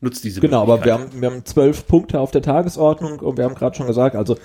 nutzt 0.00 0.24
diese 0.24 0.40
Genau, 0.40 0.62
aber 0.62 0.84
wir 0.84 0.94
haben, 0.94 1.06
wir 1.20 1.30
haben 1.30 1.44
zwölf 1.44 1.86
Punkte 1.86 2.20
auf 2.20 2.30
der 2.30 2.42
Tagesordnung 2.42 3.20
und 3.20 3.36
wir 3.38 3.44
haben 3.44 3.54
gerade 3.54 3.76
schon 3.76 3.86
gesagt, 3.86 4.16
also 4.16 4.36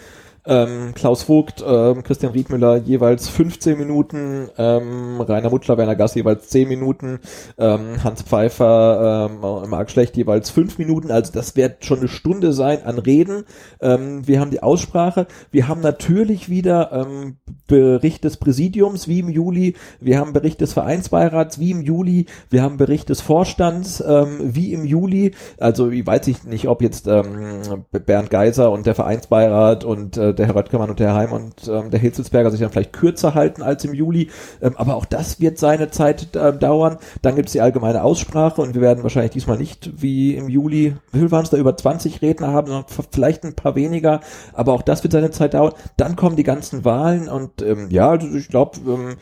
ähm, 0.45 0.93
Klaus 0.95 1.23
Vogt, 1.23 1.63
ähm, 1.65 2.03
Christian 2.03 2.31
Riedmüller 2.31 2.77
jeweils 2.77 3.29
15 3.29 3.77
Minuten, 3.77 4.49
ähm, 4.57 5.21
Rainer 5.21 5.49
Muttler, 5.49 5.77
Werner 5.77 5.95
Gass 5.95 6.15
jeweils 6.15 6.49
10 6.49 6.67
Minuten, 6.67 7.19
ähm, 7.57 8.03
Hans 8.03 8.23
Pfeiffer, 8.23 9.29
ähm, 9.31 9.69
Marc 9.69 9.91
Schlecht 9.91 10.17
jeweils 10.17 10.49
5 10.49 10.77
Minuten. 10.77 11.11
Also 11.11 11.31
das 11.31 11.55
wird 11.55 11.85
schon 11.85 11.99
eine 11.99 12.07
Stunde 12.07 12.53
sein 12.53 12.83
an 12.83 12.97
Reden. 12.97 13.45
Ähm, 13.81 14.27
wir 14.27 14.39
haben 14.39 14.51
die 14.51 14.63
Aussprache. 14.63 15.27
Wir 15.51 15.67
haben 15.67 15.81
natürlich 15.81 16.49
wieder 16.49 16.91
ähm, 16.91 17.37
Bericht 17.67 18.23
des 18.23 18.37
Präsidiums 18.37 19.07
wie 19.07 19.19
im 19.19 19.29
Juli. 19.29 19.75
Wir 19.99 20.19
haben 20.19 20.33
Bericht 20.33 20.61
des 20.61 20.73
Vereinsbeirats 20.73 21.59
wie 21.59 21.71
im 21.71 21.81
Juli. 21.81 22.25
Wir 22.49 22.63
haben 22.63 22.77
Bericht 22.77 23.09
des 23.09 23.21
Vorstands 23.21 24.03
ähm, 24.05 24.39
wie 24.41 24.73
im 24.73 24.85
Juli. 24.85 25.33
Also 25.59 25.89
ich 25.89 26.05
weiß 26.05 26.27
ich 26.27 26.43
nicht, 26.43 26.67
ob 26.67 26.81
jetzt 26.81 27.07
ähm, 27.07 27.85
Bernd 27.91 28.29
Geiser 28.29 28.71
und 28.71 28.85
der 28.85 28.95
Vereinsbeirat 28.95 29.83
und 29.83 30.17
äh, 30.17 30.30
der 30.33 30.47
Herr 30.47 30.55
Röttgermann 30.55 30.89
und 30.89 30.99
der 30.99 31.09
Herr 31.09 31.15
Heim 31.15 31.31
und 31.31 31.67
ähm, 31.67 31.91
der 31.91 31.99
Hitzelsberger 31.99 32.51
sich 32.51 32.59
dann 32.59 32.71
vielleicht 32.71 32.93
kürzer 32.93 33.33
halten 33.35 33.61
als 33.61 33.83
im 33.85 33.93
Juli. 33.93 34.29
Ähm, 34.61 34.73
aber 34.77 34.95
auch 34.95 35.05
das 35.05 35.39
wird 35.39 35.57
seine 35.57 35.89
Zeit 35.91 36.35
äh, 36.35 36.57
dauern. 36.57 36.97
Dann 37.21 37.35
gibt 37.35 37.49
es 37.49 37.53
die 37.53 37.61
allgemeine 37.61 38.03
Aussprache 38.03 38.61
und 38.61 38.75
wir 38.75 38.81
werden 38.81 39.03
wahrscheinlich 39.03 39.31
diesmal 39.31 39.57
nicht 39.57 40.01
wie 40.01 40.35
im 40.35 40.49
Juli, 40.49 40.95
wie 41.11 41.19
viel 41.19 41.31
waren 41.31 41.43
es 41.43 41.49
da, 41.49 41.57
über 41.57 41.75
20 41.75 42.21
Redner 42.21 42.47
haben, 42.47 42.67
sondern 42.67 42.85
vielleicht 43.11 43.43
ein 43.43 43.55
paar 43.55 43.75
weniger. 43.75 44.21
Aber 44.53 44.73
auch 44.73 44.81
das 44.81 45.03
wird 45.03 45.13
seine 45.13 45.31
Zeit 45.31 45.53
dauern. 45.53 45.73
Dann 45.97 46.15
kommen 46.15 46.35
die 46.35 46.43
ganzen 46.43 46.85
Wahlen 46.85 47.27
und 47.29 47.61
ähm, 47.61 47.87
ja, 47.89 48.09
also 48.09 48.27
ich 48.27 48.47
glaube, 48.47 48.77
ähm, 48.87 49.17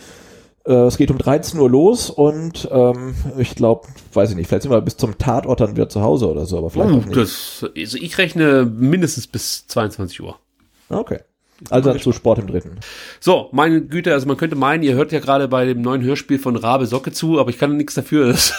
äh, 0.70 0.86
es 0.86 0.98
geht 0.98 1.12
um 1.12 1.18
13 1.18 1.60
Uhr 1.60 1.70
los 1.70 2.10
und 2.10 2.70
ähm, 2.72 3.16
ich 3.38 3.56
glaube, 3.56 3.88
weiß 4.14 4.32
ich 4.32 4.36
nicht, 4.36 4.48
vielleicht 4.48 4.64
sind 4.64 4.72
wir 4.72 4.82
bis 4.82 4.98
zum 4.98 5.18
Tatort 5.18 5.62
dann 5.62 5.76
wieder 5.76 5.90
zu 5.90 6.02
Hause 6.02 6.30
oder 6.30 6.46
so, 6.46 6.58
aber 6.58 6.70
vielleicht 6.70 6.92
oh, 6.92 6.98
auch 6.98 7.06
nicht. 7.06 7.18
Das, 7.18 7.66
also 7.76 7.98
ich 7.98 8.18
rechne 8.18 8.66
mindestens 8.66 9.28
bis 9.28 9.68
22 9.68 10.22
Uhr. 10.22 10.38
Okay. 10.90 11.20
Also 11.70 11.94
zu 11.96 12.14
Sport 12.14 12.40
im 12.40 12.48
Dritten. 12.48 12.80
So, 13.20 13.50
meine 13.52 13.82
Güte, 13.82 14.14
also 14.14 14.28
man 14.28 14.38
könnte 14.38 14.56
meinen, 14.56 14.82
ihr 14.82 14.94
hört 14.94 15.12
ja 15.12 15.20
gerade 15.20 15.48
bei 15.48 15.66
dem 15.66 15.82
neuen 15.82 16.02
Hörspiel 16.02 16.40
von 16.40 16.56
Rabe 16.56 16.86
Socke 16.86 17.12
zu, 17.12 17.40
aber 17.40 17.50
ich 17.50 17.58
kann 17.58 17.76
nichts 17.76 17.96
dafür, 17.96 18.28
dass 18.32 18.54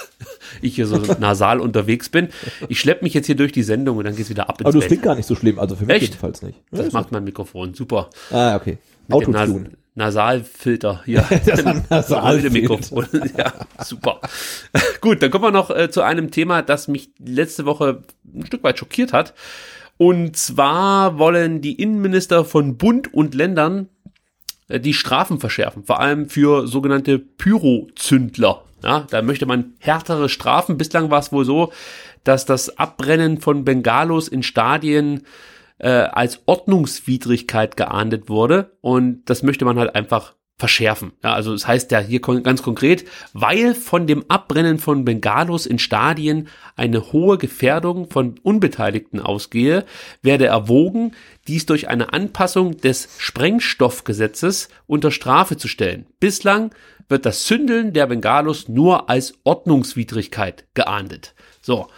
ich 0.60 0.74
hier 0.74 0.86
so 0.86 0.98
nasal 1.18 1.60
unterwegs 1.60 2.10
bin. 2.10 2.28
Ich 2.68 2.78
schleppe 2.78 3.04
mich 3.04 3.14
jetzt 3.14 3.26
hier 3.26 3.36
durch 3.36 3.52
die 3.52 3.62
Sendung 3.62 3.96
und 3.96 4.04
dann 4.04 4.16
geht's 4.16 4.30
wieder 4.30 4.48
ab 4.48 4.60
ins 4.60 4.68
Aber 4.68 4.78
das 4.78 4.86
klingt 4.86 5.02
gar 5.02 5.14
nicht 5.14 5.26
so 5.26 5.34
schlimm, 5.34 5.58
also 5.58 5.76
für 5.76 5.86
mich 5.86 5.96
Echt? 5.96 6.04
jedenfalls 6.08 6.42
nicht. 6.42 6.58
Das 6.70 6.86
ja, 6.86 6.92
macht 6.92 7.10
mein 7.10 7.24
Mikrofon, 7.24 7.74
super. 7.74 8.10
Ah, 8.30 8.56
okay. 8.56 8.78
Autotune. 9.10 9.70
Nasalfilter 9.94 11.02
hier. 11.06 11.24
das 11.44 11.64
Nasalfilter. 11.90 12.78
Ja, 13.36 13.52
super. 13.84 14.20
Gut, 15.00 15.22
dann 15.22 15.30
kommen 15.30 15.44
wir 15.44 15.50
noch 15.50 15.70
äh, 15.70 15.90
zu 15.90 16.02
einem 16.02 16.30
Thema, 16.30 16.62
das 16.62 16.86
mich 16.86 17.10
letzte 17.18 17.64
Woche 17.66 18.02
ein 18.32 18.46
Stück 18.46 18.62
weit 18.62 18.78
schockiert 18.78 19.12
hat. 19.12 19.34
Und 20.00 20.34
zwar 20.34 21.18
wollen 21.18 21.60
die 21.60 21.74
Innenminister 21.74 22.46
von 22.46 22.78
Bund 22.78 23.12
und 23.12 23.34
Ländern 23.34 23.90
äh, 24.68 24.80
die 24.80 24.94
Strafen 24.94 25.38
verschärfen, 25.38 25.84
vor 25.84 26.00
allem 26.00 26.30
für 26.30 26.66
sogenannte 26.66 27.18
Pyrozündler. 27.18 28.64
Ja, 28.82 29.06
da 29.10 29.20
möchte 29.20 29.44
man 29.44 29.74
härtere 29.78 30.30
Strafen. 30.30 30.78
Bislang 30.78 31.10
war 31.10 31.18
es 31.18 31.32
wohl 31.32 31.44
so, 31.44 31.70
dass 32.24 32.46
das 32.46 32.78
Abbrennen 32.78 33.42
von 33.42 33.66
Bengalos 33.66 34.28
in 34.28 34.42
Stadien 34.42 35.26
äh, 35.76 35.90
als 35.90 36.40
Ordnungswidrigkeit 36.46 37.76
geahndet 37.76 38.30
wurde 38.30 38.78
und 38.80 39.24
das 39.26 39.42
möchte 39.42 39.66
man 39.66 39.78
halt 39.78 39.94
einfach 39.94 40.32
verschärfen. 40.60 41.12
Ja, 41.24 41.32
also 41.32 41.52
das 41.52 41.66
heißt 41.66 41.90
ja 41.90 41.98
hier 41.98 42.20
ganz 42.20 42.62
konkret, 42.62 43.04
weil 43.32 43.74
von 43.74 44.06
dem 44.06 44.26
Abbrennen 44.28 44.78
von 44.78 45.04
Bengalos 45.04 45.66
in 45.66 45.78
Stadien 45.78 46.48
eine 46.76 47.12
hohe 47.12 47.38
Gefährdung 47.38 48.08
von 48.10 48.38
Unbeteiligten 48.42 49.20
ausgehe, 49.20 49.84
werde 50.22 50.46
erwogen, 50.46 51.12
dies 51.48 51.66
durch 51.66 51.88
eine 51.88 52.12
Anpassung 52.12 52.76
des 52.76 53.08
Sprengstoffgesetzes 53.18 54.68
unter 54.86 55.10
Strafe 55.10 55.56
zu 55.56 55.66
stellen. 55.66 56.06
Bislang 56.20 56.72
wird 57.08 57.26
das 57.26 57.44
Zündeln 57.44 57.92
der 57.92 58.06
Bengalos 58.06 58.68
nur 58.68 59.08
als 59.08 59.34
Ordnungswidrigkeit 59.42 60.66
geahndet. 60.74 61.34
So. 61.62 61.88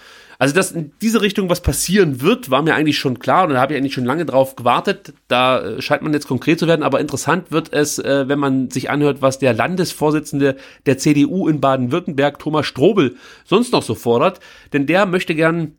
Also, 0.42 0.56
dass 0.56 0.72
in 0.72 0.90
diese 1.00 1.22
Richtung 1.22 1.48
was 1.50 1.60
passieren 1.60 2.20
wird, 2.20 2.50
war 2.50 2.62
mir 2.62 2.74
eigentlich 2.74 2.98
schon 2.98 3.20
klar 3.20 3.44
und 3.44 3.50
da 3.50 3.60
habe 3.60 3.74
ich 3.74 3.78
eigentlich 3.78 3.94
schon 3.94 4.04
lange 4.04 4.26
drauf 4.26 4.56
gewartet. 4.56 5.14
Da 5.28 5.60
äh, 5.60 5.80
scheint 5.80 6.02
man 6.02 6.12
jetzt 6.12 6.26
konkret 6.26 6.58
zu 6.58 6.66
werden, 6.66 6.82
aber 6.82 6.98
interessant 6.98 7.52
wird 7.52 7.72
es, 7.72 8.00
äh, 8.00 8.26
wenn 8.26 8.40
man 8.40 8.68
sich 8.68 8.90
anhört, 8.90 9.22
was 9.22 9.38
der 9.38 9.54
Landesvorsitzende 9.54 10.56
der 10.84 10.98
CDU 10.98 11.46
in 11.46 11.60
Baden-Württemberg, 11.60 12.40
Thomas 12.40 12.66
Strobel, 12.66 13.14
sonst 13.44 13.72
noch 13.72 13.84
so 13.84 13.94
fordert. 13.94 14.40
Denn 14.72 14.86
der 14.86 15.06
möchte 15.06 15.36
gern, 15.36 15.76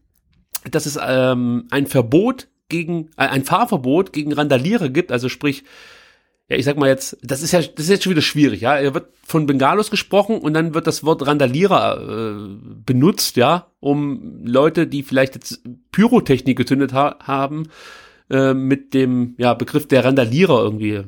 dass 0.72 0.86
es 0.86 0.98
ähm, 1.06 1.66
ein 1.70 1.86
Verbot 1.86 2.48
gegen, 2.70 3.10
äh, 3.18 3.28
ein 3.28 3.44
Fahrverbot 3.44 4.14
gegen 4.14 4.32
Randalierer 4.32 4.88
gibt, 4.88 5.12
also 5.12 5.28
sprich, 5.28 5.66
ja, 6.50 6.58
ich 6.58 6.66
sag 6.66 6.78
mal 6.78 6.90
jetzt, 6.90 7.18
das 7.22 7.42
ist 7.42 7.54
ja, 7.54 7.62
das 7.62 7.86
ist 7.86 7.90
jetzt 7.90 8.04
schon 8.04 8.12
wieder 8.12 8.22
schwierig, 8.22 8.62
ja. 8.62 8.76
Er 8.76 8.94
wird 8.94 9.08
von 9.26 9.46
Bengalos 9.46 9.90
gesprochen 9.90 10.40
und 10.40 10.54
dann 10.54 10.74
wird 10.74 10.88
das 10.88 11.04
Wort 11.04 11.26
Randalierer 11.26 12.02
äh, 12.02 12.58
benutzt, 12.86 13.38
ja, 13.38 13.72
um 13.80 14.42
Leute, 14.46 14.86
die 14.86 15.04
vielleicht 15.04 15.36
jetzt 15.36 15.62
Pyrotechnik 15.92 16.58
gezündet 16.58 16.94
ha 16.94 17.18
haben, 17.24 17.70
äh, 18.30 18.54
mit 18.54 18.94
dem 18.94 19.36
ja, 19.38 19.54
Begriff 19.54 19.88
der 19.88 20.04
Randalierer 20.04 20.62
irgendwie 20.64 21.04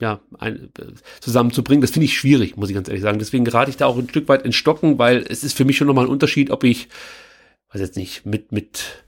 ja, 0.00 0.20
ein, 0.38 0.70
äh, 0.78 0.92
zusammenzubringen. 1.20 1.80
Das 1.80 1.90
finde 1.90 2.04
ich 2.04 2.16
schwierig, 2.16 2.56
muss 2.56 2.68
ich 2.68 2.74
ganz 2.74 2.88
ehrlich 2.88 3.02
sagen. 3.02 3.18
Deswegen 3.18 3.44
gerate 3.44 3.70
ich 3.70 3.76
da 3.76 3.86
auch 3.86 3.98
ein 3.98 4.08
Stück 4.08 4.28
weit 4.28 4.44
in 4.44 4.52
Stocken, 4.52 4.98
weil 4.98 5.24
es 5.28 5.44
ist 5.44 5.56
für 5.56 5.64
mich 5.64 5.76
schon 5.76 5.86
nochmal 5.86 6.04
ein 6.04 6.10
Unterschied, 6.10 6.50
ob 6.50 6.62
ich, 6.62 6.88
weiß 7.72 7.80
jetzt 7.80 7.96
nicht, 7.96 8.26
mit, 8.26 8.52
mit 8.52 9.04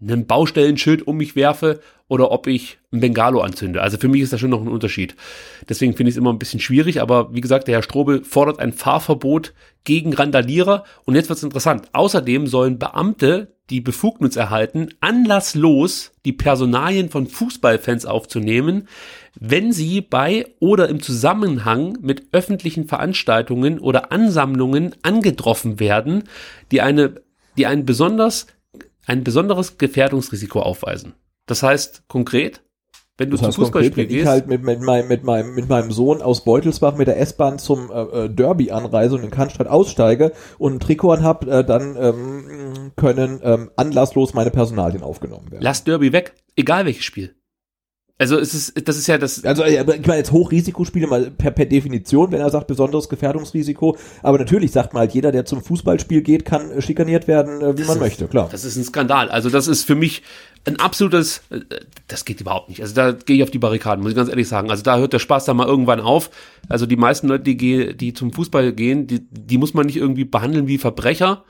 einem 0.00 0.26
Baustellenschild 0.26 1.06
um 1.06 1.16
mich 1.16 1.36
werfe 1.36 1.80
oder 2.12 2.30
ob 2.30 2.46
ich 2.46 2.76
ein 2.92 3.00
Bengalo 3.00 3.40
anzünde. 3.40 3.80
Also 3.80 3.96
für 3.96 4.06
mich 4.06 4.20
ist 4.20 4.34
da 4.34 4.38
schon 4.38 4.50
noch 4.50 4.60
ein 4.60 4.68
Unterschied. 4.68 5.16
Deswegen 5.66 5.96
finde 5.96 6.10
ich 6.10 6.16
es 6.16 6.18
immer 6.18 6.30
ein 6.30 6.38
bisschen 6.38 6.60
schwierig, 6.60 7.00
aber 7.00 7.32
wie 7.34 7.40
gesagt, 7.40 7.66
der 7.66 7.76
Herr 7.76 7.82
Strobel 7.82 8.22
fordert 8.22 8.58
ein 8.58 8.74
Fahrverbot 8.74 9.54
gegen 9.84 10.12
Randalierer 10.12 10.84
und 11.06 11.14
jetzt 11.14 11.30
wird 11.30 11.38
es 11.38 11.42
interessant. 11.42 11.88
Außerdem 11.94 12.46
sollen 12.46 12.78
Beamte 12.78 13.56
die 13.70 13.80
Befugnis 13.80 14.36
erhalten, 14.36 14.90
anlasslos 15.00 16.12
die 16.26 16.34
Personalien 16.34 17.08
von 17.08 17.26
Fußballfans 17.28 18.04
aufzunehmen, 18.04 18.88
wenn 19.40 19.72
sie 19.72 20.02
bei 20.02 20.44
oder 20.60 20.90
im 20.90 21.00
Zusammenhang 21.00 21.96
mit 22.02 22.26
öffentlichen 22.32 22.88
Veranstaltungen 22.88 23.78
oder 23.78 24.12
Ansammlungen 24.12 24.96
angetroffen 25.00 25.80
werden, 25.80 26.24
die 26.72 26.82
eine, 26.82 27.22
die 27.56 27.64
ein 27.64 27.86
besonders, 27.86 28.48
ein 29.06 29.24
besonderes 29.24 29.78
Gefährdungsrisiko 29.78 30.60
aufweisen. 30.60 31.14
Das 31.46 31.62
heißt 31.62 32.04
konkret, 32.08 32.62
wenn 33.18 33.30
du 33.30 33.36
Das 33.36 33.46
heißt 33.46 33.54
zum 33.54 33.64
Fußballspiel 33.64 33.96
wenn 33.96 34.10
ich 34.10 34.16
gehst, 34.16 34.26
halt 34.26 34.46
mit, 34.46 34.62
mit, 34.62 34.80
meinem, 34.80 35.08
mit, 35.08 35.22
meinem, 35.22 35.54
mit 35.54 35.68
meinem 35.68 35.92
Sohn 35.92 36.22
aus 36.22 36.44
Beutelsbach 36.44 36.96
mit 36.96 37.08
der 37.08 37.20
S-Bahn 37.20 37.58
zum 37.58 37.90
äh, 37.90 38.02
äh, 38.02 38.28
Derby 38.30 38.70
anreise 38.70 39.16
und 39.16 39.22
in 39.22 39.30
Cannstatt 39.30 39.66
aussteige 39.66 40.32
und 40.58 40.74
ein 40.74 40.80
Trikot 40.80 41.12
anhab, 41.12 41.46
äh, 41.46 41.62
dann 41.62 41.96
ähm, 41.96 42.92
können 42.96 43.40
ähm, 43.42 43.70
anlasslos 43.76 44.34
meine 44.34 44.50
Personalien 44.50 45.02
aufgenommen 45.02 45.50
werden. 45.50 45.62
lass 45.62 45.84
Derby 45.84 46.12
weg, 46.12 46.34
egal 46.56 46.86
welches 46.86 47.04
Spiel. 47.04 47.34
Also 48.18 48.38
es 48.38 48.54
ist, 48.54 48.86
das 48.88 48.96
ist 48.98 49.08
ja 49.08 49.18
das, 49.18 49.44
Also 49.44 49.62
äh, 49.64 49.80
ich 49.82 50.06
meine 50.06 50.18
jetzt 50.18 50.30
Hochrisikospiele 50.30 51.06
mal 51.08 51.30
per, 51.30 51.50
per 51.50 51.66
Definition, 51.66 52.30
wenn 52.30 52.40
er 52.40 52.50
sagt 52.50 52.68
besonderes 52.68 53.08
Gefährdungsrisiko, 53.08 53.96
aber 54.22 54.38
natürlich 54.38 54.70
sagt 54.70 54.92
mal 54.94 55.00
halt 55.00 55.12
jeder, 55.14 55.32
der 55.32 55.44
zum 55.44 55.60
Fußballspiel 55.62 56.22
geht, 56.22 56.44
kann 56.44 56.70
äh, 56.70 56.82
schikaniert 56.82 57.26
werden, 57.26 57.60
äh, 57.60 57.76
wie 57.78 57.82
man 57.84 57.96
ist- 57.96 58.00
möchte, 58.00 58.28
klar. 58.28 58.48
Das 58.52 58.64
ist 58.64 58.76
ein 58.76 58.84
Skandal. 58.84 59.28
Also 59.30 59.50
das 59.50 59.66
ist 59.66 59.84
für 59.84 59.96
mich 59.96 60.22
ein 60.64 60.78
absolutes, 60.78 61.42
das 62.06 62.24
geht 62.24 62.40
überhaupt 62.40 62.68
nicht. 62.68 62.80
Also 62.82 62.94
da 62.94 63.10
gehe 63.10 63.34
ich 63.36 63.42
auf 63.42 63.50
die 63.50 63.58
Barrikaden, 63.58 64.02
muss 64.02 64.12
ich 64.12 64.16
ganz 64.16 64.28
ehrlich 64.28 64.46
sagen. 64.46 64.70
Also 64.70 64.84
da 64.84 64.98
hört 64.98 65.12
der 65.12 65.18
Spaß 65.18 65.44
dann 65.46 65.56
mal 65.56 65.66
irgendwann 65.66 65.98
auf. 66.00 66.30
Also 66.68 66.86
die 66.86 66.94
meisten 66.96 67.26
Leute, 67.26 67.42
die, 67.42 67.56
geh- 67.56 67.92
die 67.94 68.12
zum 68.12 68.32
Fußball 68.32 68.72
gehen, 68.72 69.08
die, 69.08 69.26
die 69.28 69.58
muss 69.58 69.74
man 69.74 69.86
nicht 69.86 69.96
irgendwie 69.96 70.24
behandeln 70.24 70.68
wie 70.68 70.78
Verbrecher. 70.78 71.42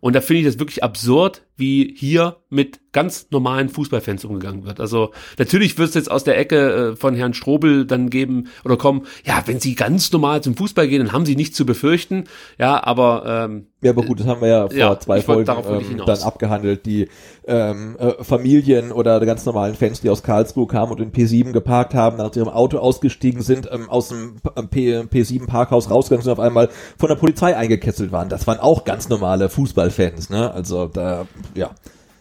Und 0.00 0.14
da 0.14 0.20
finde 0.20 0.40
ich 0.40 0.46
das 0.46 0.58
wirklich 0.58 0.84
absurd, 0.84 1.42
wie 1.58 1.94
hier 1.96 2.36
mit 2.50 2.80
ganz 2.92 3.28
normalen 3.30 3.68
Fußballfans 3.68 4.24
umgegangen 4.24 4.64
wird. 4.64 4.80
Also 4.80 5.10
natürlich 5.38 5.76
wird 5.78 5.90
es 5.90 5.94
jetzt 5.94 6.10
aus 6.10 6.24
der 6.24 6.38
Ecke 6.38 6.92
äh, 6.92 6.96
von 6.96 7.14
Herrn 7.14 7.34
Strobel 7.34 7.84
dann 7.84 8.08
geben 8.10 8.48
oder 8.64 8.76
kommen, 8.76 9.02
ja, 9.24 9.42
wenn 9.46 9.60
Sie 9.60 9.74
ganz 9.74 10.10
normal 10.10 10.42
zum 10.42 10.56
Fußball 10.56 10.88
gehen, 10.88 11.04
dann 11.04 11.12
haben 11.12 11.26
Sie 11.26 11.36
nichts 11.36 11.56
zu 11.56 11.66
befürchten. 11.66 12.24
Ja, 12.58 12.82
aber 12.82 13.24
ähm, 13.26 13.66
Ja, 13.82 13.90
aber 13.90 14.02
gut, 14.02 14.20
das 14.20 14.26
haben 14.26 14.40
wir 14.40 14.48
ja 14.48 14.66
vor 14.68 14.76
Ja, 14.76 14.98
zwei 14.98 15.20
Folgen 15.20 15.50
ähm, 15.68 16.02
dann 16.06 16.18
abgehandelt. 16.20 16.86
Die 16.86 17.08
ähm, 17.46 17.96
äh, 17.98 18.24
Familien 18.24 18.90
oder 18.90 19.24
ganz 19.26 19.44
normalen 19.44 19.74
Fans, 19.74 20.00
die 20.00 20.08
aus 20.08 20.22
Karlsruhe 20.22 20.66
kamen 20.66 20.92
und 20.92 21.00
in 21.00 21.12
P7 21.12 21.52
geparkt 21.52 21.94
haben, 21.94 22.16
nach 22.16 22.34
ihrem 22.34 22.48
Auto 22.48 22.78
ausgestiegen 22.78 23.42
sind, 23.42 23.68
ähm, 23.70 23.90
aus 23.90 24.08
dem 24.08 24.36
P 24.70 24.98
P7 25.00 25.46
Parkhaus 25.46 25.90
rausgegangen 25.90 26.24
sind 26.24 26.32
und 26.32 26.38
auf 26.38 26.44
einmal 26.44 26.70
von 26.98 27.08
der 27.10 27.16
Polizei 27.16 27.54
eingekesselt 27.56 28.10
waren. 28.12 28.28
Das 28.30 28.46
waren 28.46 28.58
auch 28.58 28.84
ganz 28.84 29.08
normale 29.10 29.50
Fußballfans, 29.50 30.30
ne? 30.30 30.50
Also 30.52 30.86
da, 30.86 31.26
ja. 31.54 31.74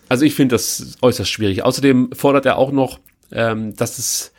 Also 0.10 0.26
ich 0.26 0.36
finde 0.36 0.56
das 0.56 0.98
äußerst 1.02 1.30
schwierig. 1.30 1.64
Außerdem 1.64 2.12
fordert 2.14 2.45
er 2.45 2.58
auch 2.58 2.72
noch, 2.72 2.99
ähm, 3.32 3.76
dass 3.76 3.98
es, 3.98 4.32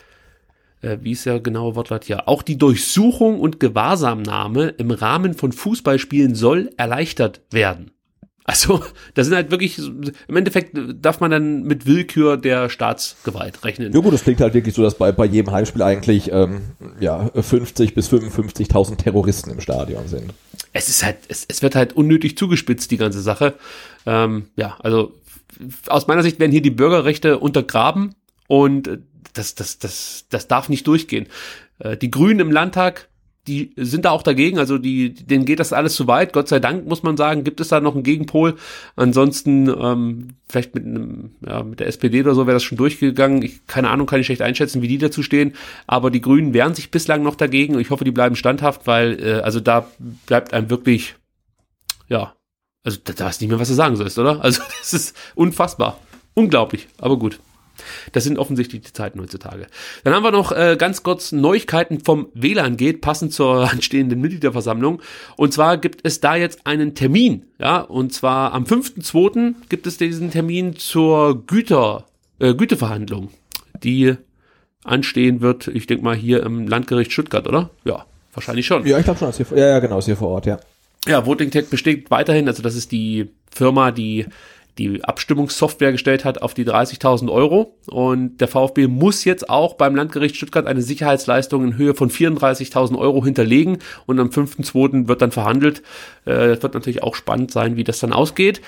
äh, 0.80 0.98
wie 1.02 1.12
ist 1.12 1.26
der 1.26 1.40
genaue 1.40 1.74
Wortlaut 1.74 2.04
hier, 2.04 2.28
auch 2.28 2.42
die 2.42 2.56
Durchsuchung 2.56 3.40
und 3.40 3.60
Gewahrsamnahme 3.60 4.68
im 4.68 4.90
Rahmen 4.90 5.34
von 5.34 5.52
Fußballspielen 5.52 6.34
soll 6.34 6.70
erleichtert 6.76 7.42
werden. 7.50 7.90
Also, 8.48 8.82
das 9.14 9.26
sind 9.26 9.36
halt 9.36 9.50
wirklich, 9.50 9.78
im 9.78 10.36
Endeffekt 10.36 10.74
darf 11.02 11.20
man 11.20 11.30
dann 11.30 11.64
mit 11.64 11.84
Willkür 11.84 12.38
der 12.38 12.70
Staatsgewalt 12.70 13.62
rechnen. 13.62 13.92
Ja 13.92 14.00
gut, 14.00 14.14
es 14.14 14.22
klingt 14.22 14.40
halt 14.40 14.54
wirklich 14.54 14.74
so, 14.74 14.82
dass 14.82 14.96
bei, 14.96 15.12
bei 15.12 15.26
jedem 15.26 15.52
Heimspiel 15.52 15.82
eigentlich 15.82 16.32
ähm, 16.32 16.62
ja 16.98 17.30
50 17.34 17.94
bis 17.94 18.10
55.000 18.10 18.96
Terroristen 18.96 19.50
im 19.50 19.60
Stadion 19.60 20.08
sind. 20.08 20.32
es 20.72 20.88
ist 20.88 21.04
halt, 21.04 21.18
es, 21.28 21.44
es 21.46 21.60
wird 21.60 21.74
halt 21.74 21.92
unnötig 21.92 22.38
zugespitzt, 22.38 22.90
die 22.90 22.96
ganze 22.96 23.20
Sache. 23.20 23.54
Ähm, 24.08 24.46
ja, 24.56 24.78
also 24.80 25.12
aus 25.86 26.06
meiner 26.06 26.22
Sicht 26.22 26.40
werden 26.40 26.50
hier 26.50 26.62
die 26.62 26.70
Bürgerrechte 26.70 27.38
untergraben 27.38 28.14
und 28.46 28.88
äh, 28.88 28.98
das, 29.34 29.54
das, 29.54 29.78
das, 29.78 30.24
das 30.30 30.48
darf 30.48 30.70
nicht 30.70 30.86
durchgehen. 30.86 31.26
Äh, 31.78 31.98
die 31.98 32.10
Grünen 32.10 32.40
im 32.40 32.50
Landtag, 32.50 33.10
die 33.46 33.72
sind 33.76 34.06
da 34.06 34.10
auch 34.10 34.22
dagegen, 34.22 34.58
also 34.58 34.78
die, 34.78 35.12
denen 35.12 35.44
geht 35.44 35.60
das 35.60 35.74
alles 35.74 35.94
zu 35.94 36.06
weit. 36.06 36.32
Gott 36.32 36.48
sei 36.48 36.58
Dank, 36.58 36.86
muss 36.86 37.02
man 37.02 37.18
sagen, 37.18 37.44
gibt 37.44 37.60
es 37.60 37.68
da 37.68 37.80
noch 37.80 37.94
einen 37.94 38.02
Gegenpol. 38.02 38.56
Ansonsten, 38.96 39.68
ähm, 39.68 40.28
vielleicht 40.48 40.74
mit 40.74 40.86
einem, 40.86 41.32
ja, 41.46 41.62
mit 41.62 41.80
der 41.80 41.86
SPD 41.88 42.22
oder 42.22 42.34
so 42.34 42.46
wäre 42.46 42.56
das 42.56 42.62
schon 42.62 42.78
durchgegangen. 42.78 43.42
Ich, 43.42 43.66
keine 43.66 43.90
Ahnung, 43.90 44.06
kann 44.06 44.20
ich 44.20 44.26
schlecht 44.26 44.42
einschätzen, 44.42 44.80
wie 44.80 44.88
die 44.88 44.98
dazu 44.98 45.22
stehen. 45.22 45.54
Aber 45.86 46.10
die 46.10 46.22
Grünen 46.22 46.54
wehren 46.54 46.74
sich 46.74 46.90
bislang 46.90 47.22
noch 47.22 47.36
dagegen. 47.36 47.78
Ich 47.78 47.90
hoffe, 47.90 48.04
die 48.04 48.10
bleiben 48.10 48.36
standhaft, 48.36 48.86
weil, 48.86 49.22
äh, 49.22 49.40
also 49.40 49.60
da 49.60 49.86
bleibt 50.26 50.54
einem 50.54 50.70
wirklich, 50.70 51.14
ja, 52.08 52.34
also 52.88 53.00
da, 53.04 53.12
da 53.12 53.26
weißt 53.26 53.42
nicht 53.42 53.50
mehr, 53.50 53.60
was 53.60 53.68
du 53.68 53.74
sagen 53.74 53.96
sollst, 53.96 54.18
oder? 54.18 54.42
Also 54.42 54.62
das 54.80 54.94
ist 54.94 55.16
unfassbar. 55.34 55.98
Unglaublich, 56.34 56.88
aber 56.98 57.18
gut. 57.18 57.38
Das 58.12 58.24
sind 58.24 58.38
offensichtlich 58.38 58.82
die 58.82 58.92
Zeiten 58.92 59.20
heutzutage. 59.20 59.66
Dann 60.02 60.14
haben 60.14 60.24
wir 60.24 60.30
noch 60.30 60.50
äh, 60.50 60.76
ganz 60.78 61.02
kurz 61.02 61.30
Neuigkeiten 61.30 62.00
vom 62.00 62.28
WLAN 62.34 62.76
geht, 62.76 63.02
passend 63.02 63.32
zur 63.32 63.70
anstehenden 63.70 64.20
Mitgliederversammlung. 64.20 65.00
Und 65.36 65.52
zwar 65.52 65.76
gibt 65.76 66.00
es 66.02 66.20
da 66.20 66.34
jetzt 66.34 66.66
einen 66.66 66.94
Termin, 66.94 67.44
ja, 67.58 67.80
und 67.80 68.12
zwar 68.12 68.52
am 68.52 68.64
5.2. 68.64 69.54
gibt 69.68 69.86
es 69.86 69.98
diesen 69.98 70.30
Termin 70.30 70.76
zur 70.76 71.46
Güter, 71.46 72.06
äh, 72.38 72.54
Güteverhandlung, 72.54 73.28
die 73.84 74.16
anstehen 74.82 75.40
wird, 75.42 75.68
ich 75.68 75.86
denke 75.86 76.04
mal 76.04 76.16
hier 76.16 76.42
im 76.42 76.66
Landgericht 76.66 77.12
Stuttgart, 77.12 77.46
oder? 77.46 77.70
Ja, 77.84 78.06
wahrscheinlich 78.32 78.66
schon. 78.66 78.86
Ja, 78.86 78.98
ich 78.98 79.04
glaube 79.04 79.18
schon, 79.18 79.28
ist 79.28 79.36
hier, 79.36 79.46
ja, 79.58 79.66
ja, 79.66 79.78
genau, 79.78 79.98
ist 79.98 80.06
hier 80.06 80.16
vor 80.16 80.28
Ort, 80.28 80.46
ja. 80.46 80.58
Ja, 81.06 81.24
Voting 81.24 81.50
Tech 81.50 81.68
besteht 81.68 82.10
weiterhin, 82.10 82.48
also 82.48 82.62
das 82.62 82.74
ist 82.74 82.92
die 82.92 83.30
Firma, 83.50 83.90
die 83.90 84.26
die 84.78 85.02
Abstimmungssoftware 85.04 85.92
gestellt 85.92 86.24
hat 86.24 86.40
auf 86.40 86.54
die 86.54 86.64
30.000 86.64 87.30
Euro 87.30 87.74
und 87.86 88.38
der 88.40 88.48
VfB 88.48 88.86
muss 88.86 89.24
jetzt 89.24 89.50
auch 89.50 89.74
beim 89.74 89.96
Landgericht 89.96 90.36
Stuttgart 90.36 90.66
eine 90.66 90.82
Sicherheitsleistung 90.82 91.64
in 91.64 91.76
Höhe 91.76 91.94
von 91.94 92.10
34.000 92.10 92.96
Euro 92.96 93.24
hinterlegen 93.24 93.78
und 94.06 94.20
am 94.20 94.28
5.2. 94.28 95.08
wird 95.08 95.20
dann 95.20 95.32
verhandelt. 95.32 95.82
Äh, 96.26 96.52
Es 96.52 96.62
wird 96.62 96.74
natürlich 96.74 97.02
auch 97.02 97.16
spannend 97.16 97.50
sein, 97.50 97.76
wie 97.76 97.84
das 97.84 97.98
dann 97.98 98.12
ausgeht. 98.12 98.60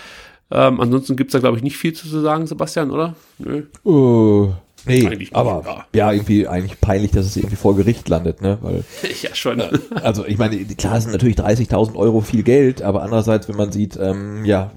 Ähm, 0.50 0.80
ansonsten 0.80 1.14
gibt's 1.14 1.32
da, 1.32 1.38
glaube 1.38 1.56
ich, 1.58 1.62
nicht 1.62 1.76
viel 1.76 1.92
zu 1.92 2.08
sagen, 2.08 2.46
Sebastian, 2.48 2.90
oder? 2.90 3.14
Nö. 3.38 3.62
Uh, 3.84 4.52
nee, 4.86 5.28
aber 5.32 5.62
ja. 5.64 5.86
ja. 5.94 6.12
irgendwie 6.12 6.46
eigentlich 6.48 6.80
peinlich, 6.80 7.10
dass 7.10 7.26
es 7.26 7.36
irgendwie 7.36 7.56
vor 7.56 7.76
Gericht 7.76 8.08
landet, 8.08 8.42
ne? 8.42 8.58
Weil, 8.60 8.84
Ja, 9.22 9.34
schon. 9.34 9.62
also 10.02 10.24
ich 10.26 10.38
meine, 10.38 10.56
klar 10.64 11.00
sind 11.00 11.12
natürlich 11.12 11.36
30.000 11.36 11.96
Euro 11.96 12.20
viel 12.20 12.42
Geld, 12.42 12.82
aber 12.82 13.02
andererseits, 13.02 13.48
wenn 13.48 13.56
man 13.56 13.72
sieht, 13.72 13.98
ähm, 14.00 14.44
ja, 14.44 14.70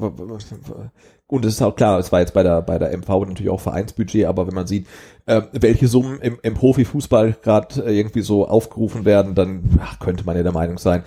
und 1.34 1.46
es 1.46 1.56
ist 1.56 1.62
auch 1.62 1.76
klar, 1.76 1.98
es 1.98 2.12
war 2.12 2.20
jetzt 2.20 2.34
bei 2.34 2.44
der, 2.44 2.62
bei 2.62 2.78
der 2.78 2.96
MV 2.96 3.08
natürlich 3.08 3.50
auch 3.50 3.60
Vereinsbudget, 3.60 4.26
aber 4.26 4.46
wenn 4.46 4.54
man 4.54 4.68
sieht, 4.68 4.88
äh, 5.26 5.42
welche 5.52 5.88
Summen 5.88 6.20
im, 6.20 6.38
im 6.44 6.54
Profifußball 6.54 7.38
gerade 7.42 7.86
äh, 7.86 7.98
irgendwie 7.98 8.22
so 8.22 8.48
aufgerufen 8.48 9.04
werden, 9.04 9.34
dann 9.34 9.80
ach, 9.82 9.98
könnte 10.00 10.26
man 10.26 10.36
ja 10.36 10.44
der 10.44 10.52
Meinung 10.52 10.78
sein, 10.78 11.04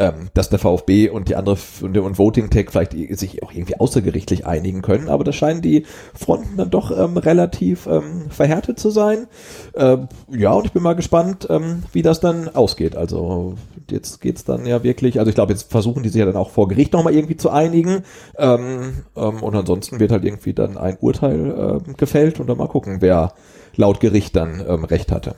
ähm, 0.00 0.30
dass 0.32 0.48
der 0.48 0.58
VfB 0.58 1.10
und 1.10 1.28
die 1.28 1.36
andere 1.36 1.58
und, 1.82 1.96
und 1.96 2.18
Voting 2.18 2.48
Tech 2.48 2.70
vielleicht 2.70 2.92
sich 3.18 3.42
auch 3.42 3.52
irgendwie 3.52 3.78
außergerichtlich 3.78 4.46
einigen 4.46 4.80
können, 4.80 5.10
aber 5.10 5.24
da 5.24 5.32
scheinen 5.32 5.60
die 5.60 5.84
Fronten 6.14 6.56
dann 6.56 6.70
doch 6.70 6.90
ähm, 6.90 7.18
relativ 7.18 7.86
ähm, 7.86 8.30
verhärtet 8.30 8.80
zu 8.80 8.88
sein. 8.88 9.26
Ähm, 9.74 10.08
ja, 10.30 10.52
und 10.52 10.64
ich 10.64 10.72
bin 10.72 10.82
mal 10.82 10.94
gespannt, 10.94 11.46
ähm, 11.50 11.82
wie 11.92 12.00
das 12.00 12.18
dann 12.18 12.48
ausgeht. 12.48 12.96
Also 12.96 13.56
jetzt 13.90 14.22
geht's 14.22 14.44
dann 14.44 14.64
ja 14.64 14.82
wirklich, 14.82 15.18
also 15.18 15.28
ich 15.28 15.34
glaube, 15.34 15.52
jetzt 15.52 15.70
versuchen 15.70 16.02
die 16.02 16.08
sich 16.08 16.20
ja 16.20 16.26
dann 16.26 16.36
auch 16.36 16.50
vor 16.50 16.66
Gericht 16.66 16.94
nochmal 16.94 17.14
irgendwie 17.14 17.36
zu 17.36 17.50
einigen. 17.50 18.02
Ähm, 18.38 19.02
und 19.14 19.54
ansonsten 19.54 20.00
wird 20.00 20.12
halt 20.12 20.24
irgendwie 20.24 20.54
dann 20.54 20.78
ein 20.78 20.96
Urteil 21.00 21.80
gefällt 21.98 22.40
und 22.40 22.46
dann 22.46 22.56
mal 22.56 22.68
gucken, 22.68 22.98
wer 23.00 23.34
laut 23.76 24.00
Gericht 24.00 24.34
dann 24.34 24.60
Recht 24.60 25.12
hatte. 25.12 25.34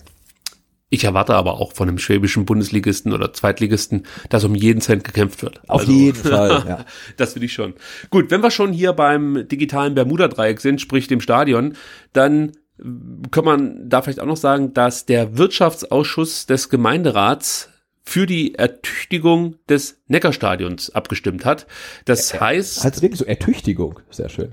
Ich 0.92 1.04
erwarte 1.04 1.34
aber 1.34 1.54
auch 1.54 1.72
von 1.72 1.88
einem 1.88 1.96
schwäbischen 1.96 2.44
Bundesligisten 2.44 3.14
oder 3.14 3.32
Zweitligisten, 3.32 4.04
dass 4.28 4.44
um 4.44 4.54
jeden 4.54 4.82
Cent 4.82 5.04
gekämpft 5.04 5.42
wird. 5.42 5.62
Auf 5.66 5.84
jeden 5.84 6.18
Fall, 6.18 6.64
ja. 6.68 6.84
Das 7.16 7.34
will 7.34 7.42
ich 7.44 7.54
schon. 7.54 7.72
Gut, 8.10 8.30
wenn 8.30 8.42
wir 8.42 8.50
schon 8.50 8.74
hier 8.74 8.92
beim 8.92 9.48
digitalen 9.48 9.94
Bermuda-Dreieck 9.94 10.60
sind, 10.60 10.82
sprich 10.82 11.08
dem 11.08 11.22
Stadion, 11.22 11.76
dann 12.12 12.50
äh, 12.78 12.84
kann 13.30 13.46
man 13.46 13.88
da 13.88 14.02
vielleicht 14.02 14.20
auch 14.20 14.26
noch 14.26 14.36
sagen, 14.36 14.74
dass 14.74 15.06
der 15.06 15.38
Wirtschaftsausschuss 15.38 16.44
des 16.44 16.68
Gemeinderats 16.68 17.70
für 18.04 18.26
die 18.26 18.56
Ertüchtigung 18.56 19.56
des 19.70 19.98
Neckarstadions 20.08 20.94
abgestimmt 20.94 21.46
hat. 21.46 21.66
Das 22.04 22.38
heißt, 22.38 22.84
Also 22.84 23.00
wirklich 23.00 23.18
so 23.18 23.24
Ertüchtigung, 23.24 24.00
sehr 24.10 24.28
schön. 24.28 24.52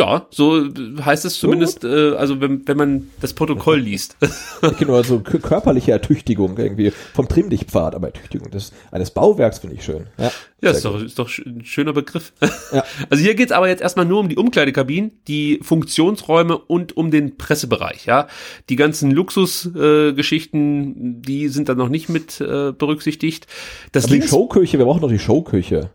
Ja, 0.00 0.26
so 0.30 0.66
heißt 1.04 1.24
es 1.26 1.38
zumindest, 1.38 1.84
äh, 1.84 2.14
also 2.14 2.40
wenn, 2.40 2.66
wenn 2.66 2.76
man 2.76 3.10
das 3.20 3.34
Protokoll 3.34 3.80
liest. 3.80 4.16
Ich 4.20 4.76
kenne 4.78 4.90
nur 4.92 5.04
so 5.04 5.20
k- 5.20 5.38
körperliche 5.38 5.92
Ertüchtigung 5.92 6.56
irgendwie 6.58 6.92
vom 7.14 7.28
Trimmlichtpfad, 7.28 7.94
aber 7.94 8.08
Ertüchtigung 8.08 8.50
des, 8.50 8.72
eines 8.90 9.10
Bauwerks 9.10 9.58
finde 9.58 9.76
ich 9.76 9.84
schön. 9.84 10.06
Ja, 10.18 10.30
Ja, 10.62 10.70
ist 10.70 10.84
doch, 10.84 11.00
ist 11.02 11.18
doch 11.18 11.28
ein 11.44 11.64
schöner 11.64 11.92
Begriff. 11.92 12.32
Ja. 12.72 12.84
Also 13.10 13.22
hier 13.22 13.34
geht's 13.34 13.52
aber 13.52 13.68
jetzt 13.68 13.82
erstmal 13.82 14.06
nur 14.06 14.20
um 14.20 14.28
die 14.28 14.36
Umkleidekabinen, 14.36 15.10
die 15.28 15.60
Funktionsräume 15.62 16.56
und 16.56 16.96
um 16.96 17.10
den 17.10 17.36
Pressebereich. 17.36 18.06
Ja, 18.06 18.28
Die 18.68 18.76
ganzen 18.76 19.10
Luxusgeschichten, 19.10 21.18
äh, 21.18 21.26
die 21.26 21.48
sind 21.48 21.68
dann 21.68 21.78
noch 21.78 21.88
nicht 21.88 22.08
mit 22.08 22.40
äh, 22.40 22.72
berücksichtigt. 22.72 23.46
Das 23.92 24.04
Aber 24.04 24.14
die 24.14 24.22
Showküche, 24.22 24.78
wir 24.78 24.84
brauchen 24.86 25.00
doch 25.02 25.08
die 25.10 25.18
Showküche. 25.18 25.90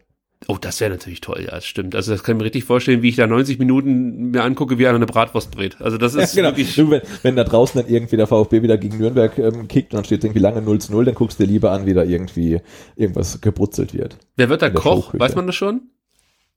Oh, 0.47 0.57
das 0.59 0.79
wäre 0.79 0.91
natürlich 0.91 1.21
toll, 1.21 1.41
ja, 1.45 1.51
das 1.51 1.65
stimmt. 1.65 1.95
Also 1.95 2.11
das 2.11 2.23
kann 2.23 2.35
ich 2.35 2.39
mir 2.39 2.45
richtig 2.45 2.63
vorstellen, 2.63 3.01
wie 3.01 3.09
ich 3.09 3.15
da 3.15 3.27
90 3.27 3.59
Minuten 3.59 4.31
mir 4.31 4.43
angucke, 4.43 4.77
wie 4.77 4.87
einer 4.87 4.97
eine 4.97 5.05
Bratwurst 5.05 5.51
brät. 5.51 5.77
Also 5.79 5.97
das 5.97 6.15
ist 6.15 6.35
wirklich... 6.35 6.75
Du, 6.75 6.89
wenn, 6.89 7.01
wenn 7.23 7.35
da 7.35 7.43
draußen 7.43 7.81
dann 7.81 7.91
irgendwie 7.91 8.17
der 8.17 8.27
VfB 8.27 8.61
wieder 8.61 8.77
gegen 8.77 8.97
Nürnberg 8.97 9.37
ähm, 9.37 9.67
kickt 9.67 9.93
und 9.93 9.97
dann 9.97 10.05
steht 10.05 10.23
irgendwie 10.23 10.39
lange 10.39 10.61
0 10.61 10.79
zu 10.79 10.91
0, 10.91 11.05
dann 11.05 11.15
guckst 11.15 11.39
du 11.39 11.45
dir 11.45 11.51
lieber 11.51 11.71
an, 11.71 11.85
wie 11.85 11.93
da 11.93 12.03
irgendwie 12.03 12.61
irgendwas 12.95 13.41
gebrutzelt 13.41 13.93
wird. 13.93 14.17
Wer 14.35 14.49
wird 14.49 14.61
da 14.61 14.69
Koch? 14.69 15.13
Weiß 15.13 15.35
man 15.35 15.47
das 15.47 15.55
schon? 15.55 15.81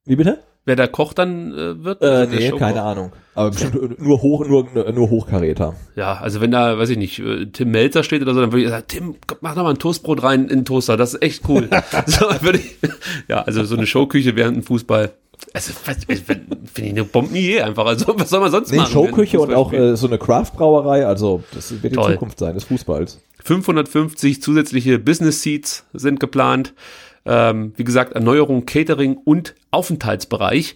Wie 0.05 0.16
bitte? 0.16 0.38
Wer 0.64 0.76
da 0.76 0.86
Koch 0.86 1.12
dann 1.14 1.52
äh, 1.52 1.82
wird? 1.85 2.02
Äh, 2.02 2.06
Also 2.06 2.30
der 2.36 2.52
nee, 2.52 2.59
keine 2.59 2.82
Ahnung. 2.82 3.12
Aber 3.35 3.51
bestimmt 3.51 4.01
nur 4.02 4.20
hoch, 4.20 4.47
nur, 4.47 4.66
nur 4.93 5.10
Hochkaräter. 5.10 5.74
Ja, 5.97 6.14
also 6.18 6.40
wenn 6.40 6.51
da, 6.51 6.78
weiß 6.78 6.90
ich 6.90 6.98
nicht, 6.98 7.18
äh, 7.20 7.47
Tim 7.47 7.70
Melzer 7.70 8.02
steht 8.02 8.20
oder 8.22 8.35
so, 8.35 8.40
dann 8.40 8.52
würde 8.52 8.64
ich 8.64 8.68
sagen, 8.68 8.85
Tim, 8.89 9.14
mach 9.40 9.55
doch 9.55 9.62
mal 9.62 9.70
ein 9.70 9.78
Toastbrot 9.78 10.22
rein 10.22 10.43
in 10.43 10.48
den 10.48 10.64
Toaster, 10.64 10.97
das 10.97 11.14
ist 11.14 11.22
echt 11.22 11.48
cool. 11.48 11.68
so 12.06 12.26
ich, 12.52 12.76
ja, 13.28 13.43
also 13.43 13.64
so 13.64 13.76
eine 13.76 13.86
Showküche 13.86 14.36
während 14.36 14.56
dem 14.56 14.62
Fußball. 14.62 15.12
Also 15.55 15.72
finde 15.72 16.56
ich 16.76 16.90
eine 16.90 17.05
Bombenidee 17.05 17.62
einfach. 17.62 17.86
Also 17.86 18.12
was 18.18 18.28
soll 18.28 18.40
man 18.40 18.51
sonst 18.51 18.72
Nee, 18.72 18.78
machen? 18.78 18.93
Showküche 18.93 19.40
und 19.40 19.55
auch 19.55 19.72
äh, 19.72 19.97
so 19.97 20.06
eine 20.09 20.18
Craft-Brauerei, 20.18 21.06
also 21.06 21.43
das 21.55 21.70
wird 21.70 21.93
die 21.93 21.97
Toll. 21.97 22.12
Zukunft 22.14 22.39
sein 22.40 22.55
des 22.55 22.64
Fußballs. 22.64 23.20
550 23.44 24.43
zusätzliche 24.43 24.98
Business 24.98 25.43
Seats 25.43 25.85
sind 25.94 26.20
geplant. 26.20 26.74
Ähm, 27.28 27.72
wie 27.76 27.84
gesagt, 27.84 28.14
Erneuerung, 28.14 28.66
Catering 28.66 29.16
und 29.16 29.55
Aufenthaltsbereich. 29.70 30.74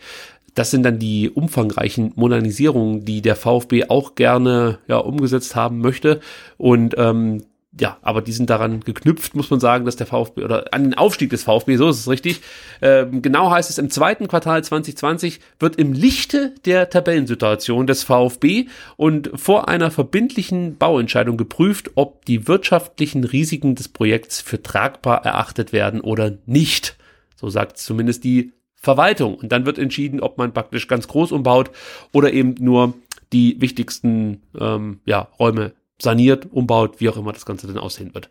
Das 0.55 0.71
sind 0.71 0.83
dann 0.83 0.99
die 0.99 1.31
umfangreichen 1.31 2.13
Modernisierungen, 2.15 3.05
die 3.05 3.23
der 3.23 3.37
VfB 3.37 3.87
auch 3.89 4.15
gerne 4.15 4.79
ja, 4.87 4.99
umgesetzt 4.99 5.57
haben 5.57 5.81
möchte. 5.81 6.21
Und 6.59 6.95
ähm, 6.99 7.43
ja, 7.81 7.97
aber 8.03 8.21
die 8.21 8.33
sind 8.33 8.51
daran 8.51 8.81
geknüpft, 8.81 9.35
muss 9.35 9.49
man 9.49 9.59
sagen, 9.59 9.87
dass 9.87 9.97
der 9.97 10.07
VfB 10.07 10.45
oder 10.45 10.75
an 10.75 10.85
den 10.85 10.95
Aufstieg 10.95 11.31
des 11.31 11.45
VfB, 11.45 11.77
so 11.77 11.89
ist 11.89 12.01
es 12.01 12.09
richtig. 12.09 12.43
Ähm, 12.83 13.23
genau 13.23 13.51
heißt 13.51 13.71
es, 13.71 13.79
im 13.79 13.89
zweiten 13.89 14.29
Quartal 14.29 14.63
2020 14.63 15.41
wird 15.59 15.77
im 15.77 15.95
Lichte 15.95 16.55
der 16.67 16.91
Tabellensituation 16.91 17.87
des 17.87 18.05
VfB 18.05 18.67
und 18.97 19.31
vor 19.35 19.69
einer 19.69 19.91
verbindlichen 19.91 20.77
Bauentscheidung 20.77 21.39
geprüft, 21.39 21.93
ob 21.95 22.27
die 22.27 22.47
wirtschaftlichen 22.47 23.25
Risiken 23.25 23.75
des 23.75 23.89
Projekts 23.89 24.43
für 24.43 24.63
tragbar 24.63 25.25
erachtet 25.25 25.73
werden 25.73 26.03
oder 26.03 26.37
nicht. 26.45 26.99
So 27.37 27.49
sagt 27.49 27.79
zumindest 27.79 28.25
die 28.25 28.53
Verwaltung. 28.75 29.37
Und 29.37 29.51
dann 29.51 29.65
wird 29.65 29.79
entschieden, 29.79 30.21
ob 30.21 30.37
man 30.37 30.53
praktisch 30.53 30.89
ganz 30.89 31.09
groß 31.09 31.33
umbaut 31.33 31.71
oder 32.13 32.35
eben 32.35 32.55
nur 32.59 32.95
die 33.33 33.59
wichtigsten 33.61 34.43
ähm, 34.61 35.01
ja, 35.07 35.29
Räume 35.39 35.73
saniert, 36.03 36.53
umbaut, 36.53 36.97
wie 36.99 37.09
auch 37.09 37.17
immer 37.17 37.33
das 37.33 37.47
Ganze 37.47 37.67
dann 37.67 37.79
aussehen 37.79 38.15
wird. 38.15 38.29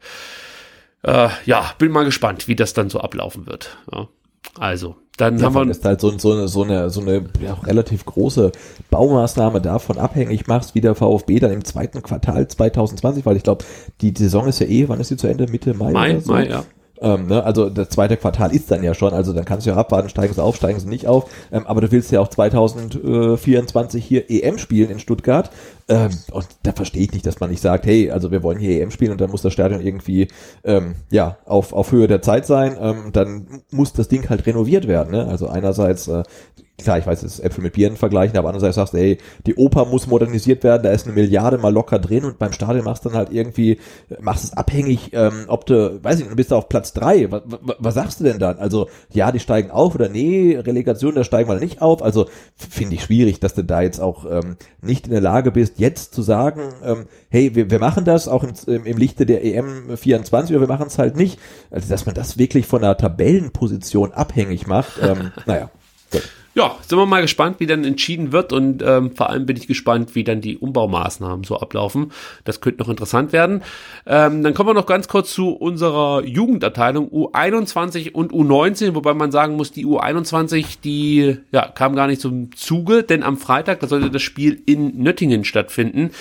Äh, 1.04 1.30
ja, 1.46 1.72
bin 1.78 1.92
mal 1.92 2.06
gespannt, 2.06 2.48
wie 2.48 2.56
das 2.56 2.74
dann 2.74 2.90
so 2.90 3.00
ablaufen 3.00 3.48
wird. 3.48 3.78
Ja. 3.92 4.08
Also, 4.60 4.96
dann 5.18 5.38
Ja, 5.38 5.46
haben 5.46 5.56
wir 5.56 5.72
ist 5.72 5.86
halt 5.86 6.02
so, 6.02 6.18
so 6.18 6.34
eine, 6.34 6.48
so 6.48 6.64
eine, 6.64 6.90
so 6.90 7.02
eine 7.02 7.30
ja, 7.40 7.54
relativ 7.54 8.06
große 8.06 8.52
Baumaßnahme 8.90 9.62
davon 9.62 9.98
abhängig 9.98 10.48
machst, 10.48 10.76
wie 10.76 10.82
der 10.82 10.96
VfB 10.96 11.40
dann 11.40 11.52
im 11.52 11.64
zweiten 11.64 12.02
Quartal 12.02 12.48
2020, 12.48 13.26
weil 13.26 13.38
ich 13.38 13.44
glaube, 13.44 13.64
die 14.02 14.14
Saison 14.16 14.48
ist 14.48 14.60
ja 14.60 14.68
eh, 14.68 14.90
wann 14.90 15.00
ist 15.00 15.08
sie 15.10 15.18
zu 15.18 15.28
Ende? 15.28 15.48
Mitte 15.48 15.74
Mai? 15.74 15.92
Mai, 15.92 16.20
so? 16.20 16.34
Mai, 16.34 16.48
ja. 16.50 16.66
Ähm, 17.02 17.28
ne, 17.28 17.44
also 17.44 17.70
das 17.70 17.90
zweite 17.90 18.16
Quartal 18.16 18.54
ist 18.54 18.70
dann 18.72 18.84
ja 18.84 18.94
schon, 18.94 19.14
also 19.14 19.34
dann 19.34 19.44
kannst 19.44 19.66
du 19.66 19.72
ja 19.72 19.76
abwarten, 19.76 20.10
steigen 20.10 20.34
sie 20.34 20.44
auf, 20.44 20.56
steigen 20.56 20.80
sie 20.80 20.88
nicht 20.88 21.08
auf. 21.08 21.30
Ähm, 21.52 21.66
aber 21.66 21.82
du 21.82 21.92
willst 21.92 22.12
ja 22.12 22.20
auch 22.20 22.28
2024 22.28 24.06
hier 24.06 24.30
EM 24.30 24.58
spielen 24.58 24.92
in 24.92 25.00
Stuttgart. 25.00 25.50
Ähm, 25.90 26.12
und 26.32 26.48
da 26.64 26.72
verstehe 26.72 27.04
ich 27.04 27.12
nicht, 27.12 27.26
dass 27.26 27.40
man 27.40 27.50
nicht 27.50 27.62
sagt, 27.62 27.86
hey, 27.86 28.12
also 28.12 28.32
wir 28.32 28.44
wollen 28.44 28.60
hier 28.60 28.82
EM 28.82 28.92
spielen 28.92 29.12
und 29.12 29.20
dann 29.20 29.32
muss 29.32 29.42
das 29.42 29.52
Stadion 29.52 29.82
irgendwie 29.82 30.28
ähm, 30.64 30.96
ja 31.10 31.38
auf, 31.46 31.74
auf 31.74 31.92
Höhe 31.92 32.08
der 32.08 32.22
Zeit 32.22 32.46
sein. 32.46 32.78
Ähm, 32.80 33.12
dann 33.12 33.62
muss 33.72 33.94
das 33.94 34.08
Ding 34.08 34.30
halt 34.30 34.46
renoviert 34.46 34.88
werden. 34.88 35.12
Ne? 35.12 35.28
Also 35.28 35.48
einerseits 35.48 36.08
äh, 36.08 36.24
klar, 36.84 36.98
ich 36.98 37.08
weiß, 37.08 37.24
es 37.24 37.36
ist 37.36 37.40
Äpfel 37.40 37.64
mit 37.64 37.74
Birnen 37.74 37.98
vergleichen, 37.98 38.38
aber 38.38 38.50
andererseits 38.50 38.76
sagst 38.76 38.94
du, 38.94 38.98
hey, 38.98 39.18
die 39.46 39.56
Oper 39.56 39.86
muss 39.86 40.08
modernisiert 40.08 40.64
werden, 40.64 40.84
da 40.84 40.92
ist 40.92 41.06
eine 41.06 41.16
Milliarde 41.16 41.58
mal 41.58 41.74
locker 41.74 42.00
drin 42.00 42.26
und 42.26 42.40
beim 42.40 42.52
Stadion 42.52 42.84
machst 42.86 43.06
du 43.06 43.10
dann 43.10 43.18
halt 43.18 43.32
irgendwie, 43.32 43.80
machst 44.20 44.44
es 44.46 44.54
abhängig, 44.54 45.12
ähm, 45.14 45.46
ob 45.48 45.66
du, 45.66 46.04
weiß 46.04 46.16
ich 46.16 46.22
nicht, 46.22 46.32
du 46.32 46.36
bist 46.36 46.52
da 46.52 46.58
auf 46.58 46.70
Platz 46.70 46.94
drei. 46.94 47.32
Was, 47.32 47.42
was, 47.46 47.76
was 47.80 47.94
sagst 47.94 48.20
du 48.20 48.24
denn 48.24 48.40
dann? 48.40 48.58
Also, 48.60 48.90
ja, 49.12 49.32
die 49.32 49.40
steigen 49.40 49.72
auf 49.72 49.96
oder 49.96 50.10
nee, 50.10 50.58
Relegation, 50.58 51.16
da 51.16 51.24
steigen 51.24 51.50
wir 51.50 51.60
nicht 51.60 51.82
auf. 51.82 52.02
Also, 52.02 52.28
finde 52.56 52.96
ich 52.96 53.04
schwierig, 53.04 53.40
dass 53.40 53.54
du 53.54 53.64
da 53.64 53.82
jetzt 53.82 54.00
auch 54.00 54.26
ähm, 54.30 54.58
nicht 54.82 55.06
in 55.08 55.12
der 55.12 55.22
Lage 55.22 55.52
bist, 55.52 55.80
jetzt 55.80 56.14
zu 56.14 56.22
sagen, 56.22 56.62
ähm, 56.84 57.06
hey, 57.30 57.56
wir, 57.56 57.70
wir 57.70 57.80
machen 57.80 58.06
das 58.06 58.28
auch 58.28 58.44
im, 58.44 58.54
im, 58.68 58.86
im 58.86 58.98
Lichte 58.98 59.26
der 59.26 59.44
EM 59.44 59.98
24 59.98 60.56
oder 60.56 60.68
wir 60.68 60.74
machen 60.74 60.88
es 60.88 60.98
halt 60.98 61.16
nicht. 61.16 61.40
Also, 61.70 61.90
dass 61.90 62.06
man 62.06 62.16
das 62.16 62.38
wirklich 62.38 62.66
von 62.68 62.84
einer 62.84 62.98
Tabellenposition 62.98 64.12
abhängig 64.12 64.68
macht, 64.68 64.94
ähm, 65.02 65.32
naja. 65.46 65.70
Gut. 66.12 66.30
Ja, 66.54 66.78
sind 66.86 66.98
wir 66.98 67.06
mal 67.06 67.22
gespannt, 67.22 67.62
wie 67.62 67.66
dann 67.66 67.86
entschieden 67.86 68.34
wird 68.34 68.52
und 68.52 68.84
ähm, 68.86 69.16
vor 69.16 69.30
allem 69.30 69.46
bin 69.46 69.56
ich 69.56 69.68
gespannt, 69.68 70.16
wie 70.16 70.26
dann 70.26 70.42
die 70.42 70.58
Umbaumaßnahmen 70.58 71.46
so 71.46 71.58
ablaufen. 71.58 72.12
Das 72.44 72.60
könnte 72.60 72.82
noch 72.82 72.90
interessant 72.90 73.32
werden. 73.32 73.64
Ähm, 74.06 74.44
dann 74.44 74.54
kommen 74.54 74.68
wir 74.68 74.74
noch 74.74 74.86
ganz 74.86 75.08
kurz 75.08 75.32
zu 75.32 75.52
unserer 75.52 76.26
Jugendabteilung 76.26 77.08
U21 77.10 78.12
und 78.12 78.34
U19, 78.34 78.96
wobei 78.96 79.14
man 79.14 79.32
sagen 79.32 79.56
muss, 79.56 79.72
die 79.72 79.86
U21, 79.86 80.82
die 80.84 81.38
ja, 81.54 81.70
kam 81.70 81.96
gar 81.96 82.08
nicht 82.08 82.20
zum 82.20 82.54
Zuge, 82.54 83.04
denn 83.04 83.24
am 83.24 83.38
Freitag, 83.38 83.80
da 83.80 83.88
sollte 83.88 84.12
das 84.12 84.22
Spiel 84.22 84.62
in 84.66 85.02
Nöttingen 85.02 85.46
stattfinden, 85.46 86.12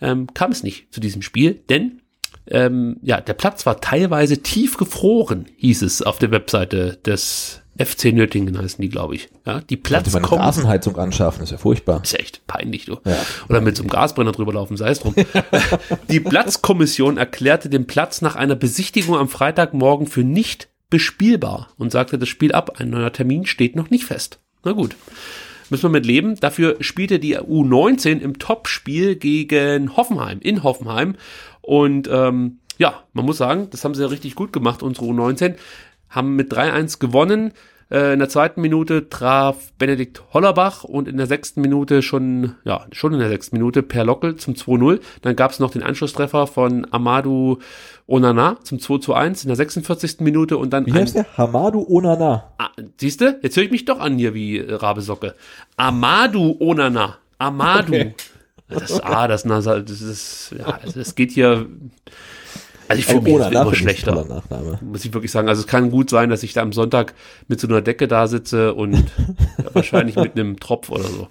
ähm, 0.00 0.32
kam 0.32 0.52
es 0.52 0.62
nicht 0.62 0.92
zu 0.94 1.00
diesem 1.00 1.20
Spiel, 1.20 1.52
denn 1.68 2.00
ähm, 2.46 2.96
ja, 3.02 3.20
der 3.20 3.34
Platz 3.34 3.66
war 3.66 3.80
teilweise 3.82 4.42
tief 4.42 4.78
gefroren, 4.78 5.46
hieß 5.56 5.82
es 5.82 6.00
auf 6.00 6.18
der 6.18 6.30
Webseite 6.30 6.98
des 7.04 7.62
FC 7.78 8.12
Nöttingen 8.12 8.58
heißen 8.58 8.80
die, 8.80 8.88
glaube 8.88 9.14
ich. 9.14 9.28
Ja, 9.44 9.60
die 9.60 9.74
Sollte 9.74 10.10
man 10.10 10.16
eine 10.16 10.28
Platzkom 10.28 10.38
Rasenheizung 10.38 10.96
anschaffen, 10.96 11.42
ist 11.42 11.50
ja 11.50 11.58
furchtbar. 11.58 12.02
ist 12.02 12.12
ja 12.12 12.18
echt 12.18 12.46
peinlich, 12.46 12.86
du. 12.86 12.98
Ja. 13.04 13.16
Oder 13.48 13.60
mit 13.60 13.76
so 13.76 13.82
einem 13.82 13.90
Gasbrenner 13.90 14.32
drüber 14.32 14.52
laufen, 14.52 14.76
sei 14.76 14.90
es 14.90 15.00
drum. 15.00 15.14
die 16.10 16.20
Platzkommission 16.20 17.16
erklärte 17.16 17.68
den 17.68 17.86
Platz 17.86 18.22
nach 18.22 18.36
einer 18.36 18.54
Besichtigung 18.54 19.16
am 19.16 19.28
Freitagmorgen 19.28 20.06
für 20.06 20.24
nicht 20.24 20.68
bespielbar 20.90 21.68
und 21.78 21.92
sagte 21.92 22.18
das 22.18 22.28
Spiel 22.28 22.52
ab. 22.52 22.80
Ein 22.80 22.90
neuer 22.90 23.12
Termin 23.12 23.46
steht 23.46 23.76
noch 23.76 23.90
nicht 23.90 24.04
fest. 24.04 24.40
Na 24.64 24.72
gut. 24.72 24.96
Müssen 25.68 25.84
wir 25.84 25.90
mit 25.90 26.06
leben. 26.06 26.36
Dafür 26.36 26.76
spielte 26.80 27.18
die 27.18 27.36
U19 27.36 28.20
im 28.20 28.38
Topspiel 28.38 29.16
gegen 29.16 29.96
Hoffenheim, 29.96 30.38
in 30.40 30.62
Hoffenheim. 30.62 31.16
Und 31.60 32.08
ähm, 32.10 32.58
ja, 32.78 33.02
man 33.12 33.24
muss 33.24 33.38
sagen, 33.38 33.68
das 33.70 33.84
haben 33.84 33.94
sie 33.94 34.02
ja 34.02 34.08
richtig 34.08 34.34
gut 34.34 34.52
gemacht, 34.52 34.82
unsere 34.82 35.06
U19. 35.06 35.56
Haben 36.08 36.36
mit 36.36 36.52
3-1 36.52 36.98
gewonnen. 36.98 37.52
Äh, 37.88 38.14
in 38.14 38.18
der 38.18 38.28
zweiten 38.28 38.60
Minute 38.60 39.08
traf 39.08 39.72
Benedikt 39.78 40.22
Hollerbach 40.32 40.82
und 40.82 41.06
in 41.06 41.16
der 41.16 41.26
sechsten 41.26 41.60
Minute 41.60 42.02
schon, 42.02 42.56
ja, 42.64 42.84
schon 42.90 43.12
in 43.12 43.20
der 43.20 43.28
sechsten 43.28 43.56
Minute 43.56 43.82
per 43.82 44.04
Lockel 44.04 44.36
zum 44.36 44.54
2-0. 44.54 45.00
Dann 45.22 45.36
gab 45.36 45.52
es 45.52 45.60
noch 45.60 45.70
den 45.70 45.84
Anschlusstreffer 45.84 46.48
von 46.48 46.86
Amadou 46.90 47.58
Onana 48.08 48.56
zum 48.62 48.80
2 48.80 48.98
zu 48.98 49.14
1 49.14 49.44
in 49.44 49.48
der 49.48 49.56
46. 49.56 50.20
Minute 50.20 50.56
und 50.56 50.72
dann 50.72 50.86
Wie 50.86 50.92
heißt 50.92 51.14
der? 51.14 51.26
Hamadou 51.36 51.86
Onana. 51.88 52.52
Ah, 52.58 52.70
siehst 52.98 53.20
du? 53.20 53.38
Jetzt 53.42 53.56
höre 53.56 53.64
ich 53.64 53.70
mich 53.70 53.84
doch 53.84 54.00
an 54.00 54.18
hier 54.18 54.34
wie 54.34 54.58
äh, 54.58 54.74
Rabesocke. 54.74 55.34
Amadou 55.76 56.56
Onana. 56.58 57.18
Amadou. 57.38 57.94
Okay. 57.94 58.14
Das 58.68 59.00
A, 59.00 59.28
das 59.28 59.44
Nasal, 59.44 59.84
das 59.84 60.00
ist, 60.00 60.52
ja, 60.58 60.80
es 60.84 61.14
geht 61.14 61.30
hier. 61.30 61.66
Also 62.88 63.00
ich 63.00 63.06
fühle 63.06 63.22
mich 63.22 63.34
jetzt 63.34 63.50
immer 63.50 63.74
schlechter. 63.74 64.42
Muss 64.82 65.04
ich 65.04 65.12
wirklich 65.12 65.32
sagen. 65.32 65.48
Also 65.48 65.60
es 65.60 65.66
kann 65.66 65.90
gut 65.90 66.10
sein, 66.10 66.30
dass 66.30 66.42
ich 66.42 66.52
da 66.52 66.62
am 66.62 66.72
Sonntag 66.72 67.14
mit 67.48 67.60
so 67.60 67.66
einer 67.68 67.82
Decke 67.82 68.08
da 68.08 68.26
sitze 68.26 68.74
und 68.74 68.94
ja, 68.94 69.02
wahrscheinlich 69.72 70.16
mit 70.16 70.32
einem 70.32 70.60
Tropf 70.60 70.90
oder 70.90 71.04
so. 71.04 71.28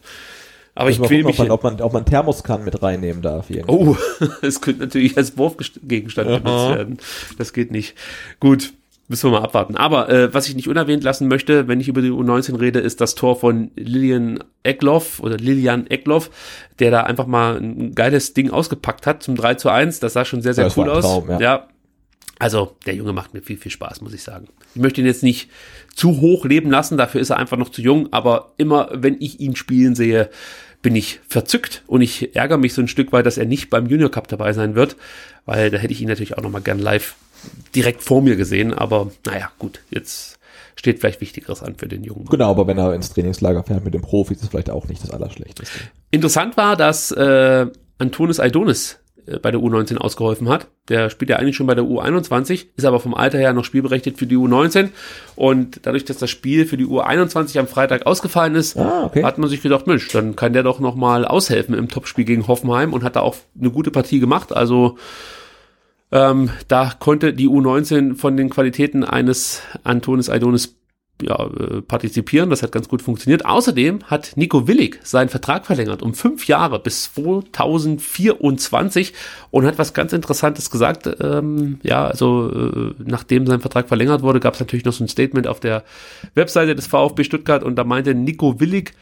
Aber 0.78 0.90
ich 0.90 1.02
quäle 1.02 1.24
mich. 1.24 1.40
ob 1.40 1.48
man, 1.48 1.52
ob 1.52 1.64
man, 1.64 1.82
ob 1.82 1.94
man 1.94 2.06
Thermoskan 2.06 2.66
mit 2.66 2.84
reinnehmen 2.84 3.22
darf. 3.22 3.50
Irgendwie. 3.50 3.72
Oh, 3.72 3.96
es 4.42 4.60
könnte 4.60 4.82
natürlich 4.82 5.16
als 5.16 5.38
Wurfgegenstand 5.38 6.28
benutzt 6.28 6.76
werden. 6.76 6.98
Das 7.38 7.54
geht 7.54 7.72
nicht. 7.72 7.96
Gut, 8.42 8.74
müssen 9.08 9.32
wir 9.32 9.40
mal 9.40 9.44
abwarten. 9.44 9.76
Aber 9.76 10.10
äh, 10.10 10.34
was 10.34 10.48
ich 10.48 10.56
nicht 10.56 10.68
unerwähnt 10.68 11.04
lassen 11.04 11.28
möchte, 11.28 11.68
wenn 11.68 11.80
ich 11.80 11.88
über 11.88 12.02
die 12.02 12.10
U19 12.10 12.60
rede, 12.60 12.80
ist 12.80 13.02
das 13.02 13.16
Tor 13.16 13.40
von 13.40 13.72
Lilian 13.76 14.44
Eckloff 14.64 15.20
oder 15.20 15.38
Lilian 15.38 15.88
Eckloff, 15.88 16.30
der 16.80 16.92
da 16.92 17.02
einfach 17.02 17.28
mal 17.28 17.58
ein 17.58 17.94
geiles 17.94 18.34
Ding 18.34 18.50
ausgepackt 18.50 19.06
hat 19.06 19.24
zum 19.24 19.36
3 19.36 19.56
zu 19.56 19.70
1. 19.70 20.00
Das 20.00 20.14
sah 20.14 20.26
schon 20.26 20.42
sehr, 20.42 20.54
sehr 20.54 20.68
Ja, 20.68 20.74
cool 20.76 20.90
aus. 20.90 21.04
Traum, 21.04 21.30
ja. 21.30 21.40
ja. 21.40 21.68
Also, 22.38 22.76
der 22.86 22.96
Junge 22.96 23.14
macht 23.14 23.34
mir 23.34 23.42
viel, 23.42 23.58
viel 23.58 23.72
Spaß, 23.72 24.02
muss 24.02 24.14
ich 24.14 24.24
sagen. 24.24 24.48
Ich 24.74 24.82
möchte 24.82 25.00
ihn 25.00 25.08
jetzt 25.08 25.24
nicht 25.24 25.50
zu 25.96 26.20
hoch 26.20 26.44
leben 26.44 26.70
lassen, 26.70 26.98
dafür 26.98 27.22
ist 27.22 27.30
er 27.30 27.38
einfach 27.38 27.58
noch 27.58 27.70
zu 27.70 27.82
jung, 27.82 28.12
aber 28.12 28.52
immer, 28.58 28.90
wenn 28.92 29.16
ich 29.22 29.40
ihn 29.40 29.56
spielen 29.56 29.96
sehe, 29.96 30.30
bin 30.82 30.96
ich 30.96 31.22
verzückt 31.28 31.84
und 31.88 32.02
ich 32.02 32.36
ärgere 32.36 32.58
mich 32.58 32.74
so 32.74 32.82
ein 32.82 32.90
Stück 32.90 33.14
weit, 33.14 33.26
dass 33.26 33.38
er 33.38 33.46
nicht 33.46 33.70
beim 33.70 33.88
Junior 33.88 34.12
Cup 34.12 34.28
dabei 34.28 34.52
sein 34.52 34.76
wird, 34.76 34.98
weil 35.46 35.72
da 35.72 35.78
hätte 35.78 35.94
ich 35.94 36.02
ihn 36.02 36.10
natürlich 36.10 36.38
auch 36.38 36.44
nochmal 36.44 36.62
gern 36.62 36.80
live 36.80 37.16
direkt 37.76 38.04
vor 38.04 38.22
mir 38.22 38.36
gesehen, 38.36 38.74
aber 38.74 39.12
naja, 39.26 39.50
gut, 39.60 39.82
jetzt 39.90 40.38
steht 40.76 41.00
vielleicht 41.00 41.22
Wichtigeres 41.22 41.64
an 41.64 41.76
für 41.76 41.88
den 41.88 42.04
Jungen. 42.04 42.26
Genau, 42.26 42.50
aber 42.52 42.68
wenn 42.68 42.78
er 42.78 42.94
ins 42.94 43.10
Trainingslager 43.10 43.64
fährt 43.64 43.84
mit 43.86 43.94
den 43.94 44.02
Profis, 44.02 44.42
ist 44.42 44.50
vielleicht 44.52 44.70
auch 44.70 44.88
nicht 44.88 45.02
das 45.04 45.12
Allerschlechteste. 45.12 45.80
Interessant 46.12 46.58
war, 46.58 46.76
dass 46.76 47.12
äh, 47.12 47.66
Antonis 47.98 48.40
Aidonis 48.40 49.00
äh, 49.26 49.40
bei 49.40 49.52
der 49.52 49.62
U19 49.62 49.98
ausgeholfen 49.98 50.50
hat. 50.50 50.68
Der 50.90 51.10
spielt 51.10 51.30
ja 51.30 51.38
eigentlich 51.38 51.56
schon 51.56 51.66
bei 51.66 51.76
der 51.76 51.86
U21, 51.86 52.66
ist 52.76 52.86
aber 52.86 53.00
vom 53.00 53.14
Alter 53.16 53.38
her 53.40 53.54
noch 53.54 53.64
spielberechtigt 53.66 54.18
für 54.20 54.28
die 54.28 54.36
U19. 54.38 54.90
Und 55.36 55.80
dadurch, 55.84 56.06
dass 56.06 56.18
das 56.18 56.30
Spiel 56.30 56.66
für 56.66 56.78
die 56.78 56.86
U21 56.86 57.58
am 57.58 57.68
Freitag 57.68 58.06
ausgefallen 58.06 58.56
ist, 58.56 58.78
Ah, 58.78 59.06
okay. 59.06 59.24
hat 59.24 59.38
man 59.38 59.50
sich 59.50 59.62
gedacht, 59.62 59.88
Mensch, 59.88 60.10
dann 60.10 60.36
kann 60.36 60.54
der 60.54 60.64
doch 60.64 60.80
noch 60.80 60.96
mal 60.96 61.26
aushelfen 61.26 61.74
im 61.74 61.88
Topspiel 61.90 62.26
gegen 62.26 62.48
Hoffenheim 62.48 62.94
und 62.94 63.04
hat 63.04 63.16
da 63.16 63.22
auch 63.22 63.36
eine 63.60 63.72
gute 63.72 63.92
Partie 63.92 64.20
gemacht. 64.20 64.54
Also 64.56 64.98
ähm, 66.16 66.50
da 66.70 66.94
konnte 66.98 67.34
die 67.34 67.50
U19 67.50 68.16
von 68.16 68.38
den 68.38 68.50
Qualitäten 68.50 69.04
eines 69.04 69.62
Antonis 69.84 70.30
Aidonis 70.30 70.78
ja, 71.22 71.46
äh, 71.46 71.82
partizipieren. 71.82 72.50
Das 72.50 72.64
hat 72.64 72.72
ganz 72.72 72.88
gut 72.88 73.02
funktioniert. 73.02 73.46
Außerdem 73.46 74.04
hat 74.06 74.32
Nico 74.38 74.66
Willig 74.66 75.00
seinen 75.04 75.28
Vertrag 75.28 75.66
verlängert 75.66 76.02
um 76.02 76.14
fünf 76.14 76.48
Jahre 76.48 76.80
bis 76.80 77.14
2024 77.14 79.14
und 79.52 79.66
hat 79.66 79.78
was 79.78 79.94
ganz 79.94 80.14
Interessantes 80.14 80.72
gesagt. 80.72 81.10
Ähm, 81.20 81.80
ja, 81.84 82.06
also 82.06 82.50
äh, 82.50 82.94
nachdem 83.04 83.46
sein 83.46 83.60
Vertrag 83.60 83.90
verlängert 83.90 84.22
wurde, 84.22 84.40
gab 84.40 84.54
es 84.54 84.62
natürlich 84.62 84.86
noch 84.86 84.94
so 84.94 85.04
ein 85.04 85.10
Statement 85.10 85.48
auf 85.48 85.60
der 85.60 85.84
Webseite 86.34 86.76
des 86.76 86.88
VfB 86.88 87.26
Stuttgart 87.26 87.64
und 87.64 87.76
da 87.76 87.84
meinte 87.84 88.16
Nico 88.16 88.62
Willig, 88.62 88.94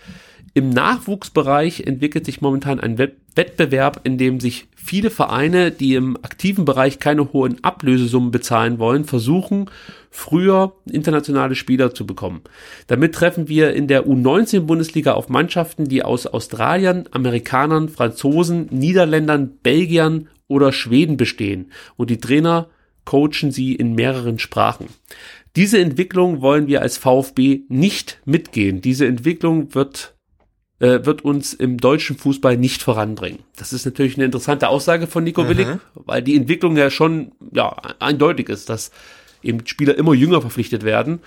im 0.56 0.70
Nachwuchsbereich 0.70 1.82
entwickelt 1.82 2.26
sich 2.26 2.42
momentan 2.42 2.80
ein 2.80 2.98
Wett- 2.98 3.18
Wettbewerb, 3.36 4.02
in 4.04 4.18
dem 4.18 4.40
sich 4.40 4.68
viele 4.84 5.10
Vereine, 5.10 5.72
die 5.72 5.96
im 5.96 6.18
aktiven 6.18 6.66
Bereich 6.66 7.00
keine 7.00 7.32
hohen 7.32 7.64
Ablösesummen 7.64 8.32
bezahlen 8.32 8.80
wollen, 8.80 9.06
versuchen, 9.06 9.70
früher 10.12 10.74
internationale 10.86 11.56
Spieler 11.56 11.94
zu 11.94 12.06
bekommen. 12.06 12.42
Damit 12.88 13.16
treffen 13.16 13.48
wir 13.48 13.74
in 13.74 13.88
der 13.88 14.06
U19-Bundesliga 14.06 15.14
auf 15.14 15.30
Mannschaften, 15.30 15.86
die 15.86 16.04
aus 16.04 16.28
Australiern, 16.28 17.06
Amerikanern, 17.12 17.90
Franzosen, 17.90 18.68
Niederländern, 18.72 19.58
Belgiern 19.64 20.28
oder 20.48 20.72
Schweden 20.72 21.18
bestehen 21.18 21.72
und 21.96 22.10
die 22.10 22.20
Trainer 22.20 22.68
coachen 23.06 23.52
sie 23.52 23.76
in 23.76 23.96
mehreren 23.96 24.40
Sprachen. 24.40 24.88
Diese 25.56 25.80
Entwicklung 25.80 26.42
wollen 26.42 26.68
wir 26.68 26.82
als 26.82 26.98
VfB 26.98 27.62
nicht 27.70 28.20
mitgehen. 28.26 28.82
Diese 28.82 29.06
Entwicklung 29.06 29.76
wird 29.76 30.13
äh, 30.84 31.06
wird 31.06 31.24
uns 31.24 31.54
im 31.54 31.78
deutschen 31.78 32.18
Fußball 32.18 32.58
nicht 32.58 32.84
voranbringen. 32.84 33.40
Das 33.56 33.72
ist 33.72 33.86
natürlich 33.86 34.18
eine 34.18 34.26
interessante 34.26 34.68
Aussage 34.68 35.08
von 35.08 35.24
Nico 35.24 35.48
Willig, 35.48 35.66
weil 35.96 36.22
die 36.22 36.36
Entwicklung 36.36 36.76
ja 36.76 36.90
schon 36.90 37.32
ja 37.54 37.70
eindeutig 38.00 38.50
ist, 38.50 38.70
dass 38.70 38.92
eben 39.42 39.66
Spieler 39.66 39.98
immer 39.98 40.14
jünger 40.14 40.42
verpflichtet 40.42 40.84
werden. 40.84 41.20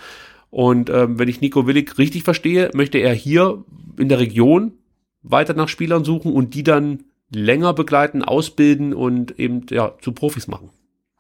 Und 0.51 0.91
ähm, 0.91 1.19
wenn 1.19 1.29
ich 1.29 1.41
Nico 1.41 1.67
Willig 1.67 1.97
richtig 1.97 2.23
verstehe, 2.23 2.71
möchte 2.75 2.99
er 2.99 3.15
hier 3.15 3.65
in 3.99 4.11
der 4.11 4.19
Region 4.19 4.73
weiter 5.23 5.55
nach 5.55 5.69
Spielern 5.69 6.05
suchen 6.05 6.35
und 6.35 6.53
die 6.53 6.63
dann 6.63 7.05
länger 7.31 7.73
begleiten, 7.73 8.23
ausbilden 8.23 8.93
und 8.93 9.41
eben 9.41 9.65
ja 9.71 9.95
zu 10.03 10.13
Profis 10.13 10.49
machen. 10.49 10.69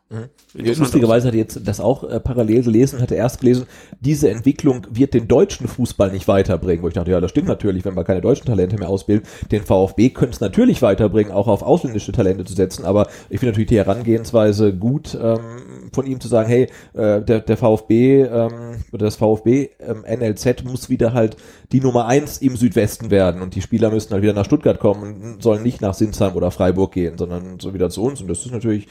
Interessante 0.08 0.80
Lustigerweise 0.82 1.26
hatte 1.26 1.36
ich 1.36 1.42
jetzt 1.42 1.60
das 1.66 1.80
auch 1.80 2.04
äh, 2.04 2.20
parallel 2.20 2.62
gelesen, 2.62 3.00
hatte 3.00 3.16
erst 3.16 3.40
gelesen, 3.40 3.66
diese 4.00 4.30
Entwicklung 4.30 4.86
wird 4.90 5.14
den 5.14 5.26
deutschen 5.26 5.66
Fußball 5.66 6.12
nicht 6.12 6.28
weiterbringen. 6.28 6.84
Wo 6.84 6.88
ich 6.88 6.94
dachte, 6.94 7.10
ja, 7.10 7.20
das 7.20 7.32
stimmt 7.32 7.48
natürlich, 7.48 7.84
wenn 7.84 7.96
wir 7.96 8.04
keine 8.04 8.20
deutschen 8.20 8.46
Talente 8.46 8.78
mehr 8.78 8.88
ausbilden. 8.88 9.26
Den 9.50 9.64
VfB 9.64 10.10
könnte 10.10 10.34
es 10.34 10.40
natürlich 10.40 10.80
weiterbringen, 10.80 11.32
auch 11.32 11.48
auf 11.48 11.62
ausländische 11.62 12.12
Talente 12.12 12.44
zu 12.44 12.54
setzen. 12.54 12.84
Aber 12.84 13.08
ich 13.30 13.40
finde 13.40 13.52
natürlich 13.52 13.68
die 13.68 13.78
Herangehensweise 13.78 14.72
gut, 14.72 15.18
ähm, 15.20 15.90
von 15.92 16.06
ihm 16.06 16.20
zu 16.20 16.28
sagen, 16.28 16.48
hey, 16.48 16.68
äh, 16.94 17.22
der, 17.22 17.40
der 17.40 17.56
VfB 17.56 18.22
ähm, 18.22 18.76
oder 18.92 19.06
das 19.06 19.16
VfB 19.16 19.70
ähm, 19.80 20.04
NLZ 20.08 20.62
muss 20.62 20.88
wieder 20.88 21.14
halt 21.14 21.36
die 21.72 21.80
Nummer 21.80 22.06
eins 22.06 22.38
im 22.38 22.54
Südwesten 22.54 23.10
werden 23.10 23.42
und 23.42 23.56
die 23.56 23.62
Spieler 23.62 23.90
müssen 23.90 24.12
halt 24.12 24.22
wieder 24.22 24.34
nach 24.34 24.44
Stuttgart 24.44 24.78
kommen 24.78 25.20
und 25.22 25.42
sollen 25.42 25.64
nicht 25.64 25.80
nach 25.80 25.94
Sinsheim 25.94 26.36
oder 26.36 26.52
Freiburg 26.52 26.92
gehen, 26.92 27.18
sondern 27.18 27.58
so 27.58 27.74
wieder 27.74 27.90
zu 27.90 28.04
uns. 28.04 28.20
Und 28.20 28.28
das 28.28 28.46
ist 28.46 28.52
natürlich 28.52 28.86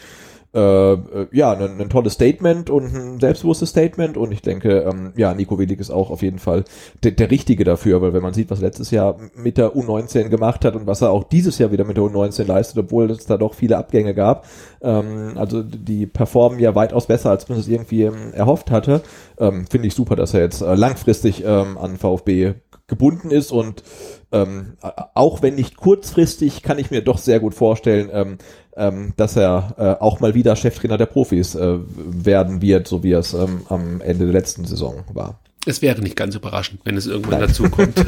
äh, 0.55 0.93
äh, 0.93 1.27
ja, 1.33 1.51
ein, 1.51 1.81
ein 1.81 1.89
tolles 1.89 2.13
Statement 2.13 2.69
und 2.69 2.95
ein 2.95 3.19
selbstbewusstes 3.19 3.69
Statement 3.69 4.15
und 4.15 4.31
ich 4.31 4.41
denke, 4.41 4.85
ähm, 4.89 5.11
ja, 5.17 5.33
Nico 5.33 5.59
Willig 5.59 5.81
ist 5.81 5.91
auch 5.91 6.09
auf 6.09 6.21
jeden 6.21 6.39
Fall 6.39 6.63
der, 7.03 7.11
der 7.11 7.29
Richtige 7.29 7.65
dafür, 7.65 8.01
weil 8.01 8.13
wenn 8.13 8.23
man 8.23 8.33
sieht, 8.33 8.49
was 8.49 8.61
letztes 8.61 8.89
Jahr 8.89 9.17
mit 9.35 9.57
der 9.57 9.75
U19 9.75 10.29
gemacht 10.29 10.63
hat 10.63 10.77
und 10.77 10.87
was 10.87 11.01
er 11.01 11.11
auch 11.11 11.25
dieses 11.25 11.57
Jahr 11.57 11.73
wieder 11.73 11.83
mit 11.83 11.97
der 11.97 12.05
U19 12.05 12.45
leistet, 12.45 12.77
obwohl 12.77 13.11
es 13.11 13.25
da 13.25 13.37
doch 13.37 13.53
viele 13.53 13.77
Abgänge 13.77 14.13
gab, 14.13 14.45
ähm, 14.81 15.33
also 15.35 15.61
die 15.61 16.05
performen 16.05 16.59
ja 16.59 16.73
weitaus 16.73 17.07
besser, 17.07 17.31
als 17.31 17.49
man 17.49 17.59
es 17.59 17.67
irgendwie 17.67 18.03
ähm, 18.03 18.31
erhofft 18.33 18.71
hatte, 18.71 19.01
ähm, 19.37 19.65
finde 19.69 19.89
ich 19.89 19.93
super, 19.93 20.15
dass 20.15 20.33
er 20.33 20.39
jetzt 20.39 20.61
äh, 20.61 20.73
langfristig 20.75 21.43
ähm, 21.45 21.77
an 21.77 21.97
VfB 21.97 22.53
gebunden 22.87 23.31
ist 23.31 23.51
und 23.51 23.83
ähm, 24.31 24.77
auch 25.13 25.41
wenn 25.41 25.55
nicht 25.55 25.77
kurzfristig, 25.77 26.61
kann 26.61 26.77
ich 26.77 26.91
mir 26.91 27.01
doch 27.01 27.17
sehr 27.17 27.39
gut 27.39 27.53
vorstellen, 27.55 28.09
ähm, 28.11 28.37
ähm, 28.75 29.13
dass 29.17 29.35
er 29.35 29.75
äh, 29.77 30.03
auch 30.03 30.19
mal 30.19 30.33
wieder 30.33 30.55
Cheftrainer 30.55 30.97
der 30.97 31.05
Profis 31.05 31.55
äh, 31.55 31.77
werden 31.95 32.61
wird, 32.61 32.87
so 32.87 33.03
wie 33.03 33.13
es 33.13 33.33
ähm, 33.33 33.61
am 33.69 34.01
Ende 34.01 34.25
der 34.25 34.33
letzten 34.33 34.65
Saison 34.65 35.03
war. 35.13 35.39
Es 35.67 35.81
wäre 35.81 35.99
nicht 36.01 36.15
ganz 36.15 36.35
überraschend, 36.35 36.81
wenn 36.83 36.95
es 36.95 37.07
irgendwann 37.07 37.39
dazu 37.39 37.69
kommt. 37.69 37.95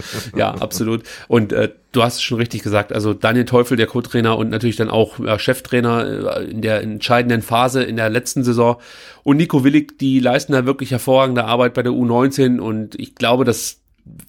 ja, 0.36 0.50
absolut. 0.50 1.04
Und 1.28 1.52
äh, 1.52 1.70
du 1.92 2.02
hast 2.02 2.16
es 2.16 2.22
schon 2.22 2.38
richtig 2.38 2.62
gesagt. 2.62 2.92
Also 2.92 3.14
Daniel 3.14 3.44
Teufel, 3.44 3.76
der 3.76 3.86
Co-Trainer 3.86 4.36
und 4.36 4.50
natürlich 4.50 4.76
dann 4.76 4.90
auch 4.90 5.20
äh, 5.20 5.38
Cheftrainer 5.38 6.38
äh, 6.38 6.44
in 6.44 6.62
der 6.62 6.82
entscheidenden 6.82 7.42
Phase 7.42 7.84
in 7.84 7.96
der 7.96 8.10
letzten 8.10 8.42
Saison. 8.42 8.76
Und 9.22 9.36
Nico 9.36 9.62
Willig, 9.62 9.98
die 9.98 10.18
leisten 10.18 10.52
da 10.52 10.66
wirklich 10.66 10.90
hervorragende 10.90 11.44
Arbeit 11.44 11.74
bei 11.74 11.82
der 11.82 11.92
U19. 11.92 12.58
Und 12.58 12.98
ich 12.98 13.14
glaube, 13.14 13.44
das 13.44 13.78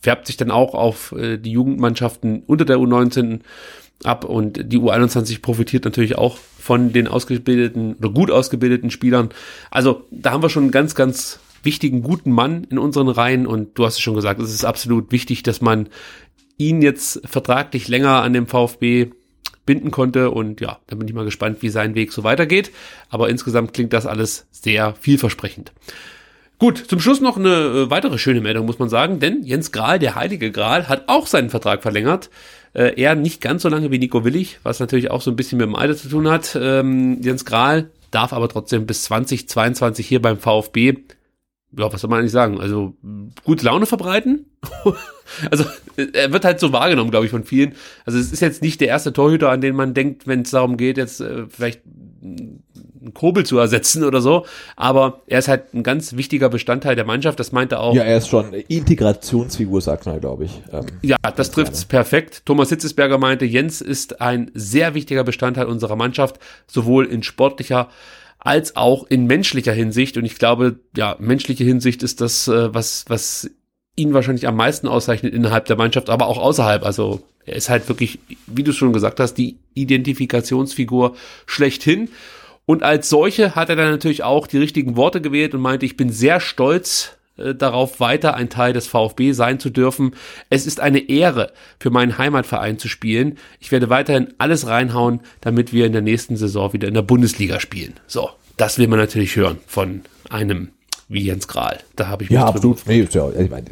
färbt 0.02 0.27
sich 0.27 0.38
dann 0.38 0.52
auch 0.52 0.76
auf 0.76 1.14
äh, 1.14 1.38
die 1.38 1.52
Jugendmannschaften 1.52 2.43
unter 2.45 2.65
der 2.65 2.77
U19 2.77 3.39
ab. 4.06 4.26
Und 4.26 4.72
die 4.72 4.80
U21 4.80 5.41
profitiert 5.41 5.86
natürlich 5.86 6.18
auch 6.18 6.38
von 6.38 6.94
den 6.94 7.07
ausgebildeten 7.07 7.95
oder 7.95 8.10
gut 8.10 8.32
ausgebildeten 8.32 8.91
Spielern. 8.91 9.30
Also 9.69 10.06
da 10.11 10.32
haben 10.32 10.44
wir 10.44 10.49
schon 10.49 10.64
einen 10.64 10.72
ganz, 10.72 10.95
ganz 10.95 11.40
wichtigen, 11.64 12.02
guten 12.02 12.32
Mann 12.32 12.65
in 12.69 12.80
unseren 12.80 13.07
Reihen 13.07 13.45
und 13.48 13.78
du 13.78 13.86
hast 13.86 13.95
es 13.95 13.99
schon 13.99 14.15
gesagt, 14.15 14.41
es 14.41 14.53
ist 14.53 14.65
absolut 14.65 15.11
wichtig, 15.11 15.44
dass 15.44 15.61
man 15.61 15.90
ihn 16.57 16.82
jetzt 16.82 17.22
vertraglich 17.26 17.88
länger 17.88 18.22
an 18.22 18.34
dem 18.34 18.48
VfB 18.48 19.11
binden 19.65 19.91
konnte 19.91 20.32
und 20.32 20.60
ja, 20.60 20.80
da 20.88 20.95
bin 20.95 21.07
ich 21.07 21.14
mal 21.14 21.26
gespannt, 21.26 21.61
wie 21.61 21.69
sein 21.69 21.95
Weg 21.95 22.11
so 22.11 22.23
weitergeht, 22.23 22.72
aber 23.10 23.30
insgesamt 23.30 23.73
klingt 23.73 23.94
das 23.94 24.06
alles 24.06 24.48
sehr 24.52 24.95
vielversprechend. 24.99 25.72
Gut, 26.57 26.78
zum 26.78 26.99
Schluss 26.99 27.22
noch 27.22 27.38
eine 27.38 27.49
äh, 27.49 27.90
weitere 27.90 28.19
schöne 28.19 28.41
Meldung, 28.41 28.68
muss 28.68 28.78
man 28.78 28.90
sagen, 28.90 29.19
denn 29.19 29.41
Jens 29.44 29.72
Grahl, 29.72 29.98
der 29.98 30.14
heilige 30.14 30.52
Grahl, 30.52 30.88
hat 30.88 31.06
auch 31.07 31.26
seinen 31.26 31.49
Vertrag 31.49 31.82
verlängert. 31.82 32.30
Äh, 32.73 33.02
er 33.02 33.15
nicht 33.15 33.41
ganz 33.41 33.64
so 33.64 33.69
lange 33.69 33.91
wie 33.91 33.99
Nico 33.99 34.23
Willig, 34.23 34.60
was 34.64 34.80
natürlich 34.80 35.11
auch 35.11 35.22
so 35.22 35.31
ein 35.31 35.35
bisschen 35.35 35.57
mit 35.57 35.68
dem 35.68 35.76
Alter 35.76 35.95
zu 35.95 36.10
tun 36.10 36.30
hat. 36.30 36.57
Ähm, 36.60 37.22
Jens 37.22 37.45
Grahl 37.45 37.89
darf 38.11 38.34
aber 38.34 38.49
trotzdem 38.49 38.85
bis 38.85 39.03
2022 39.03 40.07
hier 40.07 40.22
beim 40.22 40.38
VfB 40.38 40.98
ja, 41.77 41.91
was 41.91 42.02
soll 42.02 42.10
man 42.10 42.19
eigentlich 42.19 42.31
sagen? 42.31 42.60
Also 42.60 42.95
gute 43.43 43.65
Laune 43.65 43.85
verbreiten. 43.85 44.45
also 45.52 45.65
er 45.95 46.31
wird 46.34 46.45
halt 46.45 46.60
so 46.60 46.73
wahrgenommen, 46.73 47.11
glaube 47.11 47.26
ich, 47.26 47.31
von 47.31 47.43
vielen. 47.43 47.76
Also 48.06 48.19
es 48.19 48.31
ist 48.31 48.41
jetzt 48.41 48.61
nicht 48.61 48.81
der 48.81 48.89
erste 48.89 49.14
Torhüter, 49.14 49.49
an 49.49 49.61
den 49.61 49.76
man 49.76 49.93
denkt, 49.93 50.27
wenn 50.27 50.41
es 50.41 50.52
darum 50.52 50.77
geht, 50.77 50.98
jetzt 50.98 51.22
äh, 51.22 51.45
vielleicht 51.48 51.81
einen 53.02 53.14
Kobel 53.14 53.45
zu 53.45 53.57
ersetzen 53.57 54.03
oder 54.03 54.22
so. 54.22 54.45
Aber 54.76 55.22
er 55.28 55.40
ist 55.40 55.48
halt 55.48 55.73
ein 55.73 55.84
ganz 55.84 56.15
wichtiger 56.15 56.49
Bestandteil 56.49 56.95
der 56.95 57.06
Mannschaft. 57.06 57.40
Das 57.40 57.52
meinte 57.52 57.80
auch. 57.80 57.95
Ja, 57.95 58.03
er 58.03 58.18
ist 58.18 58.28
schon 58.28 58.53
Integrationsfigur, 58.53 59.82
sagt 59.82 60.06
man, 60.06 60.19
glaube 60.19 60.45
ich. 60.45 60.61
Ähm, 60.72 60.86
ja, 61.02 61.18
das 61.36 61.52
trifft's 61.52 61.86
perfekt. 61.86 62.44
Thomas 62.45 62.69
Hitzesberger 62.69 63.18
meinte, 63.18 63.45
Jens 63.45 63.82
ist 63.82 64.22
ein 64.22 64.52
sehr 64.53 64.94
wichtiger 64.94 65.23
Bestandteil 65.23 65.65
unserer 65.65 65.95
Mannschaft, 65.95 66.40
sowohl 66.68 67.06
in 67.06 67.23
sportlicher 67.23 67.90
als 68.40 68.76
auch 68.76 69.06
in 69.07 69.28
menschlicher 69.28 69.73
Hinsicht. 69.73 70.18
Und 70.18 70.26
ich 70.26 70.36
glaube, 70.36 70.80
ja, 70.95 71.15
menschliche 71.19 71.64
Hinsicht 71.64 72.02
ist 72.03 72.22
das, 72.22 72.48
äh, 72.48 72.73
was, 72.73 73.06
was 73.07 73.49
ihn 73.95 74.14
wahrscheinlich 74.14 74.48
am 74.48 74.56
meisten 74.56 74.88
auszeichnet 74.88 75.34
innerhalb 75.34 75.65
der 75.65 75.76
Mannschaft, 75.76 76.10
aber 76.10 76.28
auch 76.28 76.38
außerhalb. 76.38 76.84
Also 76.84 77.22
er 77.45 77.56
ist 77.56 77.69
halt 77.69 77.88
wirklich, 77.88 78.19
wie 78.48 78.64
du 78.64 78.72
schon 78.72 78.94
gesagt 78.94 79.19
hast, 79.19 79.36
die 79.36 79.57
Identifikationsfigur 79.73 81.15
schlechthin. 81.45 82.10
Und 82.72 82.84
als 82.84 83.10
solche 83.10 83.53
hat 83.53 83.68
er 83.68 83.76
dann 83.76 83.91
natürlich 83.91 84.23
auch 84.23 84.48
die 84.48 84.57
richtigen 84.57 84.95
Worte 84.95 85.19
gewählt 85.19 85.53
und 85.53 85.60
meinte, 85.60 85.85
ich 85.85 85.98
bin 85.98 86.10
sehr 86.10 86.39
stolz 86.39 87.18
äh, 87.35 87.53
darauf, 87.53 87.99
weiter 87.99 88.35
ein 88.35 88.49
Teil 88.49 88.72
des 88.72 88.88
VfB 88.88 89.34
sein 89.34 89.60
zu 89.60 89.69
dürfen. 89.69 90.15
Es 90.49 90.65
ist 90.65 90.80
eine 90.80 91.10
Ehre, 91.10 91.52
für 91.80 91.89
meinen 91.89 92.18
Heimatverein 92.18 92.80
zu 92.80 92.88
spielen. 92.88 93.38
Ich 93.60 93.73
werde 93.73 93.89
weiterhin 93.89 94.34
alles 94.38 94.68
reinhauen, 94.68 95.19
damit 95.41 95.73
wir 95.73 95.85
in 95.85 95.91
der 95.91 96.02
nächsten 96.02 96.38
Saison 96.38 96.72
wieder 96.72 96.88
in 96.88 96.93
der 96.93 97.02
Bundesliga 97.02 97.60
spielen. 97.60 97.95
So, 98.07 98.30
das 98.56 98.77
will 98.77 98.88
man 98.88 98.99
natürlich 98.99 99.35
hören 99.35 99.57
von 99.68 100.03
einem 100.30 100.69
wie 101.10 101.23
Jens 101.26 101.49
Grahl. 101.49 101.77
Da 101.98 102.07
habe 102.07 102.23
ich 102.23 102.30
mich 102.30 102.39
Ja, 102.39 102.45
absolut. 102.45 102.88
Nee, 102.88 103.06
ja, 103.11 103.30
ich 103.38 103.49
meine, 103.49 103.65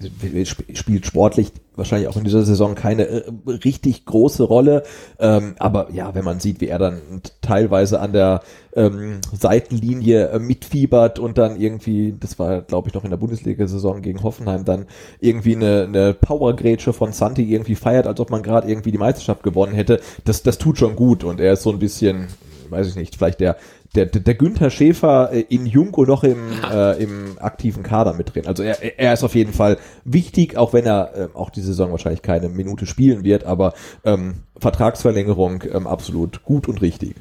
spielt 0.76 1.06
sportlich 1.06 1.54
wahrscheinlich 1.80 2.08
auch 2.08 2.18
in 2.18 2.24
dieser 2.24 2.44
Saison 2.44 2.76
keine 2.76 3.08
äh, 3.08 3.24
richtig 3.48 4.06
große 4.06 4.44
Rolle. 4.44 4.84
Ähm, 5.18 5.56
aber 5.58 5.92
ja, 5.92 6.14
wenn 6.14 6.24
man 6.24 6.40
sieht, 6.40 6.62
wie 6.62 6.68
er 6.68 6.78
dann 6.78 7.02
teilweise 7.42 8.00
an 8.00 8.14
der 8.14 8.42
ähm, 8.76 9.22
Seitenlinie 9.34 10.30
äh, 10.30 10.40
mitfiebert 10.40 11.18
und 11.18 11.38
dann 11.38 11.60
irgendwie, 11.60 12.16
das 12.20 12.38
war 12.38 12.62
glaube 12.62 12.90
ich 12.90 12.94
noch 12.94 13.04
in 13.04 13.10
der 13.10 13.18
Bundesliga-Saison 13.18 14.02
gegen 14.02 14.22
Hoffenheim, 14.22 14.66
dann 14.66 14.86
irgendwie 15.20 15.56
eine, 15.56 15.86
eine 15.88 16.14
Power-Grätsche 16.14 16.94
von 16.94 17.12
Santi 17.12 17.52
irgendwie 17.52 17.76
feiert, 17.76 18.06
als 18.06 18.20
ob 18.20 18.30
man 18.30 18.44
gerade 18.44 18.70
irgendwie 18.70 18.92
die 18.92 18.98
Meisterschaft 18.98 19.42
gewonnen 19.42 19.74
hätte, 19.74 20.00
das, 20.26 20.44
das 20.44 20.60
tut 20.60 20.78
schon 20.78 20.96
gut 20.96 21.24
und 21.24 21.40
er 21.40 21.54
ist 21.54 21.64
so 21.64 21.72
ein 21.72 21.80
bisschen, 21.80 22.28
weiß 22.70 22.88
ich 22.88 22.96
nicht, 22.96 23.16
vielleicht 23.16 23.40
der 23.40 23.58
der, 23.96 24.06
der, 24.06 24.22
der 24.22 24.36
Günther 24.36 24.70
Schäfer 24.70 25.32
äh, 25.32 25.42
in 25.50 25.66
Junko 25.66 26.06
noch 26.06 26.24
im, 26.24 26.38
äh, 26.72 27.02
im 27.02 27.38
aktiven 27.40 27.84
Kader 27.84 28.14
mit 28.14 28.34
drin. 28.34 28.48
Also 28.48 28.64
er, 28.64 29.00
er 29.00 29.14
ist 29.14 29.24
auf 29.24 29.36
jeden 29.36 29.54
Fall 29.54 29.78
wichtig, 30.04 30.58
auch 30.58 30.74
wenn 30.74 30.86
er 30.86 31.16
äh, 31.16 31.28
auch 31.34 31.50
die 31.50 31.62
Saison 31.62 31.92
wahrscheinlich 31.92 32.22
keine 32.22 32.50
Minute 32.50 32.86
spielen 32.86 33.24
wird, 33.24 33.44
aber 33.44 33.74
ähm, 34.04 34.44
Vertragsverlängerung 34.60 35.64
ähm, 35.72 35.88
absolut 35.88 36.44
gut 36.44 36.68
und 36.68 36.82
richtig. 36.82 37.16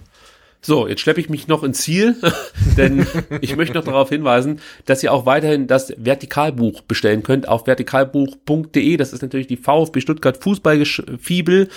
So, 0.60 0.88
jetzt 0.88 1.00
schleppe 1.00 1.20
ich 1.20 1.28
mich 1.28 1.46
noch 1.46 1.62
ins 1.62 1.82
Ziel, 1.82 2.16
denn 2.76 3.06
ich 3.40 3.56
möchte 3.56 3.74
noch 3.74 3.84
darauf 3.84 4.08
hinweisen, 4.08 4.60
dass 4.86 5.02
ihr 5.02 5.12
auch 5.12 5.24
weiterhin 5.24 5.66
das 5.68 5.94
Vertikalbuch 5.96 6.82
bestellen 6.82 7.22
könnt 7.22 7.48
auf 7.48 7.66
vertikalbuch.de. 7.66 8.96
Das 8.96 9.12
ist 9.12 9.22
natürlich 9.22 9.46
die 9.46 9.56
VfB 9.56 10.00
Stuttgart 10.00 10.36
Fußballfibel, 10.36 11.68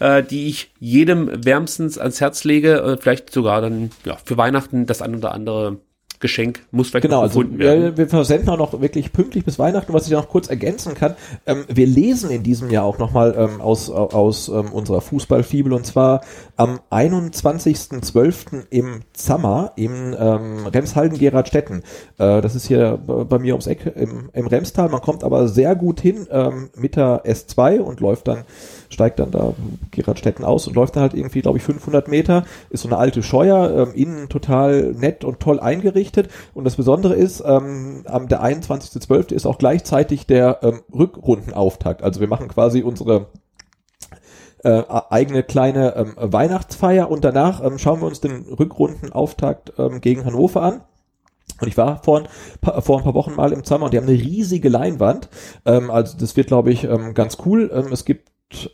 äh, 0.00 0.22
die 0.22 0.48
ich 0.48 0.70
jedem 0.78 1.44
wärmstens 1.44 1.98
ans 1.98 2.20
Herz 2.20 2.44
lege, 2.44 2.74
äh, 2.80 2.96
vielleicht 2.98 3.32
sogar 3.32 3.62
dann 3.62 3.90
ja, 4.04 4.18
für 4.22 4.36
Weihnachten 4.36 4.86
das 4.86 5.00
ein 5.00 5.14
oder 5.14 5.32
andere 5.32 5.78
Geschenk 6.20 6.66
muss 6.70 6.90
vielleicht 6.90 7.02
genau, 7.02 7.22
also, 7.22 7.40
gefunden 7.40 7.58
werden. 7.58 7.82
Wir, 7.82 7.96
wir 7.96 8.08
versenden 8.08 8.48
auch 8.50 8.58
noch 8.58 8.80
wirklich 8.80 9.12
pünktlich 9.12 9.44
bis 9.44 9.58
Weihnachten, 9.58 9.92
was 9.92 10.06
ich 10.06 10.12
noch 10.12 10.28
kurz 10.28 10.48
ergänzen 10.48 10.94
kann. 10.94 11.16
Ähm, 11.46 11.64
wir 11.68 11.86
lesen 11.86 12.30
in 12.30 12.42
diesem 12.42 12.70
Jahr 12.70 12.84
auch 12.84 12.98
nochmal 12.98 13.34
ähm, 13.36 13.60
aus, 13.60 13.90
aus 13.90 14.48
ähm, 14.48 14.72
unserer 14.72 15.00
Fußballfibel 15.00 15.72
und 15.72 15.86
zwar 15.86 16.22
am 16.56 16.80
21.12. 16.90 18.66
im 18.70 19.00
Zammer 19.12 19.72
im 19.76 20.16
ähm, 20.18 20.66
Remshalden 20.66 21.18
Geradstetten. 21.18 21.82
Äh, 22.18 22.40
das 22.40 22.54
ist 22.54 22.66
hier 22.66 22.98
bei 23.06 23.38
mir 23.38 23.54
ums 23.54 23.66
Eck 23.66 23.92
im, 23.94 24.30
im 24.32 24.46
Remstal. 24.46 24.88
Man 24.88 25.00
kommt 25.00 25.24
aber 25.24 25.48
sehr 25.48 25.74
gut 25.74 26.00
hin 26.00 26.26
ähm, 26.30 26.70
mit 26.76 26.96
der 26.96 27.24
S2 27.24 27.78
und 27.78 28.00
läuft 28.00 28.28
dann 28.28 28.44
steigt 28.96 29.18
dann 29.18 29.30
da 29.30 29.52
Geradstetten 29.90 30.42
aus 30.42 30.66
und 30.66 30.74
läuft 30.74 30.96
dann 30.96 31.02
halt 31.02 31.12
irgendwie, 31.12 31.42
glaube 31.42 31.58
ich, 31.58 31.64
500 31.64 32.08
Meter, 32.08 32.44
ist 32.70 32.82
so 32.82 32.88
eine 32.88 32.96
alte 32.96 33.22
Scheuer, 33.22 33.88
ähm, 33.88 33.94
innen 33.94 34.28
total 34.30 34.94
nett 34.94 35.22
und 35.22 35.38
toll 35.38 35.60
eingerichtet 35.60 36.30
und 36.54 36.64
das 36.64 36.76
Besondere 36.76 37.14
ist, 37.14 37.42
ähm, 37.46 38.04
am 38.06 38.26
der 38.28 38.42
21.12. 38.42 39.32
ist 39.32 39.44
auch 39.44 39.58
gleichzeitig 39.58 40.26
der 40.26 40.60
ähm, 40.62 40.80
Rückrundenauftakt, 40.92 42.02
also 42.02 42.20
wir 42.20 42.28
machen 42.28 42.48
quasi 42.48 42.82
unsere 42.82 43.26
äh, 44.64 44.82
eigene 45.10 45.42
kleine 45.42 45.94
ähm, 45.94 46.14
Weihnachtsfeier 46.16 47.10
und 47.10 47.24
danach 47.24 47.62
ähm, 47.62 47.78
schauen 47.78 48.00
wir 48.00 48.06
uns 48.06 48.20
den 48.20 48.46
Rückrundenauftakt 48.46 49.74
ähm, 49.78 50.00
gegen 50.00 50.24
Hannover 50.24 50.62
an. 50.62 50.80
Und 51.60 51.68
ich 51.68 51.76
war 51.76 52.02
vor, 52.02 52.24
vor 52.80 52.98
ein 52.98 53.04
paar 53.04 53.14
Wochen 53.14 53.34
mal 53.34 53.52
im 53.52 53.64
Zimmer 53.64 53.86
und 53.86 53.94
die 53.94 53.98
haben 53.98 54.08
eine 54.08 54.18
riesige 54.18 54.68
Leinwand. 54.68 55.28
Ähm, 55.64 55.90
also 55.90 56.18
das 56.18 56.36
wird, 56.36 56.48
glaube 56.48 56.70
ich, 56.70 56.84
ähm, 56.84 57.14
ganz 57.14 57.38
cool. 57.46 57.70
Ähm, 57.72 57.92
es 57.92 58.04
gibt 58.04 58.28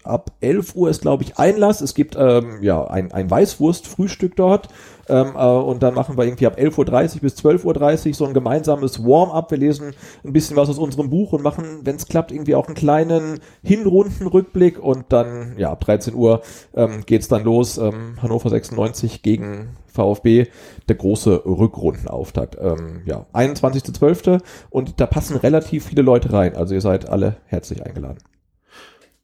ab 0.05 0.33
11 0.41 0.75
Uhr 0.75 0.91
ist, 0.91 1.03
glaube 1.03 1.23
ich, 1.23 1.39
Einlass. 1.39 1.81
Es 1.81 1.95
gibt 1.95 2.17
ähm, 2.19 2.63
ja 2.63 2.85
ein, 2.87 3.11
ein 3.13 3.31
Weißwurst-Frühstück 3.31 4.37
dort. 4.37 4.69
Ähm, 5.09 5.33
äh, 5.35 5.47
und 5.47 5.83
dann 5.83 5.95
machen 5.95 6.17
wir 6.17 6.25
irgendwie 6.25 6.47
ab 6.47 6.59
11.30 6.59 7.15
Uhr 7.17 7.21
bis 7.23 7.37
12.30 7.37 8.09
Uhr 8.09 8.15
so 8.15 8.27
ein 8.27 8.35
gemeinsames 8.35 9.03
Warm-up. 9.05 9.51
Wir 9.51 9.59
lesen 9.59 9.95
ein 10.25 10.33
bisschen 10.33 10.57
was 10.57 10.69
aus 10.69 10.79
unserem 10.79 11.11
Buch 11.11 11.33
und 11.33 11.43
machen, 11.43 11.81
wenn 11.85 11.97
es 11.97 12.07
klappt, 12.07 12.33
irgendwie 12.33 12.55
auch 12.55 12.67
einen 12.67 12.77
kleinen 12.77 13.41
Hinrundenrückblick. 13.63 14.79
Und 14.79 15.07
dann, 15.09 15.55
ja, 15.57 15.71
ab 15.71 15.81
13 15.81 16.15
Uhr 16.15 16.43
ähm, 16.75 17.05
geht's 17.07 17.29
dann 17.29 17.43
los. 17.43 17.79
Ähm, 17.79 18.17
Hannover 18.21 18.51
96 18.51 19.23
gegen 19.23 19.71
VfB, 19.87 20.47
der 20.89 20.97
große 20.97 21.45
Rückrundenauftakt. 21.45 22.57
Ähm, 22.61 23.03
ja, 23.07 23.27
21.12. 23.33 24.41
Und 24.71 25.01
da 25.01 25.07
passen 25.07 25.37
relativ 25.37 25.87
viele 25.87 26.03
Leute 26.03 26.33
rein. 26.33 26.57
Also 26.57 26.75
ihr 26.75 26.81
seid 26.81 27.09
alle 27.09 27.37
herzlich 27.47 27.85
eingeladen. 27.85 28.19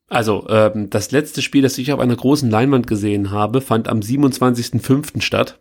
Also, 0.09 0.47
ähm, 0.49 0.89
das 0.91 1.11
letzte 1.11 1.43
Spiel, 1.43 1.63
das 1.63 1.77
ich 1.79 1.93
auf 1.93 2.01
einer 2.01 2.17
großen 2.17 2.51
Leinwand 2.51 2.87
gesehen 2.87 3.31
habe, 3.31 3.61
fand 3.61 3.89
am 3.89 4.01
27.05. 4.01 5.21
statt. 5.21 5.59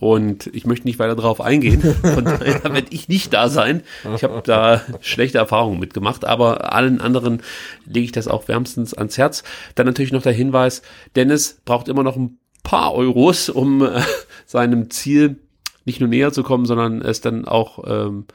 Und 0.00 0.48
ich 0.54 0.66
möchte 0.66 0.86
nicht 0.86 0.98
weiter 0.98 1.16
darauf 1.16 1.40
eingehen. 1.40 1.80
Von 2.02 2.24
daher 2.24 2.64
werde 2.64 2.88
ich 2.90 3.08
nicht 3.08 3.32
da 3.32 3.48
sein. 3.48 3.82
Ich 4.14 4.24
habe 4.24 4.42
da 4.44 4.82
schlechte 5.00 5.38
Erfahrungen 5.38 5.78
mitgemacht, 5.80 6.24
aber 6.24 6.72
allen 6.72 7.00
anderen 7.00 7.42
lege 7.86 8.04
ich 8.04 8.12
das 8.12 8.28
auch 8.28 8.48
wärmstens 8.48 8.94
ans 8.94 9.18
Herz. 9.18 9.44
Dann 9.74 9.86
natürlich 9.86 10.12
noch 10.12 10.22
der 10.22 10.32
Hinweis, 10.32 10.82
Dennis 11.16 11.60
braucht 11.64 11.88
immer 11.88 12.02
noch 12.02 12.16
ein 12.16 12.38
paar 12.62 12.94
Euros, 12.94 13.48
um 13.48 13.84
äh, 13.84 14.00
seinem 14.46 14.90
Ziel 14.90 15.38
nicht 15.84 16.00
nur 16.00 16.08
näher 16.08 16.32
zu 16.32 16.42
kommen, 16.42 16.66
sondern 16.66 17.00
es 17.00 17.20
dann 17.20 17.46
auch 17.46 17.84
ähm, 17.86 18.26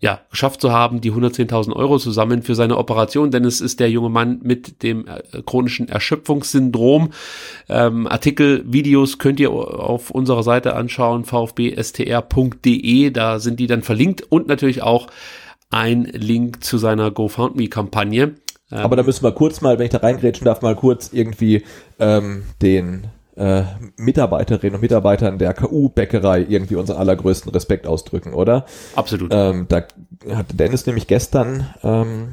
ja, 0.00 0.20
geschafft 0.30 0.62
zu 0.62 0.72
haben, 0.72 1.02
die 1.02 1.12
110.000 1.12 1.76
Euro 1.76 1.98
zu 1.98 2.10
sammeln 2.10 2.42
für 2.42 2.54
seine 2.54 2.78
Operation, 2.78 3.30
denn 3.30 3.44
es 3.44 3.60
ist 3.60 3.80
der 3.80 3.90
junge 3.90 4.08
Mann 4.08 4.40
mit 4.42 4.82
dem 4.82 5.06
äh, 5.06 5.42
chronischen 5.44 5.88
Erschöpfungssyndrom. 5.88 7.10
Ähm, 7.68 8.06
Artikel, 8.06 8.64
Videos 8.66 9.18
könnt 9.18 9.40
ihr 9.40 9.50
auf 9.50 10.10
unserer 10.10 10.42
Seite 10.42 10.74
anschauen, 10.74 11.24
vfbstr.de, 11.24 13.10
da 13.10 13.38
sind 13.38 13.60
die 13.60 13.66
dann 13.66 13.82
verlinkt 13.82 14.22
und 14.22 14.48
natürlich 14.48 14.82
auch 14.82 15.08
ein 15.68 16.04
Link 16.04 16.64
zu 16.64 16.78
seiner 16.78 17.10
GoFundMe-Kampagne. 17.10 18.34
Aber 18.70 18.96
da 18.96 19.02
müssen 19.02 19.24
wir 19.24 19.32
kurz 19.32 19.60
mal, 19.60 19.78
wenn 19.78 19.86
ich 19.86 19.92
da 19.92 19.98
reingrätschen 19.98 20.44
darf, 20.44 20.62
mal 20.62 20.76
kurz 20.76 21.12
irgendwie 21.12 21.64
ähm, 21.98 22.44
den 22.62 23.08
äh, 23.36 23.62
Mitarbeiterinnen 23.96 24.74
und 24.74 24.82
Mitarbeitern 24.82 25.38
der 25.38 25.54
KU-Bäckerei 25.54 26.44
irgendwie 26.48 26.76
unseren 26.76 26.98
allergrößten 26.98 27.50
Respekt 27.52 27.86
ausdrücken, 27.86 28.34
oder? 28.34 28.66
Absolut. 28.94 29.30
Ähm, 29.32 29.66
da 29.68 29.84
hat 30.34 30.46
Dennis 30.58 30.86
nämlich 30.86 31.06
gestern 31.06 31.66
ähm, 31.82 32.32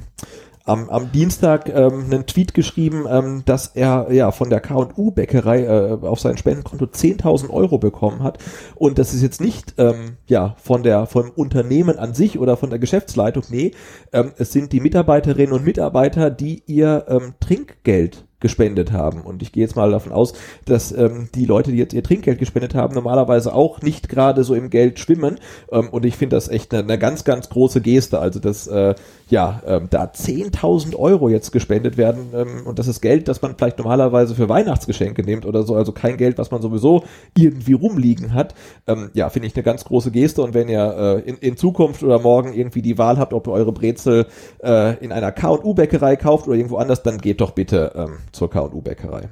am, 0.67 0.89
am 0.89 1.11
Dienstag 1.11 1.69
ähm, 1.69 2.05
einen 2.05 2.25
Tweet 2.25 2.53
geschrieben, 2.53 3.05
ähm, 3.09 3.43
dass 3.45 3.67
er 3.67 4.11
ja 4.11 4.31
von 4.31 4.49
der 4.49 4.59
K&U-Bäckerei 4.59 5.63
äh, 5.63 5.97
auf 6.05 6.19
sein 6.19 6.37
Spendenkonto 6.37 6.85
10.000 6.85 7.49
Euro 7.49 7.77
bekommen 7.77 8.21
hat 8.21 8.37
und 8.75 8.99
das 8.99 9.13
ist 9.13 9.21
jetzt 9.21 9.39
nicht 9.39 9.75
ähm, 9.77 10.17
ja 10.27 10.55
von 10.57 10.83
der 10.83 11.05
vom 11.05 11.29
Unternehmen 11.31 11.97
an 11.97 12.13
sich 12.13 12.37
oder 12.37 12.57
von 12.57 12.69
der 12.69 12.79
Geschäftsleitung, 12.79 13.43
nee, 13.49 13.71
ähm, 14.11 14.33
es 14.37 14.51
sind 14.51 14.73
die 14.73 14.81
Mitarbeiterinnen 14.81 15.53
und 15.53 15.63
Mitarbeiter, 15.63 16.29
die 16.29 16.63
ihr 16.67 17.05
ähm, 17.07 17.35
Trinkgeld 17.39 18.26
gespendet 18.39 18.91
haben. 18.91 19.21
Und 19.21 19.41
ich 19.41 19.51
gehe 19.51 19.63
jetzt 19.63 19.75
mal 19.75 19.91
davon 19.91 20.11
aus, 20.11 20.33
dass 20.65 20.91
ähm, 20.91 21.29
die 21.33 21.45
Leute, 21.45 21.71
die 21.71 21.77
jetzt 21.77 21.93
ihr 21.93 22.03
Trinkgeld 22.03 22.37
gespendet 22.37 22.75
haben, 22.75 22.93
normalerweise 22.93 23.53
auch 23.53 23.81
nicht 23.81 24.09
gerade 24.09 24.43
so 24.43 24.53
im 24.53 24.69
Geld 24.69 24.99
schwimmen. 24.99 25.39
Ähm, 25.71 25.89
und 25.89 26.05
ich 26.05 26.15
finde 26.15 26.35
das 26.35 26.47
echt 26.47 26.73
eine, 26.73 26.83
eine, 26.83 26.99
ganz, 26.99 27.23
ganz 27.23 27.49
große 27.49 27.81
Geste. 27.81 28.19
Also 28.19 28.39
das, 28.39 28.67
äh, 28.67 28.93
ja, 29.29 29.61
ähm, 29.65 29.87
da 29.89 30.05
10.000 30.05 30.95
Euro 30.95 31.29
jetzt 31.29 31.51
gespendet 31.51 31.97
werden 31.97 32.27
ähm, 32.33 32.65
und 32.65 32.79
das 32.79 32.87
ist 32.87 33.01
Geld, 33.01 33.27
das 33.27 33.41
man 33.41 33.55
vielleicht 33.55 33.77
normalerweise 33.77 34.35
für 34.35 34.47
Weihnachtsgeschenke 34.47 35.23
nimmt 35.23 35.45
oder 35.45 35.63
so, 35.63 35.75
also 35.75 35.91
kein 35.91 36.17
Geld, 36.17 36.37
was 36.37 36.51
man 36.51 36.61
sowieso 36.61 37.03
irgendwie 37.37 37.73
rumliegen 37.73 38.33
hat. 38.33 38.55
Ähm, 38.87 39.09
ja, 39.13 39.29
finde 39.29 39.47
ich 39.47 39.55
eine 39.55 39.63
ganz 39.63 39.83
große 39.85 40.11
Geste 40.11 40.41
und 40.41 40.53
wenn 40.53 40.69
ihr 40.69 41.23
äh, 41.25 41.29
in, 41.29 41.37
in 41.37 41.57
Zukunft 41.57 42.03
oder 42.03 42.19
morgen 42.19 42.53
irgendwie 42.53 42.81
die 42.81 42.97
Wahl 42.97 43.17
habt, 43.17 43.33
ob 43.33 43.47
ihr 43.47 43.51
eure 43.51 43.73
Brezel 43.73 44.27
äh, 44.63 44.95
in 45.03 45.11
einer 45.11 45.31
K&U-Bäckerei 45.31 46.15
kauft 46.15 46.47
oder 46.47 46.55
irgendwo 46.55 46.77
anders, 46.77 47.03
dann 47.03 47.17
geht 47.17 47.41
doch 47.41 47.51
bitte 47.51 47.91
ähm, 47.95 48.17
zur 48.31 48.49
K&U-Bäckerei. 48.49 49.29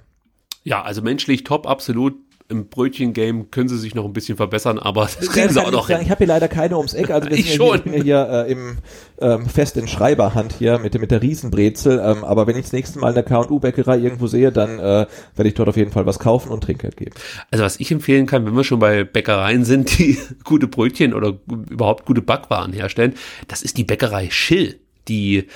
Ja, 0.64 0.82
also 0.82 1.02
menschlich 1.04 1.44
top, 1.44 1.68
absolut 1.70 2.16
im 2.48 2.68
Brötchen-Game 2.68 3.50
können 3.50 3.70
sie 3.70 3.78
sich 3.78 3.96
noch 3.96 4.06
ein 4.06 4.14
bisschen 4.14 4.38
verbessern, 4.38 4.78
aber 4.78 5.10
das 5.20 5.30
kriegen 5.30 5.50
sie 5.50 5.60
auch 5.60 5.72
noch 5.72 5.88
hin. 5.88 5.98
Ich 6.02 6.12
habe 6.12 6.20
hier 6.20 6.28
leider 6.28 6.48
keine 6.48 6.78
ums 6.78 6.94
Eck, 6.94 7.10
also 7.10 7.28
wir 7.28 7.38
ich 7.38 7.48
sind 7.48 7.56
schon. 7.56 7.82
Hier, 7.84 8.04
hier 8.04 8.30
äh, 8.48 8.52
im 8.52 8.78
ähm, 9.20 9.48
fest 9.48 9.78
in 9.78 9.88
Schreiberhand 9.88 10.54
hier 10.54 10.78
mit, 10.78 11.00
mit 11.00 11.10
der 11.10 11.24
Riesenbrezel, 11.24 12.00
ähm, 12.00 12.24
aber 12.24 12.46
wenn 12.46 12.56
ich 12.56 12.64
das 12.64 12.74
nächste 12.74 13.00
Mal 13.00 13.14
eine 13.14 13.24
K&U-Bäckerei 13.24 13.98
irgendwo 13.98 14.28
sehe, 14.28 14.52
dann 14.52 14.78
äh, 14.78 15.08
werde 15.36 15.48
ich 15.48 15.56
dort 15.56 15.70
auf 15.70 15.78
jeden 15.78 15.92
Fall 15.92 16.06
was 16.06 16.20
kaufen 16.20 16.50
und 16.50 16.64
Trinkgeld 16.64 16.98
geben. 16.98 17.16
Also 17.50 17.64
was 17.64 17.80
ich 17.80 17.92
empfehlen 17.92 18.28
kann, 18.28 18.46
wenn 18.46 18.56
wir 18.56 18.64
schon 18.64 18.80
bei 18.80 19.04
Bäckereien 19.04 19.66
sind, 19.66 19.98
die 19.98 20.20
gute 20.44 20.68
Brötchen 20.68 21.16
oder 21.16 21.34
überhaupt 21.50 22.06
gute 22.06 22.22
Backwaren 22.22 22.74
herstellen, 22.74 23.16
das 23.48 23.64
ist 23.64 23.78
die 23.78 23.84
Bäckerei 23.84 24.30
Schill, 24.30 24.80
die 25.08 25.48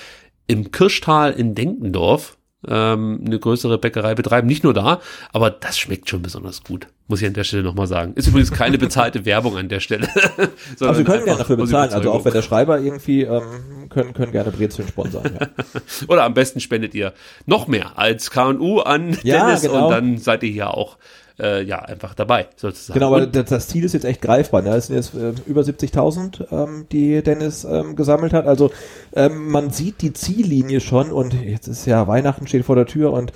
im 0.47 0.71
Kirschtal 0.71 1.33
in 1.33 1.53
Denkendorf 1.53 2.38
ähm, 2.67 3.21
eine 3.25 3.39
größere 3.39 3.77
Bäckerei 3.77 4.15
betreiben. 4.15 4.47
Nicht 4.47 4.63
nur 4.63 4.73
da, 4.73 4.99
aber 5.31 5.49
das 5.49 5.77
schmeckt 5.77 6.09
schon 6.09 6.21
besonders 6.21 6.63
gut. 6.63 6.87
Muss 7.07 7.21
ich 7.21 7.27
an 7.27 7.33
der 7.33 7.43
Stelle 7.43 7.63
nochmal 7.63 7.87
sagen. 7.87 8.13
Ist 8.15 8.27
übrigens 8.27 8.51
keine 8.51 8.77
bezahlte 8.77 9.25
Werbung 9.25 9.57
an 9.57 9.69
der 9.69 9.79
Stelle. 9.79 10.07
aber 10.79 10.95
Sie 10.95 11.03
können 11.03 11.25
gerne 11.25 11.39
dafür 11.39 11.57
bezahlen. 11.57 11.91
Also 11.91 12.11
auch 12.11 12.25
wenn 12.25 12.33
der 12.33 12.41
Schreiber 12.41 12.79
irgendwie, 12.79 13.23
ähm, 13.23 13.87
können, 13.89 14.13
können 14.13 14.31
gerne 14.31 14.51
Brezeln 14.51 14.87
sponsern. 14.87 15.39
Ja. 15.39 15.47
Oder 16.07 16.23
am 16.23 16.33
besten 16.33 16.59
spendet 16.59 16.93
ihr 16.93 17.13
noch 17.45 17.67
mehr 17.67 17.97
als 17.97 18.29
K&U 18.29 18.79
an 18.79 19.17
Ja, 19.23 19.45
Dennis 19.45 19.61
genau. 19.61 19.85
und 19.85 19.91
dann 19.91 20.17
seid 20.17 20.43
ihr 20.43 20.51
hier 20.51 20.73
auch 20.73 20.97
äh, 21.39 21.63
ja 21.63 21.79
einfach 21.79 22.13
dabei 22.13 22.47
sozusagen. 22.55 22.99
Genau, 22.99 23.13
aber 23.13 23.23
Und- 23.25 23.35
das, 23.35 23.45
das 23.45 23.67
Ziel 23.67 23.83
ist 23.83 23.93
jetzt 23.93 24.05
echt 24.05 24.21
greifbar. 24.21 24.61
Ne? 24.61 24.69
Es 24.75 24.87
sind 24.87 24.95
jetzt 24.95 25.13
äh, 25.15 25.33
über 25.45 25.61
70.000, 25.61 26.45
ähm, 26.51 26.85
die 26.91 27.21
Dennis 27.23 27.63
ähm, 27.63 27.95
gesammelt 27.95 28.33
hat. 28.33 28.45
Also 28.47 28.71
ähm, 29.13 29.49
man 29.49 29.69
sieht 29.71 30.01
die 30.01 30.13
Ziellinie 30.13 30.79
schon 30.79 31.11
und 31.11 31.33
jetzt 31.33 31.67
ist 31.67 31.85
ja 31.85 32.07
Weihnachten 32.07 32.47
steht 32.47 32.65
vor 32.65 32.75
der 32.75 32.85
Tür 32.85 33.13
und 33.13 33.31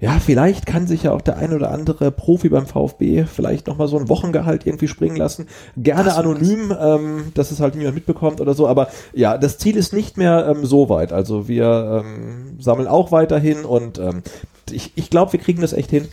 ja, 0.00 0.18
vielleicht 0.18 0.66
kann 0.66 0.88
sich 0.88 1.04
ja 1.04 1.12
auch 1.12 1.20
der 1.20 1.36
ein 1.36 1.52
oder 1.52 1.70
andere 1.70 2.10
Profi 2.10 2.48
beim 2.48 2.66
VfB 2.66 3.24
vielleicht 3.24 3.68
nochmal 3.68 3.86
so 3.86 3.96
ein 3.96 4.08
Wochengehalt 4.08 4.66
irgendwie 4.66 4.88
springen 4.88 5.14
lassen. 5.14 5.46
Gerne 5.76 6.16
anonym, 6.16 6.74
ähm, 6.76 7.24
dass 7.34 7.52
es 7.52 7.60
halt 7.60 7.76
niemand 7.76 7.94
mitbekommt 7.94 8.40
oder 8.40 8.54
so. 8.54 8.66
Aber 8.66 8.88
ja, 9.14 9.38
das 9.38 9.58
Ziel 9.58 9.76
ist 9.76 9.92
nicht 9.92 10.16
mehr 10.16 10.48
ähm, 10.50 10.66
so 10.66 10.88
weit. 10.88 11.12
Also 11.12 11.46
wir 11.46 12.02
ähm, 12.04 12.56
sammeln 12.58 12.88
auch 12.88 13.12
weiterhin 13.12 13.64
und 13.64 14.00
ähm, 14.00 14.24
ich, 14.72 14.90
ich 14.96 15.08
glaube, 15.08 15.34
wir 15.34 15.40
kriegen 15.40 15.60
das 15.60 15.72
echt 15.72 15.90
hin. 15.90 16.08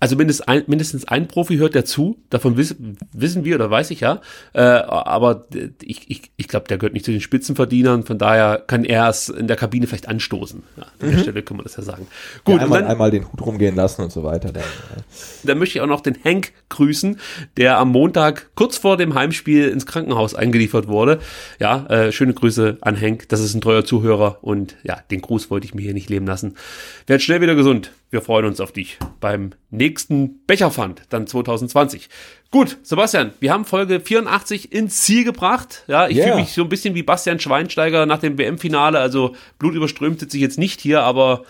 Also 0.00 0.16
mindestens 0.16 0.46
ein, 0.48 0.64
mindestens 0.66 1.06
ein 1.06 1.28
Profi 1.28 1.56
hört 1.56 1.74
ja 1.74 1.84
zu, 1.84 2.18
davon 2.28 2.56
wiss, 2.56 2.76
wissen 3.12 3.44
wir 3.44 3.54
oder 3.54 3.70
weiß 3.70 3.90
ich 3.90 4.00
ja. 4.00 4.20
Äh, 4.52 4.60
aber 4.60 5.46
ich, 5.82 6.10
ich, 6.10 6.22
ich 6.36 6.48
glaube, 6.48 6.68
der 6.68 6.76
gehört 6.78 6.92
nicht 6.92 7.04
zu 7.04 7.10
den 7.12 7.20
Spitzenverdienern, 7.22 8.02
von 8.04 8.18
daher 8.18 8.62
kann 8.66 8.84
er 8.84 9.08
es 9.08 9.28
in 9.28 9.46
der 9.46 9.56
Kabine 9.56 9.86
vielleicht 9.86 10.08
anstoßen. 10.08 10.62
Ja, 10.76 10.82
an 11.00 11.10
der 11.12 11.18
Stelle 11.18 11.42
können 11.42 11.60
wir 11.60 11.64
das 11.64 11.76
ja 11.76 11.82
sagen. 11.82 12.06
Gut, 12.44 12.54
Mhm. 12.54 12.58
ja, 12.58 12.64
einmal, 12.64 12.80
dann, 12.82 12.90
einmal 12.90 13.10
den 13.10 13.32
Hut 13.32 13.40
rumgehen 13.40 13.76
lassen 13.76 14.02
und 14.02 14.12
so 14.12 14.22
weiter. 14.24 14.52
Dann, 14.52 14.62
äh, 14.62 15.02
dann 15.44 15.58
möchte 15.58 15.78
ich 15.78 15.82
auch 15.82 15.86
noch 15.86 16.00
den 16.02 16.16
Hank 16.24 16.52
grüßen, 16.68 17.18
der 17.56 17.78
am 17.78 17.90
Montag 17.90 18.50
kurz 18.56 18.76
vor 18.76 18.96
dem 18.96 19.14
Heimspiel 19.14 19.68
ins 19.68 19.86
Krankenhaus 19.86 20.34
eingeliefert 20.34 20.88
wurde. 20.88 21.20
Ja, 21.60 21.86
äh, 21.86 22.12
schöne 22.12 22.34
Grüße 22.34 22.78
an 22.80 23.00
Hank, 23.00 23.28
das 23.28 23.40
ist 23.40 23.54
ein 23.54 23.60
treuer 23.60 23.84
Zuhörer 23.84 24.38
und 24.42 24.76
ja, 24.82 24.98
den 25.10 25.20
Gruß 25.20 25.50
wollte 25.50 25.66
ich 25.66 25.74
mir 25.74 25.82
hier 25.82 25.94
nicht 25.94 26.10
leben 26.10 26.26
lassen. 26.26 26.56
Werd 27.06 27.22
schnell 27.22 27.40
wieder 27.40 27.54
gesund. 27.54 27.92
Wir 28.14 28.22
freuen 28.22 28.44
uns 28.44 28.60
auf 28.60 28.70
dich 28.70 28.96
beim 29.18 29.50
nächsten 29.72 30.46
Becherpfand, 30.46 31.02
dann 31.08 31.26
2020. 31.26 32.08
Gut, 32.52 32.76
Sebastian, 32.84 33.32
wir 33.40 33.52
haben 33.52 33.64
Folge 33.64 33.98
84 33.98 34.70
ins 34.72 35.00
Ziel 35.00 35.24
gebracht. 35.24 35.82
Ja, 35.88 36.06
ich 36.06 36.16
Yeah. 36.18 36.26
fühle 36.28 36.36
mich 36.42 36.52
so 36.52 36.62
ein 36.62 36.68
bisschen 36.68 36.94
wie 36.94 37.02
Bastian 37.02 37.40
Schweinsteiger 37.40 38.06
nach 38.06 38.18
dem 38.20 38.38
WM-Finale. 38.38 39.00
Also 39.00 39.34
blutüberströmt 39.58 40.20
sitze 40.20 40.36
ich 40.36 40.42
jetzt 40.44 40.60
nicht 40.60 40.80
hier, 40.80 41.02
aber 41.02 41.42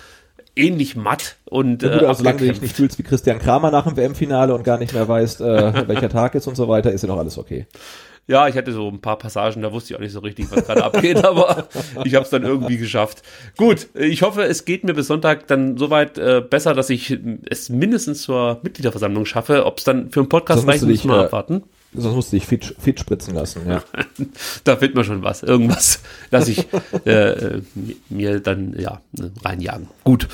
ähnlich 0.57 0.97
matt 0.97 1.37
und 1.45 1.83
Ja, 1.83 1.89
gut, 1.91 1.97
äh, 1.97 1.99
dich 2.01 2.09
abgekämpft. 2.29 2.63
nicht 2.63 2.77
fühlst 2.77 2.99
wie 2.99 3.03
Christian 3.03 3.39
Kramer 3.41 3.71
nach 3.71 3.85
dem 3.87 3.99
WM-Finale 3.99 4.55
und 4.55 4.65
gar 4.65 4.79
nicht 4.79 4.95
mehr 4.95 5.07
weißt, 5.07 5.43
äh, 5.43 5.45
welcher 5.89 6.09
Tag 6.09 6.35
ist 6.35 6.47
und 6.47 6.57
so 6.57 6.67
weiter, 6.67 6.91
ist 6.93 7.03
ja 7.03 7.09
noch 7.09 7.19
alles 7.19 7.37
okay. 7.37 7.67
Ja, 8.27 8.49
ich 8.49 8.57
hatte 8.57 8.73
so 8.73 8.89
ein 8.89 9.01
paar 9.01 9.19
Passagen, 9.19 9.61
da 9.61 9.73
wusste 9.73 9.93
ich 9.93 9.97
auch 9.97 10.03
nicht 10.03 10.13
so 10.13 10.21
richtig, 10.21 10.51
was 10.51 10.65
gerade 10.65 10.83
abgeht, 10.85 11.25
aber 11.25 11.69
ich 12.05 12.15
habe 12.15 12.25
es 12.25 12.31
dann 12.31 12.43
irgendwie 12.43 12.79
geschafft. 12.79 13.23
Gut, 13.57 13.89
ich 13.95 14.23
hoffe, 14.23 14.43
es 14.45 14.65
geht 14.65 14.85
mir 14.85 14.95
bis 14.95 15.09
Sonntag 15.09 15.47
dann 15.47 15.77
soweit 15.77 16.17
äh, 16.17 16.41
besser, 16.41 16.73
dass 16.75 16.89
ich 16.89 17.19
es 17.51 17.69
mindestens 17.69 18.23
zur 18.23 18.61
Mitgliederversammlung 18.63 19.27
schaffe. 19.27 19.67
Ob 19.67 19.79
es 19.79 19.85
dann 19.85 20.11
für 20.11 20.21
einen 20.21 20.29
Podcast 20.31 20.67
reicht, 20.67 20.85
dich, 20.85 21.05
wir 21.05 21.15
äh, 21.15 21.25
abwarten. 21.25 21.65
Sonst 21.97 22.15
musst 22.15 22.33
du 22.33 22.37
dich 22.37 22.47
fit, 22.47 22.75
fit 22.79 22.99
spritzen 22.99 23.35
lassen, 23.35 23.69
ja. 23.69 23.83
Da 24.65 24.77
findet 24.77 24.97
man 24.97 25.05
schon 25.05 25.23
was. 25.23 25.43
Irgendwas 25.43 26.01
lasse 26.31 26.51
ich 26.51 26.67
äh, 27.05 27.11
äh, 27.11 27.63
mir 28.09 28.41
dann 28.41 28.75
ja 28.79 29.01
reinjagen. 29.45 29.89
Gut. 30.03 30.29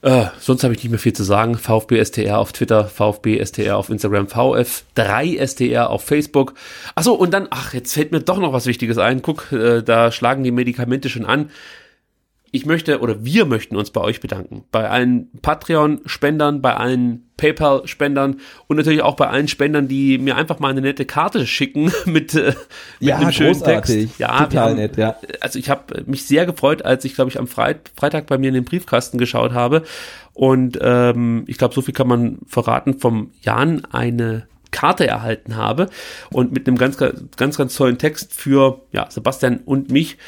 Äh, 0.00 0.26
sonst 0.38 0.62
habe 0.62 0.74
ich 0.74 0.82
nicht 0.82 0.90
mehr 0.90 0.98
viel 0.98 1.12
zu 1.12 1.24
sagen. 1.24 1.56
VfB 1.56 2.04
STR 2.04 2.38
auf 2.38 2.52
Twitter, 2.52 2.84
VfB 2.84 3.44
STR 3.44 3.76
auf 3.76 3.90
Instagram, 3.90 4.26
VF3 4.26 5.44
STR 5.44 5.90
auf 5.90 6.04
Facebook. 6.04 6.54
Achso, 6.94 7.12
und 7.14 7.32
dann, 7.32 7.48
ach, 7.50 7.74
jetzt 7.74 7.94
fällt 7.94 8.12
mir 8.12 8.20
doch 8.20 8.38
noch 8.38 8.52
was 8.52 8.66
Wichtiges 8.66 8.98
ein. 8.98 9.22
Guck, 9.22 9.50
äh, 9.50 9.82
da 9.82 10.12
schlagen 10.12 10.44
die 10.44 10.52
Medikamente 10.52 11.08
schon 11.08 11.26
an. 11.26 11.50
Ich 12.50 12.66
möchte 12.66 13.00
oder 13.00 13.24
wir 13.24 13.46
möchten 13.46 13.76
uns 13.76 13.90
bei 13.90 14.00
euch 14.00 14.20
bedanken. 14.20 14.64
Bei 14.70 14.88
allen 14.88 15.30
Patreon-Spendern, 15.42 16.62
bei 16.62 16.74
allen 16.74 17.28
PayPal-Spendern 17.36 18.40
und 18.66 18.76
natürlich 18.76 19.02
auch 19.02 19.16
bei 19.16 19.28
allen 19.28 19.48
Spendern, 19.48 19.88
die 19.88 20.18
mir 20.18 20.36
einfach 20.36 20.58
mal 20.58 20.70
eine 20.70 20.80
nette 20.80 21.04
Karte 21.04 21.46
schicken 21.46 21.92
mit, 22.04 22.34
äh, 22.34 22.46
mit 22.48 22.56
Ja, 23.00 23.16
einem 23.16 23.32
schönen 23.32 23.52
großartig. 23.52 24.06
Text. 24.06 24.18
Ja, 24.18 24.44
Total 24.44 24.70
haben, 24.70 24.76
nett, 24.76 24.96
ja. 24.96 25.16
Also 25.40 25.58
ich 25.58 25.70
habe 25.70 26.04
mich 26.06 26.26
sehr 26.26 26.46
gefreut, 26.46 26.84
als 26.84 27.04
ich, 27.04 27.14
glaube 27.14 27.30
ich, 27.30 27.38
am 27.38 27.46
Freit 27.46 27.90
Freitag 27.96 28.26
bei 28.26 28.38
mir 28.38 28.48
in 28.48 28.54
den 28.54 28.64
Briefkasten 28.64 29.18
geschaut 29.18 29.52
habe. 29.52 29.82
Und 30.34 30.78
ähm, 30.80 31.44
ich 31.46 31.58
glaube, 31.58 31.74
so 31.74 31.82
viel 31.82 31.94
kann 31.94 32.08
man 32.08 32.38
verraten, 32.46 32.98
vom 32.98 33.30
Jan 33.42 33.84
eine 33.90 34.46
Karte 34.70 35.06
erhalten 35.06 35.56
habe 35.56 35.88
und 36.30 36.52
mit 36.52 36.68
einem 36.68 36.76
ganz, 36.76 36.96
ganz, 36.98 37.56
ganz 37.56 37.74
tollen 37.74 37.98
Text 37.98 38.34
für 38.34 38.82
ja, 38.92 39.10
Sebastian 39.10 39.60
und 39.64 39.90
mich. 39.90 40.18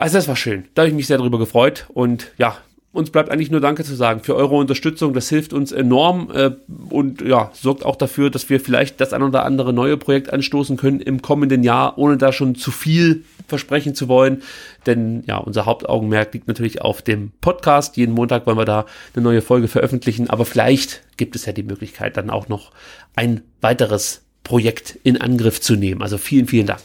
Also 0.00 0.16
das 0.16 0.28
war 0.28 0.36
schön. 0.36 0.64
Da 0.74 0.82
habe 0.82 0.88
ich 0.88 0.94
mich 0.94 1.06
sehr 1.06 1.18
darüber 1.18 1.38
gefreut 1.38 1.84
und 1.92 2.32
ja, 2.38 2.56
uns 2.90 3.10
bleibt 3.10 3.30
eigentlich 3.30 3.50
nur 3.50 3.60
Danke 3.60 3.84
zu 3.84 3.94
sagen 3.94 4.20
für 4.20 4.34
eure 4.34 4.56
Unterstützung. 4.56 5.12
Das 5.12 5.28
hilft 5.28 5.52
uns 5.52 5.72
enorm 5.72 6.30
äh, 6.34 6.52
und 6.88 7.20
ja, 7.20 7.50
sorgt 7.52 7.84
auch 7.84 7.96
dafür, 7.96 8.30
dass 8.30 8.48
wir 8.48 8.60
vielleicht 8.60 8.98
das 9.02 9.12
ein 9.12 9.22
oder 9.22 9.44
andere 9.44 9.74
neue 9.74 9.98
Projekt 9.98 10.32
anstoßen 10.32 10.78
können 10.78 11.00
im 11.00 11.20
kommenden 11.20 11.62
Jahr, 11.62 11.98
ohne 11.98 12.16
da 12.16 12.32
schon 12.32 12.54
zu 12.54 12.70
viel 12.70 13.24
versprechen 13.46 13.94
zu 13.94 14.08
wollen. 14.08 14.40
Denn 14.86 15.22
ja, 15.26 15.36
unser 15.36 15.66
Hauptaugenmerk 15.66 16.32
liegt 16.32 16.48
natürlich 16.48 16.80
auf 16.80 17.02
dem 17.02 17.32
Podcast. 17.42 17.98
Jeden 17.98 18.14
Montag 18.14 18.46
wollen 18.46 18.56
wir 18.56 18.64
da 18.64 18.86
eine 19.14 19.22
neue 19.22 19.42
Folge 19.42 19.68
veröffentlichen, 19.68 20.30
aber 20.30 20.46
vielleicht 20.46 21.02
gibt 21.18 21.36
es 21.36 21.44
ja 21.44 21.52
die 21.52 21.62
Möglichkeit, 21.62 22.16
dann 22.16 22.30
auch 22.30 22.48
noch 22.48 22.72
ein 23.16 23.42
weiteres 23.60 24.22
Projekt 24.44 24.98
in 25.02 25.20
Angriff 25.20 25.60
zu 25.60 25.76
nehmen. 25.76 26.00
Also 26.00 26.16
vielen, 26.16 26.46
vielen 26.46 26.66
Dank. 26.66 26.80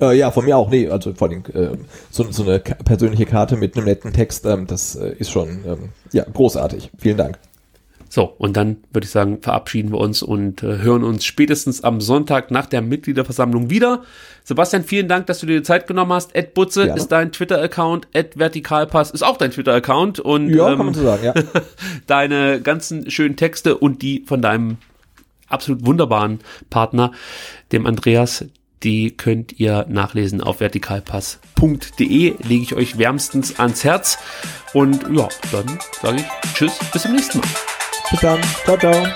Äh, 0.00 0.18
ja, 0.18 0.30
von 0.30 0.44
mir 0.44 0.56
auch. 0.56 0.68
Nee, 0.68 0.88
also 0.88 1.14
vor 1.14 1.28
allem 1.28 1.42
äh, 1.54 1.76
so, 2.10 2.30
so 2.30 2.42
eine 2.42 2.60
persönliche 2.60 3.26
Karte 3.26 3.56
mit 3.56 3.76
einem 3.76 3.86
netten 3.86 4.12
Text, 4.12 4.44
ähm, 4.44 4.66
das 4.66 4.96
äh, 4.96 5.14
ist 5.18 5.30
schon 5.30 5.64
ähm, 5.66 5.88
ja 6.12 6.24
großartig. 6.24 6.90
Vielen 6.98 7.16
Dank. 7.16 7.38
So, 8.08 8.34
und 8.38 8.56
dann 8.56 8.78
würde 8.92 9.04
ich 9.04 9.10
sagen, 9.10 9.42
verabschieden 9.42 9.90
wir 9.92 9.98
uns 9.98 10.22
und 10.22 10.62
äh, 10.62 10.78
hören 10.78 11.02
uns 11.02 11.24
spätestens 11.24 11.82
am 11.82 12.00
Sonntag 12.00 12.50
nach 12.50 12.66
der 12.66 12.80
Mitgliederversammlung 12.80 13.68
wieder. 13.68 14.04
Sebastian, 14.44 14.84
vielen 14.84 15.08
Dank, 15.08 15.26
dass 15.26 15.40
du 15.40 15.46
dir 15.46 15.58
die 15.58 15.62
Zeit 15.64 15.86
genommen 15.86 16.12
hast. 16.12 16.34
Ed 16.34 16.54
Butze 16.54 16.84
Gerne. 16.84 17.00
ist 17.00 17.08
dein 17.08 17.32
Twitter-Account, 17.32 18.08
Ed 18.12 18.38
Vertikalpass 18.38 19.10
ist 19.10 19.24
auch 19.24 19.36
dein 19.36 19.50
Twitter-Account 19.50 20.20
und 20.20 20.50
Ja, 20.50 20.70
ähm, 20.70 20.76
kann 20.76 20.86
man 20.86 20.94
so 20.94 21.02
sagen, 21.02 21.24
ja. 21.24 21.34
deine 22.06 22.60
ganzen 22.60 23.10
schönen 23.10 23.36
Texte 23.36 23.76
und 23.76 24.02
die 24.02 24.24
von 24.24 24.40
deinem 24.40 24.78
absolut 25.48 25.84
wunderbaren 25.84 26.40
Partner, 26.70 27.12
dem 27.72 27.86
Andreas, 27.86 28.44
die 28.86 29.16
könnt 29.16 29.58
ihr 29.58 29.84
nachlesen 29.88 30.40
auf 30.40 30.60
vertikalpass.de. 30.60 32.34
Lege 32.46 32.62
ich 32.62 32.74
euch 32.74 32.98
wärmstens 32.98 33.58
ans 33.58 33.82
Herz. 33.82 34.16
Und 34.74 35.02
ja, 35.12 35.28
dann 35.50 35.78
sage 36.00 36.18
ich 36.18 36.52
Tschüss, 36.54 36.78
bis 36.92 37.02
zum 37.02 37.12
nächsten 37.12 37.38
Mal. 37.38 37.48
Bis 38.12 38.20
dann. 38.20 38.40
Ciao, 38.64 38.78
ciao. 38.78 39.06